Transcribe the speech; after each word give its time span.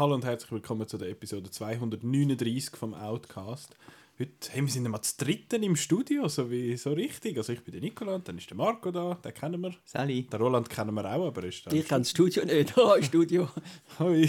Hallo 0.00 0.14
und 0.14 0.24
herzlich 0.24 0.50
willkommen 0.52 0.88
zu 0.88 0.96
der 0.96 1.10
Episode 1.10 1.50
239 1.50 2.76
vom 2.76 2.94
Outcast. 2.94 3.76
Heute 4.20 4.52
haben 4.52 4.66
wir 4.66 4.68
sind 4.72 4.86
wir 4.86 5.00
zu 5.00 5.16
dritten 5.16 5.62
im 5.62 5.76
Studio, 5.76 6.28
so 6.28 6.50
wie 6.50 6.76
so 6.76 6.92
richtig. 6.92 7.38
Also 7.38 7.54
ich 7.54 7.64
bin 7.64 7.72
der 7.72 7.80
Nicola, 7.80 8.18
dann 8.18 8.36
ist 8.36 8.50
der 8.50 8.56
Marco 8.58 8.90
da, 8.90 9.14
den 9.14 9.32
kennen 9.32 9.58
wir. 9.62 9.74
Sally. 9.86 10.24
Der 10.30 10.38
Roland 10.38 10.68
kennen 10.68 10.92
wir 10.92 11.06
auch, 11.06 11.28
aber 11.28 11.42
ist 11.44 11.66
da. 11.66 11.72
Ich 11.72 11.88
kenne 11.88 12.00
das 12.02 12.10
Studio 12.10 12.44
nicht. 12.44 12.76
Hallo, 12.76 13.00
Studio. 13.02 13.48
Hoi. 13.98 14.28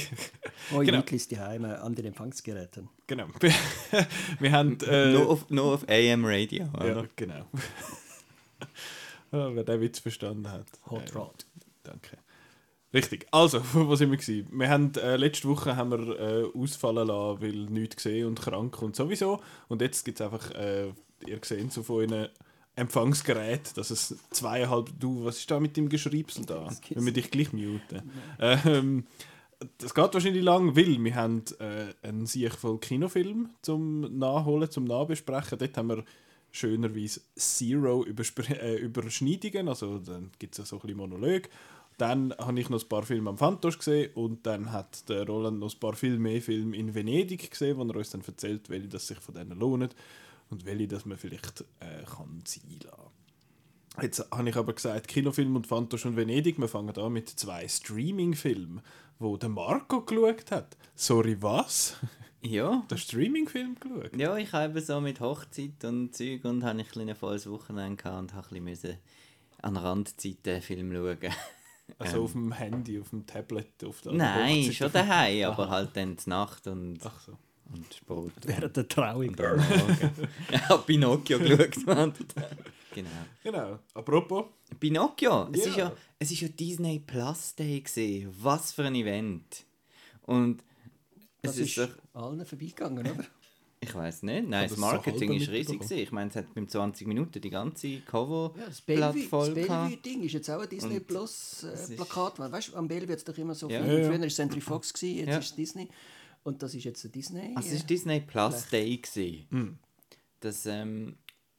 Hoi, 0.71 0.85
Genau. 0.85 0.99
Niklas 0.99 1.27
die 1.27 1.38
Heime 1.38 1.81
an 1.81 1.93
den 1.93 2.05
Empfangsgeräten. 2.05 2.88
Genau. 3.05 3.27
wir 4.39 4.52
haben. 4.53 4.77
Äh, 4.88 5.11
Nur, 5.11 5.30
auf, 5.30 5.49
nur 5.49 5.66
auf 5.73 5.89
AM 5.89 6.23
Radio, 6.23 6.69
ja, 6.73 6.80
oder? 6.80 7.08
genau. 7.17 7.45
ja, 9.33 9.53
wer 9.55 9.63
den 9.66 9.81
Witz 9.81 9.99
verstanden 9.99 10.49
hat. 10.49 10.67
Hot 10.89 11.11
Äh, 11.11 11.17
Rod. 11.17 11.45
Danke. 11.83 12.17
Richtig. 12.94 13.27
Also, 13.31 13.62
wo 13.73 13.95
sind 13.95 14.12
wir 14.12 14.18
gewesen? 14.18 14.48
Wir 14.52 14.70
haben, 14.70 14.94
äh, 14.95 15.16
letzte 15.16 15.48
Woche 15.48 15.76
haben 15.76 15.91
wir 15.91 16.20
äh, 16.20 16.58
ausfallen 16.58 17.08
lassen, 17.08 17.41
weil 17.41 17.66
nichts 17.66 17.98
gesehen 17.98 18.27
und 18.27 18.41
krank 18.41 18.81
und 18.81 18.95
sowieso. 18.95 19.40
Und 19.67 19.81
jetzt 19.81 20.04
gibt 20.04 20.20
es 20.20 20.26
einfach, 20.26 20.52
äh, 20.52 20.88
ihr 21.26 21.40
seht 21.44 21.72
so 21.72 21.84
von 21.84 21.98
euren 21.98 22.30
Empfangsgerät, 22.76 23.76
dass 23.76 23.91
es 23.91 24.16
zweieinhalb, 24.31 24.91
du, 25.00 25.26
was 25.26 25.38
ist 25.38 25.52
da 25.52 25.59
mit 25.59 25.76
dem 25.77 25.90
Geschriebsel 25.90 26.45
da? 26.45 26.70
Wenn 26.90 27.05
wir 27.05 27.14
dich 27.14 27.30
gleich 27.30 27.52
muten. 27.52 28.09
Ähm, 28.40 29.05
das 29.78 29.94
geht 29.94 30.14
wahrscheinlich 30.14 30.44
lang, 30.44 30.76
weil 30.76 31.03
wir 31.03 31.16
haben 31.16 31.44
äh, 31.59 32.08
einen 32.08 32.26
sicher 32.26 32.52
voll 32.52 32.80
Kinofilm 32.80 33.50
zum 33.61 34.17
Nachholen, 34.17 34.72
zum 34.72 34.86
Nachbesprechen. 34.86 35.59
Dort 35.59 35.78
haben 35.78 35.89
wir 35.89 36.03
schönerweise 36.52 37.22
Zero 37.36 38.03
Überspr 38.03 38.50
äh, 38.50 38.76
Überschneidungen, 38.78 39.67
also 39.67 40.00
dann 40.00 40.31
gibt 40.39 40.53
es 40.53 40.59
ja 40.59 40.66
so 40.66 40.78
ein 40.78 40.81
bisschen 40.81 40.98
Monolog. 40.98 41.44
Dann 42.02 42.33
habe 42.39 42.59
ich 42.59 42.67
noch 42.67 42.81
ein 42.81 42.89
paar 42.89 43.03
Filme 43.03 43.30
am 43.30 43.38
Fantosch 43.38 43.77
gesehen 43.77 44.09
und 44.16 44.47
dann 44.47 44.71
hat 44.71 45.07
der 45.07 45.23
Roland 45.27 45.59
noch 45.59 45.71
ein 45.71 45.80
paar 45.80 45.94
viel 45.94 46.17
mehr 46.17 46.41
Filme 46.41 46.75
in 46.75 46.95
Venedig 46.95 47.52
gesehen, 47.52 47.77
wo 47.77 47.83
er 47.83 47.95
uns 47.95 48.09
dann 48.09 48.23
erzählt, 48.25 48.71
welche 48.71 48.88
das 48.88 49.05
sich 49.05 49.19
von 49.19 49.35
denen 49.35 49.59
lohnen 49.59 49.89
und 50.49 50.66
welche 50.66 50.88
das 50.88 51.05
man 51.05 51.19
vielleicht 51.19 51.61
äh, 51.80 52.03
kann 52.03 52.41
sein 52.43 52.63
lassen. 52.83 54.02
Jetzt 54.02 54.31
habe 54.31 54.49
ich 54.49 54.55
aber 54.55 54.73
gesagt, 54.73 55.09
Kinofilm 55.09 55.55
und 55.55 55.67
Fantosch 55.67 56.08
und 56.08 56.16
Venedig, 56.16 56.58
wir 56.58 56.67
fangen 56.67 56.97
an 56.97 57.13
mit 57.13 57.30
zwei 57.30 57.67
Streaming-Filmen, 57.67 58.81
wo 59.19 59.38
der 59.38 59.49
Marco 59.49 60.02
geschaut 60.02 60.49
hat. 60.49 60.77
Sorry, 60.95 61.39
was? 61.39 61.97
Ja. 62.41 62.83
Der 62.89 62.97
Streaming-Film 62.97 63.75
geschaut? 63.80 64.17
Ja, 64.17 64.36
ich 64.38 64.52
habe 64.53 64.81
so 64.81 65.02
mit 65.02 65.19
Hochzeit 65.19 65.83
und 65.83 66.15
Zeug 66.15 66.45
und 66.45 66.63
habe 66.63 66.81
ich 66.81 66.95
ein 66.95 67.15
volles 67.15 67.47
Wochenende 67.47 68.02
gehabt 68.02 68.17
und 68.17 68.33
habe 68.33 68.47
ein 68.55 68.65
bisschen 68.65 68.89
müssen 68.89 68.97
an 69.61 69.77
Randzeiten 69.77 70.63
Film 70.63 70.91
schauen. 70.91 71.31
Also 72.00 72.23
auf 72.23 72.31
dem 72.34 72.52
Handy, 72.52 73.00
auf 73.00 73.09
dem 73.09 73.25
Tablet, 73.25 73.84
auf 73.86 74.02
der 74.02 74.14
Nein, 74.14 74.59
Hochzeit, 74.61 74.73
schon 74.75 74.92
daheim, 74.92 75.50
aber 75.50 75.70
halt 75.70 75.89
dann 75.95 76.17
zur 76.17 76.30
Nacht 76.31 76.67
und, 76.67 77.00
Ach 77.03 77.20
so. 77.25 77.38
und 77.73 77.94
Sport. 77.94 78.31
Während 78.44 78.75
der 78.78 78.88
Trauung. 78.88 79.36
Habe 79.38 80.83
Pinocchio 80.86 81.39
geschaut. 81.39 81.78
Mann. 81.86 82.14
genau. 82.94 83.09
Genau. 83.44 83.80
Apropos, 83.94 84.45
Pinocchio, 84.80 85.50
es, 85.53 85.66
Ja. 85.66 85.70
ist 85.72 85.78
ja, 85.78 85.92
es 86.20 86.31
ist 86.31 86.42
ja 86.42 86.48
Disney 86.48 87.00
Plus 87.00 87.56
Day 87.56 87.81
gewesen. 87.81 88.33
Was 88.42 88.72
für 88.73 88.83
ein 88.86 88.95
Event. 88.95 89.66
Und 90.23 90.64
es 91.42 91.52
Das 91.52 91.58
ist, 91.58 91.78
ist 91.78 91.89
doch, 92.14 92.22
allen 92.22 92.45
vorbeigegangen, 92.45 93.05
oder? 93.08 93.26
Ich 93.83 93.95
weiß 93.95 94.21
nicht, 94.23 94.47
nein, 94.47 94.63
das 94.69 94.71
das 94.71 94.79
so 94.79 94.85
Marketing 94.85 95.29
halb 95.31 95.41
ist 95.41 95.49
riesig. 95.49 95.91
Ich 95.91 96.11
meine, 96.11 96.30
es 96.30 96.36
hat 96.36 96.53
beim 96.53 96.67
20 96.67 97.08
Minuten 97.08 97.42
die 97.42 97.49
ganze 97.49 97.99
Cover 98.02 98.53
Ja, 98.55 98.65
das 98.67 98.80
voll. 99.27 99.52
Bellevue-Ding 99.55 100.23
ist 100.23 100.33
jetzt 100.33 100.49
auch 100.52 100.61
ein 100.61 100.69
Disney 100.69 100.97
Und 100.97 101.08
Plus 101.08 101.64
es 101.64 101.89
äh. 101.89 101.97
Weißt 101.97 102.70
du, 102.70 102.75
am 102.75 102.87
Bellevue 102.87 103.08
wird 103.09 103.20
es 103.20 103.25
doch 103.25 103.37
immer 103.39 103.55
so 103.55 103.67
Ja. 103.70 103.81
viel. 103.81 103.91
Ja, 103.91 103.99
ja. 103.99 104.08
Früher 104.08 104.20
war 104.20 104.27
es 104.27 104.36
Century 104.36 104.61
Fox, 104.61 104.93
gewesen, 104.93 105.17
jetzt 105.17 105.27
Ja. 105.30 105.37
ist 105.39 105.45
es 105.49 105.55
Disney. 105.55 105.87
Und 106.43 106.61
das 106.61 106.75
ist 106.75 106.83
jetzt 106.83 107.03
ein 107.03 107.11
Disney. 107.11 107.53
Also 107.55 107.70
äh, 107.70 107.73
es 107.73 107.80
war 107.81 107.87
Disney 107.87 108.20
Plus 108.20 108.64
Vielleicht. 108.65 108.71
Day. 108.73 108.97
Gewesen. 108.97 109.80
Das 110.39 110.65
ähm, 110.67 111.15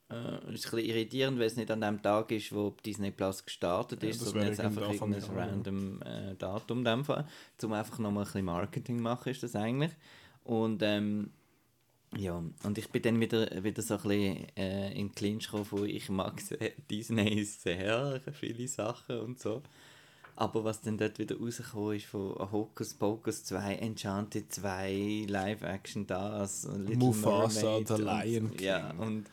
äh, 0.08 0.14
ist 0.14 0.42
ein 0.44 0.50
bisschen 0.52 0.78
irritierend, 0.78 1.38
weil 1.40 1.46
es 1.46 1.56
nicht 1.56 1.70
an 1.72 1.80
dem 1.80 2.02
Tag 2.02 2.30
ist, 2.30 2.52
wo 2.54 2.70
Disney 2.86 3.10
Plus 3.10 3.44
gestartet 3.44 4.02
ist, 4.04 4.20
das 4.20 4.28
sondern 4.28 4.48
jetzt 4.48 4.60
einfach 4.60 4.92
irgendein 4.92 5.22
random 5.36 6.02
äh, 6.02 6.34
Datum 6.36 6.78
in 6.78 6.84
dem 6.84 7.04
Fall. 7.04 7.26
Um 7.62 7.72
einfach 7.72 7.98
nochmal 7.98 8.22
ein 8.22 8.26
bisschen 8.26 8.44
Marketing 8.44 9.00
machen, 9.00 9.28
ist 9.30 9.42
das 9.42 9.56
eigentlich. 9.56 9.90
Und 10.44 10.82
ähm, 10.82 11.30
ja, 12.16 12.42
und 12.62 12.78
ich 12.78 12.88
bin 12.90 13.02
dann 13.02 13.20
wieder, 13.20 13.64
wieder 13.64 13.82
so 13.82 13.94
ein 13.94 14.02
bisschen 14.02 14.56
äh, 14.56 14.90
in 14.92 15.08
den 15.08 15.14
Clinch 15.14 15.46
gekommen, 15.46 15.66
wo 15.70 15.84
ich 15.84 16.08
mag 16.08 16.42
Disney 16.90 17.44
sehr, 17.44 18.20
viele 18.32 18.68
Sachen 18.68 19.20
und 19.20 19.40
so. 19.40 19.62
Aber 20.36 20.64
was 20.64 20.80
dann 20.80 20.96
dort 20.96 21.18
wieder 21.18 21.38
rausgekommen 21.38 21.96
ist 21.96 22.06
von 22.06 22.34
Hocus 22.50 22.94
Pocus 22.94 23.44
2, 23.44 23.74
Enchanted 23.76 24.52
2, 24.52 25.26
Live-Action 25.28 26.06
das, 26.06 26.64
und 26.64 26.86
Little 26.86 26.98
Mufasa, 26.98 27.62
Mermaid 27.62 27.88
The 27.88 28.02
Lion 28.02 28.56
King. 28.56 28.66
Ja, 28.66 28.90
und 28.92 29.26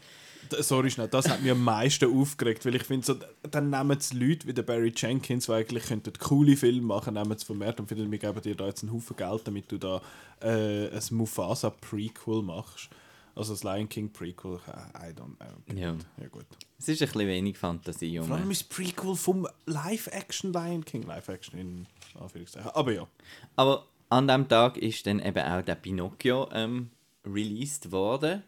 Sorry 0.59 0.89
schnell, 0.89 1.07
das 1.07 1.29
hat 1.29 1.41
mich 1.41 1.51
am 1.51 1.63
meisten 1.63 2.11
aufgeregt, 2.13 2.65
weil 2.65 2.75
ich 2.75 2.83
finde, 2.83 3.05
so, 3.05 3.15
dann 3.49 3.69
nehmen 3.69 3.97
es 3.97 4.13
Leute 4.13 4.47
wie 4.47 4.53
der 4.53 4.63
Barry 4.63 4.93
Jenkins, 4.95 5.45
die 5.45 5.51
eigentlich 5.53 5.85
könnten 5.85 6.13
coole 6.19 6.55
Filme 6.57 6.81
machen, 6.81 7.13
nehmen 7.13 7.31
es 7.31 7.43
vermehrt 7.43 7.79
und 7.79 7.87
finden, 7.87 8.11
wir 8.11 8.17
geben 8.17 8.41
dir 8.41 8.55
da 8.55 8.65
jetzt 8.67 8.83
einen 8.83 8.93
Haufen 8.93 9.15
Geld, 9.15 9.41
damit 9.47 9.71
du 9.71 9.77
da 9.77 10.01
äh, 10.41 10.87
ein 10.89 11.03
Mufasa-Prequel 11.11 12.41
machst. 12.41 12.89
Also 13.35 13.53
das 13.53 13.63
Lion 13.63 13.87
King 13.87 14.11
Prequel, 14.11 14.59
I 14.67 15.11
I 15.11 15.13
don't 15.13 15.37
know. 15.37 15.75
ja, 15.75 15.95
Ja 16.19 16.27
gut. 16.29 16.45
es 16.77 16.89
ist 16.89 17.01
ein 17.01 17.07
bisschen 17.07 17.27
wenig 17.27 17.57
Fantasie. 17.57 18.19
Vor 18.19 18.35
allem 18.35 18.51
ist 18.51 18.63
das 18.63 18.69
Prequel 18.69 19.15
vom 19.15 19.47
Live-Action 19.65 20.51
Lion 20.51 20.83
King. 20.83 21.03
Live-Action 21.03 21.57
in 21.57 21.87
Anführungszeichen. 22.19 22.69
Aber 22.71 22.91
ja. 22.91 23.07
Aber 23.55 23.85
an 24.09 24.27
dem 24.27 24.47
Tag 24.49 24.77
ist 24.77 25.05
dann 25.05 25.19
eben 25.19 25.39
auch 25.39 25.61
der 25.61 25.75
Pinocchio 25.75 26.49
ähm, 26.51 26.89
released 27.25 27.91
worden. 27.91 28.43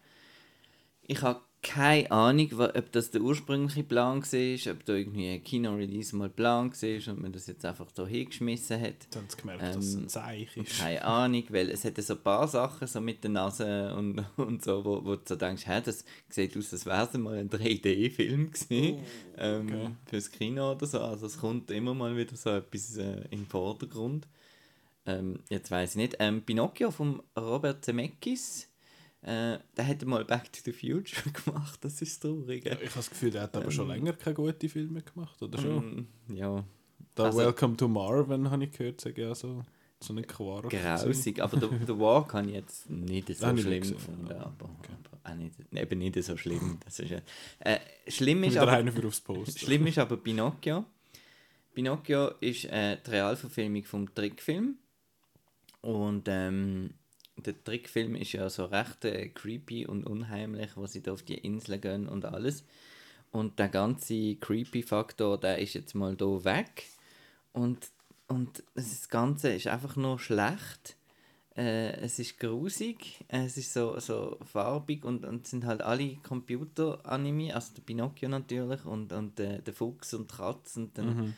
Ich 1.04 1.22
habe 1.22 1.40
keine 1.64 2.10
Ahnung, 2.10 2.50
ob 2.60 2.92
das 2.92 3.12
der 3.12 3.22
ursprüngliche 3.22 3.84
Plan 3.84 4.24
war, 4.24 4.74
ob 4.74 4.86
da 4.86 4.94
irgendwie 4.94 5.30
ein 5.30 5.44
Kino-Release 5.44 6.16
mal 6.16 6.30
Plan 6.30 6.72
war 6.72 7.14
und 7.14 7.22
man 7.22 7.32
das 7.32 7.46
jetzt 7.46 7.64
einfach 7.66 7.92
da 7.92 8.08
hingeschmissen 8.08 8.82
hat. 8.82 8.96
Dann 9.12 9.24
haben 9.24 9.38
gemerkt, 9.38 9.62
dass 9.62 9.76
es 9.78 9.94
Ähm, 9.94 10.02
ein 10.02 10.10
Zeichen 10.10 10.64
ist. 10.64 10.80
Keine 10.80 11.04
Ahnung, 11.06 11.44
weil 11.50 11.70
es 11.70 11.86
hat 11.86 12.02
so 12.02 12.14
ein 12.14 12.22
paar 12.22 12.48
Sachen 12.48 12.88
so 12.88 13.00
mit 13.00 13.24
der 13.24 13.30
Nase 13.30 13.94
und, 13.94 14.26
und 14.38 14.64
so, 14.64 14.84
wo, 14.84 15.06
wo 15.06 15.16
du 15.16 15.22
so 15.24 15.36
denkst, 15.36 15.68
hä, 15.68 15.82
das 15.86 16.04
sieht 16.30 16.58
aus, 16.58 16.74
als 16.74 16.86
wäre 16.88 17.08
es 17.12 17.18
mal 17.20 17.38
ein 17.38 17.50
3D-Film 17.50 18.52
gewesen, 18.52 19.00
ähm, 19.38 19.68
okay. 19.68 19.90
fürs 20.06 20.32
Kino 20.32 20.72
oder 20.72 20.88
so. 20.88 21.00
Also 21.00 21.28
es 21.28 21.38
kommt 21.38 21.70
immer 21.70 21.94
mal 21.94 22.18
wieder 22.18 22.36
so 22.36 22.50
etwas 22.50 22.98
äh, 22.98 23.28
den 23.30 23.46
Vordergrund. 23.46 24.28
Ähm, 25.06 25.40
jetzt 25.50 25.70
weiß 25.70 25.92
ich 25.92 25.96
nicht. 25.98 26.16
Ähm, 26.20 26.42
Pinocchio 26.42 26.90
von 26.90 27.22
Robert 27.38 27.86
Zemeckis, 27.86 28.68
äh, 29.24 29.60
der 29.78 29.88
hat 29.88 30.04
mal 30.06 30.26
Back 30.26 30.52
to 30.54 30.60
the 30.66 30.72
Future 30.74 31.30
gemacht, 31.46 31.80
das 31.84 32.02
ist 32.02 32.20
traurig. 32.22 32.66
Ich 32.66 32.72
habe 32.72 32.86
das 32.96 33.10
Gefühl, 33.10 33.32
der 33.32 33.44
hat 33.44 33.56
aber 33.56 33.70
schon 33.72 33.88
länger 33.88 34.14
keine 34.14 34.36
guten 34.36 34.70
Filme 34.70 35.02
gemacht, 35.02 35.42
oder 35.42 35.60
schon? 35.60 36.08
Ähm, 36.30 36.36
ja, 36.36 36.64
Da 37.16 37.26
also- 37.26 37.38
Welcome 37.40 37.78
to 37.78 37.88
Marvin 37.88 38.50
habe 38.50 38.64
ich 38.66 38.72
gehört, 38.72 39.02
sage 39.02 39.22
ja 39.22 39.36
so, 39.36 39.64
so 40.00 40.14
eine 40.14 40.24
Quark. 40.24 40.70
grausig. 40.72 41.40
Aber 41.42 41.58
der, 41.58 41.70
der 41.70 42.00
Walk 42.00 42.34
habe 42.34 42.48
ich 42.48 42.54
jetzt 42.56 42.90
nicht 42.90 43.28
so 43.28 43.34
ich 43.34 43.62
schlimm 43.62 43.80
nicht 43.80 43.94
gefunden. 43.94 44.28
ja. 44.28 44.38
Aber, 44.38 44.66
aber 44.70 45.32
auch 45.32 45.36
nicht, 45.36 45.54
eben 45.72 46.00
nicht 46.00 46.24
so 46.24 46.36
schlimm. 46.38 46.80
Das 46.84 47.00
ist, 47.00 47.12
ja- 47.12 47.22
äh, 47.60 47.80
schlimm, 48.08 48.44
ist 48.44 48.58
aber, 48.58 48.84
schlimm 49.46 49.86
ist 49.88 49.98
aber 50.00 50.18
Pinocchio. 50.18 50.86
Pinocchio 51.74 52.30
ist 52.40 52.66
äh, 52.66 52.98
die 53.06 53.12
Realverfilmung 53.12 53.84
vom 53.84 54.14
Trickfilm. 54.16 54.78
Und 55.82 56.24
ähm, 56.28 56.94
der 57.46 57.64
Trickfilm 57.64 58.16
ist 58.16 58.34
ja 58.34 58.50
so 58.50 58.66
recht 58.66 59.06
äh, 59.06 59.30
creepy 59.30 59.86
und 59.86 60.06
unheimlich, 60.06 60.72
wo 60.76 60.86
sie 60.86 61.02
da 61.02 61.14
auf 61.14 61.24
die 61.24 61.38
Insel 61.38 61.80
gehen 61.80 62.08
und 62.08 62.26
alles. 62.26 62.64
Und 63.32 63.60
der 63.60 63.70
ganze 63.70 64.36
Creepy-Faktor, 64.36 65.40
der 65.40 65.60
ist 65.60 65.74
jetzt 65.74 65.96
mal 65.96 66.16
da 66.16 66.44
weg. 66.44 66.86
Und, 67.54 67.90
und 68.28 68.64
das 68.76 69.08
Ganze 69.10 69.54
ist 69.54 69.68
einfach 69.68 69.96
nur 69.96 70.20
schlecht. 70.20 70.98
Äh, 71.56 71.98
es 71.98 72.18
ist 72.20 72.40
grusig, 72.40 73.26
es 73.28 73.58
ist 73.58 73.74
so, 73.74 74.00
so 74.00 74.38
farbig 74.46 75.04
und, 75.04 75.26
und 75.26 75.48
sind 75.48 75.66
halt 75.66 75.82
alle 75.82 76.16
Computer-Anime, 76.24 77.54
also 77.54 77.74
der 77.76 77.82
Pinocchio 77.82 78.30
natürlich 78.30 78.86
und, 78.86 79.12
und 79.12 79.38
äh, 79.40 79.62
der 79.62 79.74
Fuchs 79.74 80.14
und 80.14 80.32
die 80.32 80.36
Katze 80.36 80.80
und 80.80 80.98
dann 80.98 81.34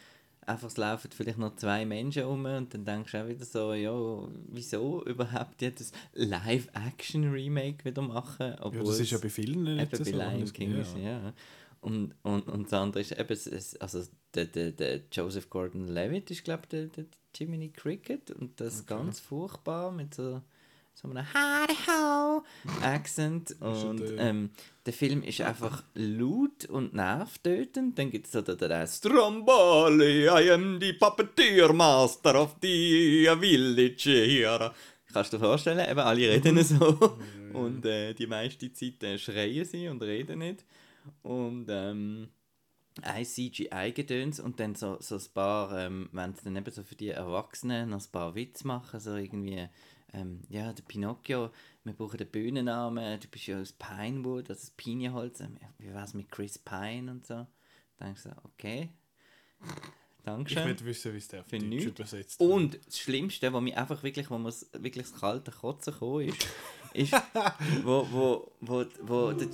einfach 0.48 0.68
es 0.68 0.78
laufen 0.78 1.10
vielleicht 1.12 1.38
noch 1.38 1.56
zwei 1.56 1.86
Menschen 1.86 2.24
um 2.24 2.46
und 2.46 2.74
dann 2.74 2.86
denkst 2.86 3.12
du 3.12 3.24
auch 3.24 3.28
wieder 3.28 3.46
so, 3.46 3.74
ja, 3.74 3.94
wieso 4.48 5.04
überhaupt 5.06 5.62
jetzt 5.62 5.94
ein 6.16 6.30
Live-Action-Remake 6.30 7.86
wieder 7.86 8.02
machen? 8.02 8.48
ja, 8.48 8.58
obwohl 8.62 8.86
das 8.86 9.00
ist 9.00 9.12
ja 9.12 9.18
bei 9.18 9.30
vielen 9.30 9.64
nicht 9.64 9.94
Eben 9.94 10.04
bei 10.04 10.12
so. 10.12 10.18
Lion 10.18 10.54
King 10.54 10.76
ist, 10.78 10.98
ja. 10.98 11.34
Und, 11.82 12.16
und, 12.24 12.48
und 12.48 12.64
das 12.64 12.74
andere 12.74 13.02
ist 13.02 13.12
eben, 13.12 13.38
also 13.80 14.04
der, 14.34 14.46
der, 14.46 14.72
der 14.72 15.02
Joseph 15.12 15.50
Gordon-Levitt 15.50 16.32
ist, 16.32 16.44
glaube 16.44 16.64
ich, 16.64 16.70
der, 16.70 16.86
der 16.88 17.06
Jiminy 17.36 17.70
Cricket 17.70 18.32
und 18.32 18.60
das 18.62 18.86
ganz 18.86 19.20
furchtbar 19.20 19.92
mit 19.92 20.14
so, 20.14 20.42
so 20.94 21.08
einem 21.10 21.26
Howdy 21.34 21.74
Ho 21.88 22.44
Accent. 22.82 23.56
Und 23.60 24.00
der- 24.00 24.18
ähm, 24.20 24.50
der 24.86 24.94
Film 24.94 25.24
ist 25.24 25.42
einfach 25.42 25.84
laut 25.96 26.66
und 26.70 26.94
nervtötend. 26.94 27.98
Dann 27.98 28.12
gibt 28.12 28.28
es 28.28 28.34
so 28.34 28.42
den, 28.42 28.58
den 28.58 28.88
Stromboli, 28.88 30.26
I 30.28 30.52
am 30.52 30.80
the 30.80 30.94
puppeteer 30.94 31.74
master 31.74 32.42
of 32.42 32.56
the 32.62 33.28
village 33.40 34.10
here. 34.10 34.72
Kannst 35.12 35.32
du 35.34 35.38
dir 35.38 35.44
vorstellen, 35.46 35.90
eben 35.90 36.00
alle 36.00 36.30
reden 36.30 36.64
so. 36.64 37.18
Und 37.54 37.86
äh, 37.86 38.14
die 38.14 38.26
meiste 38.28 38.72
Zeit 38.74 39.04
äh, 39.04 39.18
schreien 39.18 39.64
sie 39.66 39.88
und 39.88 40.02
reden 40.02 40.40
nicht. 40.40 40.66
Und 41.22 41.68
ähm, 41.70 42.30
ein 43.02 43.26
CGI-Gedöns 43.26 44.40
und 44.40 44.60
dann 44.60 44.74
so, 44.76 44.98
so 45.00 45.16
ein 45.16 45.22
paar, 45.34 45.78
ähm, 45.86 46.10
wenn 46.12 46.34
sie 46.34 46.44
dann 46.46 46.56
eben 46.56 46.72
so 46.72 46.82
für 46.84 46.96
die 46.96 47.10
Erwachsenen 47.10 47.90
noch 47.92 48.00
ein 48.04 48.12
paar 48.12 48.34
Witze 48.36 48.66
machen, 48.68 49.00
so 49.00 49.16
irgendwie, 49.16 49.68
ähm, 50.14 50.42
ja, 50.50 50.72
der 50.72 50.84
Pinocchio, 50.84 51.52
wir 51.84 51.94
brauchen 51.94 52.18
den 52.18 52.28
Bühnennamen, 52.28 53.20
du 53.20 53.28
bist 53.28 53.48
ja 53.48 53.60
aus 53.60 53.74
Pinewood, 53.74 54.50
also 54.50 54.62
das 54.62 54.72
Pinienholz, 54.72 55.40
ähm, 55.42 55.58
wie 55.80 55.94
wär's 55.94 56.14
mit 56.14 56.32
Chris 56.32 56.58
Pine 56.58 57.12
und 57.12 57.26
so. 57.26 57.34
Dann 57.98 58.08
denkst 58.10 58.24
du 58.24 58.30
so, 58.30 58.36
okay, 58.44 58.90
Ich 59.62 60.24
Dankeschön. 60.24 60.66
will 60.66 60.86
wissen, 60.86 61.14
wie 61.14 61.18
es 61.18 61.28
der 61.28 61.42
auf 61.42 61.48
Für 61.48 61.60
Deutsch 61.60 61.86
übersetzt 61.86 62.40
Und 62.40 62.80
das 62.86 63.00
Schlimmste, 63.00 63.52
was 63.52 63.62
mir 63.62 63.78
einfach 63.78 64.02
wirklich, 64.04 64.30
wo 64.30 64.38
mir's 64.38 64.70
wirklich 64.74 65.10
das 65.10 65.20
kalte 65.20 65.52
Kotzen 65.52 65.94
gekommen 65.94 66.28
ist, 66.30 66.48
ist, 66.94 67.14
wo, 67.84 68.08
wo, 68.12 68.52
wo, 68.62 68.86
wo 69.02 69.32
der, 69.34 69.48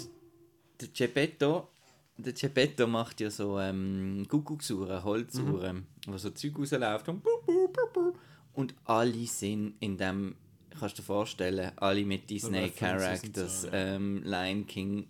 der 0.81 0.87
Geppetto, 0.89 1.69
der 2.17 2.33
Geppetto 2.33 2.85
macht 2.85 3.21
ja 3.21 3.31
so 3.31 3.57
ähm, 3.59 4.25
Kuckucksuhren, 4.27 5.03
Holzuhren, 5.03 5.87
wo 6.05 6.17
so 6.17 6.29
Zeug 6.31 6.59
rausläuft 6.59 7.07
und, 7.09 7.23
und 8.53 8.75
alle 8.83 9.25
sind 9.25 9.75
in 9.79 9.97
dem, 9.97 10.35
kannst 10.79 10.97
du 10.97 11.01
dir 11.01 11.05
vorstellen, 11.07 11.71
alle 11.77 12.05
mit 12.05 12.29
Disney 12.29 12.59
References 12.59 13.23
und 13.23 13.33
Characters, 13.33 13.61
so, 13.63 13.67
ja. 13.67 13.73
ähm, 13.95 14.23
Lion 14.23 14.65
King 14.67 15.07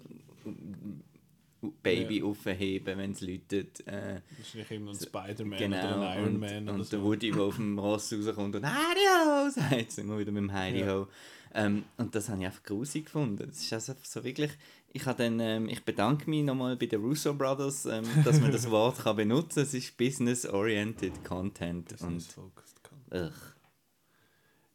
Baby 1.83 2.23
aufheben, 2.23 2.97
wenn 2.97 3.11
es 3.11 3.19
läutet. 3.21 3.85
Äh, 3.85 4.21
Das 4.37 4.47
ist 4.47 4.55
nicht 4.55 4.71
immer 4.71 4.91
ein 4.91 4.97
Spider-Man 4.99 5.59
Genau, 5.59 5.77
oder 5.77 6.09
ein 6.11 6.17
Iron 6.19 6.33
und, 6.35 6.39
Man 6.39 6.63
oder 6.63 6.73
und 6.75 6.83
so. 6.85 6.91
der 6.91 7.03
Woody, 7.03 7.31
der 7.31 7.41
auf 7.41 7.55
dem 7.57 7.77
Ross 7.77 8.13
rauskommt 8.13 8.55
und 8.55 8.65
Heidi-Ho 8.65 9.49
sagt, 9.49 9.97
wir 9.97 10.19
wieder 10.19 10.31
mit 10.31 10.41
dem 10.43 10.53
Heidi-Ho. 10.53 11.07
Ähm, 11.53 11.83
und 11.97 12.15
das 12.15 12.29
habe 12.29 12.39
ich 12.39 12.45
einfach 12.45 12.63
grusig 12.63 13.05
gefunden. 13.05 13.45
Das 13.47 13.59
ist 13.59 13.73
also 13.73 13.93
so 14.03 14.23
wirklich, 14.23 14.51
ich, 14.93 15.05
habe 15.05 15.21
dann, 15.23 15.39
ähm, 15.41 15.67
ich 15.67 15.83
bedanke 15.83 16.29
mich 16.29 16.43
nochmal 16.43 16.77
bei 16.77 16.85
den 16.85 17.01
Russo 17.01 17.33
Brothers, 17.33 17.85
ähm, 17.87 18.05
dass 18.23 18.39
man 18.39 18.51
das 18.53 18.69
Wort 18.71 18.99
kann 18.99 19.17
benutzen 19.17 19.55
kann. 19.55 19.63
Es 19.63 19.73
ist 19.73 19.97
Business-Oriented 19.97 21.25
Content. 21.25 21.89
Business 21.89 22.27
Und, 22.27 22.31
focused 22.53 22.83
Content. 22.83 23.31
ugh, 23.33 23.55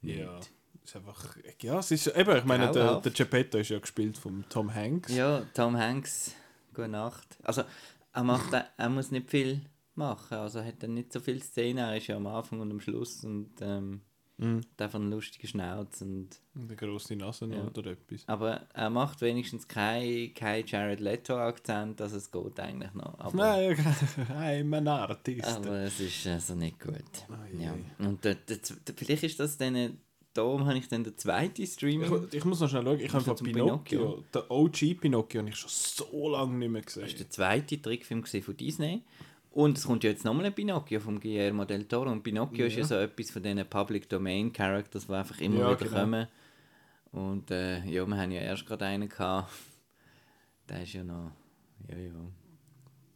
Ja, 0.03 0.39
ist 0.85 0.97
einfach. 0.97 1.37
Ja, 1.63 1.79
es 1.79 1.91
ist. 1.91 2.07
Eben, 2.09 2.37
ich 2.37 2.45
meine, 2.45 2.71
der, 2.71 3.01
der 3.01 3.13
Geppetto 3.13 3.59
ist 3.59 3.71
ja 3.71 3.79
gespielt 3.79 4.17
von 4.19 4.45
Tom 4.49 4.73
Hanks. 4.75 5.15
ja, 5.15 5.43
Tom 5.55 5.77
Hanks, 5.77 6.33
gute 6.75 6.89
Nacht. 6.89 7.39
Also, 7.43 7.63
er, 8.13 8.23
macht, 8.25 8.53
er 8.53 8.89
muss 8.91 9.11
nicht 9.11 9.31
viel 9.31 9.63
machen. 9.95 10.37
Also, 10.39 10.59
er 10.61 10.67
hat 10.67 10.83
dann 10.83 10.95
nicht 10.95 11.13
so 11.13 11.21
viel 11.21 11.43
Szenen. 11.43 11.79
Er 11.79 11.97
ist 11.97 12.07
ja 12.09 12.17
am 12.17 12.27
Anfang 12.27 12.61
und 12.61 12.71
am 12.71 12.81
Schluss 12.81 13.25
und 13.25 13.51
ähm, 13.61 14.01
Mhm. 14.37 14.63
hat 14.73 14.83
einfach 14.83 14.99
einen 14.99 15.13
lustigen 15.13 15.47
Schnauz 15.47 16.03
und 16.03 16.41
Und 16.57 16.65
Eine 16.67 16.75
grosse 16.75 17.15
Nase 17.15 17.47
Ja. 17.47 17.63
oder 17.69 17.93
etwas. 17.93 18.27
Aber 18.27 18.63
er 18.75 18.91
macht 18.91 19.21
wenigstens 19.21 19.69
kein, 19.69 20.35
kein 20.35 20.67
Jared 20.67 20.99
Leto-Akzent, 20.99 22.01
also 22.01 22.17
es 22.17 22.33
geht 22.33 22.59
eigentlich 22.59 22.93
noch. 22.95 23.17
Aber, 23.21 23.37
Nein, 23.37 23.77
I'm 24.37 24.77
an 24.77 24.89
artist. 24.89 25.45
aber 25.47 25.83
es 25.83 26.01
ist 26.01 26.27
also 26.27 26.57
nicht 26.57 26.81
gut. 26.81 26.95
Ai, 27.31 27.63
ja. 27.63 27.75
Und 28.05 28.25
der, 28.25 28.35
der, 28.35 28.57
der, 28.57 28.95
vielleicht 28.97 29.23
ist 29.23 29.39
das 29.39 29.57
dann, 29.57 29.99
darum 30.35 30.67
habe 30.67 30.77
ich 30.79 30.89
dann 30.89 31.03
den 31.05 31.17
zweiten 31.17 31.67
Streaming. 31.67 32.27
Ich, 32.31 32.35
ich 32.39 32.45
muss 32.45 32.61
noch 32.61 32.69
schnell 32.69 32.85
schauen, 32.85 33.01
ich 33.01 33.13
habe 33.13 33.35
Pinocchio, 33.35 33.99
Pinocchio? 33.99 34.25
den 34.35 34.43
OG 34.49 35.01
Pinocchio, 35.01 35.41
habe 35.41 35.49
ich 35.51 35.57
schon 35.57 35.71
so 35.71 36.29
lange 36.29 36.55
nicht 36.59 36.69
mehr 36.71 36.83
Das 36.83 36.97
ist 36.97 37.03
gesehen. 37.03 37.19
der 37.19 37.31
zweite 37.31 37.81
Trickfilm 37.81 38.23
gesehen 38.23 38.43
von 38.43 38.57
Disney. 38.57 39.03
Und 39.53 39.79
es 39.79 39.85
kommt 39.87 40.03
ja 40.05 40.11
jetzt 40.11 40.25
nochmal 40.25 40.47
ein 40.47 40.55
Pinocchio 40.55 40.99
vom 41.01 41.21
Guillermo 41.21 41.65
del 41.65 41.85
Toro. 41.85 42.11
Und 42.11 42.23
Pinocchio 42.23 42.67
ist 42.67 42.73
ja 42.75 42.81
Ja. 42.81 42.87
so 42.87 42.95
etwas 42.97 43.31
von 43.31 43.43
diesen 43.43 43.65
Public 43.67 44.09
Domain 44.09 44.53
Characters, 44.53 45.07
die 45.07 45.13
einfach 45.13 45.41
immer 45.41 45.61
Ja, 45.61 45.71
wieder 45.81 45.89
genau. 45.89 46.01
kommen. 46.01 46.27
Und 47.13 47.51
äh, 47.53 47.85
ja, 47.89 48.05
wir 48.05 48.17
haben 48.17 48.33
ja 48.33 48.41
erst 48.41 48.67
gerade 48.67 48.85
einen 48.87 49.09
gehabt. 49.09 49.53
Der 50.69 50.83
ist 50.83 50.93
ja 50.95 51.05
noch. 51.05 51.31
Ja, 51.89 51.97
ja. 51.97 52.11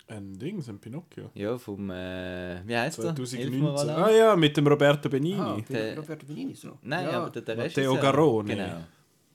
Ein 0.09 0.39
Ding, 0.39 0.63
ein 0.67 0.79
Pinocchio. 0.79 1.31
Ja, 1.35 1.59
vom, 1.59 1.91
äh, 1.91 2.67
wie 2.67 2.77
heißt 2.77 2.99
er? 2.99 3.13
Mir, 3.13 3.15
2019. 3.17 3.63
Roland. 3.63 3.91
Ah 3.91 4.11
ja, 4.11 4.37
mit 4.37 4.57
dem 4.57 4.67
Roberto 4.67 5.09
Benini. 5.11 5.39
Ah, 5.39 5.57
Der- 5.69 5.95
der 5.95 5.99
Roberto 5.99 6.27
Benini 6.27 6.55
so. 6.55 6.79
Nein, 6.83 7.05
ja. 7.05 7.21
aber 7.21 7.31
der, 7.31 7.43
der 7.43 7.57
Matteo 7.57 7.93
Regisseur. 7.93 8.13
Garrone. 8.13 8.55
Genau. 8.57 8.85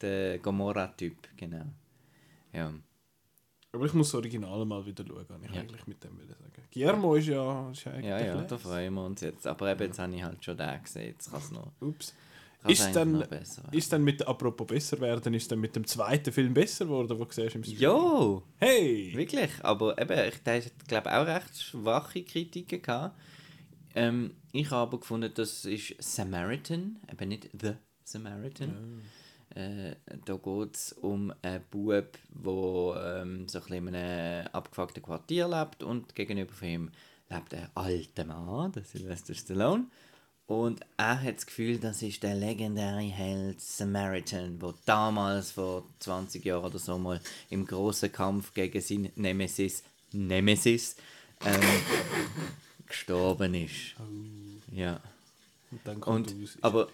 Der 0.01 0.39
Gomorra-Typ, 0.39 1.15
genau. 1.37 1.65
Ja. 2.51 2.73
Aber 3.71 3.85
ich 3.85 3.93
muss 3.93 4.07
das 4.09 4.15
Original 4.15 4.65
mal 4.65 4.83
wieder 4.85 5.03
schauen, 5.07 5.25
ich 5.43 5.53
Ja. 5.55 5.61
eigentlich 5.61 5.85
mit 5.87 6.03
dem 6.03 6.17
will 6.17 6.27
sagen. 6.27 6.39
Guillermo 6.73 7.15
ist 7.15 7.27
ja, 7.27 7.69
ist 7.69 7.85
eigentlich 7.87 8.05
Ja, 8.05 8.19
ja, 8.19 8.35
les. 8.39 8.47
da 8.47 8.57
freuen 8.57 8.93
wir 8.95 9.05
uns 9.05 9.21
jetzt. 9.21 9.45
Aber 9.45 9.71
eben, 9.71 9.83
jetzt 9.83 9.99
habe 9.99 10.15
ich 10.15 10.23
halt 10.23 10.43
schon 10.43 10.57
den 10.57 10.83
gesehen. 10.83 11.07
Jetzt 11.09 11.29
kann 11.31 11.39
es 11.39 11.51
noch, 11.51 11.71
Ups. 11.81 12.15
Ist 12.67 12.95
dann-. 12.95 13.25
Ist 13.71 13.91
dann 13.91 14.03
mit, 14.03 14.25
apropos 14.27 14.67
besser 14.67 14.99
werden, 14.99 15.33
ist 15.33 15.51
dann 15.51 15.59
mit 15.59 15.75
dem 15.75 15.85
zweiten 15.85 16.31
Film 16.31 16.53
besser 16.53 16.85
geworden, 16.85 17.07
den 17.09 17.17
du 17.17 17.25
siehst 17.29 17.55
im 17.55 17.63
Stream? 17.63 17.79
Jo, 17.79 18.43
Hey! 18.57 19.11
wirklich. 19.15 19.51
Aber 19.61 19.97
eben, 19.99 20.29
ich, 20.29 20.87
glaube 20.87 21.11
auch 21.15 21.25
recht 21.27 21.61
schwache 21.61 22.23
Kritiken 22.23 22.81
gehabt. 22.81 23.17
Ähm, 23.95 24.31
ich 24.51 24.69
habe 24.71 24.81
aber 24.81 24.99
gefunden, 24.99 25.31
das 25.33 25.65
ist 25.65 25.95
Samaritan, 25.99 26.99
eben 27.11 27.29
nicht 27.29 27.49
The 27.59 27.73
Samaritan. 28.03 29.01
Äh, 29.55 29.95
da 30.25 30.35
geht 30.35 30.75
es 30.75 30.93
um 30.93 31.31
einen 31.43 31.63
Bub, 31.69 32.17
der 32.29 33.21
ähm, 33.21 33.47
so 33.47 33.59
ein 33.59 33.63
bisschen 33.65 33.87
in 33.87 33.95
einem 33.95 34.47
abgefuckten 34.47 35.03
Quartier 35.03 35.47
lebt 35.47 35.83
und 35.83 36.15
gegenüber 36.15 36.51
von 36.53 36.67
ihm 36.67 36.91
lebt 37.29 37.53
ein 37.53 37.69
alter 37.75 38.25
Mann, 38.25 38.71
der 38.71 38.83
Sylvester 38.83 39.35
Stallone. 39.35 39.85
Und 40.45 40.81
er 40.97 41.21
hat 41.21 41.37
das 41.37 41.45
Gefühl, 41.45 41.77
das 41.79 42.01
ist 42.01 42.21
der 42.21 42.35
legendäre 42.35 42.99
Held 42.99 43.61
Samaritan, 43.61 44.59
der 44.59 44.73
damals 44.85 45.51
vor 45.51 45.85
20 45.99 46.43
Jahren 46.43 46.65
oder 46.65 46.79
so 46.79 46.97
mal 46.97 47.21
im 47.49 47.65
großen 47.65 48.11
Kampf 48.11 48.53
gegen 48.53 48.81
seinen 48.81 49.11
Nemesis, 49.15 49.83
Nemesis, 50.11 50.97
ähm, 51.45 51.61
gestorben 52.87 53.53
ist. 53.53 53.95
Ja. 54.71 54.99
Und 55.71 55.79
dann 55.85 55.99
kommt 56.01 56.31
Und, 56.31 56.43
aus, 56.43 56.49
ist 56.55 56.63
aber, 56.63 56.89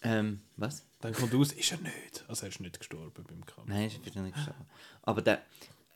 er 0.00 0.22
nicht. 0.22 0.32
ähm, 0.32 0.40
was? 0.56 0.82
Dann 1.00 1.12
kommt 1.14 1.34
aus, 1.34 1.52
ist 1.52 1.70
er 1.72 1.78
nicht. 1.78 2.24
Also 2.28 2.46
er 2.46 2.48
ist 2.48 2.60
nicht 2.60 2.78
gestorben 2.78 3.24
beim 3.26 3.46
Kampf. 3.46 3.68
Nein, 3.68 3.86
ist 3.86 4.04
nicht 4.04 4.34
gestorben. 4.34 4.66
Aber 5.02 5.22
der, 5.22 5.40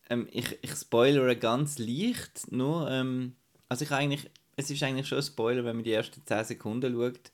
ähm, 0.09 0.29
ich, 0.31 0.57
ich 0.63 0.71
spoilere 0.73 1.37
ganz 1.37 1.79
leicht, 1.79 2.51
nur, 2.53 2.89
ähm, 2.91 3.35
also 3.69 3.85
ich 3.85 3.91
eigentlich, 3.91 4.31
es 4.61 4.71
ist 4.71 4.83
eigentlich 4.83 5.09
schon 5.09 5.19
ein 5.19 5.25
Spoiler, 5.25 5.65
wenn 5.65 5.77
man 5.77 5.85
die 5.85 5.93
ersten 5.93 6.23
10 6.25 6.45
Sekunden 6.45 6.93
schaut, 6.93 7.33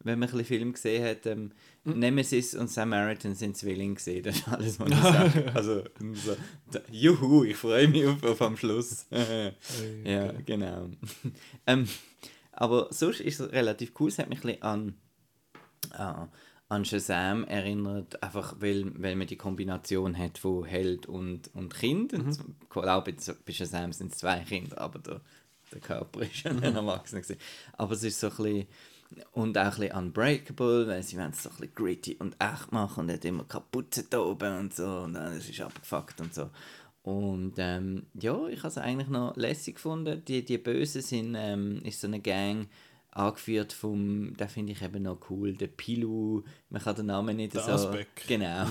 wenn 0.00 0.18
man 0.18 0.28
ein 0.28 0.32
bisschen 0.32 0.46
Film 0.46 0.72
gesehen 0.72 1.04
hat, 1.04 1.26
ähm, 1.26 1.50
Nemesis 1.84 2.54
und 2.54 2.70
Samaritan 2.70 3.34
sind 3.34 3.56
Zwillinge 3.56 3.94
gesehen, 3.94 4.22
das 4.22 4.36
ist 4.36 4.48
alles, 4.48 4.78
was 4.78 4.90
ich 4.90 4.96
sage. 5.02 5.52
Also, 5.54 5.84
so, 6.14 6.36
da, 6.70 6.80
juhu, 6.90 7.44
ich 7.44 7.56
freue 7.56 7.88
mich 7.88 8.06
auf, 8.06 8.22
auf 8.22 8.40
am 8.42 8.56
Schluss. 8.56 9.06
ja, 10.04 10.32
genau. 10.46 10.90
ähm, 11.66 11.88
aber 12.52 12.88
sonst 12.90 13.20
ist 13.20 13.40
es 13.40 13.52
relativ 13.52 13.92
cool, 13.98 14.08
es 14.08 14.18
hat 14.18 14.28
mich 14.28 14.38
ein 14.38 14.42
bisschen 14.42 14.62
an 14.62 14.94
ah, 15.92 16.28
an 16.68 16.84
Shazam 16.84 17.44
erinnert, 17.44 18.22
einfach 18.22 18.56
weil, 18.58 18.92
weil 19.00 19.16
man 19.16 19.26
die 19.26 19.36
Kombination 19.36 20.18
hat 20.18 20.38
von 20.38 20.64
Held 20.64 21.06
und, 21.06 21.54
und 21.54 21.74
Kind. 21.74 22.12
Und 22.12 22.28
Ich 22.28 22.68
glaube, 22.68 23.14
bei 23.44 23.52
Shazam 23.52 23.92
sind 23.92 24.12
es 24.12 24.18
zwei 24.18 24.40
Kinder, 24.40 24.78
aber 24.78 24.98
der, 24.98 25.20
der 25.72 25.80
Körper 25.80 26.22
ist 26.22 26.36
schon 26.36 26.62
ein 26.62 26.76
Erwachsener. 26.76 27.20
gewesen. 27.22 27.38
Aber 27.76 27.92
es 27.94 28.02
ist 28.04 28.20
so 28.20 28.28
ein 28.28 28.36
bisschen, 28.36 28.66
und 29.32 29.56
auch 29.56 29.62
ein 29.64 29.70
bisschen 29.70 29.96
unbreakable, 29.96 30.86
weil 30.86 31.02
sie 31.02 31.16
wollen 31.16 31.30
es 31.30 31.42
so 31.42 31.50
ein 31.50 31.56
bisschen 31.56 31.74
gritty 31.74 32.16
und 32.18 32.36
echt 32.38 32.72
machen 32.72 33.04
und 33.04 33.12
hat 33.12 33.24
immer 33.24 33.44
Kapuze 33.44 34.04
da 34.08 34.20
oben 34.20 34.58
und 34.58 34.74
so 34.74 34.86
und 34.86 35.14
dann 35.14 35.36
ist 35.36 35.48
es 35.48 35.60
abgefuckt 35.60 36.20
und 36.20 36.34
so. 36.34 36.50
Und 37.02 37.54
ähm, 37.58 38.06
ja, 38.14 38.48
ich 38.48 38.58
habe 38.58 38.68
es 38.68 38.76
eigentlich 38.76 39.08
noch 39.08 39.34
lässig 39.36 39.76
gefunden. 39.76 40.22
Die, 40.26 40.44
die 40.44 40.58
Bösen 40.58 41.00
sind, 41.00 41.34
ähm, 41.38 41.80
ist 41.84 42.02
so 42.02 42.06
eine 42.06 42.20
Gang, 42.20 42.68
angeführt 43.12 43.72
vom, 43.72 44.34
da 44.36 44.46
finde 44.46 44.72
ich 44.72 44.82
eben 44.82 45.02
noch 45.02 45.18
cool, 45.30 45.54
der 45.54 45.68
Pilu, 45.68 46.42
man 46.68 46.82
kann 46.82 46.96
den 46.96 47.06
Namen 47.06 47.36
nicht 47.36 47.54
Der 47.54 47.62
so... 47.62 47.72
Asbeck. 47.72 48.08
Genau. 48.28 48.66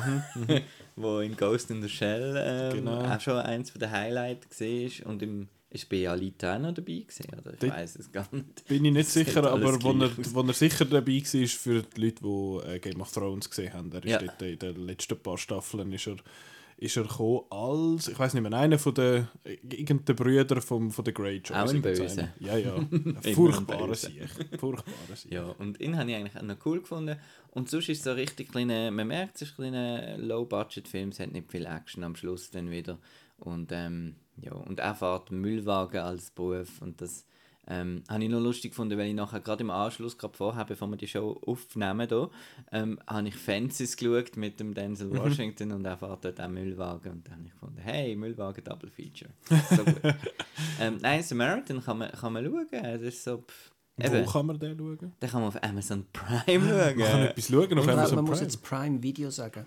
wo 0.95 1.19
in 1.19 1.35
Ghost 1.35 1.71
in 1.71 1.81
the 1.81 1.89
Shell 1.89 2.35
ähm, 2.37 2.73
Genau. 2.85 3.01
auch 3.03 3.19
schon 3.19 3.37
eins 3.37 3.73
der 3.73 3.91
Highlights 3.91 4.61
war 4.61 5.07
und 5.09 5.21
im 5.23 5.47
ist 5.83 6.43
auch 6.45 6.59
noch 6.59 6.73
dabei 6.73 6.93
gewesen, 6.99 7.25
oder? 7.33 7.53
Ich 7.61 7.69
weiß 7.71 7.95
es 7.97 8.11
gar 8.11 8.27
nicht. 8.31 8.65
Bin 8.67 8.85
ich 8.85 8.91
nicht 8.93 9.09
sicher, 9.09 9.43
aber 9.51 9.81
wo 9.81 9.91
er, 9.91 10.11
wo 10.33 10.41
er 10.41 10.53
sicher 10.53 10.85
dabei 10.85 11.21
war, 11.21 11.47
für 11.47 11.81
die 11.83 12.01
Leute, 12.01 12.21
die 12.23 12.69
äh, 12.75 12.79
Game 12.79 13.01
of 13.01 13.11
Thrones 13.11 13.49
gesehen 13.49 13.73
haben. 13.73 13.91
Er 13.91 14.03
ist 14.03 14.09
Ja. 14.11 14.17
dort 14.19 14.41
in 14.41 14.59
den 14.59 14.75
letzten 14.85 15.17
paar 15.19 15.37
Staffeln 15.37 15.91
ist 15.93 16.07
er, 16.07 16.17
ist 16.79 16.95
er 16.95 17.03
gekommen 17.03 17.41
als, 17.49 18.07
ich 18.07 18.19
weiß 18.19 18.35
nicht 18.35 18.43
mehr, 18.47 18.53
einer 18.59 18.77
von 18.77 18.93
den, 18.93 19.27
irgendeinen 19.43 20.15
Brüder 20.15 20.61
vom, 20.61 20.91
von 20.91 21.03
den 21.03 21.13
Greyjoys. 21.13 21.51
Auch 21.51 21.69
ein. 21.73 21.81
Böse. 21.81 22.29
Ja, 22.39 22.55
ja. 22.57 22.75
Furchtbarer. 23.33 23.95
Sieg. 23.95 24.27
Furchtbarer 24.59 25.15
Sieg. 25.15 25.31
Ja, 25.31 25.43
und 25.57 25.79
ihn 25.81 25.97
habe 25.97 26.09
ich 26.11 26.15
eigentlich 26.15 26.37
auch 26.37 26.43
noch 26.43 26.57
cool 26.65 26.81
gefunden. 26.81 27.17
Und 27.51 27.69
sonst 27.69 27.89
ist 27.89 27.97
es 27.99 28.03
so 28.03 28.11
richtig 28.11 28.51
kleine, 28.51 28.91
man 28.91 29.07
merkt, 29.07 29.37
es 29.37 29.41
ist 29.43 29.53
ein 29.53 29.55
kleiner 29.55 30.17
Low-Budget-Film, 30.19 31.09
es 31.09 31.19
hat 31.19 31.31
nicht 31.31 31.51
viel 31.51 31.65
Action 31.65 32.03
am 32.03 32.15
Schluss 32.15 32.51
dann 32.51 32.69
wieder. 32.69 32.99
Und 33.39 33.71
ähm, 33.71 34.15
ja, 34.41 34.53
und 34.53 34.79
er 34.79 34.95
fährt 34.95 35.31
Müllwagen 35.31 35.99
als 36.01 36.31
Beruf 36.31 36.81
und 36.81 37.01
das 37.01 37.25
ähm, 37.69 38.01
habe 38.07 38.23
ich 38.23 38.29
noch 38.29 38.39
lustig 38.39 38.71
gefunden, 38.71 38.97
weil 38.97 39.07
ich 39.09 39.13
nachher 39.13 39.41
gerade 39.41 39.61
im 39.61 39.69
Anschluss, 39.71 40.17
gerade 40.17 40.37
vorher, 40.37 40.63
bevor 40.63 40.87
wir 40.87 40.95
die 40.95 41.07
Show 41.07 41.37
aufnehmen, 41.45 42.07
da, 42.07 42.29
ähm, 42.71 42.97
habe 43.05 43.27
ich 43.27 43.35
Fences 43.35 43.97
geschaut 43.97 44.37
mit 44.37 44.59
dem 44.61 44.73
Denzel 44.73 45.11
Washington 45.17 45.73
und 45.73 45.83
er 45.83 45.97
fährt 45.97 46.23
dort 46.23 46.39
auch 46.39 46.47
Müllwagen 46.47 47.11
und 47.11 47.27
dann 47.27 47.33
habe 47.33 47.43
ich 47.45 47.51
gefunden, 47.51 47.79
hey, 47.79 48.15
Müllwagen 48.15 48.63
Double 48.63 48.89
Feature. 48.89 49.31
So 49.69 49.83
gut. 49.83 50.15
ähm, 50.79 50.97
nein, 51.01 51.21
Samaritan 51.23 51.83
kann 51.83 51.97
man, 51.97 52.11
kann 52.11 52.31
man 52.31 52.45
schauen, 52.45 52.67
das 52.71 53.01
ist 53.01 53.23
so... 53.25 53.39
pff, 53.39 53.71
Wo 53.97 54.31
kann 54.31 54.45
man 54.45 54.59
den 54.59 54.77
schauen? 54.77 55.13
dann 55.19 55.29
kann 55.29 55.41
man 55.41 55.47
auf 55.49 55.61
Amazon 55.61 56.05
Prime 56.13 56.43
schauen. 56.45 56.97
Man 56.97 57.09
kann 57.09 57.21
etwas 57.23 57.47
schauen 57.49 57.63
auf 57.65 57.71
Und 57.71 57.85
man 57.85 57.99
Amazon 57.99 58.23
muss 58.23 58.29
Prime. 58.37 58.41
jetzt 58.43 58.63
Prime 58.63 59.03
Video 59.03 59.29
sagen. 59.29 59.65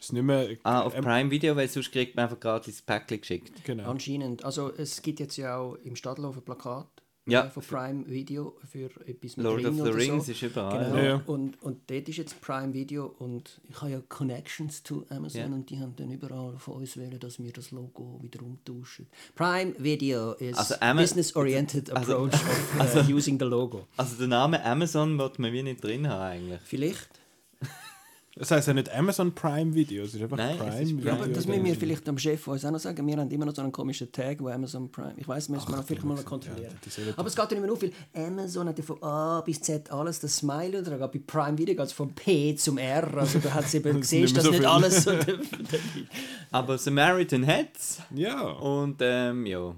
Ist 0.00 0.12
nicht 0.12 0.22
mehr... 0.22 0.48
Ah, 0.62 0.82
auf 0.82 0.94
ähm, 0.94 1.02
Prime 1.04 1.30
Video, 1.30 1.56
weil 1.56 1.68
sonst 1.68 1.90
kriegt 1.92 2.14
man 2.16 2.24
einfach 2.24 2.38
gratis 2.40 2.82
Päckchen 2.82 3.20
geschickt. 3.20 3.64
Genau. 3.64 3.90
Anscheinend. 3.90 4.44
Also 4.44 4.72
es 4.76 5.02
gibt 5.02 5.20
jetzt 5.20 5.36
ja 5.36 5.56
auch 5.56 5.74
im 5.84 5.96
Stadtlauf 5.96 6.36
ein 6.36 6.42
Plakat 6.42 6.86
Ja. 7.26 7.46
äh, 7.46 7.50
von 7.50 7.62
Prime 7.64 8.06
Video 8.08 8.56
für 8.70 8.90
etwas 9.06 9.36
mit 9.36 9.44
Lord 9.44 9.58
Ring 9.64 9.80
of 9.80 9.86
the 9.86 9.92
Rings 9.92 10.26
so. 10.26 10.32
ist 10.32 10.42
überall. 10.42 10.84
Genau. 10.84 10.96
Ja, 10.96 11.04
ja. 11.04 11.22
Und, 11.26 11.60
und 11.62 11.90
dort 11.90 12.08
ist 12.08 12.16
jetzt 12.16 12.40
Prime 12.40 12.72
Video 12.72 13.06
und 13.18 13.60
ich 13.68 13.80
habe 13.80 13.90
ja 13.90 14.00
Connections 14.08 14.82
zu 14.84 15.04
Amazon 15.10 15.40
Ja. 15.40 15.46
und 15.48 15.68
die 15.68 15.78
haben 15.80 15.94
dann 15.96 16.10
überall 16.12 16.56
von 16.58 16.74
uns 16.74 16.96
wollen, 16.96 17.18
dass 17.18 17.38
wir 17.42 17.52
das 17.52 17.72
Logo 17.72 18.20
wieder 18.22 18.40
umtauschen. 18.42 19.08
Prime 19.34 19.74
Video 19.78 20.32
is 20.34 20.56
Also 20.56 20.76
business-oriented 20.94 21.90
Also- 21.94 22.24
approach 22.26 22.34
of 22.78 22.94
uh, 23.08 23.12
using 23.12 23.36
the 23.38 23.44
logo. 23.46 23.88
Also 23.96 24.16
der 24.16 24.28
Name 24.28 24.64
Amazon 24.64 25.18
wird 25.18 25.38
man 25.40 25.52
wie 25.52 25.62
nicht 25.64 25.82
drin 25.82 26.08
haben 26.08 26.20
eigentlich. 26.22 26.60
Vielleicht. 26.64 27.08
Das 28.38 28.52
heisst 28.52 28.68
ja 28.68 28.74
nicht 28.74 28.94
Amazon 28.94 29.34
Prime 29.34 29.74
Video, 29.74 30.04
es 30.04 30.14
ist 30.14 30.22
einfach 30.22 30.36
Nein, 30.36 30.52
es 30.52 30.58
Prime 30.58 30.82
ist 30.82 30.90
Video. 30.90 31.06
Ja, 31.06 31.12
aber 31.14 31.26
das 31.26 31.46
müssen 31.46 31.64
wir 31.64 31.74
vielleicht 31.74 32.08
am 32.08 32.16
Chef 32.18 32.46
uns 32.46 32.64
auch 32.64 32.70
noch 32.70 32.78
sagen. 32.78 33.04
Wir 33.04 33.16
haben 33.16 33.30
immer 33.32 33.46
noch 33.46 33.54
so 33.54 33.62
einen 33.62 33.72
komischen 33.72 34.12
Tag, 34.12 34.40
wo 34.40 34.48
Amazon 34.48 34.88
Prime. 34.92 35.14
Ich 35.16 35.26
weiß, 35.26 35.48
müssen 35.48 35.72
wir 35.72 35.82
vielleicht 35.82 36.04
mal 36.04 36.14
noch 36.14 36.24
kontrollieren. 36.24 36.72
die 36.84 36.88
sollen 36.88 37.14
aber 37.16 37.26
es 37.26 37.34
geht 37.34 37.50
ja 37.50 37.58
nicht 37.58 37.66
mehr 37.66 37.72
auf, 37.72 37.82
weil 37.82 37.92
Amazon 38.14 38.68
hat 38.68 38.78
ja 38.78 38.84
von 38.84 39.02
A 39.02 39.40
bis 39.40 39.60
Z 39.60 39.90
alles 39.90 40.20
das 40.20 40.36
Smile. 40.36 40.84
Aber 40.86 41.08
bei 41.08 41.18
Prime 41.26 41.58
Video 41.58 41.74
geht 41.74 41.86
es 41.86 41.92
von 41.92 42.14
P 42.14 42.54
zum 42.54 42.78
R. 42.78 43.12
Also 43.16 43.40
da 43.40 43.54
hat 43.54 43.64
es 43.64 43.74
eben 43.74 44.00
gesehen, 44.00 44.32
dass 44.32 44.44
so 44.44 44.50
nicht 44.50 44.60
viel. 44.60 44.66
alles 44.66 45.02
so. 45.02 45.12
Aber 46.52 46.78
Samaritan 46.78 47.44
hat's 47.44 48.00
Ja, 48.14 48.40
und 48.40 48.98
ähm, 49.00 49.46
ja, 49.46 49.74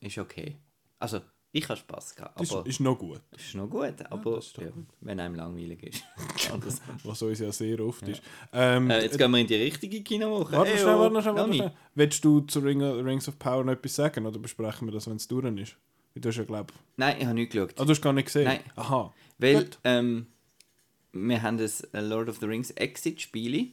ist 0.00 0.18
okay. 0.18 0.56
Also 0.98 1.20
ich 1.56 1.68
habe 1.68 1.78
Spaß 1.80 2.14
gehabt, 2.14 2.40
ist, 2.40 2.52
aber 2.52 2.66
ist 2.66 2.80
noch 2.80 2.98
gut. 2.98 3.20
ist 3.34 3.54
noch 3.54 3.68
gut. 3.68 3.94
Aber 4.10 4.38
ist 4.38 4.56
doch 4.58 4.62
ja, 4.62 4.68
wenn 5.00 5.18
einem 5.18 5.34
langweilig 5.34 5.82
ist. 5.84 6.04
Was 7.04 7.22
uns 7.22 7.38
ja 7.38 7.50
sehr 7.50 7.80
oft 7.80 8.06
ist. 8.06 8.20
Ähm, 8.52 8.90
äh, 8.90 9.02
jetzt 9.02 9.16
gehen 9.16 9.30
wir 9.30 9.38
in 9.38 9.46
die 9.46 9.54
richtige 9.54 10.02
Kinowoche. 10.02 10.52
Warte 10.52 10.72
Ey, 10.72 10.78
schnell, 10.78 10.94
oh, 10.94 11.00
warte 11.00 11.22
schnell, 11.22 11.34
warte 11.34 11.54
schnell. 11.54 11.72
Willst 11.94 12.24
du 12.24 12.40
zu 12.40 12.60
Ring, 12.60 12.82
Rings 12.82 13.26
of 13.28 13.38
Power 13.38 13.64
noch 13.64 13.72
etwas 13.72 13.94
sagen 13.94 14.26
oder 14.26 14.38
besprechen 14.38 14.86
wir 14.86 14.92
das, 14.92 15.08
wenn 15.08 15.16
es 15.16 15.26
durch 15.26 15.46
ist? 15.58 15.76
Du 16.14 16.28
hast 16.28 16.36
ja, 16.36 16.44
glaub... 16.44 16.72
Nein, 16.96 17.16
ich 17.18 17.24
habe 17.24 17.34
nicht 17.34 17.52
geschaut. 17.52 17.74
Ah, 17.78 17.84
du 17.84 17.90
hast 17.90 18.02
gar 18.02 18.12
nicht 18.12 18.26
gesehen? 18.26 18.44
Nein. 18.44 18.60
Aha. 18.74 19.14
Weil 19.38 19.68
ähm, 19.84 20.26
wir 21.12 21.42
haben 21.42 21.56
das 21.56 21.80
äh, 21.80 22.00
Lord 22.00 22.28
of 22.28 22.38
the 22.38 22.46
Rings 22.46 22.70
Exit-Spiele. 22.70 23.68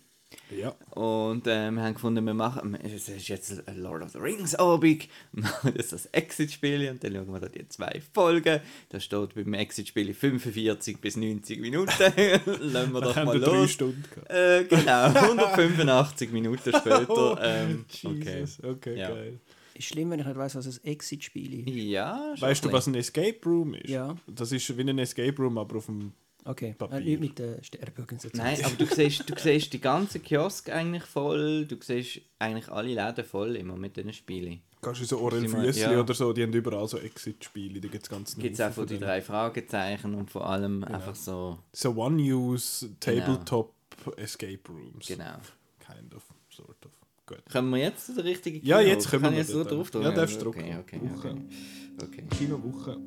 Ja. 0.50 0.70
Und 0.92 1.48
äh, 1.48 1.72
wir 1.72 1.82
haben 1.82 1.94
gefunden, 1.94 2.26
wir 2.26 2.34
machen, 2.34 2.76
es 2.84 3.08
ist 3.10 3.28
jetzt 3.28 3.68
ein 3.68 3.78
Lord 3.82 4.04
of 4.04 4.12
the 4.12 4.18
Rings 4.20 4.56
Abend, 4.56 5.08
wir 5.32 5.44
machen 5.44 5.74
das 5.76 5.94
als 5.94 6.06
Exit-Spiel 6.08 6.90
und 6.90 7.04
dann 7.04 7.14
schauen 7.14 7.32
wir 7.34 7.40
da 7.40 7.48
die 7.50 7.68
zwei 7.70 8.02
Folgen. 8.14 8.60
Da 8.90 9.00
steht 9.00 9.36
beim 9.36 9.54
Exit-Spiel 9.54 10.14
45 10.14 11.00
bis 11.00 11.18
90 11.18 11.60
Minuten. 11.60 11.92
Lassen 12.62 12.94
wir 12.94 13.02
doch 13.02 13.14
Dann 13.14 13.26
mal 13.26 13.34
haben 13.34 13.40
wir 13.42 13.48
drei 13.48 13.58
los. 13.58 13.72
Stunden. 13.72 14.04
Äh, 14.30 14.64
genau, 14.66 15.06
185 15.14 16.32
Minuten 16.32 16.72
später. 16.72 17.40
Ähm, 17.42 17.86
okay. 18.04 18.40
Jesus, 18.40 18.64
okay, 18.64 18.98
Ja. 19.00 19.10
geil. 19.10 19.40
ist 19.76 19.86
schlimm, 19.88 20.12
wenn 20.12 20.20
ich 20.20 20.26
nicht 20.26 20.38
weiss, 20.38 20.56
was 20.56 20.68
ein 20.68 20.84
Exit-Spiel 20.86 21.68
ist. 21.68 21.76
Ja, 21.76 22.34
Weißt 22.40 22.64
du, 22.66 22.72
was 22.72 22.88
ein 22.88 22.96
Escape 22.96 23.40
Room 23.46 23.74
ist? 23.74 23.90
Ja. 23.90 24.16
Das 24.28 24.52
ist 24.52 24.78
wie 24.78 24.82
ein 24.82 25.00
Escape 25.00 25.36
Room, 25.42 25.58
aber 25.58 25.78
auf 25.78 25.88
dem... 25.88 26.14
Okay, 26.46 26.76
Papier. 26.78 26.98
äh, 26.98 27.02
nicht 27.04 27.20
mit 27.22 27.40
der 27.40 27.64
Sterbeorganisation. 27.64 28.44
Nein, 28.44 28.58
aber 28.66 28.76
du 28.76 28.86
siehst, 28.86 29.30
du 29.30 29.34
siehst 29.40 29.72
die 29.72 29.80
ganze 29.80 30.20
Kiosk 30.20 30.70
eigentlich 30.70 31.04
voll, 31.04 31.66
du 31.66 31.78
siehst 31.82 32.20
eigentlich 32.40 32.70
alle 32.70 32.94
Läden 32.94 33.24
voll 33.26 33.56
immer 33.56 33.78
mit 33.78 33.96
diesen 33.96 34.12
Spielen. 34.14 34.62
Kannst 34.82 35.00
du 35.00 35.06
so 35.06 35.20
Orel 35.22 35.48
Füssli 35.48 35.82
ja. 35.94 36.00
oder 36.02 36.14
so, 36.14 36.34
die 36.34 36.44
haben 36.44 36.52
überall 36.52 36.86
so 36.90 36.98
Exit-Spiele, 36.98 37.80
die 37.80 37.88
gibt 37.88 38.04
es 38.04 38.10
ganz 38.10 38.36
Gibt 38.36 38.56
es 38.56 38.60
auch 38.62 38.72
von 38.74 38.86
denen. 38.86 39.00
drei 39.00 39.22
Fragezeichen 39.22 40.14
und 40.16 40.30
vor 40.30 40.46
allem 40.50 40.84
einfach 40.84 41.16
so, 41.16 41.60
So 41.72 41.92
One-Use 41.96 42.90
Tabletop 43.00 43.74
Escape 44.18 44.60
Rooms. 44.68 45.08
genau. 45.08 45.36
Kind 45.80 46.14
of, 46.14 46.24
sort 46.50 46.86
of. 46.86 46.92
Gut. 47.26 47.40
Kommen 47.50 47.70
wir 47.72 47.78
jetzt 47.80 48.18
der 48.18 48.26
richtigen 48.26 48.66
Ja, 48.66 48.80
Kino? 48.80 48.90
jetzt 48.90 49.10
kommen 49.10 49.24
Kann 49.24 49.32
wir 49.34 49.42
ich 49.42 49.48
jetzt 49.48 49.54
so 49.56 49.64
drauf 49.64 49.90
Ja, 49.94 50.02
drücken? 50.02 50.16
darfst 50.16 50.42
du 50.42 50.48
okay, 50.50 50.74
drücken. 50.74 50.80
okay, 50.82 51.00
Woche. 51.02 51.30
okay, 51.30 52.04
okay. 52.04 52.24
Kinowoche. 52.38 52.98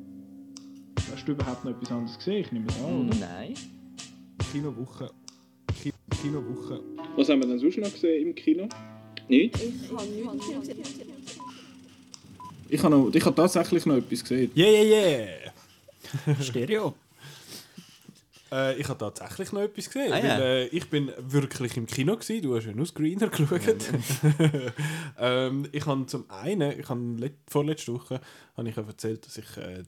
Hast 1.11 1.27
du 1.27 1.31
überhaupt 1.31 1.65
noch 1.65 1.71
etwas 1.71 1.91
anderes 1.91 2.17
gesehen? 2.17 2.41
Ich 2.41 2.51
nehme 2.51 2.67
es 2.67 2.75
an, 2.83 3.09
Nein. 3.19 3.53
Kinowoche. 4.51 5.09
Ki 5.81 5.93
Kinowoche. 6.21 6.81
Was 7.15 7.29
haben 7.29 7.41
wir 7.41 7.47
denn 7.47 7.59
sonst 7.59 7.77
noch 7.77 7.91
gesehen 7.91 8.27
im 8.27 8.35
Kino? 8.35 8.67
Nichts? 9.27 9.59
Ich 12.69 12.83
habe, 12.83 12.89
noch, 12.95 13.13
ich 13.13 13.25
habe 13.25 13.35
tatsächlich 13.35 13.85
noch 13.85 13.95
etwas 13.95 14.21
gesehen. 14.21 14.51
Yeah, 14.55 14.69
yeah, 14.69 15.27
yeah! 16.25 16.43
Stereo. 16.43 16.93
Äh, 18.51 18.79
ich 18.79 18.87
habe 18.87 18.97
tatsächlich 18.99 19.51
noch 19.51 19.61
etwas 19.61 19.85
gesehen. 19.87 20.11
Ah, 20.13 20.15
weil, 20.17 20.25
ja. 20.25 20.39
äh, 20.39 20.67
ich 20.67 20.89
bin 20.89 21.11
wirklich 21.17 21.75
im 21.77 21.85
Kino 21.85 22.15
gewesen. 22.15 22.41
Du 22.41 22.55
hast 22.55 22.65
ja 22.65 22.71
nur 22.73 22.85
Screener 22.85 23.27
geschaut. 23.29 23.61
ähm, 25.19 25.67
ich 25.71 25.85
habe 25.85 26.05
zum 26.05 26.29
einen, 26.29 26.79
ich 26.79 26.87
habe 26.89 27.01
let- 27.17 27.35
vorletzte 27.47 27.93
Woche 27.93 28.21
habe 28.55 28.69
ich 28.69 28.77
erzählt, 28.77 29.25
dass 29.25 29.37
ich 29.37 29.57
äh, 29.57 29.83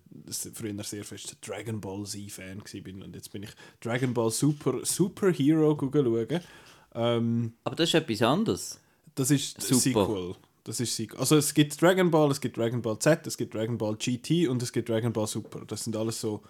früher 0.53 0.83
sehr 0.83 1.03
fest 1.03 1.37
Dragon 1.45 1.79
Ball 1.81 2.05
Z 2.05 2.31
Fan 2.31 2.61
bin 2.83 3.01
und 3.03 3.15
jetzt 3.15 3.31
bin 3.31 3.43
ich 3.43 3.49
Dragon 3.81 4.13
Ball 4.13 4.31
Super 4.31 4.79
Superhero 4.83 5.77
schauen. 5.79 6.39
Ähm, 6.95 7.53
Aber 7.63 7.75
das 7.75 7.89
ist 7.89 7.95
etwas 7.95 8.21
anderes. 8.21 8.79
das 9.15 9.31
ist 9.31 9.57
das 9.57 9.67
Super. 9.67 10.05
Sequel. 10.05 10.35
Das 10.63 10.79
ist 10.79 10.95
Sequel. 10.95 11.19
Also 11.19 11.37
es 11.37 11.53
gibt 11.53 11.81
Dragon 11.81 12.11
Ball, 12.11 12.31
es 12.31 12.41
gibt 12.41 12.57
Dragon 12.57 12.81
Ball 12.81 12.99
Z, 12.99 13.25
es 13.25 13.37
gibt 13.37 13.53
Dragon 13.53 13.77
Ball 13.77 13.95
GT 13.95 14.47
und 14.47 14.61
es 14.61 14.71
gibt 14.71 14.89
Dragon 14.89 15.13
Ball 15.13 15.27
Super. 15.27 15.61
Das 15.65 15.83
sind 15.83 15.95
alles 15.95 16.19
so 16.19 16.41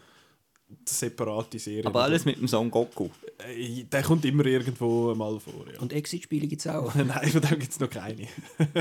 separate 0.85 1.59
Serien. 1.59 1.87
Aber 1.87 2.03
alles 2.03 2.25
mit 2.25 2.37
dem 2.37 2.47
Son 2.47 2.69
Goku. 2.69 3.09
Äh, 3.37 3.83
Der 3.83 4.03
kommt 4.03 4.25
immer 4.25 4.45
irgendwo 4.45 5.13
mal 5.15 5.39
vor. 5.39 5.65
Ja. 5.71 5.79
Und 5.79 5.93
Exit-Spiele 5.93 6.47
gibt 6.47 6.61
es 6.61 6.67
auch. 6.67 6.93
nein, 6.95 7.29
von 7.29 7.41
dem 7.41 7.59
gibt 7.59 7.71
es 7.71 7.79
noch 7.79 7.89
keine. 7.89 8.27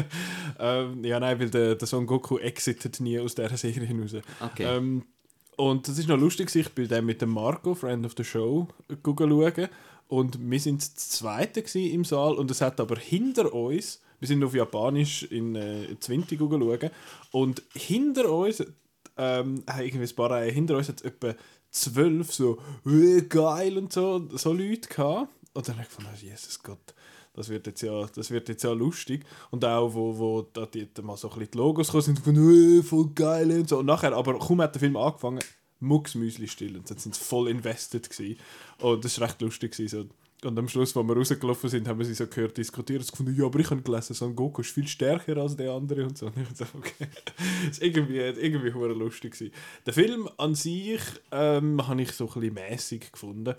ähm, 0.59 1.05
ja, 1.05 1.21
nein, 1.21 1.39
weil 1.39 1.51
der, 1.51 1.75
der 1.75 1.89
Son 1.89 2.07
Goku 2.07 2.39
exitet 2.39 3.01
nie 3.01 3.19
aus 3.19 3.35
dieser 3.35 3.57
Serie 3.57 3.89
raus. 4.01 4.15
Okay. 4.41 4.65
Ähm, 4.65 5.05
und 5.57 5.89
das 5.89 5.99
ist 5.99 6.09
noch 6.09 6.19
lustig, 6.19 6.55
ich 6.55 6.69
bin 6.71 6.87
dann 6.87 7.05
mit 7.05 7.21
dem 7.21 7.31
Marco, 7.31 7.75
Friend 7.75 8.07
of 8.07 8.15
the 8.17 8.25
Show, 8.25 8.69
schauen. 9.05 9.69
Und 10.07 10.39
wir 10.51 10.61
sind 10.61 10.81
das 10.81 11.11
Zweite 11.11 11.61
im 11.79 12.05
Saal 12.05 12.35
und 12.35 12.51
es 12.51 12.61
hat 12.61 12.81
aber 12.81 12.97
hinter 12.97 13.53
uns, 13.53 14.01
wir 14.21 14.29
sind 14.29 14.43
auf 14.43 14.55
Japanisch 14.55 15.25
in 15.25 15.57
äh, 15.57 15.99
Zwinti 16.01 16.39
schauen, 16.39 16.91
und 17.33 17.63
hinter 17.75 18.33
uns, 18.33 18.65
ähm, 19.19 19.65
haben 19.69 19.85
irgendwie 19.85 20.09
ein 20.09 20.15
paar 20.15 20.31
Reihen 20.31 20.55
hinter 20.55 20.77
uns 20.77 20.89
hat 20.89 21.01
es 21.01 21.05
etwa 21.05 21.35
zwölf 21.71 22.33
so 22.33 22.59
«Äh, 22.87 23.23
geil 23.23 23.79
und 23.79 23.93
so, 23.93 24.29
so 24.37 24.53
Leute 24.53 24.89
gehabt. 24.89 25.31
Und 25.55 25.69
dann 25.69 25.77
habe 25.77 25.85
ich 25.85 25.89
gefunden, 25.89 26.11
Jesus 26.21 26.63
Gott, 26.63 26.95
das 27.35 27.49
wird 27.49 27.67
jetzt 27.67 27.83
ja, 27.83 28.07
das 28.15 28.31
wird 28.31 28.49
jetzt 28.49 28.65
ja 28.65 28.73
lustig. 28.73 29.25
Und 29.51 29.65
auch, 29.65 29.93
wo, 29.95 30.19
wo 30.19 30.43
da 30.53 30.67
die, 30.67 30.89
mal 31.03 31.17
so 31.17 31.29
ein 31.29 31.35
bisschen 31.39 31.51
die 31.53 31.59
Logos 31.59 31.89
gekommen 31.89 32.03
sind, 32.03 32.19
von 32.21 32.79
«Äh, 32.79 32.83
voll 32.83 33.11
geil 33.15 33.51
und 33.53 33.69
so. 33.69 33.79
Und 33.79 33.87
nachher, 33.87 34.13
aber 34.13 34.39
kaum 34.39 34.61
hat 34.61 34.75
der 34.75 34.81
Film 34.81 34.97
angefangen, 34.97 35.41
mucksmüsli 35.81 36.49
still 36.49 36.77
und 36.77 36.91
dann 36.91 36.99
sind 36.99 37.15
sie 37.15 37.23
voll 37.23 37.49
invested 37.49 38.09
gewesen. 38.11 38.39
Und 38.79 39.05
das 39.05 39.21
war 39.21 39.29
recht 39.29 39.41
lustig 39.41 39.73
gewesen, 39.73 40.09
so. 40.09 40.15
Und 40.45 40.57
am 40.57 40.69
Schluss, 40.69 40.97
als 40.97 41.07
wir 41.07 41.17
rausgelaufen 41.17 41.69
sind, 41.69 41.89
haben 41.89 41.99
wir 41.99 42.07
sie 42.07 42.15
so 42.15 42.27
gehört 42.27 42.57
diskutieren. 42.57 43.01
und 43.01 43.11
gefunden, 43.11 43.35
ja, 43.37 43.47
aber 43.47 43.59
ich 43.59 43.71
habe 43.71 43.83
gelesen, 43.83 44.15
Son 44.15 44.37
Goku 44.37 44.61
ist 44.61 44.71
viel 44.71 44.87
stärker 44.87 45.37
als 45.37 45.57
der 45.57 45.73
andere 45.73 46.05
und 46.05 46.17
so. 46.17 46.27
Und 46.27 46.37
ich 46.37 46.57
so, 46.57 46.65
okay. 46.75 47.09
Das 47.67 47.79
ist 47.79 47.83
irgendwie, 47.83 48.19
irgendwie 48.19 48.71
lustig 48.71 49.33
gewesen. 49.33 49.53
Der 49.85 49.93
Film 49.93 50.29
an 50.37 50.55
sich 50.55 51.01
ähm, 51.33 51.87
habe 51.89 52.03
ich 52.03 52.13
so 52.13 52.29
ein 52.29 52.41
bisschen 52.41 52.55
mäßig 52.55 53.11
gefunden. 53.11 53.57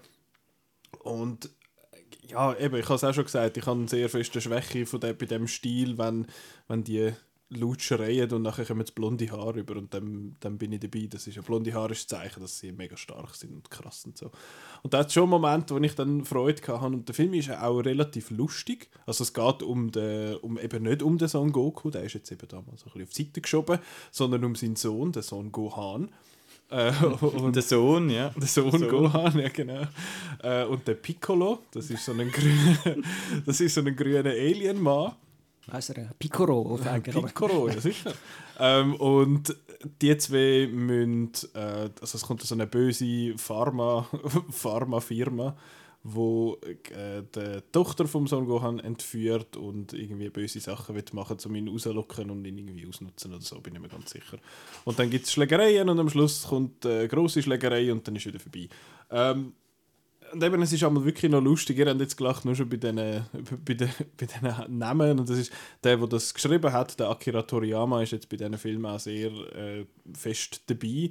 Und 1.00 1.48
äh, 1.92 2.30
ja, 2.30 2.58
eben, 2.58 2.76
ich 2.78 2.86
habe 2.86 2.96
es 2.96 3.04
auch 3.04 3.14
schon 3.14 3.26
gesagt, 3.26 3.58
ich 3.58 3.66
habe 3.66 3.78
eine 3.78 3.90
sehr 3.90 4.08
feste 4.08 4.40
Schwäche 4.40 4.86
von 4.86 5.02
dem, 5.02 5.18
bei 5.18 5.26
dem 5.26 5.48
Stil, 5.48 5.98
wenn, 5.98 6.28
wenn 6.70 6.86
die 6.86 7.12
laut 7.50 7.82
schreien 7.82 8.32
und 8.32 8.44
nachher 8.44 8.66
kommen 8.66 8.82
jetzt 8.82 8.94
blonde 8.94 9.30
Haare 9.32 9.56
rüber 9.56 9.76
und 9.76 9.94
dann, 9.94 10.36
dann 10.40 10.58
bin 10.58 10.72
ich 10.72 10.82
dabei. 10.82 11.08
Das 11.10 11.26
ist 11.26 11.36
ja 11.36 11.42
blonde 11.42 11.74
Haare 11.74 11.94
ist 11.94 12.06
ein 12.06 12.20
Zeichen, 12.20 12.42
dass 12.42 12.60
sie 12.60 12.72
mega 12.72 12.96
stark 12.96 13.34
sind 13.36 13.54
und 13.54 13.72
krass 13.72 14.06
und 14.06 14.18
so. 14.18 14.32
Und 14.84 14.94
da 14.94 15.00
hat 15.00 15.12
schon 15.12 15.30
Momente, 15.30 15.74
wo 15.74 15.80
ich 15.80 15.96
dann 15.96 16.26
Freude 16.26 16.62
hatte 16.68 16.86
und 16.86 17.08
der 17.08 17.16
Film 17.16 17.34
ist 17.34 17.48
ja 17.48 17.64
auch 17.64 17.80
relativ 17.80 18.30
lustig. 18.30 18.90
Also 19.06 19.24
es 19.24 19.34
geht 19.34 19.64
um, 19.64 19.92
den, 19.92 20.36
um 20.38 20.60
eben 20.60 20.84
nicht 20.84 21.02
um 21.02 21.18
den 21.18 21.28
Son 21.28 21.52
Goku, 21.52 21.90
der 21.90 22.04
ist 22.04 22.14
jetzt 22.14 22.32
eben 22.32 22.48
damals 22.48 22.82
so 22.82 22.88
ein 22.88 22.94
bisschen 22.94 23.04
auf 23.04 23.14
die 23.14 23.24
Seite 23.24 23.42
geschoben, 23.42 23.80
sondern 24.12 24.46
um 24.46 24.56
seinen 24.56 24.76
Sohn, 24.76 25.12
den 25.12 25.24
Son 25.24 25.52
Gohan. 25.52 26.10
Äh, 26.70 26.92
und 27.22 27.56
Der 27.56 27.64
Sohn, 27.64 28.12
ja. 28.12 28.30
der 28.36 28.48
Sohn 28.48 28.88
Gohan, 28.88 29.40
ja 29.40 29.50
genau. 29.50 29.88
Äh, 30.44 30.66
und 30.66 30.88
der 30.88 30.94
Piccolo, 30.94 31.64
das 31.72 31.90
ist 31.90 32.06
so 32.06 32.12
ein 32.12 32.32
grüner, 32.32 32.98
das 33.46 33.60
ist 33.60 33.74
so 33.74 33.82
ein 33.82 33.96
grüner 33.96 34.30
Alien-Mann. 34.30 35.14
Weiss 35.72 35.90
er, 35.90 35.98
äh, 36.00 36.08
Piccolo 36.18 36.62
auf 36.74 36.86
Englisch. 36.86 37.16
aber- 37.16 37.28
Piccolo, 37.28 37.68
ja 37.70 37.80
sicher. 37.82 38.14
ähm, 38.60 38.96
und 38.96 39.56
die 40.02 40.18
zwei 40.18 40.68
müssen, 40.72 41.32
äh, 41.54 41.90
also 42.02 42.18
es 42.18 42.22
kommt 42.22 42.42
so 42.42 42.54
eine 42.56 42.68
böse 42.68 43.34
Pharma, 43.38 44.08
Pharmafirma, 44.50 45.56
wo 46.04 46.58
äh, 46.64 47.24
die 47.36 47.62
Tochter 47.72 48.08
vom 48.08 48.26
Son 48.28 48.46
Gohan 48.46 48.80
entführt 48.80 49.58
und 49.58 49.92
irgendwie 49.94 50.30
böse 50.30 50.60
Sachen 50.60 50.96
will 50.96 51.04
machen, 51.14 51.38
um 51.46 51.56
ihn 51.56 51.68
rauslocken 51.68 52.30
und 52.32 52.46
ihn 52.46 52.58
irgendwie 52.58 52.88
ausnutzen 52.88 53.34
oder 53.34 53.42
so, 53.42 53.60
bin 53.60 53.76
ich 53.76 53.82
mir 53.82 53.90
ganz 53.90 54.10
sicher. 54.12 54.38
Und 54.86 54.98
dann 54.98 55.10
gibt 55.10 55.26
es 55.26 55.34
Schlägereien 55.34 55.90
und 55.90 56.00
am 56.00 56.10
Schluss 56.10 56.48
kommt 56.48 56.86
eine 56.86 57.04
äh, 57.04 57.08
grosse 57.08 57.42
Schlägerei 57.44 57.92
und 57.92 58.08
dann 58.08 58.16
ist 58.16 58.26
wieder 58.26 58.40
vorbei. 58.40 58.70
Ähm, 59.12 59.54
und 60.32 60.44
eben, 60.44 60.62
es 60.62 60.74
ist 60.74 60.84
einmal 60.84 61.06
wirklich 61.06 61.32
noch 61.32 61.42
lustig. 61.42 61.78
Ihr 61.78 61.88
habt 61.88 62.00
jetzt 62.00 62.18
gelacht, 62.18 62.46
nur 62.46 62.56
schon 62.56 62.70
bei 62.70 62.78
diesen, 62.78 62.96
bei 63.66 63.74
den, 63.74 63.90
bei 64.18 64.26
diesen 64.26 64.78
Namen. 64.78 65.20
Und 65.20 65.30
das 65.30 65.38
ist 65.38 65.52
der, 65.84 65.98
der 65.98 66.08
das 66.08 66.34
geschrieben 66.34 66.72
hat, 66.72 67.00
der 67.00 67.10
Akira 67.10 67.42
Toriyama, 67.42 68.02
ist 68.02 68.12
jetzt 68.12 68.30
bei 68.30 68.38
diesen 68.38 68.58
Filmen 68.58 68.86
auch 68.86 69.00
sehr 69.00 69.32
äh, 69.32 69.86
fest 70.14 70.64
dabei. 70.68 71.10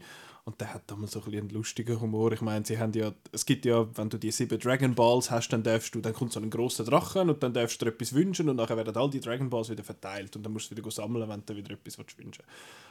Und 0.48 0.58
der 0.62 0.72
hat 0.72 0.84
damals 0.86 1.12
so 1.12 1.18
ein 1.18 1.26
bisschen 1.26 1.40
einen 1.40 1.50
lustigen 1.50 2.00
Humor. 2.00 2.32
Ich 2.32 2.40
meine, 2.40 2.64
sie 2.64 2.78
haben 2.78 2.94
ja, 2.94 3.12
es 3.32 3.44
gibt 3.44 3.66
ja, 3.66 3.86
wenn 3.98 4.08
du 4.08 4.16
die 4.16 4.30
sieben 4.30 4.58
Dragon 4.58 4.94
Balls 4.94 5.30
hast, 5.30 5.50
dann 5.50 5.62
darfst 5.62 5.94
du, 5.94 6.00
dann 6.00 6.14
kommt 6.14 6.32
so 6.32 6.40
ein 6.40 6.48
großer 6.48 6.84
Drachen 6.84 7.28
und 7.28 7.42
dann 7.42 7.52
darfst 7.52 7.82
du 7.82 7.84
dir 7.84 7.90
etwas 7.90 8.14
wünschen 8.14 8.48
und 8.48 8.56
nachher 8.56 8.78
werden 8.78 8.96
all 8.96 9.10
die 9.10 9.20
Dragon 9.20 9.50
Balls 9.50 9.68
wieder 9.68 9.84
verteilt 9.84 10.34
und 10.36 10.46
dann 10.46 10.54
musst 10.54 10.70
du 10.70 10.74
wieder 10.74 10.90
sammeln, 10.90 11.28
wenn 11.28 11.42
du 11.44 11.54
wieder 11.54 11.72
etwas 11.72 11.98
willst 11.98 12.18
wünschen 12.18 12.44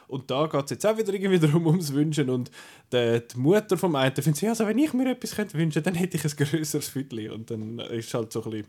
Und 0.06 0.30
da 0.30 0.46
geht 0.46 0.66
es 0.66 0.70
jetzt 0.70 0.86
auch 0.86 0.96
wieder 0.96 1.12
irgendwie 1.12 1.40
darum, 1.40 1.66
ums 1.66 1.92
Wünschen 1.92 2.30
und 2.30 2.48
die, 2.92 3.22
die 3.28 3.36
Mutter 3.36 3.76
vom 3.76 3.96
einen 3.96 4.14
findet 4.14 4.36
sich, 4.36 4.48
also 4.48 4.64
wenn 4.64 4.78
ich 4.78 4.92
mir 4.92 5.10
etwas 5.10 5.34
könnte 5.34 5.58
wünschen, 5.58 5.82
dann 5.82 5.96
hätte 5.96 6.16
ich 6.16 6.24
ein 6.24 6.36
größeres 6.36 6.88
Viertel 6.88 7.32
und 7.32 7.50
dann 7.50 7.80
ist 7.80 8.14
halt 8.14 8.32
so 8.32 8.44
ein 8.44 8.50
bisschen 8.52 8.68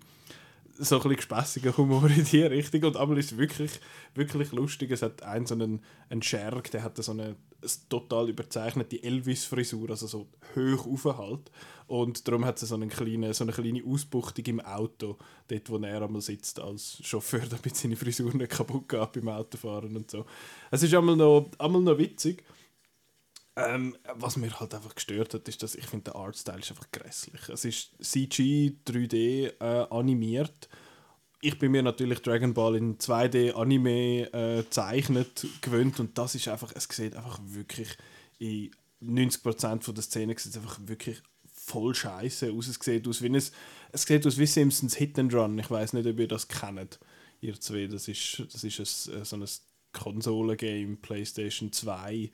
so 0.79 0.95
ein 0.95 1.01
bisschen 1.01 1.15
gespässiger 1.17 1.77
Humor 1.77 2.09
in 2.09 2.23
die 2.23 2.41
Richtung 2.41 2.85
und 2.85 2.97
einmal 2.97 3.17
ist 3.17 3.33
es 3.33 3.37
wirklich, 3.37 3.79
wirklich 4.15 4.51
lustig. 4.51 4.91
Es 4.91 5.01
hat 5.01 5.21
einen 5.23 5.45
so 5.45 5.53
einen, 5.53 5.81
einen 6.09 6.21
Scherg, 6.21 6.71
der 6.71 6.83
hat 6.83 6.97
so 6.97 7.11
eine, 7.11 7.35
eine 7.61 7.89
total 7.89 8.29
überzeichnete 8.29 9.01
Elvis-Frisur, 9.03 9.89
also 9.89 10.07
so 10.07 10.27
hoch 10.55 10.87
aufhalt 10.87 11.51
und 11.89 12.27
darum 12.27 12.45
hat 12.45 12.61
es 12.61 12.69
so, 12.69 12.75
einen 12.75 12.89
kleinen, 12.89 13.33
so 13.33 13.43
eine 13.43 13.51
kleine 13.51 13.83
Ausbuchtung 13.83 14.45
im 14.45 14.59
Auto, 14.59 15.17
dort 15.47 15.69
wo 15.71 15.77
er 15.77 16.03
einmal 16.03 16.21
sitzt 16.21 16.59
als 16.59 16.99
Chauffeur, 17.03 17.41
damit 17.49 17.75
seine 17.75 17.95
Frisur 17.95 18.31
nicht 18.35 18.51
kaputt 18.51 18.87
geht 18.87 19.11
beim 19.13 19.29
Autofahren 19.29 19.95
und 19.95 20.11
so. 20.11 20.25
Es 20.69 20.83
ist 20.83 20.93
einmal 20.93 21.15
noch, 21.15 21.49
einmal 21.57 21.81
noch 21.81 21.97
witzig. 21.97 22.43
Ähm, 23.55 23.97
was 24.13 24.37
mir 24.37 24.57
halt 24.59 24.75
einfach 24.75 24.93
gestört 24.93 25.33
hat, 25.33 25.47
ist, 25.47 25.63
dass 25.63 25.73
ich 25.73 25.87
finde, 25.87 26.11
der 26.11 26.15
Artstyle 26.15 26.59
ist 26.59 26.69
einfach 26.69 26.91
grässlich. 26.91 27.49
Es 27.49 27.65
ist 27.65 27.91
CG 27.99 28.73
3D 28.87 29.53
äh, 29.59 29.87
animiert. 29.89 30.69
Ich 31.41 31.57
bin 31.57 31.71
mir 31.71 31.83
natürlich 31.83 32.21
Dragon 32.21 32.53
Ball 32.53 32.75
in 32.75 32.97
2D 32.97 33.53
Anime 33.53 34.33
äh, 34.33 34.69
zeichnet 34.69 35.47
gewöhnt 35.61 35.99
und 35.99 36.17
das 36.17 36.35
ist 36.35 36.47
einfach, 36.49 36.73
es 36.75 36.87
sieht 36.91 37.15
einfach 37.15 37.39
wirklich 37.43 37.97
in 38.39 38.71
90% 39.01 39.93
der 39.93 40.03
Szenen 40.03 40.37
sieht 40.37 40.57
einfach 40.57 40.79
wirklich 40.85 41.21
voll 41.53 41.95
scheiße 41.95 42.51
aus. 42.51 42.67
Es 42.67 42.79
sieht 42.81 43.07
aus 43.07 43.21
wie 43.21 43.27
ein, 43.27 43.35
es 43.35 43.53
sieht 43.93 44.27
aus 44.27 44.37
wie 44.37 44.45
Simpsons 44.45 44.95
Hit 44.95 45.17
and 45.17 45.33
Run. 45.33 45.59
Ich 45.59 45.69
weiß 45.69 45.93
nicht, 45.93 46.07
ob 46.07 46.19
ihr 46.19 46.27
das 46.27 46.47
kennt, 46.47 46.99
ihr 47.39 47.59
zwei. 47.59 47.87
Das 47.87 48.07
ist, 48.07 48.43
das 48.51 48.63
ist 48.63 48.79
ein, 49.13 49.23
so 49.23 49.35
ein 49.37 49.45
Konsolengame, 49.93 50.97
PlayStation 50.97 51.71
2 51.71 52.31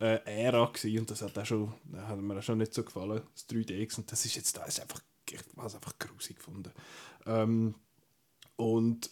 äh, 0.00 0.18
Ära 0.24 0.66
gewesen, 0.66 1.00
und 1.00 1.10
das 1.10 1.22
hat, 1.22 1.38
auch 1.38 1.46
schon, 1.46 1.74
hat 1.96 2.18
mir 2.18 2.38
auch 2.38 2.42
schon 2.42 2.58
nicht 2.58 2.74
so 2.74 2.84
gefallen, 2.84 3.22
das 3.34 3.48
3D 3.48 3.96
und 3.98 4.10
das 4.10 4.24
ist 4.24 4.36
jetzt 4.36 4.56
da 4.56 4.64
ist 4.64 4.80
einfach, 4.80 5.00
ich 5.30 5.38
habe 5.56 5.66
es 5.66 5.74
einfach 5.74 5.98
grusig 5.98 6.36
gefunden. 6.36 6.70
Ähm, 7.26 7.74
und 8.58 9.10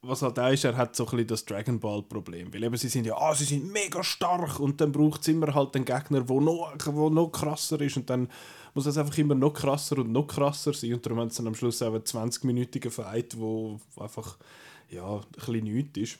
was 0.00 0.22
halt 0.22 0.38
auch 0.38 0.50
ist, 0.50 0.64
er 0.64 0.76
hat 0.76 0.94
so 0.94 1.04
ein 1.04 1.10
bisschen 1.10 1.26
das 1.26 1.44
Dragon 1.44 1.80
Ball 1.80 2.02
Problem, 2.02 2.52
weil 2.54 2.62
eben 2.62 2.76
sie 2.76 2.88
sind 2.88 3.06
ja, 3.06 3.16
ah, 3.16 3.34
sie 3.34 3.44
sind 3.44 3.70
mega 3.72 4.02
stark 4.02 4.60
und 4.60 4.80
dann 4.80 4.92
braucht 4.92 5.22
es 5.22 5.28
immer 5.28 5.54
halt 5.54 5.74
einen 5.74 5.84
Gegner, 5.84 6.22
der 6.22 6.40
noch, 6.40 6.72
wo 6.86 7.10
noch 7.10 7.30
krasser 7.30 7.80
ist 7.80 7.96
und 7.96 8.08
dann 8.08 8.28
muss 8.74 8.86
es 8.86 8.96
einfach 8.96 9.18
immer 9.18 9.34
noch 9.34 9.52
krasser 9.52 9.98
und 9.98 10.12
noch 10.12 10.26
krasser 10.26 10.72
sein 10.72 10.94
und 10.94 11.04
darum 11.04 11.18
haben 11.18 11.30
sie 11.30 11.38
dann 11.38 11.48
am 11.48 11.54
Schluss 11.54 11.82
auch 11.82 11.94
einen 11.94 12.04
20-minütigen 12.04 12.90
Fight, 12.90 13.38
wo 13.38 13.80
einfach, 13.96 14.38
ja, 14.88 15.16
ein 15.16 15.24
bisschen 15.34 15.64
nichts 15.64 15.98
ist. 15.98 16.18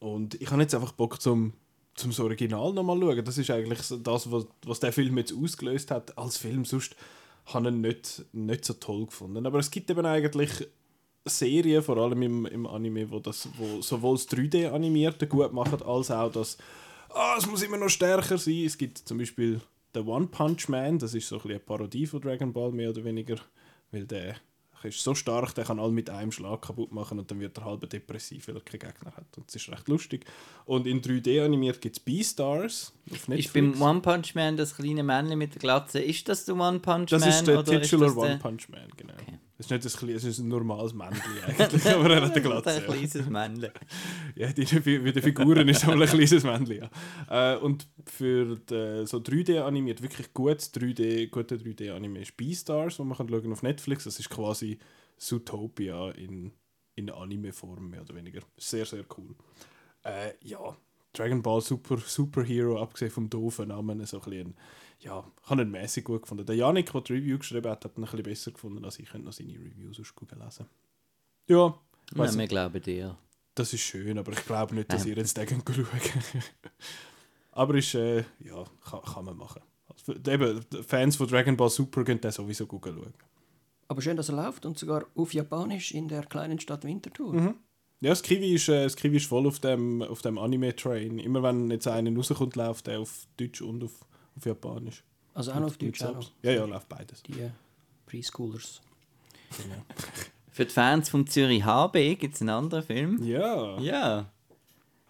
Und 0.00 0.40
ich 0.40 0.50
habe 0.50 0.62
jetzt 0.62 0.74
einfach 0.74 0.92
Bock 0.92 1.20
zum 1.20 1.52
zum 1.94 2.10
Original 2.24 2.72
nochmal 2.72 2.98
schauen. 2.98 3.24
Das 3.24 3.38
ist 3.38 3.50
eigentlich 3.50 3.80
das, 4.02 4.30
was, 4.30 4.46
was 4.64 4.80
der 4.80 4.92
Film 4.92 5.18
jetzt 5.18 5.34
ausgelöst 5.34 5.90
hat. 5.90 6.16
Als 6.16 6.38
Film 6.38 6.64
sonst 6.64 6.96
habe 7.46 7.68
ihn 7.68 7.80
nicht, 7.80 8.24
nicht 8.32 8.64
so 8.64 8.74
toll 8.74 9.06
gefunden. 9.06 9.46
Aber 9.46 9.58
es 9.58 9.70
gibt 9.70 9.90
eben 9.90 10.06
eigentlich 10.06 10.50
Serien, 11.24 11.82
vor 11.82 11.96
allem 11.98 12.22
im, 12.22 12.46
im 12.46 12.66
Anime, 12.66 13.10
wo, 13.10 13.18
das, 13.18 13.48
wo 13.56 13.80
sowohl 13.80 14.16
das 14.16 14.28
3D-Animierte 14.28 15.26
gut 15.26 15.52
machen, 15.52 15.82
als 15.82 16.10
auch 16.10 16.32
das, 16.32 16.58
ah, 17.10 17.36
es 17.38 17.46
muss 17.46 17.62
immer 17.62 17.76
noch 17.76 17.88
stärker 17.88 18.38
sein. 18.38 18.64
Es 18.64 18.76
gibt 18.76 18.98
zum 18.98 19.18
Beispiel 19.18 19.60
den 19.94 20.06
One 20.06 20.26
Punch 20.26 20.68
Man, 20.68 20.98
das 20.98 21.14
ist 21.14 21.28
so 21.28 21.36
ein 21.36 21.50
eine 21.50 21.58
Parodie 21.58 22.06
von 22.06 22.20
Dragon 22.20 22.52
Ball, 22.52 22.72
mehr 22.72 22.90
oder 22.90 23.04
weniger, 23.04 23.36
weil 23.90 24.06
der 24.06 24.36
ist 24.84 25.02
so 25.02 25.14
stark, 25.14 25.54
der 25.54 25.64
kann 25.64 25.78
alle 25.78 25.92
mit 25.92 26.10
einem 26.10 26.32
Schlag 26.32 26.62
kaputt 26.62 26.92
machen 26.92 27.18
und 27.18 27.30
dann 27.30 27.40
wird 27.40 27.56
er 27.58 27.64
halb 27.64 27.88
depressiv, 27.88 28.48
weil 28.48 28.56
er 28.56 28.60
keinen 28.60 28.80
Gegner 28.80 29.12
hat. 29.16 29.36
Und 29.36 29.46
das 29.46 29.56
ist 29.56 29.68
recht 29.70 29.88
lustig. 29.88 30.24
Und 30.64 30.86
in 30.86 31.00
3D 31.00 31.44
animiert 31.44 31.80
gibt 31.80 31.96
es 31.96 32.00
Beastars 32.00 32.92
auf 33.10 33.28
Netflix. 33.28 33.46
Ist 33.46 33.52
beim 33.54 33.82
One 33.82 34.00
Punch 34.00 34.34
Man 34.34 34.56
das 34.56 34.76
kleine 34.76 35.02
Männchen 35.02 35.38
mit 35.38 35.54
der 35.54 35.60
Glatze, 35.60 36.00
ist 36.00 36.28
das 36.28 36.44
der 36.44 36.56
One 36.56 36.80
Punch 36.80 37.10
das 37.10 37.20
Man? 37.20 37.30
ist 37.30 37.46
der 37.46 37.64
Titular 37.64 38.08
das 38.08 38.16
One 38.16 38.38
Punch 38.38 38.68
Man, 38.68 38.88
genau. 38.96 39.14
Das 39.62 39.66
ist 39.66 39.70
nicht 39.70 39.84
das 39.84 39.96
kleine, 39.96 40.14
es 40.14 40.24
ist 40.24 40.38
ein 40.40 40.48
normales 40.48 40.92
Männchen 40.92 41.22
eigentlich, 41.46 41.86
aber 41.86 42.10
er 42.10 42.22
hat 42.22 42.32
eine 42.32 42.42
Glatze. 42.42 42.70
Ein 42.70 42.82
kleines 42.82 43.26
Männchen. 43.26 43.70
Ja, 44.34 44.52
die, 44.52 44.66
wie 44.84 45.12
die 45.12 45.20
Figuren 45.20 45.68
ist 45.68 45.84
aber 45.84 46.02
ein 46.02 46.08
kleines 46.08 46.42
Männchen, 46.42 46.88
ja. 47.28 47.54
Äh, 47.54 47.58
und 47.58 47.86
für 48.06 48.56
die, 48.56 49.06
so 49.06 49.18
3D 49.18 49.60
animiert, 49.60 50.02
wirklich 50.02 50.34
gutes 50.34 50.74
3D, 50.74 51.28
gute 51.28 51.56
3D-Anime 51.56 52.20
ist 52.22 52.36
Beastars, 52.36 52.98
wo 52.98 53.04
man 53.04 53.16
kann 53.16 53.28
schauen 53.28 53.52
auf 53.52 53.62
Netflix. 53.62 54.02
Das 54.04 54.18
ist 54.18 54.30
quasi 54.30 54.80
Zootopia 55.16 56.10
in, 56.10 56.50
in 56.96 57.10
Anime-Form, 57.10 57.90
mehr 57.90 58.00
oder 58.00 58.16
weniger. 58.16 58.40
Sehr, 58.56 58.84
sehr 58.84 59.04
cool. 59.16 59.36
Äh, 60.02 60.32
ja, 60.42 60.76
Dragon 61.12 61.40
Ball 61.40 61.60
Super, 61.60 61.98
Superhero, 61.98 62.82
abgesehen 62.82 63.12
vom 63.12 63.30
doofen 63.30 63.68
Namen, 63.68 64.04
so 64.06 64.20
ein 64.22 64.24
bisschen, 64.24 64.54
ja, 65.02 65.24
ich 65.42 65.50
habe 65.50 65.62
ihn 65.62 65.70
mäßig 65.70 66.04
gut 66.04 66.22
gefunden. 66.22 66.46
Der 66.46 66.56
Janik, 66.56 66.92
der 66.92 67.00
die 67.00 67.12
Review 67.14 67.38
geschrieben 67.38 67.70
hat, 67.70 67.84
hat 67.84 67.96
ihn 67.96 68.02
ein 68.02 68.10
bisschen 68.10 68.22
besser 68.22 68.50
gefunden 68.52 68.84
als 68.84 68.98
ich. 68.98 69.08
könnte 69.08 69.26
noch 69.26 69.32
seine 69.32 69.52
Reviews 69.54 70.00
aus 70.00 70.14
Google 70.14 70.38
lesen. 70.38 70.66
Ja, 71.48 71.56
Ja, 71.66 71.74
weiss 72.14 72.38
wir 72.38 72.46
glauben 72.46 72.80
dir. 72.80 73.16
das 73.54 73.72
ist 73.72 73.80
schön, 73.80 74.18
aber 74.18 74.32
ich 74.32 74.44
glaube 74.46 74.74
nicht, 74.74 74.92
dass 74.92 75.04
ihr 75.06 75.16
jetzt 75.16 75.36
den 75.36 75.48
schauen 75.48 75.86
Aber 77.52 77.74
ist, 77.74 77.94
äh, 77.94 78.24
ja, 78.40 78.64
kann, 78.88 79.02
kann 79.02 79.24
man 79.26 79.36
machen. 79.36 79.60
Also, 79.88 80.14
eben, 80.30 80.64
Fans 80.86 81.16
von 81.16 81.26
Dragon 81.26 81.56
Ball 81.56 81.68
Super 81.68 82.02
können 82.04 82.20
den 82.20 82.30
sowieso 82.32 82.66
gut 82.66 82.84
schauen. 82.84 83.12
Aber 83.88 84.00
schön, 84.00 84.16
dass 84.16 84.30
er 84.30 84.36
läuft 84.36 84.64
und 84.64 84.78
sogar 84.78 85.04
auf 85.14 85.34
Japanisch 85.34 85.92
in 85.92 86.08
der 86.08 86.24
kleinen 86.24 86.58
Stadt 86.60 86.84
Winterthur. 86.84 87.34
Mhm. 87.34 87.54
Ja, 88.00 88.08
das 88.10 88.22
Kiwi 88.22 88.54
ist, 88.54 88.68
äh, 88.68 88.84
das 88.84 88.96
Kiwi 88.96 89.18
ist 89.18 89.26
voll 89.26 89.46
auf 89.46 89.58
dem, 89.58 90.00
auf 90.02 90.22
dem 90.22 90.38
Anime-Train. 90.38 91.18
Immer 91.18 91.42
wenn 91.42 91.70
jetzt 91.70 91.86
einer 91.86 92.14
rauskommt, 92.16 92.56
läuft 92.56 92.88
er 92.88 93.00
auf 93.00 93.26
Deutsch 93.36 93.60
und 93.60 93.84
auf, 93.84 93.92
auf 94.36 94.44
Japanisch. 94.46 95.02
Also 95.34 95.52
auch 95.52 95.60
noch 95.60 95.66
auf 95.68 95.78
Deutsch. 95.78 96.02
Auch 96.02 96.14
noch. 96.14 96.30
Ja, 96.42 96.52
ja, 96.52 96.64
läuft 96.64 96.88
beides. 96.88 97.22
Die 97.22 97.40
äh, 97.40 97.50
Preschoolers. 98.06 98.80
Für 100.50 100.66
die 100.66 100.72
Fans 100.72 101.08
von 101.08 101.26
Zürich 101.26 101.64
HB 101.64 102.16
gibt 102.18 102.34
es 102.34 102.40
einen 102.42 102.50
anderen 102.50 102.84
Film. 102.84 103.22
Ja, 103.22 103.78
Ja. 103.80 104.30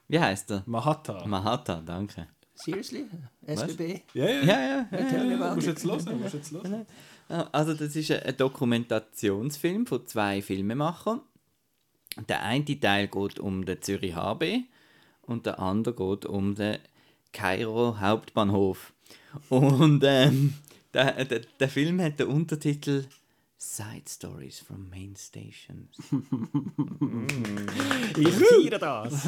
Wie 0.08 0.20
heißt 0.20 0.50
er? 0.50 0.62
Mahata. 0.66 1.26
Mahata, 1.26 1.80
danke. 1.80 2.28
Seriously? 2.54 3.06
SBB? 3.46 4.02
ja, 4.14 4.26
ja, 4.26 4.42
Ja, 4.42 4.60
ja. 4.60 4.88
ja. 4.92 5.24
Ja. 5.24 5.34
about 5.36 5.54
Musst 5.54 5.66
jetzt 5.66 5.84
hören, 5.84 6.20
musst 6.20 6.34
jetzt 6.34 6.52
hören. 6.52 6.86
Ah, 7.28 7.48
Also 7.50 7.74
das 7.74 7.96
ist 7.96 8.10
ein 8.10 8.36
Dokumentationsfilm 8.36 9.86
von 9.86 10.06
zwei 10.06 10.42
Filmemachern. 10.42 11.22
Der 12.28 12.42
eine 12.42 12.78
Teil 12.78 13.08
geht 13.08 13.40
um 13.40 13.64
den 13.64 13.80
Zürich 13.80 14.14
HB 14.14 14.64
und 15.22 15.46
der 15.46 15.58
andere 15.58 15.94
geht 15.94 16.26
um 16.26 16.54
den 16.54 16.78
Kairo 17.32 17.98
Hauptbahnhof. 17.98 18.91
Und 19.48 20.02
ähm, 20.04 20.54
der, 20.92 21.24
der, 21.24 21.40
der 21.58 21.68
Film 21.68 22.00
hat 22.00 22.18
den 22.18 22.28
Untertitel 22.28 23.04
Side 23.64 24.08
Stories 24.08 24.58
from 24.58 24.90
Main 24.90 25.14
Stations. 25.16 25.96
Ich 28.18 28.28
feiere 28.28 28.78
das. 28.78 29.26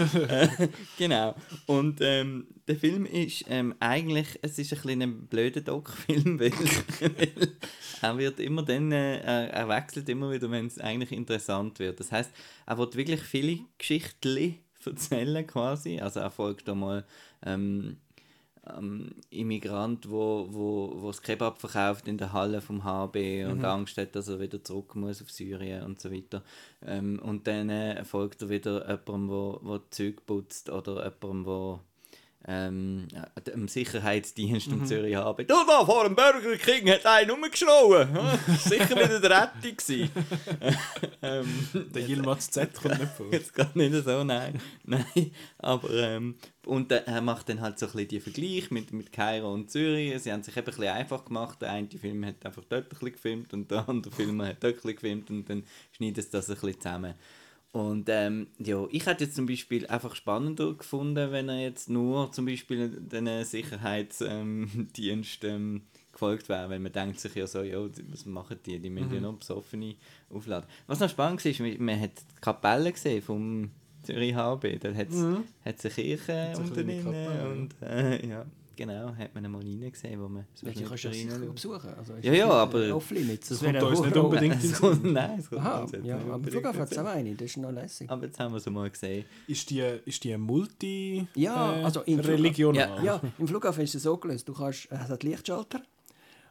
genau. 0.99 1.35
Und 1.67 2.01
ähm, 2.03 2.49
der 2.67 2.77
Film 2.77 3.07
ist 3.07 3.45
ähm, 3.49 3.75
eigentlich, 3.81 4.39
es 4.43 4.59
ist 4.59 4.87
ein 4.87 5.03
ein 5.03 5.27
blöder 5.27 5.61
Doc-Film, 5.61 6.39
weil, 6.41 6.51
weil 6.51 7.53
er 8.03 8.19
wird 8.19 8.41
immer 8.41 8.63
dann, 8.63 8.93
äh, 8.93 9.47
er 9.47 9.69
wechselt 9.69 10.09
immer 10.09 10.31
wieder, 10.33 10.51
wenn 10.51 10.67
es 10.67 10.79
eigentlich 10.79 11.13
interessant 11.13 11.79
wird. 11.79 12.01
Das 12.01 12.13
heißt, 12.13 12.31
er 12.67 12.77
wird 12.77 12.97
wirklich 12.97 13.23
viele 13.23 13.61
Geschichten 13.79 14.59
erzählen 14.85 15.47
quasi. 15.47 16.01
Also 16.01 16.21
er 16.21 16.31
folgt 16.31 16.69
einmal 16.69 17.07
ähm, 17.47 17.97
ähm, 18.67 19.15
Immigrant, 19.31 20.11
wo, 20.11 20.47
wo, 20.51 20.93
wo 20.97 21.07
das 21.09 21.23
Kebab 21.23 21.59
verkauft 21.59 22.09
in 22.09 22.19
der 22.19 22.33
Halle 22.33 22.61
vom 22.61 22.85
HB 22.85 23.47
und 23.47 23.65
Angst 23.65 23.97
hat, 23.99 24.15
dass 24.17 24.29
er 24.29 24.41
wieder 24.41 24.63
zurück 24.63 24.95
muss 24.95 25.23
auf 25.23 25.31
Syrien 25.31 25.85
und 25.85 26.01
so 26.01 26.13
weiter. 26.13 26.43
Ähm, 26.85 27.19
und 27.23 27.47
dann 27.47 27.69
äh, 27.71 28.05
folgt 28.05 28.43
er 28.43 28.49
wieder 28.49 28.83
jemandem, 28.83 29.29
wo, 29.29 29.59
wo 29.63 29.79
Zeug 29.91 30.25
putzt 30.27 30.71
oder 30.71 31.05
jemandem, 31.05 31.47
wo 31.47 31.81
ähm, 32.47 33.09
ja, 33.13 33.27
dem 33.41 33.69
Sicherheitsdienst 33.69 34.69
um 34.69 34.85
Zürich 34.85 35.17
HB. 35.17 35.47
Du 35.47 35.55
da 35.67 35.85
vor 35.85 36.05
dem 36.05 36.15
Burger 36.15 36.57
King 36.57 36.91
hat 36.91 37.07
einen 37.07 37.31
das 37.51 37.63
war 37.63 38.39
sicher 38.59 38.91
wieder 38.91 39.21
die 39.21 39.27
Rettung. 39.27 40.09
ähm, 41.23 41.69
Der 41.95 42.03
Yilmaz 42.03 42.51
Z 42.51 42.75
kommt 42.75 42.99
nicht 42.99 43.13
vor. 43.17 43.33
Jetzt 43.33 43.55
gerade 43.55 43.79
nicht 43.79 44.05
so, 44.05 44.25
nein. 44.25 44.61
nein. 44.85 45.31
Aber, 45.59 45.91
ähm, 45.91 46.37
und 46.67 46.93
äh, 46.93 47.03
er 47.07 47.21
macht 47.21 47.49
dann 47.49 47.61
halt 47.61 47.79
so 47.79 47.87
ein 47.87 47.93
bisschen 47.93 48.09
die 48.09 48.21
Vergleich 48.21 48.71
mit, 48.71 48.93
mit 48.93 49.13
Kairo 49.13 49.53
und 49.53 49.71
Zürich. 49.71 50.23
Sie 50.23 50.33
haben 50.33 50.43
sich 50.43 50.57
eben 50.57 50.67
ein 50.67 50.71
bisschen 50.75 50.89
einfach 50.89 51.25
gemacht. 51.25 51.63
Der 51.63 51.71
eine 51.71 51.89
Film 51.89 52.25
hat 52.27 52.45
einfach 52.45 52.65
dort 52.69 52.85
ein 52.85 52.89
bisschen 52.91 53.13
gefilmt 53.13 53.53
und 53.55 53.71
der 53.71 53.89
andere 53.89 54.13
Film 54.15 54.43
hat 54.43 54.63
dort 54.63 54.75
ein 54.75 54.77
bisschen 54.77 54.95
gefilmt 54.97 55.31
und 55.31 55.49
dann 55.49 55.65
schneidet 55.93 56.19
es 56.19 56.31
das 56.31 56.51
ein 56.51 56.57
bisschen 56.57 56.81
zusammen. 56.81 57.15
Und 57.75 58.09
ähm, 58.09 58.47
ja, 58.59 58.87
ich 58.93 59.05
hätte 59.05 59.25
jetzt 59.25 59.35
zum 59.35 59.47
Beispiel 59.47 59.85
einfach 59.89 60.15
spannender 60.15 60.75
gefunden, 60.75 61.33
wenn 61.33 61.49
er 61.49 61.61
jetzt 61.61 61.91
nur 61.91 62.31
zum 62.31 62.47
Beispiel 62.47 62.89
den 62.89 63.45
Sicherheitsdienst 63.45 65.45
ähm, 65.45 65.83
gefolgt 66.13 66.49
wäre, 66.49 66.71
weil 66.71 66.79
man 66.79 66.93
denkt 66.93 67.19
sich 67.19 67.35
ja 67.35 67.49
so, 67.49 67.63
ja, 67.63 67.85
was 68.11 68.27
machen 68.27 68.61
die, 68.65 68.79
die 68.79 68.91
müssen 68.91 69.13
ja 69.13 69.21
noch 69.21 69.35
besoffene 69.35 69.97
aufladen. 70.31 70.69
Was 70.87 71.01
noch 71.01 71.11
spannend 71.11 71.45
war, 71.45 71.51
ist, 71.51 71.81
man 71.81 72.01
hat 72.01 72.21
die 72.21 72.41
Kapelle 72.41 72.93
gesehen 72.93 73.23
vom 73.23 73.73
Zürich 74.05 74.37
HB, 74.37 74.79
da 74.79 74.95
hat 74.95 75.09
es 75.09 75.85
eine 75.85 75.95
Kirche 75.95 76.33
eine 76.33 76.57
unten 76.57 76.75
drin 76.75 77.07
und 77.07 77.71
äh, 77.83 78.25
ja, 78.25 78.47
genau, 78.77 79.15
hat 79.17 79.35
man 79.35 79.45
einmal 79.45 79.63
reingesehen, 79.63 80.21
wo 80.21 80.29
man 80.29 80.47
so 80.55 80.67
Welche 80.67 80.85
kannst 80.85 81.05
du 81.05 81.09
rein- 81.09 81.15
sicher 81.17 81.39
besuchen? 81.39 81.91
Also, 81.97 82.13
Ja, 82.15 82.19
das 82.19 82.25
ja, 82.25 82.33
nicht, 82.33 82.43
aber- 82.45 82.97
Off-Limits. 82.97 83.49
Das 83.49 83.63
wäre 83.63 83.91
nicht 83.91 84.17
unbedingt 84.17 84.65
in 84.65 84.73
Nein, 85.13 85.39
es 85.39 85.49
kommt 85.51 85.61
Aha, 85.63 85.81
uns 85.83 85.93
ja, 85.93 85.99
nicht 85.99 86.13
am 86.31 86.45
Flughafen 86.45 86.81
hat 86.81 86.93
es 86.93 86.99
auch 86.99 87.05
eine, 87.07 87.35
das 87.35 87.47
ist 87.51 87.57
noch 87.59 87.71
lässig. 87.73 88.11
Aber 88.11 88.27
jetzt 88.27 88.39
haben 88.41 88.53
wir 88.53 88.59
es 88.59 88.67
mal 88.71 88.91
gesehen. 88.91 89.25
Ist 89.47 89.71
die, 89.71 89.81
ist 90.05 90.23
die 90.25 90.37
Multi 90.37 91.27
Ja, 91.35 91.77
äh, 91.81 91.85
also 91.85 92.01
im 92.03 92.19
Flughafen- 92.21 92.43
regional? 92.43 93.05
Ja, 93.05 93.21
im 93.39 93.49
Flughafen 93.49 93.85
ist 93.85 93.95
es 93.95 94.03
so 94.03 94.17
gelöst. 94.17 94.49
Du 94.49 94.53
kannst, 94.55 94.89
es 94.91 94.99
hat 95.09 95.23
Lichtschalter 95.23 95.83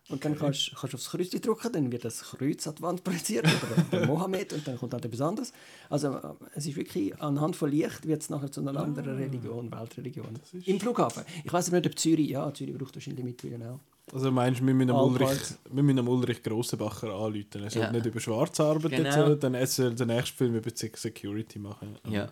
und 0.10 0.24
dann 0.26 0.38
kannst 0.38 0.72
kannst 0.76 0.94
du 0.94 0.98
aufs 0.98 1.10
Kreuz 1.10 1.30
drücken, 1.30 1.72
dann 1.72 1.92
wird 1.92 2.04
das 2.06 2.22
Kreuz 2.22 2.68
an 2.68 2.76
die 2.76 2.82
Wand 2.82 3.04
projiziert 3.04 3.46
oder 3.46 3.84
der 3.92 4.06
Mohammed 4.08 4.52
und 4.54 4.68
dann 4.68 4.78
kommt 4.78 4.94
halt 4.94 5.06
etwas 5.06 5.22
anderes. 5.22 5.54
Also 5.90 6.16
äh, 6.16 6.22
es 6.56 6.66
ist 6.66 6.76
wirklich, 6.76 7.20
anhand 7.22 7.56
von 7.56 7.70
Licht 7.72 8.06
wird 8.06 8.22
es 8.22 8.30
nachher 8.30 8.52
zu 8.52 8.62
einer 8.62 8.78
anderen 8.80 9.16
Religion, 9.18 9.72
Weltreligion. 9.72 10.40
Im 10.66 10.80
Flughafen. 10.80 11.24
Ich 11.44 11.52
weiß 11.54 11.72
nicht, 11.72 11.86
ob 11.88 11.98
Zürich, 11.98 12.30
ja, 12.30 12.54
Zürich 12.54 12.78
braucht 12.78 12.96
wahrscheinlich 12.96 13.24
mittlerweile 13.24 13.72
auch. 13.72 13.80
Also 14.14 14.30
meinst 14.32 14.60
du, 14.60 14.66
wir 14.68 14.74
müssen. 14.74 14.92
Ulrich, 14.92 15.40
wir 15.72 15.84
müssen 15.84 16.00
am 16.00 16.08
Ulrich 16.10 16.44
Grossenbacher 16.44 17.08
anrufen. 17.14 17.64
Er 17.64 17.70
soll 17.70 17.84
Ja. 17.84 17.92
nicht 17.92 18.06
über 18.06 18.20
Schwarz 18.20 18.60
arbeiten, 18.60 19.04
Genau. 19.04 19.28
so, 19.28 19.36
dann 19.36 19.54
er 19.54 19.66
soll 19.66 19.96
den 19.96 20.08
nächsten 20.08 20.38
Film 20.38 20.56
über 20.56 20.70
die 20.70 20.92
Security 20.94 21.58
machen. 21.60 21.98
Am, 22.04 22.12
Ja. 22.12 22.30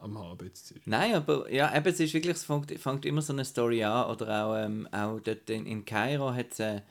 am 0.00 0.18
Zürich. 0.52 0.82
Nein, 0.84 1.14
aber 1.14 1.50
ja, 1.50 1.74
eben, 1.74 1.86
es 1.86 2.00
ist 2.00 2.12
wirklich, 2.12 2.34
es 2.36 2.44
fängt, 2.44 2.72
fängt 2.78 3.06
immer 3.06 3.22
so 3.22 3.32
eine 3.32 3.44
Story 3.44 3.84
an. 3.84 4.10
Oder 4.10 4.44
auch, 4.44 4.56
ähm, 4.56 4.88
auch 4.90 5.20
dort 5.20 5.48
in, 5.48 5.64
in 5.66 5.84
Kairo 5.84 6.32
hat 6.34 6.50
es 6.50 6.60
eine, 6.60 6.82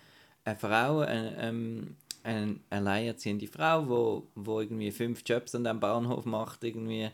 eine 0.44 0.56
Frau, 0.58 1.00
eine, 1.00 1.36
ähm, 1.40 1.96
eine 2.24 2.58
alleinerziehende 2.70 3.48
Frau, 3.48 3.88
wo, 3.88 4.28
wo 4.36 4.62
irgendwie 4.62 4.92
fünf 4.92 5.22
Jobs 5.26 5.56
an 5.56 5.64
diesem 5.64 5.80
Bahnhof 5.80 6.26
macht, 6.26 6.64
irgendwie 6.64 7.10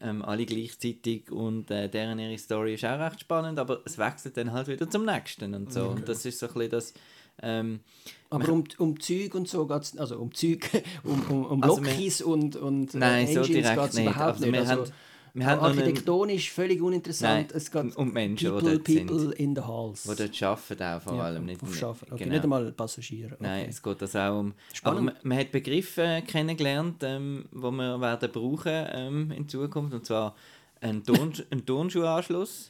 ähm, 0.00 0.22
alle 0.24 0.44
gleichzeitig 0.46 1.30
und 1.30 1.70
äh, 1.70 1.88
deren 1.88 2.18
ihre 2.18 2.36
Story 2.38 2.74
ist 2.74 2.84
auch 2.84 2.98
recht 2.98 3.20
spannend, 3.20 3.58
aber 3.58 3.80
es 3.84 3.98
wechselt 3.98 4.36
dann 4.36 4.52
halt 4.52 4.68
wieder 4.68 4.88
zum 4.90 5.04
nächsten 5.04 5.54
und 5.54 5.72
so. 5.72 5.84
Und 5.86 6.08
das 6.08 6.24
ist 6.24 6.38
so 6.38 6.46
ein 6.46 6.52
bisschen 6.54 6.70
das... 6.70 6.94
Ähm, 7.40 7.80
Aber 8.28 8.48
um, 8.52 8.64
um 8.78 9.00
Zeug 9.00 9.34
und 9.34 9.48
so 9.48 9.66
geht 9.66 9.82
es, 9.82 9.96
also 9.96 10.18
um 10.18 10.34
Zeug, 10.34 10.68
um, 11.04 11.22
um, 11.30 11.44
um 11.46 11.62
Also 11.62 11.82
wir- 11.82 11.90
Lokis 11.92 12.20
und, 12.20 12.56
und 12.56 12.94
äh, 12.94 12.98
Nein, 12.98 13.26
so 13.26 13.40
Engines 13.40 13.48
direkt 13.48 13.80
geht's 13.82 13.94
nicht. 13.96 14.16
Also 14.16 14.40
nicht. 14.44 14.52
wir 14.52 14.60
Also, 14.60 14.72
haben- 14.72 14.92
wir 15.34 15.46
haben 15.46 15.58
noch 15.60 15.68
einen- 15.68 15.78
architektonisch 15.78 16.50
völlig 16.50 16.80
uninteressant. 16.82 17.48
Nein, 17.50 17.56
es 17.56 17.70
geht 17.70 17.96
um 17.96 18.12
Menschen, 18.12 18.44
die 18.46 18.50
people, 18.50 18.70
dort 18.76 18.86
sind. 18.86 19.06
people 19.06 19.32
in 19.34 19.54
the 19.56 19.62
halls. 19.62 20.02
die 20.02 20.14
dort 20.16 20.42
arbeiten 20.42 20.82
auch 20.82 21.02
vor 21.02 21.22
allem. 21.22 21.44
Nicht, 21.46 21.62
auf 21.62 21.74
Schaffen. 21.74 22.08
Okay, 22.10 22.24
genau. 22.24 22.32
Nicht 22.34 22.42
einmal 22.44 22.72
Passagiere. 22.72 23.34
Okay. 23.34 23.42
Nein, 23.42 23.66
es 23.68 23.82
geht 23.82 24.02
das 24.02 24.14
auch 24.16 24.38
um. 24.40 24.54
Spannend. 24.72 24.98
Aber 24.98 25.04
man, 25.06 25.14
man 25.22 25.38
hat 25.38 25.52
Begriffe 25.52 26.22
kennengelernt, 26.26 27.02
ähm, 27.02 27.44
die 27.50 27.58
wir 27.58 28.00
werden 28.00 28.30
brauchen 28.30 28.86
ähm, 28.92 29.30
in 29.32 29.48
Zukunft. 29.48 29.94
Und 29.94 30.04
zwar 30.04 30.34
ein, 30.80 31.02
Turn 31.02 31.32
ein 31.50 31.64
Turnschuhanschluss. 31.64 32.68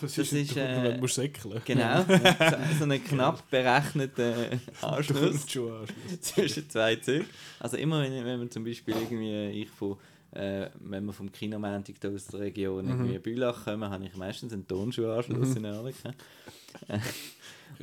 Was 0.00 0.14
Das 0.16 0.18
ist, 0.18 0.32
ist, 0.32 0.56
äh, 0.56 0.94
äh, 0.94 0.98
musst 0.98 1.14
säckeln. 1.14 1.60
Genau. 1.64 2.04
so, 2.78 2.82
einen 2.84 3.04
knapp 3.04 3.48
berechneten 3.50 4.60
Anschluss 4.80 5.46
Turnschuhanschluss. 5.46 6.20
zwischen 6.22 6.68
zwei 6.68 6.96
Zügen. 6.96 7.26
Also 7.60 7.76
immer 7.76 8.02
wenn, 8.02 8.24
wenn 8.24 8.38
man 8.40 8.50
zum 8.50 8.64
Beispiel 8.64 8.94
irgendwie, 8.96 9.62
ich 9.62 9.70
von, 9.70 9.96
äh, 10.32 10.70
wenn 10.80 11.04
wir 11.06 11.12
vom 11.12 11.30
Kinomantik 11.32 12.00
da 12.00 12.08
aus 12.08 12.26
der 12.26 12.40
Region 12.40 12.86
irgendwie 12.88 13.18
Bülach 13.18 13.64
kommen, 13.64 13.90
habe 13.90 14.04
ich 14.06 14.16
meistens 14.16 14.52
einen 14.52 14.66
Turnschuhanschluss 14.66 15.56
in 15.56 15.64
Erliken. 15.64 16.14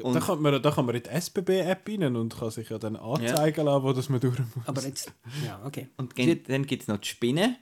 Und- 0.01 0.13
Da 0.15 0.19
kann 0.19 0.41
man, 0.41 0.61
da 0.61 0.71
kann 0.71 0.85
man 0.85 0.95
in 0.95 1.03
die 1.03 1.09
SBB-App 1.09 1.87
rein 1.87 2.15
und 2.15 2.35
kann 2.37 2.51
sich 2.51 2.69
ja 2.69 2.77
dann 2.77 2.95
anzeigen 2.95 3.65
lassen, 3.65 3.83
wo 3.83 3.93
das 3.93 4.09
man 4.09 4.19
durch 4.19 4.37
muss. 4.37 4.67
Aber 4.67 4.81
jetzt, 4.83 5.11
ja, 5.45 5.59
okay. 5.65 5.87
Und 5.97 6.15
gen- 6.15 6.43
dann 6.47 6.65
gibt 6.65 6.83
es 6.83 6.87
noch 6.87 6.97
die 6.97 7.07
Spinne. 7.07 7.55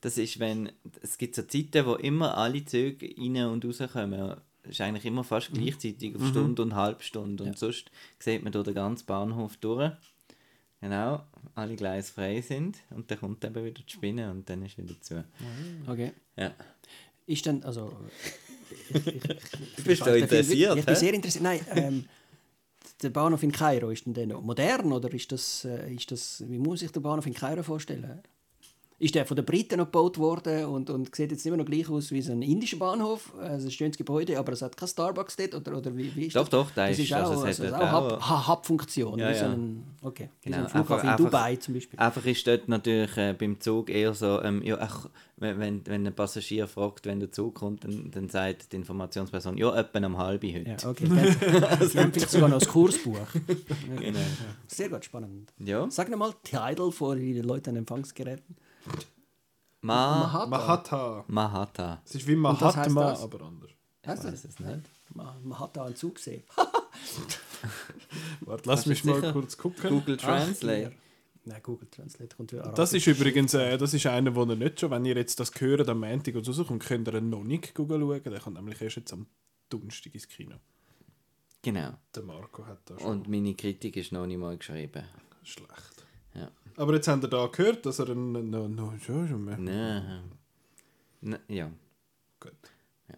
Das 0.00 0.18
ist, 0.18 0.38
wenn 0.40 0.70
es 1.02 1.18
gibt 1.18 1.34
so 1.34 1.42
Zeiten, 1.42 1.86
wo 1.86 1.94
immer 1.94 2.36
alle 2.36 2.64
Züge 2.64 3.08
rein 3.18 3.46
und 3.46 3.64
rauskommen. 3.64 4.36
Das 4.62 4.72
ist 4.72 4.80
eigentlich 4.80 5.04
immer 5.04 5.22
fast 5.24 5.52
gleichzeitig, 5.52 6.16
auf 6.16 6.22
Stunde 6.26 6.62
und 6.62 6.74
Halbstunde. 6.74 7.44
Und 7.44 7.58
sonst 7.58 7.90
sieht 8.18 8.42
man 8.42 8.52
durch 8.52 8.64
den 8.64 8.74
ganzen 8.74 9.06
Bahnhof 9.06 9.56
durch. 9.58 9.92
Genau, 10.80 11.22
alle 11.54 11.74
Gleise 11.74 12.12
frei 12.12 12.40
sind. 12.40 12.78
Und 12.90 13.10
dann 13.10 13.18
kommt 13.18 13.44
eben 13.44 13.64
wieder 13.64 13.82
die 13.82 13.90
Spinne 13.90 14.30
und 14.30 14.48
dann 14.48 14.64
ist 14.64 14.76
wieder 14.78 15.00
zu. 15.00 15.24
okay. 15.86 16.12
Ja. 16.36 16.54
Ist 17.26 17.46
denn, 17.46 17.64
also... 17.64 17.92
Ich, 18.90 19.06
ich, 19.06 19.06
ich, 19.06 19.24
ich, 19.78 19.84
Bist 19.84 20.06
du 20.06 20.14
ich- 20.14 20.22
interessiert, 20.22 20.78
Ich 20.78 20.84
bin 20.84 20.96
sehr 20.96 21.14
interessiert. 21.14 21.42
Nein, 21.44 21.60
ähm, 21.70 22.04
der 23.02 23.10
Bahnhof 23.10 23.42
in 23.42 23.52
Kairo, 23.52 23.90
ist 23.90 24.06
denn 24.06 24.14
der 24.14 24.26
noch 24.26 24.42
modern 24.42 24.92
oder 24.92 25.12
ist 25.12 25.32
das, 25.32 25.64
äh, 25.64 25.92
ist 25.94 26.10
das... 26.10 26.44
Wie 26.46 26.58
muss 26.58 26.82
ich 26.82 26.92
den 26.92 27.02
Bahnhof 27.02 27.26
in 27.26 27.34
Kairo 27.34 27.62
vorstellen? 27.62 28.22
Ist 28.98 29.14
der 29.14 29.26
von 29.26 29.36
den 29.36 29.44
Briten 29.44 29.76
noch 29.76 29.84
gebaut 29.86 30.16
worden 30.16 30.64
und, 30.64 30.88
und 30.88 31.14
sieht 31.14 31.30
jetzt 31.30 31.44
immer 31.44 31.58
noch 31.58 31.66
gleich 31.66 31.86
aus 31.90 32.10
wie 32.12 32.22
so 32.22 32.32
ein 32.32 32.40
indischer 32.40 32.78
Bahnhof? 32.78 33.34
Also 33.38 33.68
ein 33.68 33.70
schönes 33.70 33.98
Gebäude, 33.98 34.38
aber 34.38 34.52
es 34.54 34.62
hat 34.62 34.74
kein 34.74 34.88
Starbucks 34.88 35.36
dort? 35.36 35.54
Oder, 35.54 35.76
oder 35.76 35.94
wie, 35.94 36.16
wie 36.16 36.24
ist 36.28 36.36
Doch, 36.36 36.48
das? 36.48 36.50
doch, 36.50 36.70
der 36.70 36.88
das 36.88 36.98
ist- 36.98 37.04
ist 37.04 37.12
also 37.12 37.32
auch, 37.42 37.46
es 37.46 37.60
also 37.60 37.76
hat 37.76 37.82
auch 37.82 37.92
Hub- 37.92 38.12
auch- 38.12 38.28
Ha- 38.30 38.48
Hub-Funktion. 38.48 39.18
Ja, 39.18 39.28
wie 39.30 39.34
so 39.34 39.44
ja. 39.44 39.52
ein, 39.52 39.84
okay, 40.00 40.30
Genau, 40.42 40.56
so 40.56 40.62
ein 40.62 40.68
Flughafen 40.70 41.08
einfach- 41.10 41.18
in 41.18 41.24
Dubai 41.26 41.56
zum 41.56 41.74
Beispiel. 41.74 41.98
Einfach 41.98 42.24
ist 42.24 42.46
dort 42.46 42.68
natürlich 42.68 43.16
äh, 43.18 43.34
beim 43.38 43.60
Zug 43.60 43.90
eher 43.90 44.14
so, 44.14 44.40
ähm, 44.42 44.62
ja, 44.62 44.78
ach, 44.80 45.10
wenn, 45.36 45.58
wenn, 45.86 46.06
ein 46.06 46.14
Passagier 46.14 46.66
fragt, 46.66 47.04
wenn 47.04 47.20
der 47.20 47.30
Zug 47.30 47.54
kommt, 47.56 47.84
dann, 47.84 48.10
dann 48.10 48.30
sagt 48.30 48.72
die 48.72 48.76
Informationsperson, 48.76 49.58
ja, 49.58 49.76
etwa 49.78 50.06
um 50.06 50.16
halb 50.16 50.42
heute. 50.42 50.64
Ja, 50.82 50.88
okay. 50.88 51.04
Dann, 51.06 51.86
Sie 51.88 51.98
haben 52.00 52.12
vielleicht 52.14 52.30
sogar 52.30 52.48
noch 52.48 52.60
das 52.60 52.68
Kursbuch. 52.68 53.18
Genau. 54.00 54.18
Sehr 54.68 54.88
gut, 54.88 55.04
spannend. 55.04 55.52
Ja. 55.58 55.86
Sag 55.90 56.08
nochmal 56.08 56.32
Title 56.42 56.90
vor 56.92 57.14
die 57.16 57.34
Leute 57.42 57.68
an 57.68 57.76
Empfangsgeräten. 57.76 58.56
Ma 59.86 60.18
Mahata. 60.20 60.46
Mahata. 60.48 61.24
Mahata. 61.28 62.02
Es 62.04 62.14
ist 62.16 62.26
wie 62.26 62.34
das 62.42 62.60
heißt 62.76 62.90
Mahatma, 62.90 63.10
das? 63.10 63.22
aber 63.22 63.40
anders. 63.42 63.70
Du? 64.02 64.08
weiß 64.08 64.24
es 64.44 64.58
nicht. 64.60 64.80
Ma- 65.14 65.36
Man 65.42 65.58
hat 65.58 65.76
da 65.76 65.84
einen 65.84 65.96
Zug 65.96 66.16
gesehen. 66.16 66.42
Warte, 68.40 68.68
lass 68.68 68.86
mich 68.86 69.04
mal 69.04 69.16
sicher? 69.20 69.32
kurz 69.32 69.56
gucken. 69.56 69.90
Google 69.90 70.16
Translate. 70.16 70.92
Nein, 71.44 71.60
Google 71.62 71.88
Translate 71.88 72.34
kommt 72.36 72.52
wieder 72.52 72.62
Das 72.72 72.92
ist 72.92 73.06
übrigens 73.06 73.54
äh, 73.54 73.78
das 73.78 73.94
ist 73.94 74.06
einer, 74.06 74.34
wo 74.34 74.44
ihr 74.44 74.56
nicht 74.56 74.80
schon, 74.80 74.90
wenn 74.90 75.04
ihr 75.04 75.14
jetzt 75.16 75.38
das 75.38 75.52
hört, 75.60 75.88
am 75.88 76.00
Montag 76.00 76.34
oder 76.34 76.52
so 76.52 76.64
kommt, 76.64 76.84
könnt 76.84 77.06
ihr 77.08 77.20
noch 77.20 77.44
nicht 77.44 77.74
Google 77.74 78.00
schauen. 78.00 78.22
Der 78.32 78.40
kommt 78.40 78.56
nämlich 78.56 78.80
erst 78.82 78.96
jetzt 78.96 79.12
am 79.12 79.26
Donnerstag 79.68 80.14
ins 80.14 80.28
Kino. 80.28 80.56
Genau. 81.62 81.90
Der 82.14 82.22
Marco 82.24 82.66
hat 82.66 82.80
da 82.86 82.98
schon 82.98 83.06
Und 83.10 83.28
meine 83.28 83.54
Kritik 83.54 83.96
ist 83.96 84.12
noch 84.12 84.26
nicht 84.26 84.38
mal 84.38 84.56
geschrieben. 84.56 85.04
schlecht. 85.44 85.95
Aber 86.76 86.94
jetzt 86.94 87.08
habt 87.08 87.24
ihr 87.24 87.28
da 87.28 87.46
gehört, 87.46 87.86
dass 87.86 87.98
er 87.98 88.10
einen 88.10 88.52
schon 89.28 89.44
mehr. 89.44 89.56
Nein. 89.58 90.22
Ne, 91.22 91.40
ja. 91.48 91.70
Gut. 92.40 92.52
Ja. 93.08 93.14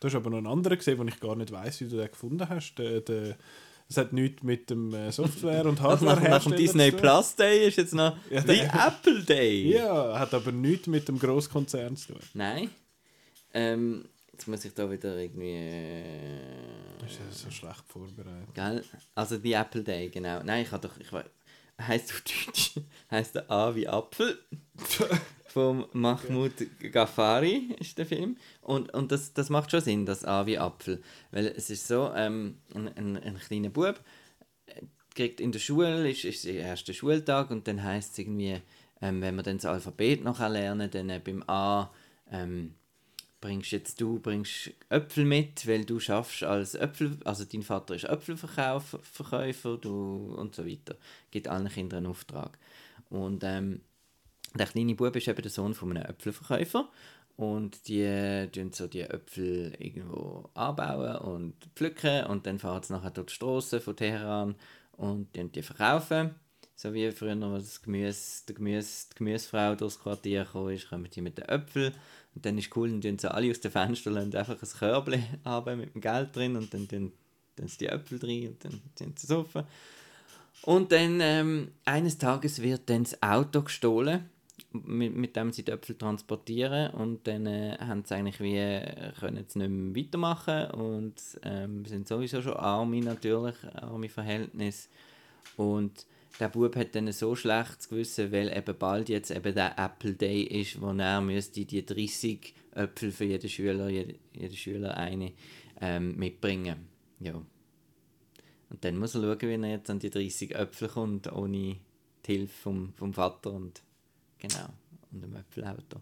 Du 0.00 0.08
hast 0.08 0.14
aber 0.14 0.30
noch 0.30 0.38
einen 0.38 0.46
anderen 0.46 0.78
gesehen, 0.78 0.98
den 0.98 1.08
ich 1.08 1.20
gar 1.20 1.36
nicht 1.36 1.52
weiß, 1.52 1.80
wie 1.82 1.88
du 1.88 1.96
den 1.96 2.10
gefunden 2.10 2.48
hast. 2.48 2.74
Der, 2.76 3.00
der 3.02 3.36
Das 3.88 3.96
hat 3.98 4.12
nichts 4.12 4.42
mit 4.42 4.70
dem 4.70 4.94
äh, 4.94 5.12
Software 5.12 5.66
und 5.66 5.80
Hardware 5.82 6.28
nach, 6.28 6.42
dem 6.44 6.56
Disney 6.56 6.90
Plus 6.90 7.36
Day 7.36 7.68
ist 7.68 7.76
jetzt 7.76 7.92
noch 7.94 8.16
Ja, 8.30 8.40
der- 8.40 8.72
Apple 8.86 9.22
Day. 9.24 9.72
Ja, 9.74 10.18
hat 10.18 10.32
aber 10.32 10.50
nichts 10.52 10.86
mit 10.86 11.06
dem 11.08 11.18
Grosskonzern 11.18 11.96
zu 11.96 12.14
tun. 12.14 12.22
Nein. 12.34 12.70
Ähm, 13.52 14.04
jetzt 14.32 14.48
muss 14.48 14.64
ich 14.64 14.72
da 14.72 14.90
wieder 14.90 15.16
irgendwie. 15.18 15.54
Äh, 15.54 16.40
Das 17.00 17.10
ist 17.12 17.18
ja 17.18 17.24
so 17.32 17.50
schlecht 17.50 17.84
vorbereitet. 17.88 18.54
gell? 18.54 18.82
Also 19.14 19.38
The 19.38 19.52
Apple 19.52 19.82
Day, 19.82 20.08
genau. 20.08 20.42
Nein, 20.42 20.62
ich 20.62 20.72
habe 20.72 20.88
doch. 20.88 20.96
Ich 20.98 21.10
heißt 21.86 22.12
auf 22.12 22.22
Deutsch. 22.22 22.74
heißt 23.10 23.34
der 23.34 23.50
A 23.50 23.74
wie 23.74 23.88
Apfel. 23.88 24.38
Vom 25.48 25.86
Mahmoud 25.92 26.52
Ghaffari 26.92 27.74
ist 27.80 27.98
der 27.98 28.06
Film. 28.06 28.36
Und, 28.60 28.94
und 28.94 29.10
das, 29.10 29.32
das 29.32 29.50
macht 29.50 29.72
schon 29.72 29.80
Sinn, 29.80 30.06
das 30.06 30.24
A 30.24 30.46
wie 30.46 30.58
Apfel. 30.58 31.02
Weil 31.32 31.46
es 31.46 31.70
ist 31.70 31.88
so, 31.88 32.12
ähm, 32.14 32.58
ein, 32.72 32.88
ein, 32.96 33.16
ein 33.16 33.38
kleiner 33.38 33.70
Bub 33.70 34.00
äh, 34.66 34.82
kriegt 35.14 35.40
in 35.40 35.50
der 35.50 35.58
Schule, 35.58 36.08
ist, 36.08 36.24
ist 36.24 36.44
der 36.44 36.54
erste 36.54 36.94
Schultag 36.94 37.50
und 37.50 37.66
dann 37.66 37.82
heißt 37.82 38.12
es 38.12 38.18
irgendwie, 38.18 38.60
ähm, 39.02 39.20
wenn 39.22 39.34
wir 39.34 39.42
dann 39.42 39.56
das 39.56 39.66
Alphabet 39.66 40.22
noch 40.22 40.38
lernen, 40.38 40.88
dann 40.88 41.10
äh, 41.10 41.18
beim 41.18 41.42
A 41.48 41.90
ähm, 42.30 42.74
bringst 43.40 43.72
jetzt 43.72 44.00
du 44.00 44.18
bringst 44.18 44.70
Äpfel 44.88 45.24
mit, 45.24 45.66
weil 45.66 45.84
du 45.84 45.98
schaffst 45.98 46.42
als 46.42 46.74
Äpfel, 46.74 47.18
also 47.24 47.44
dein 47.44 47.62
Vater 47.62 47.94
ist 47.94 48.04
Äpfelverkäufer, 48.04 49.00
Verkäufer, 49.02 49.78
du 49.78 50.34
und 50.36 50.54
so 50.54 50.66
weiter. 50.66 50.96
Gibt 51.30 51.48
allen 51.48 51.68
Kindern 51.68 51.98
einen 51.98 52.06
Auftrag. 52.08 52.58
Und 53.08 53.42
ähm, 53.44 53.80
der 54.54 54.66
kleine 54.66 54.94
Bub 54.94 55.14
ist 55.16 55.28
eben 55.28 55.42
der 55.42 55.50
Sohn 55.50 55.74
von 55.74 55.90
einem 55.90 56.04
Äpfelverkäufer 56.04 56.88
und 57.36 57.88
die 57.88 58.02
äh, 58.02 58.48
tun 58.48 58.72
so 58.72 58.86
die 58.86 59.00
Äpfel 59.00 59.74
irgendwo 59.78 60.50
anbauen 60.54 61.16
und 61.16 61.54
pflücken 61.74 62.26
und 62.26 62.46
dann 62.46 62.58
fahren 62.58 62.82
sie 62.82 62.92
nachher 62.92 63.10
durch 63.10 63.28
die 63.28 63.34
Straße 63.34 63.80
von 63.80 63.96
Teheran 63.96 64.56
und 64.92 65.32
tun 65.32 65.50
die 65.50 65.62
verkaufen. 65.62 66.34
So 66.76 66.94
wie 66.94 67.10
früher, 67.12 67.36
das 67.36 67.82
Gemüse, 67.82 68.44
der 68.48 68.54
Gemüse, 68.54 69.06
die 69.12 69.18
Gemüsefrau 69.18 69.74
durchs 69.74 70.00
Quartier 70.00 70.46
kam, 70.50 70.76
kommen 70.88 71.10
die 71.10 71.20
mit 71.20 71.38
den 71.38 71.44
Äpfeln 71.46 71.94
und 72.34 72.46
dann 72.46 72.58
ist 72.58 72.74
cool, 72.76 72.90
dann 72.90 73.00
tun 73.00 73.18
sie 73.18 73.32
alle 73.32 73.50
aus 73.50 73.60
den 73.60 73.70
Fenstern 73.70 74.16
und 74.16 74.34
einfach 74.34 74.60
ein 74.60 74.68
Körbchen 74.68 75.24
haben 75.44 75.80
mit 75.80 75.94
dem 75.94 76.00
Geld 76.00 76.34
drin 76.34 76.56
und 76.56 76.72
dann 76.72 76.88
tun, 76.88 77.12
sie 77.66 77.78
die 77.78 77.86
Äpfel 77.86 78.18
drin 78.18 78.48
und 78.48 78.64
dann 78.64 78.80
sind 78.94 79.18
sie 79.18 79.26
saufen. 79.26 79.64
Und 80.62 80.92
dann 80.92 81.20
ähm, 81.20 81.72
eines 81.84 82.18
Tages 82.18 82.60
wird 82.60 82.88
dann 82.90 83.04
das 83.04 83.22
Auto 83.22 83.62
gestohlen, 83.62 84.28
mit, 84.72 85.16
mit 85.16 85.36
dem 85.36 85.52
sie 85.52 85.64
die 85.64 85.72
Äpfel 85.72 85.96
transportieren 85.96 86.92
und 86.92 87.26
dann 87.26 87.46
äh, 87.46 87.76
haben 87.80 88.04
sie 88.04 88.14
eigentlich 88.14 88.40
wie, 88.40 88.56
äh, 88.56 89.12
können 89.18 89.44
sie 89.48 89.58
nicht 89.58 89.70
mehr 89.70 90.04
weitermachen 90.04 90.70
und 90.72 91.14
ähm, 91.42 91.84
sind 91.86 92.06
sowieso 92.06 92.42
schon 92.42 92.54
arme 92.54 93.00
natürlich, 93.00 93.56
arme 93.74 94.08
Verhältnisse 94.08 94.88
und 95.56 96.06
der 96.40 96.48
Bub 96.48 96.74
hat 96.74 96.94
dann 96.94 97.12
so 97.12 97.36
schlechtes 97.36 97.88
Gewissen, 97.88 98.32
weil 98.32 98.56
eben 98.56 98.76
bald 98.78 99.08
jetzt 99.08 99.30
eben 99.30 99.54
der 99.54 99.78
Apple 99.78 100.14
Day 100.14 100.42
ist, 100.42 100.80
wo 100.80 100.90
er 100.90 101.20
müsste 101.20 101.64
die 101.64 101.84
30 101.84 102.54
Äpfel 102.72 103.12
für 103.12 103.24
jeden 103.24 103.48
Schüler, 103.48 103.88
jede, 103.88 104.14
jede 104.32 104.56
Schüler 104.56 104.96
eine 104.96 105.32
ähm, 105.80 106.16
mitbringen. 106.16 106.88
Ja. 107.20 107.34
Und 107.34 108.84
dann 108.84 108.96
muss 108.96 109.14
er 109.14 109.22
schauen, 109.22 109.40
wie 109.40 109.66
er 109.66 109.70
jetzt 109.70 109.90
an 109.90 109.98
die 109.98 110.10
30 110.10 110.54
Äpfel 110.54 110.88
kommt, 110.88 111.30
ohne 111.30 111.76
die 112.26 112.32
Hilfe 112.32 112.54
vom, 112.62 112.94
vom 112.94 113.12
Vater 113.12 113.52
und 113.52 113.82
genau, 114.38 114.68
und 115.12 115.22
dem 115.22 115.36
Äpfelauto. 115.36 116.00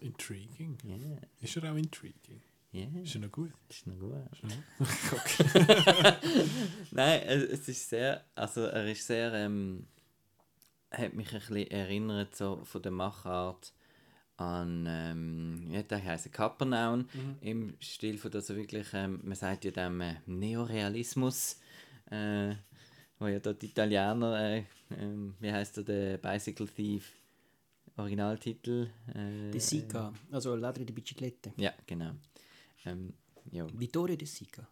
Intriguing. 0.00 0.78
Ja, 0.84 0.96
Ist 1.40 1.56
er 1.56 1.72
auch 1.72 1.76
intriguing? 1.76 2.40
Ja, 2.72 2.86
Ist 3.02 3.14
er 3.14 3.20
noch 3.22 3.32
gut? 3.32 3.52
ist 3.68 3.86
noch 3.86 3.98
gut. 3.98 4.12
Nein, 6.90 7.22
es 7.26 7.42
es 7.44 7.68
ist 7.68 7.88
sehr, 7.88 8.24
also 8.34 8.62
er 8.62 8.86
ist 8.90 9.06
sehr, 9.06 9.32
ähm, 9.34 9.86
hat 10.90 11.14
mich 11.14 11.28
ein 11.32 11.38
bisschen 11.40 11.70
erinnert 11.70 12.34
so 12.36 12.64
von 12.64 12.82
der 12.82 12.92
Machart 12.92 13.72
an, 14.36 14.86
ähm, 14.88 15.64
wie 15.68 15.78
hat 15.78 15.90
der 15.90 16.04
heißen 16.04 16.30
Kapernaun, 16.30 17.08
im 17.40 17.74
Stil 17.80 18.18
von 18.18 18.30
das 18.30 18.48
wirklich, 18.50 18.86
ähm, 18.92 19.20
man 19.24 19.34
sagt 19.34 19.64
ja 19.64 19.70
dem 19.70 20.00
äh, 20.00 20.14
Neorealismus, 20.26 21.58
äh, 22.10 22.54
wo 23.18 23.26
ja 23.26 23.40
dort 23.40 23.60
die 23.62 23.66
Italiener, 23.66 24.38
äh, 24.40 24.64
ähm, 24.96 25.34
wie 25.40 25.52
heißt 25.52 25.78
der, 25.78 25.84
der 25.84 26.18
Bicycle 26.18 26.68
Thief, 26.68 27.12
Originaltitel? 27.96 28.88
Äh, 29.12 29.50
De 29.50 29.58
Sica, 29.60 30.12
also 30.30 30.54
Ladri 30.54 30.84
di 30.84 30.92
Biciclette. 30.92 31.52
Ja, 31.56 31.72
genau. 31.84 32.12
Ähm, 32.84 33.14
ja. 33.50 33.66
Vittorio 33.72 34.16
De 34.16 34.26
Sica. 34.26 34.66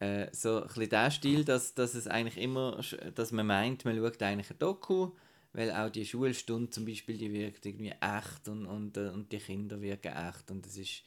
äh, 0.00 0.28
so 0.32 0.62
ein 0.62 0.68
bisschen 0.68 0.88
der 0.90 1.10
Stil, 1.10 1.44
dass, 1.44 1.74
dass 1.74 1.94
es 1.94 2.06
eigentlich 2.06 2.36
immer, 2.38 2.80
dass 3.14 3.32
man 3.32 3.46
meint, 3.46 3.84
man 3.84 3.96
schaut 3.96 4.22
eigentlich 4.22 4.50
ein 4.50 4.58
Doku, 4.58 5.10
weil 5.52 5.72
auch 5.72 5.90
die 5.90 6.06
Schulstunde 6.06 6.70
zum 6.70 6.84
Beispiel, 6.84 7.16
die 7.18 7.32
wirkt 7.32 7.66
irgendwie 7.66 7.94
echt 8.00 8.48
und, 8.48 8.66
und, 8.66 8.96
äh, 8.96 9.08
und 9.08 9.32
die 9.32 9.38
Kinder 9.38 9.80
wirken 9.80 10.12
echt 10.12 10.50
und 10.50 10.66
es 10.66 10.76
ist 10.76 11.02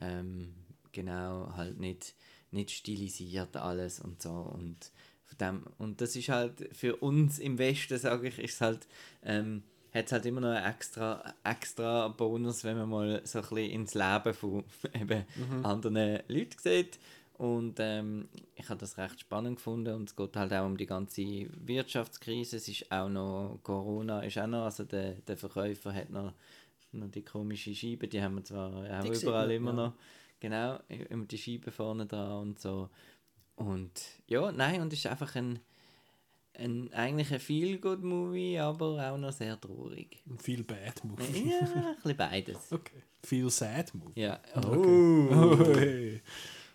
ähm, 0.00 0.54
genau 0.92 1.52
halt 1.56 1.78
nicht, 1.78 2.14
nicht 2.50 2.70
stilisiert 2.70 3.56
alles 3.56 4.00
und 4.00 4.22
so 4.22 4.30
und 4.30 4.92
von 5.24 5.38
dem, 5.38 5.66
und 5.78 6.00
das 6.00 6.14
ist 6.14 6.28
halt 6.28 6.68
für 6.72 6.96
uns 6.96 7.40
im 7.40 7.58
Westen, 7.58 7.98
sage 7.98 8.28
ich, 8.28 8.38
ist 8.38 8.60
halt, 8.60 8.86
ähm, 9.24 9.64
hat 9.96 10.06
es 10.06 10.12
halt 10.12 10.26
immer 10.26 10.40
noch 10.40 10.48
einen 10.50 10.66
extra, 10.66 11.34
extra 11.42 12.08
Bonus, 12.08 12.64
wenn 12.64 12.76
man 12.76 12.88
mal 12.88 13.20
so 13.24 13.38
ein 13.38 13.42
bisschen 13.42 13.70
ins 13.70 13.94
Leben 13.94 14.34
von 14.34 14.64
eben 14.94 15.24
anderen 15.64 16.20
Leuten 16.28 16.58
sieht. 16.58 16.98
Und 17.38 17.76
ähm, 17.80 18.28
ich 18.54 18.68
habe 18.70 18.80
das 18.80 18.96
recht 18.96 19.20
spannend 19.20 19.56
gefunden 19.56 19.94
und 19.94 20.08
es 20.08 20.16
geht 20.16 20.36
halt 20.36 20.54
auch 20.54 20.64
um 20.64 20.76
die 20.78 20.86
ganze 20.86 21.22
Wirtschaftskrise. 21.66 22.56
Es 22.56 22.68
ist 22.68 22.90
auch 22.90 23.10
noch, 23.10 23.58
Corona 23.62 24.20
ist 24.20 24.38
auch 24.38 24.46
noch, 24.46 24.64
also 24.64 24.84
der, 24.84 25.14
der 25.14 25.36
Verkäufer 25.36 25.92
hat 25.92 26.08
noch, 26.08 26.32
noch 26.92 27.10
die 27.10 27.22
komische 27.22 27.74
Scheibe, 27.74 28.08
die 28.08 28.22
haben 28.22 28.36
wir 28.36 28.44
zwar 28.44 28.70
auch 28.70 29.02
Die 29.02 29.22
überall 29.22 29.50
immer 29.50 29.72
ja. 29.72 29.76
noch. 29.76 29.92
Genau, 30.40 30.78
immer 30.88 31.24
die 31.26 31.38
Scheibe 31.38 31.70
vorne 31.70 32.06
dran 32.06 32.48
und 32.48 32.60
so. 32.60 32.88
Und 33.56 34.00
ja, 34.26 34.52
nein, 34.52 34.80
und 34.80 34.92
es 34.92 35.00
ist 35.00 35.06
einfach 35.06 35.34
ein, 35.34 35.60
ein 36.58 36.92
eigentlich 36.92 37.32
ein 37.32 37.40
Feel-Good-Movie, 37.40 38.58
aber 38.58 39.12
auch 39.12 39.18
noch 39.18 39.32
sehr 39.32 39.60
traurig. 39.60 40.22
Ein 40.28 40.38
viel 40.38 40.62
Bad 40.64 41.02
Movie. 41.04 41.50
Ja, 41.50 41.58
ein 41.60 41.94
bisschen 41.96 42.16
beides. 42.16 42.56
Okay. 42.72 43.02
Viel 43.24 43.50
Sad 43.50 43.92
Movie. 43.94 44.20
Ja, 44.20 44.40
Oh, 44.54 45.74
hey. 45.76 46.22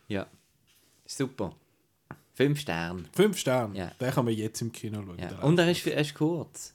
ja. 0.08 0.28
Super. 1.06 1.56
Fünf 2.34 2.60
Sterne. 2.60 3.06
Fünf 3.14 3.38
Sterne. 3.38 3.78
Ja. 3.78 3.92
Den 4.00 4.12
kann 4.12 4.26
man 4.26 4.34
jetzt 4.34 4.62
im 4.62 4.72
Kino 4.72 5.02
schauen. 5.04 5.20
Ja. 5.20 5.40
Und 5.42 5.58
er 5.60 5.72
ist, 5.72 5.86
er 5.88 6.02
ist 6.02 6.14
kurz. 6.14 6.74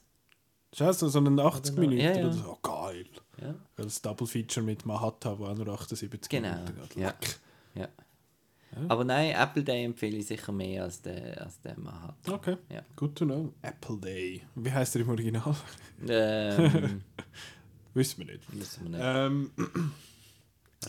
Scheiße, 0.75 1.09
so 1.09 1.19
einen 1.19 1.39
80 1.39 1.73
Oder 1.73 1.81
noch- 1.83 1.89
Minuten 1.89 2.01
ja, 2.07 2.11
ja. 2.17 2.25
oder 2.25 2.33
so. 2.33 2.49
Oh, 2.51 2.57
geil. 2.61 3.05
Ja. 3.41 3.55
Das 3.75 4.01
Double 4.01 4.27
Feature 4.27 4.65
mit 4.65 4.85
Mahatta, 4.85 5.37
wo 5.37 5.45
auch 5.45 5.55
nur 5.55 5.67
78 5.69 6.29
Genau, 6.29 6.49
Minuten 6.55 6.75
geht. 6.89 6.95
ja. 6.97 7.13
Ja. 7.75 7.87
Aber 8.87 9.03
nein, 9.03 9.31
Apple 9.35 9.63
Day 9.63 9.83
empfehle 9.85 10.17
ich 10.17 10.27
sicher 10.27 10.51
mehr 10.51 10.83
als 10.83 11.01
der, 11.01 11.41
als 11.43 11.59
der 11.61 11.77
man 11.79 12.01
hat. 12.01 12.15
Okay, 12.29 12.57
Ja. 12.69 12.81
good 12.95 13.15
to 13.15 13.25
know. 13.25 13.53
Apple 13.61 13.97
Day. 13.97 14.41
Wie 14.55 14.71
heißt 14.71 14.95
er 14.95 15.01
im 15.01 15.09
Original? 15.09 15.55
Ähm, 16.07 17.01
Wissen 17.93 18.19
wir 18.27 18.33
nicht. 18.33 18.43
wissen 18.59 18.83
wir 18.83 18.89
nicht. 18.91 19.01
Ähm, 19.03 19.51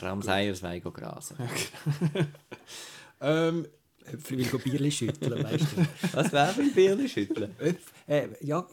Ramseyers 0.01 0.63
Weigo 0.63 0.91
grasen. 0.93 1.37
ähm, 3.21 3.67
Äpfel 4.05 4.39
will 4.39 4.47
go 4.47 4.59
Bierli 4.59 4.91
schütteln, 4.91 5.43
weißt 5.45 5.67
du. 5.77 5.87
Was 6.13 6.33
wäre 6.33 6.55
ein 6.61 6.73
Bierli 6.75 7.09
schütteln? 7.09 7.55
Äpf- 7.61 7.93
äh, 8.07 8.29
ja, 8.41 8.67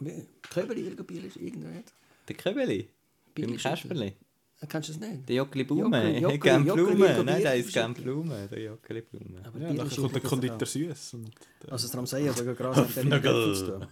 Köbeli 0.50 0.86
will 0.86 0.96
go 0.96 1.04
Bierli 1.04 1.30
schütteln. 1.30 1.84
Der 2.28 2.36
Köbeli? 2.36 2.90
Bierli 3.34 3.54
Beim 3.54 3.62
Kasperli? 3.62 4.14
Äh, 4.62 4.68
Kennst 4.68 4.90
du 4.90 4.94
das 4.94 5.02
nicht? 5.10 5.28
Der 5.30 5.36
Jockeli 5.38 5.64
Blume? 5.66 6.20
Jockeli- 6.20 6.20
Jockeli- 6.66 6.74
Blume? 6.74 7.24
Nein, 7.24 7.42
der 7.42 7.56
ist 7.56 7.74
gern 7.74 7.96
schütteln. 7.96 8.04
Blume, 8.24 8.48
der 8.50 8.62
Jockeli 8.62 9.02
Blume. 9.02 9.42
Aber 9.46 9.60
ja, 9.60 9.74
dann 9.74 9.90
kommt 9.90 10.16
der 10.16 10.22
Konditor 10.22 10.66
Süß. 10.66 11.14
Und, 11.16 11.30
auch. 11.68 11.72
Also 11.74 11.88
das 11.88 11.98
Ramsey 11.98 12.26
hat 12.26 12.38
sogar 12.38 12.56
Gras 12.56 12.96
mit 12.96 13.24
tun. 13.24 13.88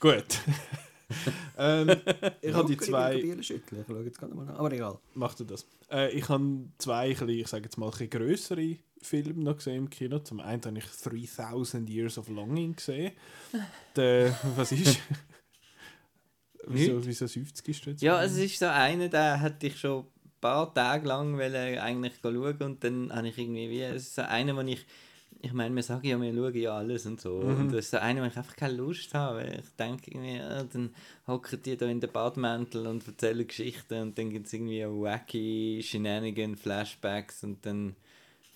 gut. 0.00 0.24
ähm, 1.58 1.96
ich 2.42 2.52
habe 2.54 2.68
die 2.68 2.76
zwei. 2.76 3.16
Ich 3.16 3.46
schaue 3.46 4.04
jetzt 4.04 4.18
gerade 4.18 4.34
mal 4.34 4.44
nach. 4.44 4.58
Aber 4.58 4.70
egal. 4.72 4.98
Macht 5.14 5.40
er 5.40 5.46
das? 5.46 5.66
Äh, 5.90 6.10
ich 6.12 6.28
habe 6.28 6.44
zwei, 6.78 7.10
ich 7.10 7.48
sage 7.48 7.64
jetzt 7.64 7.78
mal, 7.78 7.86
ein 7.86 7.90
bisschen 7.92 8.10
grössere 8.10 8.76
Filme 9.00 9.42
noch 9.44 9.56
gesehen 9.56 9.76
im 9.76 9.90
Kino. 9.90 10.18
Zum 10.18 10.40
einen 10.40 10.62
habe 10.64 10.78
ich 10.78 10.84
3000 10.84 11.88
Years 11.88 12.18
of 12.18 12.28
Longing 12.28 12.76
gesehen. 12.76 13.12
Der, 13.96 14.38
was 14.56 14.72
ist? 14.72 14.98
Wieso, 16.66 17.04
wieso 17.04 17.28
50 17.28 17.80
du 17.80 17.90
jetzt? 17.90 18.02
Ja, 18.02 18.22
es 18.22 18.36
ist 18.36 18.58
so 18.58 18.66
einer, 18.66 19.08
der 19.08 19.40
hatte 19.40 19.66
ich 19.66 19.78
schon 19.78 20.00
ein 20.04 20.40
paar 20.40 20.72
Tage 20.72 21.06
lang 21.06 21.40
eigentlich 21.40 22.14
schauen 22.22 22.56
und 22.60 22.84
dann 22.84 23.12
habe 23.12 23.28
ich 23.28 23.38
irgendwie 23.38 23.70
wie, 23.70 23.82
es 23.82 24.02
ist 24.04 24.14
so 24.16 24.22
einer, 24.22 24.56
wo 24.56 24.60
ich, 24.60 24.84
ich 25.40 25.52
meine, 25.52 25.74
wir 25.74 25.82
sagen 25.82 26.06
ja, 26.06 26.20
wir 26.20 26.34
schauen 26.34 26.54
ja 26.54 26.76
alles 26.76 27.06
und 27.06 27.20
so 27.20 27.36
und 27.38 27.72
das 27.72 27.86
ist 27.86 27.90
so 27.92 27.98
einer, 27.98 28.22
wo 28.22 28.26
ich 28.26 28.36
einfach 28.36 28.56
keine 28.56 28.74
Lust 28.74 29.14
habe, 29.14 29.38
weil 29.38 29.60
ich 29.60 29.76
denke 29.78 30.10
irgendwie, 30.10 30.36
ja, 30.36 30.64
dann 30.64 30.90
hocken 31.26 31.62
die 31.62 31.76
da 31.76 31.86
in 31.86 32.00
den 32.00 32.10
Badmäntel 32.10 32.86
und 32.86 33.06
erzählen 33.06 33.46
Geschichten 33.46 34.02
und 34.02 34.18
dann 34.18 34.30
gibt 34.30 34.46
es 34.46 34.52
irgendwie 34.52 34.84
wacky 34.84 35.80
Shenanigan, 35.84 36.56
Flashbacks 36.56 37.44
und 37.44 37.64
dann, 37.64 37.96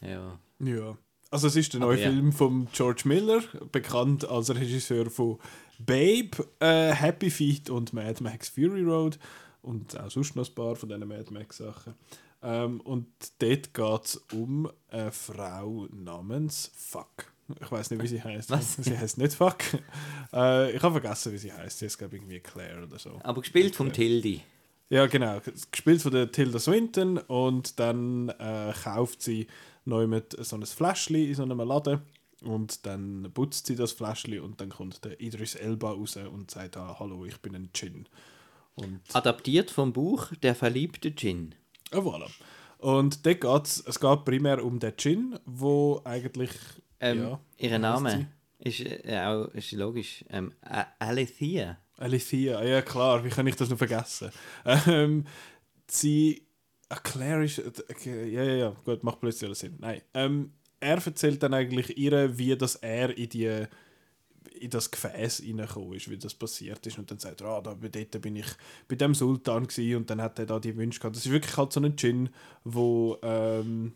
ja, 0.01 0.39
Ja. 0.59 0.97
Also 1.33 1.47
es 1.47 1.57
ist 1.57 1.73
der 1.73 1.81
neue 1.81 1.99
ja. 1.99 2.11
Film 2.11 2.31
von 2.31 2.69
George 2.75 3.05
Miller, 3.07 3.41
bekannt 3.73 4.29
als 4.29 4.55
Regisseur 4.55 5.09
von 5.09 5.39
Babe, 5.87 6.47
äh, 6.61 6.93
Happy 6.93 7.31
Feet 7.31 7.71
und 7.71 7.93
Mad 7.93 8.23
Max 8.23 8.49
Fury 8.49 8.83
Road 8.83 9.19
und 9.63 9.99
auch 9.99 10.11
sonst 10.11 10.37
noch 10.37 10.49
ein 10.49 10.55
paar 10.55 10.77
von 10.77 10.89
diesen 10.89 11.07
Mad 11.09 11.33
Max 11.33 11.59
Sachen. 11.59 11.95
Ähm, 12.43 12.81
und 12.81 13.07
dort 13.39 13.73
geht 13.73 14.05
es 14.05 14.17
um 14.33 14.71
eine 14.89 15.13
Frau 15.13 15.87
namens 15.93 16.71
Fuck. 16.75 17.33
Ich 17.61 17.71
weiß 17.71 17.91
nicht, 17.91 18.03
wie 18.03 18.09
sie 18.09 18.23
heißt. 18.23 18.51
Was? 18.51 18.75
Sie 18.81 18.97
heißt 18.97 19.19
nicht 19.19 19.35
Fuck. 19.35 19.59
Äh, 20.33 20.73
ich 20.73 20.83
habe 20.83 21.01
vergessen, 21.01 21.33
wie 21.33 21.39
sie 21.39 21.53
heißt. 21.53 21.81
Sie 21.81 21.87
ist, 21.87 21.99
glaube 21.99 22.17
ich, 22.17 22.23
irgendwie 22.23 22.41
Claire 22.41 22.85
oder 22.85 22.99
so. 22.99 23.21
Aber 23.23 23.41
gespielt 23.41 23.77
vom 23.77 23.93
Tildi. 23.93 24.41
Ja, 24.89 25.07
genau. 25.07 25.41
Gespielt 25.71 26.03
von 26.03 26.13
der 26.13 26.31
Tilda 26.33 26.59
Swinton 26.59 27.19
und 27.19 27.79
dann 27.79 28.29
äh, 28.31 28.73
kauft 28.83 29.23
sie 29.23 29.47
neu 29.85 30.07
mit 30.07 30.37
so 30.39 30.57
ein 30.57 30.65
Fläschchen 30.65 31.17
in 31.17 31.35
so 31.35 31.43
einem 31.43 31.59
Laden 31.59 32.01
und 32.43 32.87
dann 32.87 33.31
putzt 33.33 33.67
sie 33.67 33.77
das 33.77 33.93
Fläschchen 33.93 34.41
und 34.41 34.61
dann 34.61 34.71
kommt 34.71 35.05
der 35.05 35.21
Idris 35.21 35.55
Elba 35.55 35.93
raus 35.93 36.17
und 36.17 36.51
sagt, 36.51 36.77
ah, 36.77 36.97
hallo, 36.99 37.25
ich 37.25 37.39
bin 37.39 37.55
ein 37.55 37.71
Djinn. 37.73 38.09
Und 38.75 39.01
Adaptiert 39.13 39.71
vom 39.71 39.93
Buch 39.93 40.33
Der 40.43 40.55
verliebte 40.55 41.11
Djinn. 41.11 41.55
ah, 41.93 41.99
voilà. 41.99 42.31
Und 42.79 43.25
dort 43.25 43.41
geht's, 43.41 43.85
es 43.87 44.01
geht 44.01 44.25
primär 44.25 44.65
um 44.65 44.81
den 44.81 44.97
Djinn, 44.97 45.39
wo 45.45 46.01
eigentlich 46.05 46.51
Ähm, 47.01 47.19
ja, 47.19 47.41
ihr 47.59 47.79
Name 47.79 48.29
ist, 48.59 48.81
äh, 48.81 49.21
auch 49.25 49.47
ist 49.55 49.73
logisch. 49.73 50.25
Ähm, 50.31 50.53
Alethea. 50.99 51.79
Alicia, 51.99 52.65
ja 52.65 52.83
klar, 52.83 53.25
wie 53.25 53.29
kann 53.29 53.47
ich 53.47 53.57
das 53.57 53.71
noch 53.71 53.79
vergessen? 53.79 54.31
Ähm, 54.65 55.27
sie, 55.89 56.47
Claire 57.03 57.45
ist, 57.45 57.61
okay, 57.91 58.29
ja, 58.31 58.43
ja, 58.43 58.55
ja, 58.55 58.77
gut, 58.85 59.03
macht 59.05 59.21
plötzlich 59.21 59.47
alles 59.47 59.61
Sinn. 59.61 59.77
Nein, 59.79 60.03
ähm, 60.15 60.53
er 60.83 61.05
erzählt 61.05 61.43
dann 61.43 61.55
eigentlich 61.55 61.97
ihr, 61.97 62.37
wie 62.39 62.57
das 62.57 62.77
er 62.77 63.17
in 63.17 63.29
die 63.29 63.67
in 64.61 64.71
das 64.71 64.91
Gefäß 64.91 65.43
reingekommen 65.43 65.95
ist, 65.95 66.11
wie 66.11 66.19
das 66.19 66.35
passiert 66.35 66.87
ist 66.87 66.99
und 66.99 67.11
dann 67.11 67.19
sagt 67.19 67.41
er, 67.41 67.49
ah, 67.49 67.61
da, 67.61 67.75
dort 67.75 68.23
bin 68.23 68.37
ich 68.37 68.47
bei 68.87 68.95
dem 68.95 69.15
Sultan 69.15 69.67
gewesen 69.67 69.97
und 69.97 70.11
dann 70.11 70.21
hat 70.21 70.39
er 70.39 70.47
da 70.47 70.61
die 70.61 70.77
Wünsche 70.77 71.01
gehabt. 71.01 71.17
Das 71.17 71.27
ist 71.27 71.33
wirklich 71.33 71.57
halt 71.57 71.73
so 71.73 71.81
ein 71.81 71.97
Djinn, 71.97 72.29
wo 72.63 73.19
ähm, 73.23 73.95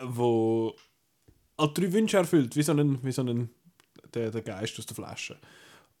wo 0.00 0.76
halt 1.58 1.78
drei 1.78 1.92
Wünsche 1.92 2.18
erfüllt, 2.18 2.56
wie 2.56 2.62
so 2.62 2.72
ein, 2.72 3.02
wie 3.02 3.12
so 3.12 3.22
ein 3.22 3.50
der, 4.14 4.30
der 4.30 4.42
Geist 4.42 4.78
aus 4.78 4.86
der 4.86 4.96
Flasche. 4.96 5.38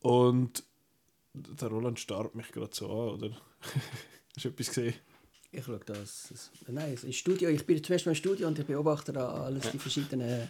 Und 0.00 0.64
der 1.34 1.68
Roland 1.68 1.98
starrt 1.98 2.34
mich 2.34 2.50
gerade 2.52 2.74
so 2.74 2.86
an, 2.86 3.08
oder? 3.14 3.30
Hast 4.36 4.44
du 4.44 4.48
etwas 4.48 4.68
gesehen? 4.68 4.94
Ich 5.52 5.64
schaue 5.64 5.80
das. 5.84 6.28
das 6.30 6.50
nein, 6.68 6.96
im 7.02 7.12
Studio. 7.12 7.50
Ich 7.50 7.66
bin 7.66 7.84
zuerst 7.84 8.06
mal 8.06 8.12
im 8.12 8.16
Studio 8.16 8.48
und 8.48 8.58
ich 8.58 8.64
beobachte 8.64 9.12
da 9.12 9.44
alles 9.44 9.70
die 9.70 9.78
verschiedenen 9.78 10.48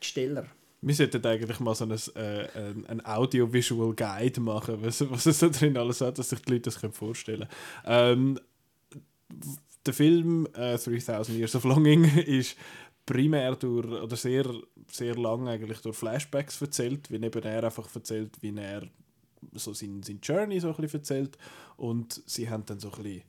Gesteller. 0.00 0.46
Wir 0.80 0.94
sollten 0.94 1.24
eigentlich 1.24 1.60
mal 1.60 1.74
so 1.74 1.84
ein, 1.84 1.92
äh, 2.16 2.48
ein, 2.88 3.06
Audio-Visual 3.06 3.94
Guide 3.94 4.40
machen, 4.40 4.78
was, 4.80 5.08
was 5.08 5.26
es 5.26 5.38
da 5.38 5.48
drin 5.48 5.76
alles 5.76 6.00
hat, 6.00 6.18
dass 6.18 6.30
sich 6.30 6.40
die 6.40 6.52
Leute 6.52 6.62
das 6.62 6.80
können 6.80 6.94
vorstellen 6.94 7.46
können. 7.84 8.38
Ähm, 8.38 8.40
der 9.86 9.94
Film 9.94 10.48
äh, 10.54 10.78
3000 10.78 11.38
Years 11.38 11.54
of 11.54 11.64
Longing 11.64 12.04
ist 12.26 12.56
primär 13.04 13.54
durch, 13.54 13.86
oder 13.86 14.16
sehr, 14.16 14.50
sehr 14.90 15.14
lang 15.14 15.46
eigentlich 15.46 15.78
durch 15.80 15.96
Flashbacks 15.96 16.60
erzählt, 16.60 17.10
wie 17.10 17.16
eben 17.16 17.42
er 17.42 17.64
einfach 17.64 17.88
erzählt, 17.94 18.36
wie 18.40 18.56
er 18.56 18.88
so 19.52 19.74
sein, 19.74 20.02
sein 20.02 20.20
Journey 20.22 20.58
so 20.58 20.68
ein 20.68 20.76
bisschen 20.76 21.00
erzählt 21.00 21.38
und 21.76 22.22
sie 22.26 22.48
haben 22.48 22.64
dann 22.66 22.80
so 22.80 22.90
ein 22.92 23.02
bisschen 23.02 23.22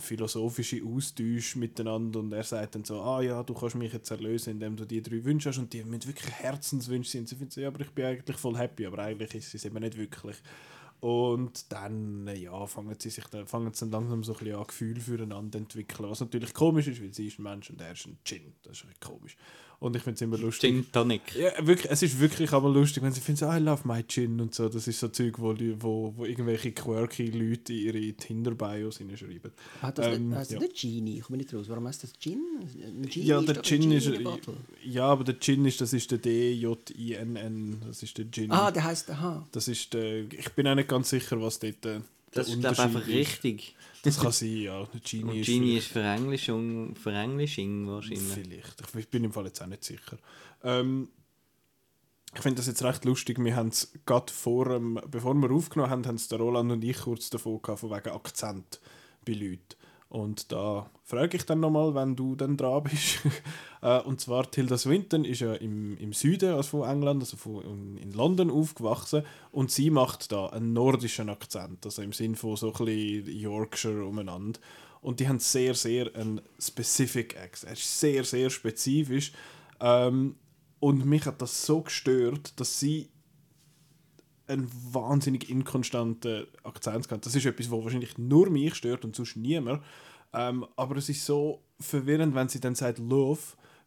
philosophische 0.00 0.82
Austausche 0.84 1.58
miteinander 1.58 2.20
und 2.20 2.32
er 2.32 2.42
sagt 2.42 2.74
dann 2.74 2.84
so, 2.84 3.00
ah 3.00 3.22
ja, 3.22 3.42
du 3.42 3.54
kannst 3.54 3.76
mich 3.76 3.92
jetzt 3.92 4.10
erlösen, 4.10 4.50
indem 4.50 4.76
du 4.76 4.84
die 4.84 5.02
drei 5.02 5.24
Wünsche 5.24 5.50
hast 5.50 5.58
und 5.58 5.72
die 5.72 5.84
müssen 5.84 6.08
wirklich 6.08 6.32
Herzenswünsche 6.32 7.10
sind. 7.10 7.28
Sie 7.28 7.36
finden 7.36 7.50
so, 7.50 7.60
ja, 7.60 7.68
aber 7.68 7.80
ich 7.80 7.90
bin 7.90 8.04
eigentlich 8.04 8.36
voll 8.36 8.56
happy, 8.56 8.86
aber 8.86 8.98
eigentlich 9.00 9.34
ist 9.34 9.54
es 9.54 9.64
eben 9.64 9.78
nicht 9.80 9.96
wirklich. 9.96 10.36
Und 11.00 11.72
dann, 11.72 12.28
ja, 12.36 12.66
fangen 12.66 12.94
sie 12.98 13.08
sich 13.08 13.24
dann, 13.28 13.46
fangen 13.46 13.72
sie 13.72 13.88
dann 13.88 14.02
langsam 14.02 14.22
so 14.22 14.32
ein 14.34 14.38
bisschen 14.38 14.56
an, 14.56 14.66
Gefühl 14.66 15.00
füreinander 15.00 15.52
zu 15.52 15.58
entwickeln. 15.58 16.10
Was 16.10 16.20
natürlich 16.20 16.52
komisch 16.52 16.88
ist, 16.88 17.02
weil 17.02 17.14
sie 17.14 17.28
ist 17.28 17.38
ein 17.38 17.44
Mensch 17.44 17.70
und 17.70 17.80
er 17.80 17.92
ist 17.92 18.06
ein 18.06 18.18
Djinn. 18.28 18.52
Das 18.62 18.78
ist 18.78 19.00
komisch. 19.00 19.36
Und 19.80 19.96
ich 19.96 20.02
finde 20.02 20.16
es 20.16 20.20
immer 20.20 20.36
lustig. 20.36 20.70
Gin 20.74 20.92
Tonic. 20.92 21.34
Ja, 21.34 21.66
wirklich, 21.66 21.90
es 21.90 22.02
ist 22.02 22.20
wirklich 22.20 22.52
aber 22.52 22.68
lustig, 22.68 23.02
wenn 23.02 23.12
sie 23.12 23.20
finden, 23.22 23.38
so, 23.38 23.46
I 23.50 23.56
love 23.58 23.80
my 23.88 24.04
Gin 24.06 24.38
und 24.38 24.54
so. 24.54 24.68
Das 24.68 24.86
ist 24.86 25.00
so 25.00 25.08
Zeug, 25.08 25.38
wo, 25.38 25.54
wo, 25.78 26.12
wo 26.16 26.24
irgendwelche 26.26 26.72
quirky 26.72 27.30
Leute 27.30 27.72
in 27.72 27.78
ihre 27.86 28.12
Tinder-Bios 28.12 28.98
hineinschreiben. 28.98 29.50
Hat 29.80 29.96
das, 29.96 30.06
Ähm, 30.16 30.28
nicht, 30.28 30.36
heißt 30.38 30.50
das 30.52 30.60
ja. 30.60 30.68
nicht 30.68 30.80
Genie? 30.80 31.16
Ich 31.16 31.22
komme 31.24 31.38
nicht 31.38 31.54
raus. 31.54 31.64
Warum 31.68 31.86
heißt 31.88 32.02
das 32.02 32.12
Gin? 32.20 32.42
Genie 33.10 33.26
Ja, 33.26 33.40
der 33.40 33.62
Gin 33.62 33.90
ist. 33.90 34.06
der. 34.06 34.20
Ja, 34.84 35.06
aber 35.06 35.24
der 35.24 35.40
Gin 35.40 35.64
ist, 35.64 35.80
das 35.80 35.94
ist 35.94 36.10
der 36.10 36.18
D-J-I-N-N. 36.18 37.82
Das 37.86 38.02
ist 38.02 38.18
der 38.18 38.30
Gin. 38.30 38.50
Ah, 38.52 38.70
der 38.70 38.84
heißt 38.84 39.10
aha. 39.10 39.46
Das 39.52 39.66
ist 39.68 39.94
der. 39.94 40.24
Ich 40.32 40.50
bin 40.50 40.66
auch 40.68 40.74
nicht 40.74 40.88
ganz 40.88 41.10
sicher, 41.10 41.40
was 41.40 41.58
dort 41.58 41.84
äh, 41.86 42.00
Das 42.32 42.46
der 42.48 42.54
ist, 42.56 42.60
glaube 42.60 42.74
ich, 42.74 42.80
einfach 42.80 43.06
richtig. 43.06 43.74
Das 44.02 44.18
kann 44.18 44.32
sein, 44.32 44.56
ja. 44.56 44.86
Genie 45.04 45.22
Und 45.24 45.36
ist. 45.36 45.46
Genie 45.46 45.76
ist 45.76 45.86
vielleicht- 45.88 45.92
Verenglischung, 45.92 46.94
Verenglischung 46.96 47.86
wahrscheinlich. 47.86 48.22
Vielleicht. 48.22 48.96
Ich 48.96 49.08
bin 49.08 49.24
im 49.24 49.32
Fall 49.32 49.46
jetzt 49.46 49.60
auch 49.62 49.66
nicht 49.66 49.84
sicher. 49.84 50.18
Ähm, 50.62 51.08
ich 52.34 52.40
finde 52.40 52.56
das 52.56 52.66
jetzt 52.68 52.82
recht 52.82 53.04
lustig. 53.04 53.38
Wir 53.42 53.56
haben 53.56 53.68
es 53.68 53.92
gerade 54.06 54.32
vor, 54.32 54.68
dem- 54.68 55.00
bevor 55.10 55.34
wir 55.34 55.50
aufgenommen 55.50 55.90
haben, 55.90 56.06
haben 56.06 56.14
es 56.14 56.28
der 56.28 56.38
Roland 56.38 56.70
und 56.72 56.84
ich 56.84 56.98
kurz 56.98 57.28
davon 57.30 57.60
gehabt, 57.60 57.80
von 57.80 57.90
wegen 57.90 58.08
Akzent 58.10 58.80
bei 59.26 59.32
Leuten. 59.32 59.58
Und 60.10 60.50
da 60.50 60.90
frage 61.04 61.36
ich 61.36 61.46
dann 61.46 61.60
nochmal, 61.60 61.94
wenn 61.94 62.16
du 62.16 62.34
dann 62.34 62.56
dran 62.56 62.84
bist. 62.84 63.20
Äh, 63.82 63.98
und 64.00 64.20
zwar, 64.20 64.50
Tilda 64.50 64.76
Swinton 64.76 65.24
ist 65.24 65.40
ja 65.40 65.54
im, 65.54 65.96
im 65.96 66.12
Süden 66.12 66.52
also 66.52 66.80
von 66.80 66.90
England, 66.90 67.22
also 67.22 67.38
von, 67.38 67.96
in, 67.96 68.12
London 68.12 68.50
aufgewachsen. 68.50 69.22
Und 69.52 69.70
sie 69.70 69.88
macht 69.88 70.32
da 70.32 70.48
einen 70.48 70.74
nordischen 70.74 71.30
Akzent, 71.30 71.86
also 71.86 72.02
im 72.02 72.12
Sinn 72.12 72.34
von 72.34 72.56
so 72.56 72.74
ein 72.74 72.84
bisschen 72.84 73.26
Yorkshire 73.26 74.04
umeinander. 74.04 74.60
Und 75.00 75.18
die 75.18 75.28
haben 75.28 75.38
sehr, 75.38 75.72
sehr 75.74 76.14
einen 76.14 76.42
specific 76.58 77.38
Accent. 77.38 77.70
Er 77.70 77.72
ist 77.72 78.00
sehr, 78.00 78.22
sehr 78.24 78.50
spezifisch. 78.50 79.32
Ähm, 79.80 80.34
und 80.78 81.06
mich 81.06 81.24
hat 81.24 81.40
das 81.40 81.64
so 81.64 81.80
gestört, 81.80 82.60
dass 82.60 82.78
sie 82.78 83.08
einen 84.50 84.70
wahnsinnig 84.92 85.48
inkonstanten 85.48 86.46
Akzent 86.64 87.08
gehabt. 87.08 87.24
Das 87.24 87.34
ist 87.34 87.46
etwas, 87.46 87.70
was 87.70 87.84
wahrscheinlich 87.84 88.18
nur 88.18 88.50
mich 88.50 88.74
stört 88.74 89.04
und 89.04 89.16
sonst 89.16 89.36
niemand. 89.36 89.82
Ähm, 90.32 90.66
aber 90.76 90.96
es 90.96 91.08
ist 91.08 91.24
so 91.24 91.62
verwirrend, 91.78 92.34
wenn 92.34 92.48
sie 92.48 92.60
dann 92.60 92.74
sagt 92.74 92.98
Love, 92.98 93.40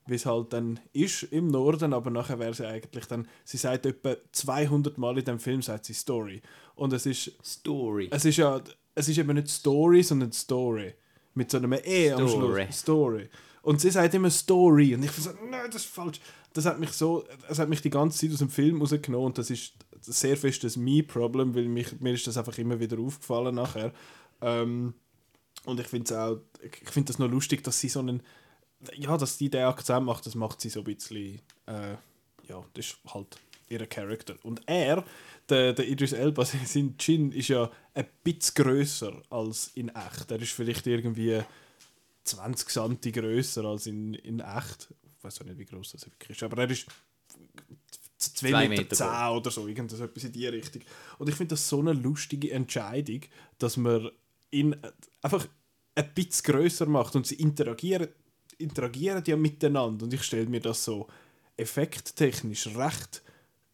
wie 0.05 0.15
es 0.15 0.25
halt 0.25 0.51
dann 0.51 0.79
ist 0.91 1.23
im 1.23 1.47
Norden, 1.47 1.93
aber 1.93 2.09
nachher 2.09 2.39
wäre 2.39 2.53
sie 2.53 2.67
eigentlich 2.67 3.05
dann, 3.05 3.27
sie 3.45 3.57
sagt 3.57 3.85
etwa 3.85 4.15
200 4.31 4.97
Mal 4.97 5.17
in 5.17 5.25
dem 5.25 5.39
Film 5.39 5.61
sagt 5.61 5.85
sie 5.85 5.93
Story. 5.93 6.41
Und 6.75 6.91
es 6.93 7.05
ist, 7.05 7.31
Story. 7.43 8.09
es 8.11 8.25
ist 8.25 8.37
ja, 8.37 8.61
es 8.95 9.07
ist 9.07 9.17
eben 9.17 9.33
nicht 9.35 9.49
Story, 9.49 10.03
sondern 10.03 10.31
Story. 10.31 10.93
Mit 11.35 11.49
so 11.49 11.57
einem 11.57 11.73
E 11.73 12.11
am 12.11 12.27
Story. 12.27 12.63
Schluss. 12.63 12.79
Story. 12.79 13.29
Und 13.61 13.79
sie 13.79 13.89
sagt 13.89 14.13
immer 14.13 14.29
Story. 14.29 14.93
Und 14.93 15.03
ich 15.03 15.11
so, 15.11 15.31
nein, 15.49 15.69
das 15.71 15.83
ist 15.83 15.91
falsch. 15.91 16.19
Das 16.51 16.65
hat 16.65 16.79
mich 16.79 16.91
so, 16.91 17.23
das 17.47 17.57
hat 17.57 17.69
mich 17.69 17.81
die 17.81 17.89
ganze 17.89 18.19
Zeit 18.19 18.31
aus 18.31 18.39
dem 18.39 18.49
Film 18.49 18.79
rausgenommen 18.81 19.27
und 19.27 19.37
das 19.37 19.49
ist 19.49 19.73
sehr 20.05 20.37
fest 20.37 20.63
das 20.63 20.77
Me-Problem, 20.77 21.55
weil 21.55 21.67
mich, 21.67 21.99
mir 21.99 22.13
ist 22.13 22.27
das 22.27 22.37
einfach 22.37 22.57
immer 22.57 22.79
wieder 22.79 22.99
aufgefallen 22.99 23.55
nachher. 23.55 23.93
Ähm, 24.41 24.93
und 25.65 25.79
ich 25.79 25.87
finde 25.87 26.05
es 26.05 26.11
auch, 26.11 26.39
ich 26.61 26.89
finde 26.89 27.07
das 27.07 27.19
noch 27.19 27.29
lustig, 27.29 27.63
dass 27.63 27.79
sie 27.79 27.89
so 27.89 27.99
einen, 27.99 28.21
ja, 28.95 29.17
dass 29.17 29.37
die 29.37 29.49
den 29.49 29.63
Akzent 29.63 30.05
macht, 30.05 30.25
das 30.25 30.35
macht 30.35 30.61
sie 30.61 30.69
so 30.69 30.81
ein 30.81 30.85
bisschen, 30.85 31.39
äh, 31.67 31.95
ja, 32.47 32.63
das 32.73 32.85
ist 32.85 32.97
halt 33.13 33.37
ihr 33.69 33.85
Charakter. 33.87 34.35
Und 34.43 34.61
er, 34.65 35.05
der, 35.49 35.73
der 35.73 35.87
Idris 35.87 36.13
Elba, 36.13 36.45
sein 36.65 36.97
Chin 36.97 37.31
ist 37.31 37.49
ja 37.49 37.71
ein 37.93 38.07
bisschen 38.23 38.55
grösser 38.55 39.21
als 39.29 39.71
in 39.75 39.89
echt. 39.89 40.31
Er 40.31 40.41
ist 40.41 40.51
vielleicht 40.51 40.87
irgendwie 40.87 41.41
20 42.23 42.69
cm 42.69 43.11
grösser 43.13 43.65
als 43.65 43.87
in, 43.87 44.13
in 44.13 44.39
echt. 44.39 44.93
Ich 45.17 45.23
weiß 45.23 45.41
auch 45.41 45.45
nicht, 45.45 45.59
wie 45.59 45.65
groß 45.65 45.93
das 45.93 46.05
wirklich 46.05 46.31
ist, 46.31 46.43
aber 46.43 46.63
er 46.63 46.69
ist 46.69 46.85
2 48.31 48.49
Zwei 48.49 48.69
Meter, 48.69 48.83
Meter 48.83 48.95
10 48.95 49.07
groß. 49.07 49.37
oder 49.37 49.51
so, 49.51 49.67
irgendwas 49.67 49.99
etwas 49.99 50.23
in 50.23 50.31
die 50.31 50.47
Richtung. 50.47 50.81
Und 51.17 51.29
ich 51.29 51.35
finde 51.35 51.55
das 51.55 51.67
so 51.67 51.79
eine 51.79 51.93
lustige 51.93 52.51
Entscheidung, 52.51 53.21
dass 53.57 53.77
man 53.77 54.09
ihn 54.51 54.75
einfach 55.21 55.47
ein 55.95 56.13
bisschen 56.13 56.53
grösser 56.53 56.85
macht 56.85 57.15
und 57.15 57.27
sie 57.27 57.35
interagieren, 57.35 58.07
interagieren 58.57 59.23
ja 59.25 59.35
miteinander. 59.35 60.05
Und 60.05 60.13
ich 60.13 60.23
stelle 60.23 60.47
mir 60.47 60.59
das 60.59 60.83
so 60.83 61.07
effekttechnisch 61.57 62.67
recht 62.75 63.21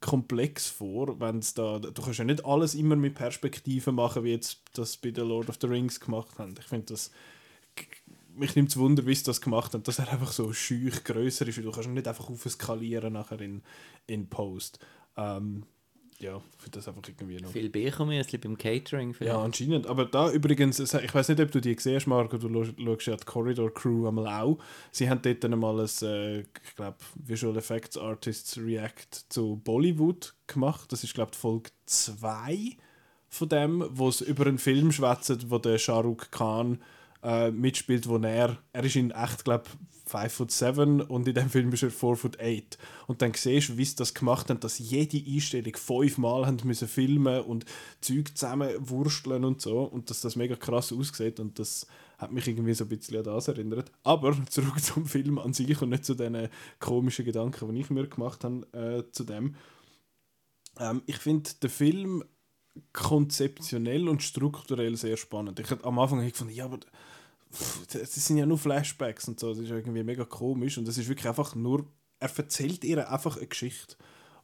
komplex 0.02 0.68
vor, 0.68 1.20
wenn 1.20 1.40
es 1.40 1.54
da, 1.54 1.80
du 1.80 2.02
kannst 2.02 2.20
ja 2.20 2.26
nicht 2.26 2.46
alles 2.46 2.74
immer 2.74 2.96
mit 2.96 3.16
Perspektiven 3.16 3.96
machen, 3.96 4.24
wie 4.24 4.32
jetzt 4.32 4.62
das 4.74 4.96
bei 4.96 5.12
The 5.14 5.22
Lord 5.22 5.50
of 5.50 5.58
the 5.60 5.68
Rings 5.68 6.00
gemacht 6.00 6.40
haben. 6.40 6.56
Ich 6.58 6.68
finde 6.68 6.88
das, 6.88 7.12
mich 8.40 8.56
nimmt 8.56 8.70
es 8.70 8.78
Wunder, 8.78 9.06
wie 9.06 9.16
sie 9.16 9.24
das 9.24 9.42
gemacht 9.42 9.74
haben, 9.74 9.84
dass 9.84 10.00
er 10.00 10.12
einfach 10.12 10.32
so 10.32 10.54
schüch 10.54 11.04
grösser 11.04 11.48
ist, 11.48 11.58
weil 11.58 11.66
du 11.66 11.72
kannst 11.72 11.88
ihn 11.88 11.94
nicht 11.94 12.08
einfach 12.08 12.30
aufskalieren 12.30 13.14
nachher 13.14 13.42
in, 13.42 13.62
in 14.08 14.28
Post. 14.28 14.80
Ähm, 15.18 15.64
ja, 16.20 16.36
ich 16.36 16.64
finde 16.64 16.80
das 16.80 16.88
einfach 16.90 17.02
irgendwie 17.08 17.40
noch... 17.40 17.50
Viel 17.50 17.70
Bechermüsli 17.70 18.38
beim 18.40 18.58
Catering 18.58 19.14
vielleicht. 19.14 19.34
Ja, 19.34 19.42
anscheinend. 19.42 19.88
Aber 19.88 20.06
da 20.06 20.30
übrigens, 20.30 20.80
ich 20.80 21.14
weiß 21.14 21.30
nicht, 21.30 21.40
ob 21.40 21.50
du 21.52 21.62
die 21.62 21.78
siehst, 21.80 22.08
Marco, 22.08 22.38
du 22.38 22.66
schaust 22.66 23.06
ja 23.06 23.16
die 23.16 23.24
Corridor 23.24 23.74
Crew 23.74 24.06
einmal 24.06 24.28
auch. 24.28 24.60
Sie 24.92 25.10
haben 25.10 25.22
dort 25.22 25.46
einmal 25.46 25.80
ein, 25.80 25.90
äh, 26.02 26.40
ich 26.40 26.76
glaube, 26.76 26.98
Visual 27.16 27.56
Effects 27.56 27.98
Artists 27.98 28.58
React 28.58 29.30
zu 29.30 29.62
Bollywood 29.64 30.34
gemacht. 30.48 30.92
Das 30.92 31.06
ist, 31.06 31.14
glaube 31.14 31.32
ich, 31.34 31.40
Folge 31.40 31.70
2 31.86 32.76
von 33.30 33.50
dem, 33.50 33.86
wo 33.92 34.10
es 34.10 34.20
über 34.20 34.46
einen 34.46 34.58
Film 34.58 34.92
schwätzt, 34.92 35.50
wo 35.50 35.58
der 35.58 35.78
Shah 35.78 36.02
Rukh 36.02 36.28
Khan 36.32 36.80
äh, 37.24 37.52
mitspielt, 37.52 38.08
wo 38.08 38.18
er, 38.18 38.58
er 38.72 38.84
ist 38.84 38.96
in 38.96 39.12
echt, 39.12 39.44
glaube 39.44 39.66
ich, 39.66 40.00
5 40.10 40.34
foot 40.34 40.52
7 40.52 41.02
und 41.02 41.28
in 41.28 41.36
dem 41.36 41.50
Film 41.50 41.72
ist 41.72 41.84
er 41.84 41.92
4 41.92 42.16
foot 42.16 42.40
8. 42.40 42.78
Und 43.08 43.22
dann 43.22 43.34
siehst 43.34 43.70
du, 43.70 43.78
wie 43.78 43.86
sie 43.86 43.96
das 43.96 44.14
gemacht 44.14 44.50
haben, 44.50 44.60
dass 44.60 44.80
jede 44.80 45.18
Einstellung 45.18 45.76
fünfmal 45.76 46.48
haben 46.48 46.58
müssen 46.64 46.88
filmen 46.88 47.42
und 47.42 47.66
Zeug 48.02 48.36
zusammenwursteln 48.36 49.46
und 49.46 49.62
so 49.62 49.84
und 49.84 50.10
dass 50.10 50.22
das 50.22 50.36
mega 50.36 50.56
krass 50.56 50.92
aussieht 50.92 51.40
und 51.40 51.60
das 51.60 51.86
hat 52.18 52.32
mich 52.32 52.48
irgendwie 52.48 52.74
so 52.74 52.86
ein 52.86 52.90
bisschen 52.90 53.18
an 53.18 53.24
das 53.24 53.48
erinnert. 53.48 53.92
Aber 54.04 54.36
zurück 54.50 54.82
zum 54.82 55.06
Film 55.06 55.38
an 55.38 55.54
sich 55.54 55.82
und 55.82 55.90
nicht 55.90 56.06
zu 56.06 56.16
den 56.16 56.50
komischen 56.80 57.26
Gedanken, 57.26 57.74
die 57.74 57.82
ich 57.82 57.90
mir 57.90 58.08
gemacht 58.08 58.44
habe 58.44 58.66
äh, 58.74 59.12
zu 59.12 59.24
dem. 59.24 59.56
Ähm, 60.80 61.02
ich 61.06 61.18
finde 61.18 61.52
den 61.62 61.70
Film 61.70 62.24
konzeptionell 62.94 64.08
und 64.08 64.24
strukturell 64.24 64.96
sehr 64.96 65.18
spannend. 65.18 65.60
Ich 65.60 65.72
am 65.72 66.00
Anfang 66.00 66.20
habe 66.20 66.28
ich 66.28 66.34
gefunden, 66.34 66.54
ja, 66.54 66.66
aber 66.66 66.80
das 67.92 68.14
sind 68.14 68.38
ja 68.38 68.46
nur 68.46 68.58
Flashbacks 68.58 69.28
und 69.28 69.40
so, 69.40 69.50
das 69.50 69.60
ist 69.60 69.72
irgendwie 69.72 70.04
mega 70.04 70.26
komisch 70.26 70.78
und 70.78 70.88
das 70.88 70.98
ist 70.98 71.10
wirklich 71.10 71.28
einfach 71.28 71.56
nur, 71.56 71.86
er 72.20 72.30
erzählt 72.38 72.84
ihr 72.84 73.12
einfach 73.12 73.38
eine 73.38 73.48
Geschichte. 73.48 73.96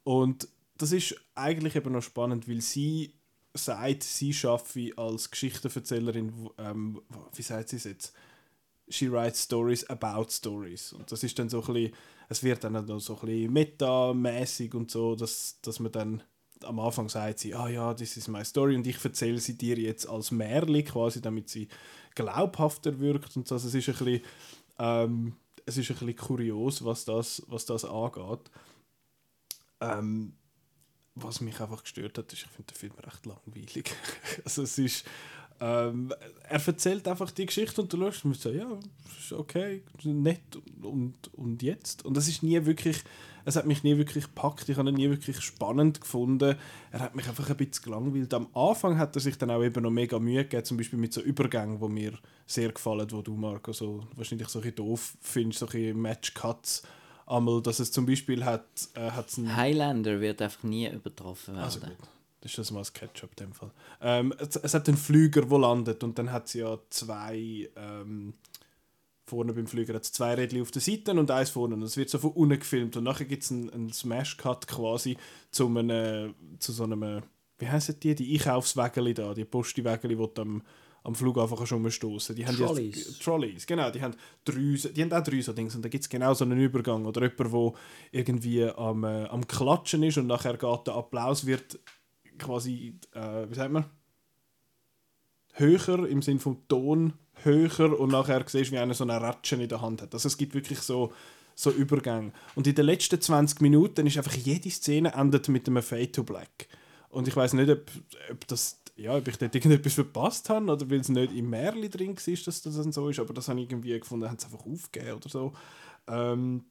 Und 0.03 0.47
das 0.77 0.91
ist 0.91 1.15
eigentlich 1.35 1.75
eben 1.75 1.91
noch 1.93 2.01
spannend, 2.01 2.49
weil 2.49 2.61
sie 2.61 3.13
sagt, 3.53 4.03
sie 4.03 4.33
schaffe 4.33 4.91
als 4.97 5.31
Geschichtenerzählerin, 5.31 6.33
wo- 6.35 6.53
ähm, 6.57 7.01
wie 7.33 7.41
sagt 7.41 7.69
sie 7.69 7.77
es 7.77 7.85
jetzt? 7.85 8.13
She 8.89 9.11
writes 9.11 9.43
stories 9.43 9.89
about 9.89 10.27
stories. 10.29 10.93
Und 10.93 11.11
das 11.11 11.23
ist 11.23 11.39
dann 11.39 11.49
so 11.49 11.61
ein 11.63 11.73
bisschen, 11.73 11.93
es 12.29 12.43
wird 12.43 12.63
dann 12.63 12.73
noch 12.73 12.99
so 12.99 13.15
ein 13.15 13.25
bisschen 13.27 13.53
metamäßig 13.53 14.73
und 14.73 14.91
so, 14.91 15.15
dass, 15.15 15.59
dass 15.61 15.79
man 15.79 15.91
dann 15.91 16.23
am 16.63 16.79
Anfang 16.79 17.09
sagt 17.09 17.39
sie, 17.39 17.53
ah 17.53 17.67
ja, 17.67 17.93
this 17.93 18.17
is 18.17 18.27
my 18.27 18.43
story 18.43 18.75
und 18.75 18.87
ich 18.87 19.03
erzähle 19.03 19.39
sie 19.39 19.57
dir 19.57 19.77
jetzt 19.77 20.07
als 20.07 20.31
Märli 20.31 20.83
quasi, 20.83 21.21
damit 21.21 21.49
sie 21.49 21.67
glaubhafter 22.15 22.99
wirkt 22.99 23.35
und 23.35 23.47
so. 23.47 23.55
Also 23.55 23.67
es 23.67 23.75
ist 23.75 23.89
ein 23.89 24.05
bisschen, 24.05 24.21
ähm, 24.79 25.35
es 25.65 25.77
ist 25.77 25.89
ein 25.89 25.97
bisschen 25.97 26.15
kurios, 26.15 26.83
was 26.83 27.05
das, 27.05 27.43
was 27.47 27.65
das 27.65 27.85
angeht. 27.85 28.51
Ähm, 29.81 30.33
was 31.15 31.39
mich 31.39 31.59
einfach 31.61 31.81
gestört 31.81 32.17
hat, 32.17 32.31
ist, 32.33 32.43
ich 32.43 32.49
finde 32.49 32.73
den 32.73 32.77
Film 32.77 32.93
recht 32.99 33.25
langweilig. 33.25 33.95
also 34.43 34.63
es 34.63 34.77
ist, 34.77 35.05
ähm, 35.59 36.11
er 36.47 36.67
erzählt 36.67 37.07
einfach 37.07 37.31
die 37.31 37.45
Geschichte 37.45 37.81
und 37.81 37.91
du 37.91 37.97
schaust 37.97 38.25
und 38.25 38.35
so, 38.35 38.51
ja, 38.51 38.67
ist 39.17 39.31
okay, 39.33 39.83
nett 40.03 40.41
und, 40.81 41.13
und 41.33 41.63
jetzt. 41.63 42.03
Und 42.05 42.15
das 42.17 42.27
ist 42.27 42.43
nie 42.43 42.65
wirklich, 42.65 42.97
es 43.45 43.55
hat 43.55 43.65
mich 43.65 43.83
nie 43.83 43.97
wirklich 43.97 44.25
gepackt, 44.25 44.67
ich 44.67 44.77
habe 44.77 44.89
ihn 44.89 44.95
nie 44.95 45.09
wirklich 45.09 45.39
spannend 45.41 46.01
gefunden. 46.01 46.55
Er 46.91 46.99
hat 46.99 47.15
mich 47.15 47.27
einfach 47.27 47.49
ein 47.49 47.55
bisschen 47.55 47.85
gelangweilt. 47.85 48.33
Am 48.33 48.47
Anfang 48.53 48.97
hat 48.97 49.15
er 49.15 49.21
sich 49.21 49.37
dann 49.37 49.51
auch 49.51 49.63
eben 49.63 49.81
noch 49.81 49.91
mega 49.91 50.19
Mühe 50.19 50.43
gegeben, 50.43 50.65
zum 50.65 50.77
Beispiel 50.77 50.99
mit 50.99 51.13
so 51.13 51.21
Übergängen, 51.21 51.79
die 51.79 51.87
mir 51.87 52.13
sehr 52.45 52.71
gefallen, 52.71 53.07
wo 53.11 53.21
du, 53.21 53.35
Marco, 53.35 53.71
so, 53.71 54.03
wahrscheinlich 54.15 54.49
so 54.49 54.59
ein 54.59 54.63
bisschen 54.63 54.75
doof 54.75 55.15
findest, 55.21 55.59
so 55.59 55.67
ein 55.67 55.71
bisschen 55.71 56.01
Match-Cuts. 56.01 56.83
Einmal, 57.27 57.61
dass 57.61 57.79
es 57.79 57.91
zum 57.91 58.05
Beispiel 58.05 58.45
hat, 58.45 58.65
äh, 58.93 59.09
hat's 59.09 59.37
Highlander 59.37 60.21
wird 60.21 60.41
einfach 60.41 60.61
nie 60.63 60.87
übertroffen 60.87 61.55
werden. 61.55 61.65
also. 61.65 61.79
Das 62.45 62.51
ist 62.51 62.59
das 62.59 62.69
mal 62.69 62.81
das 62.81 62.93
Ketchup 62.93 63.31
in 63.31 63.47
dem 63.47 63.53
Fall. 63.53 63.71
Ähm, 64.01 64.31
es, 64.37 64.55
es 64.55 64.75
hat 64.75 64.87
einen 64.87 64.97
Flüger, 64.97 65.41
der 65.41 65.57
landet 65.57 66.03
und 66.03 66.19
dann 66.19 66.31
hat 66.31 66.45
es 66.45 66.53
ja 66.53 66.77
zwei 66.91 67.67
ähm, 67.75 68.35
vorne 69.25 69.51
beim 69.51 69.65
Flüger 69.65 69.95
hat's 69.95 70.11
zwei 70.11 70.35
Rädchen 70.35 70.61
auf 70.61 70.69
der 70.69 70.83
Seite 70.83 71.09
und 71.13 71.31
eins 71.31 71.49
vorne 71.49 71.73
und 71.73 71.81
es 71.81 71.97
wird 71.97 72.11
so 72.11 72.19
von 72.19 72.33
unten 72.33 72.59
gefilmt 72.59 72.97
und 72.97 73.03
nachher 73.05 73.25
gibt 73.25 73.41
es 73.41 73.51
einen, 73.51 73.71
einen 73.71 73.91
Smash-Cut 73.91 74.67
quasi 74.67 75.17
zu, 75.49 75.65
einem, 75.75 76.35
zu 76.59 76.71
so 76.71 76.83
einem, 76.83 77.23
wie 77.57 77.67
heissen 77.67 77.99
die, 77.99 78.13
die 78.13 78.35
Einkaufswägeli 78.35 79.15
da, 79.15 79.33
die 79.33 79.43
Postiwägeli, 79.45 80.15
die 80.15 80.33
du 80.35 80.41
am, 80.43 80.61
am 81.01 81.15
Flughafen 81.15 81.65
schon 81.65 81.81
rumstoßen. 81.81 82.35
Die 82.35 82.45
haben 82.45 82.57
Trolleys. 82.57 83.17
Ja, 83.17 83.23
Trolleys, 83.23 83.65
genau, 83.65 83.89
die 83.89 84.03
haben 84.03 84.13
drei, 84.43 84.77
die 84.91 85.01
haben 85.01 85.13
auch 85.13 85.23
drei 85.23 85.41
so 85.41 85.51
Dings 85.51 85.75
und 85.75 85.83
da 85.83 85.89
gibt 85.89 86.03
es 86.03 86.09
genau 86.09 86.35
so 86.35 86.45
einen 86.45 86.59
Übergang 86.59 87.07
oder 87.07 87.23
jemand, 87.23 87.53
der 87.55 87.73
irgendwie 88.11 88.65
am, 88.65 89.03
äh, 89.03 89.25
am 89.25 89.47
Klatschen 89.47 90.03
ist 90.03 90.19
und 90.19 90.27
nachher 90.27 90.57
geht 90.57 90.85
der 90.85 90.93
Applaus 90.93 91.47
wird 91.47 91.79
quasi, 92.37 92.99
äh, 93.13 93.49
wie 93.49 93.55
sagt 93.55 93.71
man, 93.71 93.85
höher 95.53 96.07
im 96.07 96.21
Sinn 96.21 96.39
vom 96.39 96.67
Ton 96.67 97.13
höher 97.43 97.99
und 97.99 98.11
nachher 98.11 98.43
siehst 98.47 98.71
wie 98.71 98.77
einer 98.77 98.93
so 98.93 99.03
eine 99.03 99.21
Ratschen 99.21 99.61
in 99.61 99.69
der 99.69 99.81
Hand 99.81 100.01
hat. 100.01 100.13
Also 100.13 100.27
es 100.27 100.37
gibt 100.37 100.53
wirklich 100.53 100.79
so, 100.79 101.13
so 101.55 101.71
Übergänge. 101.71 102.31
Und 102.55 102.67
in 102.67 102.75
den 102.75 102.85
letzten 102.85 103.19
20 103.19 103.61
Minuten 103.61 104.07
ist 104.07 104.17
einfach 104.17 104.35
jede 104.35 104.69
Szene 104.69 105.13
endet 105.13 105.47
mit 105.49 105.67
einem 105.67 105.83
Fade 105.83 106.11
to 106.11 106.23
Black. 106.23 106.67
Und 107.09 107.27
ich 107.27 107.35
weiß 107.35 107.53
nicht, 107.53 107.69
ob, 107.69 107.89
ob 108.31 108.47
das 108.47 108.81
ja, 108.97 109.15
ob 109.15 109.27
ich 109.27 109.37
dort 109.37 109.53
irgendetwas 109.53 109.93
verpasst 109.93 110.49
habe 110.49 110.71
oder 110.71 110.89
weil 110.89 111.01
es 111.01 111.09
nicht 111.09 111.33
im 111.33 111.49
Märli 111.49 111.89
drin 111.89 112.15
war, 112.15 112.43
dass 112.45 112.61
das 112.61 112.75
dann 112.75 112.91
so 112.91 113.09
ist, 113.09 113.19
aber 113.19 113.33
das 113.33 113.49
habe 113.49 113.59
ich 113.59 113.69
irgendwie 113.69 113.99
gefunden, 113.99 114.29
haben 114.29 114.39
sie 114.39 114.45
einfach 114.45 114.65
aufgegeben 114.65 115.17
oder 115.17 115.29
so. 115.29 115.53
Ähm, 116.07 116.65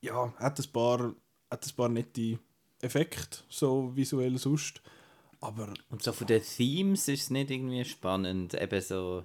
ja, 0.00 0.32
hat 0.36 0.60
ein 0.60 0.72
paar, 0.72 1.14
hat 1.50 1.66
ein 1.66 1.76
paar 1.76 1.88
nette 1.88 2.38
Effekte, 2.82 3.38
so 3.48 3.92
visuell 3.94 4.36
sonst. 4.38 4.82
Aber 5.40 5.72
Und 5.90 6.02
so 6.02 6.12
von 6.12 6.26
den 6.26 6.42
Themes 6.42 7.08
ist 7.08 7.22
es 7.22 7.30
nicht 7.30 7.50
irgendwie 7.50 7.84
spannend. 7.84 8.54
Eben 8.54 8.80
so 8.80 9.24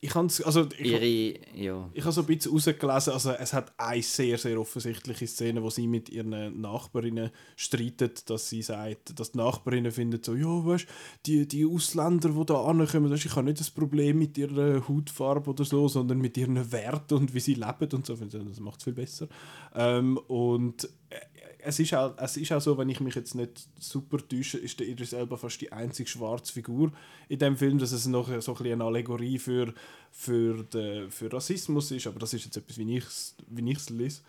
ich 0.00 0.14
habe 0.14 0.28
also 0.44 0.68
ich, 0.78 0.92
ihre. 0.92 1.40
Ja. 1.56 1.90
ich 1.92 2.04
habe 2.04 2.12
so 2.12 2.20
ein 2.20 2.26
bisschen 2.26 2.52
rausgelesen, 2.52 3.12
also 3.12 3.30
es 3.32 3.52
hat 3.52 3.72
eine 3.78 4.02
sehr, 4.02 4.38
sehr 4.38 4.60
offensichtliche 4.60 5.26
Szene, 5.26 5.62
wo 5.62 5.70
sie 5.70 5.88
mit 5.88 6.08
ihren 6.08 6.60
Nachbarinnen 6.60 7.30
streitet, 7.56 8.30
dass 8.30 8.48
sie 8.48 8.62
sagt, 8.62 9.18
dass 9.18 9.32
die 9.32 9.38
Nachbarinnen 9.38 9.90
finden 9.90 10.22
so, 10.22 10.34
ja, 10.34 10.46
weißt 10.46 10.86
die, 11.26 11.48
die 11.48 11.66
Ausländer, 11.66 12.28
die 12.28 12.46
da 12.46 12.62
ankommen, 12.62 13.10
weisst, 13.10 13.26
ich 13.26 13.34
habe 13.34 13.46
nicht 13.46 13.58
das 13.60 13.70
Problem 13.70 14.18
mit 14.18 14.38
ihrer 14.38 14.88
Hautfarbe 14.88 15.50
oder 15.50 15.64
so, 15.64 15.88
sondern 15.88 16.18
mit 16.18 16.36
ihren 16.36 16.70
Werten 16.70 17.14
und 17.14 17.34
wie 17.34 17.40
sie 17.40 17.54
leben 17.54 17.88
und 17.92 18.06
so. 18.06 18.14
Das 18.14 18.60
macht 18.60 18.78
es 18.78 18.84
viel 18.84 18.92
besser. 18.92 19.26
Ähm, 19.74 20.16
und 20.28 20.88
äh, 21.10 21.16
es 21.58 21.78
ist, 21.78 21.94
auch, 21.94 22.14
es 22.18 22.36
ist 22.36 22.52
auch 22.52 22.60
so, 22.60 22.78
wenn 22.78 22.88
ich 22.88 23.00
mich 23.00 23.14
jetzt 23.14 23.34
nicht 23.34 23.68
super 23.78 24.18
täusche, 24.26 24.58
ist 24.58 24.78
der 24.78 24.86
Idris 24.86 25.12
Elba 25.12 25.36
fast 25.36 25.60
die 25.60 25.72
einzige 25.72 26.08
schwarze 26.08 26.52
Figur 26.52 26.92
in 27.28 27.38
dem 27.38 27.56
Film, 27.56 27.78
dass 27.78 27.92
es 27.92 28.06
noch 28.06 28.28
so 28.40 28.56
ein 28.56 28.72
eine 28.72 28.84
Allegorie 28.84 29.38
für, 29.38 29.74
für, 30.10 30.64
den, 30.64 31.10
für 31.10 31.32
Rassismus 31.32 31.90
ist, 31.90 32.06
aber 32.06 32.20
das 32.20 32.34
ist 32.34 32.44
jetzt 32.44 32.56
etwas, 32.56 32.78
wie 32.78 32.96
ich 32.96 33.04
es 33.04 33.36
wie 33.48 33.76
lese. 33.92 34.22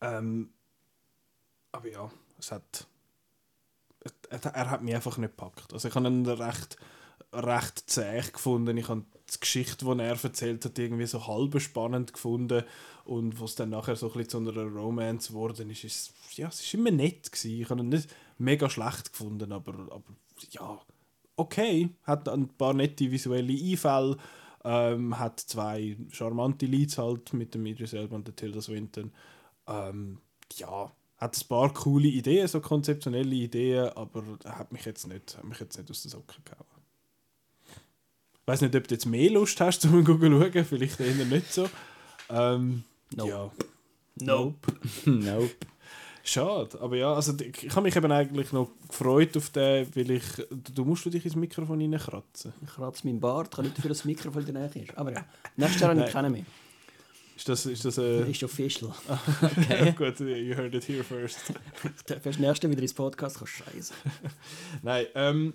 Ähm, 0.00 0.50
aber 1.72 1.90
ja, 1.90 2.10
es 2.38 2.52
hat, 2.52 2.86
er, 4.30 4.44
er 4.44 4.70
hat 4.70 4.82
mich 4.82 4.94
einfach 4.94 5.18
nicht 5.18 5.36
gepackt. 5.36 5.72
Also 5.72 5.88
ich 5.88 5.94
habe 5.94 6.06
ihn 6.06 6.26
recht, 6.26 6.76
recht 7.44 7.90
zäh 7.90 8.20
gefunden. 8.32 8.76
Ich 8.76 8.88
habe 8.88 9.04
die 9.32 9.40
Geschichte, 9.40 9.84
die 9.84 10.00
er 10.00 10.22
erzählt 10.22 10.64
hat, 10.64 10.78
irgendwie 10.78 11.06
so 11.06 11.26
halb 11.26 11.60
spannend 11.60 12.12
gefunden 12.12 12.64
und 13.04 13.40
was 13.40 13.54
dann 13.54 13.70
nachher 13.70 13.96
so 13.96 14.06
ein 14.06 14.12
bisschen 14.12 14.44
zu 14.44 14.50
einer 14.50 14.64
Romance 14.64 15.28
geworden 15.28 15.70
ist, 15.70 15.84
ist 15.84 16.12
ja, 16.36 16.48
es 16.48 16.60
ist 16.60 16.74
immer 16.74 16.90
nett 16.90 17.30
gewesen. 17.30 17.60
Ich 17.60 17.70
habe 17.70 17.80
ihn 17.80 17.88
nicht 17.88 18.08
mega 18.38 18.68
schlecht 18.68 19.12
gefunden, 19.12 19.52
aber, 19.52 19.72
aber 19.90 20.02
ja, 20.50 20.78
okay. 21.36 21.88
Hat 22.02 22.28
ein 22.28 22.48
paar 22.48 22.74
nette 22.74 23.10
visuelle 23.10 23.52
Einfälle, 23.52 24.16
ähm, 24.64 25.18
hat 25.18 25.40
zwei 25.40 25.96
charmante 26.10 26.66
Leads 26.66 26.98
halt 26.98 27.32
mit 27.32 27.54
dem 27.54 27.66
Idris 27.66 27.92
Elba 27.92 28.16
und 28.16 28.26
der 28.26 28.36
Tilda 28.36 28.60
Swinton. 28.60 29.12
Ähm, 29.66 30.20
ja, 30.56 30.92
hat 31.16 31.36
ein 31.36 31.48
paar 31.48 31.72
coole 31.72 32.08
Ideen, 32.08 32.48
so 32.48 32.60
konzeptionelle 32.60 33.34
Ideen, 33.34 33.88
aber 33.90 34.22
hat 34.44 34.72
mich 34.72 34.84
jetzt 34.84 35.06
nicht, 35.06 35.36
hat 35.36 35.44
mich 35.44 35.60
jetzt 35.60 35.78
nicht 35.78 35.90
aus 35.90 36.02
den 36.02 36.10
Socken 36.10 36.44
gehauen. 36.44 36.75
Ich 38.46 38.52
weiß 38.52 38.60
nicht, 38.60 38.76
ob 38.76 38.86
du 38.86 38.94
jetzt 38.94 39.06
mehr 39.06 39.28
Lust 39.30 39.60
hast, 39.60 39.84
um 39.86 40.06
zu 40.06 40.18
schauen, 40.20 40.64
vielleicht 40.64 41.00
eher 41.00 41.24
nicht 41.24 41.52
so. 41.52 41.68
Ähm, 42.30 42.84
Nope. 43.16 43.30
Ja. 43.30 43.50
Nope. 44.22 44.72
nope. 45.04 45.50
Schade, 46.22 46.80
aber 46.80 46.96
ja, 46.96 47.12
also 47.12 47.34
ich, 47.40 47.64
ich 47.64 47.70
habe 47.74 47.82
mich 47.82 47.96
eben 47.96 48.12
eigentlich 48.12 48.52
noch 48.52 48.70
gefreut 48.88 49.36
auf 49.36 49.50
den, 49.50 49.88
weil 49.96 50.10
ich, 50.12 50.24
du, 50.48 50.72
du 50.72 50.84
musst 50.84 51.04
du 51.06 51.10
dich 51.10 51.24
ins 51.24 51.34
Mikrofon 51.34 51.80
reinkratzen. 51.80 52.52
Ich 52.62 52.70
kratze 52.70 53.04
meinen 53.06 53.18
Bart, 53.18 53.52
kann 53.52 53.64
nicht 53.64 53.78
dafür, 53.78 53.88
dass 53.88 53.98
das 53.98 54.04
Mikrofon 54.04 54.46
in 54.46 54.54
der 54.54 54.68
Nähe 54.68 54.84
ist. 54.84 54.96
Aber 54.96 55.12
ja, 55.12 55.24
nächstes 55.56 55.80
Jahr 55.80 55.90
habe 55.90 56.04
ich 56.04 56.12
keinen 56.12 56.30
mehr. 56.30 56.44
Ist 57.36 57.48
das, 57.48 57.66
ist 57.66 57.84
das 57.84 57.98
äh, 57.98 58.30
Ist 58.30 58.44
official. 58.44 58.92
okay. 59.42 59.92
gut, 59.92 60.20
you 60.20 60.54
heard 60.54 60.72
it 60.72 60.88
here 60.88 61.02
first. 61.02 61.52
Fürs 62.22 62.38
nächste 62.38 62.70
wieder 62.70 62.82
ins 62.82 62.94
Podcast 62.94 63.38
kannst 63.38 63.54
scheiße. 63.54 63.92
Nein, 64.82 65.06
ähm, 65.16 65.54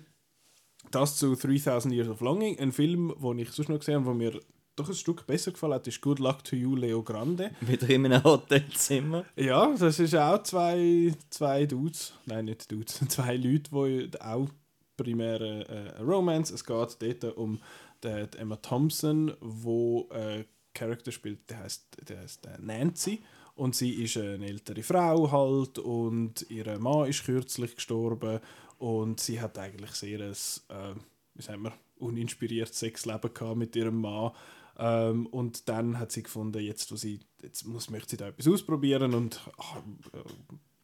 das 0.94 1.16
zu 1.16 1.34
3000 1.34 1.94
Years 1.94 2.08
of 2.08 2.20
Longing, 2.20 2.58
ein 2.58 2.72
Film, 2.72 3.14
den 3.20 3.38
ich 3.38 3.50
sonst 3.50 3.68
noch 3.68 3.78
gesehen 3.78 4.04
habe, 4.04 4.18
der 4.18 4.32
mir 4.32 4.40
doch 4.76 4.88
ein 4.88 4.94
Stück 4.94 5.26
besser 5.26 5.52
gefallen 5.52 5.74
hat, 5.74 5.86
ist 5.86 6.00
Good 6.00 6.18
Luck 6.18 6.44
to 6.44 6.56
You, 6.56 6.76
Leo 6.76 7.02
Grande. 7.02 7.50
Wieder 7.60 7.88
in 7.90 8.06
einem 8.06 8.24
Hotelzimmer. 8.24 9.24
Ja, 9.36 9.74
das 9.76 9.98
ist 9.98 10.14
auch 10.14 10.42
zwei, 10.42 11.12
zwei 11.30 11.66
Dudes, 11.66 12.14
nein, 12.26 12.46
nicht 12.46 12.70
Dudes, 12.70 13.00
zwei 13.08 13.36
Leute, 13.36 14.08
die 14.08 14.20
auch 14.20 14.48
primär 14.96 15.40
äh, 15.40 15.94
eine 15.96 16.06
Romance. 16.06 16.54
Es 16.54 16.64
geht 16.64 17.22
dort 17.22 17.36
um 17.36 17.60
die, 18.02 18.26
die 18.32 18.38
Emma 18.38 18.56
Thompson, 18.56 19.32
wo 19.40 20.08
äh, 20.10 20.44
Charakter 20.74 21.12
spielt, 21.12 21.50
der 21.50 21.60
heißt, 21.60 22.08
der 22.08 22.20
heißt 22.20 22.46
äh, 22.46 22.58
Nancy 22.60 23.22
und 23.54 23.74
sie 23.74 24.02
ist 24.02 24.16
eine 24.16 24.46
ältere 24.46 24.82
Frau 24.82 25.30
halt 25.30 25.78
und 25.78 26.46
ihr 26.50 26.78
Mann 26.78 27.08
ist 27.08 27.24
kürzlich 27.24 27.76
gestorben 27.76 28.40
und 28.82 29.20
sie 29.20 29.40
hat 29.40 29.58
eigentlich 29.58 29.92
sehr 29.92 30.18
ein, 30.18 30.32
äh, 30.32 30.94
wie 31.34 31.42
sagt 31.42 31.60
man, 31.60 31.72
uninspiriertes 31.98 32.80
Sexleben 32.80 33.32
gehabt 33.32 33.56
mit 33.56 33.76
ihrem 33.76 34.00
Mann. 34.00 34.32
Ähm, 34.76 35.26
und 35.26 35.68
dann 35.68 36.00
hat 36.00 36.10
sie 36.10 36.24
gefunden, 36.24 36.58
jetzt, 36.58 36.90
wo 36.90 36.96
sie, 36.96 37.20
jetzt 37.42 37.64
muss, 37.64 37.90
möchte 37.90 38.10
sie 38.10 38.16
da 38.16 38.26
etwas 38.26 38.48
ausprobieren 38.48 39.14
und 39.14 39.40
ach, 39.56 39.76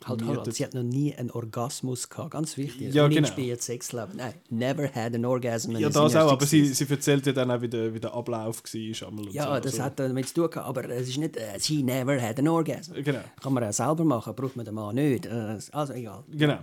Halt, 0.04 0.24
halt, 0.24 0.54
sie 0.54 0.64
hat 0.64 0.74
noch 0.74 0.84
nie 0.84 1.12
einen 1.14 1.30
Orgasmus 1.32 2.08
gehabt, 2.08 2.30
ganz 2.30 2.56
wichtig. 2.56 2.94
Ja, 2.94 3.02
Ja, 3.02 3.08
genau. 3.08 3.18
Uninspiriert 3.18 3.60
Sexleben. 3.62 4.16
Nein, 4.16 4.34
never 4.48 4.88
had 4.94 5.14
an 5.14 5.24
orgasm. 5.24 5.72
Ja, 5.72 5.88
das 5.88 6.14
auch, 6.14 6.32
aber 6.32 6.46
sie, 6.46 6.66
sie 6.66 6.88
erzählt 6.88 7.26
ja 7.26 7.32
dann 7.32 7.50
auch, 7.50 7.60
wie 7.60 7.68
der, 7.68 7.92
wie 7.92 7.98
der 7.98 8.14
Ablauf 8.14 8.62
war. 8.62 9.08
Einmal 9.08 9.28
Ja, 9.32 9.56
so. 9.56 9.60
das 9.60 9.72
also, 9.72 9.82
hat 9.82 9.98
damit 9.98 10.28
zu 10.28 10.34
tun 10.34 10.50
gehabt, 10.50 10.68
aber 10.68 10.88
es 10.88 11.08
ist 11.08 11.18
nicht, 11.18 11.36
äh, 11.36 11.58
she 11.58 11.82
never 11.82 12.20
had 12.20 12.38
an 12.38 12.46
orgasm. 12.46 12.94
Genau. 12.94 13.20
Kann 13.42 13.52
man 13.52 13.64
auch 13.64 13.72
selber 13.72 14.04
machen, 14.04 14.34
braucht 14.36 14.56
man 14.56 14.64
den 14.64 14.74
Mann 14.74 14.94
nicht. 14.94 15.26
Äh, 15.26 15.58
Also 15.72 15.92
egal. 15.94 16.22
Genau. 16.30 16.58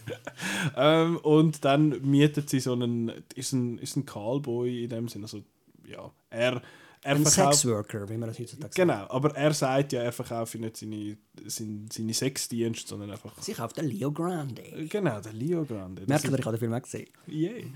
ähm, 0.76 1.16
und 1.18 1.64
dann 1.64 2.00
mietet 2.02 2.50
sie 2.50 2.60
so 2.60 2.74
einen, 2.74 3.10
ist 3.34 3.52
ein, 3.52 3.78
ist 3.78 3.96
ein 3.96 4.04
Callboy 4.04 4.84
in 4.84 4.90
dem 4.90 5.08
Sinne, 5.08 5.24
also 5.24 5.42
ja, 5.86 6.10
er, 6.30 6.60
er 7.02 7.16
Ein 7.16 7.24
verkauft... 7.24 7.58
Sexworker, 7.58 8.08
wie 8.08 8.16
man 8.16 8.28
das 8.28 8.38
heutzutage 8.38 8.62
sagt. 8.62 8.74
Genau, 8.74 9.06
aber 9.08 9.34
er 9.34 9.54
sagt 9.54 9.92
ja, 9.92 10.02
er 10.02 10.12
verkauft 10.12 10.54
ja 10.54 10.60
nicht 10.60 10.76
seine, 10.76 11.16
seine, 11.46 11.86
seine 11.90 12.14
Sexdienste, 12.14 12.88
sondern 12.88 13.10
einfach... 13.10 13.32
Sie 13.40 13.54
kauft 13.54 13.78
den 13.78 13.86
Leo 13.86 14.12
Grande. 14.12 14.62
Genau, 14.88 15.20
der 15.20 15.32
Leo 15.32 15.64
Grande. 15.64 16.02
Merkt 16.06 16.24
ihr, 16.24 16.38
ich 16.38 16.44
habe 16.44 16.56
den 16.56 16.60
Film 16.60 16.74
auch 16.74 16.82
gesehen. 16.82 17.08
Yay. 17.26 17.72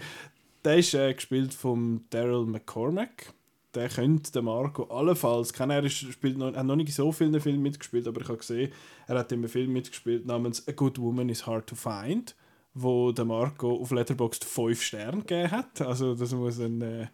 Der 0.65 0.79
ist 0.79 0.95
äh, 0.95 1.13
gespielt 1.13 1.55
von 1.55 2.05
Daryl 2.11 2.47
McCormack. 2.47 3.33
Der 3.75 3.89
könnte 3.89 4.31
den 4.31 4.45
Marco 4.45 4.85
allenfalls 4.85 5.53
kennen. 5.53 5.73
Er 5.73 5.85
ist, 5.85 5.97
spielt 5.97 6.39
noch, 6.39 6.55
hat 6.55 6.65
noch 6.65 6.77
nicht 6.77 6.95
so 6.95 7.11
vielen 7.11 7.39
Filmen 7.41 7.63
mitgespielt, 7.63 8.07
aber 8.07 8.21
ich 8.21 8.29
habe 8.29 8.39
gesehen, 8.39 8.73
er 9.07 9.19
hat 9.19 9.33
in 9.33 9.41
einem 9.41 9.49
Film 9.49 9.73
mitgespielt 9.73 10.27
namens 10.27 10.67
A 10.69 10.73
Good 10.73 10.99
Woman 10.99 11.29
is 11.29 11.47
Hard 11.47 11.67
to 11.67 11.75
Find, 11.75 12.37
wo 12.73 13.11
der 13.11 13.25
Marco 13.25 13.75
auf 13.75 13.91
Letterboxd 13.91 14.45
5 14.45 14.81
Sterne 14.81 15.21
gegeben 15.21 15.51
hat. 15.51 15.81
Also 15.81 16.15
das 16.15 16.33
muss 16.33 16.61
ein, 16.61 16.81
äh, 16.83 17.09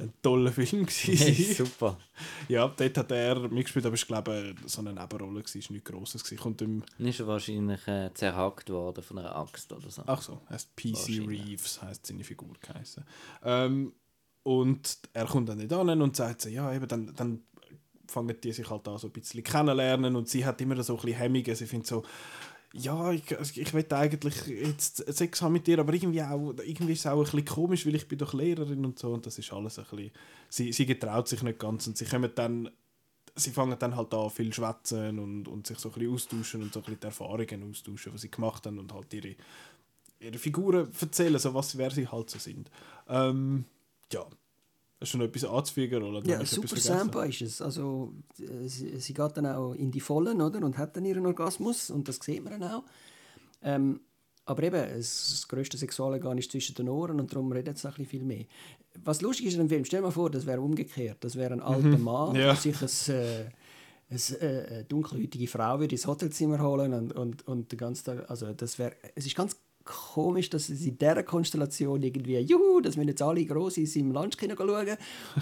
ein 0.00 0.12
toller 0.22 0.52
Film 0.52 0.86
gewesen 0.86 1.16
Hey, 1.34 1.52
super. 1.54 1.98
ja, 2.48 2.68
dort 2.68 2.98
hat 2.98 3.10
er 3.10 3.48
mitgespielt, 3.48 3.86
aber 3.86 3.94
ich 3.94 4.06
glaube, 4.06 4.54
so 4.66 4.80
eine 4.80 4.92
Nebenrolle 4.92 5.40
war, 5.40 5.42
ist 5.42 5.70
nichts 5.70 5.90
Grosses. 5.90 6.22
gewesen. 6.24 6.40
Kommt 6.40 6.62
im, 6.62 6.82
ist 6.98 7.26
wahrscheinlich 7.26 7.86
äh, 7.88 8.10
zerhackt 8.14 8.70
worden 8.70 9.02
von 9.02 9.18
einer 9.18 9.34
Axt 9.34 9.72
oder 9.72 9.90
so. 9.90 10.02
Ach 10.06 10.22
so, 10.22 10.40
heißt 10.50 10.76
PC. 10.76 11.26
Reeves, 11.28 11.82
heißt 11.82 12.06
seine 12.06 12.24
Figur 12.24 12.50
geheißen. 12.60 13.04
Ähm, 13.44 13.92
und 14.44 14.98
er 15.12 15.26
kommt 15.26 15.48
dann 15.48 15.58
nicht 15.58 15.72
an 15.72 16.00
und 16.00 16.16
sagt 16.16 16.42
so, 16.42 16.48
ja, 16.48 16.72
eben, 16.72 16.88
dann, 16.88 17.14
dann 17.14 17.42
fangen 18.06 18.40
die 18.40 18.52
sich 18.52 18.68
halt 18.70 18.88
an 18.88 18.98
so 18.98 19.08
ein 19.08 19.12
bisschen 19.12 19.42
kennenlernen 19.42 20.16
und 20.16 20.28
sie 20.28 20.44
hat 20.46 20.60
immer 20.60 20.82
so 20.82 20.94
ein 20.94 21.02
bisschen 21.02 21.18
Hemmungen. 21.18 21.54
Sie 21.54 21.66
findet 21.66 21.88
so, 21.88 22.04
ja, 22.74 23.12
ich, 23.12 23.38
also 23.38 23.60
ich 23.60 23.72
will 23.72 23.86
eigentlich 23.90 24.46
jetzt 24.46 24.96
Sex 25.16 25.40
haben 25.40 25.54
mit 25.54 25.66
dir, 25.66 25.78
aber 25.78 25.94
irgendwie, 25.94 26.22
auch, 26.22 26.54
irgendwie 26.64 26.92
ist 26.92 27.00
es 27.00 27.06
auch 27.06 27.16
ein 27.18 27.24
bisschen 27.24 27.44
komisch, 27.44 27.86
weil 27.86 27.94
ich 27.94 28.06
bin 28.06 28.18
doch 28.18 28.34
Lehrerin 28.34 28.84
und 28.84 28.98
so 28.98 29.12
und 29.12 29.24
das 29.24 29.38
ist 29.38 29.52
alles 29.52 29.78
ein 29.78 29.86
bisschen, 29.90 30.10
sie, 30.50 30.72
sie 30.72 30.86
getraut 30.86 31.28
sich 31.28 31.42
nicht 31.42 31.58
ganz 31.58 31.86
und 31.86 31.96
sie 31.96 32.04
kommen 32.04 32.30
dann 32.34 32.70
sie 33.38 33.50
fangen 33.50 33.78
dann 33.78 33.96
halt 33.96 34.12
an 34.14 34.30
viel 34.30 34.52
schwätzen 34.52 35.18
und, 35.18 35.48
und 35.48 35.66
sich 35.66 35.78
so 35.78 35.90
ein 35.90 35.94
bisschen 35.94 36.12
austauschen 36.12 36.62
und 36.62 36.72
so 36.72 36.80
ein 36.80 36.84
bisschen 36.84 37.00
die 37.00 37.06
Erfahrungen 37.06 37.70
austauschen, 37.70 38.12
was 38.12 38.22
sie 38.22 38.30
gemacht 38.30 38.66
haben 38.66 38.78
und 38.78 38.92
halt 38.92 39.12
ihre, 39.14 39.36
ihre 40.20 40.38
Figuren 40.38 40.88
erzählen, 41.00 41.38
so 41.38 41.54
was 41.54 41.78
wer 41.78 41.90
sie 41.90 42.08
halt 42.08 42.30
so 42.30 42.38
sind. 42.38 42.70
Ähm, 43.08 43.64
ja, 44.12 44.26
noch 45.00 45.24
etwas 45.24 45.44
anzufügen? 45.44 46.02
Oder 46.02 46.26
Ja, 46.26 46.44
super? 46.44 46.76
Sampa 46.76 47.24
ist 47.24 47.42
es. 47.42 47.62
Also, 47.62 48.12
äh, 48.38 48.66
sie, 48.68 48.98
sie 48.98 49.14
geht 49.14 49.36
dann 49.36 49.46
auch 49.46 49.72
in 49.74 49.90
die 49.90 50.00
Vollen 50.00 50.40
oder? 50.40 50.64
und 50.64 50.76
hat 50.78 50.96
dann 50.96 51.04
ihren 51.04 51.26
Orgasmus 51.26 51.90
und 51.90 52.08
das 52.08 52.16
sieht 52.16 52.42
man 52.42 52.58
dann 52.60 52.70
auch. 52.70 52.84
Ähm, 53.62 54.00
aber 54.44 54.62
eben, 54.62 54.82
das 54.96 55.46
grösste 55.46 55.76
Sexualorgan 55.76 56.38
ist 56.38 56.50
zwischen 56.50 56.74
den 56.74 56.88
Ohren 56.88 57.20
und 57.20 57.30
darum 57.32 57.52
redet 57.52 57.76
es 57.76 57.84
ein 57.84 57.90
bisschen 57.92 58.06
viel 58.06 58.24
mehr. 58.24 58.46
Was 59.04 59.20
lustig 59.20 59.46
ist 59.46 59.54
in 59.54 59.60
dem 59.60 59.68
Film, 59.68 59.84
stell 59.84 60.00
dir 60.00 60.06
mal 60.06 60.10
vor, 60.10 60.30
das 60.30 60.46
wäre 60.46 60.60
umgekehrt. 60.60 61.18
Das 61.20 61.36
wäre 61.36 61.52
ein 61.52 61.60
alter 61.60 61.98
Mann, 61.98 62.34
Ja. 62.34 62.54
der 62.54 62.56
sich 62.56 62.74
ein, 62.80 63.14
äh, 63.14 63.44
ein, 64.10 64.40
äh, 64.40 64.66
eine 64.66 64.84
dunkelhäutige 64.84 65.46
Frau 65.48 65.78
würde 65.80 65.94
ins 65.94 66.06
Hotelzimmer 66.06 66.60
holen 66.62 66.94
und, 66.94 67.12
und, 67.12 67.46
und 67.46 67.70
den 67.70 67.78
ganzen 67.78 68.04
Tag, 68.06 68.30
also 68.30 68.52
das 68.54 68.78
wäre, 68.78 68.96
es 69.14 69.26
ist 69.26 69.36
ganz 69.36 69.54
komisch, 69.88 70.50
dass 70.50 70.68
es 70.68 70.82
in 70.84 70.98
dieser 70.98 71.22
Konstellation 71.22 72.02
irgendwie, 72.02 72.38
juhu, 72.40 72.80
dass 72.80 72.96
wir 72.96 73.04
jetzt 73.04 73.22
alle 73.22 73.44
gross 73.46 73.78
in 73.78 73.86
seinem 73.86 74.12
Lunchkino 74.12 74.54
schauen 74.56 74.96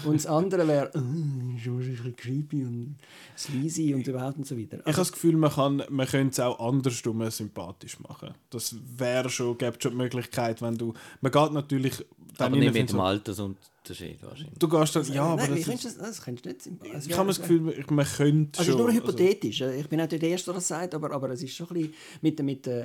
und 0.05 0.15
das 0.15 0.25
andere 0.25 0.67
wäre, 0.67 0.85
äh, 0.93 1.57
ist 1.57 1.67
ein 1.67 1.77
bisschen 1.77 2.15
creepy 2.15 2.63
und 2.63 2.95
sleazy 3.37 3.93
und 3.93 4.07
überhaupt 4.07 4.37
und 4.37 4.47
so 4.47 4.57
weiter. 4.57 4.77
Ich 4.79 4.85
habe 4.85 4.95
das 4.97 5.11
Gefühl, 5.11 5.35
man, 5.35 5.51
kann, 5.51 5.83
man 5.89 6.07
könnte 6.07 6.31
es 6.31 6.39
auch 6.39 6.59
andersrum 6.65 7.29
sympathisch 7.29 7.99
machen. 7.99 8.33
Das 8.49 8.75
wäre 8.97 9.29
schon, 9.29 9.57
gibt 9.57 9.83
schon 9.83 9.91
die 9.91 9.97
Möglichkeit, 9.97 10.61
wenn 10.61 10.77
du, 10.77 10.93
man 11.21 11.31
geht 11.31 11.51
natürlich 11.51 12.05
dann 12.37 12.47
Aber 12.53 12.57
nicht 12.57 12.73
mit 12.73 12.89
dem 12.89 12.95
so, 12.95 13.01
Altersunterschied 13.01 14.21
wahrscheinlich. 14.21 14.59
du 14.59 14.67
gehst 14.67 14.95
dann, 14.95 15.11
ja, 15.13 15.23
aber 15.23 15.41
Nein, 15.47 15.49
das, 15.51 15.67
ist, 15.67 15.83
du 15.83 15.87
das, 15.87 15.97
das 15.97 16.21
könntest 16.21 16.45
du 16.45 16.49
nicht 16.49 16.61
sympathisch. 16.61 17.05
ich 17.07 17.17
habe 17.17 17.27
das 17.27 17.41
Gefühl, 17.41 17.61
man- 17.61 17.73
man 17.89 18.05
könnte 18.05 18.59
Also 18.59 18.61
es 18.61 18.67
ist 18.67 18.67
schon. 18.67 18.77
nur 18.77 18.93
hypothetisch. 18.93 19.61
ich 19.61 19.87
bin 19.89 19.99
nicht 19.99 20.11
der 20.11 20.21
Erste, 20.21 20.45
der 20.45 20.53
das 20.55 20.67
sagt, 20.67 20.93
aber, 20.93 21.11
aber 21.11 21.31
es 21.31 21.41
ist 21.41 21.55
schon 21.55 21.67
ein 21.69 21.73
bisschen 21.73 21.93
mit, 22.21 22.43
mit 22.43 22.67
äh, 22.67 22.83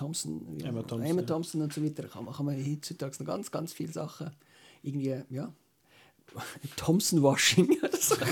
Thompson, 0.00 0.40
wie- 0.56 0.64
Emma 0.64 0.82
Thompson, 0.82 1.02
Emma 1.10 1.20
ja. 1.20 1.26
Thompson 1.26 1.60
und 1.62 1.72
so 1.74 1.84
weiter, 1.84 2.04
kann 2.08 2.24
man, 2.24 2.34
kann 2.34 2.46
man 2.46 2.56
heutzutage 2.66 3.16
noch 3.18 3.26
ganz, 3.26 3.50
ganz 3.50 3.72
viele 3.74 3.92
Sachen 3.92 4.30
irgendwie, 4.82 5.14
ja, 5.28 5.52
Thompson-Washing 6.76 7.78
oder 7.82 7.96
so. 7.96 8.14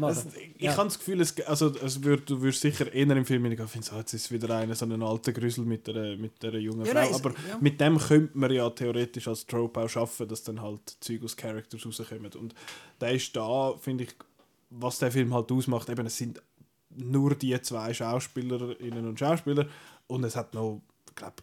Also, 0.00 0.30
ich 0.58 0.68
habe 0.68 0.84
das 0.84 0.98
Gefühl, 0.98 1.20
es, 1.20 1.38
also, 1.42 1.68
es 1.76 2.02
würd, 2.02 2.28
du 2.28 2.40
würdest 2.40 2.62
sicher 2.62 2.92
eher 2.92 3.08
im 3.14 3.24
Film 3.26 3.42
hineingehen, 3.42 3.68
finden, 3.68 3.86
so, 3.86 3.96
jetzt 3.96 4.14
ist 4.14 4.32
wieder 4.32 4.56
einer 4.56 4.74
so 4.74 4.86
ein 4.86 5.02
alter 5.02 5.32
Grüssel 5.32 5.64
mit 5.64 5.86
einer, 5.88 6.16
mit 6.16 6.42
einer 6.44 6.58
jungen 6.58 6.86
Ja, 6.86 6.92
Frau. 6.92 7.00
nein, 7.00 7.14
aber 7.14 7.30
ja. 7.30 7.58
mit 7.60 7.80
dem 7.80 7.98
könnte 7.98 8.36
man 8.36 8.50
ja 8.50 8.68
theoretisch 8.70 9.28
als 9.28 9.46
Trope 9.46 9.80
auch 9.80 9.88
schaffen, 9.88 10.26
dass 10.26 10.42
dann 10.42 10.60
halt 10.62 10.96
Zeug 11.00 11.22
aus 11.22 11.36
Characters 11.36 11.84
rauskommen. 11.86 12.32
Und 12.32 12.54
der 13.00 13.12
ist 13.12 13.36
da, 13.36 13.74
finde 13.78 14.04
ich, 14.04 14.14
was 14.70 14.98
der 14.98 15.12
Film 15.12 15.34
halt 15.34 15.52
ausmacht, 15.52 15.88
eben, 15.90 16.06
es 16.06 16.16
sind 16.16 16.42
nur 16.96 17.34
die 17.34 17.60
zwei 17.60 17.92
Schauspielerinnen 17.94 19.06
und 19.06 19.18
Schauspieler 19.18 19.68
und 20.12 20.24
es 20.24 20.36
hat 20.36 20.54
noch, 20.54 20.82
ich 21.08 21.14
glaube, 21.14 21.36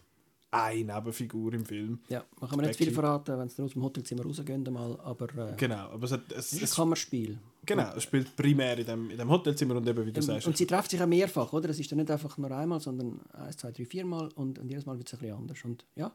eine 0.52 0.94
Nebenfigur 0.94 1.52
im 1.54 1.64
Film. 1.64 2.00
Ja, 2.08 2.24
man 2.40 2.50
kann 2.50 2.58
mir 2.58 2.66
nicht 2.66 2.76
viel 2.76 2.90
verraten, 2.90 3.38
wenn 3.38 3.48
sie 3.48 3.62
aus 3.62 3.72
dem 3.72 3.82
Hotelzimmer 3.82 4.24
rausgehen, 4.24 4.64
mal, 4.72 4.98
aber 5.00 5.26
äh, 5.50 5.54
Genau, 5.56 5.90
aber 5.90 6.04
es, 6.04 6.12
hat, 6.12 6.22
es, 6.32 6.38
es 6.38 6.52
ist 6.54 6.58
ein 6.60 6.64
es, 6.64 6.74
Kammerspiel. 6.74 7.38
genau, 7.64 7.92
es 7.96 8.02
spielt 8.02 8.34
primär 8.34 8.76
in 8.78 8.84
dem, 8.86 9.10
in 9.10 9.18
dem 9.18 9.30
Hotelzimmer 9.30 9.76
und 9.76 9.88
eben, 9.88 10.04
wie 10.06 10.12
du 10.12 10.20
sagst, 10.22 10.46
Und 10.46 10.56
sie 10.56 10.66
treffen 10.66 10.90
sich 10.90 11.00
auch 11.00 11.06
mehrfach, 11.06 11.52
oder? 11.52 11.70
Es 11.70 11.78
ist 11.78 11.90
dann 11.92 11.98
nicht 11.98 12.10
einfach 12.10 12.36
nur 12.36 12.50
einmal, 12.50 12.80
sondern 12.80 13.20
eins, 13.32 13.58
zwei, 13.58 13.70
drei, 13.70 13.84
viermal 13.84 14.28
und, 14.34 14.58
und 14.58 14.68
jedes 14.68 14.86
Mal 14.86 14.96
wird 14.98 15.06
es 15.06 15.14
ein 15.14 15.20
bisschen 15.20 15.36
anders. 15.36 15.64
Und 15.64 15.86
ja, 15.94 16.12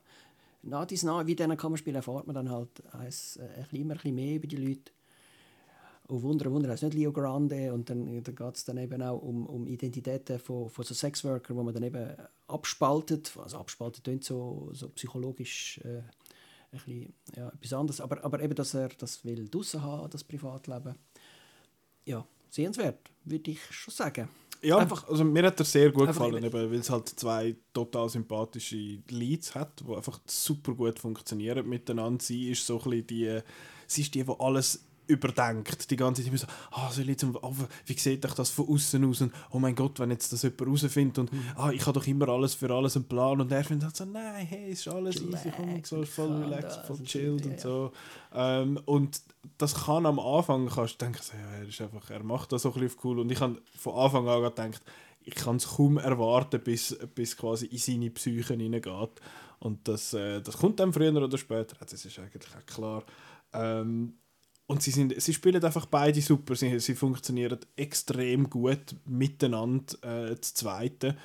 nach 0.64 0.86
dies 0.86 1.04
nach, 1.04 1.26
wie 1.26 1.36
diesen 1.36 1.56
Kammerspielen 1.56 1.96
erfahrt 1.96 2.28
man 2.28 2.36
dann 2.36 2.50
halt 2.50 2.70
eins, 2.94 3.38
äh, 3.38 3.44
ein 3.44 3.64
bisschen, 3.64 3.82
immer 3.82 3.94
ein 3.94 3.98
bisschen 3.98 4.16
mehr 4.16 4.36
über 4.36 4.48
die 4.48 4.58
Leute. 4.58 4.92
Und 6.08 6.22
Wunder, 6.22 6.52
Wunder 6.52 6.70
heißt 6.70 6.84
nicht 6.84 6.94
Leo 6.94 7.12
Grande 7.12 7.74
und 7.74 7.90
dann, 7.90 8.24
dann 8.24 8.36
geht 8.36 8.56
es 8.56 8.64
dann 8.64 8.78
eben 8.78 9.02
auch 9.02 9.22
um, 9.22 9.46
um 9.48 9.66
Identitäten 9.66 10.38
von, 10.40 10.70
von 10.70 10.86
so 10.86 10.94
Sexworkern, 10.94 11.58
wo 11.58 11.64
man 11.64 11.74
dann 11.74 11.84
eben 11.84 12.16
abspaltet, 12.48 13.32
also 13.42 13.58
abspaltet 13.58 14.04
klingt 14.04 14.24
so, 14.24 14.70
so 14.74 14.90
psychologisch 14.90 15.80
äh, 15.84 15.98
ein 15.98 16.04
bisschen, 16.72 17.14
ja, 17.36 17.48
etwas 17.50 17.74
anderes, 17.74 18.02
aber, 18.02 18.24
aber 18.24 18.40
eben, 18.42 18.54
dass 18.54 18.74
er 18.76 18.90
das 18.90 19.24
will 19.26 19.48
draussen 19.50 19.82
haben, 19.82 20.10
das 20.12 20.24
Privatleben. 20.24 20.96
Ja, 22.06 22.26
sehenswert, 22.50 23.10
würde 23.24 23.52
ich 23.52 23.60
schon 23.72 23.94
sagen. 23.94 24.30
Ja, 24.62 24.78
Einfach- 24.78 25.08
also 25.08 25.24
mir 25.24 25.44
hat 25.44 25.60
er 25.60 25.66
sehr 25.66 25.92
gut 25.92 26.08
gefallen, 26.08 26.44
eben, 26.44 26.54
weil 26.54 26.74
es 26.76 26.90
halt 26.90 27.10
zwei 27.10 27.56
total 27.74 28.10
sympathische 28.10 29.00
Leads 29.10 29.54
hat, 29.54 29.84
die 29.88 29.94
einfach 29.94 30.20
super 30.26 30.74
gut 30.74 30.98
funktionieren 31.00 31.68
miteinander. 31.68 32.24
Sie 32.24 32.52
ist 32.52 32.66
so 32.66 32.78
ein 32.80 32.84
bisschen 32.90 33.08
die, 33.08 33.40
sie 33.88 34.02
ist 34.02 34.14
die, 34.16 34.24
die 34.24 34.34
alles 34.40 34.86
überdenkt. 35.08 35.90
Die 35.90 35.96
ganze 35.96 36.22
Zeit 36.22 36.30
immer 36.30 36.38
so, 36.38 36.48
ah, 36.72 36.90
soll 36.92 37.04
ich 37.04 37.10
jetzt, 37.10 37.24
oh, 37.24 37.54
wie 37.86 37.94
sieht 37.94 38.26
euch 38.26 38.34
das 38.34 38.50
von 38.50 38.68
außen 38.68 39.04
aus? 39.06 39.22
Und 39.22 39.34
oh 39.52 39.60
mein 39.60 39.76
Gott, 39.76 40.00
wenn 40.00 40.12
jetzt 40.12 40.32
das 40.34 40.44
jemand 40.44 40.62
rausfindet 40.68 41.18
und 41.20 41.34
Mhm. 41.34 41.44
ah, 41.56 41.72
ich 41.72 41.82
habe 41.86 42.00
doch 42.00 42.08
immer 42.08 42.30
alles 42.30 42.56
für 42.56 42.70
alles 42.74 42.96
einen 42.96 43.06
Plan 43.08 43.40
und 43.42 43.52
er 43.52 43.64
findet 43.64 43.86
halt 43.86 43.96
so, 43.96 44.06
nein, 44.06 44.46
hey, 44.46 44.72
ist 44.72 44.88
alles 44.88 45.16
easy, 45.22 45.52
komm, 45.56 45.84
so 45.84 46.04
voll 46.04 46.32
Relax, 46.32 46.64
relaxed, 46.64 46.86
voll 46.86 47.04
chilled 47.04 47.46
und 47.46 47.60
so. 47.60 47.92
Ähm, 48.34 48.80
und 48.86 49.22
das 49.58 49.86
kann 49.86 50.06
am 50.06 50.20
Anfang, 50.20 50.68
kannst 50.68 51.02
du 51.02 51.06
denken, 51.06 51.22
so, 51.22 51.34
ja, 51.38 51.60
er, 51.60 51.68
ist 51.68 51.82
einfach, 51.82 52.10
er 52.10 52.24
macht 52.24 52.52
das 52.52 52.64
so 52.64 52.74
ein 52.74 52.80
bisschen 52.80 53.00
cool 53.04 53.20
und 53.20 53.32
ich 53.32 53.40
habe 53.40 53.62
von 53.78 53.96
Anfang 53.96 54.28
an 54.28 54.42
gedacht, 54.44 54.82
ich 55.28 55.36
kann 55.36 55.56
es 55.56 55.68
kaum 55.68 55.98
erwarten, 55.98 56.62
bis, 56.62 56.98
bis 57.16 57.36
quasi 57.36 57.66
in 57.66 57.78
seine 57.80 58.12
Psyche 58.12 58.54
hineingeht. 58.54 59.10
Und 59.60 59.88
das, 59.88 60.14
äh, 60.14 60.42
das 60.42 60.58
kommt 60.58 60.80
dann 60.80 60.94
früher 60.94 61.16
oder 61.16 61.38
später, 61.38 61.76
das 61.80 62.06
ist 62.06 62.20
eigentlich 62.20 62.48
auch 62.56 62.66
klar. 62.68 63.04
Ähm, 63.54 64.14
und 64.68 64.82
sie, 64.82 64.92
sind, 64.92 65.22
sie 65.22 65.34
spielen 65.34 65.64
einfach 65.64 65.86
beide 65.86 66.22
super. 66.22 66.56
Sie, 66.56 66.80
sie 66.80 66.96
funktionieren 66.96 67.60
extrem 67.76 68.50
gut 68.50 68.96
miteinander, 69.06 69.94
äh, 70.02 70.36
das 70.36 70.54
Zweite. 70.56 71.16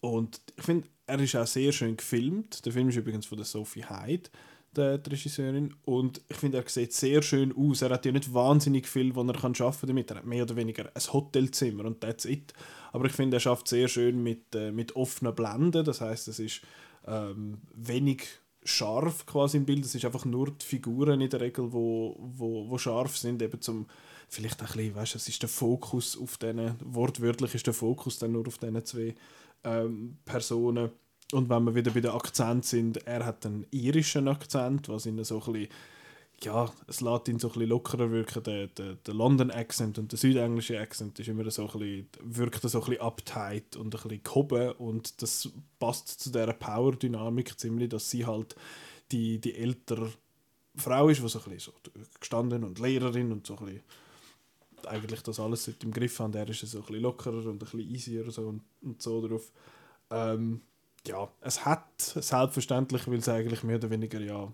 Und 0.00 0.40
ich 0.56 0.64
finde, 0.64 0.88
er 1.06 1.20
ist 1.20 1.36
auch 1.36 1.46
sehr 1.46 1.72
schön 1.72 1.96
gefilmt. 1.96 2.64
Der 2.64 2.72
Film 2.72 2.88
ist 2.88 2.96
übrigens 2.96 3.26
von 3.26 3.36
der 3.36 3.44
Sophie 3.44 3.84
Hyde, 3.84 4.30
der, 4.74 4.96
die 4.98 5.10
Regisseurin. 5.10 5.74
Und 5.84 6.22
ich 6.28 6.36
finde, 6.36 6.58
er 6.58 6.68
sieht 6.68 6.94
sehr 6.94 7.20
schön 7.20 7.54
aus. 7.54 7.82
Er 7.82 7.90
hat 7.90 8.06
ja 8.06 8.12
nicht 8.12 8.32
wahnsinnig 8.32 8.88
viel, 8.88 9.14
was 9.14 9.26
er 9.26 9.34
kann 9.34 9.54
schaffen 9.54 9.86
damit. 9.86 10.10
Er 10.10 10.18
hat 10.18 10.26
mehr 10.26 10.44
oder 10.44 10.56
weniger 10.56 10.90
ein 10.94 11.12
Hotelzimmer 11.12 11.84
und 11.84 12.00
that's 12.00 12.24
it. 12.24 12.54
Aber 12.92 13.04
ich 13.04 13.12
finde, 13.12 13.36
er 13.36 13.40
schafft 13.40 13.68
sehr 13.68 13.88
schön 13.88 14.22
mit, 14.22 14.54
äh, 14.54 14.72
mit 14.72 14.96
offenen 14.96 15.34
Blenden. 15.34 15.84
Das 15.84 16.00
heißt, 16.00 16.28
es 16.28 16.38
ist 16.38 16.62
ähm, 17.06 17.58
wenig 17.74 18.22
scharf 18.64 19.26
quasi 19.26 19.58
im 19.58 19.66
Bild. 19.66 19.84
Es 19.84 19.94
ist 19.94 20.04
einfach 20.04 20.24
nur 20.24 20.50
die 20.50 20.64
Figuren 20.64 21.20
in 21.20 21.30
der 21.30 21.40
Regel, 21.40 21.72
wo, 21.72 22.16
wo, 22.18 22.68
wo 22.68 22.78
scharf 22.78 23.16
sind, 23.16 23.42
eben 23.42 23.60
zum 23.60 23.86
vielleicht 24.28 24.60
ein 24.60 24.66
bisschen, 24.66 24.94
weißt, 24.94 25.14
es 25.14 25.28
ist 25.28 25.42
der 25.42 25.48
Fokus 25.48 26.18
auf 26.18 26.38
denen, 26.38 26.76
wortwörtlich 26.84 27.54
ist 27.54 27.66
der 27.66 27.74
Fokus 27.74 28.18
dann 28.18 28.32
nur 28.32 28.46
auf 28.46 28.58
diesen 28.58 28.84
zwei 28.84 29.14
ähm, 29.62 30.18
Personen. 30.24 30.90
Und 31.32 31.48
wenn 31.48 31.64
wir 31.64 31.74
wieder 31.74 31.92
bei 31.92 32.00
den 32.00 32.10
Akzent 32.10 32.64
sind, 32.64 33.06
er 33.06 33.24
hat 33.24 33.46
einen 33.46 33.66
irischen 33.70 34.28
Akzent, 34.28 34.88
was 34.88 35.06
ihn 35.06 35.22
so 35.24 35.42
ein 35.42 35.52
bisschen, 35.52 35.68
ja, 36.42 36.70
es 36.86 37.00
lässt 37.00 37.28
ihn 37.28 37.38
so 37.38 37.50
ein 37.52 37.60
lockerer 37.62 38.10
wirken. 38.10 38.42
Der, 38.42 38.66
der, 38.66 38.94
der 38.94 39.14
London-Accent 39.14 39.98
und 39.98 40.12
der 40.12 40.18
südenglische 40.18 40.78
Accent 40.78 41.18
ist 41.18 41.28
immer 41.28 41.48
so 41.50 41.62
ein 41.62 41.78
bisschen, 41.78 42.08
wirkt 42.22 42.62
so 42.62 42.80
ein 42.80 42.84
bisschen 42.84 43.00
uptight 43.00 43.76
und 43.76 43.86
ein 43.86 43.90
bisschen 43.90 44.22
gehoben 44.22 44.72
und 44.72 45.22
das 45.22 45.48
passt 45.78 46.20
zu 46.20 46.30
dieser 46.30 46.52
Power-Dynamik 46.52 47.58
ziemlich, 47.58 47.88
dass 47.88 48.10
sie 48.10 48.26
halt 48.26 48.56
die, 49.12 49.38
die 49.38 49.54
ältere 49.54 50.12
Frau 50.76 51.08
ist, 51.08 51.22
die 51.22 51.28
so 51.28 51.38
ein 51.38 51.44
bisschen 51.44 51.72
so 51.72 51.90
gestanden 52.18 52.64
und 52.64 52.78
Lehrerin 52.78 53.32
und 53.32 53.46
so 53.46 53.56
ein 53.58 53.66
bisschen 53.66 53.82
eigentlich 54.86 55.22
das 55.22 55.40
alles 55.40 55.68
im 55.68 55.92
Griff 55.92 56.18
haben. 56.18 56.32
Der 56.32 56.48
ist 56.48 56.60
so 56.60 56.78
ein 56.78 56.84
bisschen 56.84 57.02
lockerer 57.02 57.46
und 57.46 57.48
ein 57.48 57.58
bisschen 57.58 57.80
easier 57.80 58.30
so 58.30 58.48
und, 58.48 58.62
und 58.82 59.00
so 59.00 59.26
drauf. 59.26 59.50
Ähm, 60.10 60.60
ja, 61.06 61.30
es 61.40 61.64
hat 61.64 62.00
selbstverständlich, 62.00 63.06
weil 63.06 63.18
es 63.18 63.28
eigentlich 63.28 63.62
mehr 63.62 63.76
oder 63.76 63.90
weniger, 63.90 64.20
ja, 64.20 64.52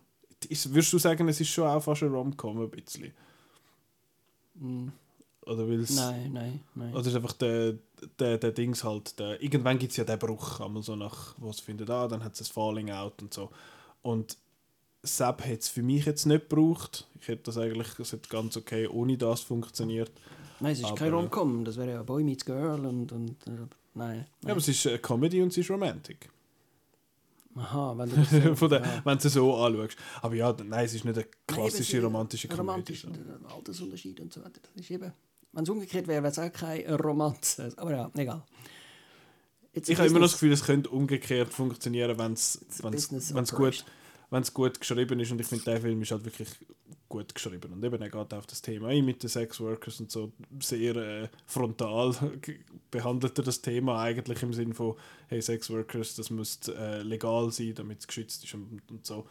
ist, 0.49 0.73
würdest 0.73 0.93
du 0.93 0.99
sagen, 0.99 1.29
es 1.29 1.41
ist 1.41 1.49
schon 1.49 1.67
auch 1.67 1.83
fast 1.83 2.03
ein 2.03 2.11
Rom-Com 2.13 2.61
ein 2.63 2.71
bisschen? 2.71 3.13
Mm. 4.55 4.89
Oder 5.47 5.69
weil's, 5.69 5.97
Nein, 5.97 6.33
nein, 6.33 6.61
nein. 6.75 6.95
Oder 6.95 7.07
ist 7.07 7.15
einfach 7.17 7.33
der, 7.33 7.75
der, 8.19 8.39
der 8.39 8.53
Dings 8.53 8.85
halt, 8.85 9.19
der, 9.19 9.43
irgendwann 9.43 9.79
gibt 9.79 9.93
es 9.93 9.97
ja 9.97 10.05
den 10.05 10.19
Bruch, 10.19 10.61
einmal 10.61 10.83
so 10.83 10.97
nach, 10.97 11.35
was 11.39 11.61
findet 11.61 11.89
ah, 11.91 12.07
dann 12.07 12.23
hat 12.23 12.35
es 12.35 12.43
ein 12.43 12.53
Falling 12.53 12.91
Out 12.91 13.23
und 13.23 13.33
so. 13.33 13.51
Und 14.03 14.37
Sepp 15.03 15.43
hat 15.45 15.61
es 15.61 15.69
für 15.69 15.83
mich 15.83 16.05
jetzt 16.05 16.27
nicht 16.27 16.49
gebraucht. 16.49 17.09
Ich 17.21 17.29
hätte 17.29 17.45
das 17.45 17.57
eigentlich, 17.57 17.89
das 17.97 18.13
hat 18.13 18.29
ganz 18.29 18.57
okay 18.57 18.87
ohne 18.87 19.17
das 19.17 19.41
funktioniert. 19.41 20.13
Nein, 20.61 20.73
es 20.73 20.81
ist 20.81 20.85
aber- 20.85 20.97
kein 20.97 21.15
Rom-Com, 21.15 21.65
das 21.65 21.79
wäre 21.79 21.93
ja 21.93 22.03
Boy 22.03 22.23
Meets 22.23 22.45
Girl 22.45 22.85
und, 22.85 23.11
und 23.11 23.31
äh, 23.47 23.51
nein. 23.51 23.69
nein. 23.95 24.27
Ja, 24.45 24.51
aber 24.51 24.59
es 24.59 24.69
ist 24.69 24.87
eine 24.87 24.99
Comedy 24.99 25.41
und 25.41 25.49
es 25.49 25.59
ist 25.59 25.71
Romantic. 25.71 26.29
Aha, 27.57 27.95
wenn 27.99 28.11
du 28.11 28.17
das 28.21 28.31
so, 28.31 28.55
Von 28.55 28.71
der, 28.71 28.81
ja. 28.81 29.01
Wenn 29.05 29.19
du 29.19 29.29
so 29.29 29.57
anschaust. 29.57 29.97
Aber 30.23 30.35
ja, 30.35 30.55
nein, 30.65 30.85
es 30.85 30.95
ist 30.95 31.05
nicht 31.05 31.17
eine 31.17 31.27
klassische 31.47 31.97
Nein, 31.97 32.05
romantische 32.07 32.49
Komödie. 32.49 32.61
romantisch, 32.61 33.07
Altersunterschied 33.55 34.21
und 34.21 34.33
so 34.33 34.41
weiter. 34.41 34.61
Das 34.75 34.85
ist 34.85 34.91
eben, 34.91 35.13
wenn 35.53 35.63
es 35.65 35.69
umgekehrt 35.69 36.07
wäre, 36.07 36.23
wäre 36.23 36.33
es 36.33 36.39
auch 36.39 36.53
keine 36.53 36.97
Romanze. 36.97 37.73
Aber 37.77 37.91
ja, 37.91 38.11
egal. 38.17 38.45
It's 39.73 39.89
Ich 39.89 39.99
habe 39.99 40.09
immer 40.09 40.19
noch 40.19 40.27
das. 40.27 40.33
Gefühl, 40.35 40.53
es 40.53 40.65
könnte 40.65 40.91
umgekehrt 40.91 41.53
funktionieren, 41.53 42.19
wenn 42.19 42.33
es 42.33 42.61
gut, 43.53 43.85
operation. 44.31 44.41
wenn's 44.41 44.55
gut 44.55 44.81
geschrieben 44.81 45.21
ist. 45.21 45.33
Und 45.33 45.41
ich 45.41 45.47
finde, 45.47 45.65
der 45.65 45.81
Film 45.81 46.03
ist 46.03 46.11
halt 46.11 46.25
wirklich 46.25 46.49
gut 47.09 47.35
geschrieben. 47.35 47.73
Und 47.73 47.85
eben, 47.85 48.01
er 48.01 48.09
geht 48.09 48.35
auf 48.35 48.47
das 48.47 48.63
Thema 48.63 48.89
ein 48.89 49.05
mit 49.05 49.23
den 49.23 49.29
Sexworkers 49.29 50.01
und 50.01 50.11
so 50.11 50.33
sehr 50.61 50.97
äh, 50.97 51.29
frontal 51.47 52.15
behandelt 52.91 53.39
er 53.39 53.45
das 53.45 53.61
Thema 53.61 54.01
eigentlich 54.01 54.43
im 54.43 54.53
Sinne 54.53 54.75
von, 54.75 54.97
hey, 55.29 55.43
Sexworkers, 55.43 56.15
das 56.17 56.31
muss 56.31 56.61
äh, 56.69 57.03
legal 57.03 57.51
sein, 57.51 57.75
damit 57.75 58.01
es 58.01 58.07
geschützt 58.07 58.45
ist 58.45 58.55
und, 58.55 58.81
und 58.91 59.05
so. 59.05 59.27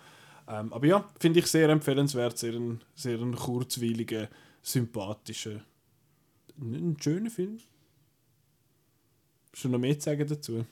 Ähm, 0.47 0.73
aber 0.73 0.87
ja, 0.87 1.09
finde 1.19 1.39
ich 1.39 1.47
sehr 1.47 1.69
empfehlenswert, 1.69 2.37
sehr 2.37 2.53
ein, 2.53 2.81
sehr 2.95 3.19
ein 3.19 3.35
kurzweiliger, 3.35 4.29
sympathischer, 4.61 5.61
ein 6.59 6.97
schöner 6.99 7.29
Film. 7.29 7.59
Schon 9.53 9.71
noch 9.71 9.79
mehr 9.79 9.97
zu 9.97 10.05
sagen 10.05 10.27
dazu? 10.27 10.65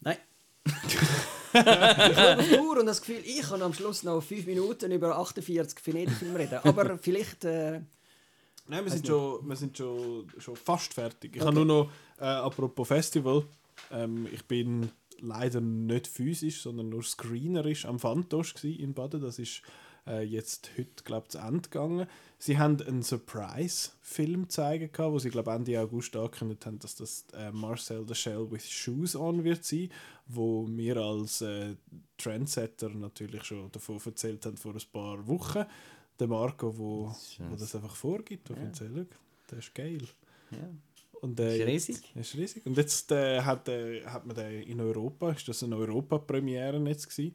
Nein. 0.00 0.16
Ich 0.64 2.18
auf 2.18 2.60
Uhr 2.60 2.78
und 2.80 2.86
das 2.86 3.00
Gefühl, 3.00 3.22
ich 3.24 3.42
kann 3.42 3.62
am 3.62 3.74
Schluss 3.74 4.02
noch 4.02 4.22
fünf 4.22 4.46
Minuten 4.46 4.90
über 4.92 5.16
48 5.18 5.86
Venedig-Filme 5.86 6.38
reden. 6.38 6.60
Aber 6.64 6.98
vielleicht. 7.02 7.44
Äh, 7.44 7.80
Nein, 8.68 8.84
wir 8.84 8.92
sind, 8.92 9.06
schon, 9.06 9.46
wir 9.46 9.56
sind 9.56 9.76
schon, 9.76 10.30
schon 10.38 10.56
fast 10.56 10.94
fertig. 10.94 11.34
Ich 11.34 11.42
Okay. 11.42 11.46
habe 11.46 11.56
nur 11.56 11.64
noch, 11.84 11.90
äh, 12.18 12.24
apropos 12.24 12.86
Festival, 12.88 13.44
ähm, 13.90 14.28
ich 14.32 14.44
bin 14.44 14.90
leider 15.20 15.60
nicht 15.60 16.06
physisch, 16.06 16.62
sondern 16.62 16.88
nur 16.88 17.02
screenerisch 17.02 17.84
am 17.86 17.98
Fantosch 17.98 18.54
gsi 18.54 18.72
in 18.74 18.94
Baden. 18.94 19.20
Das 19.20 19.38
ist 19.38 19.62
äh, 20.06 20.22
jetzt 20.22 20.70
heute, 20.76 21.04
glaube 21.04 21.26
ich, 21.26 21.32
zu 21.32 21.38
Ende 21.38 21.62
gegangen. 21.68 22.06
Sie 22.38 22.58
haben 22.58 22.80
einen 22.82 23.02
Surprise-Film 23.02 24.48
zeigen 24.48 24.90
gehabt, 24.90 25.12
wo 25.12 25.18
sie, 25.18 25.30
glaube 25.30 25.52
Ende 25.52 25.80
August 25.80 26.16
angekündigt 26.16 26.66
haben, 26.66 26.78
dass 26.80 26.94
das 26.96 27.24
äh, 27.34 27.50
Marcel 27.52 28.04
the 28.06 28.14
Shell 28.14 28.50
with 28.50 28.68
Shoes 28.68 29.14
on 29.14 29.44
wird 29.44 29.64
sein, 29.64 29.90
wo 30.26 30.66
wir 30.68 30.96
als 30.96 31.40
äh, 31.40 31.76
Trendsetter 32.18 32.88
natürlich 32.90 33.44
schon 33.44 33.70
davon 33.70 34.00
erzählt 34.04 34.44
haben 34.46 34.56
vor 34.56 34.74
ein 34.74 34.82
paar 34.92 35.26
Wochen. 35.26 35.64
Der 36.18 36.26
Marco, 36.28 36.76
wo, 36.76 37.06
Das 37.08 37.36
wo 37.50 37.56
das 37.56 37.74
einfach 37.74 37.94
vorgibt, 37.96 38.50
wo 38.50 38.54
Ja. 38.54 38.70
schau, 38.76 38.86
der 39.50 39.58
ist 39.58 39.74
geil. 39.74 40.02
Ja. 40.50 40.68
Und, 41.20 41.38
äh, 41.40 41.52
Ist 41.52 41.58
jetzt- 41.58 41.68
riesig. 41.68 42.12
Er 42.14 42.20
ist 42.20 42.34
riesig. 42.36 42.66
Und 42.66 42.76
jetzt 42.76 43.12
äh, 43.12 43.40
hat, 43.40 43.68
äh, 43.68 44.04
hat 44.04 44.26
man 44.26 44.34
den 44.36 44.62
in 44.64 44.80
Europa, 44.80 45.30
ist 45.32 45.46
das 45.48 45.62
eine 45.62 45.76
Europa-Premiere 45.76 46.78
jetzt 46.88 47.08
gewesen. 47.08 47.34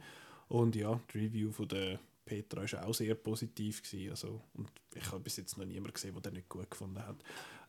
Und 0.49 0.75
ja, 0.75 0.99
die 1.13 1.17
Review 1.19 1.51
von 1.51 1.67
der 1.69 1.99
Petra 2.27 2.63
ist 2.63 2.75
auch 2.75 2.93
sehr 2.93 3.15
positiv 3.15 3.81
gewesen. 3.81 4.11
Also, 4.11 4.41
und 4.53 4.69
ich 4.93 5.05
habe 5.07 5.21
bis 5.21 5.37
jetzt 5.37 5.57
noch 5.57 5.65
niemanden 5.65 5.93
gesehen, 5.93 6.13
der 6.13 6.21
den 6.21 6.33
nicht 6.33 6.49
gut 6.49 6.69
gefunden 6.69 6.99
hat. 6.99 7.15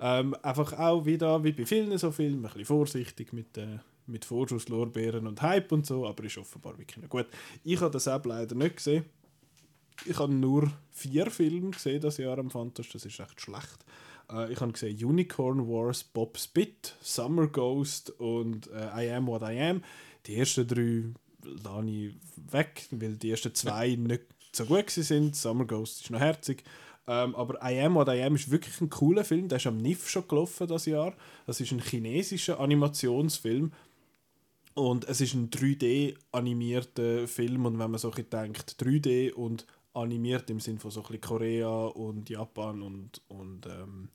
Ähm, 0.01 0.35
einfach 0.43 0.73
auch 0.75 1.07
wieder, 1.07 1.43
wie 1.45 1.53
bei 1.53 1.65
vielen 1.65 1.97
so 1.97 2.11
Filmen, 2.11 2.45
ein 2.45 2.51
bisschen 2.51 2.65
vorsichtig 2.65 3.33
mit, 3.33 3.57
äh, 3.57 3.79
mit 4.07 4.25
Vorschusslorbeeren 4.25 5.27
und 5.27 5.41
Hype 5.41 5.71
und 5.73 5.87
so, 5.87 6.07
aber 6.07 6.25
ist 6.25 6.39
offenbar 6.39 6.77
wirklich 6.77 6.99
noch 6.99 7.09
gut. 7.09 7.27
Ich 7.63 7.81
habe 7.81 7.93
das 7.93 8.09
auch 8.09 8.25
leider 8.25 8.55
nicht 8.55 8.77
gesehen. 8.77 9.05
Ich 10.05 10.19
habe 10.19 10.33
nur 10.33 10.71
vier 10.91 11.31
Filme 11.31 11.71
gesehen 11.71 12.01
das 12.01 12.19
Jahr 12.19 12.39
am 12.39 12.51
Fantas, 12.51 12.89
das 12.93 13.05
ist 13.05 13.19
echt 13.21 13.41
schlecht. 13.41 13.85
Äh, 14.31 14.53
ich 14.53 14.61
habe 14.61 14.73
gesehen 14.73 15.05
Unicorn 15.05 15.69
Wars, 15.69 16.03
Bob 16.03 16.37
Spit, 16.39 16.97
Summer 17.01 17.47
Ghost 17.47 18.11
und 18.19 18.69
äh, 18.73 19.07
I 19.07 19.11
Am 19.13 19.27
What 19.27 19.43
I 19.43 19.61
Am. 19.61 19.83
Die 20.27 20.37
ersten 20.37 20.67
drei 20.67 21.05
lasse 21.43 21.91
ich 21.91 22.15
weg, 22.51 22.87
weil 22.91 23.17
die 23.17 23.31
ersten 23.31 23.55
zwei 23.55 23.95
nicht 23.95 24.23
so 24.53 24.65
gut 24.65 24.91
sind. 24.91 25.37
Summer 25.37 25.65
Ghost 25.65 26.03
ist 26.03 26.11
noch 26.11 26.21
herzig. 26.21 26.65
Ähm, 27.07 27.35
aber 27.35 27.59
I 27.63 27.81
Am 27.81 27.95
What 27.95 28.09
I 28.09 28.23
Am 28.23 28.35
ist 28.35 28.51
wirklich 28.51 28.81
ein 28.81 28.91
cooler 28.91 29.25
Film. 29.25 29.49
Der 29.49 29.57
ist 29.57 29.67
am 29.67 29.79
NIF 29.79 30.09
schon 30.09 30.29
gelaufen 30.29 30.67
das 30.67 30.87
Jahr. 30.87 31.15
Das 31.47 31.61
ist 31.61 31.73
ein 31.73 31.81
chinesischer 31.81 32.61
Animationsfilm. 32.61 33.73
Und 34.75 35.09
es 35.09 35.21
ist 35.21 35.35
ein 35.35 35.51
3D-animierter 35.51 37.27
Film. 37.27 37.67
Und 37.67 37.79
wenn 37.79 37.91
man 37.91 37.99
so 37.99 38.13
ein 38.13 38.31
denkt, 38.31 38.77
3D 38.79 39.33
und 39.33 39.67
animiert 39.95 40.51
im 40.51 40.61
Sinne 40.61 40.79
von 40.79 40.91
so 40.91 41.03
ein 41.03 41.21
Korea 41.21 41.87
und 41.87 42.29
Japan 42.29 42.83
und, 42.83 43.23
und 43.29 43.67
ähm, 43.67 44.11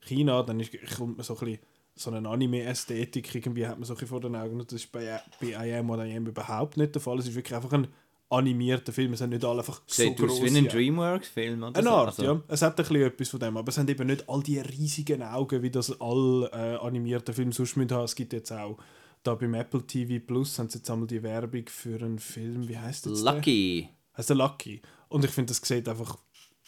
China, 0.00 0.42
dann 0.42 0.60
ist, 0.60 0.72
kommt 0.96 1.16
man 1.16 1.24
so 1.24 1.34
ein 1.38 1.40
bisschen 1.40 1.58
so 1.98 2.10
eine 2.10 2.28
Anime-Ästhetik 2.28 3.34
irgendwie 3.34 3.66
hat 3.66 3.78
man 3.78 3.86
so 3.86 3.96
vor 3.96 4.20
den 4.20 4.36
Augen. 4.36 4.60
Und 4.60 4.70
das 4.70 4.82
ist 4.82 4.92
bei, 4.92 5.18
bei 5.40 5.48
I 5.48 5.74
Am 5.74 5.88
What 5.88 6.06
I 6.06 6.14
Am 6.14 6.26
überhaupt 6.26 6.76
nicht 6.76 6.94
der 6.94 7.00
Fall. 7.00 7.18
Es 7.18 7.26
ist 7.26 7.34
wirklich 7.34 7.56
einfach 7.56 7.72
ein 7.72 7.88
animierter 8.28 8.92
Film. 8.92 9.12
Es 9.12 9.20
sind 9.20 9.30
nicht 9.30 9.44
alle 9.44 9.58
einfach 9.60 9.82
so 9.86 10.02
Sieht 10.02 10.20
aus 10.20 10.26
groß. 10.26 10.42
wie 10.42 10.56
ein 10.58 10.68
Dreamworks-Film 10.68 11.62
oder 11.62 11.78
Eine 11.78 11.88
so. 11.88 11.94
Art, 11.94 12.08
Also, 12.08 12.22
ja. 12.24 12.42
Es 12.48 12.62
hat 12.62 12.72
ein 12.72 12.76
bisschen 12.84 13.02
etwas 13.02 13.28
von 13.28 13.40
dem, 13.40 13.56
aber 13.56 13.68
es 13.68 13.78
haben 13.78 13.88
eben 13.88 14.06
nicht 14.06 14.28
all 14.28 14.42
die 14.42 14.58
riesigen 14.58 15.22
Augen, 15.22 15.62
wie 15.62 15.70
das 15.70 16.00
alle 16.00 16.50
äh, 16.52 16.76
animierten 16.84 17.34
Filme 17.34 17.52
sonst 17.52 17.76
haben. 17.76 18.04
Es 18.04 18.14
gibt 18.14 18.32
jetzt 18.32 18.52
auch, 18.52 18.78
da 19.22 19.34
beim 19.34 19.54
Apple 19.54 19.82
TV 19.86 20.24
Plus 20.24 20.58
haben 20.58 20.68
sie 20.68 20.78
jetzt 20.78 20.90
einmal 20.90 21.06
die 21.06 21.22
Werbung 21.22 21.64
für 21.68 21.96
einen 22.02 22.18
Film, 22.18 22.68
wie 22.68 22.78
heißt 22.78 23.06
das? 23.06 23.20
Lucky. 23.22 23.88
Heißt 24.16 24.28
der 24.30 24.36
Lucky. 24.36 24.80
Und 25.08 25.24
ich 25.24 25.30
finde, 25.30 25.50
das 25.52 25.58
sieht 25.66 25.88
einfach 25.88 26.16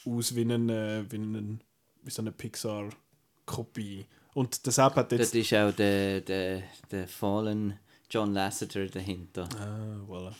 aus 0.06 0.34
wie, 0.36 0.42
ein, 0.42 0.68
äh, 0.68 1.04
wie, 1.10 1.16
ein, 1.16 1.60
wie 2.02 2.10
so 2.10 2.22
eine 2.22 2.30
Pixar-Kopie. 2.32 4.06
Und 4.34 4.66
das 4.66 4.78
App 4.78 4.94
hat 4.94 5.10
Das 5.12 5.18
jetzt... 5.18 5.34
ist 5.34 5.54
auch 5.54 5.72
der, 5.72 6.20
der, 6.20 6.62
der 6.90 7.08
Fallen 7.08 7.78
John 8.10 8.32
Lasseter 8.32 8.86
dahinter. 8.86 9.48
Ah, 9.58 10.00
voilà. 10.08 10.32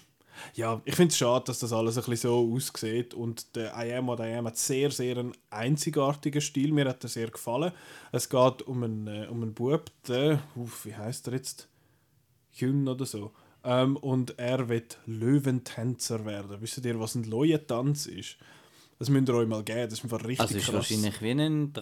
Ja, 0.54 0.80
ich 0.84 0.94
finde 0.94 1.12
es 1.12 1.18
schade, 1.18 1.44
dass 1.46 1.58
das 1.60 1.72
alles 1.72 1.96
ein 1.98 2.04
bisschen 2.04 2.30
so 2.30 2.52
aussieht. 2.54 3.14
Und 3.14 3.54
der 3.56 3.72
I 3.76 3.92
Am 3.94 4.06
What 4.06 4.20
I 4.20 4.34
Am 4.34 4.46
hat 4.46 4.56
sehr, 4.56 4.90
sehr 4.90 5.16
einen 5.18 5.32
einzigartigen 5.50 6.40
Stil. 6.40 6.72
Mir 6.72 6.88
hat 6.88 7.02
er 7.04 7.08
sehr 7.08 7.28
gefallen. 7.30 7.72
Es 8.12 8.28
geht 8.28 8.62
um 8.62 8.82
einen, 8.82 9.06
äh, 9.06 9.26
um 9.30 9.42
einen 9.42 9.54
Bub, 9.54 9.90
der, 10.06 10.40
uff, 10.56 10.84
wie 10.86 10.94
heißt 10.94 11.26
er 11.28 11.34
jetzt? 11.34 11.68
Hyun 12.52 12.86
oder 12.88 13.06
so. 13.06 13.26
Äh, 13.26 13.30
Ähm, 13.64 13.96
und 13.96 14.38
er 14.38 14.68
wird 14.68 14.98
Löwentänzer 15.04 16.24
werden. 16.24 16.56
Wisst 16.60 16.84
ihr, 16.84 17.00
was 17.00 17.16
ein 17.16 17.24
Löwentanz 17.24 18.06
ist? 18.06 18.36
Das 18.98 19.10
müsst 19.10 19.28
ihr 19.28 19.34
euch 19.34 19.48
mal 19.48 19.64
geben. 19.64 19.90
Das 19.90 19.94
ist 19.94 20.04
einfach 20.04 20.20
richtig 20.24 20.40
Also 20.40 20.56
ist 20.56 20.64
krass. 20.66 20.74
wahrscheinlich 20.74 21.20
wie 21.20 21.30
ein 21.32 21.72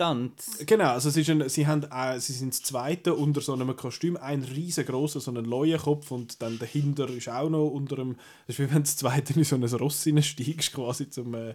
Drachentanz. 0.00 0.64
Genau, 0.66 0.90
also 0.90 1.08
ist 1.08 1.30
ein, 1.30 1.48
sie, 1.48 1.66
haben, 1.66 1.84
äh, 1.90 2.18
sie 2.18 2.32
sind 2.32 2.52
das 2.52 2.62
zweite 2.62 3.14
unter 3.14 3.40
so 3.40 3.52
einem 3.52 3.74
Kostüm, 3.76 4.16
ein 4.16 4.42
riesengroßer, 4.42 5.20
so 5.20 5.30
einen 5.30 5.44
Leuenkopf 5.44 6.10
und 6.10 6.42
dann 6.42 6.58
dahinter 6.58 7.08
ist 7.08 7.28
auch 7.28 7.50
noch 7.50 7.68
unter 7.68 7.98
einem, 7.98 8.16
das 8.46 8.58
ist 8.58 8.60
wie 8.60 8.74
wenn 8.74 8.82
das 8.82 8.96
zweite 8.96 9.34
in 9.34 9.44
so 9.44 9.56
ein 9.56 9.64
Ross 9.64 10.04
hineinsteigst 10.04 10.72
quasi 10.72 11.10
zum, 11.10 11.34
äh, 11.34 11.54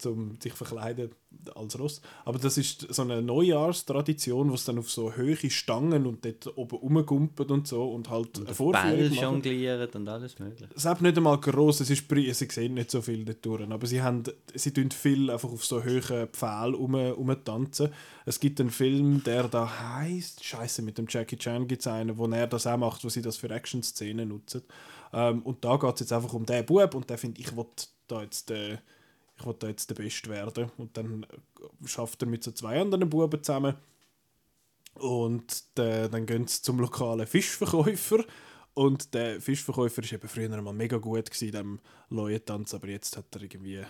zum 0.00 0.38
sich 0.40 0.52
verkleiden 0.52 1.10
als 1.54 1.78
Ross. 1.78 2.00
Aber 2.24 2.38
das 2.38 2.58
ist 2.58 2.86
so 2.92 3.02
eine 3.02 3.22
Neujahrstradition, 3.22 4.50
wo 4.50 4.54
es 4.54 4.64
dann 4.64 4.78
auf 4.78 4.90
so 4.90 5.16
hohe 5.16 5.50
Stangen 5.50 6.06
und 6.06 6.24
dort 6.24 6.56
oben 6.56 6.76
rumgumpelt 6.76 7.50
und 7.50 7.68
so 7.68 7.90
und 7.92 8.10
halt 8.10 8.36
eine 8.36 8.46
Ball 8.46 8.54
Vorführung 8.54 9.12
jonglieren 9.12 9.88
und 9.94 10.08
alles 10.08 10.38
mögliche. 10.38 10.70
Es 10.74 10.84
ist 10.84 11.00
nicht 11.00 11.16
einmal 11.16 11.38
gross, 11.38 11.80
es 11.80 11.90
ist 11.90 12.08
sie 12.08 12.46
sehen 12.50 12.74
nicht 12.74 12.90
so 12.90 13.00
viel 13.00 13.24
dort 13.24 13.44
durch, 13.44 13.70
aber 13.70 13.86
sie, 13.86 14.02
haben, 14.02 14.22
sie 14.54 14.72
tun 14.72 14.90
viel 14.90 15.30
einfach 15.30 15.50
auf 15.50 15.64
so 15.64 15.84
hohen 15.84 16.28
Pfählen 16.28 16.74
rum, 16.74 16.94
rumtanzen. 16.94 17.90
Es 18.26 18.40
gibt 18.40 18.60
einen 18.60 18.70
Film, 18.70 19.22
der 19.24 19.48
da 19.48 19.98
heißt 19.98 20.44
Scheiße 20.44 20.82
mit 20.82 20.98
dem 20.98 21.06
Jackie 21.08 21.36
Chan 21.36 21.68
gibt 21.68 21.82
es 21.82 21.86
einen, 21.86 22.18
wo 22.18 22.26
er 22.26 22.46
das 22.46 22.66
auch 22.66 22.76
macht, 22.76 23.04
wo 23.04 23.08
sie 23.08 23.22
das 23.22 23.36
für 23.36 23.50
Action-Szenen 23.50 24.28
nutzen. 24.28 24.62
Ähm, 25.12 25.42
und 25.42 25.64
da 25.64 25.76
geht 25.76 25.94
es 25.94 26.00
jetzt 26.00 26.12
einfach 26.12 26.32
um 26.32 26.46
den 26.46 26.64
Bub 26.66 26.94
und 26.94 27.10
der 27.10 27.18
findet, 27.18 27.40
ich 27.40 27.56
will 27.56 27.66
da 28.06 28.22
jetzt 28.22 28.50
der 28.50 28.80
ich 29.40 29.46
will 29.46 29.56
da 29.58 29.68
jetzt 29.68 29.90
der 29.90 29.94
Beste 29.94 30.30
werden. 30.30 30.70
Und 30.76 30.96
dann 30.96 31.24
äh, 31.24 31.88
schafft 31.88 32.22
er 32.22 32.28
mit 32.28 32.44
so 32.44 32.52
zwei 32.52 32.80
anderen 32.80 33.08
Buben 33.08 33.42
zusammen. 33.42 33.74
Und 34.94 35.64
äh, 35.78 36.08
dann 36.08 36.26
gehen 36.26 36.46
sie 36.46 36.62
zum 36.62 36.78
lokalen 36.80 37.26
Fischverkäufer. 37.26 38.24
Und 38.74 39.14
der 39.14 39.40
Fischverkäufer 39.40 40.02
war 40.02 40.12
eben 40.12 40.28
früher 40.28 40.62
mal 40.62 40.72
mega 40.72 40.98
gut 40.98 41.28
in 41.40 41.50
diesem 41.50 41.80
Leuentanz, 42.08 42.74
aber 42.74 42.88
jetzt 42.88 43.16
hat 43.16 43.34
er 43.34 43.42
irgendwie. 43.42 43.84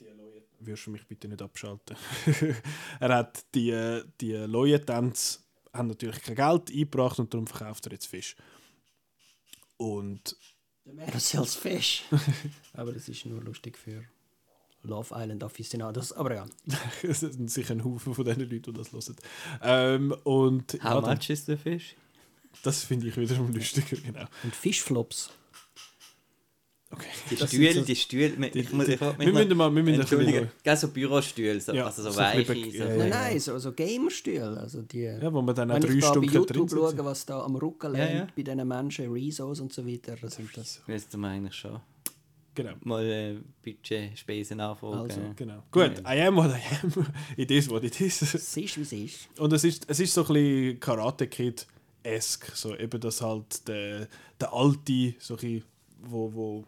Die 0.00 0.04
Leue, 0.04 0.42
wirst 0.60 0.86
du 0.86 0.90
mich 0.90 1.06
bitte 1.06 1.28
nicht 1.28 1.40
abschalten? 1.40 1.96
er 3.00 3.14
hat 3.14 3.44
die, 3.54 4.02
die 4.20 4.32
Leuentanz 4.32 5.42
haben 5.72 5.88
natürlich 5.88 6.22
kein 6.22 6.36
Geld 6.36 6.70
eingebracht 6.70 7.18
und 7.18 7.32
darum 7.32 7.46
verkauft 7.46 7.86
er 7.86 7.92
jetzt 7.92 8.06
Fisch. 8.06 8.36
Und 9.76 10.36
Mehr 10.84 11.12
als 11.14 11.56
Fisch. 11.56 12.04
Aber 12.74 12.92
das 12.92 13.08
ist 13.08 13.24
nur 13.24 13.42
lustig 13.42 13.78
für 13.78 14.04
Love 14.84 15.14
Island 15.16 15.42
Aficionados. 15.42 16.12
Aber 16.12 16.34
ja, 16.34 16.46
es 17.02 17.20
sind 17.20 17.50
sicher 17.50 17.74
ein 17.74 17.84
Haufen 17.84 18.14
von 18.14 18.24
diesen 18.24 18.40
Leuten, 18.48 18.62
die 18.62 18.72
das 18.72 18.92
hören. 18.92 19.16
Ähm, 19.62 20.14
und 20.24 20.74
How 20.74 20.82
ja, 20.82 21.00
dann, 21.00 21.16
much 21.18 21.30
is 21.30 21.46
the 21.46 21.56
fish? 21.56 21.96
das 22.62 22.84
finde 22.84 23.08
ich 23.08 23.16
wiederum 23.16 23.52
lustiger, 23.52 23.96
genau. 23.96 24.26
und 24.42 24.54
Fischflops. 24.54 25.30
Okay. 26.90 27.06
Die 27.30 27.36
Das 27.36 27.48
Stühle, 27.48 27.72
so- 27.74 27.80
die 27.80 27.96
Stühle. 27.96 28.46
Ich, 28.54 28.72
muss, 28.72 28.86
ich 28.86 29.00
wir 29.00 29.32
müssen 29.32 29.56
mal, 29.56 29.74
wir 29.74 29.82
müssen 29.82 30.00
Entschuldigung, 30.00 30.48
Gell, 30.62 30.76
so 30.76 30.88
Bürostühle, 30.88 31.60
so, 31.60 31.72
Ja, 31.72 31.86
also 31.86 32.02
so, 32.04 32.10
so 32.12 32.20
weiche. 32.20 32.54
So, 32.54 32.54
ja, 32.54 32.84
Nein, 32.86 32.98
ja. 32.98 33.06
nein, 33.08 33.40
so, 33.40 33.58
so 33.58 33.72
Gamerstühle. 33.72 34.60
Also 34.60 34.82
die, 34.82 35.00
Ja, 35.00 35.32
wo 35.32 35.42
man 35.42 35.56
dann 35.56 35.72
auch 35.72 35.80
drei 35.80 36.00
Stunden 36.00 36.28
drin 36.28 36.34
YouTube 36.34 36.70
schaue, 36.70 37.04
was 37.04 37.26
da 37.26 37.42
am 37.42 37.56
Rücken 37.56 37.96
Ja, 37.96 38.26
bei 38.36 38.42
diesen 38.42 38.68
Menschen, 38.68 39.10
Rezos 39.12 39.58
und 39.60 39.72
so 39.72 39.84
weiter, 39.84 40.14
das 40.20 40.36
sind 40.36 40.56
das. 40.56 40.82
Müsste 40.86 41.16
man 41.18 41.32
eigentlich 41.32 41.54
schon 41.56 41.80
Genau. 42.54 42.72
mal 42.82 43.04
äh, 43.04 43.36
Budgetspesen 43.62 44.60
anfragen. 44.60 45.00
Also. 45.00 45.20
Genau. 45.36 45.62
Gut, 45.70 46.00
I 46.06 46.20
am 46.22 46.36
what 46.36 46.50
I 46.50 46.60
am. 46.82 47.06
It 47.36 47.50
is 47.50 47.68
what 47.68 47.82
it 47.84 48.00
is. 48.00 48.22
Es 48.22 48.34
ist, 48.56 48.76
wie 48.76 48.82
es 48.82 48.92
ist. 48.92 49.28
Und 49.40 49.52
es 49.52 49.64
ist, 49.64 49.88
es 49.88 50.00
ist 50.00 50.14
so 50.14 50.22
ein 50.26 50.32
bisschen 50.32 50.80
Karate 50.80 51.26
Kid-esque. 51.26 52.52
So 52.54 52.76
eben, 52.76 53.00
dass 53.00 53.20
halt 53.20 53.66
der, 53.68 54.08
der 54.40 54.52
Alte, 54.52 55.14
so 55.18 55.34
ein 55.34 55.40
bisschen, 55.40 55.64
wo, 56.02 56.32
wo 56.32 56.64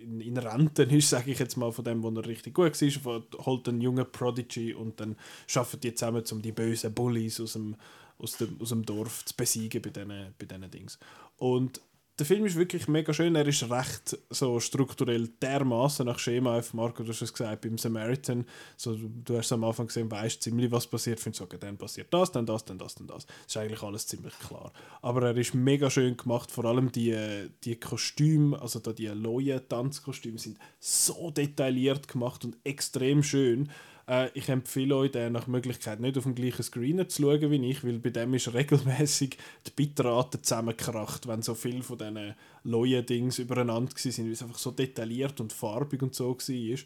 in, 0.00 0.20
in 0.20 0.36
Renten 0.36 0.90
ist, 0.90 1.10
sage 1.10 1.30
ich 1.30 1.38
jetzt 1.38 1.56
mal, 1.56 1.70
von 1.70 1.84
dem, 1.84 2.02
wo 2.02 2.10
er 2.10 2.26
richtig 2.26 2.54
gut 2.54 2.80
war, 2.82 3.04
wo- 3.04 3.44
holt 3.46 3.68
einen 3.68 3.80
jungen 3.80 4.10
Prodigy 4.10 4.74
und 4.74 4.98
dann 4.98 5.16
schaffen 5.46 5.78
die 5.80 5.94
zusammen, 5.94 6.24
um 6.32 6.42
die 6.42 6.50
bösen 6.52 6.92
Bullies 6.92 7.38
aus 7.40 7.52
dem, 7.52 7.76
aus 8.18 8.36
dem, 8.38 8.60
aus 8.60 8.70
dem 8.70 8.84
Dorf 8.84 9.24
zu 9.24 9.34
besiegen 9.36 9.80
bei 9.80 9.90
diesen, 9.90 10.08
bei 10.38 10.46
diesen 10.46 10.70
Dings. 10.70 10.98
Und 11.36 11.80
der 12.22 12.26
Film 12.28 12.46
ist 12.46 12.54
wirklich 12.54 12.86
mega 12.86 13.12
schön. 13.12 13.34
Er 13.34 13.48
ist 13.48 13.68
recht 13.68 14.16
so 14.30 14.60
strukturell 14.60 15.26
dermaßen 15.42 16.06
nach 16.06 16.20
Schema 16.20 16.56
auf 16.56 16.72
Marco, 16.72 17.02
du 17.02 17.08
hast 17.08 17.20
es 17.20 17.32
gesagt, 17.32 17.62
beim 17.62 17.76
Samaritan. 17.76 18.46
So, 18.76 18.96
du 18.96 19.38
hast 19.38 19.50
am 19.50 19.64
Anfang 19.64 19.88
gesehen, 19.88 20.08
weißt 20.08 20.40
ziemlich, 20.40 20.70
was 20.70 20.86
passiert. 20.86 21.18
Findest 21.18 21.40
du, 21.40 21.44
okay, 21.46 21.56
dann 21.58 21.76
passiert 21.76 22.14
das, 22.14 22.30
dann 22.30 22.46
das, 22.46 22.64
dann 22.64 22.78
das, 22.78 22.94
dann 22.94 23.08
das. 23.08 23.26
Das 23.26 23.46
ist 23.48 23.56
eigentlich 23.56 23.82
alles 23.82 24.06
ziemlich 24.06 24.38
klar. 24.38 24.72
Aber 25.00 25.30
er 25.30 25.36
ist 25.36 25.52
mega 25.52 25.90
schön 25.90 26.16
gemacht. 26.16 26.52
Vor 26.52 26.64
allem 26.64 26.92
die, 26.92 27.48
die 27.64 27.74
Kostüme, 27.74 28.62
also 28.62 28.78
da 28.78 28.92
die 28.92 29.08
neuen 29.08 29.68
Tanzkostüme 29.68 30.38
sind 30.38 30.58
so 30.78 31.32
detailliert 31.32 32.06
gemacht 32.06 32.44
und 32.44 32.56
extrem 32.62 33.24
schön. 33.24 33.68
Äh, 34.08 34.30
ich 34.34 34.48
empfehle 34.48 34.96
euch, 34.96 35.10
den 35.10 35.32
nach 35.32 35.46
Möglichkeit 35.46 36.00
nicht 36.00 36.16
auf 36.18 36.24
dem 36.24 36.34
gleichen 36.34 36.62
Screen 36.62 37.08
zu 37.08 37.22
schauen 37.22 37.50
wie 37.50 37.70
ich, 37.70 37.84
weil 37.84 37.98
bei 37.98 38.10
dem 38.10 38.34
ist 38.34 38.52
regelmäßig 38.52 39.36
die 39.66 39.70
Bitrate 39.70 40.40
zusammengekracht, 40.42 41.26
wenn 41.26 41.42
so 41.42 41.54
viel 41.54 41.82
von 41.82 41.98
diesen 41.98 42.34
neuen 42.64 43.06
Dings 43.06 43.38
übereinander 43.38 43.92
waren, 43.92 44.24
weil 44.24 44.32
es 44.32 44.42
einfach 44.42 44.58
so 44.58 44.70
detailliert 44.70 45.40
und 45.40 45.52
farbig 45.52 46.02
und 46.02 46.14
so 46.14 46.36
war. 46.36 46.78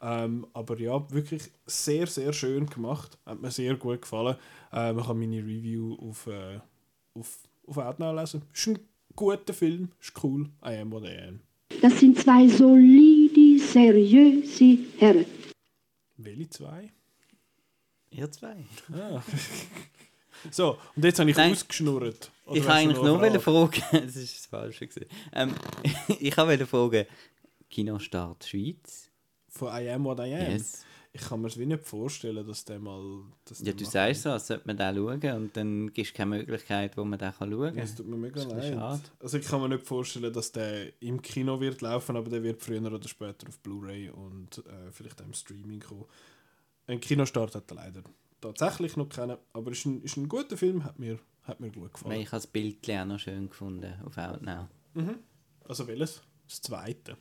Ähm, 0.00 0.46
aber 0.52 0.78
ja, 0.78 1.10
wirklich 1.10 1.50
sehr, 1.66 2.06
sehr 2.06 2.32
schön 2.32 2.66
gemacht. 2.66 3.18
Hat 3.26 3.40
mir 3.40 3.50
sehr 3.50 3.74
gut 3.74 4.02
gefallen. 4.02 4.36
Äh, 4.72 4.92
man 4.92 5.04
kann 5.04 5.18
meine 5.18 5.38
Review 5.38 5.94
auf, 5.94 6.26
äh, 6.28 6.60
auf, 7.14 7.38
auf 7.66 7.78
Outnow 7.78 8.14
lesen. 8.14 8.42
Ist 8.52 8.68
ein 8.68 8.78
guter 9.16 9.52
Film, 9.52 9.90
ist 10.00 10.12
cool. 10.22 10.48
I 10.64 10.76
am 10.80 10.92
what 10.92 11.04
I 11.04 11.28
am. 11.28 11.40
Das 11.82 11.98
sind 11.98 12.18
zwei 12.18 12.48
solide, 12.48 13.58
seriöse 13.58 14.78
Herren. 14.98 15.37
Welche 16.18 16.50
zwei? 16.50 16.92
Ihr 18.10 18.30
zwei. 18.32 18.64
Ah. 18.92 19.22
so, 20.50 20.76
und 20.96 21.04
jetzt 21.04 21.18
habe 21.20 21.30
ich 21.30 21.36
Nein. 21.36 21.52
ausgeschnurrt. 21.52 22.32
Oder 22.44 22.56
Ich 22.56 22.64
wollte 22.64 22.74
eigentlich 22.74 22.96
noch 22.96 23.04
nur 23.04 23.22
eine 23.22 23.40
fragen, 23.40 23.82
das 23.92 24.16
ist 24.16 24.36
das 24.36 24.46
Falsche. 24.46 24.86
gewesen. 24.88 25.06
Ähm, 25.32 25.54
ich 26.20 26.36
wollte 26.36 26.66
fragen, 26.66 27.06
Kinostart 27.70 28.44
Schweiz? 28.44 29.10
Von 29.48 29.68
I 29.68 29.90
am 29.90 30.04
what 30.04 30.18
I 30.18 30.34
am. 30.34 30.52
Yes. 30.52 30.84
Ich 31.20 31.28
kann 31.28 31.40
mir 31.40 31.48
es 31.48 31.58
wie 31.58 31.66
nicht 31.66 31.84
vorstellen, 31.84 32.46
dass 32.46 32.64
der 32.64 32.78
mal. 32.78 33.22
Dass 33.44 33.60
Ja, 33.60 33.72
du 33.72 33.84
sagst 33.84 34.22
so, 34.22 34.30
als 34.30 34.46
sollte 34.46 34.66
man 34.66 34.76
den 34.76 34.94
schauen 34.96 35.42
und 35.42 35.56
dann 35.56 35.92
gibt 35.92 36.08
es 36.08 36.14
keine 36.14 36.36
Möglichkeit, 36.36 36.96
wo 36.96 37.04
man 37.04 37.18
den 37.18 37.32
kann 37.32 37.50
schauen 37.50 37.74
Das 37.76 37.88
kann. 37.88 37.96
tut 37.96 38.06
mir 38.08 38.16
mega 38.16 38.42
leid. 38.44 38.72
schade. 38.74 39.00
Also 39.20 39.38
ich 39.38 39.46
kann 39.46 39.60
mir 39.60 39.68
nicht 39.70 39.86
vorstellen, 39.86 40.32
dass 40.32 40.52
der 40.52 40.92
im 41.02 41.20
Kino 41.20 41.60
wird 41.60 41.80
laufen, 41.80 42.16
aber 42.16 42.30
der 42.30 42.42
wird 42.42 42.62
früher 42.62 42.92
oder 42.92 43.08
später 43.08 43.48
auf 43.48 43.58
Blu-ray 43.60 44.10
und 44.10 44.58
äh, 44.58 44.92
vielleicht 44.92 45.20
auch 45.20 45.26
im 45.26 45.34
Streaming 45.34 45.80
kommen. 45.80 46.04
Ein 46.86 47.00
Kinostart 47.00 47.54
hat 47.54 47.70
er 47.70 47.74
leider 47.74 48.02
tatsächlich 48.40 48.96
noch 48.96 49.08
keinen, 49.08 49.36
aber 49.52 49.72
ist 49.72 49.84
ein, 49.86 50.00
ist 50.02 50.16
ein 50.16 50.28
guter 50.28 50.56
Film, 50.56 50.84
hat 50.84 50.98
mir, 50.98 51.18
hat 51.42 51.58
mir 51.60 51.70
gut 51.70 51.92
gefallen. 51.94 52.20
Ich 52.20 52.28
habe 52.28 52.36
das 52.36 52.46
Bild 52.46 52.88
auch 52.90 53.04
noch 53.04 53.18
schön 53.18 53.48
gefunden 53.48 53.92
auf 54.04 54.16
Outnow. 54.16 54.68
Also 55.64 55.86
welches? 55.86 56.22
Das 56.46 56.62
zweite. 56.62 57.16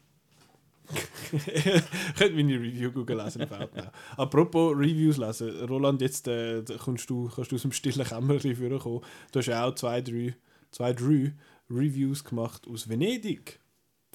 Könnt 2.17 2.35
meine 2.35 2.53
Review 2.55 2.91
googeln 2.91 3.19
lesen 3.23 3.43
auf 3.43 3.51
Outnow. 3.51 3.87
Apropos 4.15 4.73
Reviews 4.75 5.17
lesen. 5.17 5.65
Roland, 5.65 6.01
jetzt 6.01 6.27
äh, 6.27 6.63
kommst 6.79 7.09
du, 7.09 7.29
kannst 7.33 7.51
du 7.51 7.55
aus 7.55 7.61
dem 7.63 7.71
stillen 7.71 8.05
Kämmerchen 8.05 8.55
vorkommen. 8.55 9.01
Du 9.31 9.39
hast 9.39 9.47
ja 9.47 9.65
auch 9.65 9.75
zwei, 9.75 10.01
drei, 10.01 10.35
zwei, 10.71 10.93
drei 10.93 11.33
Reviews 11.69 12.23
gemacht 12.23 12.65
aus 12.67 12.87
Venedig. 12.87 13.59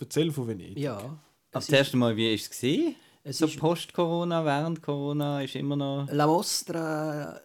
Erzähl 0.00 0.30
von 0.32 0.48
Venedig. 0.48 0.78
Ja. 0.78 1.18
Das 1.50 1.68
erste 1.68 1.96
Mal, 1.98 2.16
wie 2.16 2.28
war 2.28 2.34
es? 2.34 2.48
gewesen? 2.50 2.96
Es 3.24 3.38
So 3.38 3.46
ist- 3.46 3.58
Post-Corona, 3.58 4.44
während 4.44 4.82
Corona 4.82 5.42
ist 5.42 5.54
immer 5.54 5.76
noch 5.76 6.08
La 6.10 6.26
Mostra 6.26 7.40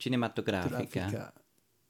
Cinematografik. 0.00 0.90
gell? 0.90 1.02
Grafica. 1.02 1.32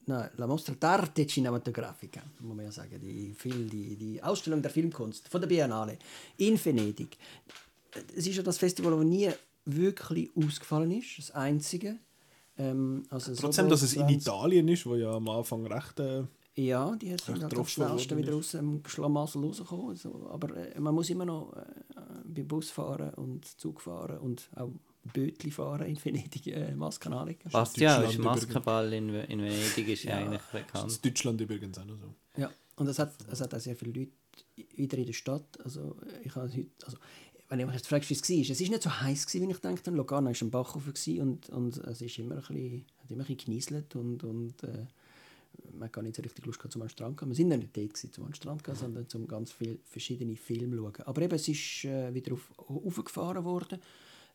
Nein, 0.07 0.31
La 0.37 0.47
Mostra 0.47 0.75
d'Arte 0.75 1.27
Cinematografica, 1.27 2.23
muss 2.41 2.57
man 2.57 2.65
ja 2.65 2.73
sagen. 2.73 3.01
Die, 3.01 3.35
Film, 3.35 3.69
die, 3.69 3.97
die 3.97 4.23
Ausstellung 4.23 4.61
der 4.61 4.71
Filmkunst 4.71 5.29
von 5.29 5.41
der 5.41 5.49
Biennale 5.49 5.99
in 6.39 6.63
Venedig. 6.63 7.17
Es 8.17 8.27
ist 8.27 8.37
ja 8.37 8.43
das 8.43 8.59
Festival, 8.59 8.97
das 8.97 9.05
nie 9.05 9.31
wirklich 9.65 10.31
ausgefallen 10.37 10.91
ist, 10.91 11.19
das 11.19 11.31
einzige. 11.33 11.99
Ähm, 12.59 13.05
also 13.11 13.33
so 13.35 13.43
Trotzdem, 13.43 13.69
dass 13.69 13.83
es 13.83 13.95
in 13.95 14.01
20 14.01 14.17
Italien 14.17 14.69
ist, 14.69 14.87
wo 14.87 14.97
ja 14.97 15.13
am 15.13 15.29
Anfang 15.29 15.67
recht. 15.67 16.01
Äh, 16.01 16.25
Ja, 16.55 16.95
die 16.97 17.17
sind 17.17 17.43
halt 17.43 17.57
am 17.57 17.67
schnellsten 17.67 18.19
wieder 18.19 18.35
aus 18.35 18.51
dem 18.51 18.83
Schlamassel 18.87 19.43
rausgekommen. 19.45 19.91
Also, 19.91 20.29
aber 20.31 20.57
äh, 20.57 20.81
man 20.81 20.95
muss 20.95 21.11
immer 21.11 21.25
noch 21.25 21.53
äh, 21.55 21.63
beim 22.25 22.49
Bus 22.49 22.71
fahren 22.71 23.15
und 23.15 23.47
Zug 23.47 23.81
fahren 23.81 24.19
und 24.19 24.51
auch 24.57 24.71
Bötli 25.05 25.51
fahren 25.51 25.87
in 25.87 26.03
Venedig 26.03 26.47
äh, 26.47 26.75
Masken 26.75 27.13
anlegen. 27.13 27.51
Passt 27.51 27.77
ja, 27.79 28.03
ist 28.03 28.19
Maskenball 28.19 28.93
in, 28.93 29.09
in 29.09 29.41
Venedig 29.43 29.89
ist 29.89 30.05
ja 30.05 30.19
eigentlich 30.19 30.43
das 30.53 30.63
bekannt. 30.63 30.91
ist 30.91 31.05
in 31.05 31.11
Deutschland 31.11 31.41
übrigens 31.41 31.79
auch 31.79 31.85
noch 31.85 31.99
so. 31.99 32.15
Ja, 32.37 32.51
und 32.77 32.87
es 32.87 32.99
hat, 32.99 33.13
es 33.31 33.41
hat 33.41 33.55
auch 33.55 33.61
sehr 33.61 33.77
viele 33.77 33.93
Leute 33.93 34.13
wieder 34.77 34.99
in 34.99 35.07
der 35.07 35.13
Stadt. 35.13 35.59
Also, 35.65 35.97
ich 36.23 36.35
habe 36.35 36.49
heute, 36.49 36.71
also, 36.85 36.97
wenn 37.49 37.61
ich 37.61 37.67
mich 37.67 37.75
jetzt 37.75 37.89
fragst, 37.89 38.09
wie 38.11 38.15
es 38.15 38.23
war, 38.23 38.53
es 38.53 38.61
war 38.61 38.69
nicht 38.69 38.83
so 38.83 39.01
heiß, 39.01 39.27
gewesen, 39.27 39.49
wie 39.49 39.53
ich 39.53 39.59
dachte. 39.59 39.91
Lugano 39.91 40.31
war 40.31 40.31
ein 40.31 40.51
gewesen 40.51 41.21
und, 41.21 41.49
und 41.51 41.77
es 41.79 42.01
ist 42.01 42.19
immer 42.19 42.37
ein 42.37 42.41
bisschen, 42.41 42.87
hat 43.03 43.11
immer 43.11 43.25
ein 43.25 43.27
bisschen 43.27 43.37
genieselt 43.37 43.95
und, 43.97 44.25
und 44.25 44.63
äh, 44.63 44.87
man 45.73 45.85
hat 45.85 45.93
gar 45.93 46.03
nicht 46.03 46.17
so 46.17 46.23
richtig 46.23 46.47
Lust 46.47 46.59
gehabt, 46.59 46.73
zum 46.73 46.89
Strand 46.89 47.19
zu 47.19 47.25
gehen. 47.25 47.31
Wir 47.31 47.37
sind 47.37 47.51
ja 47.51 47.57
nicht 47.57 47.77
dort 47.77 47.95
gewesen, 47.95 48.13
zum 48.13 48.33
Strand 48.33 48.61
zu 48.61 48.65
gehen, 48.65 48.75
sondern 48.77 49.09
zum 49.09 49.29
ganz 49.29 49.53
viele 49.53 49.79
verschiedene 49.85 50.37
Filme 50.37 50.77
zu 50.77 50.83
schauen. 50.83 51.07
Aber 51.07 51.23
eben, 51.23 51.35
es 51.35 51.49
ist 51.49 51.85
äh, 51.85 52.15
wieder 52.15 52.33
auf, 52.33 52.51
aufgefahren 52.59 53.45
worden. 53.45 53.79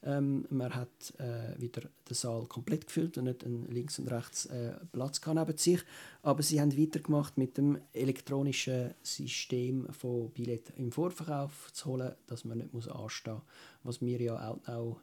Ähm, 0.04 0.46
man 0.50 0.76
hat 0.76 1.14
äh, 1.18 1.60
wieder 1.60 1.82
den 2.08 2.14
Saal 2.14 2.46
komplett 2.46 2.86
gefüllt 2.88 3.18
und 3.18 3.26
nicht 3.26 3.44
einen 3.44 3.68
links 3.72 3.98
und 4.00 4.10
rechts 4.12 4.46
äh, 4.46 4.74
Platz 4.92 5.22
neben 5.26 5.58
sich. 5.58 5.82
Aber 6.22 6.44
sie 6.44 6.62
haben 6.62 6.78
weitergemacht 6.78 7.38
mit 7.38 7.58
dem 7.58 7.80
elektronischen 7.94 8.94
System 9.02 9.88
von 9.92 10.30
Billett 10.32 10.72
im 10.78 10.92
Vorverkauf 10.92 11.72
zu 11.74 11.86
holen, 11.86 12.14
dass 12.28 12.46
man 12.46 12.60
nicht 12.60 12.74
muss 12.74 12.88
anstehen 12.88 13.42
muss, 13.84 14.00
was 14.00 14.02
wir 14.02 14.22
ja 14.22 14.50
auch, 14.50 14.68
auch 14.68 15.02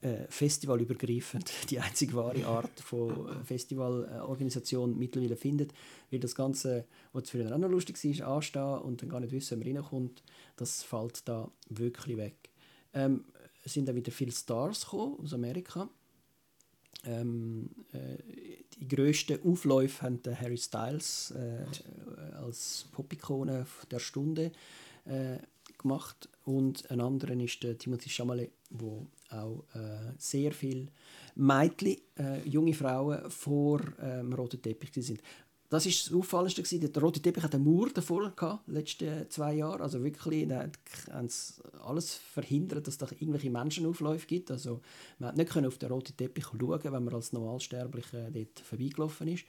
äh, 0.00 0.26
festivalübergreifend 0.28 1.50
die 1.70 1.80
einzige 1.80 2.14
wahre 2.14 2.46
Art 2.46 2.80
von 2.80 3.28
äh, 3.28 3.44
Festivalorganisation 3.44 4.96
mittlerweile 4.96 5.34
findet, 5.34 5.72
weil 6.10 6.20
das 6.20 6.36
Ganze, 6.36 6.86
was 7.12 7.30
früher 7.30 7.52
auch 7.52 7.58
noch 7.58 7.68
lustig 7.68 7.98
war, 8.20 8.36
anstehen 8.36 8.78
und 8.78 9.02
dann 9.02 9.08
gar 9.08 9.18
nicht 9.18 9.32
wissen, 9.32 9.58
wer 9.64 9.74
reinkommt, 9.74 10.22
das 10.54 10.84
fällt 10.84 11.28
da 11.28 11.50
wirklich 11.68 12.16
weg. 12.16 12.36
Ähm, 12.94 13.24
es 13.68 13.74
sind 13.74 13.86
dann 13.86 13.96
wieder 13.96 14.10
viele 14.10 14.32
Stars 14.32 14.84
gekommen 14.84 15.16
aus 15.22 15.34
Amerika. 15.34 15.88
Ähm, 17.04 17.68
äh, 17.92 18.16
die 18.74 18.88
grössten 18.88 19.40
Aufläufe 19.42 20.02
haben 20.02 20.20
Harry 20.40 20.56
Styles 20.56 21.32
äh, 21.32 21.66
als 22.36 22.86
Popikone 22.92 23.66
der 23.90 23.98
Stunde 23.98 24.52
äh, 25.04 25.38
gemacht 25.76 26.28
und 26.44 26.90
ein 26.90 27.00
anderer 27.00 27.38
ist 27.38 27.62
der 27.62 27.76
Timothy 27.76 28.08
Chalamet, 28.08 28.50
wo 28.70 29.06
auch 29.30 29.64
äh, 29.74 30.12
sehr 30.16 30.52
viele 30.52 30.88
Mädchen, 31.34 31.98
äh, 32.18 32.40
junge 32.48 32.72
Frauen 32.72 33.30
vor 33.30 33.80
ähm, 34.00 34.32
roten 34.32 34.62
Teppich 34.62 34.92
sind. 34.94 35.20
Das 35.70 35.84
ist 35.84 36.06
das 36.06 36.14
Auffallendste. 36.14 36.62
Der 36.78 37.02
rote 37.02 37.20
Teppich 37.20 37.44
hat 37.44 37.54
einen 37.54 37.64
Mauer 37.64 37.90
davor 37.90 38.30
gehabt, 38.30 38.66
letzten 38.68 39.28
zwei 39.28 39.54
Jahre. 39.54 39.82
Also 39.82 40.02
wirklich, 40.02 40.48
da 40.48 40.70
haben 41.12 41.28
sie 41.28 41.62
alles 41.84 42.14
verhindert, 42.14 42.86
dass 42.86 42.94
es 42.94 42.98
da 42.98 43.06
irgendwelche 43.10 43.50
Menschenaufläufe 43.50 44.26
gibt. 44.26 44.50
Also 44.50 44.80
man 45.18 45.34
konnte 45.36 45.60
nicht 45.60 45.68
auf 45.68 45.78
den 45.78 45.90
roten 45.90 46.16
Teppich 46.16 46.46
schauen, 46.46 46.80
wenn 46.84 47.04
man 47.04 47.14
als 47.14 47.32
Normalsterblicher 47.34 48.30
dort 48.30 48.60
vorbeigelaufen 48.60 49.28
ist. 49.28 49.44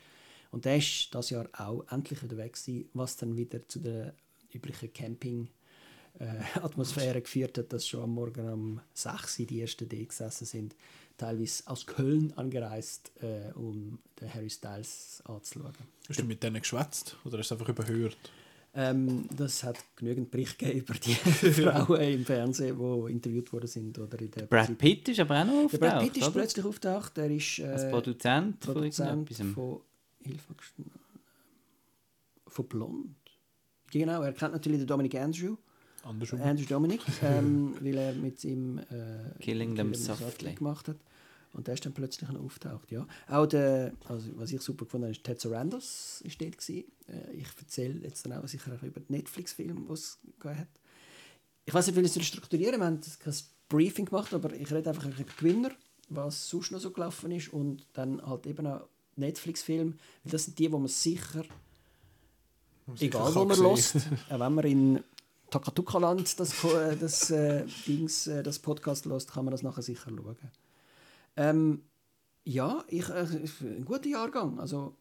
Und 0.51 0.65
der 0.65 0.77
ist 0.77 1.13
das 1.15 1.29
Jahr 1.29 1.47
auch 1.53 1.85
endlich 1.89 2.21
wieder 2.21 2.35
weg 2.35 2.53
gewesen, 2.53 2.89
was 2.93 3.15
dann 3.15 3.37
wieder 3.37 3.65
zu 3.67 3.79
der 3.79 4.13
üblichen 4.53 4.91
Camping 4.91 5.47
äh, 6.19 6.25
Atmosphäre 6.59 7.21
geführt 7.21 7.57
hat, 7.57 7.71
dass 7.71 7.87
schon 7.87 8.03
am 8.03 8.13
Morgen 8.13 8.49
um 8.49 8.81
6 8.93 9.39
Uhr 9.39 9.45
die 9.45 9.61
ersten 9.61 9.87
D 9.87 10.03
gesessen 10.03 10.45
sind, 10.45 10.75
teilweise 11.19 11.63
aus 11.67 11.85
Köln 11.85 12.33
angereist, 12.35 13.11
äh, 13.21 13.51
um 13.53 13.99
den 14.19 14.33
Harry 14.33 14.49
Styles 14.49 15.21
anzuschauen. 15.25 15.73
Hast 16.07 16.19
du 16.19 16.23
mit 16.23 16.41
denen 16.41 16.59
geschwätzt 16.61 17.15
oder 17.25 17.37
hast 17.37 17.51
du 17.51 17.55
einfach 17.55 17.69
überhört? 17.69 18.17
Ähm, 18.73 19.27
das 19.35 19.63
hat 19.63 19.77
genügend 19.95 20.29
Berichte 20.29 20.65
gegeben 20.65 20.79
über 20.81 20.93
die 20.93 21.13
Frauen 21.61 22.01
im 22.01 22.23
Fernsehen, 22.25 22.77
die 22.77 23.11
interviewt 23.11 23.51
worden 23.51 23.67
sind. 23.67 23.97
Oder 23.97 24.19
in 24.19 24.31
der 24.31 24.43
Brad 24.45 24.77
Pitt 24.77 25.09
ist 25.09 25.19
aber 25.19 25.41
auch 25.41 25.45
noch 25.45 25.53
Der 25.53 25.63
auftaucht, 25.65 25.79
Brad 25.81 26.03
Pitt 26.03 26.17
ist 26.17 26.23
oder? 26.23 26.31
plötzlich 26.31 26.65
auftaucht. 26.65 27.17
Er 27.17 27.31
ist 27.31 27.59
äh, 27.59 27.65
Als 27.65 27.89
Produzent, 27.89 28.59
Produzent 28.59 29.33
von 29.33 29.53
von 29.53 29.81
Hilfe 30.21 30.53
von 32.47 32.67
Blond. 32.67 33.15
Genau, 33.91 34.21
er 34.21 34.33
kennt 34.33 34.53
natürlich 34.53 34.79
den 34.79 34.87
Dominic 34.87 35.15
Andrew. 35.15 35.55
Andersrum. 36.03 36.41
Andrew 36.41 36.65
Dominic, 36.65 37.01
ähm, 37.23 37.75
weil 37.81 37.97
er 37.97 38.13
mit 38.13 38.43
ihm 38.43 38.77
äh, 38.79 39.37
Killing 39.39 39.75
Them 39.75 39.93
Softly. 39.93 40.53
gemacht 40.53 40.87
hat. 40.87 40.97
Und 41.53 41.67
der 41.67 41.73
ist 41.73 41.85
dann 41.85 41.93
plötzlich 41.93 42.29
auftaucht, 42.29 42.91
ja. 42.91 43.07
Auch 43.27 43.47
der, 43.47 43.93
also 44.07 44.29
was 44.35 44.51
ich 44.51 44.61
super 44.61 44.85
gefunden 44.85 45.05
habe, 45.05 45.11
ist 45.11 45.23
Ted 45.23 45.41
Sarandos 45.41 46.21
ist 46.21 46.39
dort 46.39 46.57
gewesen. 46.57 46.85
Äh, 47.07 47.33
ich 47.33 47.47
erzähle 47.59 47.99
jetzt 48.03 48.25
dann 48.25 48.33
auch 48.33 48.47
sicher 48.47 48.71
auch 48.73 48.83
über 48.83 48.99
den 48.99 49.15
Netflix-Film, 49.15 49.85
den 49.85 49.93
es 49.93 50.19
gegeben 50.39 50.59
hat. 50.59 50.67
Ich 51.65 51.73
weiß 51.73 51.87
nicht, 51.87 51.95
wie 51.95 52.01
ich 52.01 52.15
es 52.15 52.25
strukturieren, 52.25 52.79
wir 52.79 52.85
haben 52.85 53.01
kein 53.19 53.33
Briefing 53.67 54.05
gemacht, 54.05 54.33
aber 54.33 54.53
ich 54.53 54.71
rede 54.71 54.89
einfach 54.89 55.05
über 55.05 55.15
die 55.15 55.25
Gewinner, 55.25 55.71
was 56.09 56.49
sonst 56.49 56.71
noch 56.71 56.79
so 56.79 56.91
gelaufen 56.91 57.31
ist 57.31 57.53
und 57.53 57.85
dann 57.93 58.25
halt 58.25 58.45
eben 58.47 58.65
auch 58.65 58.87
Netflix-Film, 59.15 59.97
weil 60.23 60.31
das 60.31 60.45
sind 60.45 60.57
die, 60.57 60.71
wo 60.71 60.79
man 60.79 60.87
sicher, 60.87 61.43
egal 62.99 63.35
wo 63.35 63.39
kann 63.39 63.47
man 63.49 63.59
lost, 63.59 63.95
auch 64.29 64.39
wenn 64.39 64.53
man 64.53 64.65
in 64.65 65.03
Takatuka-Land 65.49 66.39
das, 66.39 66.63
äh, 66.63 66.95
das, 66.95 67.31
äh, 67.31 67.65
Dings, 67.87 68.27
äh, 68.27 68.43
das 68.43 68.59
Podcast 68.59 69.05
lost, 69.05 69.31
kann 69.33 69.45
man 69.45 69.51
das 69.51 69.63
nachher 69.63 69.81
sicher 69.81 70.09
schauen. 70.09 70.37
Ähm, 71.39 71.83
ja, 72.43 72.83
ich, 72.87 73.07
äh, 73.09 73.25
ein 73.61 73.85
guter 73.85 74.07
Jahrgang. 74.07 74.59
Also, 74.59 74.95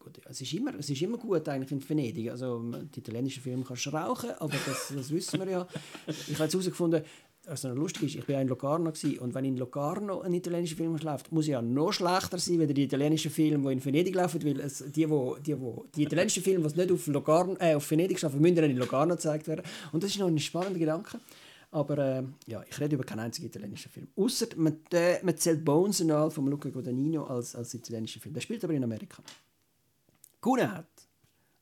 gut, 0.00 0.20
es, 0.24 0.40
ist 0.40 0.52
immer, 0.52 0.74
es 0.76 0.90
ist 0.90 1.00
immer 1.00 1.16
gut 1.16 1.48
eigentlich 1.48 1.70
in 1.70 1.88
Venedig. 1.88 2.30
Also, 2.30 2.60
die 2.94 2.98
italienischen 2.98 3.42
Filme 3.42 3.64
kannst 3.64 3.86
du 3.86 3.90
rauchen, 3.90 4.30
aber 4.38 4.54
das, 4.66 4.92
das 4.94 5.10
wissen 5.10 5.38
wir 5.38 5.48
ja. 5.48 5.66
Ich 6.08 6.38
habe 6.38 6.50
herausgefunden, 6.50 7.04
was 7.46 7.62
noch 7.62 7.76
lustig 7.76 8.02
ist, 8.02 8.14
ich 8.16 8.28
war 8.28 8.40
in 8.40 8.48
Locarno 8.48 8.92
und 9.20 9.34
wenn 9.34 9.44
in 9.44 9.56
Locarno 9.56 10.22
ein 10.22 10.34
italienischer 10.34 10.74
Film 10.74 10.96
läuft, 10.96 11.30
muss 11.30 11.46
ja 11.46 11.62
noch 11.62 11.92
schlechter 11.92 12.38
sein, 12.38 12.60
als 12.60 12.74
die 12.74 12.82
italienischen 12.82 13.30
Filme, 13.30 13.68
die 13.68 13.74
in 13.74 13.84
Venedig 13.84 14.16
laufen, 14.16 14.44
weil 14.44 14.58
es, 14.58 14.82
die, 14.88 15.08
wo, 15.08 15.36
die, 15.36 15.56
wo, 15.60 15.84
die 15.94 16.02
italienischen 16.02 16.42
Filme, 16.42 16.68
die 16.68 16.76
nicht 16.76 16.90
auf, 16.90 17.06
Locarno, 17.06 17.56
äh, 17.60 17.76
auf 17.76 17.88
Venedig 17.88 18.18
schaffen, 18.18 18.40
müssen 18.40 18.56
dann 18.56 18.70
in 18.70 18.76
Locarno 18.76 19.14
gezeigt 19.14 19.46
werden. 19.46 19.62
Und 19.92 20.02
das 20.02 20.10
ist 20.10 20.18
noch 20.18 20.26
ein 20.26 20.38
spannender 20.40 20.80
Gedanke. 20.80 21.20
Aber 21.70 21.98
äh, 21.98 22.22
ja, 22.46 22.64
ich 22.68 22.80
rede 22.80 22.94
über 22.94 23.04
keinen 23.04 23.20
einzigen 23.20 23.48
italienischen 23.48 23.90
Film. 23.90 24.08
Außer 24.16 24.46
man, 24.56 24.78
äh, 24.92 25.22
man 25.22 25.36
zählt 25.36 25.64
Bones 25.64 26.00
and 26.00 26.12
All 26.12 26.30
von 26.30 26.46
Luca 26.46 26.70
Guadagnino 26.70 27.24
als, 27.24 27.54
als 27.54 27.74
italienischen 27.74 28.22
Film. 28.22 28.34
Der 28.34 28.40
spielt 28.40 28.64
aber 28.64 28.72
in 28.72 28.84
Amerika. 28.84 29.22
Gewonnen 30.40 30.72
hat 30.72 30.86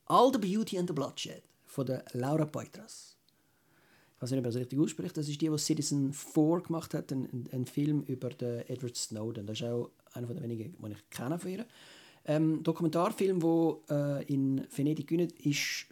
All 0.05 0.31
the 0.31 0.37
Beauty 0.37 0.77
and 0.77 0.87
the 0.87 0.93
Bloodshed 0.93 1.43
von 1.65 1.85
der 1.85 2.05
Laura 2.13 2.45
Poitras. 2.45 3.17
Ich 4.15 4.21
weiß 4.21 4.31
nicht, 4.31 4.39
ob 4.39 4.45
er 4.45 4.51
das 4.51 4.59
richtig 4.59 4.79
ausspricht. 4.79 5.17
Das 5.17 5.27
ist 5.27 5.41
die, 5.41 5.49
die 5.49 5.57
Citizen 5.57 6.13
4 6.13 6.61
gemacht 6.61 6.93
hat, 6.93 7.11
ein, 7.11 7.49
ein, 7.51 7.65
Film 7.65 8.03
über 8.03 8.29
den 8.29 8.61
Edward 8.69 8.95
Snowden. 8.95 9.45
Das 9.45 9.59
ist 9.59 9.67
auch 9.67 9.89
einer 10.13 10.27
der 10.27 10.41
wenigen, 10.41 10.75
die 10.79 10.91
ich 10.91 11.09
kenne 11.09 11.37
von 11.37 11.51
ihr. 11.51 11.65
Ähm, 12.25 12.63
Dokumentarfilm, 12.63 13.39
der 13.39 14.19
äh, 14.19 14.33
in 14.33 14.65
Venedig 14.73 15.07
gewinnt, 15.07 15.33
ist 15.33 15.87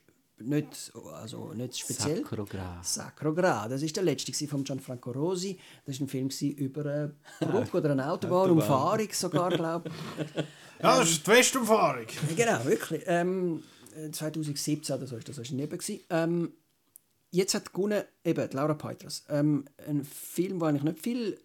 nicht, 0.49 0.91
also 1.21 1.53
nicht 1.53 1.77
speziell. 1.79 2.17
Sacro 2.17 2.45
Gra. 2.45 2.79
Sacro 2.83 3.33
Gra. 3.33 3.67
Das 3.67 3.81
ist 3.81 3.95
der 3.95 4.03
letzte 4.03 4.47
von 4.47 4.63
Gianfranco 4.63 5.11
Rosi. 5.11 5.57
Das 5.85 5.99
war 5.99 6.05
ein 6.05 6.09
Film 6.09 6.29
über 6.57 6.81
eine 6.85 7.13
Brücke 7.51 7.77
oder 7.77 7.91
eine 7.91 8.11
Autobahnumfahrung 8.11 9.07
sogar, 9.11 9.49
glaube 9.49 9.89
ich. 10.17 10.43
Ja, 10.81 10.99
das 10.99 11.11
ist 11.11 11.25
die 11.25 11.31
Westumfahrung. 11.31 12.05
Genau, 12.35 12.65
wirklich. 12.65 13.03
Ähm, 13.05 13.63
äh, 13.95 14.11
2017 14.11 14.95
oder 14.95 15.07
so 15.07 15.15
ist 15.15 15.29
das 15.29 15.37
wahrscheinlich 15.37 15.65
eben. 15.65 15.77
gewesen. 15.77 15.99
Ähm, 16.09 16.53
jetzt 17.31 17.53
hat 17.53 17.73
gewonnen 17.73 18.03
eben 18.23 18.49
die 18.49 18.55
Laura 18.55 18.73
Peitras. 18.73 19.23
Ähm, 19.29 19.65
ein 19.87 20.03
Film, 20.03 20.59
der 20.59 20.69
eigentlich 20.69 20.83
nicht 20.83 20.99
viel, 20.99 21.39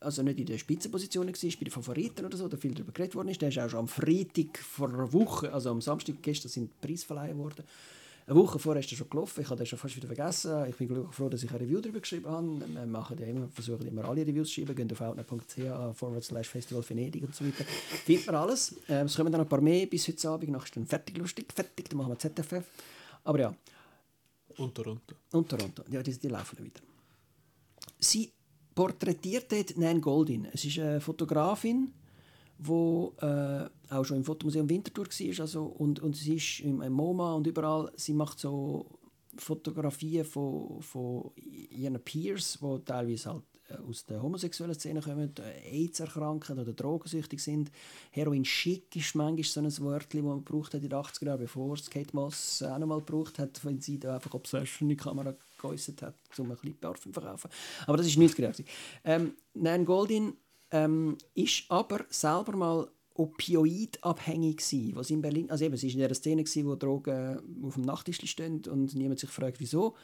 also 0.00 0.22
nicht 0.22 0.38
in 0.38 0.46
der 0.46 0.58
Spitzenposition 0.58 1.26
war, 1.26 1.32
bei 1.32 1.64
den 1.64 1.70
Favoriten 1.70 2.26
oder 2.26 2.36
so, 2.36 2.48
da 2.48 2.56
viel 2.56 2.74
darüber 2.74 2.92
geredet 2.92 3.14
worden 3.14 3.28
ist. 3.28 3.40
Der 3.40 3.48
ist 3.48 3.58
auch 3.58 3.70
schon 3.70 3.80
am 3.80 3.88
Freitag 3.88 4.58
vor 4.58 4.88
einer 4.88 5.12
Woche, 5.12 5.52
also 5.52 5.70
am 5.70 5.80
Samstag 5.80 6.16
gestern 6.22 6.50
sind 6.50 6.70
die 6.72 6.86
Preise 6.86 7.06
verleihen 7.06 7.38
worden. 7.38 7.64
Eine 8.26 8.36
Woche 8.36 8.58
vorher 8.58 8.80
ist 8.80 8.90
er 8.90 8.96
schon 8.96 9.10
gelaufen, 9.10 9.42
ich 9.42 9.46
habe 9.50 9.56
den 9.58 9.66
schon 9.66 9.78
fast 9.78 9.96
wieder 9.96 10.06
vergessen. 10.06 10.66
Ich 10.68 10.76
bin 10.76 10.88
glücklich 10.88 11.14
froh, 11.14 11.28
dass 11.28 11.42
ich 11.42 11.50
ein 11.50 11.56
Review 11.58 11.80
darüber 11.82 12.00
geschrieben 12.00 12.26
habe. 12.26 12.58
Wir 12.66 12.86
machen 12.86 13.18
ja 13.18 13.26
immer, 13.26 13.48
versuchen 13.48 13.86
immer 13.86 14.06
alle 14.06 14.26
Reviews 14.26 14.48
zu 14.48 14.54
schreiben, 14.54 14.74
gehen 14.74 14.90
auf 14.90 15.00
outnet.ch, 15.02 15.96
forward 15.96 16.24
slash 16.24 16.48
Festival 16.48 16.82
Venedig 16.88 17.22
und 17.22 17.34
so 17.34 17.44
weiter. 17.44 17.64
Findet 17.64 18.26
man 18.26 18.36
alles. 18.36 18.76
Ähm, 18.88 19.06
es 19.06 19.16
kommen 19.16 19.30
dann 19.30 19.40
noch 19.40 19.46
ein 19.46 19.48
paar 19.50 19.60
mehr 19.60 19.84
bis 19.86 20.08
heute 20.08 20.26
Abend, 20.30 20.50
nachher 20.50 20.64
ist 20.64 20.76
dann 20.76 20.86
fertig 20.86 21.18
lustig, 21.18 21.52
fertig, 21.52 21.90
dann 21.90 21.98
machen 21.98 22.12
wir 22.12 22.18
ZFF. 22.18 22.64
Aber 23.24 23.40
ja, 23.40 23.54
Und 24.56 24.74
Toronto. 24.74 25.14
und 25.32 25.48
Toronto. 25.48 25.82
Ja, 25.90 26.02
die, 26.02 26.18
die 26.18 26.28
laufen 26.28 26.64
wieder. 26.64 26.80
Sie 27.98 28.32
porträtiert 28.74 29.52
dort 29.52 29.76
Nan 29.76 30.00
Goldin. 30.00 30.46
Es 30.50 30.64
ist 30.64 30.78
eine 30.78 31.00
Fotografin, 31.00 31.92
die 32.58 33.26
äh, 33.26 33.68
auch 33.90 34.04
schon 34.04 34.18
im 34.18 34.24
Fotomuseum 34.24 34.68
Winterthur 34.68 35.06
war. 35.06 35.40
Also, 35.40 35.64
und, 35.64 36.00
und 36.00 36.16
sie 36.16 36.36
ist 36.36 36.60
im, 36.60 36.82
im 36.82 36.92
MoMA 36.92 37.34
und 37.34 37.46
überall. 37.46 37.90
Sie 37.96 38.14
macht 38.14 38.38
so 38.38 38.86
Fotografien 39.36 40.24
von, 40.24 40.80
von 40.80 41.30
ihren 41.36 42.00
Peers, 42.00 42.58
die 42.60 42.84
teilweise 42.84 43.30
halt 43.30 43.44
äh, 43.68 43.76
aus 43.88 44.04
der 44.06 44.22
homosexuellen 44.22 44.74
Szene 44.74 45.00
kommen, 45.00 45.32
AIDS 45.70 46.00
erkranken 46.00 46.58
oder 46.58 46.72
drogensüchtig 46.72 47.42
sind. 47.42 47.70
Heroin 48.10 48.44
schick 48.44 48.94
ist 48.96 49.14
manchmal 49.14 49.70
so 49.70 49.82
ein 49.82 49.90
Wort, 49.90 50.12
das 50.12 50.22
man 50.22 50.44
gebraucht 50.44 50.74
hat 50.74 50.82
in 50.82 50.88
den 50.88 50.98
80er 50.98 51.26
Jahren, 51.26 51.40
bevor 51.40 51.74
es 51.74 51.90
Kate 51.90 52.14
Moss 52.14 52.62
auch 52.62 52.78
noch 52.78 52.86
mal 52.86 52.98
gebraucht 53.00 53.38
hat, 53.38 53.64
wenn 53.64 53.80
sie 53.80 53.98
da 53.98 54.16
einfach 54.16 54.34
Obsession 54.34 54.90
in 54.90 54.96
die 54.96 55.02
Kamera 55.02 55.34
geäußert 55.58 56.02
hat, 56.02 56.14
um 56.38 56.50
ein 56.50 56.56
bisschen 56.56 56.76
Parfüm 56.76 57.12
zu 57.12 57.20
verkaufen. 57.20 57.50
Aber 57.86 57.96
das 57.96 58.06
ist 58.06 58.18
90er 58.18 58.42
Jahre. 58.42 58.52
gewesen. 58.52 58.68
Ähm, 59.04 59.34
Nan 59.54 59.84
Goldin 59.84 60.34
ähm, 60.74 61.16
ist 61.34 61.64
aber 61.68 62.04
selber 62.10 62.56
mal 62.56 62.88
opioidabhängig 63.14 64.56
gsi, 64.56 64.90
was 64.96 65.08
in 65.10 65.22
Berlin, 65.22 65.48
also 65.48 65.64
eben, 65.64 65.76
sie 65.76 65.86
war 65.86 65.94
in 65.94 66.08
der 66.08 66.14
Szene 66.14 66.42
gsi, 66.42 66.66
wo 66.66 66.74
Drogen 66.74 67.62
auf 67.62 67.74
dem 67.74 67.84
Nachttisch 67.84 68.20
stehen 68.28 68.60
und 68.66 68.94
niemand 68.96 69.20
sich 69.20 69.30
fragt, 69.30 69.60
wieso. 69.60 69.94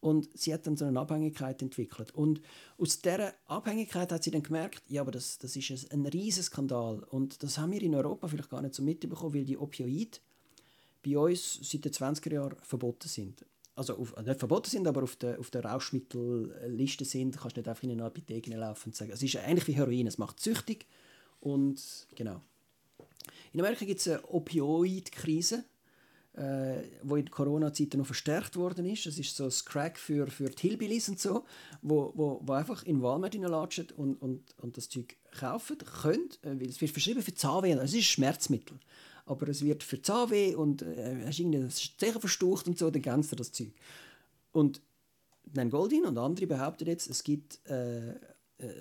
Und 0.00 0.28
sie 0.38 0.52
hat 0.52 0.66
dann 0.66 0.76
so 0.76 0.84
eine 0.84 1.00
Abhängigkeit 1.00 1.60
entwickelt. 1.62 2.14
Und 2.14 2.40
aus 2.76 3.00
dieser 3.00 3.32
Abhängigkeit 3.46 4.12
hat 4.12 4.22
sie 4.22 4.30
dann 4.30 4.44
gemerkt, 4.44 4.82
ja, 4.86 5.00
aber 5.00 5.10
das, 5.10 5.38
das 5.38 5.56
ist 5.56 5.92
ein, 5.92 6.06
riesen 6.06 6.44
Skandal. 6.44 7.02
Und 7.10 7.42
das 7.42 7.58
haben 7.58 7.72
wir 7.72 7.82
in 7.82 7.96
Europa 7.96 8.28
vielleicht 8.28 8.50
gar 8.50 8.62
nicht 8.62 8.74
so 8.74 8.82
mitbekommen, 8.82 9.34
weil 9.34 9.44
die 9.44 9.58
Opioid 9.58 10.20
bei 11.04 11.18
uns 11.18 11.58
seit 11.62 11.84
den 11.84 11.92
20er 11.92 12.32
Jahren 12.32 12.56
verboten 12.62 13.08
sind. 13.08 13.44
Also 13.78 13.96
auf, 13.96 14.16
äh, 14.16 14.22
nicht 14.22 14.40
verboten 14.40 14.68
sind, 14.68 14.88
aber 14.88 15.04
auf 15.04 15.14
der, 15.14 15.38
auf 15.38 15.50
der 15.50 15.64
Rauschmittelliste 15.64 17.04
sind, 17.04 17.38
kannst 17.38 17.56
du 17.56 17.60
nicht 17.60 17.68
einfach 17.68 17.84
in 17.84 17.92
eine 17.92 18.04
Apotheke 18.04 18.50
laufen 18.56 18.88
und 18.88 18.96
sagen. 18.96 19.12
Es 19.12 19.22
ist 19.22 19.36
eigentlich 19.36 19.68
wie 19.68 19.76
Heroin, 19.76 20.08
es 20.08 20.18
macht 20.18 20.40
süchtig 20.40 20.86
und 21.40 21.80
genau. 22.16 22.42
In 23.52 23.60
Amerika 23.60 23.84
gibt 23.84 24.00
es 24.00 24.08
eine 24.08 24.24
Opioid-Krise, 24.28 25.64
äh, 26.32 26.82
wo 27.02 27.14
in 27.16 27.30
Corona-Zeiten 27.30 27.98
noch 27.98 28.06
verstärkt 28.06 28.56
worden 28.56 28.84
ist. 28.84 29.06
Das 29.06 29.16
ist 29.16 29.36
so 29.36 29.44
das 29.44 29.64
Crack 29.64 29.96
für, 29.96 30.26
für 30.26 30.50
die 30.50 30.68
Hillbillies 30.68 31.08
und 31.08 31.20
so, 31.20 31.44
wo, 31.80 32.12
wo, 32.16 32.40
wo 32.42 32.52
einfach 32.54 32.82
in 32.82 33.00
Walmart 33.00 33.36
reinlatschen 33.36 33.92
und, 33.96 34.16
und, 34.16 34.42
und 34.58 34.76
das 34.76 34.88
Zeug 34.88 35.16
kaufen 35.38 35.78
können, 35.78 36.28
äh, 36.42 36.60
weil 36.60 36.68
es 36.68 36.80
wird 36.80 36.90
verschrieben 36.90 37.22
für 37.22 37.34
Zahnweh. 37.34 37.72
Es 37.72 37.94
ist 37.94 38.06
Schmerzmittel. 38.06 38.78
Aber 39.28 39.48
es 39.48 39.62
wird 39.62 39.82
für 39.82 40.00
Zahnweh 40.00 40.54
und 40.54 40.82
äh, 40.82 41.24
hast 41.26 41.38
irgendwie 41.38 41.60
das 41.60 41.96
Zeichen 41.96 42.20
verstucht 42.20 42.66
und 42.66 42.78
so, 42.78 42.90
dann 42.90 43.02
kennst 43.02 43.30
du 43.32 43.36
das 43.36 43.52
Zeug. 43.52 43.72
Und 44.52 44.80
Nan 45.54 45.70
Goldin 45.70 46.04
und 46.04 46.18
andere 46.18 46.46
behaupten 46.46 46.86
jetzt, 46.86 47.08
es 47.08 47.22
gibt 47.22 47.60
äh, 47.68 48.10
äh, 48.10 48.16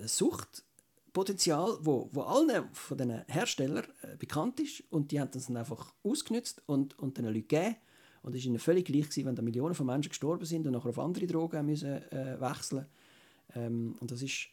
Suchtpotenzial, 0.06 1.78
wo, 1.82 2.10
wo 2.12 2.22
allen 2.22 2.70
von 2.74 2.98
den 2.98 3.24
Herstellern 3.28 3.86
äh, 4.02 4.16
bekannt 4.18 4.60
ist 4.60 4.84
und 4.90 5.12
die 5.12 5.20
haben 5.20 5.32
das 5.32 5.48
dann 5.48 5.58
einfach 5.58 5.94
ausgenutzt 6.04 6.62
und, 6.66 6.98
und 7.00 7.18
den 7.18 7.26
Leuten 7.26 7.48
gegeben. 7.48 7.76
Und 8.24 8.36
es 8.36 8.42
war 8.42 8.48
ihnen 8.48 8.60
völlig 8.60 8.86
gleich, 8.86 9.04
gewesen, 9.04 9.26
wenn 9.26 9.36
da 9.36 9.42
Millionen 9.42 9.76
von 9.76 9.86
Menschen 9.86 10.10
gestorben 10.10 10.46
sind 10.46 10.66
und 10.66 10.74
nachher 10.74 10.90
auf 10.90 11.00
andere 11.00 11.28
Drogen 11.28 11.66
müssen 11.66 12.02
äh, 12.12 12.40
wechseln. 12.40 12.86
Ähm, 13.56 13.96
und 14.00 14.12
das 14.12 14.22
ist 14.22 14.48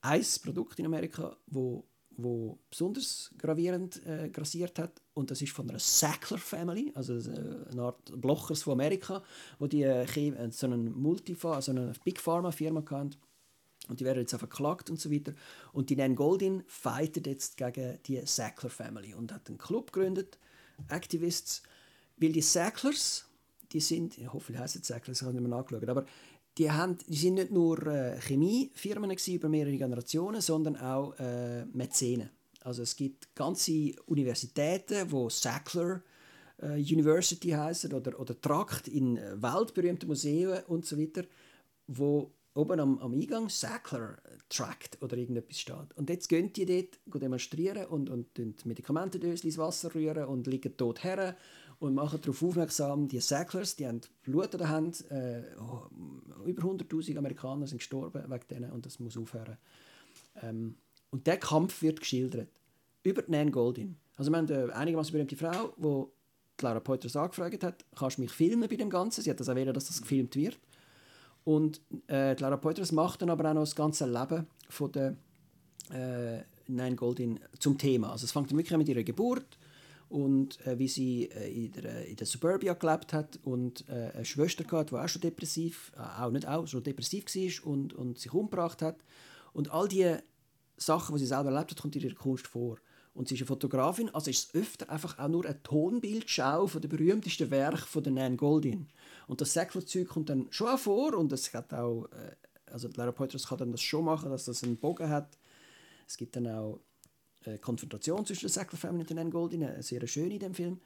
ein 0.00 0.24
Produkt 0.42 0.78
in 0.78 0.86
Amerika, 0.86 1.36
wo 1.46 1.84
wo 2.16 2.58
besonders 2.70 3.30
gravierend 3.38 4.04
äh, 4.06 4.28
grassiert 4.30 4.78
hat. 4.78 5.02
Und 5.14 5.30
das 5.30 5.42
ist 5.42 5.52
von 5.52 5.68
einer 5.68 5.78
Sackler 5.78 6.38
Family, 6.38 6.92
also 6.94 7.14
äh, 7.14 7.70
eine 7.70 7.82
Art 7.82 8.20
Blochers 8.20 8.62
von 8.62 8.74
Amerika, 8.74 9.22
wo 9.58 9.66
die 9.66 9.82
äh, 9.82 10.06
Chem- 10.06 10.50
so 10.50 10.66
einen 10.66 10.92
Multifa, 10.92 11.60
so 11.60 11.72
eine 11.72 11.92
Big 12.04 12.20
Pharma 12.20 12.50
Firma 12.50 12.82
kennt 12.82 13.18
und 13.88 14.00
die 14.00 14.04
werden 14.04 14.20
jetzt 14.20 14.34
auch 14.34 14.38
verklagt 14.38 14.90
und 14.90 15.00
so 15.00 15.10
weiter. 15.10 15.34
Und 15.72 15.90
die 15.90 15.96
Nan 15.96 16.14
Goldin 16.14 16.62
fightet 16.66 17.26
jetzt 17.26 17.56
gegen 17.56 17.98
die 18.06 18.20
Sackler 18.24 18.70
Family 18.70 19.14
und 19.14 19.32
hat 19.32 19.48
einen 19.48 19.58
Club 19.58 19.92
gegründet, 19.92 20.38
Activists, 20.88 21.62
weil 22.16 22.32
die 22.32 22.42
Sacklers, 22.42 23.26
die 23.72 23.80
sind, 23.80 24.18
ich 24.18 24.32
hoffe, 24.32 24.52
die 24.52 24.58
heißen 24.58 24.82
Sacklers, 24.82 25.18
ich 25.18 25.22
habe 25.22 25.34
nicht 25.34 25.46
mehr 25.46 25.56
nachgeschaut, 25.56 25.88
aber 25.88 26.06
die, 26.58 26.70
haben, 26.70 26.98
die 27.08 27.16
sind 27.16 27.34
nicht 27.34 27.50
nur 27.50 27.86
äh, 27.86 28.20
Chemiefirmen 28.20 29.16
über 29.28 29.48
mehrere 29.48 29.76
Generationen, 29.76 30.40
sondern 30.40 30.76
auch 30.76 31.18
äh, 31.18 31.64
Mäzene. 31.66 32.30
Also 32.60 32.82
es 32.82 32.96
gibt 32.96 33.34
ganze 33.34 33.92
Universitäten, 34.06 35.10
wo 35.10 35.28
Sackler 35.28 36.02
äh, 36.62 36.74
University 36.76 37.50
heißen 37.50 37.92
oder, 37.92 38.18
oder 38.18 38.40
Trakt 38.40 38.88
in 38.88 39.16
äh, 39.16 39.42
weltberühmten 39.42 40.08
Museen 40.08 40.62
und 40.68 40.86
so 40.86 40.98
weiter, 40.98 41.24
wo 41.86 42.32
oben 42.54 42.80
am, 42.80 42.98
am 43.00 43.12
Eingang 43.12 43.48
Sackler 43.48 44.16
Tract 44.48 45.02
oder 45.02 45.16
irgendetwas 45.16 45.58
steht. 45.58 45.96
Und 45.96 46.08
jetzt 46.08 46.28
gehen 46.28 46.52
die 46.52 46.64
dort 46.64 47.22
demonstrieren 47.22 47.86
und, 47.86 48.08
und 48.08 48.64
Medikamentendöschen 48.64 49.48
ins 49.48 49.58
Wasser 49.58 49.94
rühren 49.94 50.24
und 50.26 50.46
liegen 50.46 50.76
tot 50.76 51.02
her 51.02 51.36
und 51.84 51.94
machen 51.94 52.18
darauf 52.18 52.42
aufmerksam, 52.42 53.08
die 53.08 53.20
Sacklers, 53.20 53.76
die 53.76 53.86
haben 53.86 54.00
Blut 54.22 54.54
in 54.54 54.58
der 54.58 54.70
Hand, 54.70 55.04
äh, 55.10 55.42
über 56.46 56.62
100'000 56.62 57.18
Amerikaner 57.18 57.66
sind 57.66 57.78
gestorben 57.78 58.24
wegen 58.26 58.48
denen 58.48 58.70
und 58.70 58.86
das 58.86 58.98
muss 59.00 59.18
aufhören. 59.18 59.58
Ähm, 60.40 60.76
und 61.10 61.26
der 61.26 61.36
Kampf 61.36 61.82
wird 61.82 62.00
geschildert 62.00 62.48
über 63.02 63.22
Nan 63.26 63.52
Goldin. 63.52 63.96
Also 64.16 64.30
wir 64.30 64.38
haben 64.38 64.50
eine 64.50 64.74
einigermaßen 64.74 65.12
berühmte 65.12 65.36
Frau, 65.36 65.74
die 65.76 66.56
Clara 66.56 66.80
Poitras 66.80 67.16
angefragt 67.16 67.62
hat, 67.62 67.84
kannst 67.94 68.16
du 68.16 68.22
mich 68.22 68.32
filmen 68.32 68.66
bei 68.66 68.76
dem 68.76 68.88
Ganzen? 68.88 69.22
Sie 69.22 69.28
hat 69.28 69.38
das 69.38 69.48
wollen, 69.48 69.74
dass 69.74 69.86
das 69.86 70.00
gefilmt 70.00 70.36
wird. 70.36 70.58
Und 71.44 71.82
äh, 72.06 72.34
Clara 72.34 72.56
Poitras 72.56 72.92
macht 72.92 73.20
dann 73.20 73.28
aber 73.28 73.50
auch 73.50 73.54
noch 73.54 73.62
das 73.62 73.76
ganze 73.76 74.06
Leben 74.06 74.46
von 74.70 74.90
der 74.90 75.16
äh, 75.90 76.44
Nan 76.66 76.96
Goldin 76.96 77.40
zum 77.58 77.76
Thema. 77.76 78.12
Also 78.12 78.24
es 78.24 78.32
fängt 78.32 78.50
dann 78.50 78.56
wirklich 78.56 78.72
an 78.72 78.78
mit 78.78 78.88
ihrer 78.88 79.02
Geburt 79.02 79.58
und 80.08 80.64
äh, 80.66 80.78
wie 80.78 80.88
sie 80.88 81.30
äh, 81.30 81.66
in, 81.66 81.72
der, 81.72 82.06
in 82.06 82.16
der 82.16 82.26
Suburbia 82.26 82.74
gelebt 82.74 83.12
hat 83.12 83.38
und 83.42 83.88
äh, 83.88 84.10
eine 84.14 84.24
Schwester 84.24 84.64
hatte, 84.70 84.94
die 84.94 85.00
auch 85.00 85.08
schon 85.08 85.22
depressiv, 85.22 85.92
äh, 85.96 86.22
auch 86.22 86.30
nicht 86.30 86.46
auch, 86.46 86.66
schon 86.66 86.82
depressiv 86.82 87.24
war 87.34 87.72
und, 87.72 87.92
und 87.94 88.18
sich 88.18 88.32
umgebracht 88.32 88.82
hat. 88.82 88.96
Und 89.52 89.70
all 89.72 89.88
diese 89.88 90.22
Sachen, 90.76 91.14
die 91.14 91.20
sie 91.20 91.26
selber 91.26 91.50
erlebt 91.50 91.70
hat, 91.70 91.80
kommt 91.80 91.96
in 91.96 92.02
ihrer 92.02 92.14
Kunst 92.14 92.46
vor. 92.46 92.78
Und 93.14 93.28
sie 93.28 93.36
ist 93.36 93.42
eine 93.42 93.46
Fotografin, 93.46 94.10
also 94.12 94.28
ist 94.28 94.48
es 94.48 94.60
öfter 94.60 94.90
einfach 94.90 95.18
auch 95.18 95.28
nur 95.28 95.44
eine 95.44 95.62
Tonbildschau 95.62 96.66
von 96.66 96.82
den 96.82 96.90
berühmtesten 96.90 97.50
Werken 97.50 97.78
von 97.78 98.02
der 98.02 98.12
Nan 98.12 98.36
Goldin. 98.36 98.88
Und 99.28 99.40
das 99.40 99.52
Säcklerzeug 99.52 100.08
kommt 100.08 100.30
dann 100.30 100.48
schon 100.50 100.68
auch 100.68 100.78
vor 100.78 101.14
und 101.14 101.32
es 101.32 101.54
hat 101.54 101.72
auch, 101.72 102.06
äh, 102.06 102.34
also 102.66 102.88
Lara 102.96 103.12
Poitras 103.12 103.46
kann 103.46 103.58
dann 103.58 103.70
das 103.70 103.82
schon 103.82 104.04
machen, 104.04 104.30
dass 104.30 104.46
das 104.46 104.64
einen 104.64 104.76
Bogen 104.76 105.08
hat. 105.08 105.38
Es 106.08 106.16
gibt 106.16 106.34
dann 106.34 106.48
auch 106.48 106.80
eine 107.46 107.58
Konfrontation 107.58 108.24
zwischen 108.26 108.48
Sackler 108.48 108.78
Family 108.78 109.04
und 109.08 109.14
Nan 109.14 109.30
Goldin, 109.30 109.64
eine 109.64 109.82
sehr 109.82 110.06
schöne 110.06 110.34
in 110.34 110.40
dem 110.40 110.54
Film. 110.54 110.80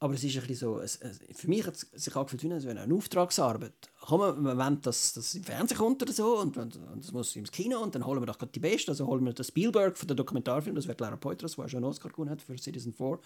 Aber 0.00 0.14
es 0.14 0.22
ist 0.22 0.36
ein 0.36 0.42
bisschen 0.42 0.56
so, 0.56 0.78
es, 0.78 0.96
es, 0.96 1.18
für 1.36 1.48
mich 1.48 1.66
hat 1.66 1.74
es 1.74 1.80
sich 1.92 2.14
angefühlt 2.14 2.44
wie 2.64 2.68
eine, 2.68 2.94
Auftragsarbeit. 2.94 3.90
Komm, 4.00 4.42
man 4.42 4.56
wollen, 4.56 4.80
dass 4.80 5.14
das 5.14 5.34
im 5.34 5.42
Fernsehen 5.42 5.76
kommt 5.76 6.00
oder 6.00 6.12
so 6.12 6.38
und, 6.38 6.56
und, 6.56 6.76
und 6.76 7.04
das 7.04 7.10
muss 7.10 7.34
ins 7.34 7.50
Kino 7.50 7.80
und 7.80 7.96
dann 7.96 8.06
holen 8.06 8.22
wir 8.22 8.26
doch 8.26 8.38
gerade 8.38 8.52
die 8.52 8.60
Besten. 8.60 8.92
Also 8.92 9.08
holen 9.08 9.24
wir 9.24 9.32
den 9.32 9.44
Spielberg 9.44 9.98
von 9.98 10.06
der 10.06 10.16
Dokumentarfilm, 10.16 10.76
das 10.76 10.86
wäre 10.86 10.96
Clara 10.96 11.16
Poitras, 11.16 11.56
die 11.56 11.68
schon 11.68 11.78
einen 11.78 11.86
Oscar 11.86 12.10
gewonnen 12.10 12.30
hat 12.30 12.40
für 12.40 12.56
Citizen 12.56 12.94
4. 12.94 13.18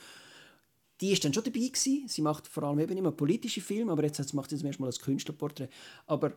Die 1.02 1.12
ist 1.12 1.24
dann 1.24 1.34
schon 1.34 1.44
dabei 1.44 1.58
gewesen. 1.58 2.08
Sie 2.08 2.22
macht 2.22 2.46
vor 2.48 2.62
allem 2.62 2.78
eben 2.78 2.96
immer 2.96 3.12
politische 3.12 3.60
Filme, 3.60 3.92
aber 3.92 4.04
jetzt 4.04 4.32
macht 4.32 4.48
sie 4.48 4.56
zum 4.56 4.66
ersten 4.66 4.82
Mal 4.82 4.88
das 4.88 5.00
Künstlerporträt. 5.00 5.68
Aber 6.06 6.32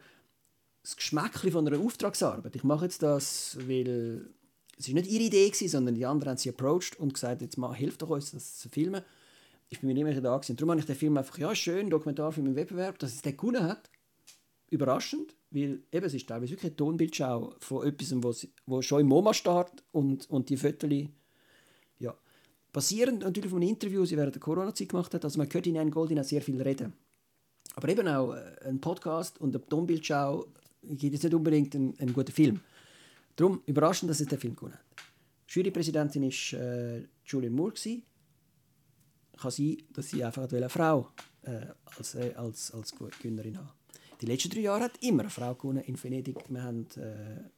das 0.81 0.97
Geschmäckchen 0.97 1.51
von 1.51 1.65
einer 1.65 1.79
Auftragsarbeit, 1.79 2.55
ich 2.55 2.63
mache 2.63 2.85
jetzt 2.85 3.01
das, 3.01 3.57
weil 3.61 4.29
es 4.77 4.87
war 4.87 4.95
nicht 4.95 5.09
ihre 5.09 5.23
Idee, 5.23 5.47
gewesen, 5.47 5.69
sondern 5.69 5.95
die 5.95 6.05
anderen 6.05 6.31
haben 6.31 6.37
sie 6.37 6.49
approached 6.49 6.99
und 6.99 7.13
gesagt, 7.13 7.41
jetzt 7.41 7.57
mal, 7.57 7.73
hilf 7.73 7.97
doch 7.97 8.09
uns, 8.09 8.31
das 8.31 8.57
zu 8.57 8.69
filmen. 8.69 9.01
Ich 9.69 9.79
bin 9.79 9.93
mir 9.93 10.03
mehr 10.03 10.21
da 10.21 10.37
gewesen. 10.37 10.55
Darum 10.55 10.71
habe 10.71 10.79
ich 10.79 10.85
den 10.85 10.95
Film 10.95 11.17
einfach, 11.17 11.37
ja, 11.37 11.55
schön, 11.55 11.89
Dokumentarfilm 11.89 12.47
im 12.47 12.55
Wettbewerb, 12.55 12.99
dass 12.99 13.13
es 13.13 13.21
den 13.21 13.37
gewonnen 13.37 13.63
hat. 13.63 13.89
Überraschend, 14.69 15.35
weil 15.51 15.81
eben, 15.91 16.05
es 16.05 16.13
ist 16.13 16.27
teilweise 16.27 16.51
wirklich 16.51 16.71
eine 16.71 16.75
Tonbildschau 16.75 17.55
von 17.59 17.87
etwas, 17.87 18.13
wo, 18.15 18.33
wo 18.65 18.81
schon 18.81 19.01
im 19.01 19.07
MoMA 19.07 19.33
steht 19.33 19.83
und, 19.91 20.29
und 20.29 20.49
die 20.49 20.57
Fotos, 20.57 20.91
ja. 21.99 22.13
Basierend 22.73 23.21
natürlich 23.21 23.49
von 23.49 23.61
einem 23.61 23.69
Interview, 23.69 24.03
sie 24.05 24.17
während 24.17 24.35
der 24.35 24.41
Corona-Zeit 24.41 24.89
gemacht 24.89 25.13
hat, 25.13 25.23
also 25.23 25.37
man 25.37 25.47
hört 25.51 25.67
in 25.67 25.77
Anne 25.77 25.91
Goldin 25.91 26.19
auch 26.19 26.25
sehr 26.25 26.41
viel 26.41 26.61
reden. 26.61 26.93
Aber 27.75 27.89
eben 27.89 28.07
auch 28.07 28.33
äh, 28.33 28.67
ein 28.67 28.81
Podcast 28.81 29.39
und 29.39 29.55
eine 29.55 29.65
Tonbildschau 29.65 30.45
gibt 30.83 31.13
jetzt 31.13 31.23
nicht 31.23 31.33
unbedingt 31.33 31.75
einen, 31.75 31.97
einen 31.99 32.13
guten 32.13 32.31
Film. 32.31 32.59
Darum 33.35 33.61
überraschend, 33.65 34.09
dass 34.09 34.19
es 34.19 34.27
den 34.27 34.39
Film 34.39 34.55
gewonnen 34.55 34.75
hat. 34.75 34.85
Jurypräsidentin 35.47 36.23
war 36.23 36.59
äh, 36.59 37.03
Julian 37.25 37.53
Moore. 37.53 37.73
Gewesen. 37.73 38.03
Kann 39.37 39.51
sein, 39.51 39.77
dass 39.91 40.09
sie 40.09 40.23
einfach 40.23 40.51
eine 40.51 40.69
Frau 40.69 41.09
äh, 41.43 41.67
als, 41.97 42.15
äh, 42.15 42.33
als, 42.35 42.71
als 42.71 42.93
Gewinnerin 42.95 43.57
haben. 43.57 43.69
Die 44.21 44.25
letzten 44.25 44.49
drei 44.49 44.61
Jahre 44.61 44.85
hat 44.85 45.03
immer 45.03 45.23
eine 45.23 45.29
Frau 45.29 45.53
gewonnen 45.55 45.83
in 45.83 46.01
Venedig. 46.01 46.37
Wir 46.49 46.63
haben 46.63 46.87
äh, 46.95 47.49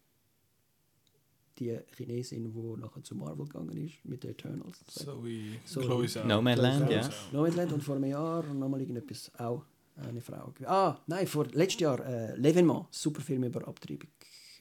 die 1.59 1.77
Chinesin, 1.95 2.51
die 2.51 2.81
nachher 2.81 3.03
zu 3.03 3.15
Marvel 3.15 3.45
gegangen 3.45 3.77
ist 3.77 4.03
mit 4.03 4.23
den 4.23 4.31
Eternals. 4.31 4.79
So 4.87 5.23
wie 5.23 5.59
So-. 5.65 5.81
No 5.81 6.41
Land, 6.41 6.89
ja. 6.89 7.01
Zhao. 7.03 7.11
Nomadland 7.31 7.73
und 7.73 7.83
vor 7.83 7.95
einem 7.95 8.09
Jahr 8.09 8.43
nochmal 8.43 8.81
irgendetwas 8.81 9.31
auch 9.37 9.63
eine 9.95 10.21
Frau. 10.21 10.53
Ah, 10.65 10.99
nein, 11.07 11.25
vor 11.27 11.45
letztes 11.51 11.81
Jahr 11.81 11.99
äh, 12.05 12.35
L'Evénement, 12.35 12.85
super 12.91 13.21
Film 13.21 13.43
über 13.43 13.67
Abtreibung 13.67 14.09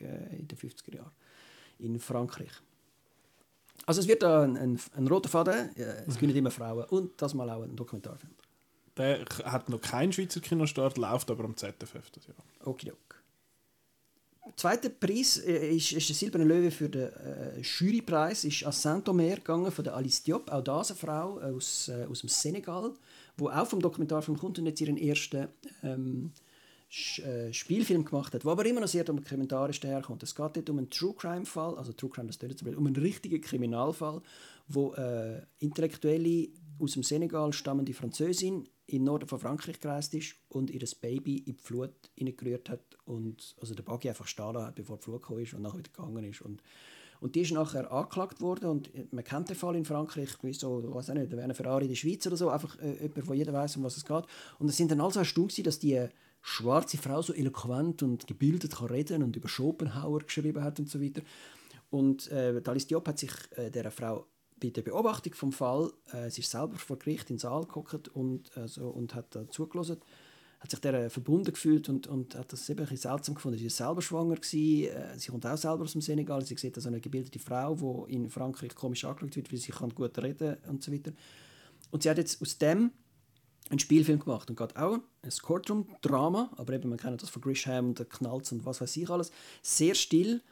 äh, 0.00 0.36
in 0.36 0.48
den 0.48 0.58
50er 0.58 0.94
Jahren 0.94 1.12
in 1.78 1.98
Frankreich. 1.98 2.52
Also 3.84 4.00
es 4.00 4.08
wird 4.08 4.22
da 4.22 4.42
ein, 4.42 4.56
ein, 4.56 4.80
ein 4.94 5.06
roter 5.06 5.28
Faden, 5.28 5.76
äh, 5.76 6.04
es 6.06 6.16
gewinnen 6.16 6.36
immer 6.36 6.50
Frauen 6.50 6.84
und 6.86 7.20
das 7.20 7.34
mal 7.34 7.48
auch 7.50 7.62
ein 7.62 7.76
Dokumentarfilm. 7.76 8.32
Der 8.96 9.24
hat 9.44 9.68
noch 9.68 9.80
keinen 9.80 10.12
Schweizer 10.12 10.40
Kinostart, 10.40 10.96
läuft 10.96 11.30
aber 11.30 11.44
am 11.44 11.56
ZFF 11.56 12.10
das 12.12 12.26
Jahr. 12.26 12.36
Okidok. 12.64 12.96
Zweiter 14.54 14.88
Preis 14.88 15.38
äh, 15.38 15.76
ist, 15.76 15.92
ist 15.92 16.08
der 16.08 16.16
Silberne 16.16 16.44
Löwe 16.44 16.70
für 16.70 16.88
den 16.88 17.12
äh, 17.12 17.60
Jurypreis 17.60 18.44
ist 18.44 18.64
an 18.64 18.72
Saint-Omer 18.72 19.36
gegangen 19.36 19.70
von 19.70 19.84
der 19.84 19.94
Alice 19.94 20.22
Diop, 20.22 20.50
auch 20.50 20.62
das 20.62 20.92
eine 20.92 20.98
Frau 20.98 21.38
aus, 21.40 21.88
äh, 21.88 22.06
aus 22.08 22.20
dem 22.20 22.28
Senegal, 22.28 22.92
wo 23.36 23.50
auch 23.50 23.66
vom 23.66 23.80
Dokumentarfilm 23.80 24.38
kommt 24.38 24.58
und 24.58 24.66
jetzt 24.66 24.80
ihren 24.80 24.96
ersten 24.96 25.48
ähm, 25.82 26.32
äh, 26.32 26.45
Spielfilm 27.52 28.04
gemacht 28.04 28.34
hat, 28.34 28.44
wo 28.44 28.50
aber 28.50 28.64
immer 28.64 28.80
noch 28.80 28.88
sehr 28.88 29.04
dokumentarisch 29.04 29.80
daherkommt. 29.80 30.22
Es 30.22 30.34
geht 30.34 30.56
dort 30.56 30.70
um 30.70 30.78
einen 30.78 30.90
True 30.90 31.14
Crime 31.14 31.44
Fall, 31.44 31.76
also 31.76 31.92
True 31.92 32.10
Crime 32.10 32.28
das 32.28 32.38
tötet 32.38 32.62
um 32.62 32.86
einen 32.86 32.96
richtigen 32.96 33.40
Kriminalfall, 33.40 34.22
wo 34.68 34.94
äh, 34.94 35.42
Intellektuelle 35.58 36.48
aus 36.78 36.92
dem 36.92 37.02
Senegal 37.02 37.52
stammende 37.52 37.92
Französin 37.92 38.68
in 38.86 38.98
den 38.98 39.04
Norden 39.04 39.28
von 39.28 39.38
Frankreich 39.38 39.80
gereist 39.80 40.14
ist 40.14 40.36
und 40.48 40.70
ihr 40.70 40.82
Baby 41.00 41.38
in 41.38 41.56
die 41.56 41.62
Flut 41.62 41.92
hineingerührt 42.14 42.70
hat 42.70 42.96
und 43.04 43.56
also 43.60 43.74
der 43.74 43.82
Buggy 43.82 44.08
einfach 44.08 44.26
stehen 44.26 44.54
lassen 44.54 44.66
hat, 44.66 44.74
bevor 44.76 44.96
die 44.98 45.04
Flut 45.04 45.22
gekommen 45.22 45.42
ist 45.42 45.54
und 45.54 45.62
nachher 45.62 45.78
wieder 45.78 45.90
gegangen 45.90 46.24
ist. 46.24 46.40
Und, 46.42 46.62
Und 47.20 47.34
die 47.34 47.40
ist 47.40 47.52
nachher 47.52 47.90
angeklagt 47.90 48.40
worden 48.40 48.70
und 48.70 48.94
äh, 48.94 49.06
man 49.10 49.24
kennt 49.24 49.48
den 49.48 49.56
Fall 49.56 49.76
in 49.76 49.84
Frankreich, 49.84 50.30
wie 50.42 50.52
so, 50.52 50.94
weiß 50.94 51.10
auch 51.10 51.14
nicht, 51.14 51.32
da 51.32 51.36
wäre 51.36 51.44
eine 51.44 51.54
Ferrari 51.54 51.84
in 51.84 51.90
der 51.90 51.96
Schweiz 51.96 52.26
oder 52.26 52.36
so, 52.36 52.50
einfach 52.50 52.78
äh, 52.80 53.02
jemand, 53.02 53.26
wo 53.26 53.34
jeder 53.34 53.52
weiß, 53.52 53.76
um 53.76 53.84
was 53.84 53.96
es 53.96 54.04
geht. 54.04 54.24
Und 54.58 54.68
es 54.68 54.76
sind 54.76 54.90
dann 54.90 55.00
also 55.00 55.20
erstaunt 55.20 55.66
dass 55.66 55.78
die 55.78 56.08
schwarze 56.46 56.96
Frau 56.96 57.22
so 57.22 57.32
eloquent 57.32 58.04
und 58.04 58.28
gebildet 58.28 58.76
kann 58.76 58.86
reden 58.86 59.24
und 59.24 59.34
über 59.34 59.48
Schopenhauer 59.48 60.20
geschrieben 60.20 60.62
hat 60.62 60.78
und 60.78 60.88
so 60.88 61.02
weiter. 61.02 61.22
Und 61.90 62.30
äh, 62.30 62.62
Alice 62.64 62.86
Diop 62.86 63.08
hat 63.08 63.18
sich 63.18 63.32
äh, 63.56 63.68
der 63.68 63.90
Frau 63.90 64.26
bei 64.60 64.70
der 64.70 64.82
Beobachtung 64.82 65.34
vom 65.34 65.50
Fall, 65.50 65.92
äh, 66.12 66.30
sie 66.30 66.42
ist 66.42 66.50
selber 66.52 66.76
vor 66.76 67.00
Gericht 67.00 67.30
in 67.30 67.36
den 67.36 67.40
Saal 67.40 67.62
geguckt 67.62 68.08
und, 68.08 68.56
äh, 68.56 68.68
so, 68.68 68.88
und 68.88 69.12
hat 69.16 69.34
da 69.34 69.48
zugelassen, 69.50 69.96
hat 70.60 70.70
sich 70.70 70.78
der 70.78 71.10
verbunden 71.10 71.52
gefühlt 71.52 71.88
und, 71.88 72.06
und 72.06 72.36
hat 72.36 72.52
das 72.52 72.70
eben 72.70 72.86
ein 72.86 72.96
seltsam 72.96 73.34
gefunden. 73.34 73.58
Sie 73.58 73.66
ist 73.66 73.76
selber 73.76 74.00
schwanger 74.00 74.36
gewesen, 74.36 74.94
äh, 74.94 75.18
sie 75.18 75.32
kommt 75.32 75.44
auch 75.46 75.58
selber 75.58 75.82
aus 75.82 75.92
dem 75.92 76.00
Senegal, 76.00 76.44
sie 76.44 76.56
sieht 76.56 76.76
also 76.76 76.88
eine 76.88 77.00
gebildete 77.00 77.40
Frau, 77.40 77.74
die 78.06 78.14
in 78.14 78.30
Frankreich 78.30 78.72
komisch 78.76 79.04
angeschaut 79.04 79.34
wird, 79.34 79.52
weil 79.52 79.58
sie 79.58 79.72
kann 79.72 79.92
gut 79.92 80.16
reden 80.22 80.58
und 80.68 80.80
so 80.80 80.92
weiter. 80.92 81.10
Und 81.90 82.04
sie 82.04 82.10
hat 82.10 82.18
jetzt 82.18 82.40
aus 82.40 82.56
dem 82.56 82.92
einen 83.70 83.78
Spielfilm 83.78 84.20
gemacht 84.20 84.48
und 84.48 84.56
geht 84.56 84.76
auch 84.76 84.98
ein 85.22 85.30
Courtroom-Drama, 85.42 86.50
aber 86.56 86.72
eben, 86.74 86.88
man 86.88 86.98
kennt 86.98 87.22
das 87.22 87.30
von 87.30 87.42
Grisham, 87.42 87.94
der 87.94 88.06
Knalz 88.06 88.52
und 88.52 88.64
was 88.64 88.80
weiß 88.80 88.96
ich 88.96 89.10
alles, 89.10 89.32
sehr 89.62 89.94
still, 89.94 90.42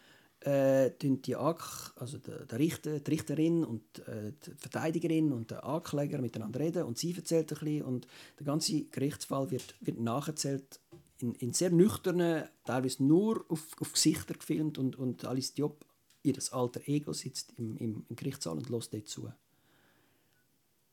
äh, 0.41 0.91
die, 1.01 1.37
Ak 1.37 1.93
also 1.97 2.19
der, 2.19 2.45
der 2.45 2.59
Richter, 2.59 3.01
die 3.01 3.11
Richterin 3.11 3.65
und 3.65 3.83
äh, 4.01 4.33
die 4.45 4.51
Verteidigerin 4.57 5.33
und 5.33 5.51
der 5.51 5.65
Ankläger 5.65 6.21
miteinander 6.21 6.61
reden 6.61 6.85
und 6.85 6.99
sie 6.99 7.15
erzählt 7.15 7.53
ein 7.53 7.59
bisschen 7.59 7.83
und 7.83 8.07
der 8.39 8.47
ganze 8.47 8.85
Gerichtsfall 8.85 9.51
wird, 9.51 9.75
wird 9.81 10.01
nacherzählt 10.01 10.81
in, 11.19 11.35
in 11.37 11.53
sehr 11.53 11.71
nüchternen, 11.71 12.45
teilweise 12.65 13.05
nur 13.05 13.45
auf, 13.49 13.63
auf 13.81 13.93
Gesichter 13.93 14.35
gefilmt 14.35 14.77
und, 14.79 14.97
und 14.97 15.25
Alice 15.25 15.55
Diop, 15.55 15.85
ihr 16.23 16.37
alter 16.51 16.81
Ego, 16.87 17.13
sitzt 17.13 17.55
im, 17.57 17.77
im, 17.79 18.05
im 18.09 18.17
Gerichtssaal 18.17 18.57
und 18.57 18.69
lässt 18.69 18.93
dort 18.93 19.09
zu. 19.09 19.33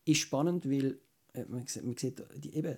Ist 0.06 0.20
spannend, 0.20 0.70
weil 0.70 0.98
man, 1.48 1.66
sieht, 1.68 1.84
man 1.84 1.98
sieht 1.98 2.24
die, 2.36 2.56
eben, 2.56 2.78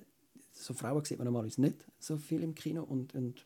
so 0.52 0.74
Frauen 0.74 1.04
sieht 1.04 1.18
man 1.18 1.26
normalerweise 1.26 1.62
nicht 1.62 1.86
so 2.00 2.18
viel 2.18 2.44
im 2.44 2.56
Kino 2.56 2.84
und, 2.84 3.16
und 3.16 3.46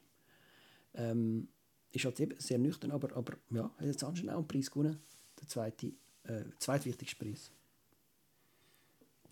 ähm, 0.94 1.48
ist 1.92 2.06
halt 2.06 2.20
eben 2.20 2.40
sehr 2.40 2.58
nüchtern, 2.58 2.92
aber, 2.92 3.16
aber 3.16 3.38
ja, 3.50 3.72
hat 3.78 3.86
jetzt 3.86 4.04
anscheinend 4.04 4.32
auch 4.32 4.40
einen 4.40 4.48
Preis 4.48 4.70
gewonnen. 4.70 5.00
Der 5.40 5.48
zweite, 5.48 5.88
äh, 6.24 6.44
zweitwichtigste 6.60 7.24
Preis. 7.24 7.52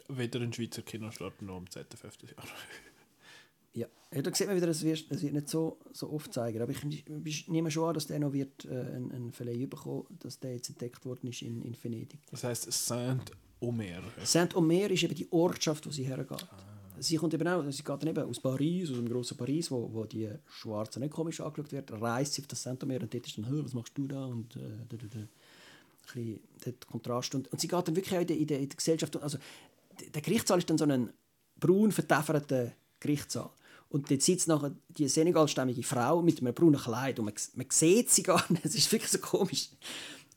Weder 0.07 0.39
ein 0.41 0.53
Schweizer 0.53 0.83
Kinostart 0.83 1.41
noch 1.41 1.57
am 1.57 1.69
ZFF 1.69 2.17
das 2.17 2.31
Jahr. 2.31 2.45
Ja, 3.73 3.87
ja 4.13 4.21
da 4.21 4.33
sieht 4.33 4.47
man 4.47 4.55
wieder, 4.55 4.69
es 4.69 4.83
wird, 4.83 5.05
es 5.11 5.21
wird 5.21 5.33
nicht 5.33 5.49
so, 5.49 5.77
so 5.91 6.09
oft 6.09 6.33
zeigen. 6.33 6.61
Aber 6.61 6.71
ich, 6.71 6.81
ich 7.25 7.47
nehme 7.49 7.69
schon 7.69 7.89
an, 7.89 7.93
dass 7.93 8.07
der 8.07 8.19
noch 8.19 8.31
wird, 8.31 8.63
äh, 8.63 8.69
einen, 8.69 9.11
einen 9.11 9.31
Verleih 9.33 9.65
bekommen 9.65 10.05
dass 10.19 10.39
der 10.39 10.53
jetzt 10.53 10.69
entdeckt 10.69 11.03
worden 11.03 11.27
ist 11.27 11.41
in, 11.41 11.61
in 11.61 11.75
Venedig. 11.83 12.19
Das 12.31 12.45
heisst 12.45 12.67
Saint-Omer. 13.65 14.03
Saint-Omer 14.23 14.91
ist 14.91 15.03
eben 15.03 15.15
die 15.15 15.31
Ortschaft, 15.31 15.85
wo 15.85 15.91
sie 15.91 16.03
hergeht. 16.03 16.31
Ah. 16.31 16.99
Sie 16.99 17.17
kommt 17.17 17.33
eben 17.33 17.47
auch, 17.47 17.63
sie 17.69 17.83
geht 17.83 18.01
dann 18.01 18.07
eben 18.07 18.29
aus 18.29 18.39
Paris, 18.39 18.89
aus 18.89 18.95
dem 18.95 19.09
grossen 19.09 19.35
Paris, 19.37 19.69
wo, 19.69 19.89
wo 19.91 20.05
die 20.05 20.29
Schwarzen 20.47 21.01
nicht 21.01 21.13
komisch 21.13 21.41
angeschaut 21.41 21.71
wird, 21.71 21.91
reist 21.91 22.33
sie 22.33 22.41
auf 22.41 22.47
das 22.47 22.63
Saint-Omer 22.63 23.01
und 23.01 23.13
dort 23.13 23.27
ist 23.27 23.37
dann, 23.37 23.65
was 23.65 23.73
machst 23.73 23.97
du 23.97 24.07
da? 24.07 24.25
Und 24.25 24.55
äh, 24.55 24.59
da, 24.87 24.97
da, 24.97 25.07
da. 25.07 25.19
ein 25.19 26.39
bisschen 26.57 26.79
Kontrast. 26.89 27.35
Und, 27.35 27.51
und 27.51 27.59
sie 27.59 27.67
geht 27.67 27.87
dann 27.87 27.95
wirklich 27.95 28.15
auch 28.15 28.21
in 28.21 28.27
der, 28.27 28.37
in 28.37 28.47
der, 28.47 28.59
in 28.59 28.69
der 28.69 28.77
Gesellschaft, 28.77 29.21
also 29.21 29.37
der 30.13 30.21
Gerichtssaal 30.21 30.59
ist 30.59 30.69
dann 30.69 30.77
so 30.77 30.85
ein 30.85 31.11
braun 31.59 31.91
vertäferter 31.91 32.71
Gerichtssaal. 32.99 33.49
Und 33.89 34.09
dort 34.09 34.21
sitzt 34.21 34.47
nachher 34.47 34.75
die 34.89 35.07
senegalstämmige 35.07 35.83
Frau 35.83 36.21
mit 36.21 36.39
einem 36.39 36.53
braunen 36.53 36.79
Kleid 36.79 37.19
und 37.19 37.25
man, 37.25 37.33
man 37.53 37.67
sieht 37.69 38.09
sie 38.09 38.23
gar 38.23 38.43
nicht. 38.51 38.65
Es 38.65 38.75
ist 38.75 38.91
wirklich 38.91 39.11
so 39.11 39.19
komisch. 39.19 39.69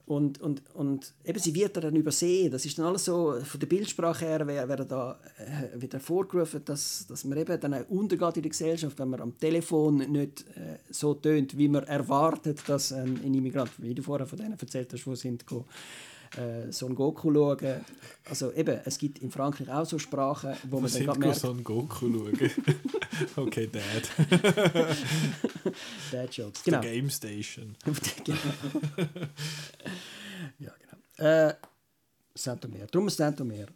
Und, 0.08 0.40
und, 0.40 0.62
und 0.72 1.12
eben, 1.22 1.38
sie 1.38 1.54
wird 1.54 1.76
dann 1.76 1.94
übersehen. 1.94 2.50
Das 2.50 2.64
ist 2.64 2.78
dann 2.78 2.86
alles 2.86 3.04
so, 3.04 3.38
von 3.44 3.60
der 3.60 3.66
Bildsprache 3.66 4.24
her 4.24 4.46
wäre 4.46 4.86
da 4.86 5.20
äh, 5.36 5.78
wieder 5.78 6.00
vorgerufen, 6.00 6.62
dass, 6.64 7.06
dass 7.06 7.26
man 7.26 7.36
eben 7.36 7.60
dann 7.60 7.74
untergeht 7.84 8.38
in 8.38 8.42
der 8.42 8.50
Gesellschaft, 8.50 8.98
wenn 8.98 9.10
man 9.10 9.20
am 9.20 9.38
Telefon 9.38 9.98
nicht 10.10 10.46
äh, 10.56 10.78
so 10.88 11.12
tönt, 11.12 11.58
wie 11.58 11.68
man 11.68 11.84
erwartet, 11.84 12.66
dass 12.66 12.90
ein, 12.90 13.20
ein 13.22 13.34
Immigrant, 13.34 13.70
wie 13.76 13.94
du 13.94 14.02
vorher 14.02 14.26
von 14.26 14.38
denen 14.38 14.58
erzählt 14.58 14.90
hast, 14.94 15.06
wo 15.06 15.14
sind, 15.14 15.46
go, 15.46 15.66
äh, 16.36 16.70
Son 16.72 16.94
Goku 16.94 17.32
schauen. 17.32 17.84
Also 18.28 18.52
eben, 18.52 18.80
es 18.84 18.98
gibt 18.98 19.18
in 19.20 19.30
Frankreich 19.30 19.68
auch 19.70 19.86
so 19.86 19.98
Sprachen, 19.98 20.54
wo 20.68 20.80
man 20.80 20.92
dann 20.92 21.18
merkt... 21.18 21.40
Son 21.40 21.64
Goku 21.64 22.10
schauen? 22.12 22.50
okay, 23.36 23.68
Dad. 23.70 24.10
Dad 26.12 26.34
Jokes, 26.34 26.62
genau. 26.64 26.80
Der 26.82 26.92
Game 26.92 27.10
Station. 27.10 27.76
genau. 28.24 28.38
ja, 30.58 30.72
genau. 31.16 31.28
Äh, 31.30 31.54
Saint-Omer. 32.34 32.86
Darum 32.90 33.08
Saint-Omer. 33.08 33.66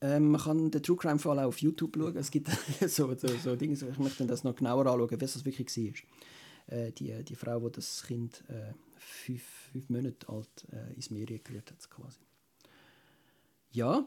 Ähm, 0.00 0.30
man 0.30 0.40
kann 0.40 0.70
den 0.70 0.82
True 0.82 0.96
Crime 0.96 1.18
Fall 1.18 1.40
auch 1.40 1.48
auf 1.48 1.60
YouTube 1.60 1.96
schauen. 1.96 2.16
Es 2.16 2.30
gibt 2.30 2.48
so, 2.86 3.14
so, 3.14 3.28
so 3.42 3.56
Dinge, 3.56 3.74
ich 3.74 3.98
möchte 3.98 4.26
das 4.26 4.44
noch 4.44 4.54
genauer 4.54 4.86
anschauen, 4.86 5.20
wie 5.20 5.24
es 5.24 5.32
das 5.32 5.44
wirklich 5.44 5.76
war. 5.76 6.76
Äh, 6.78 6.92
die, 6.92 7.24
die 7.24 7.34
Frau, 7.34 7.60
die 7.60 7.72
das 7.72 8.04
Kind 8.06 8.44
äh, 8.48 8.72
fünf, 9.08 9.42
fünf 9.72 9.88
Monate 9.88 10.28
alt 10.28 10.66
äh, 10.72 10.94
ins 10.94 11.10
Meer 11.10 11.26
gerührt 11.26 11.70
hat. 11.70 11.90
Quasi. 11.90 12.20
Ja. 13.70 14.06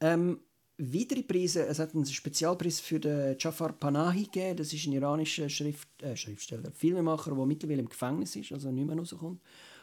Ähm, 0.00 0.40
weitere 0.78 1.22
Preise, 1.22 1.66
es 1.66 1.78
hat 1.78 1.94
einen 1.94 2.06
Spezialpreis 2.06 2.80
für 2.80 3.00
den 3.00 3.36
Jafar 3.38 3.72
Panahi 3.72 4.24
gegeben. 4.24 4.56
Das 4.56 4.72
ist 4.72 4.86
ein 4.86 4.92
iranischer 4.92 5.48
Schrift, 5.48 5.88
äh, 6.02 6.16
Schriftsteller, 6.16 6.70
Filmemacher, 6.72 7.34
der 7.34 7.46
mittlerweile 7.46 7.80
im 7.80 7.88
Gefängnis 7.88 8.36
ist, 8.36 8.52
also 8.52 8.70
nicht 8.70 8.86
mehr 8.86 8.96
rauskommt. 8.96 9.40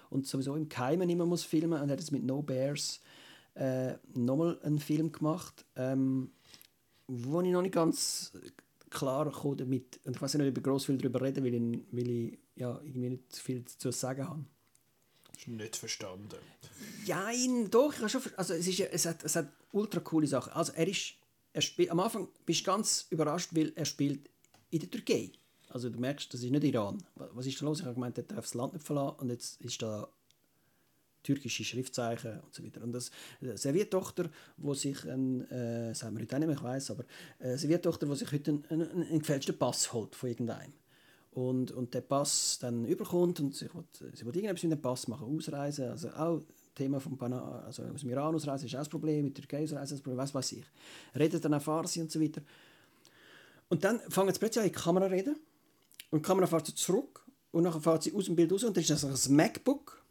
Und 0.09 0.27
sowieso 0.27 0.55
im 0.55 0.69
Geheimen 0.69 1.07
nicht 1.07 1.17
mehr 1.17 1.25
muss 1.25 1.43
filmen. 1.43 1.81
Und 1.81 1.91
hat 1.91 1.99
jetzt 1.99 2.11
mit 2.11 2.23
No 2.23 2.41
Bears 2.41 3.01
äh, 3.55 3.95
nochmal 4.13 4.59
einen 4.61 4.79
Film 4.79 5.11
gemacht, 5.11 5.65
ähm, 5.75 6.31
wo 7.07 7.41
ich 7.41 7.51
noch 7.51 7.61
nicht 7.61 7.73
ganz 7.73 8.33
klar 8.89 9.29
komme 9.31 9.57
damit. 9.57 9.99
Und 10.05 10.15
ich 10.15 10.21
weiß 10.21 10.35
nicht, 10.35 10.47
ob 10.47 10.57
ich 10.57 10.63
gross 10.63 10.85
viel 10.85 10.97
darüber 10.97 11.21
reden 11.21 11.43
will, 11.43 11.83
weil 11.91 12.09
ich 12.09 12.39
ja, 12.55 12.79
irgendwie 12.83 13.09
nicht 13.09 13.35
viel 13.35 13.65
zu 13.65 13.91
sagen 13.91 14.27
habe. 14.27 14.45
Ist 15.37 15.47
nicht 15.47 15.75
verstanden. 15.75 16.37
Ja, 17.05 17.29
doch. 17.69 17.93
Ich 17.93 17.99
habe 17.99 18.09
schon, 18.09 18.21
also 18.37 18.53
es, 18.53 18.67
ist, 18.67 18.79
es, 18.79 19.05
hat, 19.05 19.23
es 19.23 19.35
hat 19.35 19.49
ultra 19.71 19.99
coole 19.99 20.27
Sachen. 20.27 20.53
Also 20.53 20.71
er 20.73 20.87
ist, 20.87 21.15
er 21.53 21.61
spielt, 21.61 21.89
am 21.89 21.99
Anfang 21.99 22.29
bist 22.45 22.61
du 22.61 22.65
ganz 22.65 23.07
überrascht, 23.09 23.49
weil 23.53 23.73
er 23.75 23.85
spielt 23.85 24.29
in 24.69 24.79
der 24.79 24.89
Türkei. 24.89 25.31
Also 25.69 25.89
du 25.89 25.99
merkst, 25.99 26.33
das 26.33 26.41
ist 26.41 26.51
nicht 26.51 26.63
Iran. 26.63 27.03
Was 27.15 27.45
ist 27.45 27.61
da 27.61 27.65
los? 27.65 27.79
Ich 27.79 27.85
habe 27.85 27.95
gemeint, 27.95 28.17
er 28.17 28.23
darf 28.23 28.45
das 28.45 28.53
Land 28.53 28.73
nicht 28.73 28.85
verlassen 28.85 29.19
und 29.19 29.29
jetzt 29.29 29.59
ist 29.61 29.81
da 29.81 30.07
türkische 31.23 31.63
Schriftzeichen 31.63 32.39
und 32.39 32.53
so 32.53 32.63
weiter. 32.63 32.81
Und 32.81 32.93
das 32.93 33.11
eine 33.41 33.57
Serviertochter, 33.57 34.29
wo 34.57 34.73
sich 34.73 35.03
ein, 35.05 35.41
äh, 35.49 35.93
sagen 35.93 36.15
wir 36.15 36.23
heute 36.23 36.39
nicht 36.39 36.47
mehr, 36.47 36.55
ich 36.55 36.63
weiß, 36.63 36.91
aber 36.91 37.03
eine 37.39 37.57
Serviertochter, 37.57 38.05
die 38.05 38.15
sich 38.15 38.31
heute 38.31 38.51
einen, 38.51 38.65
einen, 38.69 39.03
einen 39.07 39.19
gefälschten 39.19 39.57
Pass 39.57 39.91
holt 39.91 40.15
von 40.15 40.29
irgendeinem 40.29 40.71
und, 41.35 41.73
und 41.73 41.93
der 41.93 41.99
Pass 42.01 42.57
dann 42.61 42.85
überkommt 42.85 43.41
und 43.41 43.53
sie 43.53 43.67
will, 43.73 43.83
sie 44.13 44.25
will 44.25 44.35
irgendetwas 44.35 44.63
mit 44.63 44.71
dem 44.71 44.81
Pass 44.81 45.07
machen, 45.09 45.27
ausreisen, 45.27 45.89
also 45.89 46.09
auch 46.09 46.41
Thema 46.73 46.99
vom 47.01 47.17
Pana, 47.17 47.63
also 47.65 47.83
aus 47.83 48.01
dem 48.01 48.09
Iran 48.09 48.33
ausreisen 48.33 48.67
ist 48.67 48.75
auch 48.75 48.79
das 48.79 48.89
Problem, 48.89 49.25
mit 49.25 49.37
der 49.37 49.43
Türkei 49.43 49.65
ausreisen 49.65 49.83
ist 49.83 49.91
das 49.91 50.01
Problem, 50.01 50.17
was 50.17 50.33
weiß 50.33 50.53
ich. 50.53 50.65
Redet 51.13 51.43
dann 51.43 51.53
auch 51.53 51.61
Farsi 51.61 51.99
und 52.01 52.09
so 52.09 52.21
weiter. 52.21 52.41
Und 53.67 53.83
dann 53.83 53.99
fangen 54.09 54.33
sie 54.33 54.39
plötzlich 54.39 54.61
an, 54.61 54.67
in 54.67 54.73
die 54.73 54.79
Kamera 54.79 55.05
reden 55.07 55.35
und 56.09 56.19
die 56.19 56.27
Kamera 56.27 56.47
fährt 56.47 56.67
sie 56.67 56.75
zurück 56.75 57.25
und 57.51 57.65
dann 57.65 57.81
fährt 57.81 58.03
sie 58.03 58.13
aus 58.13 58.25
dem 58.25 58.37
Bild 58.37 58.53
raus 58.53 58.63
und 58.63 58.77
dann 58.77 58.81
ist 58.81 58.89
das 58.89 59.27
ein 59.27 59.35
MacBook 59.35 60.05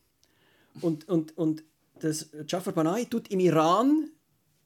und, 0.83 1.09
und, 1.09 1.37
und 1.39 1.65
das 2.01 2.29
Jafar 2.47 2.75
Banai 2.75 3.05
tut 3.05 3.31
im 3.31 3.41
Iran 3.41 4.11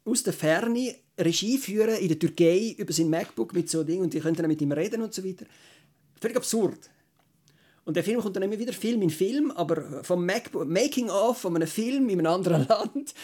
aus 0.04 0.24
der 0.24 0.32
Ferne 0.32 0.96
Regie 1.18 1.58
führen 1.58 1.96
in 1.98 2.08
der 2.08 2.18
Türkei 2.18 2.74
über 2.78 2.92
sein 2.92 3.10
MacBook 3.10 3.52
mit 3.52 3.68
so 3.68 3.82
Dingen 3.84 4.02
und 4.02 4.14
die 4.14 4.20
können 4.20 4.36
dann 4.36 4.46
mit 4.48 4.60
ihm 4.62 4.72
reden 4.72 5.02
und 5.02 5.12
so 5.12 5.24
weiter. 5.24 5.46
Völlig 6.20 6.36
absurd. 6.36 6.90
Und 7.84 7.94
der 7.94 8.04
Film 8.04 8.20
kommt 8.20 8.36
dann 8.36 8.42
immer 8.42 8.58
wieder 8.58 8.72
Film 8.72 9.00
in 9.00 9.10
Film, 9.10 9.50
aber 9.50 10.04
vom 10.04 10.26
Making-of 10.26 11.38
von 11.38 11.56
einem 11.56 11.68
Film 11.68 12.08
in 12.10 12.18
einem 12.18 12.32
anderen 12.32 12.66
Land. 12.68 13.14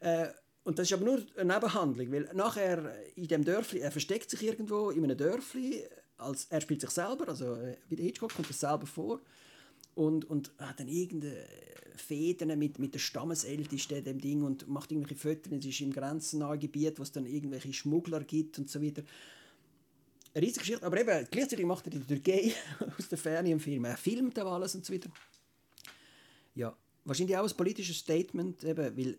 Äh, 0.00 0.26
und 0.62 0.78
das 0.78 0.88
ist 0.88 0.92
aber 0.92 1.06
nur 1.06 1.22
eine 1.36 1.54
Nebenhandlung, 1.54 2.12
weil 2.12 2.28
nachher 2.34 2.94
in 3.16 3.28
dem 3.28 3.44
Dörfli, 3.44 3.80
er 3.80 3.90
versteckt 3.90 4.28
sich 4.28 4.42
irgendwo 4.42 4.90
in 4.90 5.04
einem 5.04 5.16
Dörfli, 5.16 5.84
als, 6.18 6.46
er 6.50 6.60
spielt 6.60 6.82
sich 6.82 6.90
selber, 6.90 7.28
also 7.28 7.54
äh, 7.54 7.76
wie 7.88 7.96
der 7.96 8.04
Hitchcock 8.04 8.34
kommt 8.34 8.50
das 8.50 8.60
selber 8.60 8.86
vor 8.86 9.20
und, 9.94 10.28
und 10.28 10.52
hat 10.58 10.80
dann 10.80 10.88
irgendeine 10.88 11.36
Fäden 11.96 12.58
mit, 12.58 12.78
mit 12.78 12.92
der 12.92 12.98
Stammesältesten 12.98 14.04
dem 14.04 14.20
Ding 14.20 14.42
und 14.42 14.68
macht 14.68 14.92
irgendwelche 14.92 15.16
Fotos, 15.16 15.52
es 15.58 15.64
ist 15.64 15.80
im 15.80 15.92
grenznahen 15.92 16.60
Gebiet, 16.60 16.98
wo 16.98 17.02
es 17.02 17.12
dann 17.12 17.26
irgendwelche 17.26 17.72
Schmuggler 17.72 18.22
gibt 18.24 18.58
und 18.58 18.68
so 18.68 18.82
weiter 18.82 19.02
eine 20.32 20.46
riesige 20.46 20.60
Geschichte, 20.60 20.86
aber 20.86 21.00
eben, 21.00 21.26
gleichzeitig 21.30 21.66
macht 21.66 21.86
er 21.86 21.90
die 21.90 22.00
Türkei 22.00 22.52
aus 22.98 23.08
der 23.08 23.18
Ferne 23.18 23.50
im 23.50 23.60
Film. 23.60 23.84
Er 23.84 23.96
filmt 23.96 24.38
auch 24.38 24.52
alles 24.52 24.74
und 24.74 24.84
so 24.84 24.92
weiter. 24.92 25.10
Ja, 26.54 26.76
wahrscheinlich 27.04 27.36
auch 27.36 27.48
ein 27.48 27.56
politisches 27.56 27.98
Statement, 27.98 28.62
eben, 28.64 28.96
weil 28.96 29.18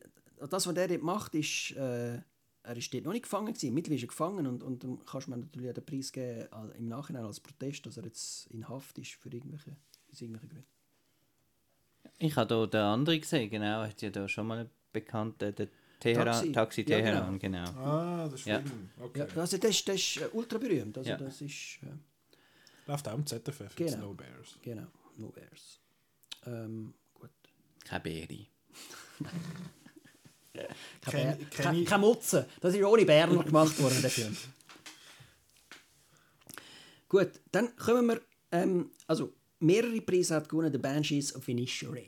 das, 0.50 0.66
was 0.66 0.76
er 0.76 0.88
dort 0.88 1.04
macht, 1.04 1.36
ist, 1.36 1.72
äh, 1.72 2.20
er 2.64 2.78
ist 2.78 2.94
dort 2.94 3.06
noch 3.06 3.14
nicht 3.14 3.24
gefangen 3.24 3.54
gewesen. 3.54 3.74
Mittlerweile 3.74 3.98
ist 3.98 4.04
er 4.04 4.08
gefangen 4.08 4.48
und, 4.48 4.64
und 4.64 4.84
dann 4.84 5.00
kannst 5.06 5.28
mir 5.28 5.38
natürlich 5.38 5.74
den 5.74 5.86
Preis 5.86 6.12
geben 6.12 6.48
im 6.78 6.88
Nachhinein 6.88 7.26
als 7.26 7.40
Protest, 7.40 7.86
dass 7.86 7.98
er 7.98 8.06
jetzt 8.06 8.48
in 8.48 8.68
Haft 8.68 8.98
ist 9.00 9.14
für 9.14 9.30
irgendwelche, 9.30 9.76
aus 10.12 10.22
irgendwelchen 10.22 10.50
Gründen. 10.50 10.68
Ich 12.20 12.36
habe 12.36 12.56
hier 12.56 12.68
den 12.68 12.82
anderen 12.82 13.22
gesehen, 13.22 13.50
genau. 13.50 13.82
Hat 13.82 14.02
ja 14.02 14.10
da 14.10 14.28
schon 14.28 14.48
mal 14.48 14.60
einen 14.60 14.70
bekannten, 14.94 15.56
den 15.56 15.70
Teheran, 16.02 16.26
Taxi. 16.34 16.52
Taxi, 16.52 16.82
Ja, 16.82 16.98
Teheran, 16.98 17.40
genau. 17.40 17.64
Ah, 17.78 18.28
das 18.30 18.40
ist 18.42 18.46
Ja. 18.48 18.60
Film. 18.60 18.90
Okay. 19.00 19.20
Ja, 19.20 19.26
also 19.42 19.58
das, 19.58 19.86
das 19.86 19.96
ist 19.96 20.18
äh, 20.18 20.28
ultra 20.34 20.58
berühmt. 20.58 20.98
Also 20.98 21.10
Ja. 21.10 21.18
das 21.18 21.42
ist... 21.42 21.80
Äh, 21.84 21.88
Läuft 22.88 23.08
auch 23.08 23.14
im 23.14 23.26
ZFF, 23.26 23.76
Genau. 23.76 23.92
genau. 23.92 23.98
No 24.08 24.14
Bears. 24.16 24.58
genau, 24.62 24.88
no 25.18 25.28
bears. 25.30 25.80
Ähm, 26.48 26.94
gut. 27.14 27.30
Keine 31.02 31.38
ich- 31.40 31.86
keine 31.86 31.98
Mutze. 32.02 32.48
Das 32.60 32.74
ist 32.74 32.84
ohne 32.84 33.06
Berner 33.06 33.44
gemacht 33.44 33.80
worden, 33.82 34.02
der 34.02 34.10
Film. 34.10 34.36
Gut, 37.08 37.32
dann 37.52 37.76
kommen 37.76 38.08
wir. 38.08 38.22
Ähm, 38.52 38.92
also, 39.08 39.34
mehrere 39.60 40.02
Preise 40.02 40.36
hat 40.36 40.50
gewonnen: 40.50 40.72
The 40.72 40.78
Banshees 40.78 41.34
of 41.36 41.48
Inisherin 41.48 42.06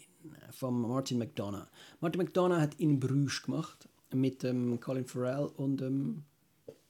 von 0.52 0.82
Martin 0.82 1.18
McDonough. 1.18 1.68
Martin 2.00 2.22
McDonough 2.22 2.60
hat 2.60 2.76
in 2.80 3.00
Bruges 3.00 3.42
gemacht 3.42 3.88
mit 4.14 4.44
ähm, 4.44 4.80
Colin 4.80 5.06
Farrell 5.06 5.50
und 5.58 5.82
ähm, 5.82 6.24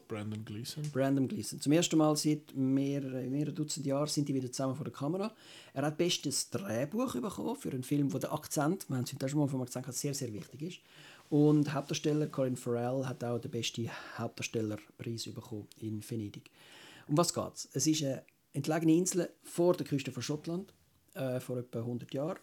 Brandon 0.08 0.46
Gleeson. 0.46 0.84
Brandon 0.92 1.28
Gleeson. 1.28 1.60
Zum 1.60 1.72
ersten 1.72 1.98
Mal 1.98 2.16
seit 2.16 2.56
mehreren, 2.56 3.32
mehreren 3.32 3.56
Dutzend 3.56 3.86
Jahren 3.86 4.08
sind 4.08 4.30
die 4.30 4.36
wieder 4.36 4.52
zusammen 4.52 4.76
vor 4.76 4.84
der 4.84 4.94
Kamera. 4.94 5.34
Er 5.74 5.84
hat 5.84 5.98
bestes 5.98 6.50
Drehbuch 6.50 7.14
bekommen 7.14 7.56
für 7.56 7.72
einen 7.72 7.84
Film, 7.84 8.14
wo 8.14 8.20
der 8.20 8.34
Akzent, 8.34 8.88
wir 8.90 8.98
haben 8.98 9.06
es 9.06 9.14
heute 9.14 9.30
schon 9.30 9.40
mal 9.40 9.48
vom 9.48 9.62
Akzent 9.62 9.86
gehabt, 9.86 9.98
sehr, 9.98 10.14
sehr 10.14 10.32
wichtig 10.34 10.62
ist. 10.62 10.80
Und 11.30 11.74
Hauptdarsteller 11.74 12.28
Colin 12.28 12.56
Farrell 12.56 13.08
hat 13.08 13.24
auch 13.24 13.40
den 13.40 13.50
besten 13.50 13.90
Hauptdarstellerpreis 14.18 15.26
bekommen 15.34 15.68
in 15.80 16.08
Venedig. 16.08 16.52
Um 17.08 17.18
was 17.18 17.34
geht's? 17.34 17.68
Es 17.74 17.88
ist 17.88 18.04
eine 18.04 18.24
entlegene 18.54 18.94
Insel 18.94 19.30
vor 19.42 19.74
der 19.76 19.88
Küste 19.88 20.12
von 20.12 20.22
Schottland, 20.22 20.74
äh, 21.16 21.40
vor 21.40 21.58
etwa 21.58 21.80
100 21.80 22.14
Jahren, 22.14 22.38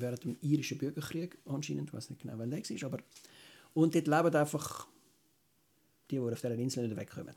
während 0.00 0.24
dem 0.24 0.36
irischen 0.40 0.78
Bürgerkrieg 0.78 1.38
anscheinend, 1.46 1.88
ich 1.88 1.94
weiß 1.94 2.10
nicht 2.10 2.22
genau, 2.22 2.34
wann 2.36 2.50
der 2.50 2.60
war, 2.60 2.92
aber 2.92 2.98
und 3.74 3.94
dort 3.94 4.06
leben 4.06 4.34
einfach 4.34 4.88
die, 6.10 6.16
die 6.16 6.20
auf 6.20 6.40
dieser 6.40 6.54
Insel 6.54 6.88
nicht 6.88 6.96
wegkommen. 6.96 7.34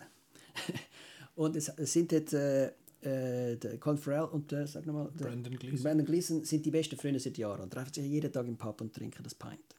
und 1.35 1.55
es, 1.55 1.65
sind 1.65 2.11
dort 2.11 2.31
äh, 2.33 2.67
äh, 3.01 3.57
der 3.57 3.77
Colin 3.77 3.97
Farrell 3.97 4.25
und 4.25 4.51
der, 4.51 4.67
sag 4.67 4.85
nochmal, 4.85 5.11
der 5.19 5.25
Brandon 5.25 5.55
Gleeson. 5.55 5.83
Brandon 5.83 6.05
Gleeson 6.05 6.43
sind 6.43 6.65
die 6.65 6.71
besten 6.71 6.97
Freunde 6.97 7.19
seit 7.19 7.37
Jahren 7.37 7.61
und 7.61 7.71
treffen 7.71 7.93
sich 7.93 8.05
jeden 8.05 8.31
Tag 8.31 8.47
im 8.47 8.57
Pub 8.57 8.79
und 8.81 8.93
trinken 8.93 9.23
das 9.23 9.35
Pint. 9.35 9.75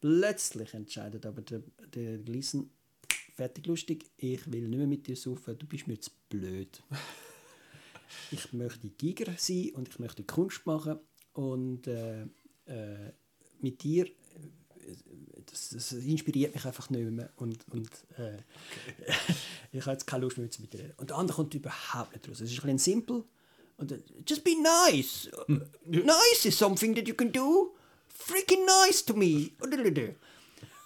Plötzlich 0.00 0.72
entscheidet 0.72 1.26
aber 1.26 1.42
der, 1.42 1.62
der 1.94 2.18
Gleeson, 2.18 2.70
fertig 3.34 3.66
lustig, 3.66 4.10
ich 4.16 4.50
will 4.50 4.68
nicht 4.68 4.78
mehr 4.78 4.86
mit 4.86 5.06
dir 5.06 5.16
saufen, 5.16 5.58
du 5.58 5.66
bist 5.66 5.86
mir 5.86 6.00
zu 6.00 6.10
blöd. 6.28 6.82
ich 8.30 8.52
möchte 8.52 8.88
Giger 8.88 9.34
sein 9.36 9.70
und 9.74 9.88
ich 9.88 9.98
möchte 9.98 10.22
Kunst 10.22 10.64
machen 10.64 10.98
und 11.32 11.86
äh, 11.86 12.22
äh, 12.66 13.12
mit 13.60 13.82
dir 13.82 14.06
äh, 14.06 14.10
das, 15.46 15.70
das 15.70 15.92
inspiriert 15.92 16.54
mich 16.54 16.64
einfach 16.64 16.90
nicht 16.90 17.10
mehr 17.10 17.30
und, 17.36 17.66
und 17.70 17.90
äh, 18.18 18.38
ich 19.72 19.80
habe 19.82 19.92
jetzt 19.92 20.06
keine 20.06 20.24
Lust 20.24 20.38
mehr 20.38 20.48
mit 20.58 20.72
dir. 20.72 20.94
Und 20.96 21.10
der 21.10 21.16
andere 21.16 21.36
kommt 21.36 21.54
überhaupt 21.54 22.12
nicht 22.12 22.28
raus. 22.28 22.40
Es 22.40 22.50
ist 22.50 22.58
ein 22.58 22.62
bisschen 22.62 22.78
simpel 22.78 23.24
und 23.76 23.90
dann, 23.90 24.02
just 24.26 24.44
be 24.44 24.54
nice. 24.60 25.30
nice 25.86 26.44
is 26.44 26.58
something 26.58 26.94
that 26.94 27.08
you 27.08 27.14
can 27.14 27.32
do. 27.32 27.74
Freaking 28.06 28.66
nice 28.66 29.04
to 29.04 29.14
me. 29.14 29.50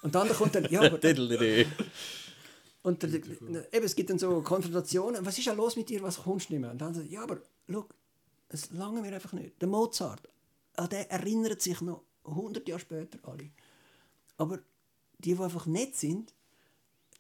Und 0.03 0.15
der 0.15 0.21
andere 0.21 0.37
kommt 0.37 0.55
dann, 0.55 0.67
ja, 0.71 0.83
aber, 0.83 1.01
und 2.83 3.03
der, 3.03 3.11
eben, 3.73 3.85
es 3.87 3.97
gibt 3.97 4.11
dann 4.11 4.19
so 4.19 4.43
Konfrontationen. 4.43 5.25
Was 5.25 5.39
ist 5.39 5.47
ja 5.47 5.55
los 5.55 5.75
mit 5.75 5.89
dir? 5.89 6.03
Was 6.03 6.19
kommst 6.23 6.51
du 6.51 6.53
nicht 6.53 6.61
mehr? 6.61 6.71
Und 6.71 6.79
dann 6.79 6.93
sagt, 6.95 7.11
ja, 7.11 7.23
aber 7.23 7.41
look, 7.67 7.95
es 8.51 8.71
lange 8.73 9.01
mir 9.01 9.13
einfach 9.15 9.33
nicht. 9.33 9.61
Der 9.61 9.69
Mozart, 9.69 10.29
an 10.77 10.89
den 10.89 11.09
erinnert 11.11 11.63
sich 11.63 11.81
noch 11.81 12.03
100 12.25 12.69
Jahre 12.69 12.81
später 12.81 13.19
alle. 13.23 13.51
Aber 14.37 14.59
die, 15.19 15.35
die 15.35 15.41
einfach 15.41 15.67
nett 15.67 15.97
sind, 15.97 16.35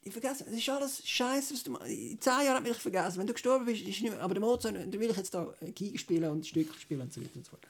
die 0.05 0.11
vergessen. 0.11 0.47
Es 0.49 0.59
ist 0.59 0.69
alles 0.69 1.07
Scheiße, 1.07 1.55
was 1.55 1.63
du 1.63 1.71
machst. 1.71 1.89
In 1.89 2.21
10 2.21 2.33
Jahren 2.45 2.57
habe 2.57 2.69
ich 2.69 2.77
vergessen. 2.77 3.19
Wenn 3.19 3.27
du 3.27 3.33
gestorben 3.33 3.65
bist, 3.65 3.81
ist 3.81 3.87
nicht 3.87 4.03
mehr. 4.03 4.21
Aber 4.21 4.35
der 4.35 4.43
Mozart, 4.43 4.75
da 4.75 5.01
will 5.01 5.11
ich 5.11 5.17
jetzt 5.17 5.33
da 5.33 5.55
Geige 5.61 5.99
spielen 5.99 6.31
und 6.31 6.47
Stücke 6.47 6.79
spielen 6.79 7.03
und 7.03 7.13
so 7.13 7.21
weiter 7.21 7.37
und 7.37 7.45
so 7.45 7.51
fort. 7.51 7.67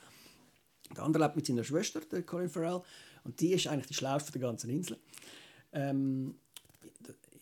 Der 0.97 1.05
andere 1.05 1.25
lebt 1.25 1.37
mit 1.37 1.47
seiner 1.47 1.65
Schwester, 1.65 2.01
der 2.01 2.23
Colin 2.23 2.49
Farrell, 2.49 2.83
und 3.25 3.41
die 3.41 3.53
ist 3.53 3.67
eigentlich 3.67 3.87
die 3.87 3.95
schlauste 3.95 4.33
der 4.33 4.43
ganzen 4.43 4.71
Insel. 4.71 4.99
Ähm, 5.73 6.37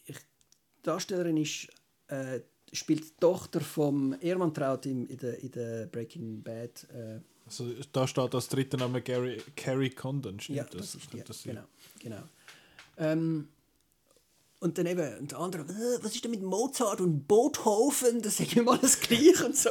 ich, 0.05 0.17
die 0.17 0.83
Darstellerin 0.83 1.37
ist, 1.37 1.69
äh, 2.09 2.41
spielt 2.73 3.05
die 3.05 3.17
Tochter 3.21 3.61
vom 3.61 4.15
Ehrmantraut 4.21 4.87
in, 4.87 5.07
in, 5.07 5.19
der, 5.19 5.39
in 5.41 5.91
Breaking 5.91 6.43
Bad. 6.43 6.87
Äh, 6.91 7.21
Also, 7.47 7.67
da 7.93 8.07
steht 8.07 8.35
als 8.35 8.49
dritter 8.49 8.79
Name 8.79 9.03
Gary, 9.03 9.43
Carrie 9.57 9.91
Condon, 9.91 10.41
stimmt 10.41 10.59
ja, 10.59 10.65
das? 10.65 10.93
das 10.93 10.95
ist 10.95 11.29
das? 11.29 11.43
Genau, 11.43 11.65
genau. 11.99 12.23
Ähm, 12.97 13.49
und 14.61 14.79
dann 14.79 14.87
eben, 14.87 15.19
und 15.19 15.33
der 15.33 15.39
andere, 15.39 15.63
äh, 15.63 15.99
was 16.03 16.15
ist 16.15 16.23
denn 16.23 16.31
mit 16.31 16.43
Mozart 16.43 17.01
und 17.01 17.27
Beethoven? 17.27 18.23
Das 18.23 18.39
ist 18.39 18.55
immer 18.55 18.79
alles 18.79 19.01
gleich 19.01 19.45
und 19.45 19.57
so. 19.57 19.71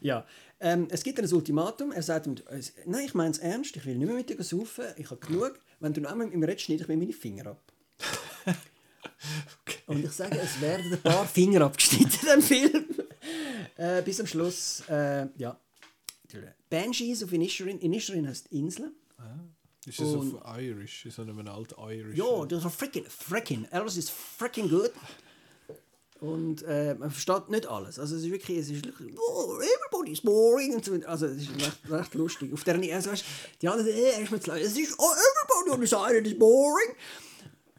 Ja, 0.00 0.26
ähm, 0.58 0.88
es 0.90 1.04
gibt 1.04 1.18
dann 1.18 1.26
ein 1.26 1.32
Ultimatum. 1.32 1.92
Er 1.92 2.02
sagt 2.02 2.28
nein, 2.86 3.04
ich 3.04 3.14
meine 3.14 3.30
es 3.30 3.38
ernst, 3.38 3.76
ich 3.76 3.86
will 3.86 3.96
nicht 3.96 4.06
mehr 4.06 4.16
mit 4.16 4.28
dir 4.28 4.42
saufen, 4.42 4.86
ich 4.96 5.10
habe 5.10 5.24
genug. 5.24 5.58
Wenn 5.78 5.92
du 5.92 6.00
noch 6.00 6.14
mit 6.16 6.34
mir 6.34 6.48
redest, 6.48 6.64
schneide 6.64 6.82
ich 6.82 6.88
mir 6.88 6.96
meine 6.96 7.12
Finger 7.12 7.46
ab. 7.48 7.72
Und 9.86 10.04
ich 10.04 10.10
sage, 10.10 10.38
es 10.38 10.60
werden 10.60 10.92
ein 10.92 11.00
paar 11.00 11.26
Finger 11.26 11.60
abgeschnitten 11.62 12.26
dem 12.26 12.42
Film. 12.42 12.84
äh, 13.76 14.02
bis 14.02 14.18
am 14.18 14.26
Schluss, 14.26 14.82
äh, 14.88 15.28
ja. 15.36 15.58
Banshees 16.70 17.22
of 17.22 17.32
Inisherin. 17.32 17.78
Inisherin 17.78 18.28
heißt 18.28 18.48
Insel. 18.52 18.92
Ist 19.86 20.00
das 20.00 20.14
auf 20.14 20.58
Irish? 20.58 21.06
Ist 21.06 21.18
das 21.18 21.28
ein 21.28 21.48
alt 21.48 21.74
Irish? 21.78 22.18
Ja, 22.18 22.44
das 22.44 22.64
ist 22.64 22.74
freaking, 22.74 23.04
freaking. 23.04 23.68
Alles 23.70 23.96
ist 23.96 24.10
freaking 24.10 24.68
gut. 24.68 24.90
Und 26.20 26.62
äh, 26.62 26.94
man 26.94 27.10
versteht 27.10 27.50
nicht 27.50 27.66
alles. 27.66 27.98
Also 27.98 28.16
es 28.16 28.24
ist 28.24 28.30
wirklich, 28.32 28.58
es 28.58 28.70
ist 28.70 28.84
wirklich, 28.84 29.14
oh, 29.18 29.58
everybody's 29.60 30.20
boring 30.22 30.74
und 30.74 30.84
so. 30.84 30.94
Also 31.06 31.26
es 31.26 31.42
ist 31.42 31.54
recht, 31.54 31.90
recht 31.90 32.14
lustig. 32.14 32.52
Auf 32.52 32.64
der 32.64 32.74
also, 32.94 33.10
weißt, 33.10 33.24
die 33.62 33.68
anderen, 33.68 33.88
äh, 33.88 34.40
zu 34.40 34.50
laut. 34.50 34.60
Es 34.60 34.76
ist, 34.76 34.98
oh, 34.98 35.12
everybody 35.12 35.70
on 35.70 35.80
the 35.80 35.86
side 35.86 36.28
is 36.28 36.38
boring. 36.38 36.96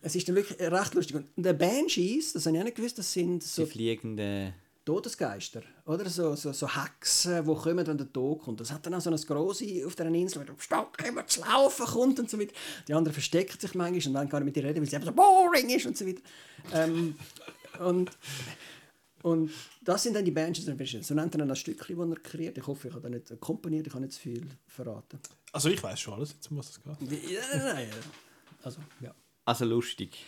Es 0.02 0.16
ist 0.16 0.30
dann 0.30 0.36
wirklich 0.36 0.60
recht 0.60 0.94
lustig. 0.94 1.16
Und 1.16 1.28
der 1.36 1.54
Banshees, 1.54 2.34
das 2.34 2.46
habe 2.46 2.56
ich 2.56 2.62
auch 2.62 2.66
nicht 2.66 2.78
gewusst, 2.78 2.98
das 3.00 3.12
sind 3.12 3.44
so 3.44 3.66
Die 3.66 3.72
fliegenden. 3.72 4.54
Todesgeister, 4.88 5.64
oder? 5.86 6.10
So, 6.10 6.34
so, 6.36 6.54
so 6.54 6.68
Hexen, 6.74 7.46
die 7.46 7.54
kommen, 7.56 7.86
wenn 7.86 7.98
der 7.98 8.14
Tod 8.14 8.42
kommt. 8.42 8.62
Das 8.62 8.72
hat 8.72 8.86
dann 8.86 8.94
auch 8.94 9.02
so 9.02 9.10
eine 9.10 9.20
Grosse 9.20 9.86
auf 9.86 9.98
dieser 9.98 10.08
Insel, 10.08 10.50
am 10.50 10.60
Stock 10.60 10.98
immer 11.06 11.28
zu 11.28 11.42
laufen 11.42 11.86
kommt 11.86 12.20
und 12.22 12.30
so 12.30 12.40
weiter. 12.40 12.54
Die 12.88 12.94
anderen 12.94 13.14
verstecken 13.14 13.60
sich 13.60 13.76
manchmal 13.76 14.08
und 14.08 14.14
dann 14.14 14.30
kann 14.30 14.44
ich 14.44 14.46
mit 14.46 14.56
ihr 14.56 14.64
reden, 14.64 14.80
weil 14.80 14.90
sie 14.90 14.96
einfach 14.96 15.10
so 15.10 15.16
boring 15.16 15.70
ist 15.72 15.86
und 15.88 15.98
so 15.98 16.08
weiter. 16.08 16.22
Ähm, 16.74 17.16
und, 17.80 18.12
und 19.24 19.52
das 19.82 20.04
sind 20.04 20.16
dann 20.16 20.24
die 20.24 20.32
Bands, 20.32 20.64
so 20.64 21.14
nennt 21.14 21.36
er 21.36 21.38
dann 21.40 21.50
das 21.50 21.60
Stückchen, 21.60 21.98
das 21.98 22.10
er 22.10 22.24
kreiert. 22.24 22.58
Ich 22.58 22.66
hoffe, 22.66 22.88
ich 22.88 22.94
habe 22.94 23.04
da 23.04 23.10
nicht 23.10 23.42
komponiert, 23.42 23.88
ich 23.88 23.94
habe 23.94 24.06
nicht 24.06 24.14
zu 24.14 24.22
viel 24.22 24.48
verraten. 24.68 25.20
Also 25.52 25.68
ich 25.68 25.84
weiß 25.84 26.00
schon 26.00 26.14
alles, 26.14 26.32
jetzt 26.32 26.50
um 26.50 26.60
was 26.60 26.70
es 26.70 26.82
geht. 26.82 27.30
Ja, 27.30 27.42
nein, 27.52 27.90
nein. 27.90 27.90
Also, 28.64 28.80
ja. 29.02 29.14
Also 29.44 29.66
lustig. 29.66 30.26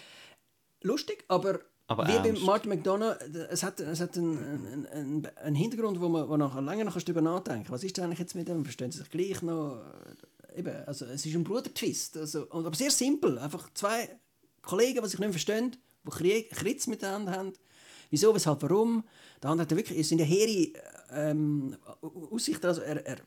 lustig, 0.82 1.24
aber, 1.30 1.62
Aber 1.90 2.08
wie. 2.08 2.32
Martin 2.46 2.70
McDonough, 2.70 3.18
es 3.50 3.64
hat, 3.64 3.80
es 3.80 4.00
hat 4.00 4.16
einen, 4.16 4.88
einen, 4.94 5.28
einen, 5.38 5.56
Hintergrund, 5.56 6.00
wo 6.00 6.08
man 6.08 6.30
wo 6.30 6.38
nachher 6.38 6.62
länger 6.62 6.84
noch 6.84 7.02
darüber 7.02 7.22
nachdenken 7.22 7.72
Was 7.72 7.84
ist 7.84 7.98
denn 7.98 8.06
eigentlich 8.06 8.20
jetzt 8.20 8.36
mit 8.36 8.48
dem? 8.48 8.64
Verstehen 8.64 8.92
sie 8.92 9.00
sich 9.00 9.10
gleich 9.10 9.42
noch? 9.42 9.82
Eben, 10.56 10.76
also, 10.86 11.06
es 11.06 11.26
ist 11.26 11.34
ein 11.36 11.44
Bruder-Twist, 11.44 12.18
also, 12.18 12.46
und- 12.50 12.68
aber 12.68 12.76
sehr 12.76 12.92
simpel. 12.92 13.40
Einfach 13.40 13.74
zwei 13.74 14.08
Kollegen, 14.62 15.02
die 15.02 15.10
sich 15.10 15.20
nicht 15.20 15.32
verstehen, 15.32 15.76
die 16.06 16.10
Krieg, 16.12 16.52
Kritz 16.52 16.86
miteinander 16.86 17.32
haben. 17.32 17.54
Wieso, 18.12 18.36
weshalb, 18.36 18.62
warum? 18.62 19.04
Der 19.42 19.50
andere 19.50 19.66
hat 19.66 19.76
wirklich, 19.76 19.98
es 19.98 20.10
sind 20.10 20.20
ja 20.20 20.26
hehre 20.26 20.72
ähm, 21.14 21.76
Aussichten. 22.32 22.66
Also 22.66 22.82
er, 22.82 23.06
er, 23.06 23.18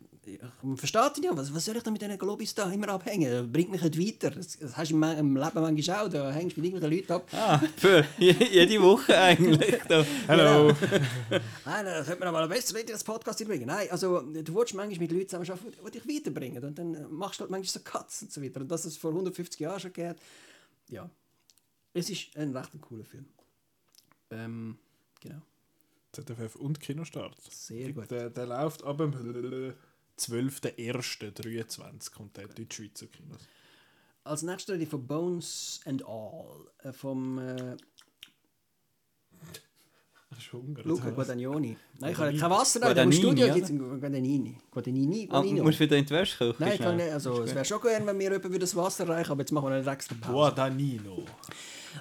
versteht 0.76 1.18
ihn 1.18 1.24
ja, 1.24 1.36
was, 1.36 1.52
was 1.54 1.64
soll 1.64 1.76
ich 1.76 1.82
da 1.82 1.90
mit 1.90 2.00
diesen 2.00 2.16
Globis 2.18 2.54
da 2.54 2.70
immer 2.70 2.88
abhängen? 2.88 3.30
Das 3.30 3.50
bringt 3.52 3.70
mich 3.70 3.82
nicht 3.82 3.98
weiter. 3.98 4.30
Das, 4.34 4.58
das 4.58 4.76
hast 4.76 4.90
du 4.90 4.94
im, 4.94 5.02
im 5.02 5.36
Leben 5.36 5.60
manchmal 5.60 6.06
auch, 6.06 6.08
da 6.08 6.30
hängst 6.30 6.56
du 6.56 6.60
mit 6.60 6.70
irgendwelchen 6.72 6.98
Leuten 6.98 7.12
ab. 7.12 7.26
Ah, 7.32 7.58
für 7.76 8.04
je- 8.18 8.32
jede 8.50 8.80
Woche 8.82 9.18
eigentlich. 9.18 9.80
Da. 9.88 10.04
Hallo! 10.28 10.68
Nein, 11.64 11.84
dann 11.84 12.04
könnte 12.04 12.18
man 12.24 12.34
aber 12.34 12.48
besser 12.48 12.78
in 12.78 12.86
das 12.86 13.02
Podcast 13.04 13.44
bringen. 13.46 13.66
Nein, 13.66 13.88
also 13.90 14.20
du 14.20 14.54
willst 14.54 14.74
manchmal 14.74 14.98
mit 14.98 15.12
Leuten 15.12 15.28
zusammenarbeiten, 15.44 15.72
die 15.86 15.98
dich 16.00 16.08
weiterbringen. 16.08 16.64
Und 16.64 16.78
dann 16.78 17.12
machst 17.12 17.40
du 17.40 17.42
halt 17.42 17.50
manchmal 17.50 17.72
so 17.72 17.80
Cuts 17.80 18.22
und 18.22 18.32
so 18.32 18.42
weiter. 18.42 18.60
Und 18.60 18.68
dass 18.70 18.84
es 18.84 18.96
vor 18.96 19.10
150 19.10 19.60
Jahren 19.60 19.80
schon 19.80 19.92
geht, 19.92 20.16
ja. 20.88 21.08
Es 21.94 22.08
ist 22.08 22.36
ein 22.36 22.56
recht 22.56 22.70
cooler 22.80 23.04
Film. 23.04 23.26
Ähm, 24.30 24.78
genau. 25.20 25.42
ZFF 26.12 26.56
und 26.56 26.78
Kinostart. 26.80 27.36
Sehr 27.50 27.92
gut. 27.92 28.10
Der, 28.10 28.28
der 28.30 28.46
läuft 28.46 28.84
ab 28.84 28.98
dem 28.98 29.12
12.01.23 30.18 32.12
kommt 32.12 32.36
der 32.36 32.44
in 32.44 32.54
die 32.54 32.66
Schweizer 32.70 33.06
Kinos. 33.06 33.40
Als 34.24 34.42
nächstes 34.42 34.78
ich 34.80 34.88
von 34.88 35.06
Bones 35.06 35.80
and 35.86 36.06
All. 36.06 36.66
Äh, 36.78 36.92
vom. 36.92 37.38
Äh, 37.38 37.76
Hast 40.30 40.52
du 40.52 40.58
Hunger? 40.58 40.82
Luca? 40.84 41.10
Guadagnoni. 41.10 41.76
Nein, 41.98 42.12
ich 42.12 42.18
habe 42.18 42.36
kein 42.36 42.50
Wasser, 42.50 42.80
da 42.80 43.02
im 43.02 43.12
Studio 43.12 43.52
gibt 43.52 43.68
es 43.68 43.76
Guadagnini. 43.76 44.58
Guadagnini, 44.70 45.28
Ah, 45.30 45.42
musst 45.42 45.78
du 45.80 45.84
wieder 45.84 45.96
in 45.98 46.06
die 46.06 46.10
Wäsche 46.14 46.38
kochen? 46.38 46.56
Nein, 46.58 46.72
ich 46.74 46.80
kann 46.80 46.96
nicht, 46.96 47.12
also, 47.12 47.42
es 47.42 47.54
wäre 47.54 47.64
schon 47.66 47.80
gerne, 47.82 48.06
wenn 48.06 48.18
wir 48.18 48.32
jemand 48.32 48.62
das 48.62 48.74
Wasser 48.74 49.06
reichen, 49.08 49.30
aber 49.30 49.42
jetzt 49.42 49.52
machen 49.52 49.68
wir 49.68 49.76
eine 49.76 49.90
extra 49.90 50.14
Pause. 50.14 50.32
Guadagnino. 50.32 51.26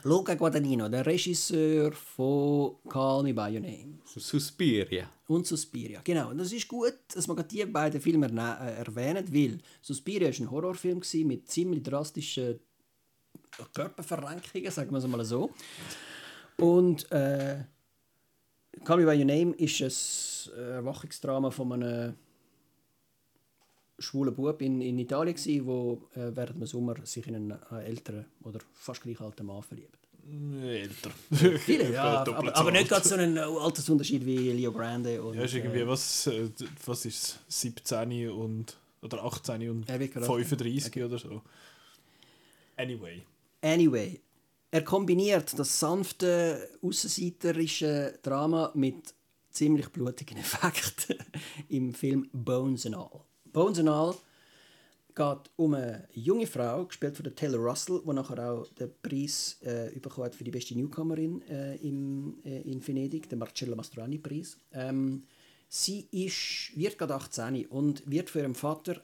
Luca 0.03 0.35
Guadagnino, 0.35 0.89
der 0.89 1.05
Regisseur 1.05 1.91
von 1.91 2.75
Call 2.87 3.23
Me 3.23 3.33
By 3.33 3.53
Your 3.55 3.61
Name 3.61 3.99
Suspiria. 4.05 5.09
und 5.27 5.47
Suspiria. 5.47 6.01
Genau, 6.03 6.29
und 6.29 6.37
das 6.37 6.51
ist 6.51 6.67
gut, 6.67 6.93
dass 7.13 7.27
gerade 7.27 7.43
die 7.43 7.65
beiden 7.65 8.01
Filme 8.01 8.27
äh, 8.27 8.79
erwähnen, 8.79 9.25
weil 9.33 9.59
Suspiria 9.81 10.29
war 10.29 10.39
ein 10.39 10.51
Horrorfilm 10.51 11.01
mit 11.25 11.49
ziemlich 11.49 11.83
drastischen 11.83 12.59
Körperverrenkungen, 13.73 14.71
sagen 14.71 14.91
wir 14.91 14.97
es 14.97 15.07
mal 15.07 15.23
so. 15.25 15.51
Und 16.57 17.11
äh, 17.11 17.63
Call 18.83 18.97
Me 18.97 19.05
By 19.05 19.17
Your 19.17 19.25
Name 19.25 19.53
ist 19.55 20.51
ein 20.55 20.63
Erwachungsdrama 20.63 21.51
von 21.51 21.73
einem 21.73 22.15
schwulen 24.01 24.33
Bub 24.33 24.61
in, 24.61 24.81
in 24.81 24.99
Italien 24.99 25.35
gsi, 25.35 25.65
wo 25.65 26.07
äh, 26.15 26.35
während 26.35 26.61
dem 26.61 26.65
Sommer 26.67 26.95
sich 27.05 27.27
in 27.27 27.35
einen 27.35 27.51
äh, 27.71 27.83
älteren 27.85 28.25
oder 28.43 28.59
fast 28.73 29.01
gleich 29.01 29.19
alten 29.21 29.45
Mann 29.45 29.63
verliebt. 29.63 29.97
Älter. 30.63 31.11
Viele, 31.59 31.91
ja, 31.93 32.21
aber, 32.21 32.55
aber 32.55 32.71
nicht 32.71 32.89
gerade 32.89 33.07
so 33.07 33.15
einen 33.15 33.37
äh, 33.37 33.41
Altersunterschied 33.41 34.25
wie 34.25 34.51
Leo 34.51 34.71
Grande 34.71 35.21
und 35.21 35.35
Ja, 35.35 35.43
ist 35.43 35.53
irgendwie, 35.55 35.79
äh, 35.79 35.87
was, 35.87 36.29
was 36.85 37.05
ist 37.05 37.39
es? 37.47 37.61
17 37.61 38.29
und, 38.29 38.77
oder 39.01 39.23
18 39.23 39.69
und 39.69 39.89
Ja, 39.89 39.99
wirklich, 39.99 40.23
35 40.23 41.03
oder 41.03 41.17
so. 41.17 41.41
Anyway. 42.77 43.21
Anyway, 43.61 44.19
er 44.71 44.83
kombiniert 44.83 45.57
das 45.57 45.79
sanfte, 45.79 46.69
aussenseiterische 46.81 48.19
Drama 48.21 48.71
mit 48.73 49.13
ziemlich 49.49 49.89
blutigen 49.89 50.37
Effekten 50.39 51.17
im 51.69 51.93
Film 51.93 52.29
Bones 52.31 52.85
and 52.85 52.95
All. 52.95 53.21
Bones 53.51 53.79
and 53.79 53.89
All 53.89 54.15
geht 55.13 55.49
um 55.57 55.73
eine 55.73 56.07
junge 56.13 56.47
Frau, 56.47 56.85
gespielt 56.85 57.17
von 57.17 57.35
Taylor 57.35 57.59
Russell, 57.59 58.01
die 58.05 58.13
nachher 58.13 58.51
auch 58.51 58.67
den 58.69 58.91
Preis 59.01 59.57
äh, 59.61 59.97
bekommen 59.99 60.31
für 60.31 60.43
die 60.43 60.51
beste 60.51 60.75
Newcomerin 60.75 61.41
äh, 61.49 61.75
im, 61.77 62.37
äh, 62.45 62.61
in 62.61 62.85
Venedig, 62.85 63.29
den 63.29 63.39
Marcello 63.39 63.75
Mastroianni-Preis. 63.75 64.57
Ähm, 64.73 65.23
sie 65.67 66.07
ist, 66.11 66.71
wird 66.75 66.97
gerade 66.97 67.15
18 67.15 67.65
und 67.67 68.09
wird 68.09 68.29
von 68.29 68.41
ihrem 68.41 68.55
Vater 68.55 69.01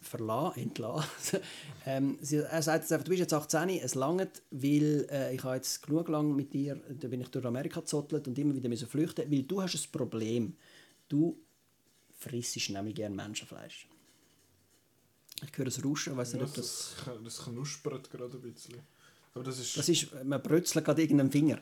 verlassen, 0.00 0.60
entlassen. 0.60 1.40
ähm, 1.86 2.18
sie, 2.20 2.36
er 2.36 2.62
sagt 2.62 2.84
jetzt 2.84 2.92
einfach, 2.92 3.04
du 3.04 3.10
bist 3.10 3.20
jetzt 3.20 3.34
18, 3.34 3.70
es 3.70 3.94
langt, 3.94 4.42
weil 4.50 5.08
äh, 5.10 5.34
ich 5.34 5.42
habe 5.42 5.56
jetzt 5.56 5.82
genug 5.82 6.08
lang 6.08 6.34
mit 6.34 6.52
dir, 6.52 6.80
da 7.00 7.08
bin 7.08 7.20
ich 7.20 7.28
durch 7.28 7.44
Amerika 7.44 7.80
gezottelt 7.80 8.28
und 8.28 8.38
immer 8.38 8.54
wieder 8.54 8.68
müssen 8.68 8.88
flüchten, 8.88 9.30
weil 9.30 9.42
du 9.42 9.60
hast 9.60 9.74
ein 9.74 9.92
Problem. 9.92 10.56
Du 11.08 11.36
frissest 12.12 12.70
nämlich 12.70 12.94
gerne 12.94 13.14
Menschenfleisch. 13.14 13.87
Ich 15.42 15.56
höre 15.58 15.66
es 15.66 15.84
rauschen, 15.84 16.12
ich 16.12 16.16
weiß 16.18 16.32
nicht, 16.34 16.42
ob 16.42 16.54
das... 16.54 16.94
Das, 17.04 17.14
das 17.24 17.44
knuspert 17.44 18.10
gerade 18.10 18.36
ein 18.36 18.40
bisschen. 18.40 18.80
Aber 19.34 19.44
das 19.44 19.58
ist... 19.58 19.76
Das 19.76 19.88
ist, 19.88 20.08
man 20.24 20.42
brötzelt 20.42 20.84
gerade 20.84 21.02
irgendeinen 21.02 21.30
Finger. 21.30 21.58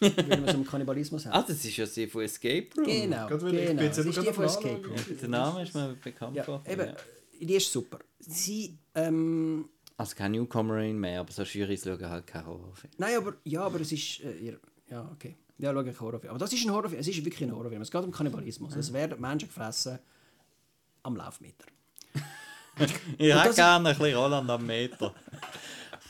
Weil 0.00 0.10
wir 0.26 0.36
so 0.48 0.54
einen 0.54 0.66
Kannibalismus 0.66 1.26
Ah, 1.26 1.32
haben. 1.32 1.44
das 1.48 1.64
ist 1.64 1.76
ja 1.76 1.86
sie 1.86 2.06
von 2.06 2.22
Escape 2.22 2.68
Room. 2.76 2.84
Genau, 2.86 3.26
genau. 3.28 3.44
bin 3.44 3.78
jetzt 3.78 3.98
Das 3.98 4.04
ist 4.06 4.20
die 4.22 4.32
von 4.32 4.44
Escape. 4.44 4.86
Room. 4.86 5.18
Der 5.20 5.28
Name 5.28 5.62
ist 5.62 5.74
mir 5.74 5.96
bekannt 6.02 6.36
Ja, 6.36 6.62
eben, 6.66 6.86
ja. 6.88 6.96
die 7.40 7.54
ist 7.54 7.72
super. 7.72 7.98
Sie, 8.18 8.76
ähm, 8.94 9.68
Also 9.96 10.14
kein 10.16 10.32
Newcomerin 10.32 10.98
mehr, 10.98 11.20
aber 11.20 11.32
so 11.32 11.42
Juries 11.42 11.84
schauen 11.84 12.04
halt 12.08 12.26
keine 12.26 12.46
Horrorfilme. 12.46 12.94
nein, 12.98 13.16
aber, 13.16 13.34
ja, 13.44 13.62
aber 13.62 13.80
es 13.80 13.92
ist, 13.92 14.20
äh, 14.20 14.36
ihr, 14.38 14.60
ja, 14.90 15.08
okay. 15.12 15.36
Ja, 15.58 15.72
schau 15.72 15.80
ich 15.82 16.00
Horrorfilm. 16.00 16.30
Aber 16.30 16.38
das 16.38 16.52
ist 16.52 16.64
ein 16.66 16.70
Horrorfilm, 16.72 17.00
es 17.00 17.08
ist 17.08 17.24
wirklich 17.24 17.48
ein 17.48 17.54
Horrorfilm. 17.56 17.80
Es 17.80 17.90
geht 17.90 18.02
um 18.04 18.10
Kannibalismus. 18.12 18.76
Es 18.76 18.92
werden 18.92 19.18
Menschen 19.18 19.48
gefressen 19.48 19.98
am 21.02 21.16
Laufmeter. 21.16 21.64
Ich 23.18 23.28
das 23.28 23.44
hätte 23.44 23.54
gerne 23.54 23.88
ein 23.90 23.96
bisschen 23.98 24.16
Roland 24.16 24.50
am 24.50 24.66
Meter. 24.66 25.14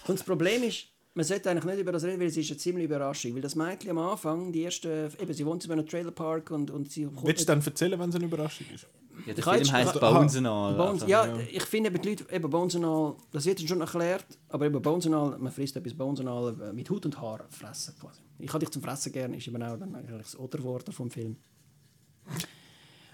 Und 0.07 0.19
das 0.19 0.25
Problem 0.25 0.63
ist, 0.63 0.87
man 1.15 1.25
sollte 1.25 1.51
eigentlich 1.51 1.65
nicht 1.65 1.79
über 1.81 1.93
das 1.93 2.05
reden, 2.05 2.21
weil 2.21 2.27
es 2.27 2.37
ist 2.37 2.51
eine 2.51 2.59
ziemliche 2.59 2.87
Überraschung. 2.87 3.35
Weil 3.35 3.41
das 3.41 3.55
Mädchen 3.55 3.91
am 3.91 3.99
Anfang, 3.99 4.53
die 4.53 4.63
erste, 4.63 5.11
eben, 5.21 5.33
sie 5.33 5.47
wohnt 5.47 5.65
in 5.65 5.73
einem 5.73 5.87
Trailerpark 5.87 6.51
und, 6.51 6.71
und 6.71 6.91
sie 6.91 7.05
kommt 7.05 7.27
Willst 7.27 7.43
du 7.43 7.47
dann 7.47 7.63
erzählen, 7.63 7.99
wenn 7.99 8.11
es 8.11 8.17
eine 8.17 8.25
Überraschung 8.27 8.67
ist? 8.75 8.87
Ja, 9.27 9.33
der 9.33 9.43
Film 9.43 9.73
heisst. 9.73 9.99
Bones 9.99 10.37
and 10.37 10.47
All. 10.47 10.75
Bones, 10.75 11.03
also- 11.03 11.07
ja, 11.07 11.39
ich 11.51 11.63
finde 11.63 11.89
eben 11.89 12.03
die 12.03 12.11
Leute, 12.11 12.27
eben 12.31 12.51
Bones 12.51 12.77
and 12.77 12.85
All, 12.85 13.15
das 13.33 13.47
wird 13.47 13.61
schon 13.61 13.81
erklärt, 13.81 14.27
aber 14.51 14.67
eben 14.67 14.83
Bones 14.83 15.07
and 15.07 15.15
All, 15.15 15.39
man 15.39 15.51
frisst 15.51 15.75
etwas 15.77 15.95
Bones 15.95 16.21
and 16.21 16.29
All 16.29 16.55
äh, 16.61 16.73
mit 16.75 16.91
Haut 16.91 17.07
und 17.07 17.19
Haar 17.19 17.47
fressen 17.49 17.95
quasi. 17.99 18.21
Ich 18.39 18.49
habe 18.53 18.59
dich 18.59 18.71
zum 18.71 18.83
Fressen 18.83 19.13
gerne, 19.13 19.37
ist 19.39 19.49
eben 19.49 19.63
auch 19.63 19.79
dann 19.79 19.95
eigentlich 19.95 20.21
das 20.23 20.39
Oder-Wort 20.39 20.93
vom 20.93 21.11
Film. 21.11 21.37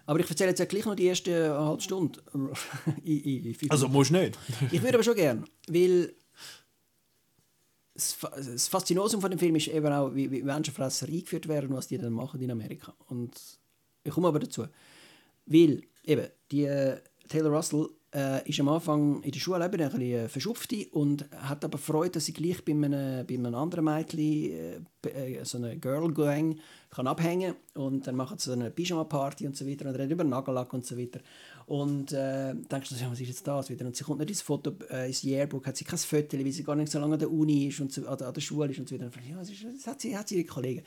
Aber 0.06 0.20
ich 0.20 0.28
erzähle 0.28 0.50
jetzt 0.50 0.58
ja 0.58 0.64
gleich 0.64 0.84
noch 0.84 0.94
die 0.94 1.04
erste 1.04 1.54
halbe 1.54 1.80
Stunde. 1.80 2.20
in, 3.04 3.44
in 3.44 3.54
fünf 3.54 3.70
Also 3.70 3.88
musst 3.88 4.10
du 4.10 4.14
nicht. 4.14 4.38
Ich 4.70 4.82
würde 4.82 4.94
aber 4.94 5.04
schon 5.04 5.14
gern, 5.14 5.44
weil 5.68 6.14
das 7.94 8.68
Faszinosum 8.68 9.20
von 9.20 9.30
dem 9.30 9.38
Film 9.38 9.56
ist 9.56 9.68
eben 9.68 9.92
auch, 9.92 10.14
wie, 10.14 10.30
wie 10.30 10.42
Menschenfresser 10.42 11.06
eingeführt 11.06 11.46
werden 11.46 11.70
und 11.70 11.76
was 11.76 11.88
die 11.88 11.98
dann 11.98 12.12
machen 12.12 12.40
in 12.40 12.50
Amerika. 12.50 12.94
Und 13.08 13.38
ich 14.02 14.12
komme 14.12 14.28
aber 14.28 14.40
dazu. 14.40 14.66
Weil 15.46 15.82
eben, 16.04 16.26
die 16.50 16.64
äh, 16.64 16.98
Taylor 17.28 17.50
Russell 17.50 17.88
äh, 18.14 18.48
ist 18.48 18.60
am 18.60 18.68
Anfang 18.68 19.22
in 19.22 19.30
der 19.30 19.40
Schule 19.40 19.64
eben 19.64 19.80
ein 19.80 19.88
bisschen 19.88 20.00
äh, 20.00 20.28
verschupfte 20.28 20.86
und 20.92 21.26
hat 21.34 21.64
aber 21.64 21.78
Freude, 21.78 22.12
dass 22.12 22.26
sie 22.26 22.32
gleich 22.32 22.64
bei 22.64 22.72
einem, 22.72 23.26
bei 23.26 23.34
einem 23.34 23.54
anderen 23.54 23.84
Mädchen, 23.84 24.18
äh, 24.20 25.08
äh, 25.08 25.44
so 25.44 25.58
einer 25.58 25.76
Girl 25.76 26.12
Gang, 26.12 26.58
kann 26.90 27.06
abhängen 27.06 27.54
und 27.74 28.06
dann 28.06 28.16
machen 28.16 28.38
sie 28.38 28.52
eine 28.52 28.70
Pyjama-Party 28.70 29.46
und 29.46 29.56
so 29.56 29.66
weiter 29.66 29.88
und 29.88 29.94
reden 29.94 30.10
über 30.10 30.24
Nagellack 30.24 30.74
und 30.74 30.84
so 30.84 30.98
weiter. 30.98 31.20
Und 31.66 32.12
äh, 32.12 32.54
denkst 32.54 32.90
du, 32.90 33.10
was 33.10 33.20
ist 33.20 33.28
jetzt 33.28 33.46
das 33.46 33.70
wieder? 33.70 33.86
Und 33.86 33.96
sie 33.96 34.04
kommt 34.04 34.18
nicht 34.20 34.28
ins 34.28 34.42
Foto, 34.42 34.74
äh, 34.90 35.06
ins 35.06 35.24
Yearbook, 35.24 35.66
hat 35.66 35.76
sie 35.76 35.84
kein 35.84 35.98
Foto, 35.98 36.38
weil 36.38 36.52
sie 36.52 36.64
gar 36.64 36.76
nicht 36.76 36.92
so 36.92 36.98
lange 36.98 37.14
an 37.14 37.20
der 37.20 37.30
Uni 37.30 37.68
ist 37.68 37.80
und 37.80 37.92
so, 37.92 38.06
an, 38.06 38.18
der, 38.18 38.28
an 38.28 38.34
der 38.34 38.40
Schule 38.42 38.70
ist 38.70 38.78
und 38.78 38.88
so 38.88 38.94
weiter. 38.94 39.06
Und 39.06 39.14
dann 39.16 39.22
fragt 39.22 39.26
sie, 39.26 39.32
ja, 39.32 39.38
was 39.38 39.50
ist, 39.50 39.64
das 39.64 39.86
hat 39.86 40.00
sie, 40.02 40.16
hat 40.16 40.28
sie 40.28 40.36
ihre 40.36 40.46
Kollegen. 40.46 40.82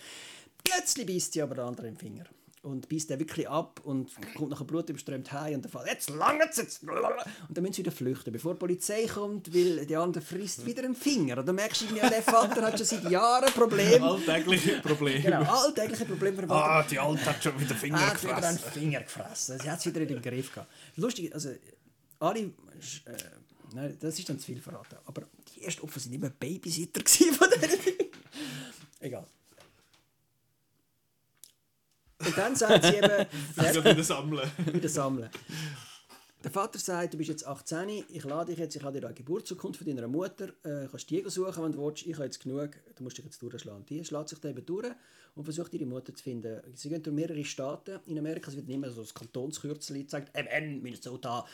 Plötzlich 0.63 1.07
beißt 1.07 1.33
sie 1.33 1.41
aber 1.41 1.55
der 1.55 1.65
andere 1.65 1.87
im 1.87 1.95
Finger. 1.95 2.25
Und 2.65 2.89
beißt 2.89 3.11
er 3.11 3.19
wirklich 3.19 3.47
ab 3.47 3.79
und 3.83 4.11
kommt 4.35 4.49
nachher 4.49 4.65
blutüberströmt 4.65 5.31
heim 5.31 5.53
und 5.55 5.61
der 5.65 5.69
Fall, 5.69 5.85
jetzt 5.85 6.09
lange 6.09 6.45
jetzt! 6.45 6.81
Und 6.81 6.89
dann 6.91 7.61
müssen 7.61 7.73
sie 7.73 7.81
wieder 7.83 7.91
flüchten, 7.91 8.33
bevor 8.33 8.55
die 8.55 8.59
Polizei 8.59 9.05
kommt, 9.05 9.53
weil 9.53 9.85
der 9.85 9.99
andere 9.99 10.23
frisst 10.23 10.65
wieder 10.65 10.83
einen 10.83 10.95
Finger. 10.95 11.37
Und 11.37 11.45
dann 11.45 11.53
merkst 11.53 11.83
du, 11.83 11.95
ja, 11.95 12.09
der 12.09 12.23
Vater 12.23 12.63
hat 12.63 12.75
schon 12.75 12.87
seit 12.87 13.07
Jahren 13.11 13.53
Probleme. 13.53 14.03
Alltägliche 14.03 14.81
Probleme. 14.81 15.21
Genau, 15.21 15.43
alltägliche 15.43 16.05
Probleme 16.05 16.37
den. 16.37 16.49
Ah, 16.49 16.81
die 16.81 16.97
Alte 16.97 17.25
hat 17.27 17.43
schon 17.43 17.59
wieder 17.59 17.75
Finger 17.75 17.99
hat 17.99 18.23
wieder 18.23 18.35
einen 18.35 18.57
gefressen. 18.57 18.71
Finger 18.71 19.01
gefressen. 19.01 19.59
Sie 19.59 19.69
hat 19.69 19.79
es 19.79 19.85
wieder 19.85 20.01
in 20.01 20.07
den 20.07 20.21
Griff 20.23 20.51
gehabt. 20.51 20.71
Lustig, 20.95 21.31
also 21.35 21.51
alle. 22.17 22.39
Äh, 22.39 22.51
nein, 23.75 23.95
das 23.99 24.17
ist 24.17 24.27
dann 24.27 24.39
zu 24.39 24.47
viel 24.47 24.59
verraten. 24.59 24.97
Aber 25.05 25.21
die 25.53 25.63
ersten 25.63 25.83
Opfer 25.83 25.99
sind 25.99 26.13
immer 26.13 26.31
Babysitter 26.31 27.01
gewesen 27.03 27.33
von 27.35 27.47
denen. 27.47 27.79
Egal. 29.01 29.27
Und 32.25 32.37
dann 32.37 32.55
sagt 32.55 32.85
sie 32.85 32.95
eben, 32.95 33.25
wieder 33.85 34.03
sammeln. 34.03 34.51
wieder 34.65 34.89
sammeln. 34.89 35.29
Der 36.45 36.51
Vater 36.51 36.77
sagt, 36.77 37.11
du 37.11 37.17
bist 37.17 37.31
jetzt 37.31 37.47
18, 37.47 38.03
ich 38.07 38.23
lade 38.23 38.51
dich 38.51 38.59
jetzt, 38.59 38.75
ich 38.75 38.83
habe 38.83 38.99
dir 38.99 39.07
eine 39.07 39.15
Geburtsurkunde 39.15 39.79
von 39.79 39.87
deiner 39.87 40.07
Mutter, 40.07 40.49
äh, 40.63 40.87
kannst 40.91 41.09
die 41.09 41.23
suchen, 41.25 41.63
wenn 41.63 41.71
du 41.71 41.83
willst, 41.83 42.05
ich 42.05 42.13
habe 42.13 42.25
jetzt 42.25 42.39
genug, 42.39 42.69
du 42.95 43.03
musst 43.03 43.17
dich 43.17 43.25
jetzt 43.25 43.41
durchschlagen. 43.41 43.83
Die 43.87 44.05
schlägt 44.05 44.29
sich 44.29 44.37
dann 44.37 44.51
eben 44.51 44.63
durch 44.63 44.91
und 45.33 45.43
versucht 45.43 45.73
ihre 45.73 45.87
Mutter 45.87 46.13
zu 46.13 46.23
finden. 46.23 46.61
Sie 46.75 46.89
gehen 46.89 47.01
durch 47.01 47.15
mehrere 47.15 47.43
Staaten 47.43 47.99
in 48.05 48.19
Amerika, 48.19 48.51
es 48.51 48.57
wird 48.57 48.67
nicht 48.67 48.79
mehr 48.79 48.91
so 48.91 49.01
das 49.01 49.15
Kantonskürzel 49.15 49.97
gezeigt, 49.97 50.35
MN, 50.35 50.83
Minnesota, 50.83 51.47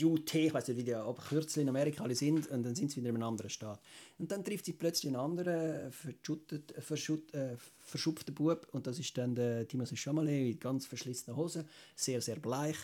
UT, 0.00 0.32
ich 0.32 0.54
weiß 0.54 0.68
nicht, 0.68 0.76
wie 0.76 0.84
die 0.84 0.96
Kürzel 1.28 1.62
in 1.62 1.68
Amerika 1.68 2.04
alle 2.04 2.14
sind, 2.14 2.48
und 2.48 2.62
dann 2.62 2.76
sind 2.76 2.92
sie 2.92 2.98
wieder 2.98 3.08
in 3.10 3.16
einem 3.16 3.24
anderen 3.24 3.50
Staat. 3.50 3.80
Und 4.16 4.30
dann 4.30 4.44
trifft 4.44 4.66
sie 4.66 4.74
plötzlich 4.74 5.08
einen 5.08 5.20
anderen, 5.20 5.90
verschuttet, 5.90 6.72
verschut, 6.78 7.34
äh, 7.34 7.56
verschupften 7.80 8.32
Bub 8.32 8.68
und 8.70 8.86
das 8.86 9.00
ist 9.00 9.18
dann 9.18 9.34
der 9.34 9.66
Timothée 9.68 9.96
Chalamet 9.96 10.46
mit 10.46 10.60
ganz 10.60 10.86
verschlissenen 10.86 11.36
Hosen, 11.36 11.68
sehr, 11.96 12.20
sehr 12.20 12.36
bleich. 12.36 12.76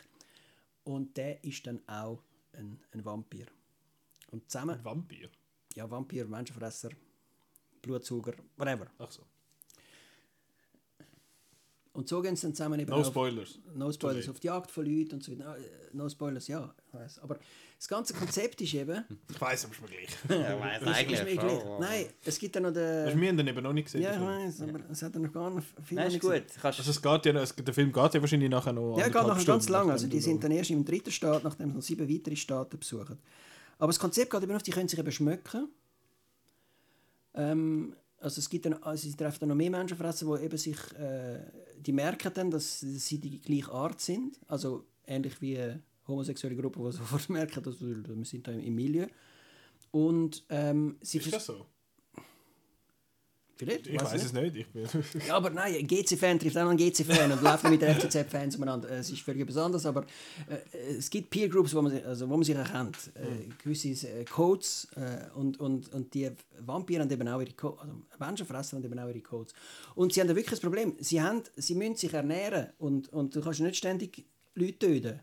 Und 0.84 1.16
der 1.16 1.42
ist 1.44 1.66
dann 1.66 1.80
auch 1.88 2.22
ein, 2.52 2.80
ein 2.92 3.04
Vampir. 3.04 3.46
Und 4.30 4.50
zusammen, 4.50 4.78
Ein 4.78 4.84
Vampir. 4.84 5.28
ja, 5.74 5.88
Vampir, 5.90 6.26
Menschenfresser, 6.26 6.90
Blutsauger, 7.80 8.34
whatever. 8.56 8.86
Ach 8.98 9.10
so. 9.10 9.22
Und 11.94 12.09
so 12.09 12.23
gehen 12.23 12.35
sie 12.36 12.43
dann 12.47 12.55
zusammen 12.55 12.81
eben 12.81 12.90
No 12.90 12.97
auf, 13.01 13.06
Spoilers. 13.09 13.59
No 13.74 13.93
Spoilers, 13.93 14.27
auf 14.28 14.40
die 14.40 14.47
Jagd 14.47 14.70
von 14.70 14.86
Leuten 14.86 15.14
und 15.16 15.23
so 15.23 15.31
weiter. 15.32 15.51
Ah, 15.51 15.56
äh, 15.56 15.60
No 15.93 16.09
Spoilers, 16.09 16.48
ja, 16.48 16.74
ich 16.89 16.94
weiss. 16.94 17.19
Aber 17.19 17.39
das 17.77 17.86
ganze 17.86 18.14
Konzept 18.14 18.60
ist 18.62 18.73
eben, 18.73 19.05
Ich 19.31 19.39
weiß, 19.40 19.66
aber 19.66 19.74
ist 19.74 19.82
mir 19.82 19.89
gleich. 19.89 20.09
Ja, 20.43 20.59
weiss 20.59 20.81
ist 20.81 20.86
mir 20.86 20.94
eigentlich 20.97 21.39
gleich, 21.39 21.60
schon. 21.60 21.81
nein, 21.81 22.06
es 22.24 22.39
gibt 22.39 22.56
dann 22.56 22.62
noch 22.62 22.69
Hast 22.70 22.77
du 22.77 23.10
den... 23.10 23.19
mir 23.19 23.32
den 23.35 23.47
eben 23.47 23.62
noch 23.62 23.73
nicht 23.74 23.85
gesehen? 23.85 24.01
Ja, 24.02 24.12
ich 24.12 24.16
den 24.19 24.27
weiß, 24.27 24.60
aber 24.62 24.81
es 24.90 25.02
hat 25.02 25.14
dann 25.14 25.23
noch 25.23 25.32
gar 25.32 25.51
nicht 25.51 25.66
viel 25.85 25.97
Nein, 25.97 26.09
ist 26.09 26.20
gut. 26.20 26.43
Kannst, 26.62 26.78
Also 26.78 26.90
es 26.90 27.02
geht 27.02 27.27
ja, 27.27 27.43
es, 27.43 27.55
der 27.55 27.74
Film 27.74 27.93
geht 27.93 28.14
ja 28.14 28.20
wahrscheinlich 28.23 28.48
nachher 28.51 28.73
noch 28.73 28.97
Ja, 28.97 29.05
geht 29.09 29.14
nachher 29.14 29.44
ganz 29.44 29.69
lang. 29.69 29.90
Also 29.90 30.06
die 30.06 30.20
sind 30.20 30.43
dann 30.43 30.52
erst 30.52 30.70
im 30.70 30.85
dritten 30.86 31.10
Staat, 31.10 31.44
nachdem 31.44 31.70
sie 31.73 31.77
noch 31.77 31.82
sieben 31.82 32.09
weitere 32.09 32.36
Staaten 32.36 32.78
besuchen. 32.78 33.19
Aber 33.78 33.89
das 33.89 33.98
Konzept 33.98 34.31
geht 34.31 34.43
eben 34.43 34.52
auf, 34.56 34.62
die 34.62 34.70
können 34.70 34.89
sich 34.89 34.98
eben 34.98 35.12
schmücken. 35.12 35.69
Ähm, 37.35 37.97
Also 38.19 38.39
es 38.39 38.48
gibt 38.48 38.64
dann, 38.66 38.74
also 38.82 39.09
sie 39.09 39.16
treffen 39.16 39.40
dann 39.40 39.48
noch 39.48 39.56
mehr 39.56 39.70
Menschen 39.70 39.97
fressen, 39.98 40.32
die 40.32 40.44
eben 40.44 40.56
sich, 40.56 40.78
äh, 40.94 41.40
die 41.82 41.92
merken 41.92 42.32
dann, 42.34 42.50
dass 42.50 42.80
sie 42.80 43.18
die 43.18 43.40
gleiche 43.40 43.72
Art 43.72 44.00
sind. 44.00 44.38
Also 44.46 44.86
ähnlich 45.06 45.40
wie 45.40 45.56
äh, 45.56 45.78
homosexuelle 46.06 46.56
Gruppen, 46.56 46.84
die 46.84 46.92
sofort 46.96 47.28
merken, 47.28 47.62
dass 47.62 47.80
wir, 47.80 47.96
wir 48.06 48.24
sind 48.24 48.46
da 48.46 48.52
im, 48.52 48.60
im 48.60 48.74
Milieu. 48.74 49.06
Und 49.90 50.44
ähm, 50.48 50.96
sie 51.00 51.18
Ist 51.18 51.32
das 51.32 51.46
so? 51.46 51.66
Vielleicht, 53.64 53.86
Ich 53.86 54.01
weiß 54.01 54.24
es 54.24 54.32
nicht. 54.32 54.56
Ich 54.56 54.66
bin 54.68 54.86
Ja, 55.26 55.36
aber 55.36 55.51
nein, 55.51 55.74
ein 55.74 55.86
GC-Fan 55.86 56.39
trifft 56.39 56.56
auch 56.56 56.68
einen 56.68 56.76
GC-Fan 56.76 57.32
und 57.32 57.43
läuft 57.43 57.64
mit 57.68 57.80
den 57.82 57.94
FCZ-Fans 57.94 58.56
umeinander. 58.56 58.90
Es 58.90 59.10
ist 59.10 59.22
völlig 59.22 59.43
etwas 59.43 59.56
anderes, 59.56 59.86
aber 59.86 60.05
äh, 60.48 60.94
es 60.98 61.09
gibt 61.09 61.30
Peer-Groups, 61.30 61.74
wo, 61.74 61.82
man 61.82 61.93
sich- 61.93 62.05
also, 62.05 62.28
wo 62.28 62.34
man 62.36 62.44
sich 62.44 62.55
erkennt. 62.56 62.97
Äh, 63.14 63.48
gewisse 63.62 64.09
äh, 64.09 64.24
Codes 64.24 64.89
äh, 64.97 65.30
und, 65.36 65.60
und, 65.60 65.93
und 65.93 66.12
die 66.14 66.30
Vampire 66.60 67.02
haben 67.02 67.10
eben 67.10 67.28
auch 67.28 67.40
ihre 67.40 67.52
Codes, 67.52 67.80
also 67.80 67.94
Menschenfresser 68.18 68.76
haben 68.76 68.84
eben 68.84 68.98
auch 68.98 69.09
ihre 69.09 69.20
Codes. 69.20 69.52
Und 69.94 70.12
sie 70.12 70.20
haben 70.20 70.28
da 70.28 70.34
wirklich 70.34 70.51
das 70.51 70.60
Problem, 70.60 70.94
sie, 71.01 71.20
haben, 71.22 71.43
sie 71.56 71.74
müssen 71.74 71.97
sich 71.97 72.12
ernähren 72.12 72.68
und, 72.78 73.12
und 73.12 73.34
du 73.34 73.40
kannst 73.40 73.60
nicht 73.60 73.76
ständig 73.76 74.24
Leute 74.55 74.78
töten. 74.78 75.20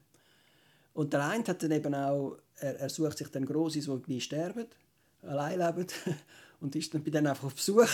Und 0.94 1.14
der 1.14 1.26
eine 1.28 1.44
hat 1.46 1.62
dann 1.64 1.72
eben 1.72 1.94
auch, 1.96 2.38
er, 2.58 2.80
er 2.80 2.90
sucht 2.90 3.18
sich 3.20 3.28
dann 3.30 3.46
Grosses, 3.46 3.86
die 3.86 4.02
gleich 4.02 4.24
sterben, 4.24 4.66
allein 5.22 5.60
leben 5.60 5.88
und 6.62 6.76
ist 6.76 6.94
dann 6.94 7.04
bei 7.04 7.10
denen 7.10 7.28
einfach 7.28 7.46
auf 7.46 7.56
Besuch, 7.56 7.88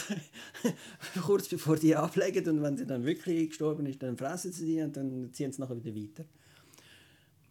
kurz 1.26 1.48
bevor 1.48 1.76
die 1.76 1.96
ablegen 1.96 2.48
und 2.50 2.64
wenn 2.64 2.78
sie 2.78 2.86
dann 2.86 3.06
wirklich 3.06 3.50
gestorben 3.50 3.86
ist, 3.86 4.02
dann 4.02 4.18
fressen 4.18 4.52
sie 4.52 4.66
die 4.66 4.82
und 4.82 4.96
dann 4.96 5.32
ziehen 5.34 5.52
sie 5.52 5.62
nachher 5.62 5.84
wieder 5.84 5.96
weiter. 5.96 6.26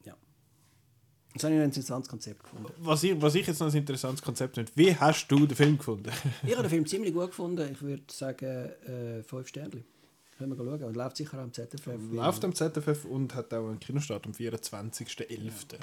Ja. 0.05 0.17
Das 1.35 1.45
habe 1.45 1.55
ich 1.55 1.61
ein 1.61 1.67
interessantes 1.67 2.09
Konzept 2.09 2.43
gefunden. 2.43 2.73
was, 2.79 3.03
ich, 3.05 3.21
was 3.21 3.35
ich 3.35 3.47
jetzt 3.47 3.61
noch 3.61 3.69
ein 3.69 3.77
interessantes 3.77 4.23
Konzept 4.23 4.57
finde, 4.57 4.73
wie 4.75 4.95
hast 4.95 5.29
du 5.29 5.47
den 5.47 5.57
Film 5.57 5.79
gefunden? 5.79 6.11
Ich 6.45 6.53
habe 6.53 6.63
den 6.63 6.71
Film 6.71 6.87
ziemlich 6.87 7.15
gut 7.15 7.29
gefunden. 7.29 7.71
Ich 7.73 7.81
würde 7.81 8.05
sagen, 8.11 8.71
äh, 8.87 9.23
fünf 9.23 9.49
Sterne. 9.49 9.85
Können 10.37 10.59
wir 10.59 10.65
schauen. 10.65 10.83
Und 10.83 10.97
läuft 10.97 11.17
sicher 11.17 11.39
am 11.39 11.53
ZFF. 11.53 11.87
Läuft 12.11 12.45
am 12.45 12.53
ZFF 12.53 13.05
und 13.05 13.37
hat 13.37 13.55
auch 13.55 13.69
einen 13.69 13.79
Kinostart 13.79 14.27
am 14.27 14.33
24.11. 14.33 15.77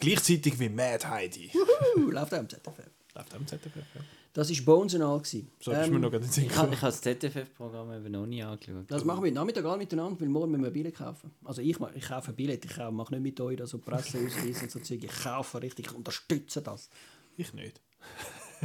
Gleichzeitig 0.00 0.58
wie 0.58 0.68
Mad 0.68 1.06
Heidi. 1.06 1.52
Uh, 1.96 2.10
läuft 2.10 2.34
auch 2.34 2.38
am 2.38 2.48
ZFF. 2.48 2.90
Läuft 3.14 3.32
auch 3.32 3.38
am 3.38 3.46
ZFF, 3.46 3.76
ja. 3.94 4.00
Das 4.34 4.50
war 4.50 4.64
Bones 4.64 4.96
and 4.96 5.04
All. 5.04 5.18
gewesen. 5.18 5.48
So, 5.60 5.70
das 5.70 5.86
ist 5.86 5.92
mir 5.92 6.00
noch 6.00 6.12
Sinn 6.24 6.46
Ich 6.46 6.56
habe 6.56 6.74
ich 6.74 6.80
das 6.80 7.00
ZDF-Programm 7.00 7.92
eben 7.92 8.10
noch 8.10 8.26
nie 8.26 8.42
angeschaut. 8.42 8.84
Das 8.88 9.04
machen 9.04 9.22
wir 9.22 9.28
heute 9.28 9.34
Nachmittag 9.36 9.64
alle 9.64 9.78
miteinander, 9.78 10.20
weil 10.20 10.28
morgen 10.28 10.50
müssen 10.50 10.64
wir 10.64 10.72
Billett 10.72 10.96
kaufen. 10.96 11.30
Also 11.44 11.62
ich, 11.62 11.78
ich 11.94 12.08
kaufe 12.08 12.32
ein 12.32 12.34
Billett, 12.34 12.64
ich 12.64 12.76
mache 12.76 13.14
nicht 13.14 13.22
mit 13.22 13.40
euch 13.40 13.60
so 13.64 13.78
Presseausweis 13.78 14.62
und 14.62 14.70
so 14.72 14.80
Zeug. 14.80 15.04
Ich 15.04 15.22
kaufe 15.22 15.62
richtig, 15.62 15.86
ich 15.86 15.94
unterstütze 15.94 16.60
das. 16.60 16.90
Ich 17.36 17.54
nicht. 17.54 17.80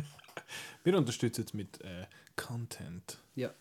Wir 0.83 0.97
unterstützen 0.97 1.45
es 1.45 1.53
mit 1.53 1.79
äh, 1.81 2.05
Content. 2.35 3.19
Ja. 3.35 3.53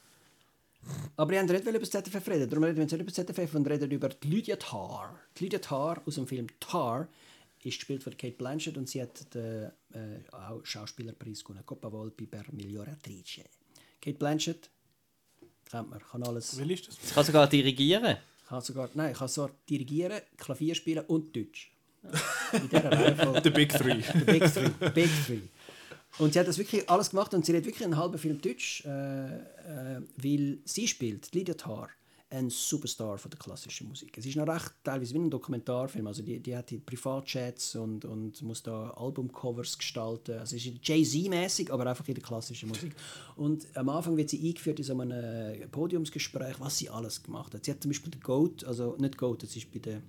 Aber 1.17 1.33
ich 1.33 1.39
wollte 1.41 1.53
nicht 1.53 1.67
über 1.67 1.79
das 1.81 1.91
ZFF 1.91 2.27
reden, 2.29 2.49
darum 2.49 2.65
reden 2.65 2.77
wir 2.77 2.85
jetzt 2.85 2.93
nicht 2.93 3.03
über 3.03 3.11
das 3.11 3.27
ZFF 3.27 3.55
und 3.55 3.69
reden 3.69 3.91
über 3.91 4.09
die 4.09 4.29
Lydia 4.29 4.57
Tarr. 4.57 5.19
Die 5.37 5.45
Lydia 5.45 5.59
Tarr 5.59 6.01
aus 6.07 6.15
dem 6.15 6.27
Film 6.27 6.47
Tar 6.61 7.09
ist 7.69 7.79
gespielt 7.79 8.03
von 8.03 8.17
Kate 8.17 8.37
Blanchett 8.37 8.77
und 8.77 8.89
sie 8.89 9.03
hat 9.03 9.35
den 9.35 9.71
äh, 9.93 10.21
auch 10.33 10.65
Schauspielerpreis 10.65 11.45
gewonnen, 11.45 11.65
Coppa 11.65 11.91
Volpi 11.91 12.27
per 12.27 12.45
Migliore 12.53 12.91
Attrice. 12.91 13.45
Kate 14.01 14.19
Blanchett, 14.19 14.71
kennt 15.65 15.91
man, 15.91 16.01
kann 16.01 16.23
alles, 16.23 16.59
Wie 16.59 16.73
ist 16.73 16.89
das? 16.89 17.15
Kann 17.15 17.25
sogar 17.25 17.49
dirigieren. 17.49 18.17
kann 18.49 18.61
sogar, 18.61 18.91
nein, 18.95 19.13
kann 19.15 19.29
sogar 19.29 19.55
dirigieren, 19.69 20.21
Klavier 20.37 20.75
spielen 20.75 21.05
und 21.07 21.35
Deutsch. 21.35 21.73
In 22.53 22.69
dieser 22.69 22.93
Reihenfolge. 22.93 23.41
The 23.45 23.51
Big 23.51 23.73
Three. 23.73 24.01
The 24.01 24.25
Big 24.25 24.53
Three. 24.53 24.91
Big 24.91 25.11
Three. 25.27 25.43
Und 26.19 26.33
sie 26.33 26.41
hat 26.41 26.49
das 26.49 26.59
wirklich 26.59 26.89
alles 26.89 27.11
gemacht 27.11 27.35
und 27.35 27.45
sie 27.45 27.53
redet 27.53 27.67
wirklich 27.67 27.85
einen 27.85 27.97
halben 27.97 28.19
Film 28.19 28.41
Deutsch, 28.41 28.85
äh, 28.85 29.37
äh, 29.37 30.03
weil 30.17 30.59
sie 30.65 30.89
spielt, 30.89 31.33
Lydia 31.35 31.55
Tarr, 31.55 31.91
ein 32.31 32.51
Superstar 32.51 33.17
von 33.17 33.31
der 33.31 33.39
klassischen 33.39 33.89
Musik. 33.89 34.17
Es 34.19 34.27
ist 34.27 34.37
noch 34.37 34.47
recht 34.47 34.73
teilweise 34.85 35.15
wie 35.15 35.19
ein 35.19 35.31
Dokumentarfilm, 35.31 36.07
also 36.07 36.23
die, 36.23 36.41
die 36.41 36.55
hat 36.55 36.71
die 36.71 36.79
Privatchats 36.79 37.75
und, 37.77 38.05
und 38.05 38.43
muss 38.43 38.63
da 38.63 38.91
Albumcovers 38.91 39.79
gestalten. 39.79 40.39
Also 40.39 40.57
es 40.57 40.67
ist 40.67 40.87
Jay-Z-mäßig, 40.87 41.73
aber 41.73 41.87
einfach 41.87 42.07
in 42.07 42.15
der 42.15 42.23
klassischen 42.23 42.69
Musik. 42.69 42.95
Und 43.37 43.67
am 43.75 43.89
Anfang 43.89 44.17
wird 44.17 44.29
sie 44.29 44.47
eingeführt 44.47 44.79
in 44.79 44.85
so 44.85 44.99
einem 44.99 45.11
äh, 45.11 45.67
Podiumsgespräch, 45.69 46.61
was 46.61 46.79
sie 46.79 46.91
alles 46.91 47.23
gemacht 47.23 47.55
hat. 47.55 47.65
Sie 47.65 47.71
hat 47.71 47.83
zum 47.83 47.91
Beispiel 47.91 48.11
den 48.11 48.21
GOAT, 48.21 48.65
also 48.65 48.95
nicht 48.99 49.17
GOAT, 49.17 49.43
das 49.43 49.57
ist 49.57 49.73
bei 49.73 49.79
den 49.79 50.03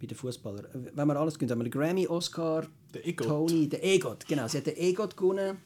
bei 0.00 0.06
den 0.06 0.16
Fußballern. 0.16 0.66
Wenn 0.94 1.08
wir 1.08 1.16
alles 1.16 1.38
gönnt, 1.38 1.50
haben 1.52 1.58
wir 1.58 1.64
den 1.64 1.72
Grammy, 1.72 2.06
Oscar, 2.06 2.66
Der 2.94 3.06
EGOT. 3.06 3.26
Tony, 3.26 3.68
der 3.68 3.84
EGOT, 3.84 4.26
genau. 4.26 4.48
Sie 4.48 4.56
hat 4.56 4.66
den 4.66 4.76
EGOT 4.78 5.14
gewonnen. 5.14 5.58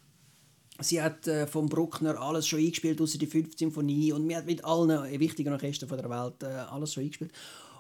Sie 0.80 1.00
hat 1.00 1.28
äh, 1.28 1.46
vom 1.46 1.68
Bruckner 1.68 2.20
alles 2.20 2.48
schon 2.48 2.58
eingespielt, 2.58 3.00
außer 3.00 3.18
die 3.18 3.26
5. 3.26 3.56
Symphonie. 3.56 4.12
Und 4.12 4.28
wir 4.28 4.36
hat 4.36 4.46
mit 4.46 4.64
allen 4.64 5.20
wichtigen 5.20 5.52
Orchestern 5.52 5.88
von 5.88 5.98
der 5.98 6.10
Welt 6.10 6.42
äh, 6.42 6.46
alles 6.46 6.92
schon 6.92 7.04
eingespielt. 7.04 7.32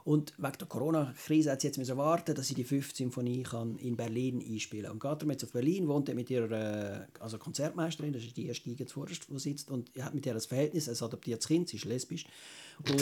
Und 0.04 0.34
wegen 0.36 0.58
der 0.58 0.68
Corona-Krise 0.68 1.50
hat 1.50 1.62
sie 1.62 1.68
jetzt 1.68 1.78
müssen 1.78 1.96
warten, 1.96 2.34
dass 2.34 2.46
sie 2.46 2.54
die 2.54 2.64
5. 2.64 2.94
Symphonie 2.94 3.42
kann 3.42 3.78
in 3.78 3.96
Berlin 3.96 4.44
einspielen 4.46 4.84
kann. 4.84 4.92
Und 4.92 5.00
geht 5.00 5.12
darum 5.12 5.30
jetzt 5.30 5.44
auf 5.44 5.52
Berlin, 5.52 5.88
wohnt 5.88 6.14
mit 6.14 6.28
ihrer 6.28 6.50
äh, 6.50 7.06
also 7.20 7.38
Konzertmeisterin, 7.38 8.12
das 8.12 8.22
ist 8.22 8.36
die 8.36 8.46
erste 8.46 8.68
Geige 8.68 8.84
zuvorderst, 8.84 9.26
die 9.30 9.38
sitzt, 9.38 9.70
und 9.70 9.90
hat 9.98 10.14
mit 10.14 10.26
ihr 10.26 10.34
ein 10.34 10.40
Verhältnis, 10.40 10.88
ein 10.88 11.02
adoptiertes 11.02 11.48
Kind, 11.48 11.70
sie 11.70 11.78
ist 11.78 11.86
lesbisch. 11.86 12.26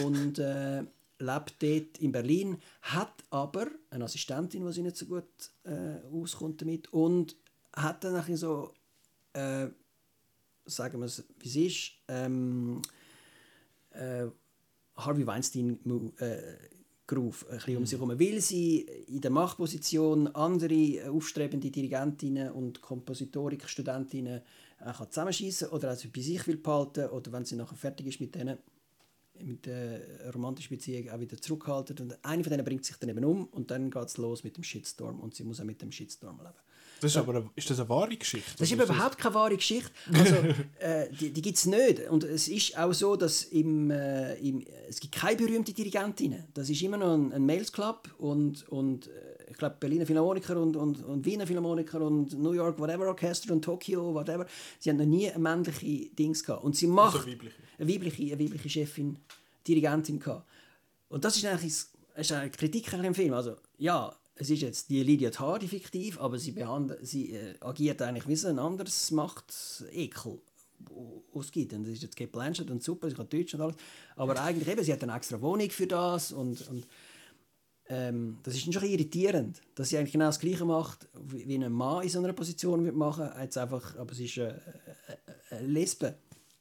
Und 0.04 0.38
äh, 0.38 0.84
lebt 1.18 1.54
dort 1.60 1.98
in 1.98 2.12
Berlin, 2.12 2.58
hat 2.82 3.12
aber 3.30 3.66
eine 3.90 4.04
Assistentin, 4.04 4.64
die 4.64 4.72
sie 4.72 4.82
nicht 4.82 4.96
so 4.96 5.06
gut 5.06 5.24
äh, 5.64 6.06
auskommt 6.14 6.62
damit 6.62 6.92
und 6.92 7.36
hat 7.74 8.04
dann 8.04 8.12
nachher 8.12 8.36
so, 8.36 8.72
äh, 9.32 9.66
sagen 10.64 11.00
wir 11.00 11.06
es, 11.06 11.24
wie 11.38 11.48
es 11.48 11.56
ist, 11.56 11.92
ähm, 12.08 12.82
äh, 13.90 14.26
Harvey 14.96 15.26
Weinstein 15.26 15.78
äh, 16.18 16.38
Groove 17.06 17.46
ein 17.50 17.56
bisschen 17.56 17.76
um 17.76 17.86
sich 17.86 17.98
herum, 17.98 18.18
weil 18.18 18.40
sie 18.40 18.80
in 19.08 19.20
der 19.20 19.30
Machtposition 19.30 20.28
andere 20.28 20.74
äh, 20.74 21.08
aufstrebende 21.08 21.70
Dirigentinnen 21.70 22.52
und 22.52 22.80
Kompositorikstudentinnen 22.80 24.40
äh, 24.80 24.92
kann 24.92 25.10
zusammenschießen 25.10 25.68
oder 25.68 25.90
also 25.90 26.08
bei 26.14 26.20
sich 26.20 26.46
will 26.46 26.56
behalten 26.56 27.08
oder 27.08 27.32
wenn 27.32 27.44
sie 27.44 27.56
nachher 27.56 27.76
fertig 27.76 28.06
ist 28.06 28.20
mit 28.20 28.34
denen 28.34 28.58
mit 29.40 29.66
der 29.66 30.32
romantischen 30.32 30.76
Beziehung 30.76 31.10
auch 31.10 31.18
wieder 31.18 31.36
zurückhalten 31.36 31.98
und 31.98 32.24
eine 32.24 32.44
von 32.44 32.50
denen 32.50 32.64
bringt 32.64 32.84
sich 32.84 32.96
dann 32.96 33.10
eben 33.10 33.24
um 33.24 33.46
und 33.46 33.70
dann 33.70 33.90
geht 33.90 34.04
es 34.04 34.16
los 34.16 34.44
mit 34.44 34.56
dem 34.56 34.62
Shitstorm 34.62 35.20
und 35.20 35.34
sie 35.34 35.42
muss 35.42 35.60
auch 35.60 35.64
mit 35.64 35.82
dem 35.82 35.90
Shitstorm 35.90 36.38
leben. 36.38 36.54
Das 37.02 37.10
ist 37.10 37.16
aber 37.16 37.50
ist 37.56 37.68
das 37.68 37.80
eine 37.80 37.88
wahre 37.88 38.16
Geschichte? 38.16 38.48
Das 38.56 38.68
ist 38.68 38.72
eben 38.72 38.82
überhaupt 38.82 39.18
keine 39.18 39.34
wahre 39.34 39.56
Geschichte. 39.56 39.90
Also, 40.12 40.36
äh, 40.78 41.10
die 41.10 41.32
die 41.32 41.42
gibt 41.42 41.58
es 41.58 41.66
nicht. 41.66 42.08
Und 42.08 42.22
es 42.22 42.46
ist 42.46 42.78
auch 42.78 42.92
so, 42.92 43.16
dass 43.16 43.42
im, 43.42 43.90
äh, 43.90 44.34
im, 44.36 44.64
es 44.88 45.00
gibt 45.00 45.14
keine 45.14 45.36
berühmten 45.36 45.74
Dirigentinnen. 45.74 46.44
Das 46.54 46.70
ist 46.70 46.80
immer 46.80 46.96
noch 46.96 47.14
ein, 47.14 47.32
ein 47.32 47.44
Males 47.44 47.72
Club 47.72 48.08
und, 48.18 48.68
und 48.68 49.08
äh, 49.08 49.10
ich 49.50 49.58
glaube 49.58 49.76
Berliner 49.80 50.06
Philharmoniker 50.06 50.56
und, 50.56 50.76
und, 50.76 51.04
und 51.04 51.26
Wiener 51.26 51.44
Philharmoniker 51.46 52.00
und 52.00 52.38
New 52.40 52.52
York 52.52 52.78
whatever 52.78 53.08
Orchester 53.08 53.52
und 53.52 53.62
Tokyo 53.64 54.14
whatever. 54.14 54.46
Sie 54.78 54.88
haben 54.88 54.98
noch 54.98 55.04
nie 55.04 55.28
eine 55.28 55.40
männliche 55.40 56.08
Dings 56.14 56.44
gehabt. 56.44 56.62
Und 56.62 56.76
sie 56.76 56.86
macht 56.86 57.16
Also 57.16 57.26
weibliche. 57.28 57.56
eine 57.78 57.88
weibliche, 57.92 58.32
eine 58.32 58.38
weibliche 58.44 58.70
Chefin, 58.70 59.16
Dirigentin 59.66 60.20
gehabt. 60.20 60.48
Und 61.08 61.24
das 61.24 61.36
ist 61.36 61.44
eigentlich 61.46 61.74
das 62.14 62.26
ist 62.26 62.32
eine 62.32 62.50
Kritik 62.50 62.92
an 62.94 63.02
dem 63.02 63.14
Film. 63.14 63.32
Also 63.34 63.56
ja, 63.78 64.14
es 64.42 64.50
ist 64.50 64.62
jetzt 64.62 64.90
die 64.90 65.02
Lydia 65.02 65.30
Tardy 65.30 65.68
fiktiv, 65.68 66.20
aber 66.20 66.38
sie, 66.38 66.54
sie 67.02 67.32
äh, 67.32 67.54
agiert 67.60 68.02
eigentlich 68.02 68.26
wie 68.26 68.36
so 68.36 68.48
ein 68.48 68.58
anderes 68.58 69.10
Machtekel, 69.12 70.40
wo 70.80 71.22
wo 71.32 71.40
es 71.40 71.50
gibt. 71.50 71.72
Und 71.72 71.84
das 71.84 71.92
ist 71.94 72.02
jetzt 72.02 72.16
Kate 72.16 72.30
Blanchett 72.30 72.70
und 72.70 72.82
super, 72.82 73.08
sie 73.08 73.16
kann 73.16 73.28
Deutsch 73.28 73.54
und 73.54 73.60
alles. 73.60 73.76
Aber 74.16 74.40
eigentlich 74.40 74.68
eben, 74.68 74.82
sie 74.84 74.92
hat 74.92 75.02
eine 75.02 75.14
extra 75.14 75.40
Wohnung 75.40 75.70
für 75.70 75.86
das 75.86 76.32
und, 76.32 76.66
und 76.68 76.86
ähm, 77.86 78.38
das 78.42 78.54
ist 78.54 78.64
schon 78.64 78.82
ein 78.82 78.90
irritierend, 78.90 79.60
dass 79.74 79.88
sie 79.88 79.98
eigentlich 79.98 80.12
genau 80.12 80.26
das 80.26 80.40
Gleiche 80.40 80.64
macht, 80.64 81.08
wie, 81.14 81.54
ein 81.54 81.72
Mann 81.72 82.02
in 82.02 82.08
so 82.08 82.18
einer 82.18 82.32
Position 82.32 82.84
wird 82.84 82.96
machen. 82.96 83.30
Jetzt 83.40 83.58
einfach, 83.58 83.96
aber 83.96 84.14
sie 84.14 84.24
ist 84.24 84.38
eine, 84.38 84.60
eine, 85.50 85.66
Lesbe 85.66 86.16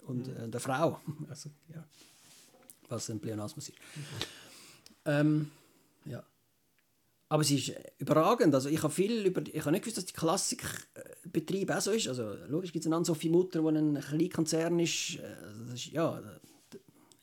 und 0.05 0.27
äh, 0.27 0.43
eine 0.43 0.59
Frau. 0.59 0.99
Also, 1.29 1.49
ja. 1.73 1.83
Was 2.89 3.09
ein 3.09 3.19
Pleonasmus 3.19 3.69
ist. 3.69 3.77
Ähm, 5.05 5.49
ja. 6.05 6.23
Aber 7.31 7.45
sie 7.45 7.59
ist 7.59 7.71
überragend. 7.97 8.53
Also 8.53 8.67
ich 8.67 8.83
habe 8.83 8.93
viel 8.93 9.25
über, 9.25 9.41
ich 9.41 9.61
habe 9.61 9.71
nicht 9.71 9.83
gewusst, 9.83 9.95
dass 9.95 10.05
die 10.05 10.11
Klassikbetrieb 10.11 11.71
auch 11.71 11.79
so 11.79 11.91
ist. 11.91 12.09
Also 12.09 12.33
logisch 12.49 12.73
gibt 12.73 12.85
es 12.85 12.91
einen 12.91 13.05
Sophie 13.05 13.29
Mutter, 13.29 13.61
der 13.61 13.81
ein 13.81 13.97
Kleinkonzern 14.01 14.77
ist. 14.81 15.15
Äh, 15.15 15.21
Das 15.69 15.75
ist 15.75 15.93
ja, 15.93 16.21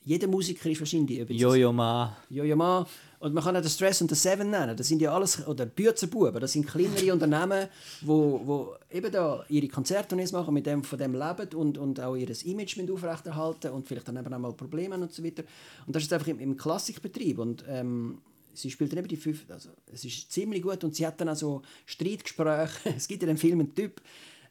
jeder 0.01 0.26
Musiker 0.26 0.70
ist 0.70 0.80
wahrscheinlich 0.80 1.18
über 1.18 1.35
Jojo 1.35 1.74
Ma. 1.74 2.16
Jojo 2.30 2.56
Ma. 2.56 2.86
Und 3.18 3.35
man 3.35 3.44
kann 3.44 3.55
auch 3.55 3.60
den 3.60 3.68
Stress 3.68 4.01
und 4.01 4.10
den 4.10 4.14
Seven 4.14 4.48
nennen. 4.48 4.74
Das 4.74 4.89
sind 4.89 5.02
ja 5.02 5.12
alles, 5.14 5.47
oder 5.47 5.66
Büzerbuben, 5.66 6.40
das 6.40 6.52
sind 6.55 6.66
kleinere 6.66 7.12
Unternehmen, 7.12 7.68
wo, 8.01 8.40
wo 8.47 8.76
eben 8.90 9.12
da 9.12 9.44
ihre 9.51 9.68
Konzerttournees 9.68 10.32
machen, 10.32 10.55
mit 10.55 10.64
dem, 10.64 10.85
von 10.85 10.98
dem 10.98 11.12
leben 11.12 11.55
und, 11.55 11.76
und 11.76 12.01
auch 12.01 12.16
ihr 12.16 12.30
Image 12.47 12.80
aufrechterhalten 12.90 13.72
und 13.72 13.86
vielleicht 13.86 14.09
dann 14.09 14.16
eben 14.16 14.32
auch 14.32 14.39
mal 14.39 14.52
Probleme 14.55 14.94
und 14.94 15.12
so 15.12 15.22
weiter. 15.22 15.43
Und 15.86 15.94
das 15.94 16.05
ist 16.05 16.12
einfach 16.14 16.28
im, 16.28 16.40
im 16.40 16.56
Klassikbetrieb. 16.56 17.39
Und 17.40 17.62
ähm, 17.68 18.22
sie 18.54 18.70
spielt 18.70 18.92
dann 18.92 19.00
eben 19.00 19.08
die 19.08 19.16
fünf, 19.16 19.44
also 19.48 19.70
es 19.92 20.04
ist 20.04 20.30
ziemlich 20.32 20.62
gut 20.62 20.82
und 20.84 20.94
sie 20.94 21.06
hat 21.06 21.20
dann 21.20 21.28
auch 21.28 21.36
so 21.36 21.62
Streitgespräche. 21.86 22.90
es 22.96 23.08
gibt 23.08 23.22
in 23.22 23.28
dem 23.28 23.38
Film 23.38 23.60
einen 23.60 23.74
Typ, 23.74 24.00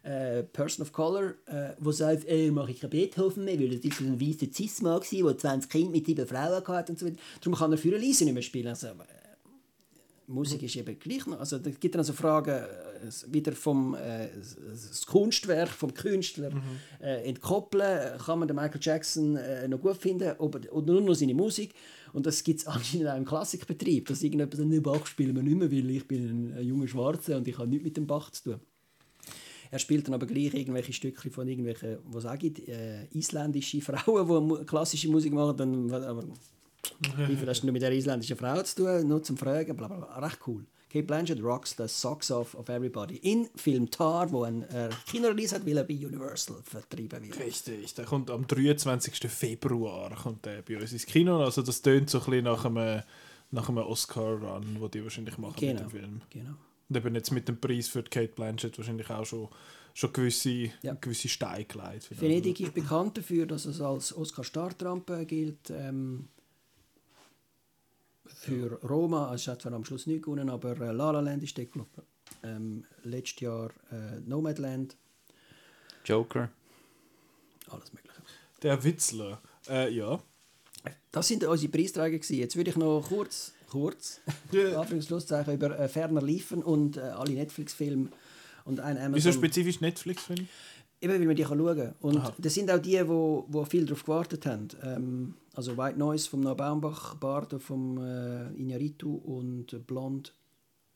äh, 0.03 0.43
Person 0.43 0.83
of 0.83 0.93
Color, 0.93 1.33
äh, 1.47 1.73
wo 1.79 1.91
sagt, 1.91 2.25
ey, 2.25 2.49
mache 2.51 2.71
ich 2.71 2.79
keinen 2.79 2.91
Beethoven 2.91 3.43
mehr, 3.43 3.59
weil 3.59 3.69
das 3.69 3.83
ist 3.83 3.97
so 3.97 4.05
ein 4.05 4.19
weißer 4.19 4.51
Cis-Mann 4.51 5.01
gewesen, 5.01 5.25
der 5.25 5.37
20 5.37 5.69
Kinder 5.69 5.91
mit 5.91 6.05
sieben 6.05 6.27
Frauen 6.27 6.67
hatte 6.67 6.91
und 6.91 6.99
so 6.99 7.05
weiter. 7.05 7.17
Darum 7.41 7.57
kann 7.57 7.71
er 7.71 7.77
für 7.77 7.93
Elise 7.93 8.23
nicht 8.23 8.33
mehr 8.33 8.43
spielen. 8.43 8.67
Also, 8.67 8.87
äh, 8.87 8.93
Musik 10.27 10.63
ist 10.63 10.75
eben 10.75 10.97
gleich 10.99 11.25
noch. 11.25 11.39
Also, 11.39 11.57
da 11.57 11.69
gibt 11.69 11.95
dann 11.95 11.99
also 11.99 12.13
Fragen 12.13 12.51
äh, 12.51 13.33
wieder 13.33 13.51
vom 13.51 13.95
äh, 13.95 14.29
das 14.69 15.05
Kunstwerk, 15.05 15.69
vom 15.69 15.93
Künstler 15.93 16.51
äh, 17.01 17.27
entkoppeln. 17.27 18.17
Kann 18.17 18.39
man 18.39 18.47
den 18.47 18.55
Michael 18.55 18.79
Jackson 18.81 19.35
äh, 19.35 19.67
noch 19.67 19.79
gut 19.79 19.97
finden 19.97 20.37
oder 20.37 20.59
nur 20.93 21.01
noch 21.01 21.15
seine 21.15 21.33
Musik? 21.33 21.73
Und 22.13 22.25
das 22.25 22.43
gibt 22.43 22.59
es 22.59 22.67
anscheinend 22.67 23.09
auch 23.09 23.17
im 23.17 23.25
Klassikbetrieb, 23.25 24.07
dass 24.07 24.23
irgendjemand 24.23 24.55
sagt, 24.55 24.67
«Nee, 24.67 24.79
Bach 24.79 25.05
spielen 25.05 25.35
wir 25.35 25.43
nicht 25.43 25.57
mehr, 25.57 25.71
weil 25.71 25.89
ich 25.89 26.07
bin 26.07 26.53
ein, 26.53 26.65
junger 26.65 26.87
Schwarzer 26.87 27.37
und 27.37 27.47
ich 27.47 27.57
habe 27.57 27.69
nichts 27.69 27.83
mit 27.85 27.97
dem 27.97 28.07
Bach 28.07 28.29
zu 28.31 28.43
tun. 28.43 28.59
Er 29.69 29.79
spielt 29.79 30.07
dann 30.07 30.13
aber 30.13 30.25
gleich 30.25 30.53
irgendwelche 30.53 30.93
Stücke 30.93 31.29
von 31.29 31.47
irgendwelchen, 31.47 31.97
was 32.05 32.23
sage 32.23 32.47
ich, 32.47 32.67
äh, 32.69 33.05
isländische 33.11 33.81
Frauen, 33.81 34.49
die 34.49 34.65
klassische 34.65 35.09
Musik 35.09 35.33
machen. 35.33 35.57
Dann, 35.57 35.91
aber 35.91 36.23
wie 37.27 37.35
viel 37.35 37.47
hast 37.47 37.63
du 37.63 37.71
mit 37.71 37.81
der 37.81 37.91
isländischen 37.91 38.37
Frau 38.37 38.61
zu 38.63 38.75
tun? 38.77 39.07
Nur 39.07 39.21
zum 39.21 39.37
Fragen, 39.37 39.75
bla 39.75 39.87
bla 39.87 39.97
bla. 39.97 40.19
Recht 40.19 40.39
cool. 40.47 40.65
Kate 40.89 41.05
Blanchett 41.05 41.43
rocks 41.43 41.75
the 41.77 41.87
socks 41.87 42.31
off 42.31 42.55
of 42.55 42.69
everybody. 42.69 43.17
In 43.17 43.49
Film 43.55 43.91
Tar, 43.91 44.31
wo 44.31 44.43
ein 44.43 44.63
äh, 44.69 44.89
Kinorelease 45.11 45.55
hat, 45.55 45.65
weil 45.65 45.77
er 45.77 45.83
bei 45.83 45.95
Universal 45.95 46.61
vertrieben 46.63 47.23
wird. 47.27 47.39
Richtig, 47.39 47.93
der 47.95 48.05
kommt 48.05 48.29
am 48.31 48.47
23. 48.47 49.29
Februar 49.29 50.15
kommt 50.15 50.45
der 50.45 50.61
bei 50.61 50.77
uns 50.77 50.93
ins 50.93 51.05
Kino. 51.05 51.43
Also 51.43 51.61
das 51.61 51.81
tönt 51.81 52.09
so 52.09 52.19
ein 52.19 52.25
bisschen 52.25 52.43
nach 52.45 52.63
einem, 52.65 53.03
nach 53.51 53.67
einem 53.69 53.79
Oscar-Run, 53.79 54.77
den 54.79 54.91
die 54.91 55.03
wahrscheinlich 55.03 55.37
machen 55.37 55.55
mit 55.59 55.59
Genau. 55.59 55.81
dem 55.81 55.89
Film. 55.89 56.21
genau. 56.29 56.51
Und 56.89 56.95
eben 56.95 57.15
jetzt 57.15 57.31
mit 57.31 57.47
dem 57.49 57.59
Preis 57.59 57.89
für 57.89 58.03
Kate 58.03 58.31
Blanchett 58.33 58.77
wahrscheinlich 58.77 59.09
auch 59.09 59.25
schon, 59.25 59.49
schon 59.93 60.13
gewisse, 60.13 60.69
Ja. 60.83 60.93
gewisse 60.93 61.27
Steine 61.27 61.65
gelegt. 61.65 62.09
Venedig 62.21 62.61
ist 62.61 62.73
bekannt 62.73 63.17
dafür, 63.17 63.45
dass 63.45 63.65
es 63.65 63.81
als 63.81 64.15
Oscar-Startrampe 64.15 65.25
gilt. 65.25 65.69
Ähm, 65.69 66.29
für 68.27 68.79
Roma, 68.83 69.33
es 69.33 69.47
hat 69.47 69.61
zwar 69.61 69.73
am 69.73 69.85
Schluss 69.85 70.07
nicht 70.07 70.23
gewonnen, 70.23 70.49
aber 70.49 70.79
äh, 70.79 70.91
La 70.91 71.11
La 71.11 71.19
Land 71.19 71.43
ist 71.43 71.57
dort 71.57 71.71
gelaufen. 71.71 72.03
Ähm, 72.43 72.83
letztes 73.03 73.41
Jahr 73.41 73.69
äh, 73.91 74.19
Nomadland, 74.25 74.95
Joker. 76.05 76.49
alles 77.69 77.91
Mögliche. 77.93 78.21
Der 78.61 78.83
Witzler, 78.83 79.41
äh, 79.69 79.93
ja. 79.93 80.19
Das 81.11 81.27
sind 81.27 81.43
unsere 81.43 81.71
Preisträger 81.71 82.17
gewesen. 82.17 82.37
Jetzt 82.37 82.55
würde 82.55 82.69
ich 82.69 82.75
noch 82.77 83.01
kurz, 83.07 83.53
kurz. 83.69 84.21
Anführungszeichen, 84.51 85.53
über 85.53 85.77
äh, 85.77 85.87
Ferner 85.87 86.21
liefen 86.21 86.63
und 86.63 86.97
äh, 86.97 87.01
alle 87.01 87.33
Netflix-Filme 87.33 88.09
und 88.65 88.79
einen 88.79 88.99
Amazon... 88.99 89.15
Wieso 89.15 89.31
spezifisch 89.31 89.81
Netflix-Film? 89.81 90.47
Eben, 91.01 91.13
weil 91.13 91.27
wir 91.27 91.35
die 91.35 91.43
kann 91.43 91.57
schauen 91.57 91.77
kann. 91.77 91.95
Und 91.99 92.17
Aha. 92.17 92.33
das 92.37 92.53
sind 92.53 92.71
auch 92.71 92.79
die, 92.79 93.07
wo, 93.07 93.45
wo 93.49 93.65
viel 93.65 93.85
darauf 93.85 94.03
gewartet 94.03 94.45
haben. 94.45 94.67
Ähm, 94.83 95.33
also 95.57 95.75
White 95.75 95.97
Noise 95.97 96.29
vom 96.29 96.43
Baumbach, 96.43 97.15
Bardo 97.15 97.57
vom 97.57 97.97
äh, 97.97 98.51
Iñárritu 98.61 99.15
und 99.15 99.87
Blond 99.87 100.31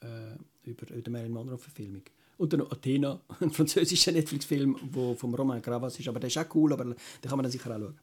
äh, 0.02 0.06
über, 0.70 0.88
über 0.92 1.02
die 1.02 1.10
Marilyn 1.10 1.34
Monroe-Verfilmung. 1.34 2.04
Und 2.38 2.54
dann 2.54 2.60
noch 2.60 2.72
Athena, 2.72 3.20
ein 3.40 3.50
französischer 3.50 4.12
Netflix-Film, 4.12 4.78
wo 4.92 5.16
vom 5.16 5.34
Roman 5.34 5.64
Gravas 5.64 6.00
ist. 6.00 6.08
Aber 6.08 6.20
der 6.20 6.28
ist 6.28 6.38
auch 6.38 6.54
cool, 6.54 6.74
aber 6.74 6.84
den 6.84 6.96
kann 7.24 7.38
man 7.38 7.44
dann 7.44 7.52
sicher 7.52 7.76
auch 7.76 7.80
schauen. 7.80 7.98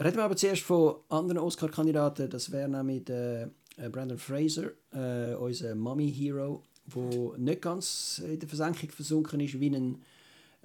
Reden 0.00 0.16
wir 0.16 0.24
aber 0.24 0.36
zuerst 0.36 0.62
von 0.62 0.96
anderen 1.08 1.38
Oscar-Kandidaten. 1.38 2.28
Das 2.28 2.50
wäre 2.50 2.68
nämlich 2.68 3.04
der, 3.04 3.48
äh, 3.76 3.88
Brandon 3.88 4.18
Fraser, 4.18 4.72
äh, 4.92 5.36
unser 5.36 5.76
Mommy-Hero, 5.76 6.64
der 6.96 7.38
nicht 7.38 7.62
ganz 7.62 8.20
in 8.24 8.40
der 8.40 8.48
Versenkung 8.48 8.90
versunken 8.90 9.38
ist 9.38 9.60
wie 9.60 9.70
ein 9.70 10.02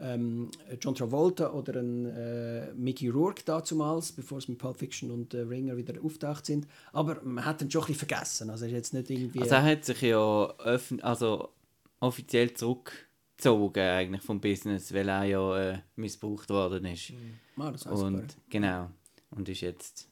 ähm, 0.02 0.50
John 0.82 0.96
Travolta 0.96 1.52
oder 1.52 1.80
ein 1.80 2.06
äh, 2.06 2.74
Mickey 2.74 3.10
Rourke 3.10 3.44
damals, 3.46 4.12
bevor 4.12 4.38
es 4.38 4.48
mit 4.48 4.58
Pulp 4.58 4.78
Fiction 4.78 5.12
und 5.12 5.34
äh, 5.34 5.42
Ringer 5.42 5.78
wieder 5.78 5.94
auftaucht 6.04 6.46
sind. 6.46 6.68
Aber 6.94 7.22
man 7.24 7.46
hat 7.46 7.62
ihn 7.62 7.72
schon 7.72 7.84
ein 7.84 7.88
bisschen 7.88 8.08
vergessen. 8.08 8.50
Also 8.50 8.66
er 8.66 8.72
ist 8.72 8.76
jetzt 8.76 8.94
nicht 8.94 9.10
irgendwie... 9.10 9.42
Also 9.42 9.56
er 9.56 9.64
hat 9.64 9.86
sich 9.86 10.02
ja 10.02 10.54
öffn 10.60 11.02
also 11.02 11.50
offiziell 12.00 12.54
zurückgezogen 12.54 13.84
eigentlich 13.84 14.22
vom 14.22 14.40
Business, 14.40 14.94
weil 14.94 15.10
er 15.10 15.24
ja 15.26 15.72
äh, 15.72 15.80
missbraucht 15.96 16.50
worden 16.50 16.86
ist. 16.86 17.14
Ah, 17.58 17.72
das 17.72 17.86
heisst 17.86 18.04
Und 18.04 18.38
genau. 18.50 18.90
Und 19.32 19.48
ist 19.48 19.62
jetzt 19.62 20.09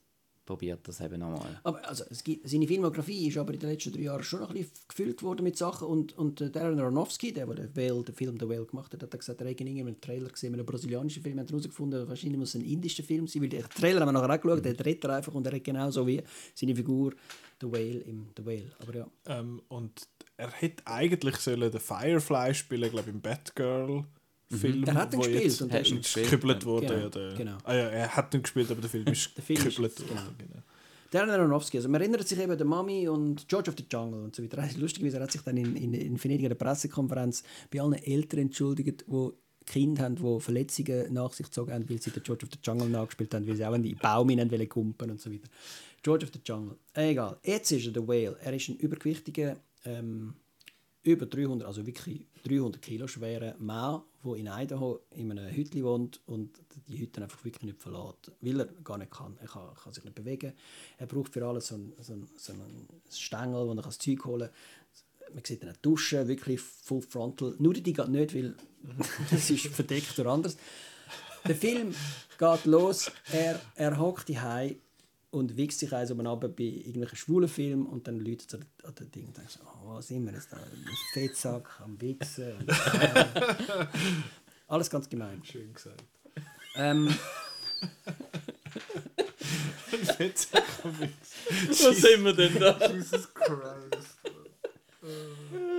probiert 0.47 0.79
das 0.87 0.99
eben 1.01 1.19
nochmal. 1.19 1.59
Aber 1.63 1.87
also, 1.87 2.03
es 2.09 2.23
gibt, 2.23 2.49
seine 2.49 2.65
Filmografie 2.65 3.27
ist 3.27 3.37
aber 3.37 3.53
in 3.53 3.59
den 3.59 3.69
letzten 3.69 3.93
drei 3.93 4.01
Jahren 4.01 4.23
schon 4.23 4.39
noch 4.39 4.49
ein 4.49 4.55
bisschen 4.55 4.73
gefüllt 4.87 5.21
worden 5.21 5.43
mit 5.43 5.57
Sachen 5.57 5.87
und, 5.87 6.17
und 6.17 6.41
äh, 6.41 6.49
Darren 6.49 6.79
Aronofsky, 6.79 7.31
der, 7.31 7.45
der 7.45 7.67
den, 7.67 7.75
Whale, 7.75 8.03
den 8.03 8.15
Film 8.15 8.39
«The 8.39 8.49
Whale» 8.49 8.65
gemacht 8.65 8.93
hat, 8.93 9.03
hat 9.03 9.11
gesagt, 9.11 9.41
er 9.41 9.47
hätte 9.47 9.63
einen 9.63 10.01
Trailer 10.01 10.29
gesehen, 10.29 10.53
einen 10.53 10.65
brasilianischen 10.65 11.21
Film, 11.21 11.39
hat 11.39 11.49
herausgefunden, 11.49 12.07
wahrscheinlich 12.07 12.39
muss 12.39 12.55
es 12.55 12.61
ein 12.61 12.65
indischer 12.65 13.03
Film 13.03 13.27
sein, 13.27 13.43
weil 13.43 13.49
den 13.49 13.63
Trailer 13.63 14.01
haben 14.01 14.07
wir 14.07 14.13
nachher 14.13 14.33
auch 14.35 14.41
geschaut, 14.41 14.65
der 14.65 14.73
dreht 14.73 15.03
er 15.03 15.17
einfach 15.17 15.35
und 15.35 15.45
er 15.45 15.53
hat 15.53 15.63
genauso 15.63 16.07
wie 16.07 16.23
seine 16.55 16.75
Figur 16.75 17.13
«The 17.61 17.71
Whale» 17.71 17.99
im 17.99 18.29
«The 18.35 18.45
Whale». 18.45 18.71
Aber 18.79 18.95
ja, 18.95 19.07
Ähm, 19.27 19.61
und 19.67 20.07
er 20.37 20.51
hätte 20.51 20.85
eigentlich 20.85 21.35
sollen 21.37 21.71
den 21.71 21.79
Firefly 21.79 22.53
spielen, 22.53 22.89
glaube 22.89 23.09
ich, 23.09 23.15
im 23.15 23.21
Batgirl. 23.21 24.05
Film, 24.49 24.85
Der 24.85 24.93
hat 24.93 25.13
ihn 25.13 25.19
wo 25.19 25.23
gespielt 25.23 25.61
und 25.61 25.73
der 25.73 25.81
ist 25.81 26.13
gekübelt 26.13 26.65
worden. 26.65 26.87
Genau, 26.87 26.99
ja, 27.01 27.09
der, 27.09 27.33
genau. 27.33 27.57
Ah, 27.63 27.75
ja, 27.75 27.89
er 27.89 28.15
hat 28.15 28.33
ihn 28.33 28.41
gespielt, 28.41 28.71
aber 28.71 28.81
der 28.81 28.89
Film 28.89 29.07
ist 29.07 29.31
Der 29.37 29.43
gekübelt 29.43 29.95
genau. 29.95 30.09
worden. 30.09 30.35
Genau. 30.37 30.61
Darren 31.11 31.29
Aronofsky, 31.29 31.77
also 31.77 31.87
man 31.87 32.01
erinnert 32.01 32.27
sich 32.27 32.39
eben 32.39 32.51
an 32.51 32.67
Mami 32.67 33.07
und 33.07 33.47
George 33.47 33.71
of 33.71 33.77
the 33.77 33.85
Jungle 33.89 34.23
und 34.23 34.35
so 34.35 34.43
weiter. 34.43 34.67
Lustigerweise 34.77 35.17
er 35.17 35.23
hat 35.23 35.31
sich 35.31 35.41
dann 35.41 35.57
in, 35.57 35.75
in, 35.75 35.93
in 35.93 36.21
Venedig 36.21 36.45
an 36.45 36.49
der 36.49 36.55
Pressekonferenz 36.55 37.43
bei 37.71 37.81
allen 37.81 37.93
Eltern 37.93 38.41
entschuldigt, 38.41 39.05
die 39.07 39.29
Kinder 39.65 40.03
haben, 40.03 40.15
die 40.15 40.39
Verletzungen 40.39 41.13
nach 41.13 41.33
sich 41.33 41.45
gezogen 41.45 41.73
haben, 41.73 41.89
weil 41.89 42.01
sie 42.01 42.11
den 42.11 42.23
George 42.23 42.45
of 42.45 42.51
the 42.51 42.59
Jungle 42.63 42.89
nachgespielt 42.89 43.33
haben, 43.33 43.47
weil 43.47 43.55
sie 43.55 43.65
auch 43.65 43.73
in 43.73 43.83
die 43.83 43.95
Baum 43.95 44.29
hinein 44.29 44.49
wollen 44.49 44.69
kumpen 44.69 45.11
und 45.11 45.19
so 45.19 45.31
weiter. 45.31 45.47
George 46.01 46.25
of 46.25 46.31
the 46.33 46.39
Jungle. 46.43 46.77
Egal. 46.93 47.37
Jetzt 47.43 47.71
ist 47.71 47.85
er 47.85 47.91
der 47.91 48.07
Whale. 48.07 48.37
Er 48.41 48.53
ist 48.53 48.69
ein 48.69 48.77
übergewichtiger, 48.77 49.57
ähm, 49.83 50.35
über 51.07 51.25
300, 51.25 51.67
also 51.67 51.85
wirklich 51.85 52.27
300 52.43 52.81
Kilo 52.81 53.07
schwerer 53.07 53.55
Mann, 53.59 54.01
der 54.23 54.35
in 54.35 54.47
Idaho 54.47 54.99
in 55.11 55.31
einem 55.31 55.49
Hütli 55.49 55.83
wohnt 55.83 56.21
und 56.25 56.59
die 56.87 56.99
Hütte 56.99 57.21
einfach 57.21 57.43
wirklich 57.43 57.63
nicht 57.63 57.81
verlässt, 57.81 58.31
weil 58.41 58.59
er 58.59 58.65
gar 58.83 58.97
nicht 58.97 59.11
kann. 59.11 59.37
Er 59.39 59.47
kann, 59.47 59.73
kann 59.75 59.93
sich 59.93 60.03
nicht 60.03 60.15
bewegen. 60.15 60.53
Er 60.97 61.07
braucht 61.07 61.33
für 61.33 61.45
alles 61.45 61.67
so 61.67 61.75
einen, 61.75 61.93
so 62.01 62.13
einen, 62.13 62.27
so 62.35 62.53
einen 62.53 62.87
Stängel, 63.09 63.67
wo 63.67 63.73
er 63.73 63.81
das 63.81 63.97
Zeug 63.97 64.25
holen 64.25 64.49
kann. 64.49 65.33
Man 65.33 65.43
sieht 65.43 65.63
ihn 65.63 65.73
duschen, 65.81 66.27
wirklich 66.27 66.59
full 66.59 67.01
frontal. 67.01 67.55
Nur 67.59 67.73
die 67.73 67.93
geht 67.93 68.07
nicht, 68.07 68.35
weil 68.35 68.55
das 69.31 69.49
ist 69.49 69.67
verdeckt 69.67 70.17
oder 70.19 70.31
anders. 70.31 70.57
Der 71.47 71.55
Film 71.55 71.93
geht 72.37 72.65
los, 72.65 73.11
er, 73.31 73.61
er 73.75 73.97
hockt 73.97 74.27
die 74.27 74.39
und 75.31 75.57
wichst 75.57 75.79
sich 75.79 75.93
eins 75.93 76.11
oben 76.11 76.25
runter 76.25 76.47
bei 76.47 76.63
irgendwelchen 76.63 77.17
schwulen 77.17 77.49
Filmen 77.49 77.85
und 77.85 78.07
dann 78.07 78.19
läutet 78.19 78.53
er 78.53 78.59
an 78.87 78.95
das 78.95 79.09
Ding 79.11 79.27
und 79.27 79.37
denkt 79.37 79.51
so, 79.51 79.59
oh, 79.63 79.95
was 79.95 80.07
sind 80.07 80.25
wir 80.25 80.33
jetzt 80.33 80.51
da? 80.51 80.57
Ein 80.57 80.85
Fettsack 81.13 81.81
am 81.81 81.99
Wichsen. 82.01 82.53
Und, 82.59 82.69
äh, 82.69 83.25
alles 84.67 84.89
ganz 84.89 85.09
gemein. 85.09 85.41
Schön 85.43 85.73
gesagt. 85.73 86.03
Ähm, 86.75 87.13
Was 91.69 91.97
sind 92.01 92.23
wir 92.23 92.33
denn 92.33 92.59
da? 92.59 92.77
Jesus 92.87 93.33
Christ. 93.33 94.07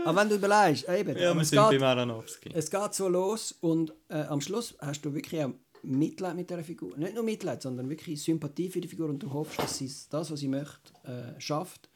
aber 0.04 0.20
wenn 0.20 0.28
du 0.28 0.34
überlegst, 0.36 0.88
eben, 0.88 1.16
Ja, 1.16 1.34
wir 1.34 1.42
es, 1.42 1.50
sind 1.50 1.68
geht, 1.70 1.80
bei 1.80 1.86
Aronofsky. 1.86 2.50
es 2.54 2.70
geht 2.70 2.94
so 2.94 3.08
los 3.08 3.52
und 3.60 3.92
äh, 4.08 4.22
am 4.22 4.40
Schluss 4.40 4.74
hast 4.80 5.02
du 5.04 5.12
wirklich 5.14 5.42
auch 5.44 5.50
Mitleid 5.82 6.34
mit 6.36 6.50
der 6.50 6.62
Figur. 6.64 6.96
Nicht 6.96 7.14
nur 7.14 7.22
Mitleid, 7.24 7.62
sondern 7.62 7.88
wirklich 7.88 8.22
Sympathie 8.22 8.68
für 8.68 8.80
die 8.80 8.88
Figur 8.88 9.08
und 9.08 9.22
du 9.22 9.32
hoffst, 9.32 9.58
dass 9.58 9.78
sie 9.78 9.90
das, 10.10 10.30
was 10.30 10.40
sie 10.40 10.48
möchte, 10.48 10.92
äh, 11.04 11.40
schafft. 11.40 11.88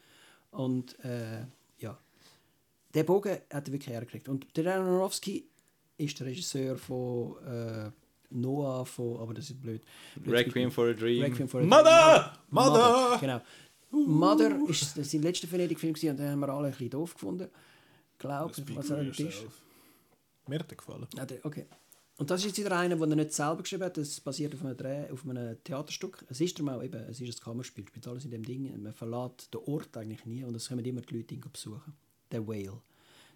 Und 0.51 0.97
äh, 1.03 1.45
ja, 1.79 1.97
der 2.93 3.03
Bogen 3.03 3.31
hat 3.51 3.67
er 3.67 3.71
wirklich 3.73 3.87
hergekriegt. 3.93 4.29
Und 4.29 4.45
der 4.55 4.75
Aronofsky 4.75 5.47
ist 5.97 6.19
der 6.19 6.27
Regisseur 6.27 6.77
von 6.77 7.35
äh, 7.45 7.91
Noah, 8.29 8.85
von, 8.85 9.17
aber 9.19 9.33
das 9.33 9.49
ist 9.49 9.61
blöd. 9.61 9.81
blöd 10.15 10.35
Requiem 10.35 10.71
for 10.71 10.87
a 10.89 10.93
Dream. 10.93 11.23
Requiem 11.23 11.47
for 11.47 11.61
a 11.61 11.63
Mother! 11.65 12.37
Mother! 12.49 12.71
Mother! 12.71 13.17
Genau. 13.19 13.41
Mother 13.91 14.57
ist 14.69 14.95
sein 14.95 15.21
letzter 15.21 15.51
Venedig-Film 15.51 15.93
gewesen 15.93 16.09
und 16.11 16.17
den 16.17 16.29
haben 16.31 16.39
wir 16.39 16.49
alle 16.49 16.67
ein 16.67 16.71
bisschen 16.71 16.89
doof 16.89 17.13
gefunden. 17.13 17.47
Glaube 18.17 18.53
Speak 18.53 18.75
was 18.77 18.89
er 18.89 19.07
ist. 19.07 19.19
Mir 20.47 20.59
hat 20.59 20.71
er 20.71 20.75
gefallen. 20.75 21.07
Ah, 21.17 21.25
Okay. 21.43 21.65
Und 22.23 22.31
das 22.31 22.39
ist 22.39 22.55
jetzt 22.55 22.59
wieder 22.59 22.79
einer, 22.79 22.95
den 22.95 23.17
nicht 23.17 23.33
selber 23.33 23.63
geschrieben 23.63 23.83
hat. 23.83 23.97
Das 23.97 24.21
basiert 24.21 24.53
auf 24.55 24.63
einem, 24.63 24.77
Dreh, 24.77 25.11
auf 25.11 25.27
einem 25.27 25.61
Theaterstück. 25.61 26.23
Es 26.29 26.39
ist 26.39 26.57
mal 26.61 26.81
eben, 26.81 27.03
es 27.09 27.19
ist 27.19 27.37
ein 27.37 27.43
Kammerspiel, 27.43 27.85
spielt 27.85 28.07
alles 28.07 28.23
in 28.23 28.31
dem 28.31 28.43
Ding. 28.43 28.81
Man 28.81 28.93
verlässt 28.93 29.53
den 29.53 29.59
Ort 29.65 29.97
eigentlich 29.97 30.25
nie 30.25 30.41
und 30.45 30.55
es 30.55 30.69
kommen 30.69 30.85
immer 30.85 31.01
die 31.01 31.17
Leute 31.17 31.35
besuchen. 31.35 31.91
Der 32.31 32.47
Whale, 32.47 32.79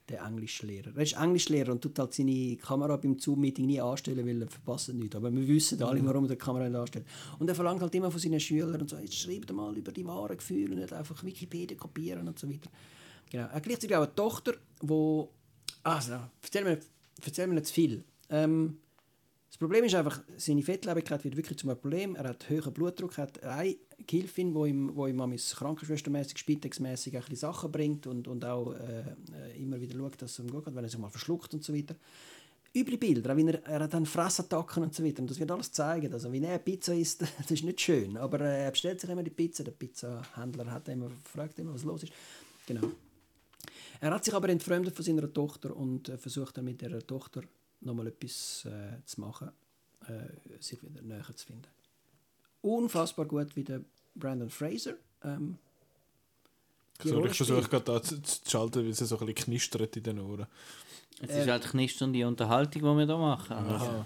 der 0.08 0.22
Englischlehrer. 0.22 0.94
Er 0.96 1.04
ist 1.04 1.18
Englischlehrer 1.18 1.74
und 1.74 1.82
tut 1.82 2.00
halt 2.00 2.14
seine 2.14 2.56
Kamera 2.56 2.96
beim 2.96 3.20
Zoom-Meeting 3.20 3.66
nie 3.66 3.82
anstellen, 3.82 4.26
weil 4.26 4.42
er 4.42 4.48
verpasst 4.48 4.94
nichts. 4.94 5.18
Aber 5.18 5.36
wir 5.36 5.46
wissen 5.46 5.84
alle, 5.84 6.06
warum 6.06 6.24
er 6.24 6.30
die 6.30 6.36
Kamera 6.38 6.70
nicht 6.70 6.80
anstellt. 6.80 7.08
Und 7.40 7.50
er 7.50 7.56
verlangt 7.56 7.82
halt 7.82 7.94
immer 7.94 8.10
von 8.10 8.22
seinen 8.22 8.40
Schülern 8.40 8.80
und 8.80 8.90
so, 8.90 8.96
jetzt 8.96 9.16
schreibt 9.16 9.52
mal 9.52 9.76
über 9.76 9.92
die 9.92 10.06
wahren 10.06 10.38
Gefühle, 10.38 10.78
nicht 10.78 10.94
einfach 10.94 11.22
Wikipedia 11.26 11.76
kopieren 11.76 12.26
und 12.26 12.40
so 12.40 12.50
weiter. 12.50 12.70
Genau. 13.30 13.50
Er 13.52 13.60
gleichzeitig 13.60 13.98
auch 13.98 14.04
eine 14.04 14.16
Tochter, 14.16 14.54
wo... 14.80 15.30
Also, 15.84 16.20
erzähl 16.42 16.64
mir 16.64 16.80
erzähl 17.26 17.48
mir 17.48 17.56
nicht 17.56 17.68
zu 17.68 17.74
viel. 17.74 18.04
Ähm, 18.30 18.78
das 19.50 19.58
Problem 19.58 19.86
ist 19.86 19.96
einfach, 19.96 20.22
seine 20.36 20.62
Fettlebigkeit 20.62 21.24
wird 21.24 21.38
wirklich 21.38 21.58
zum 21.58 21.70
Problem. 21.70 22.16
Er 22.16 22.30
hat 22.30 22.50
höheren 22.50 22.74
Blutdruck, 22.74 23.18
hat 23.18 23.42
eine 23.44 23.78
Gehilfin, 24.06 24.54
die 24.54 24.70
ihm, 24.70 24.96
wo 24.96 25.08
ihm 25.08 25.16
manchmal 25.16 25.40
krankenschwestermäßig, 25.40 26.38
spitexmäßig 26.38 27.16
ein 27.16 27.22
bisschen 27.22 27.38
Sachen 27.38 27.72
bringt 27.72 28.08
und, 28.08 28.28
und 28.28 28.44
auch 28.46 28.74
äh, 28.74 29.16
immer 29.58 29.80
wieder 29.80 29.98
schaut, 29.98 30.22
dass 30.22 30.34
es 30.34 30.40
ihm 30.40 30.52
gut 30.52 30.66
geht, 30.66 30.76
wenn 30.76 30.84
er 30.84 30.90
sich 30.90 31.00
mal 31.00 31.10
verschluckt 31.10 31.54
und 31.54 31.64
so 31.64 31.74
weiter. 31.74 31.96
Üble 32.76 32.98
Bilder, 32.98 33.34
auch 33.34 33.38
wie 33.38 33.48
er, 33.48 33.64
er 33.66 33.80
hat 33.80 33.94
dann 33.94 34.06
Fressattacken 34.06 34.84
und 34.84 34.94
so 34.94 35.04
weiter. 35.04 35.22
Und 35.22 35.32
das 35.32 35.40
wird 35.40 35.50
alles 35.50 35.72
zeigen. 35.72 36.14
Also, 36.14 36.32
wie 36.32 36.44
er 36.44 36.60
Pizza 36.60 36.94
isst, 36.94 37.22
das 37.38 37.50
ist 37.50 37.64
nicht 37.64 37.82
schön. 37.82 38.18
Aber 38.18 38.42
äh, 38.42 38.66
er 38.66 38.72
bestellt 38.72 39.00
sich 39.00 39.10
immer 39.10 39.24
die 39.24 39.32
Pizza. 39.32 39.64
Der 39.64 39.72
Pizzahändler 39.72 40.70
hat 40.70 40.88
immer, 40.90 41.10
fragt 41.24 41.58
immer, 41.58 41.74
was 41.74 41.84
los 41.84 42.04
ist. 42.04 42.14
Genau. 42.68 42.92
Er 44.00 44.12
hat 44.12 44.26
sich 44.26 44.34
aber 44.34 44.50
entfremdet 44.50 44.96
von 44.96 45.04
seiner 45.04 45.32
Tochter 45.34 45.76
und 45.76 46.10
äh, 46.10 46.18
versucht 46.18 46.58
dann 46.58 46.66
mit 46.66 46.82
ihrer 46.82 47.00
Tochter 47.00 47.42
nochmal 47.82 48.08
etwas 48.08 48.66
äh, 48.66 49.04
zu 49.06 49.22
machen, 49.22 49.52
äh, 50.08 50.62
sich 50.62 50.82
wieder 50.84 51.02
näher 51.02 51.26
zu 51.36 51.46
finden. 51.46 51.68
Unfassbar 52.62 53.26
gut 53.26 53.56
wie 53.56 53.64
der 53.64 53.82
Brandon 54.16 54.50
Fraser. 54.50 54.96
Ähm, 55.24 55.58
So, 57.04 57.24
ich 57.26 57.38
versuche 57.38 57.70
gerade 57.70 57.86
da 57.86 58.02
zu, 58.02 58.22
zu 58.22 58.40
schalten, 58.50 58.80
weil 58.84 58.90
es 58.90 58.98
so 58.98 59.18
ein 59.20 59.26
bisschen 59.28 59.46
knistert 59.46 59.96
in 59.98 60.04
den 60.04 60.20
Ohren. 60.20 60.48
Es 61.22 61.30
Äh, 61.30 61.42
ist 61.42 61.50
halt 61.50 61.64
knisternde 61.64 62.28
Unterhaltung, 62.28 62.82
die 62.82 62.88
wir 62.88 63.06
hier 63.06 63.18
machen. 63.18 63.54
Aha. 63.54 64.06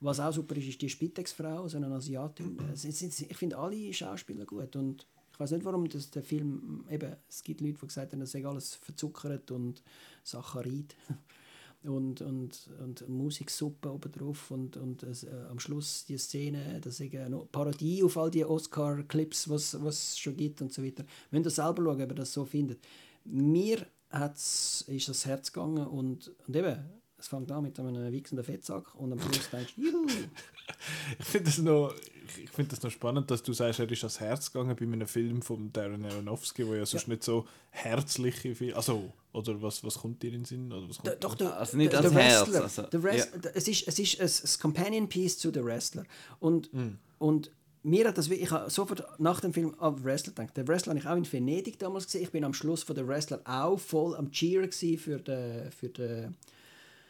Was 0.00 0.20
auch 0.20 0.32
super 0.32 0.56
ist, 0.56 0.68
ist 0.68 0.80
die 0.82 0.88
Spitex-Frau, 0.88 1.68
so 1.68 1.76
eine 1.76 1.86
Asiatin. 1.88 2.58
Äh, 2.58 2.88
Ich 2.88 3.36
finde 3.36 3.56
alle 3.58 3.92
Schauspieler 3.92 4.44
gut 4.46 4.74
und 4.76 5.06
ich 5.32 5.40
weiß 5.40 5.52
nicht, 5.52 5.64
warum 5.64 5.88
das 5.88 6.10
der 6.10 6.22
Film 6.24 6.84
eben, 6.90 7.14
es 7.28 7.42
gibt 7.42 7.60
Leute, 7.60 7.78
die 7.80 7.86
gesagt 7.86 8.12
haben, 8.12 8.20
das 8.20 8.32
sei 8.32 8.44
alles 8.44 8.74
verzuckert 8.74 9.50
und 9.52 9.82
Saccharid 10.24 10.96
und, 11.84 12.20
und, 12.20 12.68
und 12.82 13.08
Musiksuppe 13.08 13.92
obendrauf 13.92 14.50
und, 14.50 14.76
und 14.76 15.02
äh, 15.02 15.14
am 15.48 15.58
Schluss 15.58 16.04
die 16.04 16.18
Szene, 16.18 16.80
das 16.80 17.00
ist 17.00 17.14
eine 17.14 17.38
Parodie 17.52 18.02
auf 18.02 18.16
all 18.16 18.30
die 18.30 18.44
Oscar-Clips, 18.44 19.48
was 19.48 19.74
es 19.74 20.18
schon 20.18 20.36
gibt 20.36 20.60
und 20.60 20.72
so 20.72 20.84
weiter. 20.84 21.04
Müssen 21.30 21.44
das 21.44 21.56
selber 21.56 21.82
schauen, 21.84 22.02
ob 22.02 22.10
ihr 22.10 22.14
das 22.14 22.32
so 22.32 22.44
findet. 22.44 22.80
Mir 23.24 23.86
hat's, 24.10 24.84
ist 24.88 25.08
das 25.08 25.26
Herz 25.26 25.52
gegangen 25.52 25.86
und, 25.86 26.32
und 26.46 26.56
eben, 26.56 26.78
es 27.18 27.28
fängt 27.28 27.50
an 27.50 27.62
mit 27.64 27.78
einem 27.80 28.12
wichsenden 28.12 28.44
Fettsack 28.44 28.94
und 28.94 29.12
am 29.12 29.20
Schluss 29.20 29.50
denkst 29.50 29.74
du, 29.76 29.82
juhu, 29.82 30.06
Ich 31.18 31.24
finde 31.26 31.46
das, 31.50 31.58
noch- 31.58 31.94
ich- 32.42 32.50
find 32.50 32.70
das 32.70 32.82
noch 32.82 32.90
spannend, 32.90 33.30
dass 33.30 33.42
du 33.42 33.52
sagst, 33.52 33.80
er 33.80 33.90
ist 33.90 34.02
ans 34.04 34.20
Herz 34.20 34.52
gegangen 34.52 34.76
bei 34.76 34.84
einem 34.84 35.06
Film 35.08 35.42
von 35.42 35.72
Darren 35.72 36.04
Aronofsky, 36.04 36.66
wo 36.66 36.74
ja 36.74 36.84
sonst 36.86 37.08
nicht 37.08 37.24
so 37.24 37.46
herzliche 37.70 38.54
Filme. 38.54 38.76
Also, 38.76 39.12
oder 39.32 39.60
was, 39.62 39.82
was 39.82 39.98
kommt 39.98 40.22
dir 40.22 40.28
in 40.28 40.40
den 40.40 40.44
Sinn? 40.44 40.72
Oder 40.72 40.88
was 40.88 40.96
kommt 40.98 41.08
Da- 41.08 41.14
Doch, 41.16 41.34
der, 41.34 41.56
Also 41.56 41.76
nicht 41.76 41.92
der, 41.92 42.00
als 42.00 42.10
der 42.12 42.22
Herz, 42.22 42.48
Wrestler. 42.52 42.62
also, 42.64 43.48
Es 43.54 43.66
ist, 43.68 43.88
es 43.88 43.98
ist 43.98 44.20
ein, 44.20 44.26
ein 44.28 44.60
Companion 44.60 45.08
Piece 45.08 45.38
zu 45.38 45.50
The 45.52 45.64
Wrestler. 45.64 46.04
Und, 46.38 46.70
und 47.18 47.50
mir 47.82 48.06
hat 48.08 48.18
das, 48.18 48.28
wirklich- 48.28 48.46
ich 48.46 48.50
habe 48.52 48.70
sofort 48.70 49.02
nach 49.18 49.40
dem 49.40 49.52
Film 49.54 49.74
an 49.78 50.04
Wrestler 50.04 50.34
gedacht. 50.34 50.56
Der 50.56 50.68
Wrestler 50.68 50.90
habe 50.92 51.00
ich 51.00 51.06
auch 51.06 51.16
in 51.16 51.30
Venedig 51.32 51.78
damals 51.78 52.04
gesehen. 52.06 52.22
Ich 52.22 52.30
bin 52.30 52.44
am 52.44 52.52
Schluss 52.54 52.82
von 52.82 52.94
der 52.94 53.08
Wrestler 53.08 53.40
auch 53.44 53.78
voll 53.80 54.14
am 54.16 54.30
Cheeren 54.30 54.68
gewesen 54.70 54.98
für 54.98 55.18
den, 55.18 55.72
für 55.72 55.88
den 55.88 56.36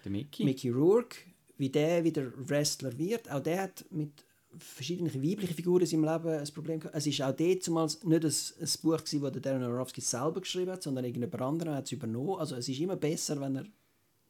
Der 0.09 0.13
Mickey. 0.13 0.45
Mickey 0.45 0.71
Rourke, 0.71 1.19
wie 1.59 1.69
der 1.69 2.03
wieder 2.03 2.33
Wrestler 2.49 2.97
wird. 2.97 3.31
Auch 3.31 3.43
der 3.43 3.63
hat 3.63 3.85
mit 3.91 4.25
verschiedenen 4.57 5.13
weiblichen 5.15 5.55
Figuren 5.55 5.83
in 5.83 5.87
seinem 5.87 6.05
Leben 6.05 6.41
ein 6.41 6.55
Problem 6.55 6.81
gehabt. 6.81 6.97
Es 6.97 7.07
ist 7.07 7.21
auch 7.21 7.37
dort 7.37 7.63
zumals 7.63 8.03
nicht 8.03 8.25
ein, 8.25 8.31
ein 8.31 8.71
Buch 8.83 8.97
gewesen, 8.97 9.23
das 9.23 9.33
der 9.33 9.43
Darren 9.43 9.63
Aronofsky 9.63 10.01
selber 10.01 10.41
geschrieben 10.41 10.73
hat, 10.73 10.83
sondern 10.83 11.05
irgendjemand 11.05 11.43
anderer 11.43 11.75
hat 11.77 11.85
es 11.85 11.93
übernommen. 11.93 12.37
Also 12.39 12.57
es 12.57 12.69
ist 12.69 12.81
immer 12.81 12.97
besser, 12.97 13.39
wenn 13.41 13.57
er 13.57 13.67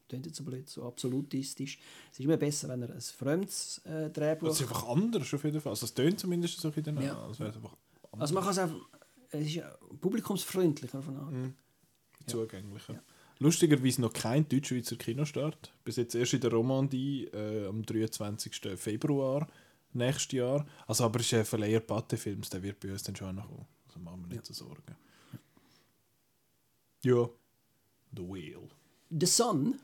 klingt 0.09 0.25
jetzt 0.25 0.37
so 0.37 0.43
blöd, 0.43 0.67
so 0.69 0.83
absolutistisch. 0.85 1.79
Es 2.11 2.19
ist 2.19 2.25
immer 2.25 2.35
besser, 2.35 2.67
wenn 2.67 2.81
er 2.81 2.93
ein 2.93 3.01
fremdes 3.01 3.77
äh, 3.85 4.09
Drehbuch... 4.09 4.47
Das 4.49 4.59
ist 4.59 4.67
einfach 4.67 4.87
anders 4.89 5.33
auf 5.33 5.43
jeden 5.43 5.61
Fall. 5.61 5.71
Also, 5.71 5.85
es 5.85 5.93
tönt 5.93 6.19
zumindest 6.19 6.59
so 6.59 6.69
in 6.69 6.83
den 6.83 7.01
Ja. 7.01 7.21
Also, 7.21 7.45
es 7.45 7.55
einfach 7.55 7.77
Also 8.11 8.33
man 8.33 8.43
kann 8.43 8.51
es 8.51 8.57
einfach... 8.57 8.79
Es 9.31 9.45
ist 9.45 9.55
ja 9.55 9.71
publikumsfreundlicher 10.01 11.01
von 11.01 11.15
Art. 11.15 11.53
zugänglicher. 12.25 13.01
Lustigerweise 13.39 14.01
noch 14.01 14.11
kein 14.11 14.47
Deutschschweizer 14.47 14.97
Kinostart. 14.97 15.73
Bis 15.85 15.95
jetzt 15.95 16.13
erst 16.13 16.33
in 16.33 16.41
der 16.41 16.51
Romandie 16.51 17.25
äh, 17.25 17.67
am 17.67 17.83
23. 17.83 18.77
Februar 18.77 19.47
nächstes 19.93 20.33
Jahr. 20.33 20.65
Also, 20.87 21.05
aber 21.05 21.19
es 21.21 21.27
ist 21.27 21.33
ein 21.33 21.45
Verleiher 21.45 21.79
Pate-Films, 21.79 22.49
der 22.49 22.61
wird 22.61 22.79
bei 22.79 22.91
uns 22.91 23.03
dann 23.03 23.15
schon 23.15 23.35
noch 23.35 23.47
kommen. 23.47 23.65
Also 23.87 23.99
machen 23.99 24.25
wir 24.27 24.35
nicht 24.35 24.45
so 24.45 24.53
Sorgen. 24.53 24.95
Ja. 27.03 27.29
The 28.15 28.21
Whale. 28.21 28.69
The 29.09 29.25
Sun, 29.25 29.79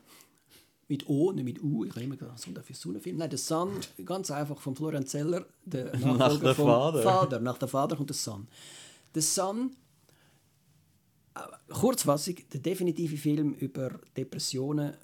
mit 0.88 1.08
O, 1.08 1.32
nicht 1.32 1.44
mit 1.44 1.62
U, 1.62 1.84
ich 1.84 1.90
habe 1.92 2.02
immer 2.02 2.16
gedacht, 2.16 2.38
so 2.38 2.50
ein 2.50 2.74
Sonnenfilm. 2.74 3.16
Nein, 3.16 3.30
The 3.30 3.36
Sun, 3.36 3.70
ganz 4.04 4.30
einfach 4.30 4.60
von 4.60 4.76
Florian 4.76 5.06
Zeller, 5.06 5.46
der 5.64 5.96
Nachfolger 5.96 6.44
der 6.44 6.54
Vater. 6.54 7.02
Vater. 7.02 7.40
Nach 7.40 7.58
der 7.58 7.68
Vater 7.68 7.96
kommt 7.96 8.12
The 8.12 8.18
Sun. 8.18 8.46
The 9.14 9.20
Sun, 9.20 9.74
Kurzfassung, 11.68 12.36
der 12.52 12.60
definitive 12.60 13.16
Film 13.16 13.54
über 13.54 14.00
Depressionen 14.16 14.94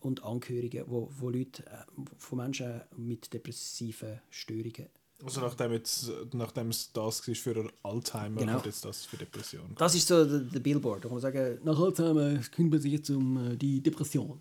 und 0.00 0.24
Angehörige, 0.24 0.84
wo, 0.88 1.08
wo 1.18 1.30
Leute, 1.30 1.64
äh, 1.66 2.02
von 2.18 2.38
Menschen 2.38 2.80
mit 2.96 3.32
depressiven 3.32 4.20
Störungen 4.30 4.86
Also 5.24 5.40
nachdem, 5.40 5.72
jetzt, 5.72 6.10
nachdem 6.32 6.68
es 6.68 6.92
das 6.92 7.26
war 7.26 7.34
für 7.34 7.68
Alzheimer, 7.82 8.40
Genau. 8.40 8.54
wird 8.54 8.66
jetzt 8.66 8.84
das 8.84 9.06
für 9.06 9.16
Depressionen. 9.16 9.74
Das 9.76 9.94
ist 9.94 10.08
so 10.08 10.24
der, 10.24 10.60
Billboard. 10.60 11.04
Da 11.04 11.08
kann 11.08 11.12
man 11.12 11.20
sagen, 11.20 11.58
nach 11.64 11.78
Alzheimer 11.78 12.38
kümmert 12.54 12.82
sich 12.82 12.92
jetzt 12.92 13.10
um 13.10 13.52
äh, 13.52 13.56
die 13.56 13.80
Depression. 13.82 14.40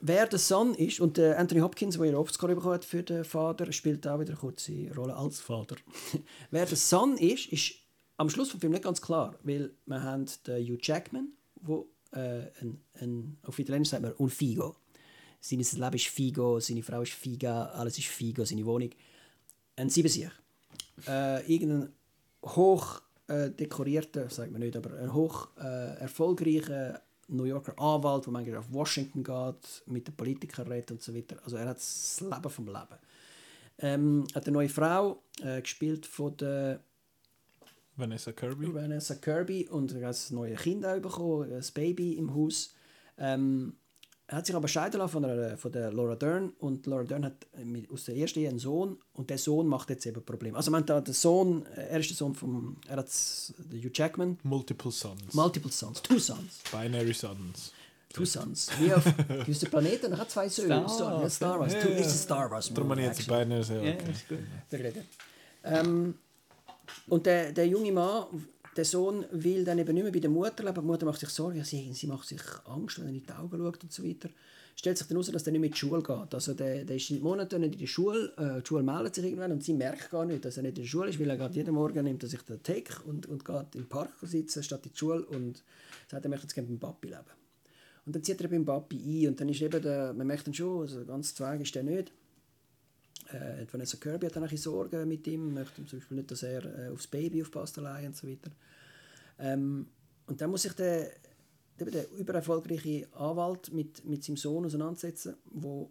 Wer 0.00 0.26
der 0.26 0.38
Son 0.38 0.74
ist, 0.74 1.00
und 1.00 1.16
der 1.16 1.38
Anthony 1.38 1.60
Hopkins, 1.60 1.98
der 1.98 2.06
ja 2.06 2.16
Oscar 2.16 2.48
bekommen 2.48 2.74
hat 2.74 2.84
für 2.84 3.02
den 3.02 3.24
Vater, 3.24 3.70
spielt 3.72 4.06
auch 4.06 4.20
wieder 4.20 4.30
eine 4.30 4.38
kurze 4.38 4.90
Rolle 4.96 5.14
als 5.14 5.40
Vater. 5.40 5.76
Wer 6.50 6.64
der 6.66 6.76
Son 6.76 7.18
ist, 7.18 7.52
ist 7.52 7.74
am 8.20 8.28
Schluss 8.28 8.50
vom 8.50 8.60
Film 8.60 8.72
nicht 8.72 8.84
ganz 8.84 9.00
klar, 9.00 9.34
weil 9.44 9.72
wir 9.86 10.02
haben 10.02 10.26
den 10.46 10.62
Hugh 10.62 10.78
Jackman, 10.82 11.32
wo 11.62 11.88
äh, 12.12 12.50
ein, 12.60 12.78
ein, 13.00 13.38
auf 13.44 13.58
Italienisch 13.58 13.88
sagt 13.88 14.02
man 14.02 14.12
un 14.18 14.28
figo. 14.28 14.76
Sein 15.40 15.60
Leben 15.60 15.94
ist 15.94 16.08
Figo, 16.08 16.60
seine 16.60 16.82
Frau 16.82 17.00
ist 17.00 17.14
Figa, 17.14 17.70
alles 17.70 17.96
ist 17.96 18.08
Figo, 18.08 18.44
seine 18.44 18.66
Wohnung. 18.66 18.90
Ein 19.74 19.88
Siebensieg. 19.88 20.30
Äh, 21.08 21.50
irgendein 21.50 21.94
hoch 22.44 23.00
äh, 23.26 23.48
dekorierter, 23.50 24.28
sagt 24.28 24.52
man 24.52 24.60
nicht, 24.60 24.76
aber 24.76 24.98
ein 24.98 25.14
hoch 25.14 25.48
äh, 25.58 25.98
erfolgreicher 26.00 27.00
New 27.28 27.44
Yorker 27.44 27.72
Anwalt, 27.78 28.26
der 28.26 28.32
manchmal 28.34 28.58
auf 28.58 28.70
Washington 28.70 29.24
geht, 29.24 29.82
mit 29.86 30.06
den 30.06 30.14
Politikern 30.14 30.66
redet 30.66 30.90
und 30.90 31.00
so 31.02 31.14
weiter. 31.14 31.36
Also 31.42 31.56
er 31.56 31.68
hat 31.68 31.78
das 31.78 32.20
Leben 32.20 32.50
vom 32.50 32.66
Leben. 32.66 32.98
Ähm, 33.78 34.26
hat 34.34 34.44
eine 34.44 34.52
neue 34.52 34.68
Frau, 34.68 35.22
äh, 35.42 35.62
gespielt 35.62 36.04
von 36.04 36.36
der 36.36 36.80
Vanessa 38.00 38.32
Kirby. 38.32 38.74
Vanessa 38.74 39.14
Kirby 39.14 39.68
und 39.68 39.92
er 39.94 40.08
hat 40.08 40.16
ein 40.30 40.34
neues 40.34 40.60
Kind 40.60 40.84
auch 40.86 41.00
bekommen, 41.00 41.52
ein 41.52 41.64
Baby 41.74 42.14
im 42.14 42.34
Haus. 42.34 42.74
Ähm, 43.18 43.74
er 44.26 44.38
hat 44.38 44.46
sich 44.46 44.54
aber 44.54 44.68
scheiden 44.68 44.98
lassen 45.00 45.10
von 45.12 45.22
der, 45.24 45.58
von 45.58 45.72
der 45.72 45.92
Laura 45.92 46.14
Dern 46.14 46.50
und 46.60 46.86
Laura 46.86 47.02
Dern 47.02 47.24
hat 47.24 47.46
mit, 47.64 47.90
aus 47.90 48.04
der 48.04 48.14
ersten 48.16 48.38
Ehe 48.38 48.48
einen 48.48 48.60
Sohn 48.60 48.96
und 49.12 49.28
der 49.28 49.38
Sohn 49.38 49.66
macht 49.66 49.90
jetzt 49.90 50.06
eben 50.06 50.24
Probleme. 50.24 50.56
Also 50.56 50.70
man 50.70 50.82
hat 50.82 50.88
da 50.90 51.00
den 51.00 51.14
Sohn, 51.14 51.66
äh, 51.74 51.88
er 51.88 51.98
ist 52.00 52.10
der 52.10 52.16
Sohn 52.16 52.34
vom, 52.36 52.76
er 52.86 52.98
hat 52.98 53.08
den 53.58 53.80
Hugh 53.82 53.90
Jackman, 53.92 54.38
Multiple 54.44 54.92
Sons. 54.92 55.34
multiple 55.34 55.72
sons, 55.72 56.00
two 56.00 56.18
sons. 56.20 56.60
Binary 56.70 57.12
Sons. 57.12 57.72
Two 58.12 58.24
Suns. 58.24 58.68
Wie 58.80 58.92
auf 58.92 59.04
gewissen 59.28 59.70
Planeten 59.70 60.18
hat 60.18 60.28
zwei 60.32 60.48
Söhne. 60.48 60.84
Star 60.88 60.88
Star, 60.88 61.20
Wars, 61.22 61.34
Star 61.36 61.60
Wars. 61.60 61.72
ja. 61.74 61.80
Two 61.80 61.88
Ja, 61.90 61.94
ist 61.96 62.06
ja. 62.06 62.12
Star 62.12 62.50
Wars. 62.50 62.72
Darum 62.74 62.90
habe 62.90 63.00
ich 63.02 63.06
jetzt 63.06 63.28
beiden 63.28 63.62
sehr 63.62 63.82
Ja, 63.84 63.94
okay. 63.94 64.10
ist 64.10 64.28
gut. 64.28 64.38
Ähm, 65.62 66.14
und 67.08 67.26
der, 67.26 67.52
der 67.52 67.66
junge 67.66 67.92
Mann, 67.92 68.24
der 68.76 68.84
Sohn, 68.84 69.24
will 69.32 69.64
dann 69.64 69.78
eben 69.78 69.92
nicht 69.94 70.02
mehr 70.02 70.12
bei 70.12 70.20
der 70.20 70.30
Mutter 70.30 70.64
leben. 70.64 70.80
Die 70.80 70.86
Mutter 70.86 71.06
macht 71.06 71.20
sich 71.20 71.28
Sorgen, 71.28 71.64
sie, 71.64 71.92
sie 71.92 72.06
macht 72.06 72.28
sich 72.28 72.40
Angst, 72.66 72.98
wenn 72.98 73.06
er 73.06 73.12
in 73.12 73.22
die 73.22 73.32
Augen 73.32 73.58
schaut 73.58 73.82
und 73.82 73.92
so 73.92 74.04
weiter. 74.04 74.28
Stellt 74.76 74.96
sich 74.96 75.06
dann 75.08 75.16
heraus, 75.16 75.30
dass 75.30 75.46
er 75.46 75.52
nicht 75.52 75.60
mehr 75.60 75.68
in 75.68 75.72
die 75.74 75.78
Schule 75.78 76.02
geht. 76.02 76.34
Also 76.34 76.54
der, 76.54 76.84
der 76.84 76.96
ist 76.96 77.10
Monate 77.20 77.58
nicht 77.58 77.74
in 77.74 77.80
der 77.80 77.86
Schule, 77.86 78.32
äh, 78.38 78.60
die 78.60 78.66
Schule 78.66 78.82
meldet 78.82 79.14
sich 79.14 79.24
irgendwann 79.24 79.52
und 79.52 79.62
sie 79.62 79.74
merkt 79.74 80.10
gar 80.10 80.24
nicht, 80.24 80.44
dass 80.44 80.56
er 80.56 80.62
nicht 80.62 80.78
in 80.78 80.84
der 80.84 80.88
Schule 80.88 81.10
ist, 81.10 81.20
weil 81.20 81.28
er 81.28 81.36
geht 81.36 81.56
jeden 81.56 81.74
Morgen 81.74 82.04
nimmt 82.04 82.22
er 82.22 82.28
sich 82.28 82.42
den 82.42 82.62
Take 82.62 83.02
und, 83.04 83.26
und 83.26 83.44
geht 83.44 83.74
im 83.74 83.88
Park 83.88 84.12
sitzen 84.22 84.62
statt 84.62 84.86
in 84.86 84.92
die 84.92 84.98
Schule 84.98 85.24
und 85.26 85.62
sagt, 86.08 86.24
er 86.24 86.30
möchte 86.30 86.44
jetzt 86.44 86.54
gerne 86.54 86.68
beim 86.68 86.78
Papi 86.78 87.08
leben. 87.08 87.40
Und 88.06 88.16
dann 88.16 88.22
zieht 88.22 88.40
er 88.40 88.48
beim 88.48 88.64
Papi 88.64 88.96
ein 88.96 89.28
und 89.28 89.40
dann 89.40 89.48
ist 89.48 89.60
eben 89.60 89.82
der, 89.82 90.14
man 90.14 90.26
merkt 90.26 90.46
dann 90.46 90.54
schon, 90.54 90.82
also 90.82 91.04
ganz 91.04 91.34
zweig 91.34 91.60
ist 91.60 91.74
der 91.74 91.82
nicht. 91.82 92.12
Äh, 93.28 93.66
Vanessa 93.70 93.96
Kirby 93.96 94.26
hat 94.26 94.36
dann 94.36 94.44
ein 94.44 94.56
Sorgen 94.56 95.08
mit 95.08 95.26
ihm, 95.26 95.54
möchte 95.54 95.84
zum 95.86 95.98
Beispiel 95.98 96.16
nicht, 96.16 96.30
dass 96.30 96.42
er 96.42 96.64
äh, 96.64 96.88
aufs 96.90 97.06
Baby 97.06 97.42
aufpasst 97.42 97.78
allein 97.78 98.06
und 98.06 98.16
so 98.16 98.28
weiter. 98.28 98.50
Ähm, 99.38 99.88
und 100.26 100.40
dann 100.40 100.50
muss 100.50 100.62
sich 100.62 100.72
der, 100.72 101.12
eben 101.78 101.90
der 101.90 102.10
übererfolgreiche 102.12 103.08
Anwalt 103.12 103.72
mit, 103.72 104.04
mit 104.04 104.24
seinem 104.24 104.36
Sohn 104.36 104.64
auseinandersetzen, 104.64 105.36
wo, 105.44 105.90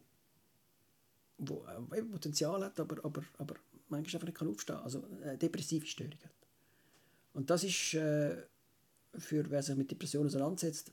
wo 1.37 1.65
äh, 1.91 2.03
Potenzial 2.03 2.63
hat, 2.63 2.79
aber, 2.79 3.03
aber, 3.03 3.23
aber 3.37 3.55
manchmal 3.89 4.15
einfach 4.15 4.27
nicht 4.27 4.37
kann 4.37 4.49
aufstehen 4.49 4.75
kann, 4.75 4.83
also 4.83 5.03
eine 5.23 5.37
depressive 5.37 5.85
Störung 5.85 6.19
hat. 6.23 6.47
Und 7.33 7.49
das 7.49 7.63
ist, 7.63 7.93
äh, 7.93 8.35
für 9.17 9.49
wer 9.49 9.63
sich 9.63 9.75
mit 9.75 9.89
Depressionen 9.89 10.27
auseinandersetzt 10.27 10.91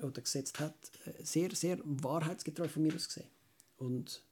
oder 0.00 0.20
gesetzt 0.20 0.58
hat, 0.58 0.74
äh, 1.04 1.24
sehr, 1.24 1.54
sehr 1.54 1.78
wahrheitsgetreu 1.84 2.68
von 2.68 2.82
mir 2.82 2.94
aus 2.94 3.08
gesehen. 3.08 3.28
Und 3.76 4.22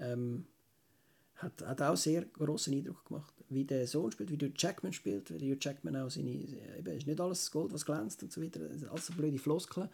ähm, 0.00 0.46
hat, 1.36 1.62
hat 1.64 1.82
auch 1.82 1.96
sehr 1.96 2.24
großen 2.24 2.74
Eindruck 2.74 3.04
gemacht, 3.06 3.32
wie 3.48 3.64
der 3.64 3.86
Sohn 3.86 4.10
spielt, 4.10 4.30
wie 4.30 4.36
der 4.36 4.50
Jackman 4.56 4.92
spielt, 4.92 5.30
wie 5.30 5.38
der 5.38 5.56
Jackman 5.60 5.96
auch 5.96 6.10
seine, 6.10 6.30
eben, 6.30 6.96
ist 6.96 7.06
nicht 7.06 7.20
alles 7.20 7.50
Gold, 7.50 7.72
was 7.72 7.86
glänzt 7.86 8.22
und 8.22 8.32
so 8.32 8.42
weiter, 8.42 8.60
sind 8.76 8.90
alles 8.90 9.06
so 9.06 9.12
blöde 9.14 9.38
Floskeln. 9.38 9.88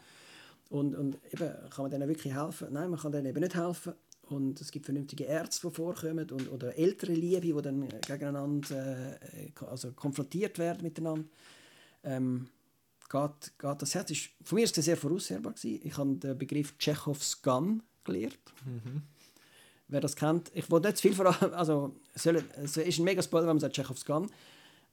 Und, 0.70 0.94
und 0.94 1.18
eben, 1.32 1.52
kann 1.70 1.85
man 1.85 1.90
denen 1.90 2.09
wirklich 2.09 2.35
helfen? 2.35 2.68
Nein, 2.72 2.90
man 2.90 2.98
kann 2.98 3.12
denen 3.12 3.26
eben 3.26 3.40
nicht 3.40 3.55
helfen. 3.55 3.93
Und 4.22 4.59
es 4.60 4.70
gibt 4.70 4.86
vernünftige 4.86 5.24
Ärzte, 5.24 5.68
die 5.68 5.74
vorkommen 5.74 6.31
und, 6.31 6.51
oder 6.51 6.76
ältere 6.78 7.12
Liebe, 7.12 7.55
die 7.55 7.62
dann 7.62 7.89
gegeneinander 8.06 9.20
äh, 9.35 9.51
also 9.66 9.93
konfrontiert 9.93 10.59
werden 10.59 10.82
miteinander. 10.82 11.28
Ähm, 12.02 12.48
geht, 13.10 13.52
geht 13.59 13.82
das 13.82 13.94
Herz 13.94 14.10
ist 14.10 14.31
von 14.43 14.56
mir 14.56 14.64
ist 14.64 14.78
es 14.78 14.86
sehr 14.86 14.97
voraussehbar 14.97 15.52
gewesen. 15.52 15.81
Ich 15.82 15.97
habe 15.98 16.16
den 16.16 16.39
Begriff 16.39 16.76
Tschechows 16.78 17.43
Gun 17.43 17.82
gelernt. 18.02 18.39
Wer 19.95 20.01
das 20.01 20.16
kennt, 20.16 20.51
ich 20.55 20.69
wollte 20.73 20.89
nicht 20.89 20.97
zu 20.97 21.03
viel 21.03 21.15
voran, 21.15 21.37
also 21.55 21.95
es 22.15 22.25
soll- 22.25 22.45
es 22.62 22.77
ist 22.77 22.99
ein 22.99 23.05
mega 23.05 23.23
Spoiler, 23.23 23.43
wenn 23.47 23.55
man 23.55 23.61
sagt 23.61 23.77
Tschechows 23.77 24.05
Gun, 24.05 24.29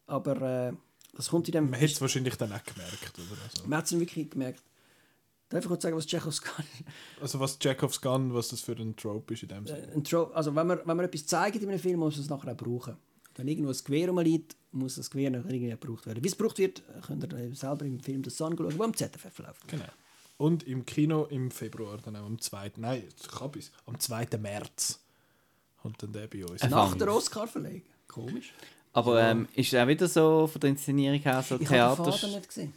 aber 0.06 0.70
äh, 0.70 0.74
das 1.16 1.30
kommt 1.30 1.48
in 1.48 1.54
dem... 1.54 1.70
Man 1.72 1.80
hätte 1.80 1.94
es 1.94 2.02
wahrscheinlich 2.02 2.36
dann 2.36 2.52
auch 2.54 2.64
gemerkt, 2.64 3.14
oder? 3.18 3.42
Also, 3.44 3.68
Man 3.68 3.78
hat 3.80 3.86
es 3.86 4.00
wirklich 4.00 4.30
gemerkt. 4.30 4.62
Darf 5.50 5.64
ich 5.64 5.68
kurz 5.68 5.82
sagen, 5.84 5.98
was 5.98 6.06
Tschechows 6.06 6.42
Gun 6.42 6.64
ist? 6.80 6.84
also 7.22 7.40
was 7.40 7.58
Chekhovs 7.58 8.00
Gun, 8.00 8.32
was 8.34 8.50
das 8.50 8.62
für 8.62 8.74
ein 8.74 8.96
Trope 8.96 9.34
ist 9.34 9.42
in 9.44 9.50
dem 9.50 9.66
Sinne. 9.66 9.90
Ein 9.94 10.04
Tro 10.04 10.26
also 10.34 10.56
wenn 10.56 10.68
man, 10.68 10.78
wenn 10.86 10.96
man 10.98 11.06
etwas 11.08 11.26
zeigt 11.26 11.56
in 11.58 11.68
einem 11.68 11.80
Film, 11.80 12.00
muss 12.00 12.16
man 12.16 12.24
es 12.24 12.30
nachher 12.30 12.52
auch 12.52 12.58
brauchen. 12.58 12.96
Wenn 13.36 13.48
irgendwo 13.48 13.72
ein 13.72 13.78
Gewehr 13.84 14.08
rumliegt, 14.10 14.56
muss 14.72 14.96
das 14.96 15.10
Gewehr 15.10 15.32
nachher 15.32 15.50
irgendwie 15.52 15.72
gebraucht 15.72 16.06
werden. 16.06 16.24
Wie 16.24 16.28
es 16.28 16.38
gebraucht 16.38 16.58
wird, 16.60 16.84
könnt 17.08 17.24
ihr 17.34 17.56
selber 17.56 17.86
im 17.86 18.00
Film 18.00 18.22
das 18.22 18.40
anschauen, 18.42 18.78
wo 18.78 18.84
am 18.84 18.96
ZFF 18.96 19.40
läuft. 19.40 19.68
Genau. 19.68 19.84
Und 20.42 20.64
im 20.64 20.88
Kino 20.88 21.26
im 21.26 21.52
Februar, 21.52 22.00
dann 22.04 22.16
auch 22.16 22.26
am 22.26 22.42
2. 22.42 22.72
Nein, 22.78 23.04
ich 23.08 23.60
es. 23.60 23.72
Am 23.86 24.00
2. 24.00 24.28
März 24.40 25.00
kommt 25.80 26.02
dann 26.02 26.14
der 26.14 26.26
bei 26.26 26.44
uns. 26.44 26.64
Nach 26.64 26.96
der 26.96 27.14
Oscar-Verleihung. 27.14 27.84
Komisch. 28.08 28.52
Aber 28.92 29.22
ähm, 29.22 29.48
ist 29.54 29.72
er 29.72 29.84
auch 29.84 29.88
wieder 29.88 30.08
so 30.08 30.48
von 30.48 30.60
der 30.60 30.72
Inszenierung 30.72 31.20
her 31.20 31.44
so 31.48 31.56
Ich 31.56 31.62
habe 31.62 31.64
den 31.64 31.68
Theater... 31.68 32.12
Vater 32.12 32.28
nicht 32.28 32.48
gesehen. 32.48 32.74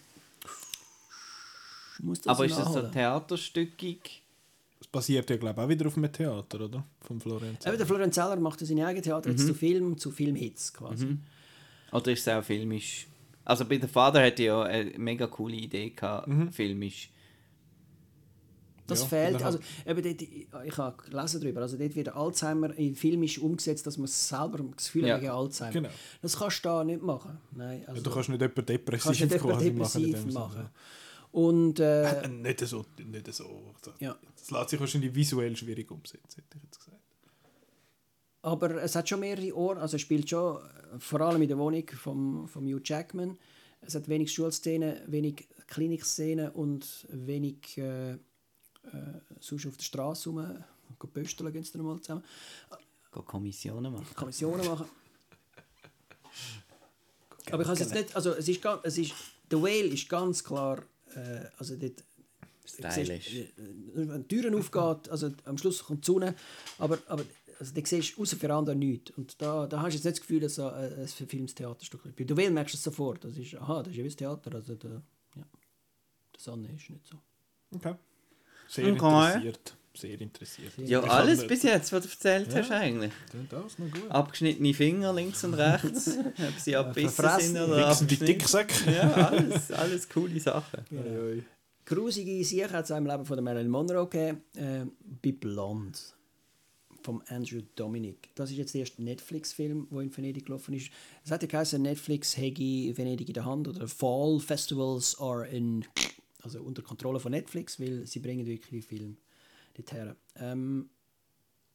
Ich 1.99 2.05
muss 2.05 2.21
das 2.21 2.27
Aber 2.37 2.45
ist 2.45 2.59
das 2.59 2.71
so 2.71 2.83
theaterstückig? 2.83 4.23
Das 4.81 4.89
basiert 4.89 5.31
ja, 5.31 5.37
glaube 5.39 5.59
ich, 5.59 5.65
auch 5.65 5.69
wieder 5.71 5.87
auf 5.87 5.97
einem 5.97 6.13
Theater, 6.13 6.61
oder? 6.61 6.85
Von 7.01 7.19
Florenz. 7.19 7.65
Eben, 7.65 7.79
der 7.79 7.87
Florian 7.87 8.13
Zeller 8.13 8.37
macht 8.37 8.61
ja 8.61 8.67
seine 8.67 8.87
eigenen 8.87 9.05
Theater 9.05 9.31
Mhm. 9.31 9.37
jetzt 9.37 9.47
zu 9.47 9.55
Film, 9.55 9.97
zu 9.97 10.11
Filmhits 10.11 10.75
quasi. 10.75 11.17
Oder 11.93 12.13
ist 12.13 12.21
es 12.21 12.29
auch 12.29 12.45
filmisch? 12.45 13.07
Also 13.43 13.65
bei 13.65 13.79
der 13.79 13.89
Vater 13.89 14.21
hätte 14.21 14.43
ja 14.43 14.63
eine 14.65 14.91
mega 14.99 15.27
coole 15.27 15.57
Idee 15.57 15.89
gehabt, 15.91 16.29
filmisch. 16.55 17.09
Das 18.87 19.01
Ja, 19.01 19.07
fehlt, 19.07 19.37
oder 19.37 19.47
also 19.47 19.59
eben 19.87 20.03
dort, 20.03 20.23
ich 20.67 20.77
habe 20.79 21.03
gelesen 21.11 21.41
darüber, 21.41 21.63
also 21.63 21.79
dort 21.79 21.95
wird 21.97 22.09
Alzheimer 22.11 22.75
in 22.77 22.95
filmisch 22.95 23.39
umgesetzt, 23.39 23.87
dass 23.87 23.97
man 23.97 24.07
selber 24.09 24.59
das 24.77 24.87
Gefühl 24.87 25.07
Ja. 25.07 25.17
wegen 25.17 25.31
Alzheimer. 25.31 25.73
Genau. 25.73 25.89
Das 26.21 26.39
kannst 26.39 26.59
du 26.65 26.69
da 26.69 26.85
nicht 26.85 27.03
machen. 27.03 27.39
Nein, 27.53 27.83
also, 27.87 27.97
Ja, 27.97 28.03
du 28.03 28.11
kannst 28.11 28.29
nicht 28.29 28.41
jemanden 28.43 28.67
depressiv 28.67 29.05
kannst 29.05 29.21
nicht 29.23 29.39
quasi 29.39 29.71
depressiv 29.73 30.13
machen. 30.27 30.33
machen. 30.35 30.69
Und 31.33 31.81
äh, 31.81 32.23
Äh, 32.25 32.29
Nicht 32.29 32.61
so. 32.61 32.85
Nicht 33.05 33.33
so. 33.35 33.75
Ja. 34.01 34.17
Das 34.39 34.51
lässt 34.51 34.69
sich 34.71 34.79
wahrscheinlich 34.81 35.15
visuell 35.15 35.57
schwierig 35.57 35.91
umsetzen, 35.91 36.29
hätte 36.37 36.57
ich 36.59 36.63
jetzt 36.65 36.79
gesagt. 36.79 37.01
Aber 38.43 38.83
es 38.83 38.95
hat 38.95 39.09
schon 39.09 39.21
mehrere 39.21 39.55
Orte, 39.57 39.81
also 39.81 39.97
es 39.97 40.03
spielt 40.03 40.29
schon 40.29 40.59
vor 40.99 41.21
allem 41.23 41.41
in 41.41 41.49
der 41.49 41.57
Wohnung 41.59 41.85
vom, 41.89 42.47
vom 42.47 42.65
Hugh 42.67 42.81
Jackman. 42.85 43.39
Es 43.81 43.95
hat 43.95 44.09
wenig 44.09 44.33
Schulszenen, 44.33 44.97
wenig 45.07 45.49
Klinikszenen 45.67 46.51
und 46.51 47.07
wenig 47.11 47.79
äh, 47.79 48.17
äh, 48.93 49.21
sonst 49.41 49.67
auf 49.67 49.77
der 49.77 49.85
Straße 49.85 50.31
rum. 50.31 50.65
Go 50.99 51.07
Pösteln 51.07 51.53
gehen 51.53 51.65
sie 51.65 51.73
dann 51.73 51.83
mal 51.83 52.01
zusammen. 52.01 52.25
Go 53.11 53.23
Kommissionen 53.23 53.93
machen. 53.93 54.07
Kommissionen 54.15 54.67
machen. 54.67 54.87
Aber 57.51 57.63
ich 57.63 57.69
habe 57.69 57.75
es 57.75 57.81
jetzt 57.81 57.95
nicht, 57.95 58.17
also 58.17 58.33
es 58.33 58.49
ist, 58.49 58.63
ganz, 58.63 58.81
es 58.85 58.99
ist, 58.99 59.13
The 59.51 59.57
Whale 59.57 59.89
ist 59.89 60.09
ganz 60.09 60.43
klar, 60.43 60.83
äh, 61.15 61.47
also 61.59 61.77
dort 61.77 62.03
Stylisch. 62.65 63.35
äh, 63.35 63.49
wenn 63.95 64.27
die 64.27 64.37
Türen 64.37 64.55
aufgeht, 64.55 65.11
also 65.11 65.31
am 65.45 65.59
Schluss 65.59 65.85
kommt 65.85 66.07
die 66.07 66.13
Sonne, 66.13 66.35
aber, 66.79 66.99
aber 67.07 67.25
also, 67.59 67.75
da 67.75 67.83
siehst 67.85 68.17
du 68.17 68.23
außer 68.23 68.37
Veranda 68.37 68.75
nichts. 68.75 69.11
Und 69.17 69.41
da, 69.41 69.67
da 69.67 69.81
hast 69.81 69.93
du 69.93 69.97
jetzt 69.97 70.05
nicht 70.05 70.17
das 70.17 70.21
Gefühl, 70.21 70.41
dass 70.41 70.53
es 70.53 70.59
ein, 70.59 71.01
ein 71.01 71.09
verfilmtes 71.09 71.55
Theaterstück 71.55 72.05
ist. 72.07 72.17
Bei 72.17 72.25
The 72.27 72.37
Whale 72.37 72.51
merkst 72.51 72.75
du 72.75 72.79
es 72.79 72.83
sofort. 72.83 73.25
Das 73.25 73.37
ist, 73.37 73.55
aha, 73.55 73.83
das 73.83 73.93
ist 73.93 73.97
ja 73.97 74.05
wie 74.05 74.09
das 74.09 74.17
Theater. 74.17 74.55
Also 74.55 74.75
der, 74.75 75.03
ja, 75.37 75.47
der 76.33 76.41
Sonne 76.41 76.69
ist 76.75 76.91
nicht 76.91 77.07
so. 77.07 77.17
Okay. 77.75 77.95
Sehr 78.69 78.85
Okay. 78.93 78.93
interessiert. 79.33 79.77
Sehr 79.97 80.21
interessiert. 80.21 80.73
Ja, 80.79 81.05
Ich 81.05 81.11
alles 81.11 81.47
bis 81.47 81.63
jetzt, 81.63 81.93
was 81.93 82.03
du 82.03 82.09
erzählt 82.09 82.53
hast 82.53 82.71
eigentlich. 82.73 83.13
Das 83.49 83.79
noch 83.79 83.91
gut. 83.91 84.11
Abgeschnittene 84.11 84.75
Finger 84.75 85.13
links 85.13 85.45
und 85.45 85.55
rechts, 85.55 86.09
ob 86.49 86.59
sie 86.59 86.75
abbissen 86.75 87.11
verfressen, 87.11 87.55
sind 87.55 87.63
oder 87.63 87.95
die. 87.95 88.17
Dicksäcke. 88.17 88.91
Ja, 88.93 89.13
alles, 89.13 89.71
alles 89.71 90.09
coole 90.09 90.41
Sachen. 90.41 90.81
Grusige 91.87 92.43
Sache 92.45 92.73
hat 92.73 92.85
es 92.87 92.91
im 92.91 93.07
Leben 93.07 93.25
von 93.25 93.37
der 93.37 93.45
Marilyn 93.45 93.71
Monroe 93.71 94.09
gegeben. 94.09 94.43
Äh, 94.57 94.87
bei 95.23 95.33
Blonde. 95.33 95.99
Vom 97.03 97.23
Andrew 97.29 97.61
Dominic. 97.77 98.31
Das 98.35 98.51
ist 98.51 98.57
jetzt 98.57 98.73
der 98.73 98.81
erste 98.81 99.03
Netflix-Film, 99.03 99.89
der 99.93 100.01
in 100.01 100.17
Venedig 100.17 100.47
gelaufen 100.47 100.73
ist. 100.75 100.91
Es 101.23 101.31
hat 101.31 101.43
ja 101.43 101.49
geheißen, 101.49 101.81
Netflix 101.83 102.35
hätte 102.39 102.63
Venedig 102.63 103.29
in 103.29 103.35
der 103.35 103.45
Hand 103.45 103.69
oder 103.69 103.87
Fall 103.87 104.41
Festivals 104.41 105.21
are 105.21 105.47
in, 105.47 105.85
also 106.45 106.63
unter 106.63 106.83
Kontrolle 106.83 107.21
von 107.21 107.33
Netflix, 107.33 107.81
weil 107.81 108.07
sie 108.07 108.21
bringen 108.21 108.47
wirklich 108.47 108.87
Film 108.87 109.17
dorthin. 109.75 110.15
Ähm, 110.37 110.91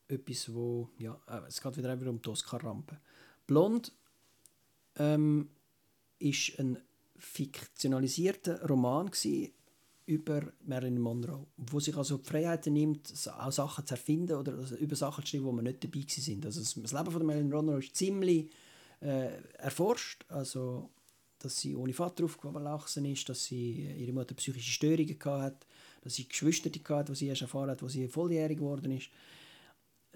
etwas, 0.08 0.54
wo, 0.54 0.90
ja, 0.98 1.20
äh, 1.28 1.42
es 1.48 1.62
geht 1.62 1.78
wieder 1.78 2.10
um 2.10 2.22
die 2.22 2.30
Oscar-Rampe. 2.30 3.00
Blond 3.46 3.92
ähm, 4.98 5.50
ist 6.20 6.60
ein 6.60 6.78
fiktionalisierter 7.18 8.66
Roman 8.68 9.12
über 10.06 10.42
Marilyn 10.66 11.00
Monroe, 11.00 11.46
wo 11.58 11.80
sich 11.80 11.96
also 11.96 12.18
die 12.18 12.28
Freiheiten 12.28 12.74
nimmt, 12.74 13.14
auch 13.28 13.52
Sachen 13.52 13.86
zu 13.86 13.94
erfinden 13.94 14.38
oder 14.38 14.58
also 14.58 14.76
über 14.76 14.96
Sachen 14.96 15.24
zu 15.24 15.30
schreiben, 15.30 15.46
wo 15.46 15.52
man 15.52 15.66
nicht 15.66 15.84
dabei 15.84 16.04
sind. 16.08 16.46
Also 16.46 16.62
das 16.62 16.92
Leben 16.92 17.12
von 17.12 17.26
Marilyn 17.26 17.50
Monroe 17.50 17.80
ist 17.80 17.96
ziemlich 17.96 18.50
äh, 19.02 19.30
erforscht, 19.58 20.26
also 20.30 20.90
dass 21.40 21.60
sie 21.60 21.76
ohne 21.76 21.94
Vater 21.94 22.26
aufgewachsen 22.26 23.06
ist, 23.06 23.28
dass 23.30 23.46
sie 23.46 23.88
äh, 23.88 23.96
ihre 23.96 24.14
Mutter 24.14 24.36
psychische 24.36 24.72
Störungen 24.72 25.18
hatte, 25.24 25.66
dass 26.02 26.16
sie 26.16 26.28
Geschwister 26.28 26.70
hatte, 26.70 27.12
die 27.14 27.18
sie 27.18 27.28
erst 27.28 27.42
erfahren 27.42 27.70
hat, 27.70 27.82
wo 27.82 27.88
sie 27.88 28.08
volljährig 28.08 28.58
geworden 28.58 28.92
ist. 28.92 29.10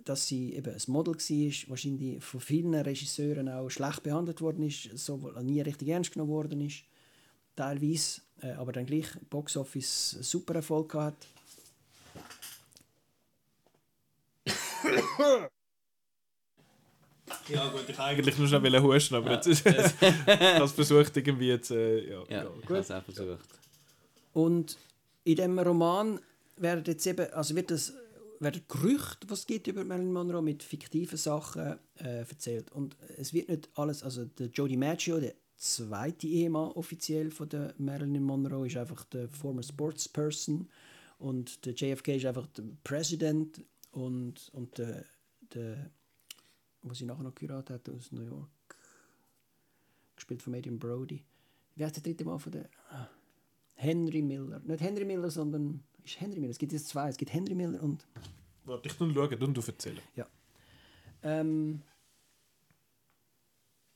Dass 0.03 0.27
sie 0.27 0.53
eben 0.53 0.73
ein 0.73 0.81
Model 0.87 1.13
war, 1.15 1.69
wahrscheinlich 1.69 2.23
von 2.23 2.39
vielen 2.39 2.75
Regisseuren 2.75 3.47
auch 3.47 3.69
schlecht 3.69 4.03
behandelt 4.03 4.41
worden 4.41 4.63
ist, 4.67 4.89
so 4.97 5.17
nie 5.41 5.61
richtig 5.61 5.87
ernst 5.87 6.11
genommen 6.11 6.31
worden 6.31 6.61
ist, 6.61 6.83
teilweise, 7.55 8.21
äh, 8.41 8.51
aber 8.51 8.73
dann 8.73 8.85
gleich 8.85 9.07
Boxoffice 9.29 10.17
super 10.21 10.55
Erfolg 10.55 10.91
gehabt. 10.91 11.27
Ja 17.49 17.69
gut, 17.69 17.81
ich 17.81 17.97
wollte 17.97 18.03
eigentlich 18.03 18.37
nur 18.37 18.47
schnell 18.47 18.81
husten, 18.81 19.15
aber 19.15 19.31
jetzt 19.33 19.47
ich 19.47 19.65
habe 19.65 20.63
es 20.63 20.71
versucht 20.71 21.15
irgendwie 21.17 21.47
jetzt... 21.47 21.71
Äh, 21.71 22.09
ja, 22.09 22.23
Ja, 22.29 22.43
ja, 22.43 22.49
ich 22.61 22.69
habe 22.69 22.79
es 22.79 22.91
auch 22.91 23.03
versucht. 23.03 23.49
Und 24.33 24.77
in 25.23 25.35
dem 25.35 25.59
Roman 25.59 26.19
werden 26.57 26.83
jetzt 26.85 27.05
eben, 27.07 27.31
also 27.33 27.55
wird 27.55 27.71
das 27.71 27.93
werden 28.39 28.61
Gerüchte, 28.67 29.29
was 29.29 29.39
es 29.39 29.47
gibt 29.47 29.67
über 29.67 29.83
Marilyn 29.83 30.11
Monroe, 30.11 30.41
mit 30.41 30.63
fiktiven 30.63 31.17
Sachen 31.17 31.79
äh, 31.95 32.19
erzählt. 32.19 32.71
Und 32.71 32.95
es 33.17 33.33
wird 33.33 33.49
nicht 33.49 33.69
alles, 33.75 34.03
also 34.03 34.25
der 34.25 34.47
Jody 34.47 34.77
Maggio, 34.77 35.19
der 35.19 35.33
zweite 35.55 36.27
Ehemann 36.27 36.71
offiziell 36.71 37.31
von 37.31 37.49
der 37.49 37.73
Marilyn 37.77 38.23
Monroe, 38.23 38.67
ist 38.67 38.77
einfach 38.77 39.05
der 39.05 39.29
former 39.29 39.63
Sportsperson 39.63 40.69
und 41.19 41.65
der 41.65 41.73
JFK 41.73 42.17
ist 42.17 42.25
einfach 42.25 42.47
der 42.47 42.63
President 42.83 43.61
und, 43.91 44.49
und 44.53 44.77
der, 44.77 45.05
der, 45.53 45.89
was 46.83 46.97
sie 46.97 47.05
nachher 47.05 47.23
noch 47.23 47.35
geheiratet 47.35 47.87
hat 47.87 47.89
aus 47.95 48.11
New 48.11 48.21
York, 48.21 48.49
gespielt 50.15 50.41
von 50.41 50.53
Adrian 50.55 50.79
Brody. 50.79 51.23
Wie 51.75 51.83
heißt 51.83 51.95
der 51.95 52.03
dritte 52.03 52.25
Mann 52.25 52.39
von 52.39 52.51
der? 52.51 52.69
Ah, 52.89 53.07
Henry 53.75 54.21
Miller. 54.21 54.59
Nicht 54.59 54.81
Henry 54.81 55.05
Miller, 55.05 55.31
sondern 55.31 55.83
ist 56.03 56.19
Henry 56.19 56.39
Miller. 56.39 56.51
Es 56.51 56.59
gibt 56.59 56.71
jetzt 56.71 56.87
zwei. 56.87 57.09
Es 57.09 57.17
gibt 57.17 57.33
Henry 57.33 57.55
Miller 57.55 57.81
und 57.81 58.05
Warte, 58.65 58.87
ich 58.87 58.93
schauen 58.93 59.43
und 59.43 59.53
du 59.57 59.61
erzählen. 59.61 59.99
ähm, 61.23 61.81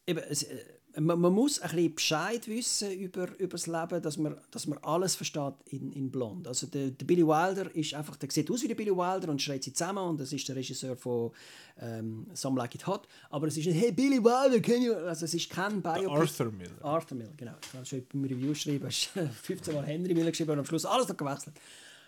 eben, 0.05 0.19
es, 0.19 0.43
äh, 0.43 0.76
man, 0.99 1.19
man 1.19 1.33
muss 1.33 1.59
ein 1.59 1.69
bisschen 1.69 1.95
Bescheid 1.95 2.47
wissen 2.47 2.91
über, 2.91 3.27
über 3.37 3.51
das 3.51 3.67
Leben, 3.67 4.01
dass 4.01 4.17
man, 4.17 4.35
dass 4.51 4.67
man 4.67 4.77
alles 4.79 5.15
versteht 5.15 5.53
in, 5.69 5.91
in 5.91 6.09
Blond. 6.09 6.47
Also 6.47 6.67
der, 6.67 6.89
der 6.91 7.05
Billy 7.05 7.25
Wilder 7.25 7.73
ist 7.75 7.93
einfach, 7.93 8.15
der 8.15 8.31
sieht 8.31 8.49
aus 8.49 8.63
wie 8.63 8.67
der 8.67 8.75
Billy 8.75 8.91
Wilder 8.91 9.29
und 9.29 9.41
schreit 9.41 9.63
sie 9.63 9.73
zusammen 9.73 10.03
und 10.03 10.19
das 10.19 10.33
ist 10.33 10.47
der 10.47 10.55
Regisseur 10.55 10.95
von 10.95 11.31
ähm, 11.79 12.27
Some 12.33 12.57
Like 12.57 12.75
It 12.75 12.87
Hot. 12.87 13.07
Aber 13.29 13.47
es 13.47 13.57
ist 13.57 13.67
nicht, 13.67 13.79
hey 13.79 13.91
Billy 13.91 14.23
Wilder, 14.23 14.59
can 14.59 14.81
you... 14.81 14.93
Also 14.93 15.25
es 15.25 15.33
ist 15.33 15.49
kein 15.49 15.81
Biopic. 15.81 16.09
Arthur 16.09 16.51
Miller. 16.51 16.83
Arthur 16.85 17.17
Miller, 17.17 17.33
genau. 17.37 17.55
Ich 17.61 17.73
habe 17.73 17.85
schon 17.85 18.05
beim 18.11 18.23
Review 18.23 18.49
geschrieben, 18.49 18.85
hast 18.87 19.09
15 19.43 19.75
Mal 19.75 19.85
Henry 19.85 20.13
Miller 20.13 20.31
geschrieben 20.31 20.51
und 20.51 20.59
am 20.59 20.65
Schluss 20.65 20.85
alles 20.85 21.07
noch 21.07 21.17
gewechselt. 21.17 21.55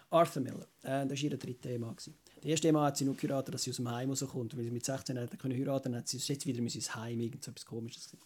Arthur 0.10 0.42
Miller, 0.42 0.66
äh, 0.82 1.06
das 1.06 1.12
war 1.12 1.32
ihr 1.32 1.38
dritter 1.38 1.70
Ehemann. 1.70 1.96
gewesen. 1.96 2.16
Der 2.44 2.52
erste 2.52 2.68
Ehemann 2.68 2.86
hat 2.86 2.98
sie 2.98 3.06
nur 3.06 3.16
geheiratet, 3.16 3.54
dass 3.54 3.64
sie 3.64 3.70
aus 3.70 3.76
dem 3.76 3.92
Heim 3.92 4.10
rauskommt. 4.10 4.58
Weil 4.58 4.64
sie 4.64 4.72
mit 4.72 4.86
16 4.86 5.20
hat 5.20 5.38
können 5.38 5.56
heiraten, 5.56 5.96
hat 5.96 6.08
sie 6.08 6.18
jetzt 6.18 6.46
wieder 6.48 6.62
müssen 6.62 6.78
ins 6.78 6.96
Heim, 6.96 7.20
irgend 7.20 7.44
so 7.44 7.52
etwas 7.52 7.66
Komisches. 7.66 8.08
gewesen. 8.08 8.26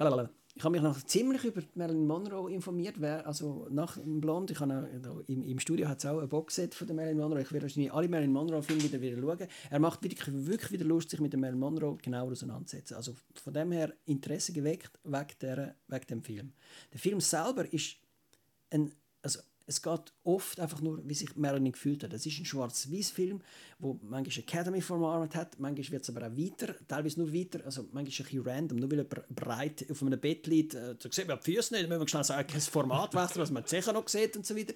Blablabla. 0.00 0.30
Ich 0.54 0.64
habe 0.64 0.72
mich 0.72 0.82
noch 0.82 1.00
ziemlich 1.02 1.44
über 1.44 1.60
Marilyn 1.74 2.06
Monroe 2.06 2.50
informiert. 2.50 2.96
Wer, 2.98 3.26
also 3.26 3.68
nach 3.70 3.98
Blond, 4.02 4.50
ich 4.50 4.58
habe 4.58 4.88
im, 5.26 5.44
im 5.44 5.58
Studio 5.58 5.88
hat 5.88 5.98
es 5.98 6.06
auch 6.06 6.18
ein 6.18 6.28
Boxset 6.28 6.74
von 6.74 6.86
der 6.86 6.96
Marilyn 6.96 7.18
Monroe. 7.18 7.42
Ich 7.42 7.52
werde 7.52 7.64
wahrscheinlich 7.64 7.92
alle 7.92 8.08
Marilyn 8.08 8.32
Monroe-Filme 8.32 8.82
wieder, 8.82 9.00
wieder 9.00 9.20
schauen. 9.20 9.46
Er 9.68 9.78
macht 9.78 10.02
wirklich, 10.02 10.26
wirklich 10.46 10.72
wieder 10.72 10.86
Lust, 10.86 11.10
sich 11.10 11.20
mit 11.20 11.34
der 11.34 11.38
Marilyn 11.38 11.60
Monroe 11.60 11.98
genauer 11.98 12.32
auseinanderzusetzen. 12.32 12.96
Also 12.96 13.14
von 13.34 13.52
dem 13.52 13.72
her 13.72 13.92
Interesse 14.06 14.54
geweckt 14.54 14.98
wegen, 15.04 15.38
der, 15.42 15.76
wegen 15.86 16.06
dem 16.06 16.22
Film. 16.22 16.52
Der 16.92 16.98
Film 16.98 17.20
selber 17.20 17.70
ist 17.70 17.96
ein, 18.70 18.90
es 19.70 19.80
geht 19.80 20.12
oft 20.24 20.58
einfach 20.58 20.80
nur, 20.80 21.00
wie 21.08 21.14
sich 21.14 21.36
Marilyn 21.36 21.70
gefühlt 21.70 22.02
hat. 22.02 22.12
Es 22.12 22.26
ist 22.26 22.40
ein 22.40 22.44
schwarz-weiß-Film, 22.44 23.40
wo 23.78 24.00
manchmal 24.02 24.38
Academy 24.44 24.80
vermarkt 24.80 25.36
hat, 25.36 25.60
manchmal 25.60 25.92
wird 25.92 26.02
es 26.02 26.10
aber 26.10 26.26
auch 26.26 26.36
weiter, 26.36 26.74
teilweise 26.88 27.20
nur 27.20 27.32
weiter, 27.32 27.64
also 27.64 27.82
manchmal 27.92 28.02
ein 28.02 28.06
bisschen 28.06 28.42
random, 28.42 28.78
nur 28.78 28.90
weil 28.90 28.98
er 28.98 29.04
breit 29.04 29.86
auf 29.88 30.02
einem 30.02 30.18
Bett 30.18 30.48
liegt, 30.48 30.74
äh, 30.74 30.96
da 30.96 31.08
sieht 31.12 31.28
man 31.28 31.38
die 31.38 31.54
Füße 31.54 31.72
nicht, 31.72 31.84
dann 31.84 31.88
müssen 31.88 32.00
wir 32.00 32.08
schnell 32.08 32.24
sagen, 32.24 32.48
das 32.52 32.66
Format 32.66 33.14
wechseln, 33.14 33.42
was 33.42 33.52
man 33.52 33.64
sicher 33.64 33.92
noch 33.92 34.08
sieht 34.08 34.36
und 34.36 34.44
so 34.44 34.56
weiter. 34.56 34.74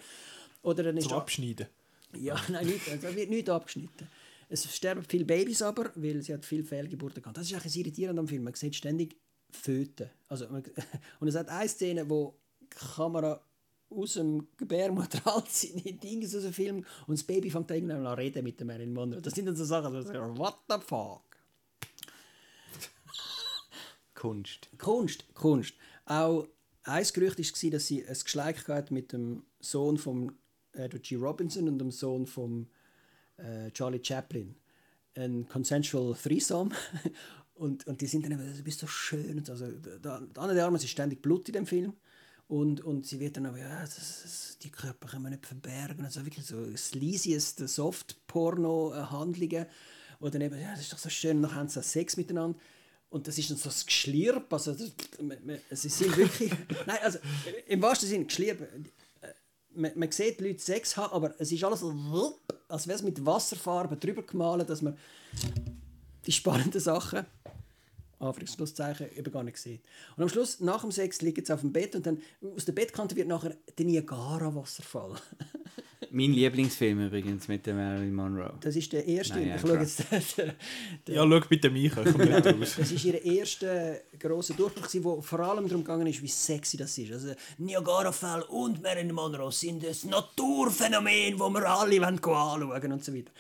Oder 0.62 0.84
dann 0.84 0.96
ist 0.96 1.08
Zum 1.08 1.18
Abschneiden. 1.18 1.66
ja, 2.16 2.40
nein, 2.48 2.66
nicht, 2.66 2.88
also 2.88 3.16
wird 3.16 3.30
nicht 3.30 3.50
abgeschnitten. 3.50 4.06
Es 4.48 4.72
sterben 4.72 5.02
viele 5.02 5.24
Babys 5.24 5.60
aber, 5.60 5.90
weil 5.96 6.22
sie 6.22 6.32
hat 6.32 6.44
viele 6.44 6.62
Fehlgeburten 6.62 7.20
gehabt. 7.20 7.36
Das 7.36 7.46
ist 7.46 7.52
eigentlich 7.52 7.64
das 7.64 7.76
Irritierende 7.76 8.20
am 8.20 8.28
Film. 8.28 8.44
Man 8.44 8.54
sieht 8.54 8.76
ständig 8.76 9.16
Föten. 9.50 10.08
Also, 10.28 10.46
man, 10.48 10.62
und 11.18 11.26
es 11.26 11.34
hat 11.34 11.48
eine 11.48 11.68
Szene, 11.68 12.08
wo 12.08 12.38
die 12.60 12.66
Kamera 12.68 13.44
aus 13.96 14.14
dem 14.14 14.48
Gebärmutterhals 14.56 15.64
in 15.72 15.82
die 15.82 15.98
Dinge 15.98 16.26
aus 16.26 16.32
dem 16.32 16.52
Film 16.52 16.84
und 17.06 17.18
das 17.18 17.24
Baby 17.24 17.50
fängt 17.50 17.70
da 17.70 17.74
irgendwann 17.74 18.06
an 18.06 18.16
zu 18.16 18.18
reden 18.18 18.44
mit 18.44 18.58
der 18.58 18.66
Marilyn 18.66 18.92
Monroe. 18.92 19.20
Das 19.20 19.34
sind 19.34 19.46
dann 19.46 19.56
so 19.56 19.64
Sachen, 19.64 19.92
wo 19.92 19.98
ich 19.98 20.06
sage, 20.06 20.38
what 20.38 20.58
the 20.68 20.76
fuck? 20.84 21.22
Kunst. 24.14 24.70
Kunst, 24.78 25.34
Kunst. 25.34 25.74
Auch 26.06 26.46
ein 26.84 27.06
Gerücht 27.12 27.38
war, 27.38 27.70
dass 27.70 27.86
sie 27.86 28.06
ein 28.06 28.14
Geschleik 28.14 28.68
hat 28.68 28.90
mit 28.90 29.12
dem 29.12 29.44
Sohn 29.60 29.98
von 29.98 30.32
Edward 30.72 31.02
G. 31.02 31.16
Robinson 31.16 31.68
und 31.68 31.78
dem 31.78 31.90
Sohn 31.90 32.26
von 32.26 32.66
äh, 33.36 33.70
Charlie 33.72 34.02
Chaplin. 34.02 34.54
Ein 35.14 35.48
consensual 35.48 36.14
Threesome. 36.14 36.70
und, 37.54 37.86
und 37.86 38.00
die 38.00 38.06
sind 38.06 38.24
dann 38.24 38.32
immer, 38.32 38.44
du 38.44 38.62
bist 38.62 38.80
so 38.80 38.86
schön. 38.86 39.38
Und 39.38 39.48
Also, 39.48 39.70
da, 39.70 40.20
da, 40.22 40.42
Anna 40.42 40.54
de 40.54 40.62
Armas 40.62 40.84
ist 40.84 40.90
ständig 40.90 41.22
Blut 41.22 41.48
in 41.48 41.54
dem 41.54 41.66
Film. 41.66 41.94
Und, 42.46 42.82
und 42.82 43.06
sie 43.06 43.20
wird 43.20 43.36
dann 43.36 43.46
aber, 43.46 43.58
ja, 43.58 43.80
das, 43.80 43.96
das, 44.22 44.58
die 44.62 44.70
Körper 44.70 45.08
können 45.08 45.22
wir 45.22 45.30
nicht 45.30 45.46
verbergen. 45.46 46.04
Also 46.04 46.24
wirklich 46.24 46.46
so 46.46 46.64
sleazieste 46.76 47.66
Soft-Porno-Handlungen. 47.68 49.66
Dann 50.20 50.40
eben, 50.40 50.60
ja, 50.60 50.70
das 50.70 50.80
ist 50.80 50.92
doch 50.92 50.98
so 50.98 51.10
schön, 51.10 51.42
dann 51.42 51.54
haben 51.54 51.68
sie 51.68 51.82
Sex 51.82 52.16
miteinander. 52.16 52.58
Und 53.10 53.28
das 53.28 53.38
ist 53.38 53.50
dann 53.50 53.56
so 53.56 53.68
das 53.68 53.86
Geschlirp, 53.86 54.52
also 54.52 54.72
das, 54.72 54.90
sie 55.70 55.88
sind 55.88 56.16
wirklich, 56.16 56.50
nein, 56.86 56.98
also 57.00 57.20
im 57.68 57.80
wahrsten 57.80 58.08
Sinne 58.08 58.24
Geschlirp, 58.24 58.60
äh, 58.62 59.28
man, 59.74 59.92
man 59.94 60.10
sieht 60.10 60.40
Leute 60.40 60.58
Sex 60.58 60.96
haben, 60.96 61.12
aber 61.12 61.32
es 61.38 61.52
ist 61.52 61.62
alles 61.62 61.78
so, 61.80 62.40
als 62.66 62.88
wäre 62.88 62.96
es 62.96 63.04
mit 63.04 63.24
Wasserfarbe 63.24 63.96
drüber 63.96 64.22
gemalt, 64.22 64.68
dass 64.68 64.82
man 64.82 64.98
die 66.26 66.32
spannenden 66.32 66.80
Sachen, 66.80 67.24
Anführungszeichen, 68.18 69.06
eben 69.16 69.32
gar 69.32 69.42
nicht 69.42 69.58
sieht. 69.58 69.82
Und 70.16 70.22
am 70.22 70.28
Schluss, 70.28 70.60
nach 70.60 70.82
dem 70.82 70.92
Sex, 70.92 71.22
liegen 71.22 71.44
sie 71.44 71.52
auf 71.52 71.60
dem 71.60 71.72
Bett 71.72 71.94
und 71.94 72.06
dann 72.06 72.20
aus 72.54 72.64
der 72.64 72.72
Bettkante 72.72 73.16
wird 73.16 73.28
nachher 73.28 73.56
der 73.78 73.86
Niagara-Wasserfall. 73.86 75.16
Mein 76.10 76.32
Lieblingsfilm 76.32 77.06
übrigens 77.06 77.48
mit 77.48 77.66
der 77.66 77.74
Marilyn 77.74 78.14
Monroe. 78.14 78.54
Das 78.60 78.76
ist 78.76 78.92
der 78.92 79.04
erste, 79.04 79.34
Nein, 79.34 79.48
ja, 79.48 79.56
ich 79.56 79.60
schaue 79.60 79.78
jetzt 79.78 80.04
den, 80.38 80.52
den, 81.08 81.14
Ja, 81.14 81.26
schau 81.26 81.48
bitte 81.48 81.70
mich. 81.70 81.92
Das 81.92 82.14
war 82.14 83.04
ihr 83.04 83.24
erster 83.24 83.96
grosser 84.18 84.54
Durchbruch, 84.54 84.88
wo 85.02 85.20
vor 85.20 85.40
allem 85.40 85.66
darum 85.68 85.82
gegangen 85.82 86.06
ist, 86.06 86.22
wie 86.22 86.28
sexy 86.28 86.76
das 86.76 86.96
ist. 86.98 87.12
Also 87.12 87.34
Niagara-Fell 87.58 88.42
und 88.42 88.82
Marilyn 88.82 89.12
Monroe 89.12 89.50
sind 89.50 89.84
ein 89.84 90.08
Naturphänomen, 90.08 91.36
das 91.38 91.50
wir 91.50 91.68
alle 91.68 92.00
wollen 92.00 92.04
anschauen 92.04 92.92
und 92.92 93.04
so 93.04 93.14
weiter. 93.14 93.32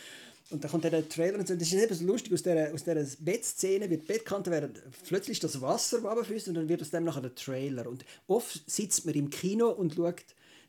Und 0.50 0.62
dann 0.62 0.70
kommt 0.70 0.84
der 0.84 1.08
Trailer 1.08 1.38
und. 1.38 1.48
Das 1.48 1.56
ist 1.56 1.72
eben 1.72 1.94
so 1.94 2.04
lustig, 2.04 2.32
aus 2.32 2.42
dieser, 2.42 2.72
aus 2.72 2.84
dieser 2.84 3.04
Bettszene 3.20 3.88
wird 3.88 4.06
Bettkante 4.06 4.50
werden, 4.50 4.74
plötzlich 5.06 5.40
das 5.40 5.60
Wasser 5.60 6.02
runterfließt 6.02 6.48
und 6.48 6.54
dann 6.54 6.68
wird 6.68 6.82
aus 6.82 6.90
dem 6.90 7.04
nachher 7.04 7.22
der 7.22 7.34
Trailer. 7.34 7.88
Und 7.88 8.04
oft 8.26 8.62
sitzt 8.70 9.06
man 9.06 9.14
im 9.14 9.30
Kino 9.30 9.70
und 9.70 9.94
schaut 9.94 10.22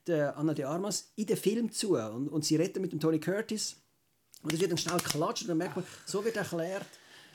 der 0.08 0.38
Anna 0.38 0.54
de 0.54 0.66
Armas 0.66 1.12
in 1.16 1.26
den 1.26 1.38
Film 1.38 1.72
zu 1.72 1.96
und, 1.96 2.30
und 2.30 2.46
sie 2.46 2.56
redet 2.56 2.82
mit 2.82 2.92
dem 2.92 3.00
Tony 3.00 3.20
Curtis 3.20 3.76
und 4.44 4.54
es 4.54 4.60
wird 4.60 4.72
dann 4.72 4.78
schnell 4.78 5.00
klatscht 5.00 5.44
und 5.44 5.50
dann 5.50 5.58
merkt 5.58 5.76
man, 5.76 5.86
so 6.06 6.24
wird 6.24 6.38
erklärt, 6.38 6.86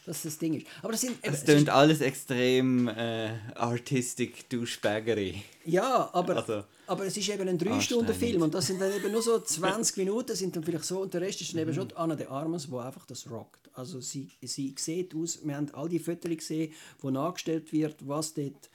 dass 0.06 0.22
das 0.22 0.38
Ding 0.38 0.54
ist. 0.54 0.66
Aber 0.82 0.92
das 0.92 1.02
sind 1.02 1.16
Es 1.22 1.44
tönt 1.44 1.68
alles 1.68 2.00
extrem 2.00 2.88
äh, 2.88 3.30
artistic 3.54 4.48
Douchebaggery. 4.48 5.42
ja, 5.64 6.10
aber, 6.12 6.36
Also- 6.36 6.64
aber 6.86 7.04
es 7.06 7.16
ist 7.16 7.28
eben 7.28 7.48
ein 7.48 7.58
3 7.58 7.70
Anstrengend. 7.70 7.82
Stunden 7.84 8.14
Film 8.14 8.42
und 8.42 8.54
das 8.54 8.66
sind 8.66 8.80
dann 8.80 8.92
eben 8.94 9.12
nur 9.12 9.22
so 9.22 9.38
20 9.38 9.96
Minuten 9.98 10.34
sind 10.34 10.56
dann 10.56 10.64
vielleicht 10.64 10.84
so 10.84 11.00
und 11.00 11.12
der 11.14 11.20
Rest 11.20 11.40
ist 11.40 11.52
dann 11.52 11.60
eben 11.62 11.70
Mhm. 11.70 11.74
schon 11.74 11.88
die 11.88 11.96
Anna 11.96 12.16
de 12.16 12.26
Armas, 12.26 12.70
wo 12.70 12.78
einfach 12.78 13.06
das 13.06 13.30
rockt. 13.30 13.68
Also 13.74 14.00
sie, 14.00 14.28
sie 14.42 14.74
sieht 14.76 15.14
aus, 15.14 15.38
wir 15.44 15.56
haben 15.56 15.72
all 15.74 15.88
die 15.88 15.98
Fotos 15.98 16.30
gesehen, 16.36 16.72
wo 17.00 17.10
nachgestellt 17.10 17.72
wird, 17.72 17.96
was 18.06 18.34
dort 18.34 18.68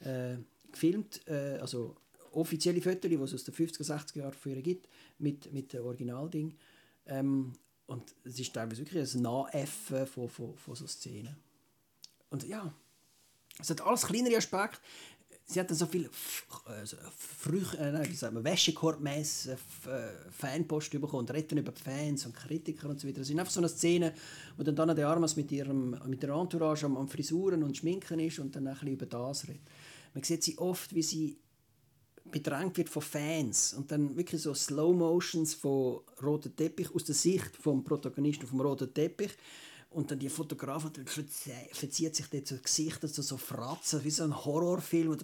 äh, 0.00 0.36
gefilmt, 0.72 1.20
äh, 1.28 1.58
also 1.60 1.94
offizielle 2.32 2.80
Fotos, 2.80 3.08
die 3.10 3.14
es 3.16 3.34
aus 3.34 3.44
den 3.44 3.54
50er, 3.54 3.84
60er 3.84 4.18
Jahren 4.18 4.32
früher 4.32 4.62
gibt, 4.62 4.88
mit, 5.18 5.52
mit 5.52 5.72
dem 5.72 5.84
Originalding. 5.84 6.54
Ähm, 7.06 7.52
und 7.90 8.14
es 8.24 8.38
ist 8.38 8.54
teilweise 8.54 8.82
wirklich 8.82 9.14
ein 9.14 9.22
Nachäffen 9.22 10.06
von, 10.06 10.28
von, 10.28 10.56
von 10.56 10.74
so 10.76 10.86
Szenen. 10.86 11.36
Und 12.30 12.46
ja, 12.46 12.72
es 13.58 13.68
hat 13.70 13.80
alles 13.80 14.06
kleinere 14.06 14.36
Aspekte. 14.36 14.78
Sie 15.44 15.58
hat 15.58 15.68
dann 15.68 15.76
so 15.76 15.86
viel 15.86 16.04
F- 16.06 16.46
äh, 16.68 16.86
so 16.86 16.96
Früch, 17.18 17.74
äh, 17.74 18.08
wie 18.08 18.14
sagt 18.14 18.32
äh, 18.36 19.56
Fanpost 20.30 20.92
bekommen 20.92 21.14
und 21.14 21.30
reden 21.32 21.58
über 21.58 21.72
die 21.72 21.82
Fans 21.82 22.24
und 22.26 22.36
Kritiker 22.36 22.88
und 22.88 23.00
so 23.00 23.08
weiter. 23.08 23.22
Es 23.22 23.28
ist 23.28 23.36
einfach 23.36 23.52
so 23.52 23.58
eine 23.58 23.68
Szene, 23.68 24.14
wo 24.56 24.62
dann 24.62 24.76
Dana 24.76 24.94
de 24.94 25.04
Armas 25.04 25.34
mit, 25.34 25.50
ihrem, 25.50 25.98
mit 26.06 26.22
der 26.22 26.30
Entourage 26.30 26.86
am, 26.86 26.96
am 26.96 27.08
Frisuren 27.08 27.64
und 27.64 27.76
Schminken 27.76 28.20
ist 28.20 28.38
und 28.38 28.54
dann 28.54 28.68
ein 28.68 28.74
bisschen 28.74 28.92
über 28.92 29.06
das 29.06 29.48
redet. 29.48 29.62
Man 30.14 30.22
sieht 30.22 30.44
sie 30.44 30.56
oft, 30.58 30.94
wie 30.94 31.02
sie 31.02 31.36
bedrängt 32.30 32.76
wird 32.76 32.88
von 32.88 33.02
Fans 33.02 33.74
und 33.74 33.90
dann 33.90 34.16
wirklich 34.16 34.42
so 34.42 34.54
Slow 34.54 34.94
Motions 34.94 35.54
von 35.54 36.00
roten 36.22 36.54
Teppich 36.54 36.94
aus 36.94 37.04
der 37.04 37.14
Sicht 37.14 37.56
vom 37.56 37.84
Protagonisten 37.84 38.46
vom 38.46 38.60
roten 38.60 38.92
Teppich. 38.92 39.30
Und 39.90 40.08
dann 40.08 40.20
die 40.20 40.30
verzie- 40.30 41.74
verzieht 41.74 42.14
sich 42.14 42.26
dort 42.28 42.46
so 42.46 42.56
Gesichter 42.62 43.08
so, 43.08 43.22
so 43.22 43.36
Fratzen 43.36 44.04
wie 44.04 44.10
so 44.10 44.22
ein 44.22 44.44
Horrorfilm 44.44 45.16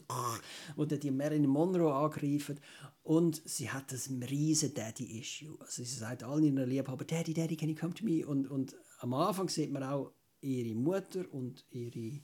wo 0.75 0.85
dann 0.85 0.99
die 0.99 1.13
Marilyn 1.13 1.47
Monroe 1.47 1.95
angreifen. 1.95 2.59
Und 3.05 3.41
sie 3.45 3.71
hat 3.71 3.93
das 3.93 4.11
riesen 4.11 4.75
Daddy-Issue 4.75 5.57
also 5.61 5.85
sie 5.85 5.99
sagt 5.99 6.25
allen 6.25 6.43
ihren 6.43 6.69
Liebhaber 6.69 7.05
Daddy, 7.05 7.33
Daddy, 7.33 7.57
can 7.57 7.69
you 7.69 7.77
come 7.77 7.95
to 7.95 8.05
me? 8.05 8.27
Und, 8.27 8.51
und 8.51 8.75
am 8.99 9.15
Anfang 9.15 9.49
sieht 9.49 9.71
man 9.71 9.85
auch 9.85 10.13
ihre 10.41 10.75
Mutter 10.75 11.25
und 11.33 11.65
ihre 11.71 12.21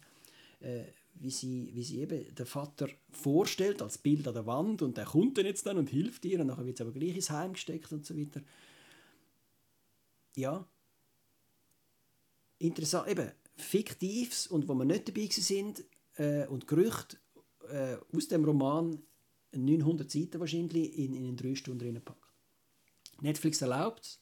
äh, 0.59 0.87
wie 1.15 1.31
sie, 1.31 1.71
wie 1.75 1.85
sie 1.85 2.01
eben 2.01 2.35
den 2.35 2.47
Vater 2.47 2.89
vorstellt 3.11 3.83
als 3.83 3.99
Bild 3.99 4.27
an 4.27 4.35
der 4.35 4.47
Wand 4.47 4.83
und 4.83 4.97
der 4.97 5.05
kommt 5.05 5.39
dann 5.39 5.47
jetzt 5.47 5.67
dann 5.67 5.79
und 5.79 5.91
hilft 5.91 6.25
ihr 6.25 6.41
und 6.41 6.49
nachher 6.49 6.67
wird 6.67 6.77
es 6.77 6.81
aber 6.81 6.93
gleich 6.93 7.15
ins 7.15 7.31
Heim 7.31 7.53
gesteckt 7.53 7.93
und 7.93 8.05
so 8.05 8.17
weiter. 8.17 8.43
Ja. 10.37 10.67
Interessant, 12.59 13.09
eben, 13.09 13.31
Fiktives 13.57 14.47
und 14.47 14.69
wo 14.69 14.75
wir 14.75 14.85
nicht 14.85 15.09
dabei 15.09 15.29
sind 15.31 15.85
äh, 16.17 16.47
und 16.47 16.67
Gerüchte 16.67 17.19
äh, 17.69 17.97
aus 18.15 18.29
dem 18.29 18.45
Roman 18.45 19.03
900 19.53 20.11
Seiten 20.11 20.41
wahrscheinlich 20.41 20.99
in, 20.99 21.15
in 21.15 21.37
drei 21.37 21.55
Stunden 21.55 21.85
reingepackt. 21.85 22.19
Netflix 23.21 23.61
erlaubt 23.61 24.05
es, 24.05 24.21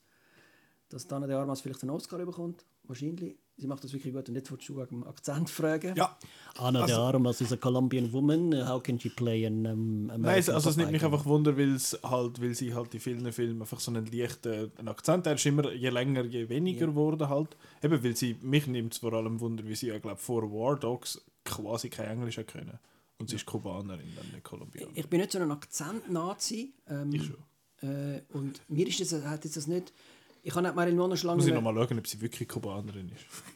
dass 0.89 1.07
Dana 1.07 1.27
de 1.27 1.37
Armas 1.37 1.61
vielleicht 1.61 1.83
einen 1.83 1.91
Oscar 1.91 2.25
bekommt. 2.25 2.65
Wahrscheinlich. 2.85 3.39
Sie 3.61 3.67
macht 3.67 3.85
das 3.85 3.93
wirklich 3.93 4.15
gut. 4.15 4.29
Und 4.29 4.35
jetzt 4.35 4.51
willst 4.51 4.69
du 4.69 4.77
wegen 4.77 5.07
Akzent 5.07 5.51
fragen. 5.51 5.95
Ja. 5.97 6.17
Anna 6.59 6.87
de 6.87 6.95
Armas 6.95 7.41
is 7.41 7.53
a 7.53 7.57
Colombian 7.57 8.13
woman. 8.13 8.53
How 8.69 8.83
can 8.83 8.99
she 8.99 9.11
play 9.11 9.47
an 9.47 9.67
um, 9.67 10.07
Nein, 10.07 10.11
American 10.11 10.55
also 10.55 10.71
es 10.71 10.77
nimmt 10.77 10.93
mich 10.93 11.05
einfach 11.05 11.25
wunder, 11.27 11.57
weil 11.57 11.79
halt, 12.03 12.41
weil 12.41 12.55
sie 12.55 12.75
halt 12.75 12.95
in 12.95 13.01
vielen 13.01 13.33
Filmen 13.33 13.61
einfach 13.61 13.81
so 13.81 13.91
einen 13.91 14.07
leichten 14.07 14.73
einen 14.77 14.89
Akzent 14.89 15.27
hat. 15.27 15.33
Er 15.33 15.35
ist 15.35 15.47
immer 15.47 15.73
je 15.73 15.91
länger, 15.91 16.25
je 16.25 16.49
weniger 16.49 16.87
geworden 16.87 17.29
halt. 17.29 17.57
Eben, 17.83 18.03
weil 18.03 18.17
sie, 18.17 18.37
mich 18.41 18.67
nimmt 18.67 18.95
es 18.95 18.99
vor 18.99 19.13
allem 19.13 19.39
wunder, 19.41 19.65
wie 19.67 19.75
sie 19.75 19.89
ja, 19.89 19.99
glaube 19.99 20.17
vor 20.17 20.51
War 20.51 20.77
Dogs 20.79 21.21
quasi 21.45 21.91
kein 21.91 22.09
Englisch 22.19 22.39
hat 22.39 22.49
können. 22.49 22.79
Und 23.19 23.29
sie 23.29 23.37
ist 23.37 23.47
Kubanerin, 23.47 24.09
dann 24.17 24.31
nicht 24.33 24.45
Kolumbianerin. 24.45 24.97
Ich 24.97 25.07
bin 25.09 25.21
nicht 25.21 25.33
so 25.33 25.39
ein 25.39 25.51
Akzent-Nazi. 25.51 26.73
Ähm, 26.89 27.13
Ich 27.13 27.25
schon. 27.25 27.37
Äh, 27.83 28.23
und 28.33 28.61
mir 28.69 28.87
ist 28.87 29.01
das, 29.01 29.13
hat 29.25 29.45
jetzt 29.45 29.57
das 29.57 29.67
nicht... 29.67 29.93
Ich 30.43 30.55
habe 30.55 30.67
nicht 30.67 30.75
Marilyn 30.75 30.99
Monroe 30.99 31.17
schon 31.17 31.29
lange 31.29 31.39
Muss 31.39 31.49
ich 31.49 31.55
nochmal 31.55 31.75
schauen, 31.75 31.99
ob 31.99 32.07
sie 32.07 32.21
wirklich 32.21 32.49
Kubanerin 32.49 33.09
ist. 33.09 33.25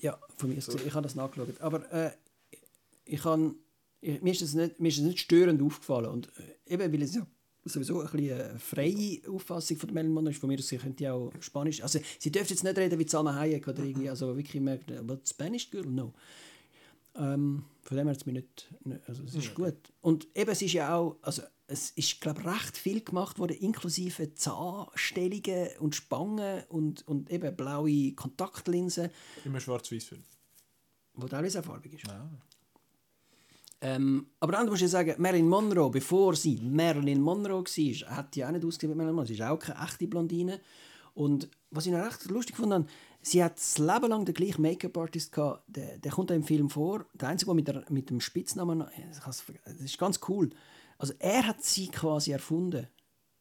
Ja, 0.00 0.16
von 0.36 0.48
mir 0.48 0.58
aus 0.58 0.66
gesehen, 0.66 0.86
ich 0.86 0.94
habe 0.94 1.02
das 1.02 1.16
nachgeschaut. 1.16 1.60
Aber 1.60 1.92
äh, 1.92 2.12
ich 3.04 3.20
kann, 3.20 3.56
ich, 4.00 4.22
mir, 4.22 4.30
ist 4.30 4.42
das 4.42 4.54
nicht, 4.54 4.78
mir 4.78 4.90
ist 4.90 4.98
das 4.98 5.04
nicht 5.04 5.18
störend 5.18 5.60
aufgefallen. 5.60 6.06
Und 6.06 6.28
äh, 6.68 6.74
eben, 6.74 6.92
weil 6.92 7.02
es 7.02 7.16
ja 7.16 7.26
sowieso 7.64 8.02
ein 8.02 8.08
bisschen 8.08 8.40
eine 8.40 8.58
freie 8.60 9.20
Auffassung 9.28 9.76
von 9.76 9.92
Marilyn 9.92 10.12
Monroe 10.12 10.30
ist, 10.30 10.38
von 10.38 10.48
mir 10.48 10.56
aus, 10.56 10.68
sie 10.68 10.78
könnte 10.78 11.02
ja 11.02 11.14
auch 11.14 11.32
Spanisch... 11.40 11.82
Also 11.82 11.98
sie 12.20 12.30
dürfte 12.30 12.54
jetzt 12.54 12.62
nicht 12.62 12.78
reden 12.78 12.96
wie 12.96 13.08
Salma 13.08 13.34
Hayek 13.34 13.66
oder 13.66 13.82
irgendwie, 13.82 14.08
also 14.08 14.36
wirklich 14.36 14.62
merkt, 14.62 14.88
what 15.08 15.28
Spanish 15.28 15.68
girl? 15.68 15.86
No. 15.86 16.14
Ähm, 17.16 17.64
von 17.82 17.96
dem 17.96 18.06
her 18.06 18.12
hat 18.12 18.20
es 18.20 18.26
mir 18.26 18.34
nicht, 18.34 18.72
nicht 18.84 19.00
also 19.08 19.24
es 19.24 19.34
ist 19.34 19.52
gut. 19.52 19.74
Und 20.00 20.28
eben, 20.36 20.50
es 20.50 20.62
ist 20.62 20.74
ja 20.74 20.94
auch, 20.94 21.16
also 21.22 21.42
es 21.70 21.90
ist, 21.90 22.20
glaube 22.20 22.44
recht 22.46 22.76
viel 22.76 23.02
gemacht 23.02 23.38
worden, 23.38 23.56
inklusive 23.58 24.34
Zahnstellungen 24.34 25.68
und 25.78 25.94
Spangen 25.94 26.64
und, 26.70 27.06
und 27.06 27.30
eben 27.30 27.54
blaue 27.54 28.12
Kontaktlinsen 28.14 29.10
Immer 29.44 29.60
schwarz-weiß-Film. 29.60 30.22
wo 31.14 31.28
teilweise 31.28 31.60
auch 31.60 31.64
farbig 31.64 31.92
ist. 31.92 32.04
Ähm, 33.80 34.26
aber 34.40 34.52
dann 34.52 34.66
musst 34.66 34.82
du 34.82 34.88
sagen, 34.88 35.14
Marilyn 35.18 35.46
Monroe, 35.46 35.90
bevor 35.90 36.34
sie 36.34 36.56
Marilyn 36.56 37.20
Monroe 37.20 37.62
war, 37.62 38.16
hat 38.16 38.34
die 38.34 38.44
auch 38.44 38.50
nicht 38.50 38.64
ausgesehen 38.64 38.92
wie 38.92 38.96
Marilyn 38.96 39.14
Monroe. 39.14 39.28
Sie 39.28 39.34
ist 39.34 39.42
auch 39.42 39.58
keine 39.58 39.84
echte 39.84 40.08
Blondine. 40.08 40.60
Und 41.14 41.48
was 41.70 41.84
ich 41.84 41.92
noch 41.92 42.04
recht 42.04 42.24
lustig 42.30 42.56
fand, 42.56 42.88
sie 43.20 43.44
hat 43.44 43.58
das 43.58 43.78
Leben 43.78 44.08
lang 44.08 44.24
den 44.24 44.34
gleichen 44.34 44.62
Make-up-Artist 44.62 45.32
gehabt. 45.32 45.64
Der, 45.68 45.98
der 45.98 46.12
kommt 46.12 46.30
da 46.30 46.34
im 46.34 46.44
Film 46.44 46.70
vor. 46.70 47.04
Der 47.12 47.28
Einzige, 47.28 47.50
der 47.50 47.54
mit, 47.54 47.68
der, 47.68 47.84
mit 47.90 48.10
dem 48.10 48.20
Spitznamen... 48.20 48.86
Ich 48.96 49.18
Das 49.18 49.44
ist 49.80 49.98
ganz 49.98 50.18
cool. 50.28 50.50
Also 50.98 51.14
er 51.18 51.46
hat 51.46 51.62
sie 51.62 51.88
quasi 51.88 52.32
erfunden. 52.32 52.86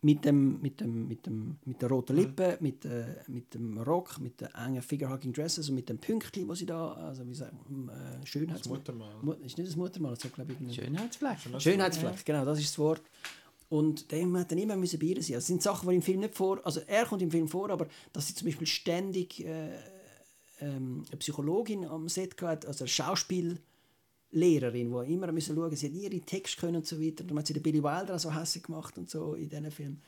Mit, 0.04 0.26
dem, 0.26 0.62
mit, 0.62 0.80
dem, 0.80 1.08
mit, 1.08 1.26
dem, 1.26 1.58
mit 1.66 1.82
der 1.82 1.90
roten 1.90 2.16
Lippe, 2.16 2.58
mit, 2.62 2.86
äh, 2.86 3.16
mit 3.28 3.52
dem 3.56 3.80
Rock, 3.80 4.20
mit 4.20 4.40
den 4.40 4.48
engen 4.54 4.84
Figure-Hugging 4.84 5.34
Dresses 5.34 5.70
und 5.70 5.76
mit 5.76 5.90
dem 5.90 5.98
Pünktchen, 5.98 6.48
wo 6.48 6.54
sie 6.54 6.68
da, 6.68 6.94
also 6.94 7.28
wie 7.28 7.34
sagen, 7.34 7.90
äh, 7.90 8.24
Schönheits... 8.26 8.62
Das 8.62 8.70
Muttermal. 8.70 9.16
Mu- 9.24 9.32
Ist 9.34 9.58
nicht 9.58 9.68
das 9.68 9.76
Muttermal, 9.76 10.14
das 10.14 10.24
hat, 10.24 10.34
glaube 10.34 10.54
ich, 10.54 10.76
Schönheitsfleck. 10.76 11.38
Schönheitsfleck, 11.60 12.24
genau, 12.24 12.46
das 12.46 12.60
ist 12.60 12.70
das 12.70 12.78
Wort. 12.80 13.02
Und 13.70 14.12
dem 14.12 14.38
hat 14.38 14.52
dann 14.52 14.60
immer 14.60 14.76
müssen 14.76 15.00
bei 15.00 15.08
ihr 15.08 15.24
sein. 15.24 15.34
Das 15.34 15.48
sind 15.48 15.64
Sachen, 15.64 15.90
die 15.90 15.96
im 15.96 16.04
Film 16.04 16.20
nicht 16.20 16.36
vor, 16.36 16.64
also 16.64 16.80
er 16.86 17.06
kommt 17.06 17.24
im 17.24 17.32
Film 17.32 17.48
vor, 17.48 17.72
aber 17.72 17.88
dass 18.14 18.28
sie 18.28 18.36
zum 18.36 18.46
Beispiel 18.46 18.68
ständig 18.68 19.44
äh, 19.44 19.72
ähm, 20.62 21.06
eine 21.10 21.18
Psychologin 21.18 21.86
am 21.86 22.08
Set 22.08 22.38
gehabt, 22.38 22.68
also 22.68 22.84
eine 22.84 22.88
Schauspiellehrerin, 24.32 24.92
die 24.92 25.14
immer 25.14 25.32
müssen 25.32 25.56
schauen, 25.56 25.76
sie 25.76 25.88
hat 25.88 25.96
ihre 25.96 26.20
Texte 26.22 26.60
können 26.60 26.78
und 26.78 26.86
so 26.86 27.02
weiter. 27.02 27.24
Dann 27.24 27.38
hat 27.38 27.48
sie 27.48 27.54
den 27.54 27.64
Billy 27.64 27.84
Wilder 27.84 28.20
so 28.20 28.34
hässlich 28.34 28.64
gemacht 28.64 28.98
und 28.98 29.10
so 29.10 29.34
in 29.34 29.50
diesen 29.50 29.72
Film. 29.72 30.02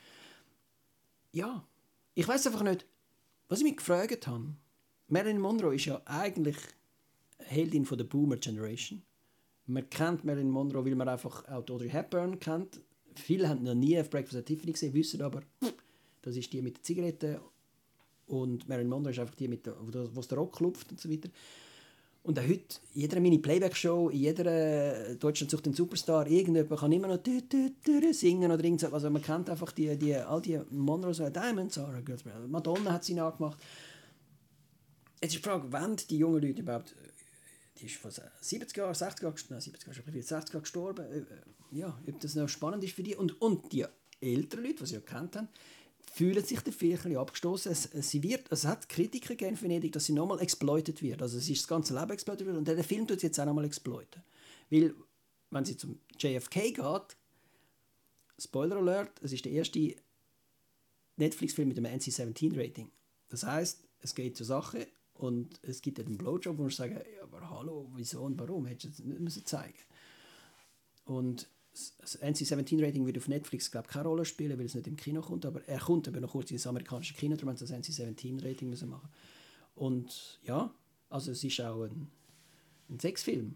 Ja, 1.31 1.65
ich 2.15 2.27
weiß 2.27 2.47
einfach 2.47 2.63
nicht, 2.63 2.85
was 3.47 3.59
ich 3.59 3.65
mich 3.65 3.77
gefragt 3.77 4.27
habe. 4.27 4.53
Marilyn 5.07 5.39
Monroe 5.39 5.75
ist 5.75 5.85
ja 5.85 6.01
eigentlich 6.05 6.57
Heldin 7.39 7.85
von 7.85 7.97
der 7.97 8.05
Boomer 8.05 8.37
Generation. 8.37 9.01
Man 9.65 9.89
kennt 9.89 10.23
Marilyn 10.23 10.49
Monroe, 10.49 10.85
weil 10.85 10.95
man 10.95 11.09
einfach 11.09 11.47
auch 11.47 11.69
Audrey 11.69 11.89
Hepburn 11.89 12.39
kennt. 12.39 12.81
Viele 13.15 13.49
haben 13.49 13.63
noch 13.63 13.75
nie 13.75 13.99
auf 13.99 14.09
Breakfast 14.09 14.37
at 14.37 14.45
Tiffany 14.45 14.71
gesehen, 14.71 14.93
wissen 14.93 15.21
aber, 15.21 15.41
das 16.21 16.35
ist 16.35 16.51
die 16.53 16.61
mit 16.61 16.77
der 16.77 16.83
Zigarette 16.83 17.41
und 18.27 18.67
Marilyn 18.67 18.89
Monroe 18.89 19.11
ist 19.11 19.19
einfach 19.19 19.35
die, 19.35 19.47
mit 19.47 19.65
der, 19.65 19.75
wo 19.79 20.21
der 20.21 20.37
Rock 20.37 20.57
klopft 20.57 20.91
und 20.91 20.99
so 20.99 21.09
weiter. 21.09 21.29
Und 22.21 22.37
auch 22.37 22.43
heute, 22.43 22.79
jeder 22.93 23.19
Mini-Playback-Show, 23.19 24.09
in 24.09 24.19
jeder 24.19 24.45
äh, 24.45 25.15
Deutschland 25.15 25.49
sucht 25.49 25.65
den 25.65 25.73
Superstar, 25.73 26.27
irgendjemand 26.27 26.79
kann 26.79 26.91
immer 26.91 27.07
noch 27.07 27.19
singen 28.11 28.51
oder 28.51 28.63
irgendwas. 28.63 28.93
Also 28.93 29.09
man 29.09 29.21
kennt 29.21 29.49
einfach 29.49 29.71
die, 29.71 29.97
die, 29.97 30.15
all 30.15 30.41
die 30.41 30.59
Monroe, 30.69 31.13
so 31.13 31.29
Diamonds, 31.29 31.75
Sarah 31.75 32.01
Girls, 32.01 32.23
Madonna 32.47 32.93
hat 32.93 33.03
sie 33.05 33.13
nachgemacht. 33.13 33.57
Jetzt 35.21 35.35
ist 35.35 35.43
die 35.43 35.49
Frage, 35.49 35.67
wann 35.69 35.95
die 35.95 36.17
jungen 36.17 36.41
Leute 36.41 36.61
überhaupt 36.61 36.95
die 37.79 37.85
ist 37.85 37.95
vor 37.95 38.11
70 38.11 38.77
Jahren, 38.77 38.93
60 38.93 39.23
Jahren, 39.23 39.35
nein, 39.49 39.61
70 39.61 39.87
Jahre, 39.87 39.95
schon 39.95 40.13
60 40.13 40.29
Jahre 40.29 40.61
gestorben. 40.61 41.05
Äh, 41.05 41.25
Ja, 41.71 41.97
ob 42.07 42.19
das 42.19 42.35
noch 42.35 42.49
spannend 42.49 42.83
ist 42.83 42.93
für 42.93 43.03
die. 43.03 43.15
Und, 43.15 43.41
und 43.41 43.71
die 43.71 43.85
älteren 44.21 44.65
Leute, 44.65 44.83
die 44.83 44.85
sie 44.85 44.95
ja 44.95 45.01
kennt 45.01 45.35
haben, 45.35 45.47
fühlen 46.09 46.43
sich 46.43 46.59
dafür 46.61 46.89
ein 46.89 46.95
bisschen 46.95 47.17
abgestoßen. 47.17 47.71
Es, 47.71 47.85
es, 47.87 48.21
wird, 48.21 48.51
es 48.51 48.65
hat 48.65 48.89
Kritiker 48.89 49.35
gegeben 49.35 49.55
in 49.55 49.61
Venedig, 49.61 49.91
dass 49.91 50.05
sie 50.05 50.13
nochmal 50.13 50.41
exploitet 50.41 51.01
wird. 51.01 51.21
Also 51.21 51.37
es 51.37 51.49
ist 51.49 51.61
das 51.61 51.67
ganze 51.67 51.93
Leben 51.97 52.11
exploitet 52.11 52.45
wird 52.47 52.57
und 52.57 52.67
der 52.67 52.83
Film 52.83 53.07
tut 53.07 53.19
sie 53.19 53.27
jetzt 53.27 53.39
auch 53.39 53.45
nochmal 53.45 53.65
exploiten. 53.65 54.21
Weil, 54.69 54.93
wenn 55.51 55.65
sie 55.65 55.77
zum 55.77 55.99
JFK 56.19 56.73
geht, 56.73 57.17
Spoiler 58.39 58.77
Alert, 58.77 59.21
es 59.21 59.33
ist 59.33 59.45
der 59.45 59.51
erste 59.51 59.95
Netflix-Film 61.17 61.67
mit 61.67 61.77
einem 61.77 61.93
NC-17-Rating. 61.99 62.89
Das 63.27 63.43
heißt, 63.43 63.83
es 64.01 64.15
geht 64.15 64.37
zur 64.37 64.45
Sache 64.45 64.87
und 65.13 65.59
es 65.63 65.81
gibt 65.81 65.99
einen 65.99 66.17
Blowjob, 66.17 66.57
wo 66.57 66.61
man 66.63 66.71
sagen, 66.71 66.95
ja, 66.95 67.23
aber 67.23 67.49
hallo, 67.49 67.91
wieso 67.95 68.21
und 68.21 68.39
warum, 68.39 68.65
hättest 68.65 68.99
du 68.99 69.03
das 69.03 69.05
nicht 69.05 69.19
müssen 69.19 69.45
zeigen 69.45 69.77
Und 71.05 71.49
das 71.71 72.19
NC-17-Rating 72.21 73.05
wird 73.05 73.17
auf 73.17 73.27
Netflix, 73.27 73.69
glaube 73.71 73.87
keine 73.87 74.07
Rolle 74.07 74.25
spielen, 74.25 74.57
weil 74.57 74.65
es 74.65 74.75
nicht 74.75 74.87
im 74.87 74.95
Kino 74.97 75.21
kommt, 75.21 75.45
aber 75.45 75.63
er 75.67 75.79
kommt 75.79 76.07
aber 76.07 76.19
noch 76.19 76.31
kurz 76.31 76.51
ins 76.51 76.67
amerikanische 76.67 77.13
Kino, 77.13 77.35
darum 77.35 77.49
haben 77.49 77.57
sie 77.57 77.65
das 77.65 77.73
NC-17-Rating 77.73 78.69
müssen 78.69 78.89
machen. 78.89 79.09
Und 79.75 80.39
ja, 80.43 80.73
also 81.09 81.31
es 81.31 81.43
ist 81.43 81.59
auch 81.61 81.83
ein, 81.83 82.11
ein 82.89 82.99
Sexfilm. 82.99 83.55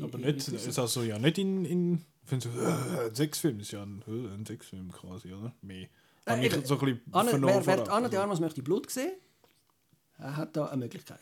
Aber 0.00 0.18
Ich- 0.18 0.24
nicht, 0.24 0.48
ist 0.48 0.78
also 0.78 1.02
ja 1.02 1.18
nicht 1.18 1.38
in, 1.38 1.64
in 1.64 2.04
so, 2.28 2.48
äh, 2.48 3.06
ein 3.08 3.14
Sexfilm 3.14 3.60
ist 3.60 3.70
ja 3.72 3.82
ein, 3.82 4.02
äh, 4.08 4.34
ein 4.34 4.44
Sexfilm 4.46 4.90
quasi, 4.92 5.32
oder? 5.32 5.54
Mehr. 5.62 5.88
Habe 6.26 6.44
ich 6.44 6.52
so 6.66 6.74
ein 6.78 7.00
vernommen 7.28 7.66
wer, 7.66 7.66
wer 7.66 7.92
Anna 7.92 8.08
de 8.08 8.18
also. 8.18 8.18
Armas 8.18 8.40
möchte 8.40 8.62
Blut 8.62 8.90
sehen, 8.90 9.12
er 10.18 10.36
hat 10.36 10.56
da 10.56 10.66
eine 10.66 10.78
Möglichkeit. 10.80 11.20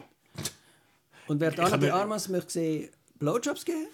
Und 1.27 1.41
wer 1.41 1.59
Anna 1.59 1.77
de 1.77 1.91
Armas 1.91 2.29
möchte 2.29 2.53
sehen, 2.53 2.89
Blowjobs 3.19 3.65
geben, 3.65 3.89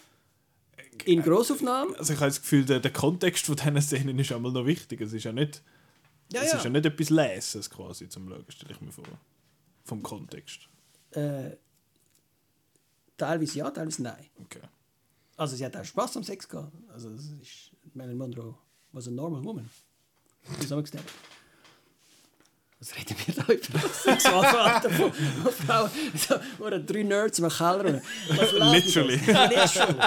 in 1.06 1.22
Grossaufnahmen, 1.22 1.94
Also 1.97 2.12
ich 2.12 2.20
habe 2.20 2.31
das 2.31 2.40
Gefühl, 2.40 2.64
der, 2.64 2.81
der 2.81 2.93
Kontext 2.93 3.47
von 3.47 3.56
diesen 3.56 3.81
Szenen 3.81 4.18
ist 4.18 4.32
einmal 4.32 4.52
noch 4.52 4.66
wichtig. 4.66 5.01
Es 5.01 5.12
ist 5.12 5.24
ja 5.24 5.32
nicht, 5.32 5.62
ja, 6.32 6.43
es 6.43 6.52
ja. 6.52 6.59
ist 6.59 6.64
ja 6.64 6.70
nicht 6.70 6.86
etwas 6.86 7.10
Leses 7.10 7.70
quasi 7.70 8.09
zum 8.09 8.28
Schauen, 8.28 8.44
stelle 8.48 8.72
ich 8.72 8.81
mir 8.81 8.93
vor. 8.93 9.05
Vom 9.85 10.02
Kontext. 10.02 10.68
Äh, 11.12 11.56
teilweise 13.16 13.59
ja, 13.59 13.70
teilweise 13.70 14.02
nein. 14.02 14.27
Okay. 14.44 14.60
Also 15.36 15.56
sie 15.56 15.64
hat 15.64 15.77
auch 15.77 15.85
Spaß 15.85 16.18
am 16.18 16.24
Sex 16.24 16.48
gehabt. 16.48 16.72
Also 16.93 17.10
es 17.10 17.31
ist, 17.31 17.72
Marilyn 17.94 18.18
Monroe 18.18 18.55
was 18.93 19.09
a 19.09 19.10
normal 19.10 19.43
woman. 19.44 19.68
Gesagt. 20.59 20.93
Was 22.82 22.97
reden 22.97 23.15
wir 23.27 23.35
da 23.35 23.52
über 23.52 23.78
das 23.78 24.02
Sexualverhalten 24.05 24.90
von 24.93 25.12
von 25.12 25.52
Frauen? 25.66 25.90
So, 26.16 26.65
oder 26.65 26.78
drei 26.78 27.02
Nerds 27.02 27.39
im 27.39 27.48
Keller. 27.51 28.01
Literally. 28.73 29.20
das? 29.27 29.74
Literally. 29.74 29.98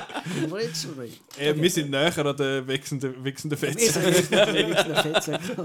Literally. 0.50 1.12
Äh, 1.38 1.56
Wir 1.56 1.70
sind 1.70 1.92
näher 1.92 2.18
an 2.26 2.36
den 2.36 2.68
wechselnden, 2.68 3.24
wechselnden 3.24 3.62
Wir 3.62 3.74
Fetzen. 3.74 4.02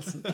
sind. 0.04 0.26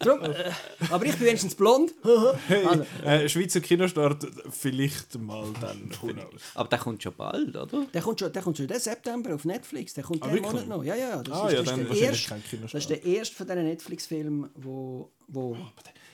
Drum, 0.00 0.20
äh, 0.22 0.50
aber 0.90 1.04
ich 1.06 1.16
bin 1.16 1.26
wenigstens 1.26 1.54
blond. 1.54 1.92
Also, 2.04 2.84
Äh, 3.04 3.28
Schweizer 3.28 3.60
Kinostart 3.60 4.26
vielleicht 4.50 5.18
mal 5.18 5.46
dann. 5.60 5.90
Aber 6.54 6.68
der 6.68 6.78
kommt 6.78 7.02
schon 7.02 7.14
bald, 7.14 7.56
oder? 7.56 7.86
der 7.92 8.02
kommt 8.02 8.20
schon, 8.20 8.32
der 8.32 8.42
kommt 8.42 8.56
schon 8.56 8.66
den 8.66 8.78
September 8.80 9.34
auf 9.34 9.44
Netflix. 9.44 9.94
Der 9.94 10.04
kommt 10.04 10.22
Ah, 10.22 10.26
den 10.26 10.34
wirklich? 10.34 10.52
Monat 10.52 10.68
noch. 10.68 10.84
Ja, 10.84 10.94
ja. 10.94 11.22
Das 11.22 11.34
Ah, 11.34 11.46
ist, 11.48 11.52
ja, 11.54 11.58
das 11.62 11.68
dann 11.70 11.80
ist 11.80 11.90
der 11.90 12.08
erste. 12.10 12.34
Das 12.62 12.74
ist 12.74 12.90
der 12.90 13.04
erste 13.04 13.36
von 13.36 13.46
diesen 13.46 13.64
Netflix-Filmen, 13.64 14.50
wo, 14.56 15.10
wo 15.32 15.56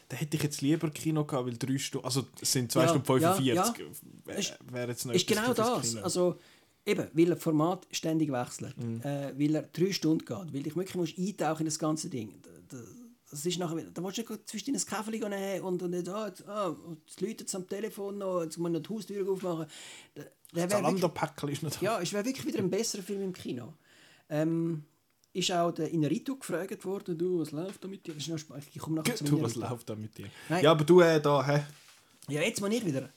Da 0.09 0.17
hätte 0.17 0.37
ich 0.37 0.43
jetzt 0.43 0.61
lieber 0.63 0.89
Kino 0.91 1.25
gehabt, 1.25 1.47
weil 1.47 1.57
drei 1.59 1.79
Stunden, 1.79 2.05
also 2.07 2.27
es 2.41 2.53
sind 2.53 2.71
2 2.71 2.83
Ja, 2.83 2.89
Stunden 2.89 3.07
45. 3.07 3.45
ja, 3.47 3.75
wäre 4.25 4.39
Ist- 4.39 4.59
wär 4.73 4.89
jetzt 4.89 5.05
noch 5.07 5.15
ist 5.15 5.27
genau 5.27 5.53
das 5.53 5.57
das. 5.57 5.91
Kino. 5.91 6.03
Also, 6.03 6.39
eben, 6.85 7.09
weil 7.13 7.31
er 7.31 7.37
Format 7.37 7.87
ständig 7.91 8.31
wechselt, 8.31 8.77
Mhm. 8.79 9.01
äh, 9.03 9.33
weil 9.39 9.55
er 9.57 9.63
drei 9.63 9.91
Stunden 9.93 10.25
geht, 10.25 10.55
weil 10.55 10.67
ich 10.67 10.77
wirklich 10.77 10.95
muss 10.95 11.19
eintauchen 11.19 11.61
in 11.63 11.67
das 11.67 11.79
ganze 11.79 12.09
Ding. 12.09 12.35
Da- 12.43 12.51
da- 12.77 12.83
Das 13.29 13.45
ist 13.45 13.59
nachher, 13.59 13.83
da 13.93 14.05
willst 14.05 14.19
du 14.19 14.23
nicht 14.33 14.49
zwischen 14.49 14.77
ein 14.77 14.85
Kaffee 14.87 15.11
nehmen 15.19 15.61
und, 15.63 15.83
und 15.83 15.93
jetzt, 15.95 16.09
ah, 16.09 16.29
jetzt, 16.29 16.47
ah, 16.49 16.77
jetzt 17.05 17.21
läutet 17.21 17.49
es 17.49 17.55
am 17.57 17.67
Telefon 17.69 18.19
noch, 18.19 18.43
jetzt 18.45 18.57
muss 18.57 18.63
man 18.63 18.73
noch 18.75 18.83
die 18.83 18.89
Haustür 18.95 19.29
aufmachen. 19.29 19.67
Da- 20.15 20.23
Der 20.55 20.67
das 20.69 20.73
Zalando-Päckchen 20.81 21.49
ist 21.49 21.63
noch 21.65 21.71
da. 21.73 21.81
ja, 21.83 22.01
es 22.01 22.13
wäre 22.13 22.25
wirklich 22.25 22.47
wieder 22.47 22.61
ein 22.61 22.71
besserer 22.71 23.03
Film 23.03 23.23
im 23.23 23.33
Kino. 23.33 23.75
Ähm, 24.29 24.85
ist 25.37 25.53
auch 25.53 25.71
der 25.73 25.91
Inarito 25.91 26.37
gefragt 26.37 26.85
worden, 26.85 27.17
du, 27.19 27.41
was 27.41 27.51
läuft 27.53 27.83
da 27.85 27.89
mit 27.89 28.07
dir? 28.07 28.15
Ich 28.17 28.79
komme 28.79 28.97
nachher 28.97 29.15
zum 29.17 29.27
Du, 29.29 29.43
was 29.43 29.55
läuft 29.55 29.89
da 29.89 29.95
mit 29.95 30.17
dir? 30.17 30.27
Nein. 30.49 30.65
Ja, 30.65 30.71
aber 30.73 30.85
du 30.85 31.01
äh, 31.01 31.21
da, 31.21 31.45
hä? 31.47 31.63
Ja, 32.29 32.41
jetzt 32.43 32.61
mal 32.61 32.69
nicht 32.69 32.85
wieder. 32.87 33.11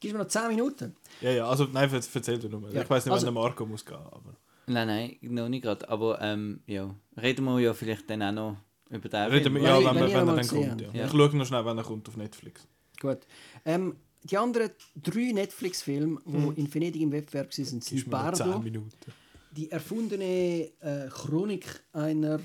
Gib 0.00 0.12
mir 0.12 0.18
noch 0.18 0.28
10 0.28 0.48
Minuten. 0.48 0.94
Ja, 1.20 1.30
ja, 1.30 1.48
also 1.48 1.64
nein, 1.64 1.90
erzähl 1.92 2.38
du 2.38 2.48
nur. 2.48 2.70
Ja, 2.72 2.82
Ich 2.82 2.90
weiß 2.90 3.04
nicht, 3.04 3.12
also- 3.12 3.26
wann 3.26 3.34
der 3.34 3.42
Marco 3.42 3.66
muss 3.66 3.84
gehen, 3.84 3.96
aber... 3.96 4.36
Nein, 4.66 4.86
nein, 4.86 5.16
noch 5.22 5.48
nicht 5.48 5.62
gerade. 5.62 5.88
Aber 5.88 6.20
ähm, 6.20 6.60
ja, 6.66 6.94
reden 7.20 7.44
wir 7.46 7.58
ja 7.58 7.72
vielleicht 7.74 8.08
dann 8.10 8.22
auch 8.22 8.32
noch 8.32 8.56
über 8.90 9.08
den 9.08 9.30
Reden 9.32 9.54
wir, 9.54 9.60
Film. 9.62 9.64
ja, 9.64 9.78
ich- 9.78 9.84
wenn, 9.86 9.94
wenn 9.94 10.02
er- 10.02 10.08
ich 10.08 10.14
wenn 10.14 10.28
er 10.28 10.36
dann 10.36 10.46
kommt. 10.48 10.80
Ja. 10.80 10.86
habe. 10.88 10.98
Ja. 10.98 11.04
Ich 11.06 11.10
schaue 11.10 11.36
noch 11.36 11.46
schnell, 11.46 11.64
wenn 11.64 11.78
er 11.78 11.84
kommt 11.84 12.08
auf 12.08 12.16
Netflix. 12.16 12.66
Gut. 13.00 13.18
Ähm, 13.64 13.96
die 14.24 14.36
anderen 14.36 14.70
drei 14.96 15.32
Netflix-Filme, 15.32 16.20
die 16.26 16.60
in 16.60 16.74
Venedig 16.74 17.00
im 17.02 17.12
Wettbewerb 17.12 17.46
waren, 17.56 17.64
sind, 17.64 17.84
Hm. 17.84 17.96
Noch 17.96 18.02
10 18.02 18.10
Bardo, 18.10 18.58
Minuten. 18.58 19.12
Die 19.58 19.70
erfundene 19.72 20.70
äh, 20.78 21.08
Chronik 21.08 21.82
einer 21.92 22.38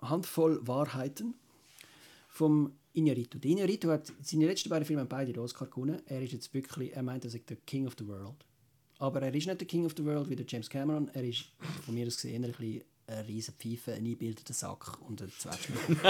Handvoll 0.00 0.66
Wahrheiten 0.66 1.34
vom 2.30 2.72
Inarito. 2.94 3.38
Der 3.38 3.50
Inarito 3.50 3.90
hat 3.90 4.10
seine 4.22 4.46
letzten 4.46 4.70
beiden 4.70 4.86
Filme 4.86 5.04
beide 5.04 5.34
den 5.34 5.42
Oscar 5.42 5.66
gewonnen. 5.66 6.00
Er 6.06 6.22
ist 6.22 6.32
jetzt 6.32 6.54
wirklich, 6.54 6.96
er 6.96 7.02
meint, 7.02 7.26
er 7.26 7.30
sei 7.30 7.42
der 7.46 7.58
King 7.66 7.86
of 7.86 7.96
the 7.98 8.08
World. 8.08 8.46
Aber 8.98 9.20
er 9.20 9.34
ist 9.34 9.46
nicht 9.46 9.60
der 9.60 9.68
King 9.68 9.84
of 9.84 9.92
the 9.94 10.04
World 10.06 10.30
wie 10.30 10.36
der 10.36 10.46
James 10.48 10.70
Cameron. 10.70 11.10
Er 11.12 11.22
ist 11.22 11.52
von 11.84 11.94
mir 11.94 12.06
aus 12.06 12.16
gesehen 12.16 12.46
ein 12.46 12.52
bisschen 12.52 12.82
eine 13.06 13.28
riesen 13.28 13.54
Pfeife, 13.58 13.92
ein 13.92 13.98
eingebildeter 13.98 14.54
Sack 14.54 15.02
und 15.02 15.20
ein 15.20 15.30
Zwetschgen. 15.38 15.76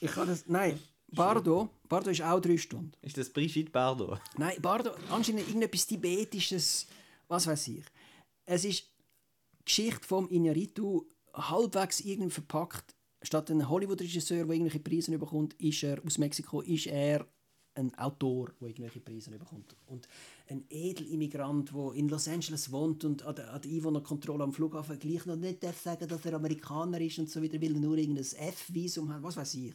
ich 0.00 0.10
kann 0.10 0.26
das, 0.26 0.48
nein, 0.48 0.76
Bardo, 1.06 1.70
Bardo 1.88 2.10
ist 2.10 2.22
auch 2.22 2.40
drei 2.40 2.56
Stunden. 2.56 2.90
Ist 3.00 3.16
das 3.16 3.30
Brigitte 3.30 3.70
Bardot? 3.70 4.20
Nein, 4.38 4.56
Bardo, 4.60 4.90
anscheinend 5.08 5.46
irgendetwas 5.46 5.86
Tibetisches, 5.86 6.88
was 7.28 7.46
weiß 7.46 7.68
ich. 7.68 7.84
Es 8.44 8.64
ist 8.64 8.84
die 9.60 9.64
Geschichte 9.64 10.06
vom 10.06 10.28
Inarritu 10.28 11.04
halbwegs 11.34 12.00
irgendwie 12.00 12.30
verpackt. 12.30 12.94
Statt 13.22 13.50
ein 13.50 13.68
Hollywood-Regisseur, 13.68 14.44
der 14.44 14.54
irgendwelche 14.54 14.80
Preise 14.80 15.18
bekommt, 15.18 15.54
ist 15.54 15.82
er 15.82 16.04
aus 16.04 16.18
Mexiko, 16.18 16.60
ist 16.60 16.86
er 16.86 17.26
ein 17.74 17.94
Autor, 17.98 18.52
der 18.60 18.68
irgendwelche 18.68 19.00
Preise 19.00 19.30
bekommt. 19.30 19.76
Und 19.86 20.08
ein 20.48 20.64
Edelimmigrant, 20.70 21.72
der 21.74 21.92
in 21.94 22.08
Los 22.08 22.28
Angeles 22.28 22.70
wohnt 22.70 23.04
und 23.04 23.22
an 23.24 23.34
der, 23.34 23.52
an 23.52 23.60
der 23.60 23.70
Einwohnerkontrolle 23.70 24.44
am 24.44 24.52
Flughafen 24.52 24.98
gleich 24.98 25.26
noch 25.26 25.36
nicht 25.36 25.62
darf 25.62 25.80
sagen, 25.80 26.08
dass 26.08 26.24
er 26.24 26.34
Amerikaner 26.34 27.00
ist 27.00 27.18
und 27.18 27.28
so 27.28 27.42
wieder, 27.42 27.60
weil 27.60 27.74
er 27.74 27.80
nur 27.80 27.98
irgendein 27.98 28.24
F-Visum 28.24 29.12
hat, 29.12 29.22
was 29.22 29.36
weiß 29.36 29.54
ich 29.54 29.74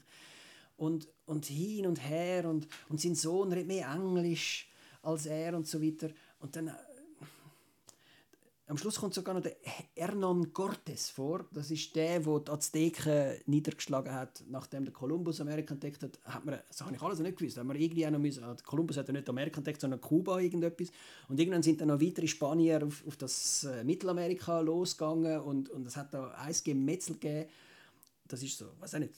und, 0.81 1.07
und 1.25 1.45
hin 1.45 1.85
und 1.85 2.03
her 2.03 2.49
und, 2.49 2.67
und 2.89 2.99
sein 2.99 3.13
Sohn 3.13 3.51
redet 3.51 3.67
mehr 3.67 3.91
Englisch 3.93 4.67
als 5.03 5.27
er 5.27 5.55
und 5.55 5.67
so 5.67 5.81
weiter. 5.81 6.09
Und 6.39 6.55
dann 6.55 6.71
am 8.71 8.77
Schluss 8.77 8.95
kommt 8.95 9.13
sogar 9.13 9.35
noch 9.35 9.41
der 9.41 9.57
Hernan 9.97 10.53
Cortés 10.53 11.11
vor. 11.11 11.45
Das 11.51 11.69
ist 11.71 11.93
der, 11.93 12.21
der 12.21 12.39
die 12.39 12.51
Azteken 12.51 13.33
niedergeschlagen 13.45 14.13
hat, 14.13 14.45
nachdem 14.47 14.85
der 14.85 14.93
Kolumbus 14.93 15.41
Amerika 15.41 15.73
entdeckt 15.73 16.01
hat. 16.01 16.17
hat 16.23 16.45
man, 16.45 16.57
das 16.69 16.79
habe 16.79 16.95
ich 16.95 17.01
alles 17.01 17.19
nicht 17.19 17.37
gewusst. 17.37 17.57
Hat 17.57 17.65
man 17.65 17.75
irgendwie 17.75 18.07
auch 18.07 18.11
noch 18.11 18.19
müssen, 18.19 18.45
ah, 18.45 18.55
Kolumbus 18.63 18.95
hat 18.95 19.09
ja 19.09 19.13
nicht 19.13 19.27
Amerika 19.27 19.57
entdeckt, 19.57 19.81
sondern 19.81 19.99
Kuba 19.99 20.39
irgendetwas. 20.39 20.89
Und 21.27 21.37
irgendwann 21.37 21.63
sind 21.63 21.81
dann 21.81 21.89
noch 21.89 21.99
weitere 21.99 22.27
Spanier 22.27 22.81
auf, 22.87 23.05
auf 23.05 23.17
das 23.17 23.65
äh, 23.65 23.83
Mittelamerika 23.83 24.61
losgegangen 24.61 25.41
und, 25.41 25.69
und 25.69 25.85
es 25.85 25.97
hat 25.97 26.13
da 26.13 26.29
eins 26.29 26.63
Gemetzel 26.63 27.15
gegeben. 27.15 27.49
Das 28.29 28.41
ist 28.41 28.57
so, 28.57 28.67
weiß 28.79 28.95
auch 28.95 28.99
nicht, 28.99 29.15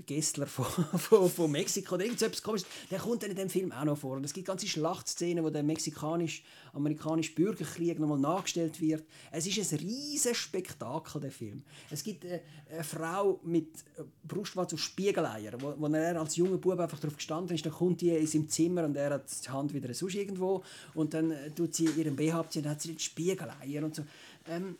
der 0.00 0.16
Gessler 0.16 0.46
von, 0.46 0.64
von, 0.98 1.30
von 1.30 1.50
Mexiko 1.50 1.94
oder 1.94 2.04
irgend 2.04 2.20
so 2.20 2.26
etwas 2.26 2.42
komisches, 2.42 2.68
der 2.90 2.98
kommt 2.98 3.22
dann 3.22 3.30
in 3.30 3.36
dem 3.36 3.50
Film 3.50 3.72
auch 3.72 3.84
noch 3.84 3.98
vor. 3.98 4.16
Und 4.16 4.24
es 4.24 4.32
gibt 4.32 4.46
ganze 4.46 4.66
Schlachtszenen, 4.66 5.44
wo 5.44 5.50
der 5.50 5.62
mexikanisch-amerikanische 5.62 7.34
Bürgerkrieg 7.34 7.98
nochmal 7.98 8.18
nachgestellt 8.18 8.80
wird. 8.80 9.04
Es 9.30 9.46
ist 9.46 9.72
ein 9.72 9.78
riesiges 9.78 10.36
Spektakel, 10.36 11.20
der 11.20 11.30
Film. 11.30 11.62
Es 11.90 12.02
gibt 12.02 12.24
äh, 12.24 12.40
eine 12.70 12.84
Frau 12.84 13.40
mit 13.44 13.68
äh, 13.96 14.02
Brustwarze 14.26 14.76
auf 14.76 14.80
Spiegeleier, 14.80 15.52
wo, 15.60 15.74
wo 15.76 15.86
er 15.86 16.20
als 16.20 16.36
junger 16.36 16.58
Bub 16.58 16.78
einfach 16.78 16.98
darauf 16.98 17.16
gestanden 17.16 17.54
ist, 17.54 17.66
dann 17.66 17.72
kommt 17.72 18.00
die 18.00 18.10
in 18.10 18.26
seinem 18.26 18.48
Zimmer 18.48 18.84
und 18.84 18.96
er 18.96 19.10
hat 19.10 19.24
die 19.44 19.48
Hand 19.48 19.74
wieder 19.74 19.92
sonst 19.94 20.14
irgendwo 20.14 20.62
und 20.94 21.14
dann 21.14 21.30
äh, 21.30 21.50
tut 21.50 21.74
sie 21.74 21.86
ihren 21.86 22.16
BH 22.16 22.40
abziehen 22.40 22.64
und 22.64 22.70
hat 22.70 22.80
sie 22.80 22.94
die 22.94 23.02
Spiegeleier 23.02 23.84
und 23.84 23.94
so. 23.94 24.02
Ähm, 24.48 24.76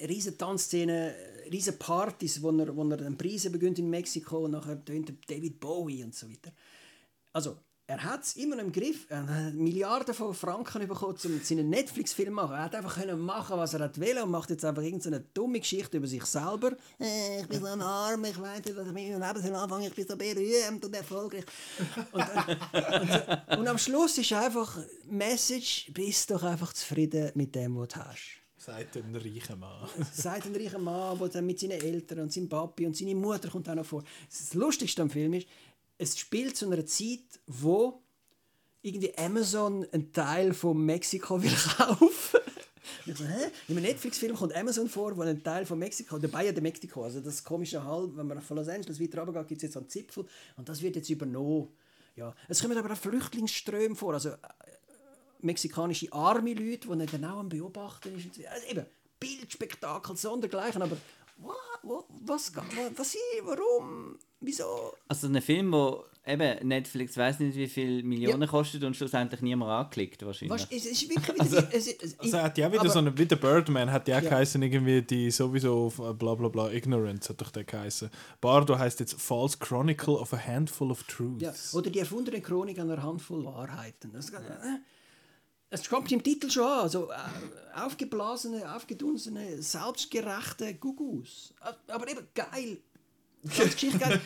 riesen 0.00 0.36
Tanzszenen, 0.36 1.12
riesen 1.50 1.78
Partys, 1.78 2.42
wo 2.42 2.50
er, 2.50 2.74
wo 2.74 2.82
er 2.88 2.96
dann 2.96 3.16
Preise 3.16 3.50
beginnt 3.50 3.78
in 3.78 3.90
Mexiko 3.90 4.44
und 4.44 4.52
nachher 4.52 4.84
tönt 4.84 5.12
David 5.28 5.60
Bowie 5.60 6.04
und 6.04 6.14
so 6.14 6.28
weiter. 6.28 6.52
Also, 7.32 7.58
er 7.86 8.02
hat 8.02 8.22
es 8.22 8.36
immer 8.36 8.58
im 8.60 8.72
Griff. 8.72 9.06
Er 9.10 9.26
hat 9.26 9.54
Milliarden 9.54 10.14
von 10.14 10.32
Franken 10.32 10.88
bekommen, 10.88 11.18
um 11.22 11.40
seinen 11.42 11.68
Netflix-Film 11.68 12.28
zu 12.28 12.34
machen. 12.34 12.54
Er 12.54 12.64
hat 12.64 12.74
einfach 12.74 12.94
können 12.94 13.20
machen, 13.20 13.58
was 13.58 13.74
er 13.74 13.80
hat 13.80 14.00
will 14.00 14.18
und 14.22 14.30
macht 14.30 14.48
jetzt 14.48 14.64
einfach 14.64 14.82
irgendeine 14.82 15.20
dumme 15.20 15.60
Geschichte 15.60 15.98
über 15.98 16.06
sich 16.06 16.24
selber. 16.24 16.72
Äh, 16.98 17.42
ich 17.42 17.48
bin 17.48 17.60
so 17.60 17.66
ein 17.66 17.82
Arm, 17.82 18.24
ich 18.24 18.40
weiß 18.40 18.64
nicht, 18.64 18.76
was 18.76 18.86
ich 18.86 18.92
mit 18.92 19.10
meinem 19.10 19.34
Leben 19.34 19.54
anfangen, 19.54 19.86
ich 19.86 19.94
bin 19.94 20.06
so 20.06 20.16
berühmt 20.16 20.82
und 20.82 20.96
erfolgreich. 20.96 21.44
Und, 22.12 22.24
dann, 22.26 23.48
und, 23.50 23.58
und 23.58 23.68
am 23.68 23.76
Schluss 23.76 24.16
ist 24.16 24.32
einfach 24.32 24.78
Message, 25.04 25.90
bist 25.92 26.30
doch 26.30 26.42
einfach 26.42 26.72
zufrieden 26.72 27.32
mit 27.34 27.54
dem, 27.54 27.76
was 27.76 27.88
du 27.88 27.96
hast 27.96 28.43
Sagt 28.64 28.96
ein 28.96 29.14
reicher 29.14 29.56
Mann. 29.56 29.86
sagt 30.14 30.46
ein 30.46 30.56
reicher 30.56 30.78
Mann, 30.78 31.18
der 31.18 31.28
dann 31.28 31.44
mit 31.44 31.60
seinen 31.60 31.72
Eltern 31.82 32.20
und 32.20 32.32
seinem 32.32 32.48
Papi 32.48 32.86
und 32.86 32.96
seine 32.96 33.14
Mutter 33.14 33.50
kommt 33.50 33.68
auch 33.68 33.74
noch 33.74 33.84
vor. 33.84 34.02
Das 34.30 34.54
Lustigste 34.54 35.02
am 35.02 35.10
Film 35.10 35.34
ist, 35.34 35.46
es 35.98 36.18
spielt 36.18 36.56
zu 36.56 36.70
einer 36.70 36.86
Zeit, 36.86 37.40
wo 37.46 38.00
irgendwie 38.80 39.14
Amazon 39.18 39.86
einen 39.92 40.10
Teil 40.12 40.54
von 40.54 40.82
Mexiko 40.82 41.42
will 41.42 41.52
kaufen. 41.76 42.40
Ich 43.04 43.14
so, 43.14 43.24
hä? 43.24 43.50
In 43.68 43.76
einem 43.76 43.84
Netflix-Film 43.84 44.34
kommt 44.34 44.56
Amazon 44.56 44.88
vor, 44.88 45.14
wo 45.14 45.20
ein 45.20 45.42
Teil 45.42 45.66
von 45.66 45.78
Mexiko, 45.78 46.18
der 46.18 46.28
Bayern 46.28 46.54
de 46.54 46.62
Mexico, 46.62 47.04
also 47.04 47.20
das 47.20 47.44
komische 47.44 47.84
Halb, 47.84 48.16
wenn 48.16 48.26
man 48.26 48.40
von 48.40 48.56
Los 48.56 48.68
Angeles 48.68 48.98
weiter 48.98 49.20
runter 49.20 49.40
geht, 49.40 49.48
gibt 49.48 49.58
es 49.58 49.64
jetzt 49.64 49.76
einen 49.76 49.90
Zipfel 49.90 50.24
und 50.56 50.66
das 50.70 50.80
wird 50.80 50.96
jetzt 50.96 51.10
übernommen. 51.10 51.68
Ja. 52.16 52.34
Es 52.48 52.62
kommen 52.62 52.78
aber 52.78 52.90
auch 52.90 52.96
Flüchtlingsströme 52.96 53.94
vor, 53.94 54.14
also 54.14 54.30
mexikanische 55.44 56.12
arme 56.12 56.54
Leute, 56.54 56.88
die 56.88 57.06
dann 57.06 57.24
auch 57.24 57.38
am 57.38 57.48
Beobachten 57.48 58.16
ist. 58.16 58.26
Also 58.48 58.66
eben, 58.68 58.86
Bildspektakel, 59.20 60.16
sondergleichen, 60.16 60.82
aber 60.82 60.96
wa- 61.38 61.52
wa- 61.82 62.04
was, 62.26 62.52
was, 62.96 63.16
warum, 63.44 64.18
wieso? 64.40 64.92
Also 65.08 65.28
ein 65.28 65.40
Film, 65.40 65.72
wo 65.72 66.04
eben 66.26 66.66
Netflix 66.68 67.16
weiß 67.16 67.38
nicht 67.40 67.56
wie 67.56 67.66
viel 67.68 68.02
Millionen 68.02 68.42
Ja. 68.42 68.46
kostet 68.48 68.82
und 68.84 68.96
schlussendlich 68.96 69.40
niemand 69.42 69.70
angeklickt 69.70 70.24
wahrscheinlich. 70.24 70.62
Was, 70.62 70.70
es 70.70 70.86
ist 70.86 71.08
wirklich 71.08 71.38
wieder... 71.50 71.62
die- 71.62 71.76
es, 71.76 71.86
es, 71.88 72.18
Also 72.18 72.38
hat 72.38 72.56
ja 72.58 72.70
wieder 72.70 72.80
aber- 72.82 72.90
so 72.90 72.98
eine, 72.98 73.16
wie 73.16 73.26
der 73.26 73.36
Birdman 73.36 73.90
hat 73.90 74.08
ja, 74.08 74.20
Ja. 74.20 74.28
geheißen, 74.28 74.62
irgendwie 74.62 75.02
die 75.02 75.30
sowieso 75.30 75.92
äh, 75.98 76.12
bla 76.14 76.34
bla 76.34 76.48
bla, 76.48 76.70
Ignorance 76.70 77.28
hat 77.30 77.40
doch 77.40 77.50
der 77.50 77.64
geheißen. 77.64 78.10
Bardo 78.40 78.78
heißt 78.78 79.00
jetzt 79.00 79.20
False 79.20 79.58
Chronicle 79.58 80.14
of 80.14 80.32
a 80.32 80.38
Handful 80.38 80.90
of 80.90 81.02
Truths. 81.04 81.42
Ja, 81.72 81.78
oder 81.78 81.90
die 81.90 81.98
erfundene 82.00 82.40
Chronik 82.40 82.78
einer 82.78 83.02
Handvoll 83.02 83.44
Wahrheiten. 83.44 84.12
Das, 84.12 84.30
äh, 84.30 84.38
es 85.74 85.88
kommt 85.88 86.10
im 86.12 86.22
Titel 86.22 86.50
schon 86.50 86.64
an. 86.64 86.80
Also, 86.80 87.10
äh, 87.10 87.14
aufgeblasene, 87.74 88.74
aufgedunsene, 88.74 89.60
selbstgerechte 89.62 90.74
Gugus. 90.74 91.52
Äh, 91.62 91.92
Aber 91.92 92.08
eben 92.08 92.26
geil. 92.34 92.78
Ganz 93.56 93.72
Geschichte 93.74 93.98
geil. 93.98 94.20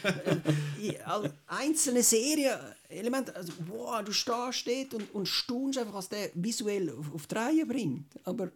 Äh, 0.81 1.31
einzelne 1.47 2.03
Serien-Elemente. 2.03 3.35
Also, 3.35 3.53
wow, 3.67 4.03
du 4.05 4.13
stehst 4.13 4.65
dort 4.65 4.95
und, 4.95 5.15
und 5.15 5.27
staunst 5.27 5.79
einfach, 5.79 5.95
was 5.95 6.09
der 6.09 6.31
visuell 6.35 6.91
auf, 6.91 7.15
auf 7.15 7.27
die 7.27 7.35
Reihe 7.35 7.67
bringt. 7.67 8.07
Aber 8.25 8.51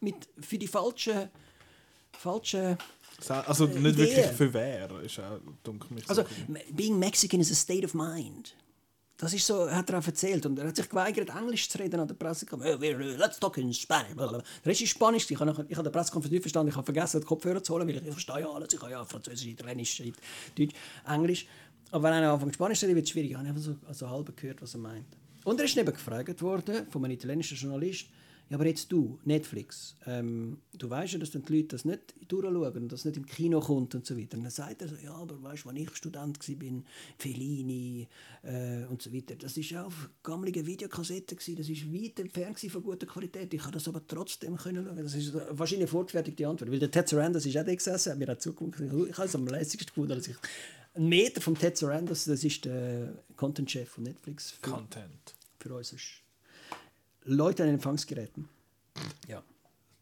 mit, 0.00 0.28
für 0.40 0.58
die 0.58 0.68
falschen. 0.68 1.28
falschen 2.12 2.76
Also 3.28 3.66
Äh, 3.66 3.78
nicht 3.78 3.94
Idee. 3.94 3.98
wirklich 3.98 4.26
für 4.36 4.52
wer, 4.52 4.90
ist 5.02 5.18
auch 5.18 5.38
dunkel 5.62 5.96
Also, 6.08 6.22
so 6.22 6.54
being 6.72 6.98
Mexican 6.98 7.40
is 7.40 7.50
a 7.50 7.54
state 7.54 7.84
of 7.84 7.94
mind. 7.94 8.54
Das 9.22 9.32
ist 9.32 9.46
so, 9.46 9.70
hat 9.70 9.88
er 9.88 10.00
auch 10.00 10.04
erzählt. 10.06 10.44
Und 10.46 10.58
er 10.58 10.66
hat 10.66 10.74
sich 10.74 10.88
geweigert, 10.88 11.28
Englisch 11.30 11.68
zu 11.68 11.78
reden 11.78 12.00
an 12.00 12.08
der 12.08 12.14
Pressekonferenz. 12.16 12.82
We're- 12.82 13.16
let's 13.16 13.38
talk 13.38 13.56
in 13.56 13.72
Spanish. 13.72 14.16
Der 14.16 14.42
Rest 14.66 14.80
ist 14.80 14.88
Spanisch. 14.88 15.30
Ich 15.30 15.38
habe, 15.38 15.52
habe 15.52 15.64
der 15.84 15.90
Pressekonferenz 15.90 16.32
nicht 16.32 16.42
verstanden. 16.42 16.70
Ich 16.70 16.74
habe 16.76 16.84
vergessen, 16.84 17.20
die 17.20 17.26
Kopfhörer 17.26 17.62
zu 17.62 17.72
holen, 17.72 17.86
weil 17.86 17.98
ich, 17.98 18.02
ich 18.04 18.10
verstehe 18.10 18.40
ja 18.40 18.50
alles. 18.50 18.74
Ich 18.74 18.80
habe 18.82 18.90
ja 18.90 19.04
Französisch, 19.04 19.46
Italienisch, 19.46 20.02
Deutsch, 20.58 20.74
Englisch. 21.06 21.46
Aber 21.92 22.02
wenn 22.02 22.14
einer 22.14 22.32
anfängt 22.32 22.54
Spanisch 22.54 22.80
zu 22.80 22.86
reden, 22.86 22.96
wird 22.96 23.06
es 23.06 23.12
schwierig. 23.12 23.30
Ich 23.30 23.36
habe 23.36 23.46
einfach 23.46 23.62
so 23.62 23.76
also 23.86 24.10
halb 24.10 24.36
gehört, 24.36 24.60
was 24.60 24.74
er 24.74 24.80
meint. 24.80 25.06
Und 25.44 25.60
er 25.60 25.66
ist 25.66 25.76
eben 25.76 25.92
gefragt 25.92 26.42
worden 26.42 26.86
von 26.90 27.04
einem 27.04 27.14
italienischen 27.14 27.56
Journalist, 27.56 28.06
Ja, 28.48 28.56
aber 28.56 28.66
jetzt 28.66 28.92
du, 28.92 29.18
Netflix, 29.24 29.96
ähm, 30.06 30.58
du 30.76 30.90
weißt 30.90 31.14
ja, 31.14 31.18
dass 31.18 31.30
dann 31.30 31.42
die 31.42 31.56
Leute 31.56 31.68
das 31.68 31.84
nicht 31.84 32.14
durchschauen 32.28 32.82
und 32.82 32.92
das 32.92 33.04
nicht 33.04 33.16
im 33.16 33.24
Kino 33.24 33.60
kommt 33.60 33.94
und 33.94 34.04
so 34.04 34.16
weiter. 34.16 34.36
Und 34.36 34.44
dann 34.44 34.50
sagt 34.50 34.82
er 34.82 34.88
so, 34.88 34.96
ja, 35.02 35.14
aber 35.14 35.42
weißt 35.42 35.64
du, 35.64 35.70
als 35.70 35.78
ich 35.78 35.96
Student 35.96 36.38
war, 36.38 36.82
Fellini 37.18 38.08
äh, 38.42 38.84
und 38.90 39.00
so 39.00 39.12
weiter, 39.12 39.36
das 39.36 39.56
war 39.56 39.86
auf 39.86 40.10
gammeligen 40.22 40.66
Videokassetten, 40.66 41.38
gewesen, 41.38 41.56
das 41.56 41.68
war 41.68 42.02
weit 42.02 42.20
entfernt 42.20 42.60
von 42.60 42.82
guter 42.82 43.06
Qualität. 43.06 43.54
Ich 43.54 43.62
habe 43.62 43.72
das 43.72 43.88
aber 43.88 44.06
trotzdem 44.06 44.56
können 44.56 44.84
schauen. 44.86 44.96
Das 44.96 45.14
ist 45.14 45.34
wahrscheinlich 45.34 45.84
eine 45.84 45.86
fortgefertigte 45.88 46.46
Antwort, 46.46 46.70
weil 46.70 46.78
der 46.78 46.90
Ted 46.90 47.08
Sarandos 47.08 47.46
ist 47.46 47.56
auch 47.56 47.64
da 47.64 47.74
gesessen, 47.74 48.12
hat 48.12 48.18
mir 48.18 48.30
auch 48.30 48.38
zugeguckt. 48.38 48.80
Ich 48.80 49.16
habe 49.16 49.28
es 49.28 49.34
am 49.34 49.46
lässigsten 49.46 49.86
gefunden, 49.86 50.16
dass 50.16 50.28
ich 50.28 50.36
ein 50.94 51.08
Meter 51.08 51.40
vom 51.40 51.58
Ted 51.58 51.76
Sarandos, 51.76 52.26
das 52.26 52.44
ist 52.44 52.64
der 52.64 53.14
Content-Chef 53.36 53.88
von 53.88 54.04
Netflix 54.04 54.52
für, 54.52 54.70
Content. 54.70 55.34
für 55.58 55.74
uns. 55.74 55.92
Ist 55.92 56.21
Leute 57.24 57.62
an 57.62 57.68
den 57.68 57.74
Empfangsgeräten. 57.76 58.48
Ja. 59.28 59.42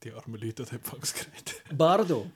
Die 0.03 0.13
armen 0.13 0.41
Leute 0.41 0.63
an 0.63 0.69
Empfangsgeräten. 0.71 1.77
Bardo, 1.77 2.31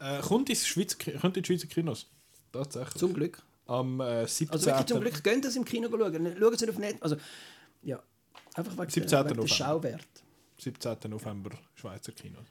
Äh, 0.00 0.20
kommt, 0.20 0.50
ins 0.50 0.66
Schweiz, 0.66 0.96
kommt 1.20 1.36
in 1.36 1.42
die 1.42 1.46
Schweizer 1.46 1.66
Kinos. 1.66 2.06
Tatsächlich. 2.52 2.94
zum 2.98 3.14
Glück. 3.14 3.42
Am 3.66 4.00
äh, 4.00 4.26
17. 4.26 4.50
Also 4.50 4.66
wirklich 4.66 4.86
zum 4.86 5.00
Glück, 5.00 5.24
gehen 5.24 5.42
das 5.42 5.56
im 5.56 5.64
Kino 5.64 5.88
schauen. 5.90 6.36
Schauen 6.38 6.56
Sie 6.58 6.68
auf 6.68 6.78
Net. 6.78 6.96
Also, 7.02 7.16
ja. 7.82 8.02
Einfach 8.54 8.72
wegen, 8.78 8.90
17. 8.90 9.08
der, 9.10 9.18
wegen 9.20 9.28
der 9.28 9.36
November. 9.36 9.48
Schauwert. 9.54 10.06
17. 10.58 10.96
November 11.08 11.50
Schweizer 11.74 12.12
Kinos. 12.12 12.46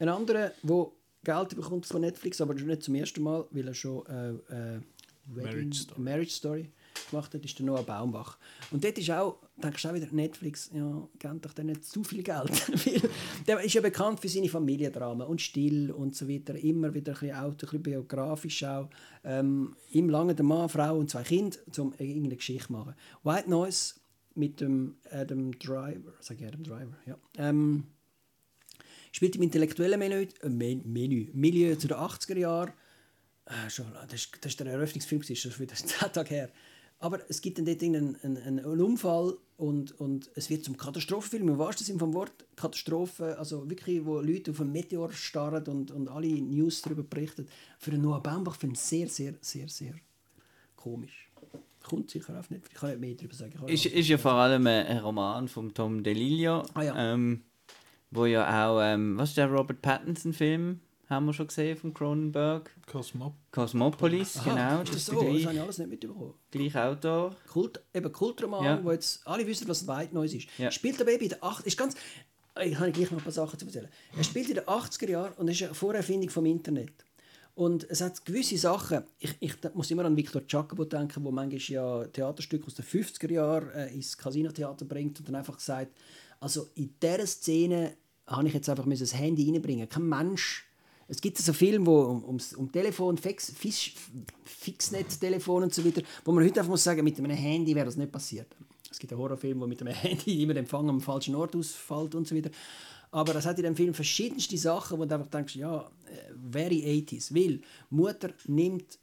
Ein 0.00 0.08
anderer, 0.08 0.52
der 0.62 0.86
Geld 1.24 1.56
bekommt 1.56 1.86
von 1.86 2.00
Netflix, 2.00 2.40
aber 2.40 2.54
nicht 2.54 2.82
zum 2.82 2.94
ersten 2.94 3.22
Mal, 3.22 3.44
weil 3.50 3.66
er 3.68 3.74
schon 3.74 4.04
äh, 4.06 4.30
äh, 4.76 4.80
Wedding- 5.26 5.44
Marriage 5.44 5.78
Story. 5.80 6.00
Marriage 6.00 6.30
Story 6.30 6.70
gemacht 7.10 7.32
hat, 7.34 7.44
ist 7.44 7.58
der 7.58 7.66
Noah 7.66 7.82
Baumbach. 7.82 8.38
Und 8.70 8.82
dort 8.84 8.98
ist 8.98 9.10
auch, 9.10 9.38
denkst 9.56 9.82
du 9.82 9.88
auch 9.88 9.94
wieder, 9.94 10.06
Netflix, 10.10 10.70
ja, 10.74 11.08
kennt 11.18 11.44
doch 11.44 11.52
der 11.52 11.64
nicht 11.64 11.84
zu 11.84 12.02
viel 12.04 12.22
Geld. 12.22 12.50
Der 13.46 13.60
ist 13.60 13.74
ja 13.74 13.80
bekannt 13.80 14.20
für 14.20 14.28
seine 14.28 14.48
Familiendramen 14.48 15.26
und 15.26 15.40
Still 15.40 15.90
und 15.90 16.14
so 16.14 16.28
weiter. 16.28 16.54
Immer 16.56 16.92
wieder 16.94 17.12
ein 17.12 17.18
bisschen 17.20 17.36
Auto, 17.36 17.66
ein 17.66 17.70
bisschen 17.70 17.82
biografisch 17.82 18.62
auch. 18.64 18.88
Ähm, 19.24 19.74
Ihm 19.92 20.10
lange 20.10 20.34
der 20.34 20.44
Mann, 20.44 20.68
Frau 20.68 20.96
und 20.98 21.10
zwei 21.10 21.22
Kinder, 21.22 21.56
um 21.78 21.92
irgendeine 21.98 22.36
Geschichte 22.36 22.66
zu 22.66 22.72
machen. 22.72 22.94
White 23.22 23.48
Noise 23.48 23.94
mit 24.34 24.60
dem 24.60 24.96
Adam 25.10 25.50
Driver, 25.58 26.12
sage 26.20 26.40
ich 26.44 26.46
Adam 26.46 26.62
Driver, 26.62 26.96
ja. 27.06 27.18
Ähm, 27.38 27.84
spielt 29.12 29.34
im 29.36 29.42
intellektuellen 29.42 29.98
Menü, 29.98 30.26
äh, 30.42 30.48
Men- 30.48 30.82
Menü, 30.84 31.28
Milieu 31.32 31.74
zu 31.76 31.88
den 31.88 31.96
80er 31.96 32.36
Jahren. 32.38 32.72
Äh, 33.46 33.70
schon, 33.70 33.86
das, 34.10 34.28
das 34.40 34.52
ist 34.52 34.60
der 34.60 34.66
Eröffnungsfilm, 34.68 35.22
das 35.22 35.30
ist 35.30 35.40
schon 35.40 35.58
wieder 35.58 35.74
10 35.76 36.12
Tage 36.12 36.28
her. 36.28 36.50
Aber 37.00 37.20
es 37.28 37.40
gibt 37.40 37.58
dann 37.58 37.64
dort 37.64 37.82
einen, 37.82 38.16
einen, 38.22 38.36
einen 38.38 38.80
Unfall 38.80 39.36
und, 39.56 39.92
und 40.00 40.30
es 40.34 40.50
wird 40.50 40.64
zum 40.64 40.76
Katastrophenfilm, 40.76 41.48
im 41.48 41.58
wahrsten 41.58 41.86
Sinne 41.86 41.98
vom 42.00 42.12
Wort. 42.14 42.44
Katastrophe, 42.56 43.38
also 43.38 43.68
wirklich, 43.70 44.04
wo 44.04 44.20
Leute 44.20 44.50
auf 44.50 44.60
einen 44.60 44.72
Meteor 44.72 45.12
starren 45.12 45.64
und, 45.68 45.90
und 45.92 46.08
alle 46.08 46.26
News 46.28 46.82
darüber 46.82 47.04
berichten. 47.04 47.46
Für 47.78 47.92
einen 47.92 48.02
Noah 48.02 48.20
Baumbach-Film 48.22 48.74
sehr, 48.74 49.08
sehr, 49.08 49.34
sehr, 49.40 49.68
sehr 49.68 49.94
komisch. 50.74 51.30
Kommt 51.84 52.10
sicher 52.10 52.38
auf 52.38 52.50
Netflix. 52.50 52.74
Ich 52.74 52.80
kann 52.80 52.90
nicht 52.90 53.00
mehr 53.00 53.14
darüber 53.14 53.34
sagen. 53.34 53.68
Ist, 53.68 53.86
ist 53.86 54.08
ja 54.08 54.18
vor 54.18 54.32
allem 54.32 54.66
ein 54.66 54.86
ein 54.86 54.98
Roman 54.98 55.48
von 55.48 55.72
Tom 55.72 56.02
DeLillo, 56.02 56.64
Ah, 56.74 56.82
ja. 56.82 57.12
ähm, 57.14 57.42
wo 58.10 58.26
ja 58.26 58.42
auch, 58.68 58.80
ähm, 58.82 59.16
was 59.16 59.30
ist 59.30 59.38
der 59.38 59.50
Robert 59.50 59.80
Pattinson-Film, 59.82 60.80
haben 61.08 61.26
wir 61.26 61.32
schon 61.32 61.46
gesehen 61.46 61.76
von 61.76 61.94
Cronenberg? 61.94 62.70
Cosmop. 62.86 63.34
Cosmopolis, 63.50 64.36
Aha, 64.38 64.50
genau, 64.50 64.82
ist 64.82 64.88
das 64.94 64.94
das 64.94 64.96
ist 64.96 65.06
so? 65.06 65.20
der 65.20 65.32
Das 65.34 65.44
habe 65.44 65.54
ich 65.54 65.60
alles 65.60 65.78
nicht 65.78 65.90
mitbekommen. 65.90 66.34
gleiche 66.50 66.82
Autor. 66.84 67.36
Kult, 67.50 67.82
eben 67.94 68.12
Kultroman, 68.12 68.64
Ja. 68.64 68.84
wo 68.84 68.92
jetzt 68.92 69.26
alle 69.26 69.46
wissen, 69.46 69.66
was 69.68 69.86
White 69.86 70.14
Noise 70.14 70.36
ist. 70.38 70.48
Ja. 70.58 70.70
Spielt 70.70 71.00
aber 71.00 71.12
eben 71.12 71.24
in 71.24 71.30
den 71.30 71.42
80 71.42 71.66
ist 71.66 71.76
ganz 71.78 71.94
ich 72.64 72.76
habe 72.76 72.90
gleich 72.90 73.08
noch 73.12 73.18
ein 73.18 73.22
paar 73.24 73.32
Sachen 73.32 73.56
zu 73.56 73.66
erzählen. 73.66 73.88
Er 74.16 74.24
spielt 74.24 74.48
in 74.48 74.56
den 74.56 74.64
80er 74.64 75.08
Jahren 75.08 75.32
und 75.34 75.46
ist 75.46 75.62
eine 75.62 75.74
Vorerfindung 75.74 76.28
vom 76.28 76.44
Internet. 76.44 76.90
Und 77.54 77.86
es 77.88 78.00
hat 78.00 78.24
gewisse 78.24 78.58
Sachen, 78.58 79.04
ich, 79.20 79.34
ich 79.40 79.54
muss 79.74 79.90
immer 79.92 80.04
an 80.04 80.16
Victor 80.16 80.42
Giacomo 80.42 80.84
denken, 80.84 81.22
wo 81.24 81.30
manchmal 81.30 81.60
ja 81.60 82.04
Theaterstücke 82.06 82.66
aus 82.66 82.74
den 82.74 82.84
50er 82.84 83.30
Jahren 83.32 83.70
äh, 83.70 83.94
ins 83.94 84.16
Casino-Theater 84.18 84.84
bringt 84.86 85.18
und 85.20 85.28
dann 85.28 85.36
einfach 85.36 85.58
sagt, 85.60 85.92
also 86.40 86.68
in 86.74 86.94
dieser 87.00 87.26
Szene 87.26 87.94
habe 88.26 88.48
ich 88.48 88.54
jetzt 88.54 88.68
einfach 88.68 88.84
müssen 88.86 89.02
das 89.04 89.14
Handy 89.14 89.50
reinbringen. 89.52 89.88
Kein 89.88 90.08
Mensch 90.08 90.67
es 91.08 91.20
gibt 91.20 91.38
so 91.38 91.52
Filme, 91.54 91.86
wo 91.86 92.02
um, 92.02 92.24
ums, 92.24 92.52
um 92.52 92.70
Telefon, 92.70 93.16
Fix, 93.16 93.50
Fix, 93.50 93.92
Fixnet-Telefon 94.44 95.64
und 95.64 95.74
so 95.74 95.84
weiter, 95.84 96.02
wo 96.24 96.32
man 96.32 96.44
heute 96.44 96.60
einfach 96.60 96.70
muss 96.70 96.84
sagen, 96.84 97.02
mit 97.02 97.18
einem 97.18 97.30
Handy 97.30 97.74
wäre 97.74 97.86
das 97.86 97.96
nicht 97.96 98.12
passiert. 98.12 98.54
Es 98.90 98.98
gibt 98.98 99.12
einen 99.12 99.20
Horrorfilm, 99.20 99.58
wo 99.60 99.66
mit 99.66 99.80
einem 99.80 99.94
Handy 99.94 100.42
immer 100.42 100.52
der 100.52 100.62
Empfang 100.62 100.88
am 100.88 101.00
falschen 101.00 101.34
Ort 101.34 101.56
ausfällt 101.56 102.14
und 102.14 102.28
so 102.28 102.36
weiter. 102.36 102.50
Aber 103.10 103.34
es 103.34 103.46
hat 103.46 103.58
in 103.58 103.64
dem 103.64 103.74
Film 103.74 103.94
verschiedenste 103.94 104.58
Sachen, 104.58 104.98
wo 104.98 105.04
du 105.06 105.14
einfach 105.14 105.30
denkst, 105.30 105.56
ja, 105.56 105.80
äh, 105.80 106.34
very 106.50 106.82
80s. 106.84 107.34
Weil 107.34 107.62
Mutter 107.88 108.30
nimmt 108.46 108.98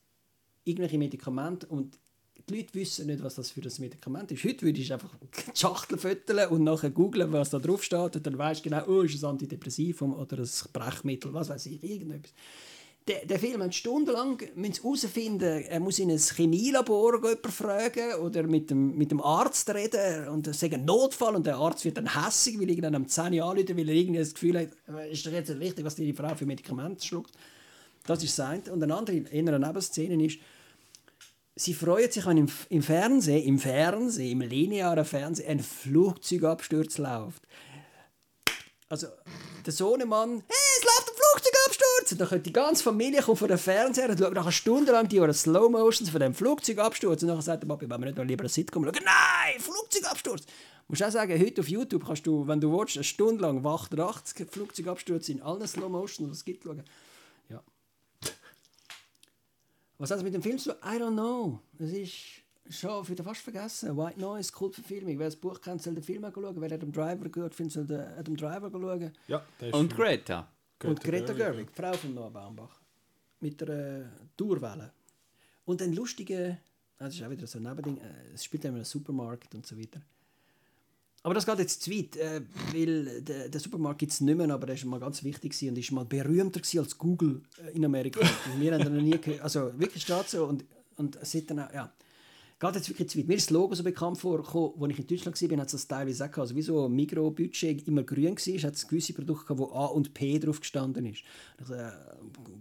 irgendwelche 0.63 0.99
Medikamente 0.99 1.65
und 1.65 1.97
die 2.47 2.57
Leute 2.57 2.73
wissen 2.75 3.07
nicht, 3.07 3.23
was 3.23 3.35
das 3.35 3.49
für 3.49 3.61
ein 3.61 3.71
Medikament 3.79 4.31
ist. 4.31 4.43
Heute 4.43 4.65
würdest 4.65 4.89
du 4.89 4.93
einfach 4.93 5.09
die 5.21 5.59
Schachtel 5.59 5.97
fütteln 5.97 6.47
und 6.49 6.63
nachher 6.63 6.91
googlen, 6.91 7.31
was 7.33 7.49
da 7.49 7.59
drauf 7.59 7.83
steht 7.83 8.15
und 8.15 8.25
dann 8.25 8.37
weißt 8.37 8.63
du 8.63 8.69
genau, 8.69 8.85
oh, 8.87 9.01
ist 9.01 9.15
es 9.15 9.23
Antidepressivum 9.23 10.13
oder 10.13 10.37
ein 10.37 10.49
Brechmittel, 10.73 11.33
was 11.33 11.49
weiß 11.49 11.65
ich, 11.67 11.83
irgendetwas. 11.83 12.33
Der, 13.07 13.23
der 13.23 13.37
Film 13.37 13.61
hat 13.61 13.75
stundenlang 13.75 14.39
herausfinden, 14.55 15.61
er 15.61 15.79
muss 15.79 15.99
in 15.99 16.09
ein 16.09 16.17
Chemielabor 16.17 17.19
fragen 17.51 18.15
oder 18.23 18.43
mit 18.43 18.71
dem, 18.71 18.97
mit 18.97 19.11
dem 19.11 19.21
Arzt 19.21 19.69
reden 19.69 20.27
und 20.29 20.47
ein 20.47 20.85
Notfall 20.85 21.35
und 21.35 21.45
der 21.45 21.57
Arzt 21.57 21.85
wird 21.85 21.97
dann 21.97 22.15
hässig, 22.15 22.59
weil 22.59 22.69
irgendwann 22.69 22.95
am 22.95 23.07
10 23.07 23.33
Jahre 23.33 23.57
weil 23.57 23.89
er 23.89 23.95
irgendwie 23.95 24.19
das 24.19 24.33
Gefühl 24.33 24.59
hat, 24.59 24.69
äh, 24.91 25.11
ist 25.11 25.23
doch 25.23 25.31
jetzt 25.31 25.59
wichtig, 25.59 25.85
was 25.85 25.93
die 25.95 26.13
Frau 26.13 26.33
für 26.33 26.47
Medikamente 26.47 27.05
schluckt. 27.05 27.31
Das 28.07 28.23
ist 28.23 28.37
das 28.39 28.47
eine. 28.47 28.71
Und 28.71 28.81
eine 28.81 28.95
andere, 28.95 29.23
eine 29.31 29.59
Nebenszene 29.59 30.25
ist, 30.25 30.39
sie 31.55 31.73
freuen 31.73 32.11
sich, 32.11 32.25
wenn 32.25 32.37
im, 32.37 32.49
im 32.69 32.83
Fernsehen, 32.83 33.43
im 33.43 33.59
Fernsehen, 33.59 34.31
im 34.31 34.41
linearen 34.41 35.05
Fernsehen, 35.05 35.49
ein 35.49 35.59
Flugzeugabsturz 35.59 36.97
läuft. 36.97 37.43
Also, 38.87 39.07
der 39.65 39.73
Sohnemann, 39.73 40.43
hey, 40.47 40.57
es 40.77 40.83
läuft 40.83 41.09
ein 41.09 41.15
Flugzeugabsturz! 41.15 42.11
Und 42.11 42.21
dann 42.21 42.29
kommt 42.29 42.45
die 42.45 42.53
ganze 42.53 42.83
Familie 42.83 43.21
kommt 43.23 43.39
vor 43.39 43.47
den 43.47 43.57
Fernseher 43.57 44.09
und 44.09 44.19
schaut 44.19 44.33
nachher 44.33 44.51
stundenlang 44.51 45.07
die 45.07 45.33
Slow 45.33 45.69
Motions 45.69 46.11
von 46.11 46.19
dem 46.19 46.35
Flugzeugabsturz. 46.35 47.23
Und 47.23 47.29
dann 47.29 47.41
sagt 47.41 47.63
der 47.63 47.67
Papi, 47.67 47.89
wenn 47.89 47.99
wir 47.99 48.05
nicht 48.05 48.17
noch 48.17 48.25
lieber 48.25 48.43
ein 48.43 48.49
Sitcom 48.49 48.83
schauen? 48.83 48.93
Nein, 49.03 49.59
Flugzeugabsturz! 49.59 50.45
Du 50.45 50.51
musst 50.91 51.03
auch 51.03 51.09
sagen, 51.09 51.39
heute 51.39 51.61
auf 51.61 51.67
YouTube 51.67 52.05
kannst 52.05 52.27
du, 52.27 52.47
wenn 52.47 52.61
du 52.61 52.71
willst, 52.77 52.95
eine 52.95 53.03
Stunde 53.03 53.41
lang 53.41 53.63
Wacht 53.63 53.97
80 53.99 54.47
Flugzeugabsturz 54.51 55.29
in 55.29 55.41
allen 55.41 55.67
Slow 55.67 55.89
Motions, 55.89 56.29
was 56.29 56.37
es 56.37 56.45
gibt, 56.45 56.63
schauen. 56.63 56.83
Was 59.97 60.11
hat 60.11 60.17
es 60.17 60.23
mit 60.23 60.33
dem 60.33 60.41
Film 60.41 60.57
zu 60.57 60.71
tun? 60.71 60.79
I 60.83 60.97
don't 60.97 61.13
know. 61.13 61.59
Das 61.77 61.89
ist 61.91 62.43
schon 62.69 63.07
wieder 63.07 63.23
fast 63.23 63.41
vergessen. 63.41 63.95
White 63.95 64.19
Noise, 64.19 64.51
Kultverfilmung. 64.51 65.17
Wer 65.17 65.27
das 65.27 65.35
Buch 65.35 65.61
kennt, 65.61 65.81
soll 65.81 65.95
den 65.95 66.03
Film 66.03 66.25
schauen. 66.33 66.55
Wer 66.59 66.71
Adam 66.71 66.91
Driver 66.91 67.29
gehört, 67.29 67.55
findet, 67.55 67.73
soll 67.73 67.85
den 67.85 68.01
Adam 68.01 68.35
Driver 68.35 68.69
schauen. 68.69 69.11
Ja, 69.27 69.45
der 69.59 69.69
ist 69.69 69.73
Und 69.73 69.93
von 69.93 70.03
Greta. 70.03 70.51
Und 70.83 71.01
Greta 71.01 71.33
Gerwig, 71.33 71.71
Frau 71.71 71.93
von 71.93 72.13
Noah 72.13 72.29
Baumbach. 72.29 72.81
Mit 73.39 73.61
der 73.61 73.69
äh, 73.69 74.05
Tourwelle. 74.35 74.91
Und 75.65 75.81
ein 75.81 75.93
lustiger, 75.93 76.57
das 76.97 77.15
ist 77.15 77.23
auch 77.23 77.29
wieder 77.29 77.47
so 77.47 77.59
ein 77.59 77.63
Nebending, 77.63 77.97
äh, 77.97 78.33
es 78.33 78.43
spielt 78.43 78.65
in 78.65 78.75
einem 78.75 78.83
Supermarkt 78.83 79.53
und 79.55 79.65
so 79.65 79.77
weiter. 79.77 80.01
Aber 81.25 81.33
das 81.33 81.47
geht 81.47 81.57
jetzt 81.57 81.81
zu 81.81 81.89
weit, 81.89 82.17
äh, 82.17 82.41
weil 82.71 83.19
der, 83.23 83.49
der 83.49 83.59
Supermarkt 83.59 83.97
gibt 83.97 84.11
es 84.11 84.21
nicht 84.21 84.37
mehr, 84.37 84.47
aber 84.51 84.67
der 84.67 84.79
war 84.83 84.89
mal 84.89 84.99
ganz 84.99 85.23
wichtig 85.23 85.59
und 85.67 85.75
ist 85.75 85.91
mal 85.91 86.05
berühmter 86.05 86.61
als 86.77 86.95
Google 86.99 87.41
äh, 87.57 87.75
in 87.75 87.83
Amerika. 87.83 88.19
Wir 88.59 88.75
haben 88.75 88.85
ihn 88.85 88.93
noch 88.93 89.01
nie 89.01 89.19
gehört. 89.19 89.41
Also 89.41 89.71
wirklich 89.75 90.03
steht 90.03 90.29
so 90.29 90.45
und, 90.45 90.65
und 90.97 91.17
seitdem 91.23 91.57
ja. 91.57 91.91
Geht 92.59 92.75
jetzt 92.75 92.89
wirklich 92.89 93.09
zu 93.09 93.17
weit. 93.17 93.27
Mir 93.27 93.37
ist 93.37 93.47
das 93.47 93.49
Logo 93.49 93.73
so 93.73 93.83
bekannt 93.83 94.19
vorgekommen, 94.19 94.83
als 94.83 94.91
ich 94.91 94.99
in 94.99 95.07
Deutschland 95.07 95.41
war, 95.41 95.57
hat 95.57 95.65
es 95.65 95.71
das 95.71 95.87
teilweise 95.87 96.23
auch 96.23 96.27
gehabt. 96.27 96.39
Also 96.39 96.55
wie 96.55 96.61
so 96.61 96.85
ein 96.85 96.95
Mikrobudget 96.95 97.87
immer 97.87 98.03
grün 98.03 98.37
war, 98.37 98.63
hat 98.63 98.75
es 98.75 98.87
gewisse 98.87 99.13
Produkte 99.13 99.45
gehabt, 99.45 99.59
wo 99.59 99.71
A 99.73 99.85
und 99.87 100.13
P 100.13 100.37
drauf 100.37 100.59
gestanden 100.59 101.07
ist. 101.07 101.23
Also, 101.57 101.73
äh, 101.73 101.91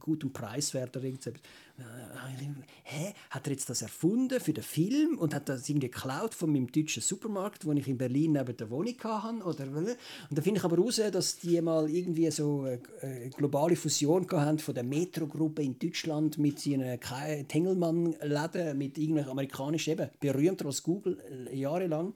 gut 0.01 0.25
und 0.25 0.33
preiswert 0.33 0.97
oder 0.97 1.05
irgendetwas. 1.05 1.35
Äh, 1.77 2.47
hä, 2.85 3.15
hat 3.31 3.47
er 3.49 3.53
jetzt 3.53 3.69
das 3.69 3.83
erfunden 3.83 4.39
für 4.39 4.53
den 4.53 4.63
Film 4.63 5.19
und 5.19 5.35
hat 5.35 5.49
das 5.49 5.69
irgendwie 5.69 5.89
geklaut 5.89 6.33
von 6.33 6.53
meinem 6.53 6.71
deutschen 6.71 7.03
Supermarkt, 7.03 7.67
wo 7.67 7.73
ich 7.73 7.89
in 7.89 7.99
Berlin 7.99 8.33
neben 8.33 8.57
der 8.57 8.71
Wohnung 8.71 8.95
hatte? 9.03 9.45
Oder, 9.45 9.67
und 9.67 9.97
dann 10.31 10.45
finde 10.45 10.59
ich 10.59 10.65
aber 10.65 10.79
raus, 10.79 11.01
dass 11.11 11.39
die 11.39 11.61
mal 11.61 11.91
irgendwie 11.91 12.31
so 12.31 12.63
eine, 12.63 12.81
eine 13.03 13.31
globale 13.31 13.75
Fusion 13.75 14.31
hatten 14.31 14.61
von 14.61 14.75
der 14.75 14.85
Metro-Gruppe 14.85 15.63
in 15.65 15.77
Deutschland 15.77 16.39
mit 16.39 16.65
ihren 16.65 17.01
Tengelmann-Läden, 17.49 18.79
mit 18.79 18.97
irgendwelchen 18.97 19.33
amerikanischen, 19.33 19.95
eben 19.95 20.11
berühmter 20.21 20.67
als 20.67 20.81
Google, 20.81 21.19
äh, 21.51 21.57
jahrelang, 21.57 22.15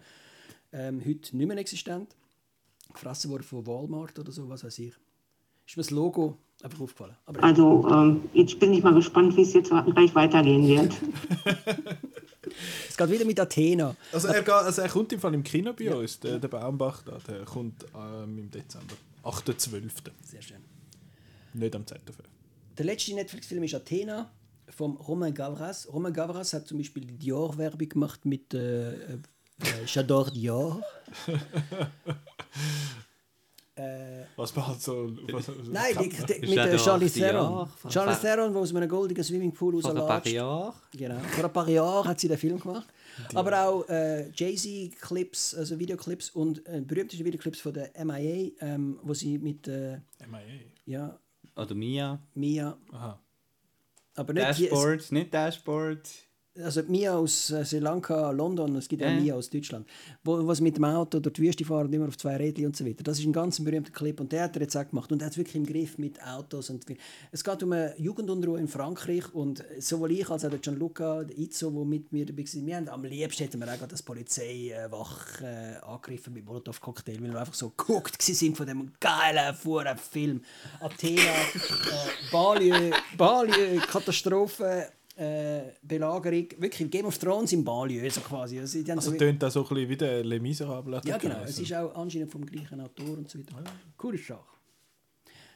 ähm, 0.72 1.02
heute 1.04 1.36
nicht 1.36 1.48
mehr 1.48 1.58
existent, 1.58 2.14
gefressen 2.92 3.32
worden 3.32 3.42
von 3.42 3.66
Walmart 3.66 4.16
oder 4.20 4.30
so, 4.30 4.48
was 4.48 4.62
weiß 4.62 4.78
ich. 4.78 4.94
Ist 5.66 5.76
das 5.76 5.90
Logo 5.90 6.38
Also 7.40 7.88
ähm, 7.90 8.28
jetzt 8.32 8.58
bin 8.58 8.72
ich 8.72 8.82
mal 8.82 8.94
gespannt, 8.94 9.36
wie 9.36 9.42
es 9.42 9.52
jetzt 9.52 9.70
gleich 9.70 10.14
weitergehen 10.14 10.66
wird. 10.66 10.94
Es 12.88 12.96
geht 12.96 13.10
wieder 13.10 13.24
mit 13.24 13.38
Athena. 13.38 13.94
Also 14.12 14.28
er, 14.28 14.42
geht, 14.42 14.48
also 14.48 14.82
er 14.82 14.88
kommt 14.88 15.12
im 15.12 15.20
Fall 15.20 15.34
im 15.34 15.42
Kino 15.42 15.72
bei 15.72 15.94
uns, 15.94 16.18
der, 16.20 16.38
der 16.38 16.48
Baumbach 16.48 17.02
da, 17.02 17.18
der 17.28 17.44
kommt 17.44 17.84
ähm, 17.94 18.38
im 18.38 18.50
Dezember. 18.50 18.94
8.12. 19.22 19.90
Sehr 20.22 20.42
schön. 20.42 20.64
Nicht 21.52 21.74
am 21.76 21.86
ZFF. 21.86 22.22
Der 22.76 22.86
letzte 22.86 23.14
Netflix-Film 23.14 23.62
ist 23.64 23.74
Athena 23.74 24.30
vom 24.70 24.96
Romain 24.96 25.34
Gavras. 25.34 25.92
Romain 25.92 26.12
Gavras 26.12 26.52
hat 26.52 26.66
zum 26.68 26.78
Beispiel 26.78 27.04
die 27.04 27.18
Dior-Werbung 27.18 27.88
gemacht 27.88 28.24
mit 28.24 28.54
äh, 28.54 28.92
äh, 28.92 29.18
J'adore 29.86 30.30
Dior. 30.30 30.82
äh, 33.78 34.24
Was 34.36 34.54
man 34.56 34.66
halt 34.66 34.80
so... 34.82 35.10
Was, 35.32 35.48
nein, 35.70 35.94
die, 36.00 36.08
die, 36.08 36.54
mit 36.54 36.80
Charlize 36.80 37.18
Dior 37.18 37.30
Theron. 37.30 37.68
Fa- 37.92 38.14
Theron, 38.14 38.52
der 38.52 38.60
aus 38.62 38.74
einem 38.74 38.88
goldigen 38.88 39.22
Swimmingpool 39.24 39.80
Vor 39.80 39.90
ein 39.90 39.96
paar 39.96 40.16
rauslässt. 40.18 40.34
Jahren. 40.34 40.74
Genau. 40.92 41.18
Vor 41.20 41.44
ein 41.44 41.52
paar 41.52 41.68
Jahren 41.68 42.08
hat 42.08 42.20
sie 42.20 42.28
den 42.28 42.38
Film 42.38 42.58
gemacht. 42.60 42.88
Aber 43.34 43.64
auch 43.66 43.88
äh, 43.88 44.30
Jay-Z-Clips, 44.30 45.54
also 45.54 45.78
Videoclips 45.78 46.30
und 46.30 46.66
äh, 46.68 46.80
berühmteste 46.80 47.24
Videoclips 47.24 47.60
von 47.60 47.72
der 47.74 47.90
MIA, 48.04 48.50
ähm, 48.60 48.98
wo 49.02 49.14
sie 49.14 49.38
mit 49.38 49.66
äh, 49.68 49.98
MIA. 50.26 50.40
ja, 50.86 51.18
Oder 51.56 51.74
Mia. 51.74 52.18
Mia, 52.34 52.76
Aha. 52.92 53.18
aber 54.14 54.32
nicht 54.32 54.46
Dashboard, 54.46 55.12
nicht 55.12 55.34
Dashboard. 55.34 56.08
Also 56.62 56.82
Mia 56.88 57.14
aus 57.16 57.50
äh, 57.50 57.64
Sri 57.64 57.78
Lanka, 57.78 58.30
London, 58.30 58.76
es 58.76 58.88
gibt 58.88 59.02
auch 59.02 59.06
Ja, 59.06 59.14
ja. 59.14 59.20
Mia 59.20 59.34
aus 59.34 59.50
Deutschland, 59.50 59.86
wo 60.24 60.46
was 60.46 60.60
mit 60.60 60.76
dem 60.76 60.84
Auto 60.84 61.20
durch 61.20 61.34
die 61.34 61.42
Wüste 61.42 61.64
fahren, 61.64 61.92
immer 61.92 62.08
auf 62.08 62.16
zwei 62.16 62.36
Rädchen 62.36 62.66
und 62.66 62.76
so 62.76 62.84
weiter. 62.84 63.02
Das 63.04 63.18
ist 63.18 63.26
ein 63.26 63.32
ganz 63.32 63.62
berühmter 63.62 63.92
Clip 63.92 64.18
und 64.20 64.32
der 64.32 64.44
hat 64.44 64.56
er 64.56 64.62
jetzt 64.62 64.76
auch 64.76 64.88
gemacht 64.88 65.10
und 65.12 65.22
er 65.22 65.26
hat 65.26 65.32
es 65.32 65.38
wirklich 65.38 65.56
im 65.56 65.66
Griff 65.66 65.98
mit 65.98 66.22
Autos 66.22 66.70
und 66.70 66.84
es 67.32 67.44
geht 67.44 67.62
um 67.62 67.72
eine 67.72 67.94
Jugendunruhe 67.98 68.58
in 68.58 68.68
Frankreich 68.68 69.32
und 69.34 69.64
sowohl 69.78 70.12
ich 70.12 70.28
als 70.28 70.44
auch 70.44 70.50
der 70.50 70.58
Gianluca, 70.58 71.24
der 71.24 71.38
Izzo, 71.38 71.70
der 71.70 71.84
mit 71.84 72.12
mir 72.12 72.26
dabei 72.26 72.44
war, 72.44 72.66
wir 72.66 72.76
haben 72.76 72.88
am 72.88 73.04
liebsten 73.04 73.44
hätten 73.44 73.60
wir 73.60 73.72
auch 73.72 73.88
das 73.88 74.02
Polizeiwach 74.02 75.40
äh, 75.42 75.76
angegriffen 75.82 76.32
mit 76.34 76.44
Molotov-Cocktail, 76.44 77.20
weil 77.20 77.32
wir 77.32 77.40
einfach 77.40 77.54
so 77.54 77.70
geguckt 77.70 78.20
sind 78.22 78.56
von 78.56 78.66
dem 78.66 78.92
geilen, 79.00 79.54
fuhren 79.54 79.96
Film. 79.98 80.42
Athena, 80.80 81.22
äh, 81.22 82.30
Ballieu, 82.30 82.90
Ballieu, 83.16 83.80
Katastrophe, 83.86 84.88
äh, 85.18 85.72
Belagerung, 85.82 86.46
wirklich 86.58 86.90
Game 86.90 87.06
of 87.06 87.18
Thrones 87.18 87.52
im 87.52 87.64
Ballieu, 87.64 88.08
so 88.08 88.20
quasi. 88.20 88.60
Also, 88.60 88.82
die 88.82 88.90
Also 88.92 89.10
so, 89.10 89.16
tönt 89.16 89.42
das 89.42 89.54
so 89.54 89.62
ein 89.62 89.68
bisschen 89.68 89.88
wie 89.88 89.96
der 89.96 90.24
Les 90.24 90.40
Miserables. 90.40 91.02
ja, 91.04 91.18
genau. 91.18 91.42
Es 91.44 91.58
ist 91.58 91.72
auch 91.74 91.94
anscheinend 91.96 92.30
vom 92.30 92.46
gleichen 92.46 92.80
Autor 92.80 93.18
und 93.18 93.28
so 93.28 93.38
weiter. 93.38 93.64
Coole 93.96 94.18
Sache. 94.18 94.44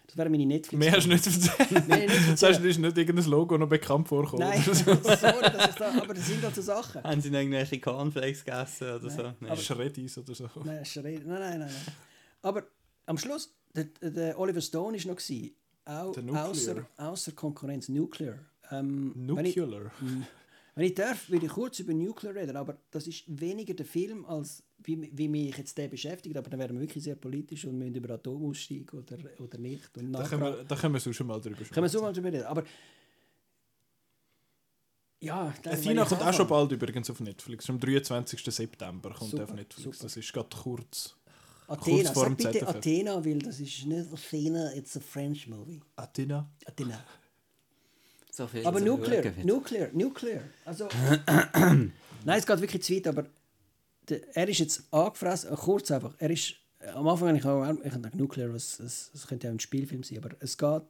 Das 0.06 0.16
wäre 0.16 0.28
meine 0.28 0.44
Netflix. 0.44 0.78
Mehr 0.78 0.92
hast 0.92 1.04
du 1.04 1.08
nicht 1.10 1.26
erzählt. 1.26 1.88
Nein, 1.88 2.06
nicht 2.06 2.32
Das 2.32 2.42
heißt, 2.42 2.60
ist 2.60 2.78
nicht 2.78 2.98
irgendein 2.98 3.24
Logo 3.26 3.56
noch 3.56 3.68
bekannt 3.68 4.08
vorgekommen. 4.08 4.46
Nein, 4.46 4.60
sorry, 4.64 4.98
das 5.04 5.68
ist 5.70 5.80
da, 5.80 5.90
aber 6.02 6.12
das 6.12 6.26
sind 6.26 6.42
halt 6.42 6.54
so 6.54 6.60
Sachen. 6.60 7.02
Haben 7.02 7.20
sie 7.20 7.30
noch 7.30 7.38
irgendwelche 7.38 7.80
Cornflakes 7.80 8.44
gegessen 8.44 8.88
oder 8.96 9.08
so? 9.08 9.22
Nein, 9.22 9.36
Nein. 9.40 9.56
Schreddis 9.56 10.18
oder 10.18 10.34
so. 10.34 10.48
Nein, 10.64 10.84
Schrei- 10.84 11.20
nein, 11.24 11.26
nein, 11.26 11.40
nein, 11.40 11.58
nein. 11.60 11.94
Aber 12.42 12.64
am 13.06 13.16
Schluss, 13.16 13.54
der, 13.74 13.84
der 14.02 14.38
Oliver 14.38 14.60
Stone 14.60 14.98
war 14.98 15.06
noch, 15.12 15.16
gewesen, 15.16 15.54
auch 15.84 16.16
außer, 16.48 16.84
außer 16.98 17.32
Konkurrenz, 17.32 17.88
Nuclear. 17.88 18.38
Ähm, 18.72 19.12
wenn, 19.14 19.44
ich, 19.44 19.56
Nuclear. 19.56 19.92
wenn 20.74 20.84
ich 20.84 20.94
darf, 20.94 21.28
würde 21.28 21.46
ich 21.46 21.52
kurz 21.52 21.78
über 21.78 21.92
Nuclear 21.92 22.34
reden, 22.34 22.56
aber 22.56 22.78
das 22.90 23.06
ist 23.06 23.24
weniger 23.28 23.74
der 23.74 23.86
Film, 23.86 24.24
als 24.24 24.62
wie, 24.78 25.10
wie 25.12 25.28
mich 25.28 25.56
jetzt 25.56 25.76
der 25.78 25.88
beschäftigt, 25.88 26.36
aber 26.36 26.50
dann 26.50 26.58
wären 26.58 26.74
wir 26.74 26.80
wirklich 26.80 27.04
sehr 27.04 27.14
politisch 27.14 27.64
und 27.66 27.78
müssen 27.78 27.94
über 27.94 28.14
Atomausstieg 28.14 28.92
oder, 28.94 29.18
oder 29.38 29.58
nicht. 29.58 29.96
Und 29.96 30.12
Da 30.12 30.26
können 30.26 30.42
wir, 30.42 30.64
da 30.64 30.76
können 30.76 30.94
wir 30.94 31.00
sonst 31.00 31.16
schon 31.16 31.26
mal 31.26 31.40
drüber 31.40 31.56
sprechen. 31.56 31.74
können 31.74 31.84
wir 31.84 31.90
so 31.90 32.00
mal 32.00 32.12
drüber 32.12 32.32
reden. 32.32 32.44
Aber 32.44 32.64
ja, 35.20 35.54
dann, 35.62 35.74
Athena 35.74 36.04
kommt 36.04 36.22
auch 36.22 36.32
schon 36.32 36.48
bald 36.48 36.72
übrigens 36.72 37.08
auf 37.08 37.20
Netflix. 37.20 37.70
Am 37.70 37.78
23. 37.78 38.42
September 38.44 39.10
kommt 39.10 39.30
Super, 39.30 39.42
er 39.44 39.48
auf 39.48 39.54
Netflix. 39.54 39.84
super. 39.84 39.96
Das 40.02 40.16
ist 40.16 40.32
gerade 40.32 40.48
kurz. 40.56 41.14
Athena, 41.68 41.96
kurz 41.96 42.10
vor 42.10 42.24
sag 42.24 42.36
bitte 42.36 42.52
ZFF. 42.52 42.68
Athena, 42.68 43.24
weil 43.24 43.38
das 43.38 43.60
ist 43.60 43.86
nicht 43.86 44.12
Athena, 44.12 44.74
it's 44.74 44.96
a 44.96 45.00
French 45.00 45.46
movie. 45.46 45.80
Athena? 45.94 46.50
Athena. 46.66 47.04
So 48.34 48.46
viel 48.46 48.66
Aber 48.66 48.80
Nuclear. 48.80 49.24
Nuclear, 49.44 49.88
Nuclear. 49.92 50.40
Also, 50.64 50.88
nein, 51.54 51.92
es 52.24 52.46
geht 52.46 52.60
wirklich 52.60 52.82
zu 52.82 52.94
weit, 52.94 53.06
aber 53.06 53.26
der, 54.08 54.36
er 54.36 54.48
ist 54.48 54.58
jetzt 54.58 54.82
angefressen, 54.90 55.52
äh, 55.52 55.56
kurz 55.56 55.90
einfach, 55.90 56.14
er 56.18 56.30
ist, 56.30 56.54
äh, 56.80 56.88
am 56.88 57.06
Anfang 57.06 57.28
habe 57.28 57.38
ich 57.38 57.44
auch, 57.44 57.84
ich 57.84 57.92
dachte, 57.92 58.16
Nuclear, 58.16 58.52
was, 58.52 58.78
das, 58.78 59.10
das 59.12 59.26
könnte 59.26 59.46
ja 59.46 59.52
ein 59.52 59.60
Spielfilm 59.60 60.02
sein, 60.02 60.18
aber 60.18 60.34
es 60.40 60.56
geht, 60.56 60.82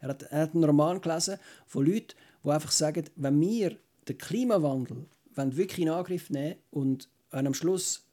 er 0.00 0.08
hat, 0.08 0.22
er 0.22 0.40
hat 0.40 0.54
einen 0.54 0.64
Roman 0.64 1.00
gelesen 1.00 1.38
von 1.66 1.84
Leuten, 1.84 2.14
die 2.42 2.50
einfach 2.50 2.72
sagen, 2.72 3.04
wenn 3.16 3.38
wir 3.38 3.76
den 4.08 4.18
Klimawandel 4.18 5.06
wenn 5.34 5.56
wirklich 5.56 5.80
in 5.80 5.88
Angriff 5.90 6.30
nehmen 6.30 6.56
und 6.70 7.08
wenn 7.30 7.46
am 7.46 7.54
Schluss 7.54 8.04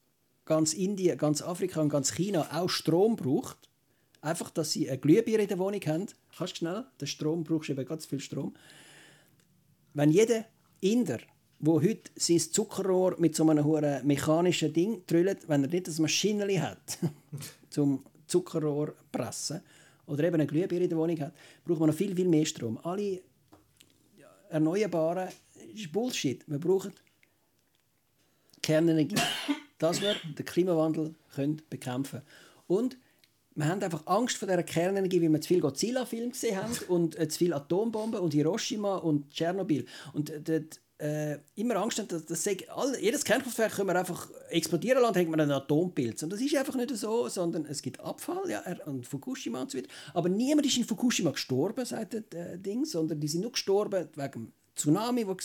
ganz 0.46 0.74
Indien, 0.74 1.18
ganz 1.18 1.42
Afrika 1.42 1.82
und 1.82 1.90
ganz 1.90 2.12
China 2.14 2.48
auch 2.52 2.70
Strom 2.70 3.16
braucht, 3.16 3.69
einfach, 4.22 4.50
dass 4.50 4.72
sie 4.72 4.90
eine 4.90 4.98
Glühbirne 4.98 5.44
in 5.44 5.50
der 5.50 5.60
Wohnung 5.60 5.82
haben, 5.82 6.08
kannst 6.38 6.54
du 6.54 6.58
schnell, 6.58 6.86
der 7.00 7.06
Strom 7.06 7.44
brauchst 7.44 7.70
du 7.70 7.74
eben 7.74 7.86
ganz 7.86 8.06
viel 8.06 8.20
Strom, 8.20 8.54
wenn 9.94 10.12
jeder 10.12 10.46
Inder, 10.82 11.20
wo 11.60 11.82
heute 11.82 12.12
sein 12.16 12.40
Zuckerrohr 12.40 13.16
mit 13.20 13.36
so 13.36 13.48
einem 13.48 13.66
hohen 13.66 14.06
mechanischen 14.06 14.72
Ding 14.72 15.06
trüllt, 15.06 15.48
wenn 15.50 15.64
er 15.64 15.70
nicht 15.70 15.88
das 15.88 16.00
Maschinenli 16.00 16.56
hat, 16.56 17.00
zum 17.70 18.06
Zuckerrohr 18.28 18.94
pressen 19.12 19.62
oder 20.06 20.24
eben 20.24 20.36
eine 20.36 20.48
Glühbirne 20.48 20.86
in 20.86 20.90
der 20.90 20.98
Wohnung 20.98 21.20
hat, 21.20 21.34
braucht 21.66 21.80
man 21.80 21.90
noch 21.90 21.96
viel, 21.96 22.16
viel 22.16 22.28
mehr 22.28 22.46
Strom. 22.46 22.80
Alle 22.84 23.22
Erneuerbaren 24.50 25.30
ist 25.74 25.92
Bullshit. 25.92 26.44
Wir 26.48 26.60
brauchen 26.60 26.94
Kernenergie, 28.62 29.16
dass 29.78 30.02
wir 30.02 30.16
den 30.38 30.46
Klimawandel 30.46 31.16
können 31.36 31.62
bekämpfen 31.70 32.22
können. 32.22 32.26
Und 32.68 32.98
wir 33.60 33.68
haben 33.68 33.84
einfach 33.84 34.08
Angst 34.08 34.38
vor 34.38 34.48
dieser 34.48 34.64
Kernenergie, 34.64 35.22
weil 35.22 35.30
wir 35.30 35.42
zu 35.42 35.50
viel 35.50 35.60
Godzilla-Filme 35.60 36.30
gesehen 36.30 36.58
haben 36.58 36.78
und 36.88 37.20
äh, 37.20 37.28
zu 37.28 37.38
viele 37.38 37.56
Atombomben 37.56 38.20
und 38.20 38.34
Hiroshima 38.34 38.98
und 38.98 39.32
Tschernobyl. 39.32 39.86
Und 40.14 40.30
äh, 40.50 40.64
äh, 41.00 41.40
immer 41.56 41.76
Angst 41.78 42.00
haben, 42.00 42.08
dass, 42.08 42.26
dass 42.26 42.48
all, 42.70 42.98
jedes 43.02 43.24
Kernkraftwerk 43.24 43.74
können 43.74 43.90
wir 43.90 44.00
einfach 44.00 44.30
explodieren 44.50 45.02
lassen, 45.02 45.14
dann 45.14 45.20
hängt 45.22 45.32
man 45.32 45.42
einen 45.42 45.52
Atompilz. 45.52 46.24
Und 46.24 46.32
das 46.32 46.42
ist 46.42 46.56
einfach 46.56 46.76
nicht 46.76 46.96
so, 46.96 47.28
sondern 47.28 47.66
es 47.66 47.82
gibt 47.82 48.00
Abfall 48.00 48.50
ja, 48.50 48.62
und 48.86 49.06
Fukushima 49.06 49.62
und 49.62 49.72
so 49.72 49.78
weiter. 49.78 49.90
Aber 50.14 50.30
niemand 50.30 50.66
ist 50.66 50.78
in 50.78 50.86
Fukushima 50.86 51.32
gestorben, 51.32 51.86
sagt 51.86 52.14
das 52.14 52.24
Ding, 52.62 52.86
sondern 52.86 53.20
die 53.20 53.28
sind 53.28 53.42
nur 53.42 53.52
gestorben 53.52 54.10
wegen 54.16 54.54
Tsunami, 54.80 55.26
der 55.26 55.30
war. 55.30 55.36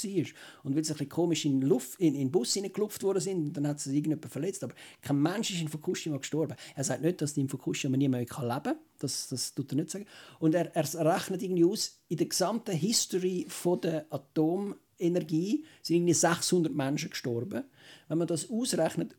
Und 0.62 0.76
weil 0.76 0.84
sie 0.84 0.92
ein 0.92 0.96
bisschen 0.96 1.08
komisch 1.08 1.44
in 1.44 1.60
den, 1.60 1.68
Luft, 1.68 2.00
in, 2.00 2.14
in 2.14 2.20
den 2.20 2.30
Bus 2.30 2.54
hineingelupft 2.54 3.02
worden 3.02 3.20
sind, 3.20 3.56
dann 3.56 3.66
hat 3.66 3.80
sich 3.80 3.94
irgendjemand 3.94 4.30
verletzt. 4.30 4.64
Aber 4.64 4.74
kein 5.02 5.20
Mensch 5.20 5.50
ist 5.50 5.60
in 5.60 5.68
Fukushima 5.68 6.16
gestorben. 6.16 6.56
Er 6.74 6.84
sagt 6.84 7.02
nicht, 7.02 7.20
dass 7.20 7.36
in 7.36 7.48
Fukushima 7.48 7.96
niemand 7.96 8.28
mehr 8.30 8.48
leben 8.48 8.62
kann. 8.62 8.76
Das, 8.98 9.28
das 9.28 9.54
tut 9.54 9.72
er 9.72 9.76
nicht 9.76 9.90
sagen. 9.90 10.06
Und 10.38 10.54
er, 10.54 10.74
er 10.74 11.14
rechnet 11.14 11.42
irgendwie 11.42 11.64
aus, 11.64 12.00
in 12.08 12.16
der 12.16 12.26
gesamten 12.26 12.76
History 12.76 13.46
von 13.48 13.80
der 13.80 14.06
Atomenergie 14.10 15.64
sind 15.82 15.96
irgendwie 15.96 16.14
600 16.14 16.74
Menschen 16.74 17.10
gestorben. 17.10 17.64
Wenn 18.08 18.18
man 18.18 18.26
das 18.26 18.50
ausrechnet 18.50 19.16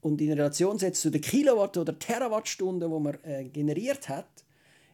und 0.00 0.20
in 0.20 0.32
Relation 0.32 0.78
setzt 0.78 1.02
zu 1.02 1.10
den 1.10 1.22
Kilowatt- 1.22 1.78
oder 1.78 1.98
Terawattstunden, 1.98 2.90
die 2.90 3.00
man 3.00 3.18
äh, 3.22 3.48
generiert 3.48 4.08
hat, 4.08 4.44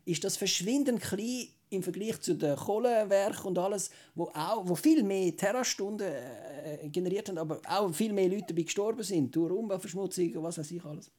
ist 0.05 0.25
das 0.25 0.37
verschwindend 0.37 1.01
klein 1.01 1.49
im 1.71 1.83
Vergleich 1.83 2.21
zu 2.21 2.35
den 2.35 2.57
Kohlewerken 2.57 3.47
und 3.47 3.59
alles, 3.59 3.91
wo, 4.15 4.25
auch, 4.35 4.69
wo 4.69 4.75
viel 4.75 5.03
mehr 5.03 5.37
Terastunden 5.37 6.07
äh, 6.07 6.89
generiert 6.89 7.29
haben, 7.29 7.39
aber 7.39 7.61
auch 7.67 7.93
viel 7.93 8.13
mehr 8.13 8.29
Leute 8.29 8.47
dabei 8.49 8.63
gestorben 8.63 9.03
sind, 9.03 9.35
durch 9.35 9.53
Umweltverschmutzung 9.53 10.37
und 10.37 10.43
was 10.43 10.59
weiß 10.59 10.71
ich 10.73 10.85
alles. 10.85 11.11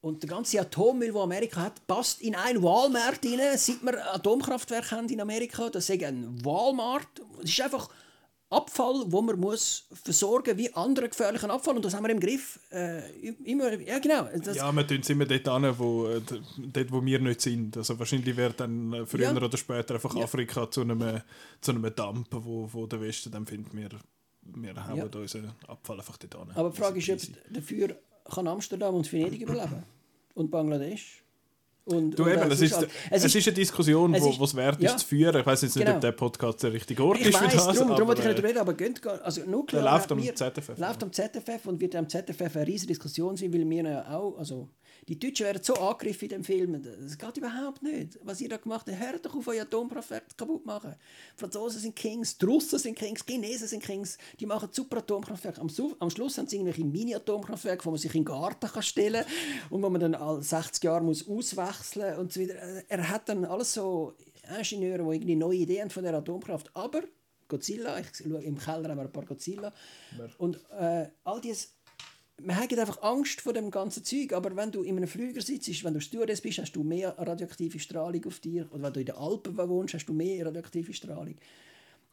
Und 0.00 0.20
der 0.20 0.30
ganze 0.30 0.60
Atommüll, 0.60 1.12
den 1.12 1.16
Amerika 1.16 1.60
hat, 1.60 1.86
passt 1.86 2.22
in 2.22 2.34
ein 2.34 2.60
Walmart 2.60 3.24
rein. 3.24 3.56
Seit 3.56 3.84
wir 3.84 4.12
Atomkraftwerke 4.12 4.90
haben 4.90 5.08
in 5.08 5.20
Amerika, 5.20 5.70
das 5.70 5.88
ist 5.88 6.02
ein 6.02 6.44
Walmart. 6.44 7.06
Es 7.40 7.50
ist 7.50 7.60
einfach 7.60 7.88
Abfall, 8.52 9.04
wo 9.06 9.22
man 9.22 9.38
muss 9.40 9.86
versorgen 9.92 10.56
wie 10.58 10.72
anderen 10.74 11.08
gefährlichen 11.10 11.50
Abfall. 11.50 11.76
Und 11.76 11.84
das 11.84 11.94
haben 11.94 12.04
wir 12.04 12.10
im 12.10 12.20
Griff. 12.20 12.60
Äh, 12.70 13.08
immer, 13.44 13.72
ja, 13.80 13.98
genau. 13.98 14.28
Das, 14.44 14.56
Ja, 14.56 14.70
wir 14.72 14.86
tun 14.86 14.98
es 15.00 15.10
immer 15.10 15.24
dort 15.24 15.48
an, 15.48 15.78
wo, 15.78 16.06
äh, 16.08 16.20
dort, 16.58 16.92
wo 16.92 17.04
wir 17.04 17.18
nicht 17.18 17.40
sind. 17.40 17.76
Also 17.76 17.98
wahrscheinlich 17.98 18.36
wird 18.36 18.60
dann 18.60 18.92
äh, 18.92 19.06
früher 19.06 19.22
Ja. 19.32 19.36
oder 19.36 19.56
später 19.56 19.94
einfach 19.94 20.14
Ja. 20.14 20.24
Afrika 20.24 20.70
zu 20.70 20.82
einem, 20.82 21.22
zu 21.60 21.72
einem 21.72 21.94
Dump, 21.94 22.28
wo, 22.30 22.68
wo 22.72 22.86
der 22.86 23.00
Westen 23.00 23.30
dann 23.32 23.46
findet, 23.46 23.74
wir, 23.74 23.88
wir 24.42 24.86
hauen 24.88 24.96
Ja. 24.98 25.04
unseren 25.20 25.52
Abfall 25.66 25.98
einfach 25.98 26.16
dort 26.18 26.36
an. 26.36 26.50
Aber 26.54 26.70
die 26.70 26.76
Frage 26.76 26.98
ist, 26.98 27.10
ob 27.30 27.54
dafür 27.54 27.96
kann 28.32 28.46
Amsterdam 28.46 28.94
und 28.94 29.10
Venedig 29.12 29.42
überleben. 29.42 29.82
Und 30.34 30.50
Bangladesch. 30.50 31.21
Und, 31.84 32.16
Du 32.16 32.22
und 32.22 32.30
eben, 32.30 32.48
es 32.50 32.60
ist, 32.60 32.76
halt. 32.76 32.88
es, 33.10 33.24
ist, 33.24 33.44
eine 33.48 33.54
Diskussion, 33.56 34.14
es 34.14 34.22
wo 34.22 34.30
ist- 34.30 34.40
es 34.40 34.54
wert 34.54 34.80
ja. 34.80 34.90
ist 34.90 35.00
zu 35.00 35.06
führen. 35.06 35.40
Ich 35.40 35.44
weiß 35.44 35.62
jetzt 35.62 35.74
nicht, 35.74 35.84
Genau. 35.84 35.96
ob 35.96 36.00
der 36.00 36.12
Podcast 36.12 36.62
der 36.62 36.72
richtige 36.72 37.02
Ort 37.02 37.18
Ich 37.18 37.26
ist 37.26 37.36
für 37.36 37.44
weiß, 37.44 37.54
das. 37.54 37.76
darum, 37.76 38.06
wollte 38.06 38.22
ich 38.22 38.28
nicht 38.28 38.38
äh, 38.38 38.46
reden, 38.46 38.58
aber 38.58 38.74
geht, 38.74 39.04
also 39.04 39.40
Nuklear 39.46 39.82
Der 39.82 39.92
läuft 39.92 40.12
am 40.12 40.18
mir- 40.20 40.32
ZFF, 40.34 40.78
Läuft 40.78 41.02
am 41.02 41.12
ZFF 41.12 41.66
und 41.66 41.80
wird 41.80 41.96
am 41.96 42.08
ZFF 42.08 42.54
eine 42.56 42.66
riesige 42.68 42.88
Diskussion 42.92 43.36
sein, 43.36 43.52
weil 43.52 43.68
wir 43.68 43.82
ja 43.82 44.16
auch, 44.16 44.38
also 44.38 44.68
Die 45.08 45.18
Deutschen 45.18 45.46
werden 45.46 45.62
so 45.62 45.74
angegriffen 45.74 46.24
in 46.24 46.28
dem 46.28 46.44
Film. 46.44 46.80
Das 46.82 47.18
geht 47.18 47.36
überhaupt 47.36 47.82
nicht. 47.82 48.18
Was 48.22 48.40
ihr 48.40 48.48
da 48.48 48.56
gemacht 48.56 48.86
habt, 48.88 49.00
hört 49.00 49.26
doch 49.26 49.34
auf, 49.34 49.48
euer 49.48 49.62
Atomkraftwerk 49.62 50.36
kaputt 50.36 50.64
machen. 50.64 50.94
Die 51.34 51.40
Franzosen 51.40 51.80
sind 51.80 51.96
Kings, 51.96 52.38
die 52.38 52.44
Russen 52.46 52.78
sind 52.78 52.96
Kings, 52.96 53.24
die 53.24 53.32
Chinesen 53.32 53.66
sind 53.66 53.82
Kings. 53.82 54.16
Die 54.38 54.46
machen 54.46 54.68
super 54.70 54.98
Atomkraftwerke. 54.98 55.60
Am, 55.60 55.68
am 55.98 56.10
Schluss 56.10 56.38
haben 56.38 56.46
sie 56.46 56.56
irgendwelche 56.56 56.84
Mini-Atomkraftwerke, 56.84 57.84
wo 57.84 57.90
man 57.90 57.98
sich 57.98 58.14
in 58.14 58.20
den 58.20 58.26
Garten 58.26 58.68
kann 58.68 58.82
stellen 58.82 59.24
kann 59.24 59.70
und 59.70 59.82
wo 59.82 59.90
man 59.90 60.00
dann 60.00 60.14
alle 60.14 60.40
60 60.40 60.84
Jahre 60.84 61.02
muss 61.02 61.28
auswechseln 61.28 62.18
und 62.18 62.32
so. 62.32 62.40
Er 62.40 63.08
hat 63.08 63.28
dann 63.28 63.44
alles 63.44 63.74
so 63.74 64.14
Ingenieure, 64.56 65.02
die 65.02 65.16
irgendwie 65.16 65.36
neue 65.36 65.56
Ideen 65.58 65.90
von 65.90 66.04
der 66.04 66.14
Atomkraft. 66.14 66.70
Aber 66.74 67.02
Godzilla, 67.48 67.98
ich 67.98 68.06
schaue, 68.14 68.42
im 68.42 68.56
Keller 68.56 68.88
haben 68.88 68.98
wir 68.98 69.02
ein 69.02 69.12
paar 69.12 69.26
Godzilla. 69.26 69.72
Und 70.38 70.58
äh, 70.78 71.08
all 71.24 71.40
dieses 71.40 71.74
man 72.44 72.56
hat 72.56 72.76
einfach 72.78 73.02
Angst 73.02 73.40
vor 73.40 73.52
dem 73.52 73.70
ganzen 73.70 74.04
Zeug, 74.04 74.32
aber 74.32 74.54
wenn 74.56 74.70
du 74.70 74.82
in 74.82 74.96
einem 74.96 75.08
Flüger 75.08 75.40
sitzt, 75.40 75.84
wenn 75.84 75.94
du 75.94 76.00
Stewardess 76.00 76.40
bist, 76.40 76.58
hast 76.58 76.72
du 76.72 76.82
mehr 76.82 77.14
radioaktive 77.18 77.78
Strahlung 77.78 78.24
auf 78.26 78.40
dir. 78.40 78.68
Oder 78.70 78.82
wenn 78.84 78.92
du 78.92 79.00
in 79.00 79.06
den 79.06 79.16
Alpen 79.16 79.56
wohnst, 79.56 79.94
hast 79.94 80.06
du 80.06 80.12
mehr 80.12 80.46
radioaktive 80.46 80.92
Strahlung. 80.92 81.36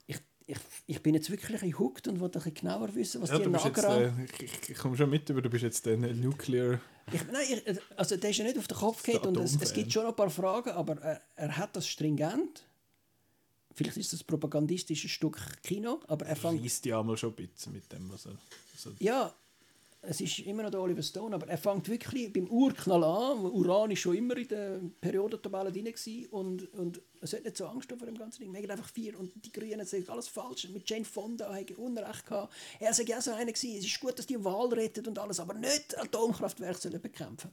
Ich, 0.07 0.17
ich, 0.47 0.57
ich 0.87 1.01
bin 1.01 1.15
jetzt 1.15 1.29
wirklich 1.29 1.61
ein 1.61 1.77
hooked 1.77 2.07
und 2.07 2.19
wollte 2.19 2.39
ein 2.39 2.43
bisschen 2.43 2.67
genauer 2.67 2.93
wissen, 2.95 3.21
was 3.21 3.29
Ja, 3.29 3.39
die 3.39 3.49
Nagra... 3.49 4.01
äh, 4.01 4.11
ich, 4.39 4.69
ich, 4.69 4.77
komme 4.77 4.97
schon 4.97 5.09
mit, 5.09 5.29
aber 5.29 5.41
du 5.41 5.49
bist 5.49 5.63
jetzt 5.63 5.85
der 5.85 5.97
Nuclear. 5.97 6.79
Ich, 7.11 7.21
nein, 7.31 7.43
ich, 7.49 7.79
also 7.95 8.17
der 8.17 8.29
ist 8.29 8.37
ja 8.37 8.45
nicht 8.45 8.57
auf 8.57 8.67
den 8.67 8.77
Kopf 8.77 9.03
gefallen 9.03 9.35
und 9.35 9.43
es, 9.43 9.57
es 9.59 9.73
gibt 9.73 9.91
schon 9.91 10.05
ein 10.05 10.15
paar 10.15 10.29
Fragen, 10.29 10.71
aber 10.71 10.97
er, 11.01 11.21
er 11.35 11.57
hat 11.57 11.75
das 11.75 11.87
stringent. 11.87 12.65
Vielleicht 13.73 13.97
ist 13.97 14.11
das 14.11 14.21
ein 14.21 14.27
propagandistisches 14.27 15.09
Stück 15.09 15.39
Kino, 15.63 16.01
aber 16.07 16.25
er 16.25 16.35
fängt 16.35 16.85
ja 16.85 17.01
mal 17.01 17.15
schon 17.17 17.29
ein 17.29 17.35
bisschen 17.35 17.73
mit 17.73 17.91
dem, 17.91 18.09
was 18.11 18.25
er. 18.25 18.37
Also, 18.73 18.91
Ja, 18.99 19.33
es 20.01 20.21
ist 20.21 20.39
immer 20.39 20.63
noch 20.63 20.71
der 20.71 20.81
Oliver 20.81 21.01
Stone, 21.01 21.35
aber 21.35 21.47
er 21.47 21.57
fängt 21.57 21.89
wirklich 21.89 22.31
beim 22.31 22.47
Urknall 22.47 23.03
an. 23.03 23.39
Uran 23.39 23.91
ist 23.91 23.99
schon 23.99 24.15
immer 24.15 24.37
in 24.37 24.47
der 24.47 24.79
Periodentabelle 25.01 25.71
drin 25.71 25.85
gewesen 25.85 26.27
und, 26.27 26.73
und 26.73 27.01
es 27.21 27.33
hat 27.33 27.43
nicht 27.43 27.57
so 27.57 27.67
Angst 27.67 27.89
vor 27.89 28.07
dem 28.07 28.17
ganzen 28.17 28.41
Ding. 28.41 28.53
Wir 28.53 28.61
haben 28.61 28.71
einfach 28.71 28.89
vier 28.89 29.19
und 29.19 29.31
die 29.43 29.51
Grünen 29.51 29.85
sagen 29.85 30.05
alles 30.07 30.29
falsch. 30.29 30.69
Mit 30.69 30.89
Jane 30.89 31.03
Fonda 31.03 31.53
hat 31.53 31.69
er 31.69 31.79
Unrecht 31.79 32.25
gehabt. 32.25 32.53
Er 32.79 32.93
sagt 32.93 33.09
ja 33.09 33.21
so 33.21 33.31
einer 33.31 33.51
gewesen, 33.51 33.77
es 33.77 33.85
ist 33.85 33.99
gut, 33.99 34.17
dass 34.17 34.25
die 34.25 34.41
Wahl 34.43 34.67
rettet 34.69 35.07
und 35.07 35.19
alles, 35.19 35.39
aber 35.39 35.53
nicht 35.53 35.97
Atomkraftwerke 35.97 36.79
sollen 36.79 37.01
bekämpfen. 37.01 37.51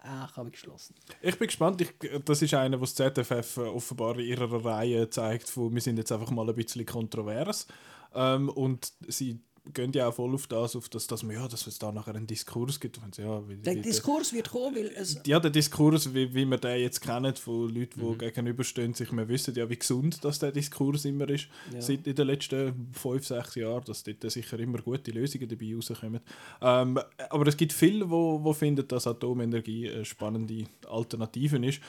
Ich 0.00 0.36
habe 0.36 0.50
geschlossen. 0.50 0.94
Ich 1.20 1.38
bin 1.38 1.48
gespannt. 1.48 1.80
Ich, 1.80 1.92
das 2.24 2.42
ist 2.42 2.54
einer, 2.54 2.80
was 2.80 2.94
ZFF 2.94 3.56
äh, 3.56 3.60
offenbar 3.62 4.16
in 4.18 4.26
ihrer 4.26 4.64
Reihe 4.64 5.10
zeigt, 5.10 5.56
wo 5.56 5.72
wir 5.72 5.80
sind 5.80 5.96
jetzt 5.96 6.12
einfach 6.12 6.30
mal 6.30 6.48
ein 6.48 6.54
bisschen 6.54 6.86
kontrovers. 6.86 7.66
Ähm, 8.14 8.48
und 8.48 8.92
sie 9.08 9.40
gehen 9.72 9.92
ja 9.92 10.08
auch 10.08 10.14
voll 10.14 10.34
auf 10.34 10.46
das, 10.46 10.74
auf 10.76 10.88
das, 10.88 11.06
dass, 11.06 11.22
man, 11.22 11.34
ja, 11.36 11.46
dass 11.48 11.66
es 11.66 11.78
da 11.78 11.92
nachher 11.92 12.14
einen 12.14 12.26
Diskurs 12.26 12.80
gibt. 12.80 12.98
Und 13.02 13.16
ja, 13.18 13.46
wie, 13.48 13.56
Der 13.56 13.74
wie, 13.76 13.80
Diskurs 13.82 14.32
wird 14.32 14.50
kommen, 14.50 14.76
weil 14.76 14.90
es... 14.96 15.20
ja, 15.26 15.38
der 15.40 15.50
Diskurs, 15.50 16.12
wie, 16.14 16.32
wie 16.34 16.44
wir 16.44 16.58
den 16.58 16.80
jetzt 16.80 17.00
kennen, 17.00 17.34
von 17.36 17.68
Leuten, 17.74 18.00
die 18.00 18.06
Mhm. 18.06 18.18
gegenüberstehen, 18.18 18.94
sich, 18.94 19.12
wir 19.12 19.28
wissen 19.28 19.54
ja, 19.54 19.68
wie 19.68 19.78
gesund 19.78 20.24
dass 20.24 20.38
der 20.38 20.52
Diskurs 20.52 21.04
immer 21.04 21.28
ist, 21.28 21.48
Ja. 21.72 21.80
seit 21.80 22.06
in 22.06 22.14
den 22.14 22.26
letzten 22.26 22.88
fünf, 22.92 23.26
sechs 23.26 23.54
Jahren, 23.54 23.84
dass 23.84 24.02
dort 24.02 24.30
sicher 24.30 24.58
immer 24.58 24.78
gute 24.78 25.10
Lösungen 25.10 25.48
dabei 25.48 25.74
rauskommen. 25.74 26.20
Ähm, 26.60 26.98
aber 27.30 27.46
es 27.46 27.56
gibt 27.56 27.72
viele, 27.72 28.04
die 28.04 28.10
wo, 28.10 28.42
wo 28.42 28.52
finden, 28.52 28.86
dass 28.88 29.06
Atomenergie 29.06 29.90
eine 29.90 30.04
spannende 30.04 30.64
Alternative 30.88 31.64
ist. 31.66 31.80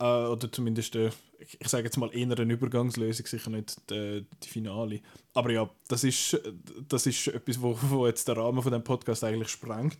Äh, 0.00 0.04
oder 0.04 0.50
zumindest, 0.50 0.96
äh, 0.96 1.10
ich, 1.38 1.68
sage 1.68 1.84
jetzt 1.84 1.98
mal, 1.98 2.10
eher 2.12 2.38
eine 2.38 2.52
Übergangslösung, 2.52 3.26
sicher 3.26 3.50
nicht 3.50 3.78
die, 3.90 4.24
die 4.42 4.48
Finale. 4.48 5.00
Aber 5.34 5.50
ja, 5.50 5.68
das 5.88 6.04
ist, 6.04 6.40
das 6.88 7.06
ist 7.06 7.28
etwas, 7.28 7.60
wo, 7.60 7.76
wo 7.82 8.06
jetzt 8.06 8.26
der 8.26 8.36
Rahmen 8.36 8.62
von 8.62 8.72
dem 8.72 8.82
Podcast 8.82 9.22
eigentlich 9.24 9.50
sprengt. 9.50 9.98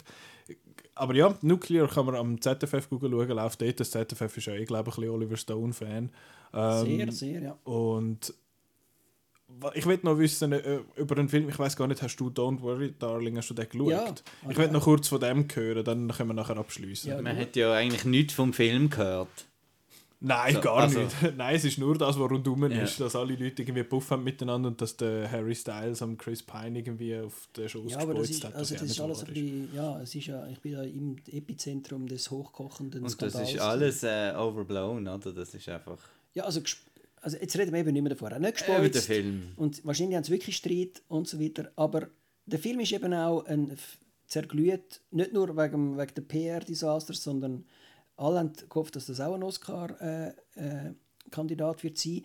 Aber 0.95 1.15
ja, 1.15 1.37
Nuclear 1.43 1.89
kann 1.89 2.07
man 2.07 2.17
am 2.17 2.41
ZFF 2.41 2.89
schauen, 2.91 3.11
läuft 3.11 3.63
dort. 3.63 3.81
Das 3.81 3.91
ZFF 3.91 4.37
ist 4.37 4.47
ja, 4.47 4.55
ich 4.55 4.67
glaube, 4.67 4.91
ein 4.91 4.95
bisschen 4.95 5.11
Oliver 5.11 5.37
Stone-Fan. 5.37 6.11
Ähm, 6.53 6.87
Sehr, 6.87 7.13
sehr, 7.13 7.43
ja. 7.43 7.59
Und 7.65 8.35
ich 9.75 9.87
will 9.87 9.99
noch 10.03 10.19
wissen 10.19 10.53
äh, 10.53 10.81
über 10.97 11.15
den 11.15 11.29
Film, 11.29 11.49
ich 11.49 11.59
weiß 11.59 11.77
gar 11.77 11.87
nicht, 11.87 12.03
hast 12.03 12.17
du 12.17 12.29
Don't 12.29 12.61
Worry, 12.61 12.95
Darling, 12.99 13.37
hast 13.37 13.51
du 13.51 13.55
den 13.55 13.69
geschaut? 13.69 13.89
Ja. 13.91 14.15
Ich 14.49 14.57
will 14.57 14.71
noch 14.71 14.85
kurz 14.85 15.09
von 15.09 15.21
dem 15.21 15.47
hören, 15.53 15.85
dann 15.85 16.09
können 16.09 16.31
wir 16.31 16.35
nachher 16.35 16.57
abschließen. 16.57 17.11
Ja, 17.11 17.21
Man 17.21 17.37
hat 17.37 17.57
ja 17.57 17.73
eigentlich 17.73 18.05
nichts 18.05 18.35
vom 18.35 18.53
Film 18.53 18.91
gehört. 18.91 19.47
Nein, 20.23 20.55
So, 20.55 20.61
gar 20.61 20.77
also- 20.77 21.01
nicht. 21.01 21.17
Nein, 21.37 21.57
es 21.57 21.65
ist 21.65 21.79
nur 21.79 21.97
das, 21.97 22.19
was 22.19 22.31
rundum 22.31 22.71
Ja. 22.71 22.83
ist, 22.83 23.01
dass 23.01 23.17
alle 23.17 23.35
Leute 23.37 23.63
irgendwie 23.63 23.83
Puff 23.85 24.11
haben 24.11 24.23
miteinander 24.23 24.69
und 24.69 24.79
dass 24.81 24.95
der 24.97 25.31
Harry 25.31 25.55
Styles 25.55 26.03
am 26.03 26.19
Chris 26.19 26.43
Pine 26.43 26.79
irgendwie 26.79 27.17
auf 27.19 27.49
den 27.57 27.69
Schoß 27.69 27.93
Ja, 27.93 27.99
aber 28.01 28.13
das 28.15 28.29
ist, 28.29 28.45
hat. 28.45 28.55
also 28.55 28.75
das 28.75 28.83
ist 28.83 29.01
alles 29.01 29.21
nicht 29.21 29.29
ein 29.29 29.35
bisschen, 29.35 29.75
ja, 29.75 30.01
es 30.03 30.15
ist 30.15 30.27
ja, 30.27 30.47
ich 30.49 30.61
bin 30.61 30.73
ja 30.73 30.83
im 30.83 31.17
Epizentrum 31.33 32.07
des 32.07 32.31
hochkochenden 32.31 33.03
Und 33.03 33.23
das 33.23 33.33
Skandals. 33.33 33.55
ist 33.55 33.61
alles 33.61 34.03
äh, 34.03 34.35
overblown, 34.37 35.09
oder? 35.09 35.33
Das 35.33 35.55
ist 35.55 35.67
einfach. 35.71 35.99
Ja, 36.35 36.45
also, 36.45 36.61
also 37.23 37.37
jetzt 37.39 37.57
reden 37.59 37.73
wir 37.73 37.81
eben 37.81 37.93
nicht 37.93 38.03
mehr 38.03 38.11
davor. 38.11 38.29
Nicht 38.39 38.61
Über 38.61 38.75
den 38.75 38.83
gespritzt. 38.83 39.07
Film. 39.07 39.43
Und 39.57 39.85
wahrscheinlich 39.87 40.17
haben 40.17 40.25
sie 40.25 40.33
wirklich 40.33 40.57
Streit 40.57 41.01
und 41.09 41.29
so 41.29 41.41
weiter. 41.41 41.73
Aber 41.77 42.09
der 42.45 42.59
Film 42.59 42.81
ist 42.81 42.93
eben 42.93 43.15
auch 43.15 43.47
ein 43.47 43.75
zerglüht, 44.27 45.01
nicht 45.11 45.33
nur 45.33 45.57
wegen, 45.57 45.97
wegen 45.99 46.15
der 46.15 46.23
PR-Desaster, 46.23 47.15
sondern 47.15 47.65
alle 48.21 48.39
haben 48.39 48.53
gehofft, 48.69 48.95
dass 48.97 49.07
das 49.07 49.21
auch 49.21 49.35
ein 49.35 49.43
Oscar-Kandidat 49.43 51.83
wird 51.83 51.99
sein. 51.99 52.23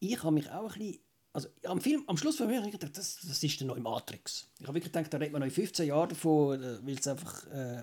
Ich 0.00 0.22
habe 0.22 0.34
mich 0.34 0.50
auch 0.50 0.72
ein 0.72 0.78
bisschen 0.78 0.98
also 1.34 1.48
am 1.64 1.80
Film, 1.80 2.04
am 2.08 2.18
Schluss 2.18 2.38
habe 2.40 2.52
ich 2.52 2.58
wirklich 2.58 2.78
gedacht, 2.78 2.94
das, 2.98 3.16
das 3.26 3.42
ist 3.42 3.58
der 3.58 3.66
neue 3.66 3.80
Matrix. 3.80 4.46
Ich 4.60 4.66
habe 4.66 4.74
wirklich 4.74 4.92
gedacht, 4.92 5.10
da 5.14 5.16
redet 5.16 5.32
man 5.32 5.40
noch 5.40 5.46
in 5.46 5.50
15 5.52 5.86
Jahren 5.86 6.10
davon, 6.10 6.62
äh, 6.62 6.78
weil 6.86 6.98
es 6.98 7.08
einfach 7.08 7.46
äh, 7.46 7.82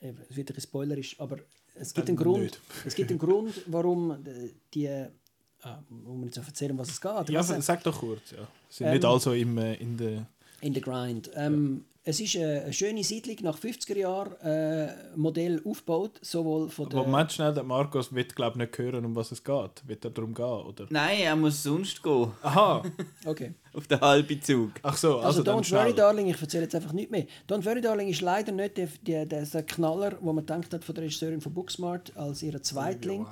eben, 0.00 0.18
es 0.30 0.34
wird 0.36 0.48
ein 0.50 0.54
bisschen 0.54 0.70
spoilerisch, 0.70 1.20
aber 1.20 1.36
es 1.74 1.92
gibt 1.92 2.08
einen 2.08 2.16
Grund, 2.16 2.62
es 2.86 2.94
gibt 2.94 3.10
einen 3.10 3.18
Grund, 3.18 3.52
warum 3.66 4.12
äh, 4.26 4.54
die, 4.72 4.88
ah, 4.88 5.82
muss 5.90 6.16
man 6.16 6.24
jetzt 6.24 6.38
noch 6.38 6.46
erzählen, 6.46 6.78
was 6.78 6.88
es 6.88 6.98
geht. 6.98 7.28
Ja, 7.28 7.40
Also, 7.40 7.60
sag 7.60 7.84
doch 7.84 7.98
kurz. 7.98 8.30
Ja. 8.30 8.48
Sind 8.70 8.86
Ähm, 8.86 8.92
nicht 8.94 9.04
also 9.04 9.32
im, 9.34 9.58
äh, 9.58 9.74
in 9.74 9.98
der. 9.98 10.26
in 10.62 10.72
the 10.72 10.80
Grind. 10.80 11.30
Ähm, 11.34 11.84
Es 12.08 12.20
ist 12.20 12.36
eine, 12.36 12.62
eine 12.62 12.72
schöne 12.72 13.02
Siedlung 13.02 13.36
nach 13.42 13.58
50er 13.58 13.98
Jahren 13.98 14.40
äh, 14.40 14.94
Modell 15.16 15.60
aufgebaut, 15.64 16.20
sowohl 16.22 16.68
von 16.68 16.88
der... 16.88 17.00
Aber 17.00 17.08
Moment 17.08 17.32
schnell, 17.32 17.52
der 17.52 17.64
Markus 17.64 18.14
wird 18.14 18.36
glaube 18.36 18.58
nicht 18.58 18.78
hören, 18.78 19.04
um 19.04 19.16
was 19.16 19.32
es 19.32 19.42
geht. 19.42 19.82
Wird 19.86 20.04
er 20.04 20.12
darum 20.12 20.32
gehen, 20.32 20.44
oder? 20.44 20.86
Nein, 20.88 21.18
er 21.18 21.34
muss 21.34 21.64
sonst 21.64 22.00
gehen. 22.00 22.30
Aha, 22.42 22.84
Okay. 23.26 23.54
Auf 23.72 23.88
den 23.88 24.00
halben 24.00 24.40
Zug. 24.40 24.70
ach 24.84 24.96
so, 24.96 25.18
Also, 25.18 25.40
also, 25.40 25.42
Don't 25.42 25.68
Worry. 25.72 25.94
Darling, 25.94 26.28
ich 26.28 26.40
erzähle 26.40 26.62
jetzt 26.62 26.76
einfach 26.76 26.92
nicht 26.92 27.10
mehr. 27.10 27.26
Don't 27.48 27.64
Worry 27.64 27.80
Darling 27.80 28.06
ist 28.06 28.20
leider 28.20 28.52
nicht 28.52 28.76
der, 28.76 28.88
der, 29.02 29.44
der, 29.44 29.62
Knaller, 29.64 30.16
wo 30.20 30.32
man 30.32 30.46
denkt 30.46 30.72
hat 30.74 30.84
von 30.84 30.94
der 30.94 31.02
Regisseurin 31.02 31.40
von 31.40 31.52
Booksmart 31.54 32.16
als 32.16 32.40
ihre 32.40 32.62
Zweitling, 32.62 33.26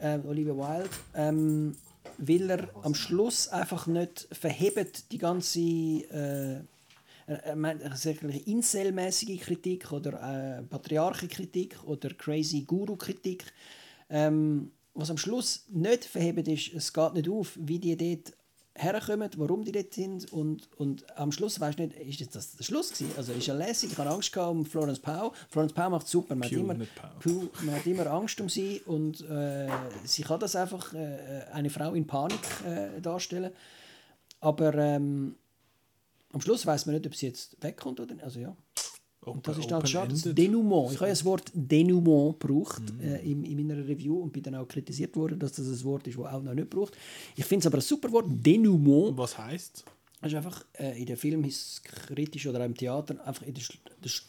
äh, 0.00 0.18
Olivia 0.26 0.56
Wilde, 0.56 0.90
ähm, 1.14 1.76
weil 2.18 2.50
er 2.50 2.68
am 2.82 2.96
Schluss 2.96 3.46
einfach 3.46 3.86
nicht 3.86 4.26
verhebt 4.32 5.12
die 5.12 5.18
ganze 5.18 5.60
äh, 5.60 6.62
er- 7.26 7.42
er 7.44 7.80
er 7.80 7.96
sagt 7.96 8.22
eigentlich 8.22 8.46
Incel-mäßige 8.46 9.40
Kritik 9.40 9.92
oder 9.92 10.58
äh, 10.58 10.62
Patriarchenkritik 10.62 11.76
oder 11.84 12.10
crazy 12.14 12.62
Guru-Kritik. 12.62 13.44
Ähm, 14.10 14.70
was 14.94 15.10
am 15.10 15.16
Schluss 15.16 15.64
nicht 15.70 16.04
verhebt 16.04 16.46
ist, 16.48 16.72
es 16.74 16.92
geht 16.92 17.14
nicht 17.14 17.28
auf, 17.28 17.52
wie 17.58 17.78
die 17.78 17.96
dort 17.96 18.34
herkommen, 18.74 19.28
warum 19.36 19.64
die 19.64 19.72
dort 19.72 19.92
sind 19.92 20.32
und, 20.32 20.68
und 20.78 21.04
am 21.18 21.30
Schluss 21.30 21.60
weißt 21.60 21.78
du 21.78 21.82
nicht, 21.86 22.20
ist 22.20 22.34
das 22.34 22.56
der 22.56 22.64
Schluss 22.64 22.90
gewesen? 22.90 23.12
Also 23.16 23.32
ist 23.32 23.46
ja 23.46 23.54
lässig, 23.54 23.92
ich 23.92 23.98
habe 23.98 24.08
Angst 24.10 24.32
gehabt 24.32 24.50
um 24.50 24.64
Florence 24.64 24.98
Pow. 24.98 25.32
Florence 25.50 25.74
Pow 25.74 25.90
macht 25.90 26.08
super, 26.08 26.34
man, 26.34 26.44
hat 26.44 26.50
Pugh, 26.52 26.60
immer. 26.60 26.76
Pugh, 27.20 27.50
man 27.62 27.74
hat 27.74 27.86
immer 27.86 28.06
Angst 28.06 28.40
um 28.40 28.48
sie 28.48 28.80
und 28.86 29.20
äh, 29.28 29.68
sie 30.04 30.22
kann 30.22 30.40
das 30.40 30.56
einfach 30.56 30.92
äh, 30.94 31.44
eine 31.52 31.68
Frau 31.70 31.92
in 31.94 32.06
Panik 32.06 32.40
äh, 32.66 33.00
darstellen. 33.00 33.52
Aber 34.40 34.74
ähm, 34.74 35.36
am 36.32 36.40
Schluss 36.40 36.66
weiß 36.66 36.86
man 36.86 36.94
nicht, 36.96 37.06
ob 37.06 37.14
sie 37.14 37.26
jetzt 37.26 37.56
wegkommt 37.60 38.00
oder 38.00 38.14
nicht. 38.14 38.24
Also 38.24 38.40
ja. 38.40 38.56
Und 39.24 39.46
das 39.46 39.56
ist 39.58 39.70
dann 39.70 39.86
schade. 39.86 40.10
Das. 40.12 40.22
Denouement. 40.34 40.90
Ich 40.90 40.96
habe 40.96 41.06
ja 41.06 41.12
das 41.12 41.24
Wort 41.24 41.50
Denouement 41.54 42.40
gebraucht 42.40 42.82
Mhm. 42.92 43.00
äh, 43.00 43.18
in, 43.20 43.44
in 43.44 43.66
meiner 43.66 43.86
Review 43.86 44.18
und 44.20 44.32
bin 44.32 44.42
dann 44.42 44.56
auch 44.56 44.66
kritisiert 44.66 45.14
worden, 45.14 45.38
dass 45.38 45.52
das 45.52 45.66
ein 45.68 45.84
Wort 45.84 46.06
ist, 46.08 46.18
das 46.18 46.26
auch 46.26 46.42
noch 46.42 46.54
nicht 46.54 46.68
braucht. 46.70 46.96
Ich 47.36 47.44
finde 47.44 47.60
es 47.60 47.66
aber 47.66 47.78
ein 47.78 47.82
super 47.82 48.10
Wort, 48.10 48.26
Denouement. 48.28 49.16
Was 49.16 49.38
heißt 49.38 49.84
Das 50.20 50.32
ist 50.32 50.36
einfach 50.36 50.64
äh, 50.72 50.98
in 50.98 51.06
der 51.06 51.16
Film 51.16 51.44
ist 51.44 51.56
es 51.60 51.82
kritisch 51.84 52.48
oder 52.48 52.64
im 52.64 52.74
Theater 52.76 53.24
einfach 53.24 53.46
in 53.46 53.54
der, 53.54 53.62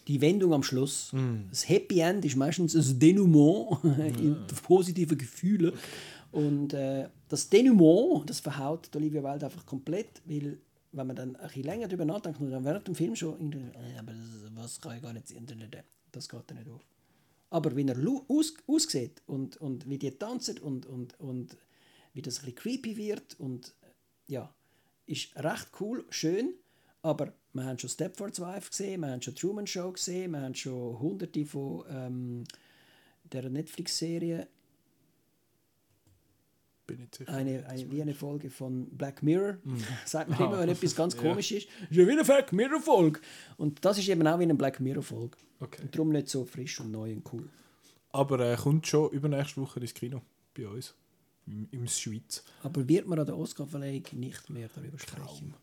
die 0.07 0.21
Wendung 0.21 0.53
am 0.53 0.61
Schluss. 0.61 1.11
Das 1.49 1.67
Happy 1.67 1.99
End 1.99 2.23
ist 2.25 2.35
meistens 2.35 2.75
ein 2.75 2.99
Denouement 2.99 3.83
in 3.83 4.37
positive 4.61 5.15
Gefühle. 5.17 5.73
Und 6.31 6.73
äh, 6.73 7.07
das 7.29 7.49
Denouement, 7.49 8.29
das 8.29 8.39
verhaut 8.39 8.95
Olivia 8.95 9.23
Wilde 9.23 9.45
einfach 9.45 9.65
komplett, 9.65 10.21
weil 10.25 10.59
wenn 10.93 11.07
man 11.07 11.15
dann 11.15 11.35
ein 11.35 11.47
bisschen 11.47 11.63
länger 11.63 11.87
darüber 11.87 12.05
nachdenkt 12.05 12.39
dann 12.39 12.63
während 12.63 12.87
dem 12.87 12.95
Film 12.95 13.15
schon 13.15 13.51
äh, 13.51 13.99
aber 13.99 14.13
was 14.55 14.79
kann 14.79 14.95
ich 14.95 15.01
gar 15.01 15.13
nicht 15.13 15.27
sehen, 15.27 15.45
das 16.11 16.29
geht 16.29 16.43
dann 16.47 16.57
nicht 16.57 16.69
auf. 16.69 16.85
Aber 17.49 17.75
wenn 17.75 17.89
er 17.89 17.97
aus, 18.29 18.53
aussieht 18.67 19.21
und, 19.25 19.57
und 19.57 19.89
wie 19.89 19.97
die 19.97 20.11
tanzen 20.11 20.59
und, 20.59 20.85
und, 20.85 21.19
und 21.19 21.57
wie 22.13 22.21
das 22.21 22.39
ein 22.39 22.45
bisschen 22.45 22.55
creepy 22.55 22.97
wird 22.97 23.39
und 23.39 23.75
ja, 24.27 24.53
ist 25.05 25.35
recht 25.35 25.69
cool, 25.79 26.05
schön, 26.09 26.53
Aber 27.01 27.33
wir 27.51 27.65
haben 27.65 27.77
schon 27.77 27.89
Stepford's 27.89 28.39
Wife 28.39 28.69
gesehen, 28.69 29.01
wir 29.01 29.11
haben 29.11 29.21
schon 29.21 29.35
Truman 29.35 29.67
Show 29.67 29.91
gesehen, 29.91 30.31
wir 30.31 30.41
haben 30.41 30.55
schon 30.55 30.99
hunderte 30.99 31.45
von 31.45 31.83
ähm, 31.89 32.43
der 33.23 33.49
Netflix-Serie, 33.49 34.47
Bin 36.85 36.99
nicht 36.99 37.15
sicher. 37.15 37.31
eine, 37.33 37.65
eine, 37.67 37.91
wie 37.91 38.01
eine 38.01 38.13
Folge 38.13 38.49
von 38.49 38.87
Black 38.97 39.23
Mirror. 39.23 39.57
Sagt 40.05 40.29
man 40.29 40.39
Ah. 40.39 40.45
immer, 40.45 40.59
wenn 40.59 40.69
etwas 40.69 40.95
ganz 40.95 41.13
Ja. 41.15 41.21
komisch 41.21 41.51
ist, 41.51 41.67
ist 41.89 41.91
ja 41.91 42.05
wie 42.07 42.11
eine 42.11 42.23
Black 42.23 42.51
Mirror-Folge. 42.51 43.21
Und 43.57 43.83
das 43.85 43.97
ist 43.97 44.09
eben 44.09 44.25
auch 44.27 44.37
wie 44.39 44.43
eine 44.43 44.55
Black 44.55 44.79
Mirror-Folge. 44.79 45.37
Okay. 45.61 45.81
Und 45.83 45.95
darum 45.95 46.09
nicht 46.09 46.27
so 46.29 46.43
frisch 46.45 46.79
und 46.81 46.91
neu 46.91 47.13
und 47.13 47.31
cool. 47.33 47.49
Aber 48.11 48.39
er 48.45 48.57
kommt 48.57 48.85
schon 48.85 49.09
übernächste 49.11 49.61
Woche 49.61 49.79
ins 49.79 49.93
Kino 49.93 50.21
bei 50.53 50.67
uns. 50.67 50.93
Im, 51.45 51.67
im 51.71 51.87
Schweiz. 51.87 52.43
Aber 52.63 52.87
wird 52.87 53.07
man 53.07 53.19
an 53.19 53.25
der 53.25 53.37
Oscarverleihung 53.37 54.03
nicht 54.13 54.49
mehr 54.49 54.69
darüber 54.73 54.97
sprechen? 54.99 55.53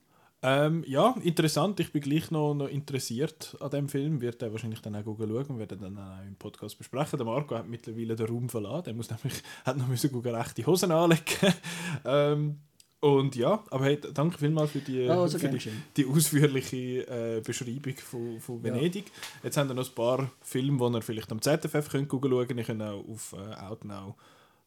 Ähm, 0.43 0.85
ja, 0.87 1.15
interessant. 1.23 1.79
Ich 1.81 1.93
bin 1.93 2.01
gleich 2.01 2.31
noch, 2.31 2.55
noch 2.55 2.69
interessiert 2.69 3.57
an 3.61 3.71
dem 3.71 3.89
Film. 3.89 4.21
Wird 4.21 4.41
er 4.43 4.53
wahrscheinlich 4.53 4.81
dann 4.81 4.97
auch 4.97 5.05
schauen 5.05 5.47
und 5.47 5.59
werden 5.59 5.81
dann 5.81 5.99
auch 5.99 6.27
im 6.27 6.37
Podcast 6.37 6.79
besprechen. 6.79 7.19
Der 7.19 7.27
Marco 7.27 7.55
hat 7.55 7.69
mittlerweile 7.69 8.17
den 8.17 8.27
Raum 8.27 8.49
verlassen. 8.49 8.85
Der 8.85 8.95
muss 8.95 9.11
nämlich, 9.11 9.43
hat 9.65 9.77
noch 9.77 9.89
müssen 9.89 10.11
gucken, 10.11 10.35
rechte 10.35 10.65
Hosen 10.67 10.93
anlegen. 10.93 11.23
ähm, 12.05 12.59
und 13.01 13.35
ja, 13.35 13.63
aber 13.71 13.87
hey, 13.87 13.99
danke 14.13 14.39
vielmals 14.39 14.73
für 14.73 14.81
die, 14.81 15.09
Oh, 15.09 15.27
so 15.27 15.39
für 15.39 15.49
die, 15.49 15.71
die 15.97 16.07
ausführliche 16.07 17.07
äh, 17.09 17.41
Beschreibung 17.41 17.97
von, 17.97 18.41
von 18.41 18.57
Ja. 18.59 18.75
Venedig. 18.75 19.11
Jetzt 19.43 19.57
haben 19.57 19.69
wir 19.69 19.75
noch 19.75 19.89
ein 19.89 19.95
paar 19.95 20.31
Filme, 20.43 20.91
die 20.91 20.97
ihr 20.97 21.03
vielleicht 21.03 21.33
am 21.33 21.41
ZFF 21.41 21.89
könnt 21.91 22.11
schauen 22.11 22.21
könnt. 22.21 22.59
Ihr 22.59 22.65
könnt 22.65 22.83
auch 22.83 23.05
auf 23.09 23.35
äh, 23.35 23.55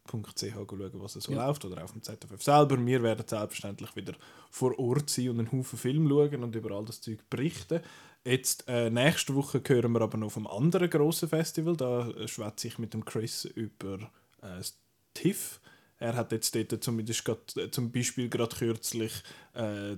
outnow.ch 0.06 0.54
schauen, 0.54 0.92
was 0.96 1.14
so 1.14 1.32
Ja. 1.32 1.48
läuft, 1.48 1.66
oder 1.66 1.84
auf 1.84 1.92
dem 1.92 2.02
ZFF 2.02 2.42
selber. 2.42 2.84
Wir 2.86 3.04
werden 3.04 3.26
selbstverständlich 3.28 3.96
wieder 3.96 4.14
vor 4.50 4.78
Ort 4.80 5.10
sein 5.10 5.30
und 5.30 5.40
einen 5.40 5.52
Haufen 5.52 5.80
Film 5.80 6.08
schauen 6.08 6.44
und 6.44 6.56
über 6.56 6.72
all 6.76 6.86
das 6.86 7.02
Zeug 7.02 7.20
berichten. 7.30 7.82
Jetzt, 8.26 8.66
äh, 8.68 8.90
nächste 8.90 9.36
Woche 9.36 9.62
hören 9.66 9.92
wir 9.92 10.02
aber 10.02 10.18
noch 10.18 10.32
vom 10.32 10.48
anderen 10.48 10.90
grossen 10.90 11.30
Festival. 11.30 11.76
Da 11.76 12.10
äh, 12.10 12.28
schwätze 12.28 12.68
ich 12.68 12.80
mit 12.80 12.94
dem 12.94 13.04
Chris 13.06 13.46
über 13.46 13.96
äh, 14.42 14.58
das 14.58 14.80
TIFF. 15.14 15.60
Er 15.98 16.16
hat 16.16 16.32
jetzt 16.32 16.56
dort 16.56 16.84
zumindest 16.84 17.26
grad, 17.26 17.56
äh, 17.58 17.70
zum 17.72 17.92
Beispiel 17.92 18.30
gerade 18.30 18.56
kürzlich 18.56 19.12
äh, 19.54 19.98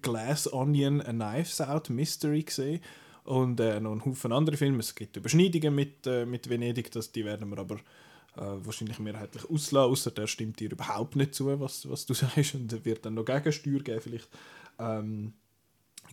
Glass 0.00 0.52
Onion, 0.52 1.00
A 1.00 1.12
Knives 1.12 1.60
Out 1.60 1.90
Mystery 1.90 2.42
gesehen 2.42 2.80
und 3.24 3.58
noch 3.58 3.74
einen 3.74 4.04
Haufen 4.04 4.32
andere 4.32 4.56
Filme. 4.56 4.78
Es 4.80 4.94
gibt 4.94 5.16
Überschneidungen 5.16 5.74
mit, 5.74 6.04
mit 6.26 6.48
Venedig, 6.48 6.92
das, 6.92 7.10
die 7.10 7.24
werden 7.24 7.48
wir 7.48 7.58
aber 7.58 7.78
äh, 8.36 8.64
wahrscheinlich 8.64 8.98
mehrheitlich 8.98 9.48
auslassen, 9.48 9.90
außer 9.90 10.10
der 10.10 10.26
stimmt 10.26 10.60
dir 10.60 10.70
überhaupt 10.70 11.16
nicht 11.16 11.34
zu, 11.34 11.60
was, 11.60 11.88
was 11.88 12.06
du 12.06 12.14
sagst 12.14 12.54
und 12.54 12.84
wird 12.84 13.04
dann 13.04 13.14
noch 13.14 13.24
Gegensteuer 13.24 13.80
geben 13.80 14.00
vielleicht. 14.00 14.28
Ähm, 14.78 15.32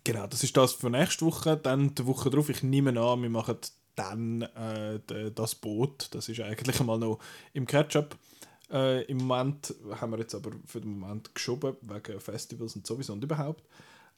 genau, 0.04 0.28
das 0.28 0.44
ist 0.44 0.56
das 0.56 0.74
für 0.74 0.90
nächste 0.90 1.26
Woche. 1.26 1.58
Dann 1.58 1.94
die 1.96 2.06
Woche 2.06 2.30
drauf, 2.30 2.50
ich 2.50 2.64
nehme 2.64 3.00
an, 3.00 3.22
wir 3.22 3.30
machen 3.30 3.58
dann 3.96 4.42
äh, 4.42 5.00
das 5.34 5.56
Boot. 5.56 6.08
Das 6.12 6.30
ist 6.30 6.40
eigentlich 6.40 6.80
einmal 6.80 6.98
noch 6.98 7.20
im 7.54 7.66
Catch-up. 7.66 8.18
Äh, 8.72 9.04
Im 9.04 9.18
Moment 9.18 9.74
haben 10.00 10.12
wir 10.12 10.20
jetzt 10.20 10.34
aber 10.34 10.52
für 10.66 10.82
den 10.82 10.98
Moment 10.98 11.36
geschoben, 11.36 11.76
wegen 11.82 12.20
Festivals 12.20 12.76
und 12.76 12.88
sowieso 12.88 13.14
und 13.14 13.24
überhaupt. 13.24 13.64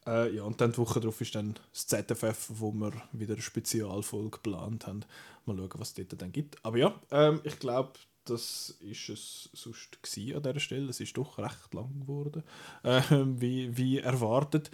Äh, 0.06 0.36
ja, 0.36 0.42
und 0.44 0.60
dann 0.60 0.72
die 0.72 0.78
Woche 0.78 1.00
drauf 1.00 1.20
ist 1.20 1.34
dann 1.34 1.54
das 1.72 1.86
ZFF, 1.86 2.50
wo 2.54 2.72
wir 2.72 2.92
wieder 3.12 3.34
eine 3.34 3.42
Spezialfolge 3.42 4.30
geplant 4.30 4.86
haben. 4.86 5.00
Mal 5.46 5.56
schauen, 5.56 5.70
was 5.78 5.88
es 5.88 5.94
dort 5.94 6.20
dann 6.22 6.32
gibt. 6.32 6.64
Aber 6.64 6.78
ja, 6.78 6.94
ähm, 7.10 7.40
ich 7.44 7.58
glaube, 7.58 7.92
das 8.24 8.76
ist 8.80 9.08
es 9.08 9.50
sonst 9.52 9.98
an 10.34 10.42
dieser 10.42 10.60
Stelle. 10.60 10.90
Es 10.90 11.00
ist 11.00 11.16
doch 11.16 11.38
recht 11.38 11.74
lang 11.74 12.00
geworden, 12.00 12.42
ähm, 12.84 13.40
wie, 13.40 13.76
wie 13.76 13.98
erwartet. 13.98 14.70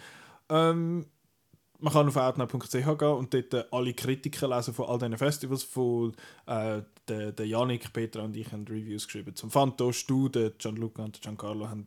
Ähm, 0.49 1.05
man 1.79 1.93
kann 1.93 2.07
auf 2.07 2.15
outnow.ch 2.15 2.71
gehen 2.71 3.07
und 3.07 3.33
dort 3.33 3.53
äh, 3.53 3.65
alle 3.71 3.93
Kritiken 3.93 4.49
lesen 4.49 4.73
von 4.73 4.85
all 4.85 4.99
diesen 4.99 5.17
Festivals. 5.17 5.63
Von, 5.63 6.15
äh, 6.47 6.81
Janik, 7.43 7.91
Petra 7.91 8.23
und 8.23 8.37
ich 8.37 8.51
haben 8.51 8.65
Reviews 8.65 9.05
geschrieben 9.05 9.35
zum 9.35 9.51
Fantosch. 9.51 10.07
Du, 10.07 10.29
Gianluca 10.29 11.03
und 11.03 11.21
Giancarlo 11.21 11.67
haben 11.67 11.85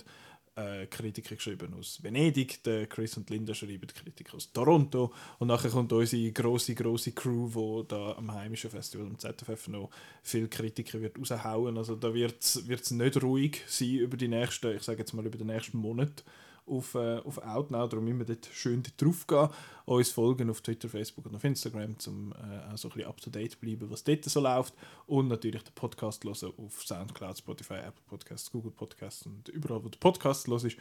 äh, 0.56 0.86
Kritiken 0.86 1.36
geschrieben 1.36 1.74
aus 1.78 2.02
Venedig. 2.02 2.62
Der 2.64 2.86
Chris 2.86 3.16
und 3.16 3.30
Linda 3.30 3.54
schreiben 3.54 3.86
Kritiken 3.86 4.34
aus 4.34 4.50
Toronto. 4.52 5.12
Und 5.38 5.48
nachher 5.48 5.70
kommt 5.70 5.92
unsere 5.92 6.32
grosse, 6.32 6.74
grosse 6.74 7.12
Crew, 7.12 7.48
die 7.82 7.88
da 7.88 8.14
am 8.16 8.32
heimischen 8.32 8.70
Festival 8.70 9.06
am 9.06 9.18
ZFF 9.18 9.68
noch 9.68 9.90
viel 10.22 10.48
Kritiken 10.48 11.02
wird 11.02 11.18
raushauen. 11.18 11.76
Also 11.76 11.94
da 11.94 12.12
wird 12.12 12.42
es 12.42 12.90
nicht 12.90 13.22
ruhig 13.22 13.62
sein 13.66 13.96
über 13.96 14.16
die 14.16 14.28
nächsten, 14.28 14.74
ich 14.76 14.82
sage 14.82 15.00
jetzt 15.00 15.12
mal 15.12 15.26
über 15.26 15.38
den 15.38 15.48
nächsten 15.48 15.78
Monat 15.78 16.24
auf, 16.66 16.94
äh, 16.94 17.18
auf 17.18 17.38
Outnow. 17.38 17.88
Darum 17.88 18.06
immer 18.08 18.24
dort 18.24 18.46
schön 18.52 18.82
drauf 18.96 19.26
gehen. 19.26 19.48
Uns 19.84 20.10
folgen 20.10 20.50
auf 20.50 20.60
Twitter, 20.60 20.88
Facebook 20.88 21.26
und 21.26 21.36
auf 21.36 21.44
Instagram, 21.44 21.96
um 22.06 22.32
äh, 22.32 22.72
auch 22.72 22.76
so 22.76 22.88
ein 22.88 22.94
bisschen 22.94 23.08
up-to-date 23.08 23.52
zu 23.52 23.58
bleiben, 23.58 23.90
was 23.90 24.04
dort 24.04 24.24
so 24.24 24.40
läuft. 24.40 24.74
Und 25.06 25.28
natürlich 25.28 25.62
den 25.62 25.74
Podcast 25.74 26.24
hören 26.24 26.52
auf 26.58 26.82
Soundcloud, 26.82 27.38
Spotify, 27.38 27.74
Apple 27.74 28.02
Podcasts, 28.06 28.50
Google 28.50 28.72
Podcasts 28.72 29.24
und 29.26 29.48
überall, 29.48 29.82
wo 29.84 29.88
der 29.88 29.98
Podcast 29.98 30.48
los 30.48 30.64
ist. 30.64 30.76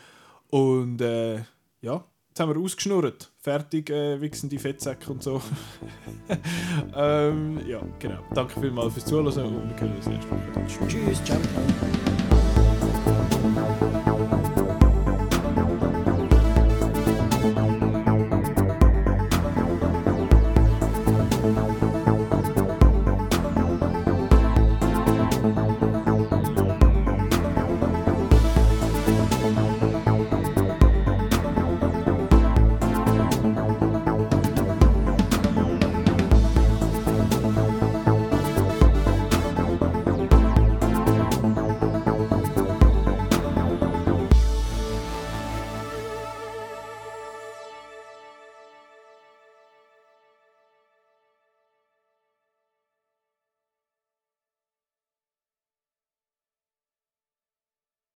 Und 0.49 1.01
äh, 1.01 1.43
ja, 1.81 2.03
jetzt 2.29 2.39
haben 2.39 2.53
wir 2.53 2.61
ausgeschnurrt. 2.61 3.31
Fertig, 3.39 3.89
äh, 3.89 4.19
wichsen 4.21 4.49
die 4.49 4.57
Fettsäcke 4.57 5.11
und 5.11 5.21
so. 5.21 5.41
ähm, 6.95 7.61
ja, 7.67 7.81
genau. 7.99 8.19
Danke 8.33 8.59
vielmals 8.59 8.93
fürs 8.93 9.05
Zuhören 9.05 9.27
und 9.27 9.69
wir 9.69 9.79
hören 9.79 9.95
uns 9.95 10.07
nächste 10.07 10.31
Woche. 10.31 10.87
Tschüss, 10.87 11.23
ciao. 11.23 11.39